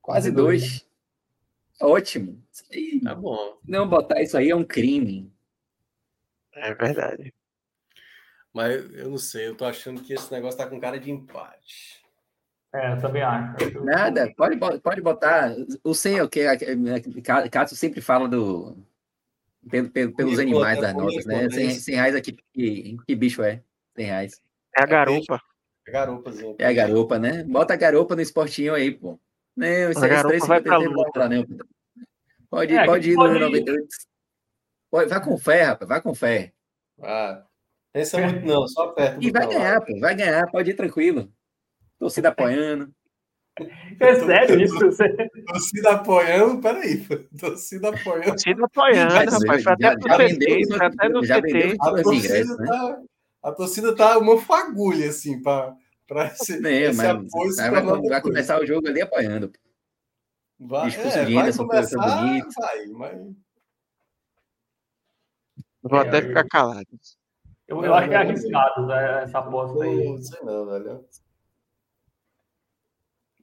Quase 0.00 0.30
dois. 0.30 0.86
Ótimo. 1.80 2.42
Tá 3.02 3.14
bom. 3.14 3.58
Não 3.66 3.88
botar 3.88 4.22
isso 4.22 4.36
aí 4.36 4.50
é 4.50 4.56
um 4.56 4.64
crime. 4.64 5.32
É 6.54 6.74
verdade. 6.74 7.34
Mas 8.52 8.92
eu 8.94 9.08
não 9.10 9.18
sei, 9.18 9.48
eu 9.48 9.56
tô 9.56 9.64
achando 9.64 10.02
que 10.02 10.12
esse 10.12 10.30
negócio 10.32 10.58
tá 10.58 10.66
com 10.66 10.80
cara 10.80 10.98
de 10.98 11.10
empate. 11.10 12.00
É, 12.72 12.92
eu 12.92 13.00
também 13.00 13.22
acho. 13.22 13.84
Nada, 13.84 14.32
pode, 14.36 14.56
pode 14.80 15.00
botar. 15.00 15.54
O 15.82 15.94
sem 15.94 16.18
é 16.18 16.22
o 16.22 16.28
que? 16.28 16.44
Cássio 17.50 17.76
sempre 17.76 18.00
fala 18.00 18.28
do. 18.28 18.76
Pelo, 19.68 19.90
pelo, 19.90 20.14
pelos 20.14 20.38
animais 20.38 20.80
das 20.80 20.94
notas, 20.94 21.26
né? 21.26 21.50
100, 21.50 21.70
100 21.70 21.94
reais 21.94 22.14
aqui, 22.14 22.36
que, 22.52 22.96
que 23.06 23.14
bicho 23.14 23.42
é? 23.42 23.62
100 23.96 24.06
reais. 24.06 24.40
É 24.76 24.82
a 24.82 24.86
garupa. 24.86 25.40
É 25.86 25.90
a 25.90 25.92
garupazinha. 25.92 26.54
É 26.58 26.66
a 26.66 26.72
garupa, 26.72 27.18
né? 27.18 27.44
Bota 27.44 27.74
a 27.74 27.76
garupa 27.76 28.14
no 28.14 28.22
esportinho 28.22 28.74
aí, 28.74 28.90
pô. 28.90 29.20
Não, 29.56 29.90
isso 29.90 30.04
é 30.04 30.22
3,53 30.22 31.28
né? 31.28 31.44
Pode, 32.48 32.74
é, 32.74 32.84
pode 32.86 33.10
ir 33.10 33.16
no 33.16 33.38
98. 33.38 33.88
Vai 34.90 35.24
com 35.24 35.38
fé, 35.38 35.62
rapaz, 35.62 35.88
vai 35.88 36.00
com 36.00 36.14
fé. 36.14 36.52
Ah, 37.02 37.44
pensa 37.92 38.18
muito 38.18 38.44
não, 38.44 38.66
só 38.66 38.88
perto. 38.88 39.22
E 39.22 39.30
vai 39.30 39.46
ganhar, 39.46 39.80
pô, 39.80 40.00
vai 40.00 40.14
ganhar, 40.14 40.50
pode 40.50 40.70
ir 40.70 40.74
tranquilo. 40.74 41.32
Torcida 41.98 42.30
apoiando. 42.30 42.92
É 43.98 44.14
sério 44.14 44.60
isso? 44.60 44.78
Torcida 44.78 45.90
apoiando, 45.90 46.60
peraí. 46.60 47.06
Torcida 47.38 47.90
apoiando. 47.90 48.30
Torcida 48.30 48.64
apoiando, 48.64 49.14
rapaz. 49.14 49.62
Foi 49.62 49.72
até 49.72 49.94
no 49.94 50.38
TT, 50.38 50.66
foi 50.66 50.86
até 50.86 51.08
no 51.08 51.20
TT. 51.20 51.76
A 51.80 52.02
torcida, 52.02 52.56
né? 52.56 52.66
tá, 52.66 53.02
a 53.42 53.52
torcida 53.52 53.96
tá 53.96 54.18
uma 54.18 54.38
fagulha, 54.38 55.08
assim, 55.08 55.42
para 55.42 55.76
esse, 56.32 56.66
é, 56.66 56.82
esse 56.90 57.06
apoio. 57.06 57.56
Vai, 57.56 57.70
vai, 57.70 58.00
vai 58.00 58.20
começar 58.22 58.60
o 58.60 58.66
jogo 58.66 58.88
ali 58.88 59.02
apoiando. 59.02 59.52
Vai, 60.58 60.88
é, 60.90 61.24
vai 61.24 61.52
começar, 61.52 61.98
vai, 61.98 62.42
mas... 62.92 63.18
Vou 65.82 65.98
é, 65.98 66.08
até 66.08 66.22
ficar 66.22 66.46
calado. 66.48 66.86
Eu, 67.66 67.84
eu 67.84 67.94
acho 67.94 68.08
que 68.08 68.14
é 68.14 68.18
arriscado 68.18 68.86
né, 68.86 69.22
essa 69.22 69.38
aposta 69.38 69.84
aí. 69.84 70.08
Não 70.08 70.18
sei 70.18 70.40
não, 70.42 70.66
velho. 70.66 71.04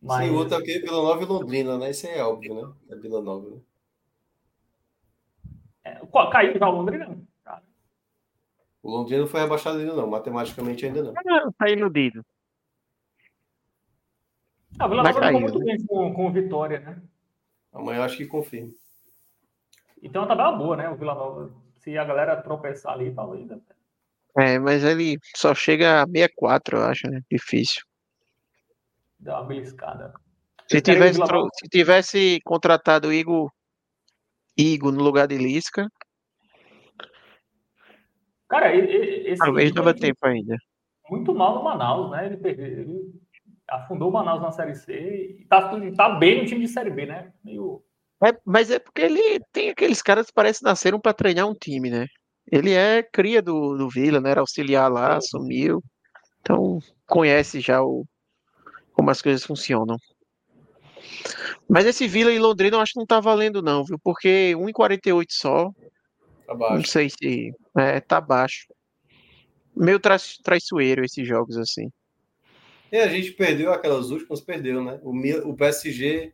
Mas... 0.01 0.27
Sim, 0.27 0.33
o 0.33 0.37
outro 0.37 0.57
aqui 0.57 0.71
é 0.71 0.79
Vila 0.79 1.01
Nova 1.01 1.23
e 1.23 1.25
Londrina, 1.25 1.77
né? 1.77 1.89
Isso 1.89 2.07
é 2.07 2.23
óbvio, 2.23 2.53
né? 2.53 2.73
É 2.89 2.95
Vila 2.95 3.21
Nova, 3.21 3.49
né? 3.49 3.61
É, 5.83 6.01
caiu 6.31 6.57
já 6.57 6.67
o 6.67 6.71
Londrina? 6.71 7.17
Cara. 7.43 7.63
O 8.83 8.91
Londrina 8.91 9.21
não 9.21 9.27
foi 9.27 9.41
rebaixado 9.41 9.79
ainda, 9.79 9.95
não. 9.95 10.07
Matematicamente 10.07 10.85
ainda 10.85 11.03
não. 11.03 11.13
Não, 11.25 11.51
tá 11.53 11.69
iludido. 11.69 12.25
Ah, 14.79 14.85
o 14.85 14.89
Vila 14.89 15.03
Nova 15.03 15.23
ficou 15.23 15.41
muito 15.41 15.59
né? 15.59 15.65
bem 15.65 15.85
com, 15.85 16.13
com 16.13 16.31
Vitória, 16.31 16.79
né? 16.79 17.01
Amanhã 17.71 17.99
eu 17.99 18.03
acho 18.03 18.17
que 18.17 18.25
confirma. 18.25 18.71
E 20.01 20.09
tem 20.09 20.21
uma 20.21 20.27
tabela 20.27 20.51
boa, 20.51 20.77
né? 20.77 20.89
O 20.89 20.95
Vila 20.95 21.15
Nova. 21.15 21.51
Se 21.77 21.97
a 21.97 22.03
galera 22.03 22.41
tropeçar 22.41 22.93
ali, 22.93 23.13
tá 23.13 23.23
ainda. 23.23 23.61
É, 24.37 24.59
mas 24.59 24.83
ele 24.83 25.17
só 25.35 25.55
chega 25.55 26.03
a 26.03 26.05
64, 26.05 26.77
eu 26.77 26.83
acho, 26.83 27.09
né? 27.09 27.21
Difícil. 27.31 27.86
Deu 29.19 29.33
uma 29.33 29.43
beliscada. 29.43 30.13
Se 30.69 30.81
tivesse, 30.81 31.19
se 31.53 31.69
tivesse 31.69 32.39
contratado 32.43 33.07
o 33.07 33.13
Igor, 33.13 33.49
Igor 34.57 34.91
no 34.91 35.03
lugar 35.03 35.27
de 35.27 35.37
Lisca. 35.37 35.87
Cara, 38.49 38.75
esse. 38.75 39.37
Talvez 39.37 39.71
dava 39.73 39.93
tempo 39.93 40.19
ainda. 40.23 40.55
Muito 41.09 41.33
mal 41.33 41.55
no 41.55 41.63
Manaus, 41.63 42.11
né? 42.11 42.25
Ele, 42.25 42.49
ele 42.49 43.13
afundou 43.69 44.09
o 44.09 44.13
Manaus 44.13 44.41
na 44.41 44.51
Série 44.51 44.75
C 44.75 45.37
e 45.39 45.45
tá, 45.45 45.71
tá 45.95 46.09
bem 46.09 46.41
no 46.41 46.45
time 46.45 46.65
de 46.65 46.71
Série 46.71 46.89
B, 46.89 47.05
né? 47.05 47.31
Meio... 47.43 47.81
É, 48.23 48.35
mas 48.45 48.71
é 48.71 48.79
porque 48.79 49.01
ele 49.01 49.39
tem 49.51 49.69
aqueles 49.69 50.01
caras 50.01 50.27
que 50.27 50.33
parecem 50.33 50.65
nasceram 50.65 50.99
para 50.99 51.13
treinar 51.13 51.47
um 51.47 51.53
time, 51.53 51.89
né? 51.89 52.07
Ele 52.49 52.73
é 52.73 53.03
cria 53.03 53.41
do, 53.41 53.77
do 53.77 53.89
Vila, 53.89 54.19
né? 54.19 54.31
Era 54.31 54.41
auxiliar 54.41 54.91
lá, 54.91 55.17
assumiu. 55.17 55.81
Então 56.41 56.79
conhece 57.05 57.59
já 57.59 57.81
o, 57.81 58.05
como 58.97 59.11
as 59.11 59.21
coisas 59.21 59.43
funcionam. 59.45 59.95
Mas 61.69 61.85
esse 61.85 62.07
Vila 62.07 62.31
e 62.31 62.39
Londrina 62.39 62.77
eu 62.77 62.81
acho 62.81 62.93
que 62.93 62.99
não 62.99 63.05
tá 63.05 63.19
valendo 63.19 63.61
não, 63.61 63.83
viu? 63.85 63.99
Porque 64.03 64.53
1,48 64.55 65.25
só. 65.29 65.69
Tá 66.45 66.53
Não 66.53 66.57
baixo. 66.57 66.87
sei 66.89 67.09
se. 67.09 67.53
É, 67.77 67.99
tá 67.99 68.19
baixo. 68.19 68.67
Meio 69.75 69.99
tra 69.99 70.17
traiçoeiro 70.43 71.05
esses 71.05 71.27
jogos 71.27 71.55
assim. 71.57 71.91
E 72.91 72.97
a 72.97 73.07
gente 73.07 73.31
perdeu 73.33 73.71
aquelas 73.71 74.09
últimas, 74.09 74.41
perdeu, 74.41 74.83
né? 74.83 74.99
O, 75.03 75.11
o 75.49 75.55
PSG, 75.55 76.33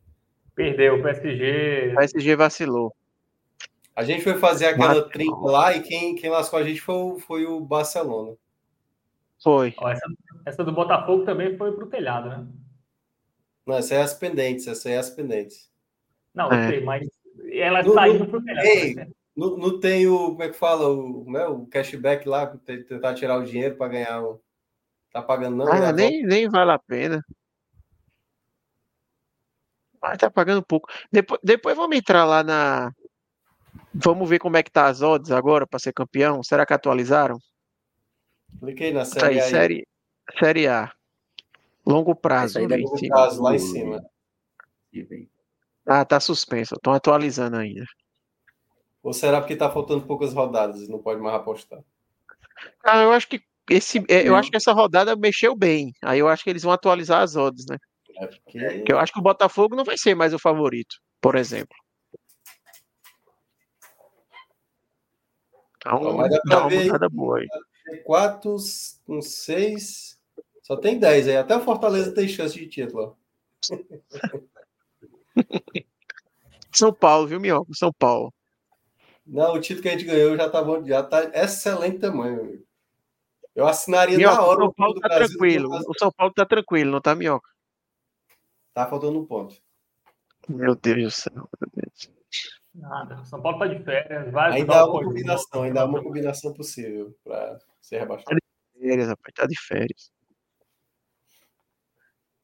Perdeu 0.56 1.00
o 1.00 1.02
PSG. 1.04 1.90
O 1.92 1.96
PSG 1.96 2.36
vacilou. 2.36 2.96
a 3.96 4.04
gente 4.04 4.24
foi 4.24 4.36
fazer 4.36 4.68
aquela 4.68 5.02
Mas- 5.02 5.12
trinca 5.12 5.36
lá 5.42 5.76
e 5.76 5.82
quem, 5.82 6.14
quem 6.16 6.30
lascou 6.30 6.60
a 6.60 6.64
gente 6.64 6.80
foi, 6.80 6.96
o- 6.96 7.20
foi 7.20 7.46
o 7.46 7.60
Barcelona. 7.60 8.36
Foi. 9.44 9.74
Ó, 9.78 9.90
essa, 9.90 10.06
essa 10.46 10.64
do 10.64 10.72
Botafogo 10.72 11.26
também 11.26 11.58
foi 11.58 11.72
pro 11.74 11.88
telhado, 11.88 12.30
né? 12.30 12.48
Não, 13.66 13.76
essa 13.76 13.96
é 13.96 14.02
as 14.02 14.14
pendentes, 14.14 14.68
essa 14.68 14.90
é 14.90 14.98
as 14.98 15.10
pendentes. 15.10 15.72
Não, 16.34 16.52
É. 16.52 16.68
sei, 16.68 16.82
mas 16.84 17.08
ela 17.52 17.82
No- 17.82 17.90
está 17.90 18.08
no- 18.08 18.16
indo 18.16 18.28
pro 18.28 18.44
telhado. 18.44 18.66
Ei, 18.68 18.94
né? 18.96 19.08
Não, 19.36 19.58
não 19.58 19.80
tem 19.80 20.06
o, 20.08 20.28
como 20.32 20.44
é 20.44 20.50
que 20.50 20.56
fala, 20.56 20.88
o, 20.90 21.26
né, 21.32 21.46
o 21.48 21.66
cashback 21.68 22.28
lá, 22.28 22.46
te- 22.58 22.84
tentar 22.84 23.16
tirar 23.16 23.38
o 23.40 23.44
dinheiro 23.44 23.76
para 23.78 23.88
ganhar 23.92 24.22
o. 24.24 24.42
Tá 25.12 25.22
pagando 25.22 25.58
não? 25.58 25.72
Ah, 25.72 25.92
né? 25.92 25.94
nem, 25.94 26.24
nem 26.26 26.50
vale 26.50 26.72
a 26.72 26.80
pena. 26.80 27.24
Mas 30.02 30.18
tá 30.18 30.30
pagando 30.30 30.64
pouco. 30.64 30.90
Depois, 31.12 31.40
depois 31.44 31.76
vamos 31.78 31.96
entrar 31.96 32.26
lá 32.26 32.44
na. 32.44 32.92
Vamos 33.94 34.28
ver 34.28 34.40
como 34.40 34.58
é 34.58 34.64
que 34.64 34.72
tá 34.72 34.88
as 34.88 35.02
odds 35.02 35.32
agora 35.32 35.66
para 35.66 35.80
ser 35.80 35.94
campeão. 35.94 36.44
Será 36.44 36.66
que 36.66 36.74
atualizaram? 36.74 37.38
Cliquei 38.60 38.92
na 38.92 39.02
Tá 39.02 39.06
série 39.06 39.36
aí, 39.36 39.40
aí. 39.40 39.50
série, 39.50 39.88
série 40.40 40.68
A. 40.68 40.92
Longo 41.86 42.16
prazo. 42.16 42.60
Aí 42.60 42.68
No 42.68 42.98
cima. 42.98 43.16
caso, 43.16 43.42
lá 43.42 43.56
em 43.56 43.60
cima. 43.60 44.06
Ah, 45.86 46.06
tá 46.06 46.20
suspenso. 46.20 46.76
Estão 46.76 46.94
atualizando 46.94 47.58
ainda. 47.58 47.84
Ou 49.02 49.12
será 49.12 49.42
porque 49.42 49.56
tá 49.56 49.70
faltando 49.70 50.06
poucas 50.06 50.34
rodadas 50.34 50.82
e 50.82 50.90
não 50.90 51.00
pode 51.00 51.20
mais 51.20 51.36
apostar? 51.36 51.84
Ah, 52.86 53.04
eu 53.04 53.12
acho 53.12 53.28
que 53.28 53.42
esse, 53.70 54.00
é, 54.10 54.22
eu 54.26 54.32
Não. 54.32 54.38
acho 54.38 54.50
que 54.50 54.56
essa 54.58 54.72
rodada 54.72 55.16
mexeu 55.16 55.56
bem. 55.56 55.92
Aí 56.04 56.20
eu 56.20 56.28
acho 56.30 56.44
que 56.44 56.50
eles 56.50 56.64
vão 56.64 56.72
atualizar 56.72 57.22
as 57.22 57.36
odds, 57.36 57.66
né? 57.70 57.78
É 58.18 58.28
porque. 58.28 58.60
Porque 58.60 58.94
eu 58.94 59.00
acho 59.00 59.12
que 59.12 59.20
o 59.20 59.24
Botafogo 59.24 59.76
não 59.76 59.84
vai 59.84 59.98
ser 59.98 60.16
mais 60.16 60.34
o 60.34 60.40
favorito, 60.40 60.96
por 61.20 61.36
exemplo. 61.36 61.76
Então, 65.78 66.16
Mas 66.16 66.32
dá 66.32 66.40
pra 66.42 66.50
dá 66.56 66.60
uma 66.62 66.70
ver 66.70 66.92
aí. 66.92 67.10
boa 67.12 67.40
aí. 67.40 67.48
Quatro, 68.04 68.56
com 69.06 69.22
seis. 69.22 70.20
Só 70.62 70.78
tem 70.78 71.00
dez 71.00 71.28
aí. 71.28 71.38
Até 71.38 71.56
o 71.56 71.62
Fortaleza 71.62 72.14
tem 72.14 72.28
chance 72.28 72.54
de 72.56 72.68
título. 72.68 73.18
São 76.72 76.94
Paulo, 76.94 77.28
viu, 77.28 77.40
Minhoca? 77.40 77.72
São 77.74 77.92
Paulo. 77.94 78.34
Não, 79.26 79.54
o 79.54 79.62
título 79.62 79.84
que 79.84 79.90
a 79.90 79.92
gente 79.92 80.06
ganhou 80.06 80.36
já 80.36 80.50
tá 80.50 80.62
bom, 80.62 80.84
já 80.86 81.04
tá 81.04 81.24
excelente 81.34 82.00
tamanho, 82.00 82.42
amigo. 82.42 82.64
Eu 83.56 83.68
assinaria 83.68 84.18
Minhoca, 84.18 84.38
na 84.38 84.44
o 84.44 84.48
hora 84.50 84.58
São 84.60 84.68
o 84.68 84.74
Paulo 84.74 84.94
do 84.96 85.02
tá 85.02 85.08
Brasil. 85.10 85.28
tranquilo. 85.28 85.70
O 85.88 85.94
São 85.98 86.12
Paulo 86.12 86.34
tá 86.34 86.46
tranquilo, 86.46 86.92
não 86.92 87.02
tá, 87.02 87.16
Minhoca? 87.16 87.50
Tá 88.74 88.88
faltando 88.88 89.20
um 89.20 89.26
ponto. 89.26 89.56
Meu 90.50 90.76
Deus 90.76 91.04
do 91.04 91.12
céu. 91.12 91.34
meu 91.36 91.48
Deus. 91.76 92.10
Nada. 92.74 93.24
São 93.26 93.42
Paulo 93.42 93.60
tá 93.60 93.68
de 93.68 93.84
férias. 93.84 94.32
Vai 94.32 94.54
Ainda 94.54 94.80
há 94.80 94.86
uma 94.86 94.92
Corinthians. 94.94 95.14
combinação, 95.14 95.64
ainda 95.64 95.82
há 95.82 95.86
uma 95.86 96.02
combinação 96.04 96.54
possível 96.54 97.16
para 97.24 97.60
ser 97.82 98.00
rebaixado. 98.00 98.38
Férias, 98.80 99.08
rapaz, 99.08 99.34
tá 99.36 99.46
de 99.46 99.60
férias. 99.62 100.12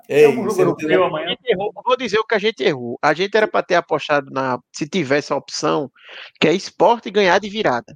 Ei, 0.08 0.26
algum 0.26 0.44
você 0.44 0.64
jogo 0.64 0.82
europeu 0.82 1.04
amanhã? 1.04 1.30
gente 1.30 1.46
errou. 1.52 1.72
Vou 1.86 1.96
dizer 1.98 2.18
o 2.20 2.26
que 2.26 2.34
a 2.36 2.40
gente 2.40 2.64
errou. 2.64 2.98
A 3.02 3.14
gente 3.14 3.36
era 3.36 3.48
para 3.48 3.64
ter 3.66 3.76
apostado 3.76 4.30
na. 4.32 4.60
Se 4.72 4.88
tivesse 4.88 5.32
a 5.32 5.36
opção, 5.36 5.92
que 6.40 6.48
é 6.48 6.54
esporte 6.54 7.10
e 7.10 7.12
ganhar 7.12 7.40
de 7.40 7.50
virada. 7.50 7.96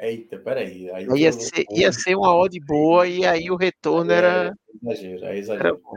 Eita, 0.00 0.36
peraí. 0.38 0.90
Aí 0.90 1.06
ia 1.16 1.30
um- 1.30 1.32
ser, 1.32 1.64
ia 1.70 1.92
ser 1.92 2.16
uma 2.16 2.34
odd 2.34 2.58
boa 2.66 3.06
e 3.06 3.24
aí 3.24 3.50
o 3.50 3.56
retorno 3.56 4.10
era. 4.10 4.52
É 4.86 4.92
exagero, 4.92 5.24
é 5.24 5.28
era 5.28 5.36
exagero. 5.38 5.80
bom. 5.80 5.96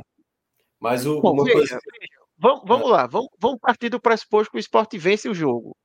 Mas 0.79 1.07
o, 1.07 1.19
Bom, 1.21 1.33
uma 1.33 1.43
veja, 1.43 1.57
coisa. 1.57 1.79
veja, 1.99 2.26
vamos, 2.37 2.61
vamos 2.65 2.89
lá, 2.89 3.07
vamos, 3.07 3.29
vamos 3.39 3.59
partir 3.59 3.89
do 3.89 3.99
pressuposto 3.99 4.51
que 4.51 4.57
o 4.57 4.59
esporte 4.59 4.97
vence 4.97 5.27
o 5.29 5.33
jogo. 5.33 5.75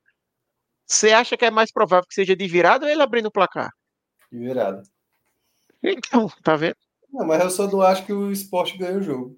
Você 0.86 1.12
acha 1.12 1.36
que 1.36 1.44
é 1.44 1.50
mais 1.50 1.72
provável 1.72 2.06
que 2.08 2.14
seja 2.14 2.36
de 2.36 2.46
virada 2.46 2.86
ou 2.86 2.92
ele 2.92 3.02
abrindo 3.02 3.26
o 3.26 3.32
placar? 3.32 3.70
de 4.30 4.38
virada. 4.38 4.82
Então, 5.82 6.28
tá 6.42 6.56
vendo? 6.56 6.76
Não, 7.12 7.26
mas 7.26 7.42
eu 7.42 7.50
só 7.50 7.66
não 7.70 7.82
acho 7.82 8.06
que 8.06 8.12
o 8.12 8.30
esporte 8.32 8.78
ganha 8.78 8.96
o 8.98 9.02
jogo. 9.02 9.36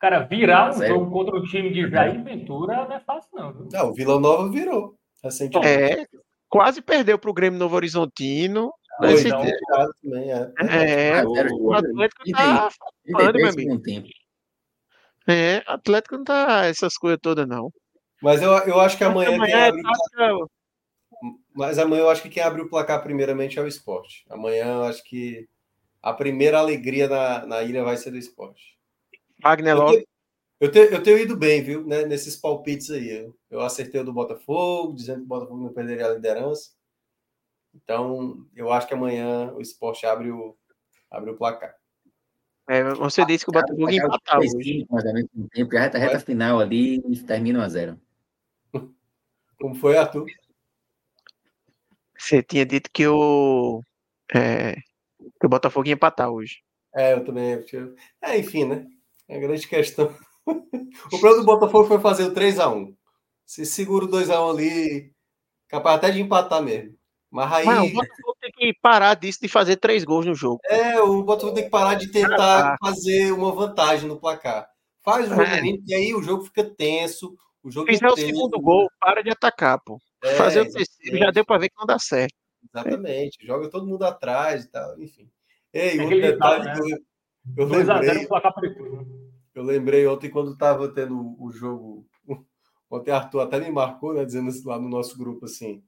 Cara, 0.00 0.20
virar 0.20 0.70
um 0.70 0.72
Sério? 0.72 0.94
jogo 0.96 1.10
contra 1.12 1.36
o 1.36 1.44
time 1.44 1.72
de 1.72 1.88
Jair 1.88 2.22
Ventura 2.24 2.88
não 2.88 2.96
é 2.96 3.00
fácil, 3.00 3.30
não. 3.32 3.52
Viu? 3.52 3.68
Não, 3.72 3.90
o 3.90 3.94
Vila 3.94 4.18
Nova 4.18 4.50
virou 4.50 4.96
recentemente. 5.22 5.68
É, 5.68 6.04
quase 6.48 6.82
perdeu 6.82 7.16
para 7.18 7.30
o 7.30 7.34
Grêmio 7.34 7.58
Novo 7.58 7.76
Horizontino. 7.76 8.72
Foi, 8.98 9.12
Esse- 9.12 9.28
então. 9.28 9.42
virado 9.42 9.92
também, 10.02 10.32
é. 10.32 10.52
É, 10.58 11.22
zero, 11.24 11.54
o 11.56 11.72
Atlético 11.72 12.24
tá. 12.32 12.68
Manda, 13.08 13.32
meu 13.32 13.52
33 13.52 13.54
amigo. 13.54 13.82
tempo. 13.82 14.08
É, 15.26 15.62
Atlético 15.66 16.16
não 16.16 16.24
tá 16.24 16.64
essas 16.66 16.96
coisas 16.96 17.18
todas, 17.22 17.46
não. 17.46 17.72
Mas 18.20 18.42
eu, 18.42 18.50
eu 18.50 18.80
acho 18.80 18.96
que 18.96 19.04
amanhã, 19.04 19.34
Amanhã 19.34 19.56
é 19.56 19.68
abre 19.68 19.82
tática- 19.82 20.48
Mas 21.54 21.78
amanhã 21.78 22.02
eu 22.02 22.10
acho 22.10 22.22
que 22.22 22.28
quem 22.30 22.42
abre 22.42 22.62
o 22.62 22.68
placar 22.68 23.02
primeiramente 23.02 23.58
é 23.58 23.62
o 23.62 23.66
esporte. 23.66 24.24
Amanhã 24.30 24.66
eu 24.66 24.82
acho 24.84 25.02
que 25.04 25.48
a 26.00 26.12
primeira 26.12 26.58
alegria 26.58 27.08
na, 27.08 27.46
na 27.46 27.62
ilha 27.62 27.84
vai 27.84 27.96
ser 27.96 28.10
do 28.10 28.18
esporte. 28.18 28.78
Wagner 29.42 29.76
Eu 29.76 29.86
tenho, 29.86 30.06
eu, 30.60 30.70
tenho, 30.72 30.86
eu 30.86 31.02
tenho 31.02 31.18
ido 31.18 31.36
bem, 31.36 31.62
viu, 31.62 31.84
né, 31.86 32.04
nesses 32.04 32.36
palpites 32.36 32.90
aí. 32.90 33.08
Eu, 33.10 33.36
eu 33.50 33.60
acertei 33.60 34.00
o 34.00 34.04
do 34.04 34.12
Botafogo, 34.12 34.94
dizendo 34.94 35.18
que 35.18 35.24
o 35.24 35.28
Botafogo 35.28 35.62
não 35.62 35.72
perderia 35.72 36.06
a 36.06 36.14
liderança. 36.14 36.70
Então, 37.74 38.46
eu 38.54 38.72
acho 38.72 38.86
que 38.86 38.94
amanhã 38.94 39.52
o 39.52 39.60
esporte 39.60 40.06
abre 40.06 40.30
o, 40.30 40.56
abre 41.10 41.30
o 41.30 41.36
placar. 41.36 41.74
É, 42.68 42.84
você 42.94 43.24
disse 43.24 43.44
que 43.44 43.50
o 43.50 43.52
Botafogo 43.52 43.90
ia 43.90 44.02
empatar 44.02 44.38
hoje. 44.38 44.86
ou 44.88 45.02
menos, 45.04 45.30
no 45.34 45.48
tempo, 45.48 45.72
já 45.72 45.80
reta, 45.80 45.98
reta 45.98 46.20
final 46.20 46.60
ali 46.60 47.02
e 47.08 47.20
termina 47.20 47.58
1 47.58 47.62
a 47.62 47.68
0 47.68 48.00
Como 49.58 49.74
foi, 49.74 49.96
Arthur? 49.96 50.26
Você 52.16 52.42
tinha 52.42 52.64
dito 52.64 52.88
que 52.92 53.06
o, 53.06 53.82
é, 54.32 54.74
que 54.74 55.46
o 55.46 55.48
Botafogo 55.48 55.88
ia 55.88 55.94
empatar 55.94 56.30
hoje. 56.30 56.62
É, 56.94 57.14
eu 57.14 57.24
também. 57.24 57.64
É, 58.22 58.38
enfim, 58.38 58.64
né? 58.64 58.86
É 59.28 59.36
a 59.36 59.40
grande 59.40 59.66
questão. 59.66 60.14
o 60.46 61.18
problema 61.18 61.36
do 61.38 61.44
Botafogo 61.44 61.88
foi 61.88 62.00
fazer 62.00 62.24
o 62.24 62.34
3x1. 62.34 62.94
Se 63.44 63.66
segura 63.66 64.04
o 64.04 64.08
2x1 64.08 64.50
ali, 64.50 65.12
capaz 65.68 65.96
até 65.96 66.10
de 66.10 66.20
empatar 66.20 66.62
mesmo. 66.62 66.96
Mas 67.30 67.52
aí, 67.52 67.66
Mas 67.66 67.90
o 67.90 67.94
Botafogo 67.94 68.12
tem 68.22 68.31
que 68.72 68.78
parar 68.80 69.14
disso 69.14 69.40
de 69.42 69.48
fazer 69.48 69.76
três 69.76 70.04
gols 70.04 70.26
no 70.26 70.34
jogo. 70.34 70.60
é, 70.68 71.00
o 71.00 71.22
Botafogo 71.22 71.54
tem 71.54 71.64
que 71.64 71.70
parar 71.70 71.94
de 71.94 72.08
tentar 72.08 72.74
Ah, 72.74 72.76
fazer 72.84 73.32
uma 73.32 73.52
vantagem 73.52 74.08
no 74.08 74.18
placar. 74.20 74.68
Faz 75.02 75.26
o 75.26 75.30
jogo 75.30 75.42
É. 75.42 75.60
e 75.86 75.94
aí 75.94 76.14
o 76.14 76.22
jogo 76.22 76.44
fica 76.44 76.62
tenso. 76.64 77.36
O 77.62 77.70
jogo 77.70 77.86
Fizer 77.88 78.08
o 78.08 78.16
segundo 78.16 78.60
gol, 78.60 78.88
para 79.00 79.22
de 79.22 79.30
atacar, 79.30 79.80
pô. 79.84 79.98
É, 80.22 80.34
Fazer 80.36 80.60
o 80.62 80.70
terceiro 80.70 81.18
já 81.18 81.30
deu 81.30 81.44
pra 81.44 81.58
ver 81.58 81.68
que 81.68 81.76
não 81.78 81.86
dá 81.86 81.98
certo. 81.98 82.34
Exatamente. 82.72 83.38
Joga 83.44 83.68
todo 83.68 83.86
mundo 83.86 84.04
atrás 84.04 84.64
e 84.64 84.70
tal, 84.70 85.00
enfim. 85.00 85.28
Ei, 85.72 85.98
É 85.98 86.02
outro 86.02 86.20
detalhe 86.20 86.72
que 86.72 86.92
eu, 86.92 86.98
eu 87.56 87.66
2x0 87.68 88.00
lembrei. 88.00 88.26
né? 88.26 89.06
Eu 89.54 89.62
lembrei 89.62 90.06
ontem 90.06 90.30
quando 90.30 90.52
estava 90.52 90.88
tendo 90.88 91.36
o 91.38 91.50
jogo. 91.52 92.06
Ontem 92.90 93.10
Arthur 93.10 93.40
até 93.40 93.58
me 93.58 93.70
marcou, 93.70 94.12
né? 94.14 94.22
Dizendo 94.24 94.50
lá 94.66 94.78
no 94.78 94.88
nosso 94.88 95.16
grupo 95.18 95.46
assim: 95.46 95.82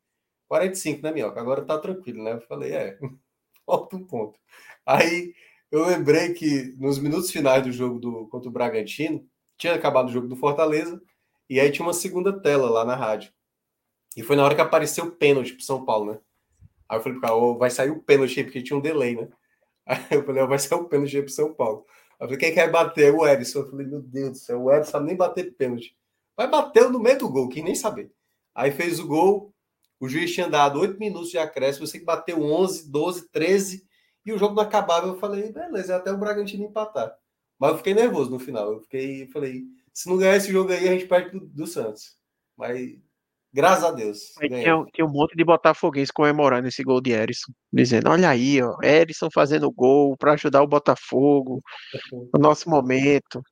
45, 0.49 1.03
né, 1.03 1.13
Minhoca? 1.13 1.41
Agora 1.41 1.65
tá 1.65 1.79
tranquilo, 1.79 2.23
né? 2.23 2.35
Eu 2.35 2.41
falei: 2.43 2.73
é, 2.73 2.99
falta 3.67 3.97
um 3.97 4.05
ponto. 4.05 4.39
Aí 4.87 5.35
eu 5.71 5.87
lembrei 5.87 6.35
que 6.35 6.75
nos 6.79 6.99
minutos 6.99 7.31
finais 7.31 7.63
do 7.63 7.73
jogo 7.73 7.99
do, 7.99 8.29
contra 8.29 8.49
o 8.49 8.53
Bragantino, 8.53 9.27
tinha 9.57 9.75
acabado 9.75 10.09
o 10.09 10.13
jogo 10.13 10.29
do 10.29 10.37
Fortaleza, 10.37 11.01
e 11.49 11.61
aí 11.61 11.71
tinha 11.71 11.87
uma 11.87 11.95
segunda 11.95 12.33
tela 12.33 12.71
lá 12.71 12.85
na 12.85 12.95
rádio. 12.95 13.33
E 14.17 14.23
foi 14.23 14.37
na 14.37 14.45
hora 14.45 14.55
que 14.55 14.61
apareceu 14.61 15.07
o 15.07 15.11
pênalti 15.11 15.53
pro 15.55 15.63
São 15.65 15.85
Paulo, 15.85 16.13
né? 16.13 16.19
Aí 16.89 16.99
eu 16.99 17.03
falei 17.03 17.19
pro 17.19 17.29
cara: 17.29 17.35
"Ô, 17.35 17.57
vai 17.59 17.71
sair 17.71 17.91
o 17.91 18.03
pênalti 18.03 18.39
aí, 18.39 18.45
porque 18.45 18.63
tinha 18.63 18.77
um 18.77 18.83
delay, 18.83 19.17
né? 19.17 19.29
Aí 19.87 20.07
eu 20.13 20.25
falei: 20.25 20.43
"Ó, 20.43 20.47
vai 20.47 20.59
sair 20.59 20.79
o 20.79 20.85
pênalti 20.89 21.17
aí 21.17 21.23
pro 21.23 21.33
São 21.33 21.53
Paulo. 21.53 21.85
Eu 22.21 22.27
falei, 22.27 22.39
quem 22.39 22.55
quer 22.55 22.71
bater? 22.71 23.13
O 23.13 23.27
Edson. 23.27 23.61
Eu 23.61 23.71
falei, 23.71 23.87
meu 23.87 24.01
Deus 24.01 24.31
do 24.31 24.37
céu, 24.39 24.63
o 24.63 24.73
Edson 24.73 24.91
sabe 24.91 25.07
nem 25.07 25.17
bater 25.17 25.53
pênalti. 25.55 25.97
Vai 26.37 26.49
bater 26.49 26.89
no 26.91 26.99
meio 26.99 27.19
do 27.19 27.29
gol, 27.29 27.49
quem 27.49 27.63
nem 27.63 27.75
saber. 27.75 28.11
Aí 28.55 28.71
fez 28.71 28.99
o 28.99 29.07
gol, 29.07 29.54
o 30.05 30.09
juiz 30.09 30.33
tinha 30.33 30.49
dado 30.49 30.79
8 30.79 30.99
minutos 30.99 31.31
de 31.31 31.39
acréscimo, 31.39 31.87
você 31.87 31.99
que 31.99 32.05
bateu 32.05 32.43
11, 32.43 32.91
12, 32.91 33.31
13, 33.31 33.87
e 34.27 34.33
o 34.33 34.39
jogo 34.39 34.55
não 34.55 34.63
acabava. 34.63 35.07
Eu 35.07 35.19
falei, 35.19 35.51
beleza, 35.51 35.97
até 35.97 36.13
o 36.13 36.19
Bragantino 36.19 36.65
empatar. 36.65 37.17
Mas 37.59 37.71
eu 37.71 37.79
fiquei 37.79 37.95
nervoso 37.95 38.31
no 38.31 38.39
final. 38.39 38.73
Eu 38.73 38.81
fiquei, 38.81 39.27
falei, 39.29 39.63
se 39.93 40.09
não 40.09 40.19
ganhar 40.19 40.37
esse 40.37 40.53
jogo 40.53 40.73
aí, 40.73 40.89
a 40.89 40.93
gente 40.93 41.07
perde 41.07 41.39
do, 41.39 41.47
do 41.47 41.67
Santos. 41.67 42.17
Mas, 42.55 42.99
graças 43.53 43.85
a 43.85 43.91
Deus, 43.93 44.35
tinha, 44.39 44.85
tinha 44.93 45.07
um 45.07 45.11
monte 45.11 45.35
de 45.37 45.45
botafoguense 45.45 46.13
comemorando 46.13 46.69
esse 46.69 46.83
gol 46.83 47.01
de 47.01 47.13
Erisson, 47.13 47.53
dizendo: 47.73 48.11
Olha 48.11 48.29
aí, 48.29 48.61
ó, 48.63 48.77
Erisson 48.83 49.29
fazendo 49.33 49.71
gol 49.73 50.17
para 50.19 50.33
ajudar 50.35 50.63
o 50.63 50.69
Botafogo 50.69 51.63
no 52.13 52.41
nosso 52.41 52.69
momento. 52.69 53.43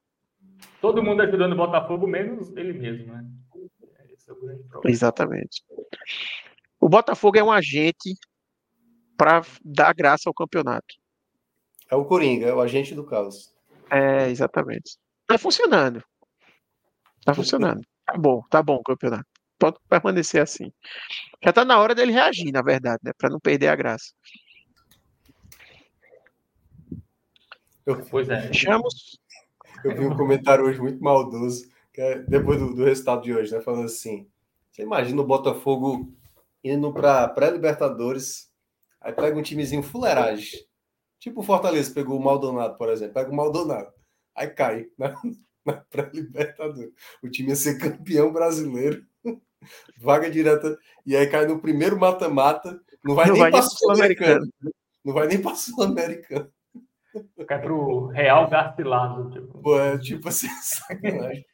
Todo 0.83 1.03
mundo 1.03 1.23
ajudando 1.23 1.53
o 1.53 1.57
Botafogo, 1.57 2.07
menos 2.07 2.55
ele 2.57 2.73
mesmo, 2.75 3.13
né? 3.13 3.25
Esse 4.33 4.41
é 4.41 4.45
o 4.45 4.47
grande 4.47 4.63
problema. 4.69 4.95
Exatamente. 4.95 5.65
O 6.81 6.89
Botafogo 6.89 7.39
é 7.39 7.43
um 7.43 7.53
agente 7.53 8.15
para 9.17 9.43
dar 9.65 9.95
graça 9.95 10.29
ao 10.29 10.35
campeonato. 10.35 10.95
É 11.91 11.95
o 11.95 12.05
Coringa, 12.05 12.47
é 12.47 12.55
o 12.55 12.61
agente 12.61 12.95
do 12.95 13.05
caos. 13.05 13.53
É, 13.91 14.29
exatamente. 14.31 14.97
Tá 15.27 15.39
funcionando. 15.39 16.03
Tá 17.25 17.35
funcionando. 17.35 17.83
Tá 18.05 18.17
bom, 18.17 18.43
tá 18.51 18.63
bom 18.63 18.77
o 18.77 18.83
campeonato. 18.83 19.27
Pode 19.59 19.77
permanecer 19.89 20.43
assim. 20.43 20.73
Já 21.45 21.53
tá 21.53 21.65
na 21.65 21.79
hora 21.79 21.95
dele 21.95 22.13
reagir, 22.13 22.51
na 22.51 22.63
verdade, 22.63 23.01
né? 23.05 23.13
Para 23.17 23.31
não 23.31 23.39
perder 23.39 23.69
a 23.69 23.77
graça. 23.77 24.13
Eu, 27.87 28.05
pois 28.07 28.29
é. 28.29 28.49
Fechamos. 28.49 29.21
Eu 29.85 29.97
vi 29.97 30.07
um 30.07 30.17
comentário 30.17 30.65
hoje 30.65 30.81
muito 30.81 31.03
maldoso, 31.03 31.69
depois 32.27 32.59
do, 32.59 32.75
do, 32.75 32.85
resultado 32.85 33.23
de 33.23 33.35
hoje, 33.35 33.53
né? 33.53 33.61
Falando 33.61 33.85
assim: 33.85 34.27
você 34.71 34.83
imagina 34.83 35.21
o 35.21 35.27
Botafogo 35.27 36.13
indo 36.65 36.93
para 36.93 37.29
pré-Libertadores, 37.29 38.51
aí 39.01 39.13
pega 39.13 39.39
um 39.39 39.43
timezinho 39.43 39.83
fuleiragem. 39.83 40.61
Tipo 41.19 41.41
o 41.41 41.45
Fortaleza 41.45 41.93
pegou 41.93 42.19
o 42.19 42.23
Maldonado, 42.23 42.77
por 42.77 42.89
exemplo. 42.89 43.15
Pega 43.15 43.31
o 43.31 43.37
Maldonado, 43.37 43.93
aí 44.35 44.49
cai 44.49 44.87
na, 44.99 45.15
na 45.65 45.75
pré-Libertadores. 45.75 46.93
O 47.23 47.29
time 47.29 47.51
ia 47.51 47.57
ser 47.57 47.79
campeão 47.79 48.33
brasileiro, 48.33 49.05
vaga 50.01 50.31
direta, 50.31 50.79
e 51.05 51.15
aí 51.15 51.27
cai 51.27 51.47
no 51.47 51.61
primeiro 51.61 51.99
mata-mata, 51.99 52.81
não 53.05 53.15
vai 53.15 53.27
não 53.27 53.35
nem 53.35 53.51
para 53.51 53.63
Sul-Americano. 53.63 54.53
Não 55.05 55.13
vai 55.13 55.27
nem 55.27 55.43
para 55.43 55.55
Sul-Americano. 55.57 56.51
Cai 57.47 57.61
pro 57.61 58.07
Real 58.07 58.49
Gastilado. 58.49 59.31
Tipo. 59.31 59.59
Pô, 59.59 59.79
é 59.79 59.99
tipo 59.99 60.29
assim, 60.29 60.49
sacanagem. 60.63 61.45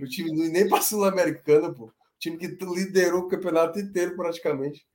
O 0.00 0.04
time 0.06 0.30
nem 0.48 0.68
pra 0.68 0.80
Sul-Americana, 0.80 1.72
pô. 1.72 1.84
O 1.84 1.92
time 2.18 2.36
que 2.36 2.46
liderou 2.46 3.22
o 3.22 3.28
campeonato 3.28 3.78
inteiro 3.78 4.16
praticamente. 4.16 4.86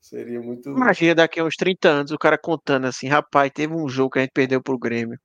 Seria 0.00 0.40
muito. 0.40 0.70
Imagina 0.70 1.14
daqui 1.14 1.40
a 1.40 1.44
uns 1.44 1.56
30 1.56 1.88
anos 1.88 2.10
o 2.12 2.18
cara 2.18 2.38
contando 2.38 2.86
assim, 2.86 3.08
rapaz, 3.08 3.50
teve 3.52 3.74
um 3.74 3.88
jogo 3.88 4.10
que 4.10 4.18
a 4.18 4.22
gente 4.22 4.32
perdeu 4.32 4.62
pro 4.62 4.78
Grêmio. 4.78 5.18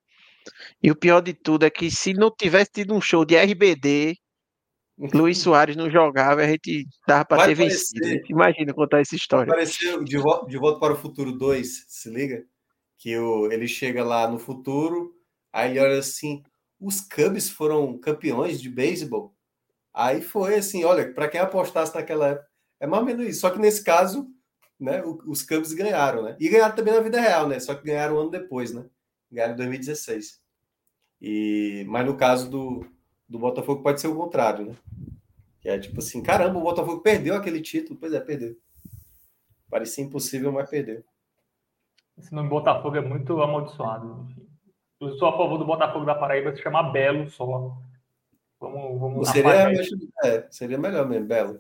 E 0.81 0.89
o 0.89 0.95
pior 0.95 1.21
de 1.21 1.33
tudo 1.33 1.65
é 1.65 1.69
que 1.69 1.91
se 1.91 2.13
não 2.13 2.31
tivesse 2.31 2.71
tido 2.71 2.93
um 2.93 3.01
show 3.01 3.23
de 3.23 3.35
RBD, 3.35 4.15
Luiz 5.13 5.37
Soares 5.39 5.75
não 5.75 5.89
jogava, 5.89 6.41
a 6.41 6.47
gente 6.47 6.85
dava 7.07 7.25
para 7.25 7.45
ter 7.45 7.55
vencido. 7.55 8.07
Imagina 8.29 8.73
contar 8.73 9.01
essa 9.01 9.15
história. 9.15 9.51
Apareceu 9.51 10.03
de, 10.03 10.17
volta, 10.17 10.47
de 10.47 10.57
volta 10.57 10.79
para 10.79 10.93
o 10.93 10.97
futuro 10.97 11.31
2, 11.31 11.85
se 11.87 12.09
liga? 12.09 12.43
que 13.01 13.17
o, 13.17 13.51
ele 13.51 13.67
chega 13.67 14.03
lá 14.03 14.29
no 14.29 14.37
futuro, 14.37 15.11
aí 15.51 15.71
ele 15.71 15.79
olha 15.79 15.97
assim, 15.97 16.43
os 16.81 16.99
Cubs 16.99 17.47
foram 17.47 17.95
campeões 17.99 18.59
de 18.59 18.67
beisebol. 18.67 19.33
Aí 19.93 20.21
foi 20.21 20.55
assim, 20.55 20.83
olha, 20.83 21.13
para 21.13 21.29
quem 21.29 21.39
apostasse 21.39 21.93
naquela 21.93 22.29
época, 22.29 22.47
é 22.79 22.87
mais 22.87 23.01
ou 23.01 23.05
menos 23.05 23.27
isso. 23.27 23.41
Só 23.41 23.51
que 23.51 23.59
nesse 23.59 23.83
caso, 23.83 24.27
né, 24.79 25.03
os 25.05 25.43
Cubs 25.43 25.73
ganharam, 25.73 26.23
né? 26.23 26.35
E 26.39 26.49
ganharam 26.49 26.75
também 26.75 26.93
na 26.93 26.99
vida 26.99 27.21
real, 27.21 27.47
né? 27.47 27.59
Só 27.59 27.75
que 27.75 27.85
ganharam 27.85 28.15
um 28.15 28.19
ano 28.21 28.31
depois, 28.31 28.73
né? 28.73 28.85
Ganharam 29.31 29.53
em 29.53 29.57
2016. 29.57 30.41
E, 31.21 31.85
mas 31.87 32.03
no 32.03 32.17
caso 32.17 32.49
do, 32.49 32.83
do 33.29 33.37
Botafogo 33.37 33.83
pode 33.83 34.01
ser 34.01 34.07
o 34.07 34.15
contrário, 34.15 34.65
né? 34.65 34.75
Que 35.59 35.69
é 35.69 35.77
tipo 35.77 35.99
assim, 35.99 36.23
caramba, 36.23 36.57
o 36.57 36.63
Botafogo 36.63 37.01
perdeu 37.01 37.35
aquele 37.35 37.61
título. 37.61 37.99
Pois 37.99 38.11
é, 38.11 38.19
perdeu. 38.19 38.57
Parecia 39.69 40.03
impossível, 40.03 40.51
mas 40.51 40.67
perdeu. 40.67 41.03
Esse 42.17 42.33
nome 42.33 42.49
Botafogo 42.49 42.97
é 42.97 43.01
muito 43.01 43.39
amaldiçoado. 43.39 44.27
Enfim. 44.31 44.50
Eu 45.01 45.17
sou 45.17 45.29
a 45.29 45.37
favor 45.37 45.57
do 45.57 45.65
Botafogo 45.65 46.05
da 46.05 46.13
Paraíba 46.13 46.55
se 46.55 46.61
chamar 46.61 46.91
Belo 46.91 47.27
só. 47.27 47.75
Vamos, 48.59 48.99
vamos 48.99 49.29
seria, 49.29 49.71
é, 50.23 50.45
seria 50.51 50.77
melhor 50.77 51.09
mesmo, 51.09 51.25
Belo. 51.25 51.59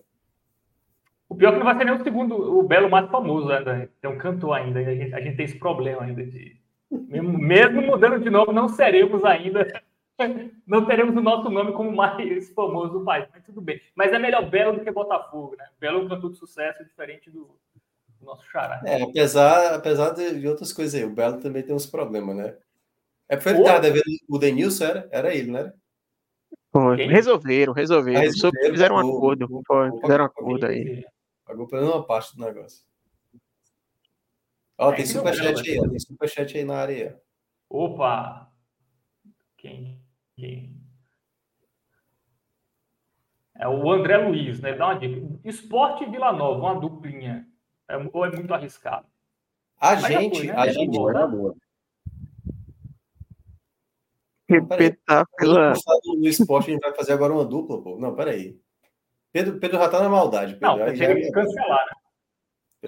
O 1.27 1.35
pior 1.35 1.49
é 1.49 1.51
que 1.53 1.57
não 1.57 1.65
vai 1.65 1.75
ser 1.75 1.85
nem 1.85 1.95
o 1.95 2.03
segundo, 2.03 2.59
o 2.59 2.61
Belo 2.61 2.87
mais 2.89 3.09
famoso 3.09 3.51
ainda. 3.51 3.89
Tem 3.99 4.11
um 4.11 4.17
cantor 4.19 4.53
ainda. 4.53 4.79
A 4.79 4.83
gente, 4.83 5.15
a 5.15 5.19
gente 5.19 5.37
tem 5.37 5.45
esse 5.45 5.57
problema 5.57 6.03
ainda 6.03 6.23
de. 6.23 6.55
Mesmo, 6.91 7.37
mesmo 7.37 7.81
mudando 7.81 8.19
de 8.19 8.29
nome, 8.29 8.53
não 8.53 8.69
seremos 8.69 9.25
ainda. 9.25 9.67
Não 10.67 10.85
teremos 10.85 11.15
o 11.15 11.21
nosso 11.21 11.49
nome 11.49 11.71
como 11.71 11.91
mais 11.91 12.47
famoso 12.53 12.99
do 12.99 13.03
país, 13.03 13.27
mas 13.33 13.43
tudo 13.43 13.59
bem. 13.59 13.81
Mas 13.95 14.13
é 14.13 14.19
melhor 14.19 14.47
Belo 14.47 14.73
do 14.77 14.83
que 14.83 14.91
Botafogo, 14.91 15.55
né? 15.57 15.65
Belo 15.79 15.99
é 15.99 16.03
um 16.03 16.07
cantor 16.07 16.29
de 16.29 16.37
sucesso 16.37 16.83
diferente 16.83 17.31
do, 17.31 17.49
nosso 18.21 18.45
xará. 18.45 18.81
É, 18.85 19.01
apesar, 19.01 19.73
apesar 19.73 20.11
de 20.11 20.47
outras 20.47 20.71
coisas 20.71 20.93
aí, 20.93 21.03
o 21.03 21.09
Belo 21.09 21.41
também 21.41 21.63
tem 21.63 21.73
uns 21.73 21.87
problemas, 21.87 22.35
né? 22.35 22.55
É 23.31 23.37
porque 23.37 23.47
ele 23.47 23.59
estava 23.59 23.79
devendo 23.79 24.03
o 24.27 24.37
Denilson, 24.37 24.83
era? 24.83 25.09
Era 25.09 25.33
ele, 25.33 25.51
não 25.51 25.59
era? 25.59 25.73
Foi. 26.69 26.97
Resolveram, 27.05 27.71
resolveram. 27.71 28.19
Ah, 28.19 28.23
resolveram 28.23 28.71
fizeram 28.71 28.95
um 28.97 28.99
acordo. 28.99 29.63
Foi, 29.65 30.01
fizeram 30.01 30.25
um 30.25 30.27
acordo 30.27 30.65
aí. 30.65 31.05
Pagou 31.45 31.65
pelo 31.65 31.81
menos 31.81 31.95
uma 31.95 32.05
parte 32.05 32.35
do 32.35 32.43
negócio. 32.43 32.85
Ó, 34.77 34.91
é, 34.91 34.95
tem 34.97 35.05
superchat 35.05 35.69
aí, 35.69 35.79
ó, 35.79 35.87
tem 35.87 35.99
superchat 35.99 36.57
aí 36.57 36.65
na 36.65 36.75
área. 36.75 37.21
Opa! 37.69 38.51
Quem? 39.55 40.03
Quem? 40.35 40.75
É 43.55 43.65
o 43.65 43.89
André 43.89 44.17
Luiz, 44.17 44.59
né? 44.59 44.73
Dá 44.73 44.87
uma 44.87 44.99
dica. 44.99 45.39
Esporte 45.45 46.03
Vila 46.05 46.33
Nova, 46.33 46.59
uma 46.59 46.81
duplinha. 46.81 47.47
É, 47.87 47.95
ou 48.11 48.25
é 48.25 48.31
muito 48.35 48.53
arriscado? 48.53 49.07
A 49.77 49.93
Mas 49.93 50.05
gente, 50.05 50.37
foi, 50.37 50.47
né? 50.47 50.53
a 50.57 50.67
é 50.67 50.73
gente. 50.73 50.97
Boa, 50.97 51.13
tá 51.13 51.27
boa. 51.27 51.55
Repetar 54.59 55.25
pela. 55.37 55.73
No 56.17 56.27
esporte 56.27 56.69
a 56.69 56.73
gente 56.73 56.81
vai 56.81 56.93
fazer 56.93 57.13
agora 57.13 57.33
uma 57.33 57.45
dupla, 57.45 57.81
pô. 57.81 57.97
Não, 57.97 58.15
peraí. 58.15 58.59
Pedro, 59.31 59.59
Pedro 59.59 59.77
já 59.77 59.89
tá 59.89 60.01
na 60.01 60.09
maldade. 60.09 60.55
Pedro. 60.55 60.77
Não, 60.77 60.93
que 60.93 61.31
cancelar, 61.31 61.85
né? 61.85 62.01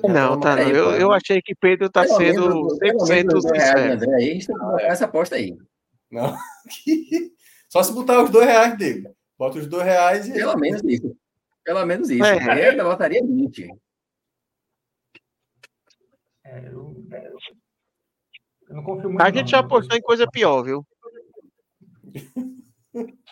Não, 0.10 0.40
tá. 0.40 0.56
Não. 0.56 0.64
Eu, 0.64 0.92
eu 0.92 1.12
achei 1.12 1.42
que 1.42 1.56
Pedro 1.56 1.90
tá 1.90 2.02
pelo 2.02 2.18
sendo 2.18 2.68
100% 2.80 3.42
sincero. 3.42 3.94
André, 3.94 4.16
aí, 4.16 4.30
a 4.30 4.34
gente 4.34 4.48
tem 4.48 4.56
que 4.56 4.62
colocar 4.62 4.84
essa 4.84 5.06
aposta 5.06 5.36
aí. 5.36 5.56
Não. 6.12 6.36
Só 7.70 7.82
se 7.82 7.94
botar 7.94 8.24
os 8.24 8.30
dois 8.30 8.46
reais 8.46 8.78
dele. 8.78 9.10
Bota 9.38 9.60
os 9.60 9.68
dois 9.68 9.84
reais 9.84 10.28
e. 10.28 10.34
Pelo 10.34 10.58
menos 10.58 10.82
isso. 10.84 11.16
Pelo 11.64 11.86
menos 11.86 12.10
isso. 12.10 12.26
É. 12.26 12.68
Eu 12.68 12.72
ainda 12.72 12.84
botaria 12.84 13.22
20. 13.22 13.68
É, 16.46 16.68
eu, 16.68 16.96
eu, 18.70 18.76
não 18.76 18.84
confio 18.84 19.10
muito. 19.10 19.22
A 19.22 19.28
gente 19.28 19.44
não, 19.44 19.48
já 19.48 19.60
apostou 19.60 19.98
em 19.98 20.02
coisa 20.02 20.28
pior, 20.30 20.62
viu? 20.64 20.86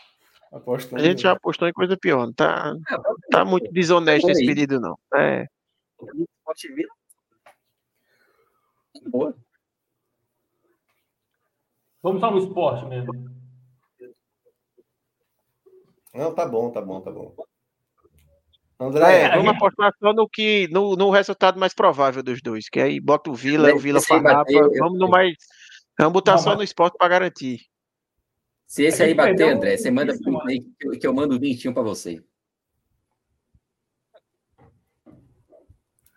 a 0.94 1.00
gente 1.00 1.22
já 1.22 1.32
apostou 1.32 1.68
em 1.68 1.74
coisa 1.74 1.98
pior. 1.98 2.26
Não 2.26 2.34
tá, 2.34 2.74
é, 2.90 2.98
tá 3.32 3.46
muito 3.46 3.72
desonesto 3.72 4.30
esse 4.30 4.46
pedido, 4.46 4.80
não. 4.80 4.98
É. 5.16 5.46
Boa. 9.08 9.36
Vamos 12.04 12.20
só 12.20 12.32
no 12.32 12.40
esporte 12.40 12.86
mesmo. 12.86 13.32
Não, 16.14 16.34
tá 16.34 16.46
bom, 16.46 16.70
tá 16.72 16.82
bom, 16.82 17.00
tá 17.00 17.12
bom. 17.12 17.34
André, 18.80 19.22
é, 19.22 19.30
vamos 19.30 19.46
gente... 19.46 19.56
apostar 19.58 19.94
só 20.00 20.12
no, 20.12 20.28
que, 20.28 20.68
no, 20.72 20.96
no 20.96 21.12
resultado 21.12 21.60
mais 21.60 21.74
provável 21.74 22.24
dos 22.24 22.42
dois, 22.42 22.68
que 22.68 22.80
aí 22.80 23.00
bota 23.00 23.30
o 23.30 23.36
Vila, 23.36 23.74
o 23.74 23.80
Vila 23.80 24.02
Farrapa, 24.02 24.52
vamos 24.80 25.00
no 25.00 25.08
mais. 25.08 25.36
Vamos 25.98 26.14
botar 26.14 26.40
só 26.40 26.56
no 26.56 26.64
esporte 26.64 26.98
para 26.98 27.08
garantir. 27.08 27.60
Se 28.72 28.86
esse 28.86 29.04
aí 29.04 29.14
bater, 29.14 29.54
André, 29.54 29.76
você 29.76 29.92
manda 29.92 30.14
aí 30.48 30.62
que 30.98 31.06
eu 31.06 31.14
mando 31.14 31.36
o 31.36 31.40
vintinho 31.40 31.74
para 31.74 31.84
você. 31.84 32.24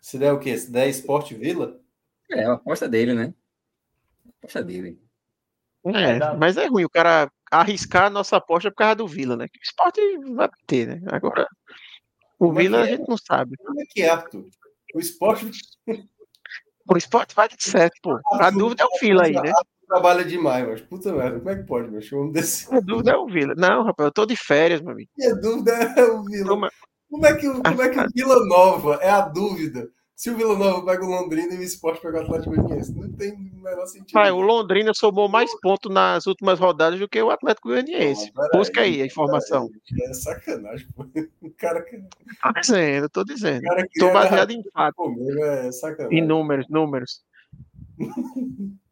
Se 0.00 0.16
der 0.16 0.32
o 0.32 0.38
quê? 0.38 0.56
Se 0.56 0.70
der 0.70 0.88
esporte 0.88 1.34
Vila? 1.34 1.80
É, 2.30 2.44
a 2.44 2.52
aposta 2.52 2.88
dele, 2.88 3.12
né? 3.12 3.34
A 4.24 4.28
aposta 4.38 4.62
dele. 4.62 5.02
É, 5.86 6.36
mas 6.36 6.56
é 6.56 6.68
ruim 6.68 6.84
o 6.84 6.88
cara 6.88 7.28
arriscar 7.50 8.04
a 8.04 8.10
nossa 8.10 8.36
aposta 8.36 8.70
por 8.70 8.76
causa 8.76 8.94
do 8.94 9.08
Vila, 9.08 9.36
né? 9.36 9.46
O 9.46 9.60
esporte 9.60 10.00
vai 10.36 10.48
ter, 10.64 10.86
né? 10.86 11.02
Agora. 11.10 11.48
O 12.38 12.46
Como 12.46 12.54
Vila 12.60 12.78
é 12.78 12.82
a 12.82 12.86
gente 12.86 13.08
não 13.08 13.18
sabe. 13.18 13.56
Como 13.56 13.80
é 13.80 13.84
que 13.84 14.00
é, 14.00 14.10
Arthur? 14.10 14.48
O 14.94 15.00
esporte. 15.00 15.50
O 16.88 16.96
esporte 16.96 17.34
vai 17.34 17.48
de 17.48 17.56
certo, 17.58 17.96
pô. 18.00 18.20
A 18.34 18.48
dúvida 18.52 18.84
é 18.84 18.86
o 18.86 19.00
Vila 19.00 19.24
aí, 19.24 19.32
né? 19.32 19.52
Trabalha 19.94 20.24
demais, 20.24 20.66
mas 20.66 20.80
puta 20.80 21.12
merda, 21.12 21.38
como 21.38 21.50
é 21.50 21.56
que 21.56 21.62
pode, 21.62 21.88
meu? 21.88 22.02
Chama 22.02 22.32
desse. 22.32 22.72
A 22.74 22.80
dúvida 22.80 23.12
é 23.12 23.16
o 23.16 23.26
Vila. 23.26 23.54
Não, 23.56 23.84
rapaz, 23.84 24.08
eu 24.08 24.12
tô 24.12 24.26
de 24.26 24.34
férias, 24.34 24.80
meu 24.80 24.90
amigo. 24.90 25.08
E 25.16 25.24
a 25.24 25.34
dúvida 25.34 25.70
é 25.72 26.04
o 26.04 26.24
Vila. 26.24 26.48
Como, 26.48 26.68
como 27.08 27.26
é 27.26 27.34
que, 27.34 27.48
como 27.48 27.82
é 27.82 27.88
que 27.88 28.00
o 28.00 28.06
Vila 28.12 28.44
Nova 28.44 28.98
é 29.00 29.08
a 29.08 29.20
dúvida? 29.20 29.88
Se 30.16 30.30
o 30.30 30.36
Vila 30.36 30.58
Nova 30.58 30.84
pega 30.84 31.04
o 31.04 31.08
Londrina 31.08 31.54
e 31.54 31.58
o 31.58 31.62
Esporte 31.62 32.00
pega 32.02 32.18
o 32.18 32.22
Atlético 32.22 32.56
Goianiense, 32.56 32.92
não 32.92 33.12
tem 33.12 33.34
o 33.34 33.62
menor 33.62 33.86
sentido. 33.86 34.12
Pai, 34.12 34.32
o 34.32 34.40
Londrina 34.40 34.92
somou 34.94 35.28
mais 35.28 35.48
pontos 35.60 35.92
nas 35.92 36.26
últimas 36.26 36.58
rodadas 36.58 36.98
do 36.98 37.08
que 37.08 37.22
o 37.22 37.30
Atlético 37.30 37.68
Goianiense. 37.68 38.32
Busca 38.52 38.80
aí, 38.80 38.96
aí 38.96 39.02
a 39.02 39.06
informação. 39.06 39.70
Aí, 39.92 40.10
é 40.10 40.12
sacanagem, 40.12 40.88
pô. 40.96 41.06
O 41.40 41.50
cara 41.52 41.82
que. 41.82 41.98
Tô 42.42 42.52
dizendo, 42.60 43.08
tô 43.08 43.24
dizendo. 43.24 43.62
Tô 43.96 44.12
baseado 44.12 44.50
em 44.50 44.62
fato. 44.72 45.14
É 46.00 46.08
Em 46.10 46.20
números, 46.20 46.66
números. 46.68 47.24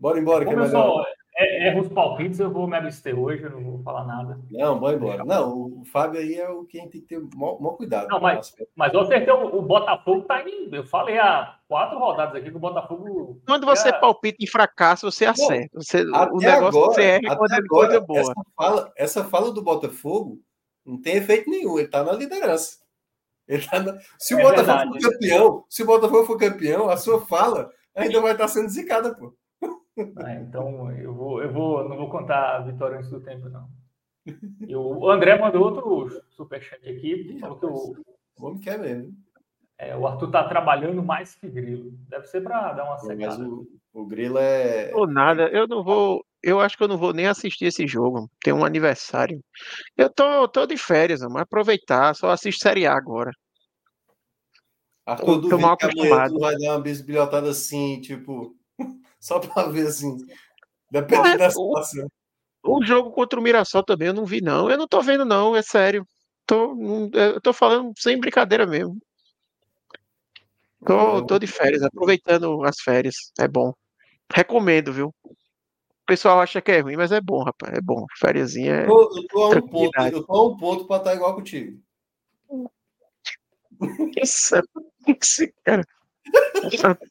bora 0.00 0.18
embora, 0.18 0.44
que 0.44 0.52
é 0.52 0.56
melhor. 0.56 1.04
é, 1.36 1.68
erra 1.68 1.80
os 1.80 1.88
palpites, 1.88 2.40
eu 2.40 2.50
vou 2.50 2.66
me 2.66 2.76
abster 2.76 3.18
hoje, 3.18 3.44
eu 3.44 3.50
não 3.50 3.62
vou 3.62 3.82
falar 3.82 4.04
nada. 4.04 4.38
Não, 4.50 4.80
vai 4.80 4.94
embora. 4.94 5.24
Não, 5.24 5.80
o 5.80 5.84
Fábio 5.84 6.20
aí 6.20 6.34
é 6.34 6.48
o 6.48 6.64
que 6.64 6.78
a 6.78 6.82
gente 6.82 6.92
tem 6.92 7.00
que 7.00 7.06
ter 7.06 7.36
maior, 7.36 7.76
cuidado. 7.76 8.08
Não, 8.08 8.20
mas, 8.20 8.52
mas 8.74 8.92
eu 8.92 9.00
acertei 9.00 9.32
o, 9.32 9.58
o 9.58 9.62
Botafogo 9.62 10.22
tá 10.22 10.42
indo. 10.48 10.74
Eu 10.74 10.84
falei 10.84 11.18
há 11.18 11.58
quatro 11.68 11.98
rodadas 11.98 12.36
aqui 12.36 12.50
que 12.50 12.56
o 12.56 12.60
Botafogo. 12.60 13.40
Quando 13.46 13.66
você 13.66 13.90
é... 13.90 13.92
palpita 13.92 14.38
em 14.42 14.46
fracasso, 14.46 15.10
você 15.10 15.26
acerta. 15.26 15.70
Você, 15.74 16.02
o 16.02 16.38
negócio 16.38 16.68
agora, 16.68 16.70
você 16.70 17.02
erra 17.02 17.36
quando 17.36 17.52
é 17.52 17.66
coisa 17.66 18.00
boa. 18.00 18.20
Essa 18.20 18.34
fala, 18.56 18.92
essa 18.96 19.24
fala 19.24 19.52
do 19.52 19.62
Botafogo 19.62 20.40
não 20.84 21.00
tem 21.00 21.16
efeito 21.16 21.48
nenhum, 21.50 21.78
ele 21.78 21.88
tá 21.88 22.02
na 22.02 22.12
liderança. 22.12 22.78
Tá 23.68 23.80
na... 23.80 23.98
Se 24.18 24.34
o 24.34 24.38
é 24.38 24.42
Botafogo 24.42 24.92
verdade. 24.92 25.02
for 25.02 25.10
campeão, 25.10 25.64
se 25.68 25.82
o 25.82 25.86
Botafogo 25.86 26.24
for 26.24 26.38
campeão, 26.38 26.88
a 26.88 26.96
sua 26.96 27.26
fala 27.26 27.70
ainda 27.94 28.20
vai 28.20 28.32
estar 28.32 28.46
sendo 28.48 28.68
zicada, 28.68 29.14
pô. 29.14 29.34
Ah, 30.16 30.34
então 30.40 30.90
eu 30.92 31.14
vou, 31.14 31.42
eu 31.42 31.52
vou, 31.52 31.88
não 31.88 31.96
vou 31.96 32.10
contar 32.10 32.56
a 32.56 32.60
vitória 32.60 32.98
antes 32.98 33.10
do 33.10 33.20
tempo, 33.20 33.48
não. 33.48 33.68
E 34.66 34.76
o 34.76 35.10
André 35.10 35.38
mandou 35.38 35.62
outro 35.62 36.22
superchat 36.30 36.88
aqui, 36.88 37.38
falou 37.40 37.58
que 37.58 37.66
o. 37.66 37.96
O 38.38 38.46
homem 38.46 38.60
quer 38.60 38.78
mesmo. 38.78 39.12
É, 39.78 39.96
o 39.96 40.06
Arthur 40.06 40.30
tá 40.30 40.46
trabalhando 40.46 41.02
mais 41.02 41.34
que 41.34 41.48
Grilo. 41.48 41.92
Deve 42.08 42.26
ser 42.26 42.42
para 42.42 42.72
dar 42.72 42.84
uma 42.84 42.98
secada. 42.98 43.38
Mas 43.38 43.40
o, 43.40 43.66
o 43.92 44.06
Grilo 44.06 44.38
é. 44.38 44.90
Ou 44.94 45.06
nada, 45.06 45.48
eu 45.48 45.66
não 45.66 45.82
vou. 45.82 46.24
Eu 46.42 46.60
acho 46.60 46.76
que 46.76 46.82
eu 46.82 46.88
não 46.88 46.96
vou 46.96 47.12
nem 47.12 47.26
assistir 47.26 47.66
esse 47.66 47.86
jogo. 47.86 48.30
Tem 48.42 48.52
um 48.52 48.64
aniversário. 48.64 49.40
Eu 49.96 50.08
tô, 50.10 50.48
tô 50.48 50.66
de 50.66 50.76
férias, 50.76 51.20
mas 51.22 51.42
aproveitar, 51.42 52.14
só 52.14 52.30
assisto 52.30 52.62
Série 52.62 52.86
A 52.86 52.94
agora. 52.94 53.30
Arthur, 55.04 55.48
tô 55.48 55.58
mal 55.58 55.72
acostumado. 55.72 56.38
vai 56.38 56.56
dar 56.56 56.72
uma 56.72 56.80
bisbilhotada 56.80 57.50
assim, 57.50 58.00
tipo, 58.00 58.54
só 59.20 59.38
para 59.38 59.68
ver 59.68 59.86
assim, 59.86 60.16
dependendo 60.90 61.28
é, 61.28 61.38
da 61.38 61.50
situação. 61.50 62.08
O, 62.62 62.78
o, 62.78 62.84
jogo 62.84 63.12
contra 63.12 63.38
o 63.38 63.42
Mirassol 63.42 63.84
também 63.84 64.08
eu 64.08 64.14
não 64.14 64.24
vi, 64.24 64.40
não. 64.40 64.70
Eu 64.70 64.78
não 64.78 64.88
tô 64.88 65.00
vendo, 65.02 65.24
não, 65.24 65.54
é 65.54 65.62
sério. 65.62 66.06
Tô, 66.46 66.74
eu 67.12 67.40
tô 67.40 67.52
falando 67.52 67.92
sem 67.96 68.18
brincadeira 68.18 68.66
mesmo. 68.66 68.98
Tô, 70.84 71.24
tô 71.26 71.38
de 71.38 71.46
férias, 71.46 71.82
aproveitando 71.82 72.64
as 72.64 72.80
férias. 72.80 73.14
É 73.38 73.46
bom. 73.46 73.72
Recomendo, 74.32 74.92
viu? 74.92 75.14
O 75.24 76.06
pessoal 76.06 76.40
acha 76.40 76.60
que 76.60 76.72
é 76.72 76.80
ruim, 76.80 76.96
mas 76.96 77.12
é 77.12 77.20
bom, 77.20 77.42
rapaz. 77.44 77.74
É 77.74 77.80
bom. 77.80 78.04
Férias 78.18 78.56
é. 78.56 78.84
Eu 78.84 78.88
tô, 78.88 79.16
eu 79.16 79.26
tô 79.28 79.42
a 79.42 79.48
um 79.50 79.68
ponto, 79.68 80.00
eu 80.12 80.24
tô 80.24 80.32
a 80.32 80.48
um 80.48 80.56
ponto 80.56 80.86
pra 80.86 80.96
estar 80.96 81.14
igual 81.14 81.34
contigo. 81.34 81.78
Isso, 84.20 84.56
esse 85.06 85.54
cara. 85.64 85.84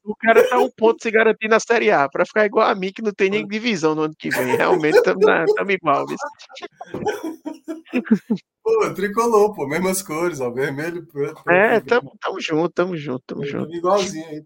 O 0.04 0.16
cara 0.16 0.48
tá 0.48 0.60
um 0.60 0.70
ponto 0.70 1.02
se 1.02 1.10
garantir 1.10 1.48
na 1.48 1.60
Série 1.60 1.92
A, 1.92 2.08
para 2.08 2.26
ficar 2.26 2.46
igual 2.46 2.68
a 2.68 2.76
mim, 2.76 2.92
que 2.92 3.02
não 3.02 3.12
tem 3.12 3.30
nem 3.30 3.48
divisão 3.48 3.96
no 3.96 4.04
ano 4.04 4.16
que 4.18 4.30
vem. 4.30 4.56
Realmente 4.56 4.98
estamos 4.98 5.74
igual. 5.74 6.06
Pô, 8.64 8.94
tricolor, 8.94 9.56
pô, 9.56 9.68
mesmas 9.68 10.02
cores, 10.02 10.40
ó, 10.40 10.52
vermelho, 10.52 11.06
preto. 11.08 11.42
É, 11.50 11.80
tamo, 11.80 12.16
tamo 12.22 12.40
junto, 12.40 12.70
tamo 12.70 12.96
junto, 12.96 13.24
tamo 13.26 13.44
junto. 13.44 13.74
Igualzinho 13.74 14.28
aí. 14.28 14.46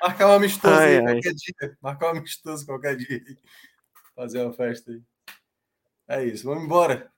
Marcar 0.00 0.28
um 0.28 0.32
amistoso 0.32 0.74
ai, 0.74 0.96
aí 0.96 0.96
ai. 0.96 1.14
qualquer 1.14 1.34
dia. 1.34 1.76
Marcar 1.80 2.06
um 2.06 2.18
amistoso 2.18 2.66
qualquer 2.66 2.96
dia. 2.96 3.20
Fazer 4.14 4.42
uma 4.42 4.52
festa 4.52 4.90
aí. 4.90 5.00
É 6.08 6.24
isso, 6.24 6.44
vamos 6.44 6.64
embora. 6.64 7.10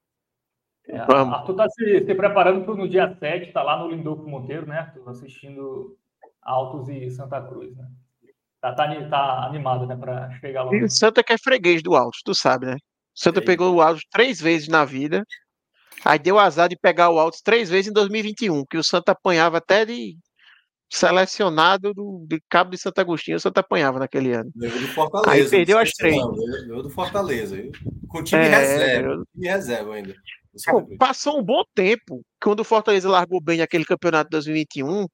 É, 0.87 1.05
vamos. 1.07 1.35
Arthur 1.35 1.57
tá 1.57 1.69
se, 1.69 2.05
se 2.05 2.15
preparando 2.15 2.65
para 2.65 2.75
no 2.75 2.89
dia 2.89 3.17
7, 3.19 3.53
tá 3.53 3.63
lá 3.63 3.79
no 3.79 3.91
Lindolfo 3.91 4.29
Monteiro, 4.29 4.67
né, 4.67 4.79
Arthur? 4.79 5.09
Assistindo 5.09 5.97
Altos 6.43 6.89
e 6.89 7.11
Santa 7.11 7.41
Cruz, 7.43 7.77
né? 7.77 7.87
Tá, 8.61 8.75
tá, 8.75 8.87
tá 9.09 9.47
animado, 9.47 9.87
né, 9.87 9.97
para 9.97 10.31
chegar 10.39 10.65
lá. 10.65 10.77
E 10.77 10.89
Santa 10.89 11.23
que 11.23 11.33
é 11.33 11.39
freguês 11.39 11.83
do 11.83 11.95
Altos, 11.95 12.21
tu 12.23 12.35
sabe, 12.35 12.67
né? 12.67 12.77
Santa 13.15 13.41
é 13.41 13.45
pegou 13.45 13.75
o 13.75 13.81
Altos 13.81 14.05
três 14.11 14.41
vezes 14.41 14.69
na 14.69 14.85
vida, 14.85 15.25
aí 16.05 16.19
deu 16.19 16.39
azar 16.39 16.69
de 16.69 16.77
pegar 16.77 17.11
o 17.11 17.19
Altos 17.19 17.41
três 17.41 17.71
vezes 17.71 17.91
em 17.91 17.93
2021, 17.93 18.65
que 18.69 18.77
o 18.77 18.85
Santa 18.85 19.13
apanhava 19.13 19.59
até 19.59 19.85
de 19.87 20.17
selecionado 20.93 21.95
do, 21.95 22.27
de 22.29 22.43
Cabo 22.51 22.73
de 22.73 22.79
Santo 22.79 22.99
Agostinho, 22.99 23.37
o 23.37 23.41
Santa 23.41 23.61
apanhava 23.61 24.01
naquele 24.01 24.33
ano. 24.33 24.51
do 24.55 24.69
Fortaleza. 24.89 25.31
Aí 25.31 25.49
perdeu 25.49 25.79
as 25.79 25.93
três. 25.93 26.17
Levou 26.67 26.83
do 26.83 26.91
Fortaleza. 26.91 27.57
Com 28.09 28.25
time 28.25 28.43
é, 28.43 28.49
reserva. 28.49 29.13
Eu... 29.13 29.25
Time 29.33 29.49
reserva 29.49 29.95
ainda. 29.95 30.15
Pô, 30.67 30.85
passou 30.99 31.39
um 31.39 31.45
bom 31.45 31.63
tempo 31.75 32.23
quando 32.43 32.61
o 32.61 32.65
Fortaleza 32.65 33.09
largou 33.09 33.41
bem 33.41 33.63
aquele 33.63 33.85
campeonato 33.85 34.29
de 34.29 34.33
2021 34.33 35.07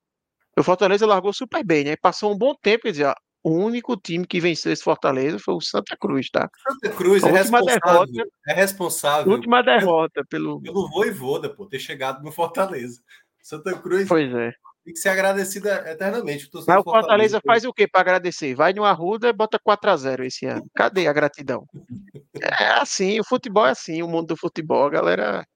o 0.59 0.62
Fortaleza 0.62 1.07
largou 1.07 1.33
super 1.33 1.65
bem, 1.65 1.85
né? 1.85 1.97
Passou 1.97 2.33
um 2.33 2.39
bom 2.39 2.55
tempo 2.55 2.89
e 2.89 2.91
dizia, 2.91 3.15
o 3.43 3.51
único 3.51 3.97
time 3.97 4.26
que 4.26 4.41
venceu 4.41 4.73
esse 4.73 4.83
Fortaleza 4.83 5.39
foi 5.39 5.55
o 5.55 5.60
Santa 5.60 5.97
Cruz, 5.97 6.28
tá? 6.31 6.51
Santa 6.68 6.97
Cruz 6.97 7.23
é 7.23 7.31
responsável, 7.31 8.07
derrota, 8.07 8.31
é 8.49 8.52
responsável. 8.55 9.33
Última 9.33 9.62
derrota 9.62 10.25
pelo 10.28 10.60
pelo 10.60 10.89
Voivoda, 10.89 11.49
por 11.49 11.68
ter 11.68 11.78
chegado 11.78 12.23
no 12.25 12.33
Fortaleza. 12.33 13.01
Santa 13.41 13.78
Cruz. 13.78 14.09
Pois 14.09 14.35
é. 14.35 14.51
Tem 14.85 14.94
que 14.94 15.01
ser 15.01 15.10
agradecida 15.10 15.89
eternamente. 15.91 16.49
Mas 16.52 16.62
o 16.62 16.65
Fortaleza, 16.65 16.83
Fortaleza 16.85 17.41
faz 17.44 17.65
o 17.65 17.73
quê 17.73 17.86
para 17.86 18.01
agradecer? 18.01 18.55
Vai 18.55 18.73
no 18.73 18.85
Arruda 18.85 19.28
e 19.28 19.33
bota 19.33 19.59
4 19.59 19.91
a 19.91 19.97
0 19.97 20.25
esse 20.25 20.47
ano. 20.47 20.65
Cadê 20.75 21.07
a 21.07 21.12
gratidão? 21.12 21.67
É 22.39 22.81
assim, 22.81 23.18
o 23.18 23.25
futebol 23.25 23.67
é 23.67 23.70
assim, 23.70 24.02
o 24.02 24.09
mundo 24.09 24.26
do 24.28 24.36
futebol, 24.36 24.86
a 24.86 24.91
galera 24.91 25.47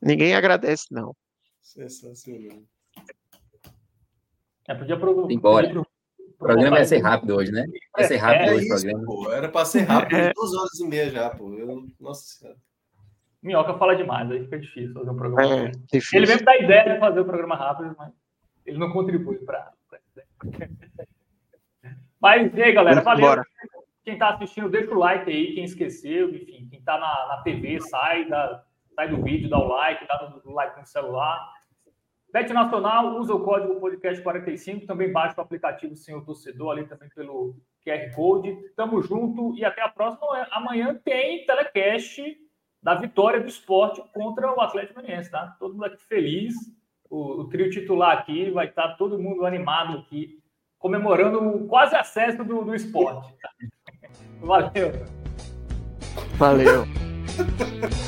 ninguém 0.00 0.34
agradece 0.34 0.86
não. 0.90 1.14
Sensacional. 1.60 2.62
É, 4.70 4.74
podia 4.74 4.96
pro, 4.96 5.26
Embora. 5.28 5.68
Pro, 5.68 5.80
o 5.82 6.38
programa 6.38 6.78
ia 6.78 6.84
ser 6.84 6.98
rápido 6.98 7.34
hoje, 7.34 7.50
né? 7.50 7.66
Ia 7.98 8.04
ser 8.04 8.16
rápido 8.18 8.50
é, 8.50 8.54
hoje 8.54 8.66
o 8.66 8.68
programa. 8.68 9.04
Pô, 9.04 9.32
era 9.32 9.48
para 9.48 9.64
ser 9.64 9.80
rápido, 9.80 10.16
é. 10.16 10.32
duas 10.32 10.54
horas 10.54 10.78
e 10.78 10.86
meia 10.86 11.10
já, 11.10 11.30
pô. 11.30 11.52
Eu, 11.52 11.88
nossa 11.98 12.22
senhora. 12.22 12.56
Minhoca 13.42 13.74
fala 13.74 13.96
demais, 13.96 14.30
aí 14.30 14.44
fica 14.44 14.60
difícil 14.60 14.94
fazer 14.94 15.10
um 15.10 15.16
programa. 15.16 15.66
É, 15.66 15.72
difícil. 15.92 16.18
Ele 16.18 16.26
mesmo 16.28 16.44
dá 16.44 16.56
ideia 16.56 16.94
de 16.94 17.00
fazer 17.00 17.18
o 17.18 17.22
um 17.24 17.26
programa 17.26 17.56
rápido, 17.56 17.96
mas 17.98 18.12
ele 18.64 18.78
não 18.78 18.92
contribui 18.92 19.38
para. 19.38 19.72
mas 22.20 22.54
e 22.54 22.62
aí, 22.62 22.72
galera, 22.72 23.00
valeu. 23.00 23.26
Bora. 23.26 23.44
Quem 24.04 24.14
está 24.14 24.30
assistindo, 24.30 24.68
deixa 24.68 24.94
o 24.94 24.98
like 24.98 25.28
aí, 25.28 25.52
quem 25.52 25.64
esqueceu, 25.64 26.30
enfim, 26.30 26.68
quem 26.70 26.78
está 26.78 26.96
na, 26.96 27.26
na 27.26 27.42
TV, 27.42 27.80
sai, 27.80 28.28
da, 28.28 28.62
sai 28.94 29.08
do 29.08 29.20
vídeo, 29.20 29.50
dá 29.50 29.58
o 29.58 29.66
like, 29.66 30.06
dá 30.06 30.40
o 30.44 30.52
like 30.52 30.78
no 30.78 30.86
celular. 30.86 31.59
Bet 32.32 32.52
Nacional, 32.52 33.18
usa 33.18 33.34
o 33.34 33.44
código 33.44 33.80
podcast45, 33.80 34.86
também 34.86 35.12
baixa 35.12 35.34
o 35.38 35.40
aplicativo 35.40 35.96
Senhor 35.96 36.24
Torcedor, 36.24 36.72
ali 36.72 36.86
também 36.86 37.08
pelo 37.08 37.56
QR 37.84 38.14
Code. 38.14 38.56
Tamo 38.76 39.02
junto 39.02 39.56
e 39.56 39.64
até 39.64 39.82
a 39.82 39.88
próxima. 39.88 40.26
Amanhã 40.52 40.94
tem 41.04 41.44
telecast 41.44 42.22
da 42.82 42.94
vitória 42.94 43.40
do 43.40 43.48
esporte 43.48 44.02
contra 44.14 44.54
o 44.54 44.60
Atlético 44.60 45.00
Goianiense, 45.00 45.30
tá? 45.30 45.56
Todo 45.58 45.72
mundo 45.72 45.84
aqui 45.84 46.04
feliz. 46.04 46.54
O, 47.10 47.40
o, 47.40 47.48
trio 47.48 47.68
titular 47.68 48.16
aqui 48.16 48.50
vai 48.50 48.68
estar 48.68 48.96
todo 48.96 49.18
mundo 49.18 49.44
animado 49.44 49.98
aqui, 49.98 50.38
comemorando 50.78 51.40
o 51.40 51.66
quase 51.66 51.96
acesso 51.96 52.44
do, 52.44 52.64
do 52.64 52.74
esporte. 52.74 53.34
Valeu. 54.40 54.92
Valeu. 56.38 56.84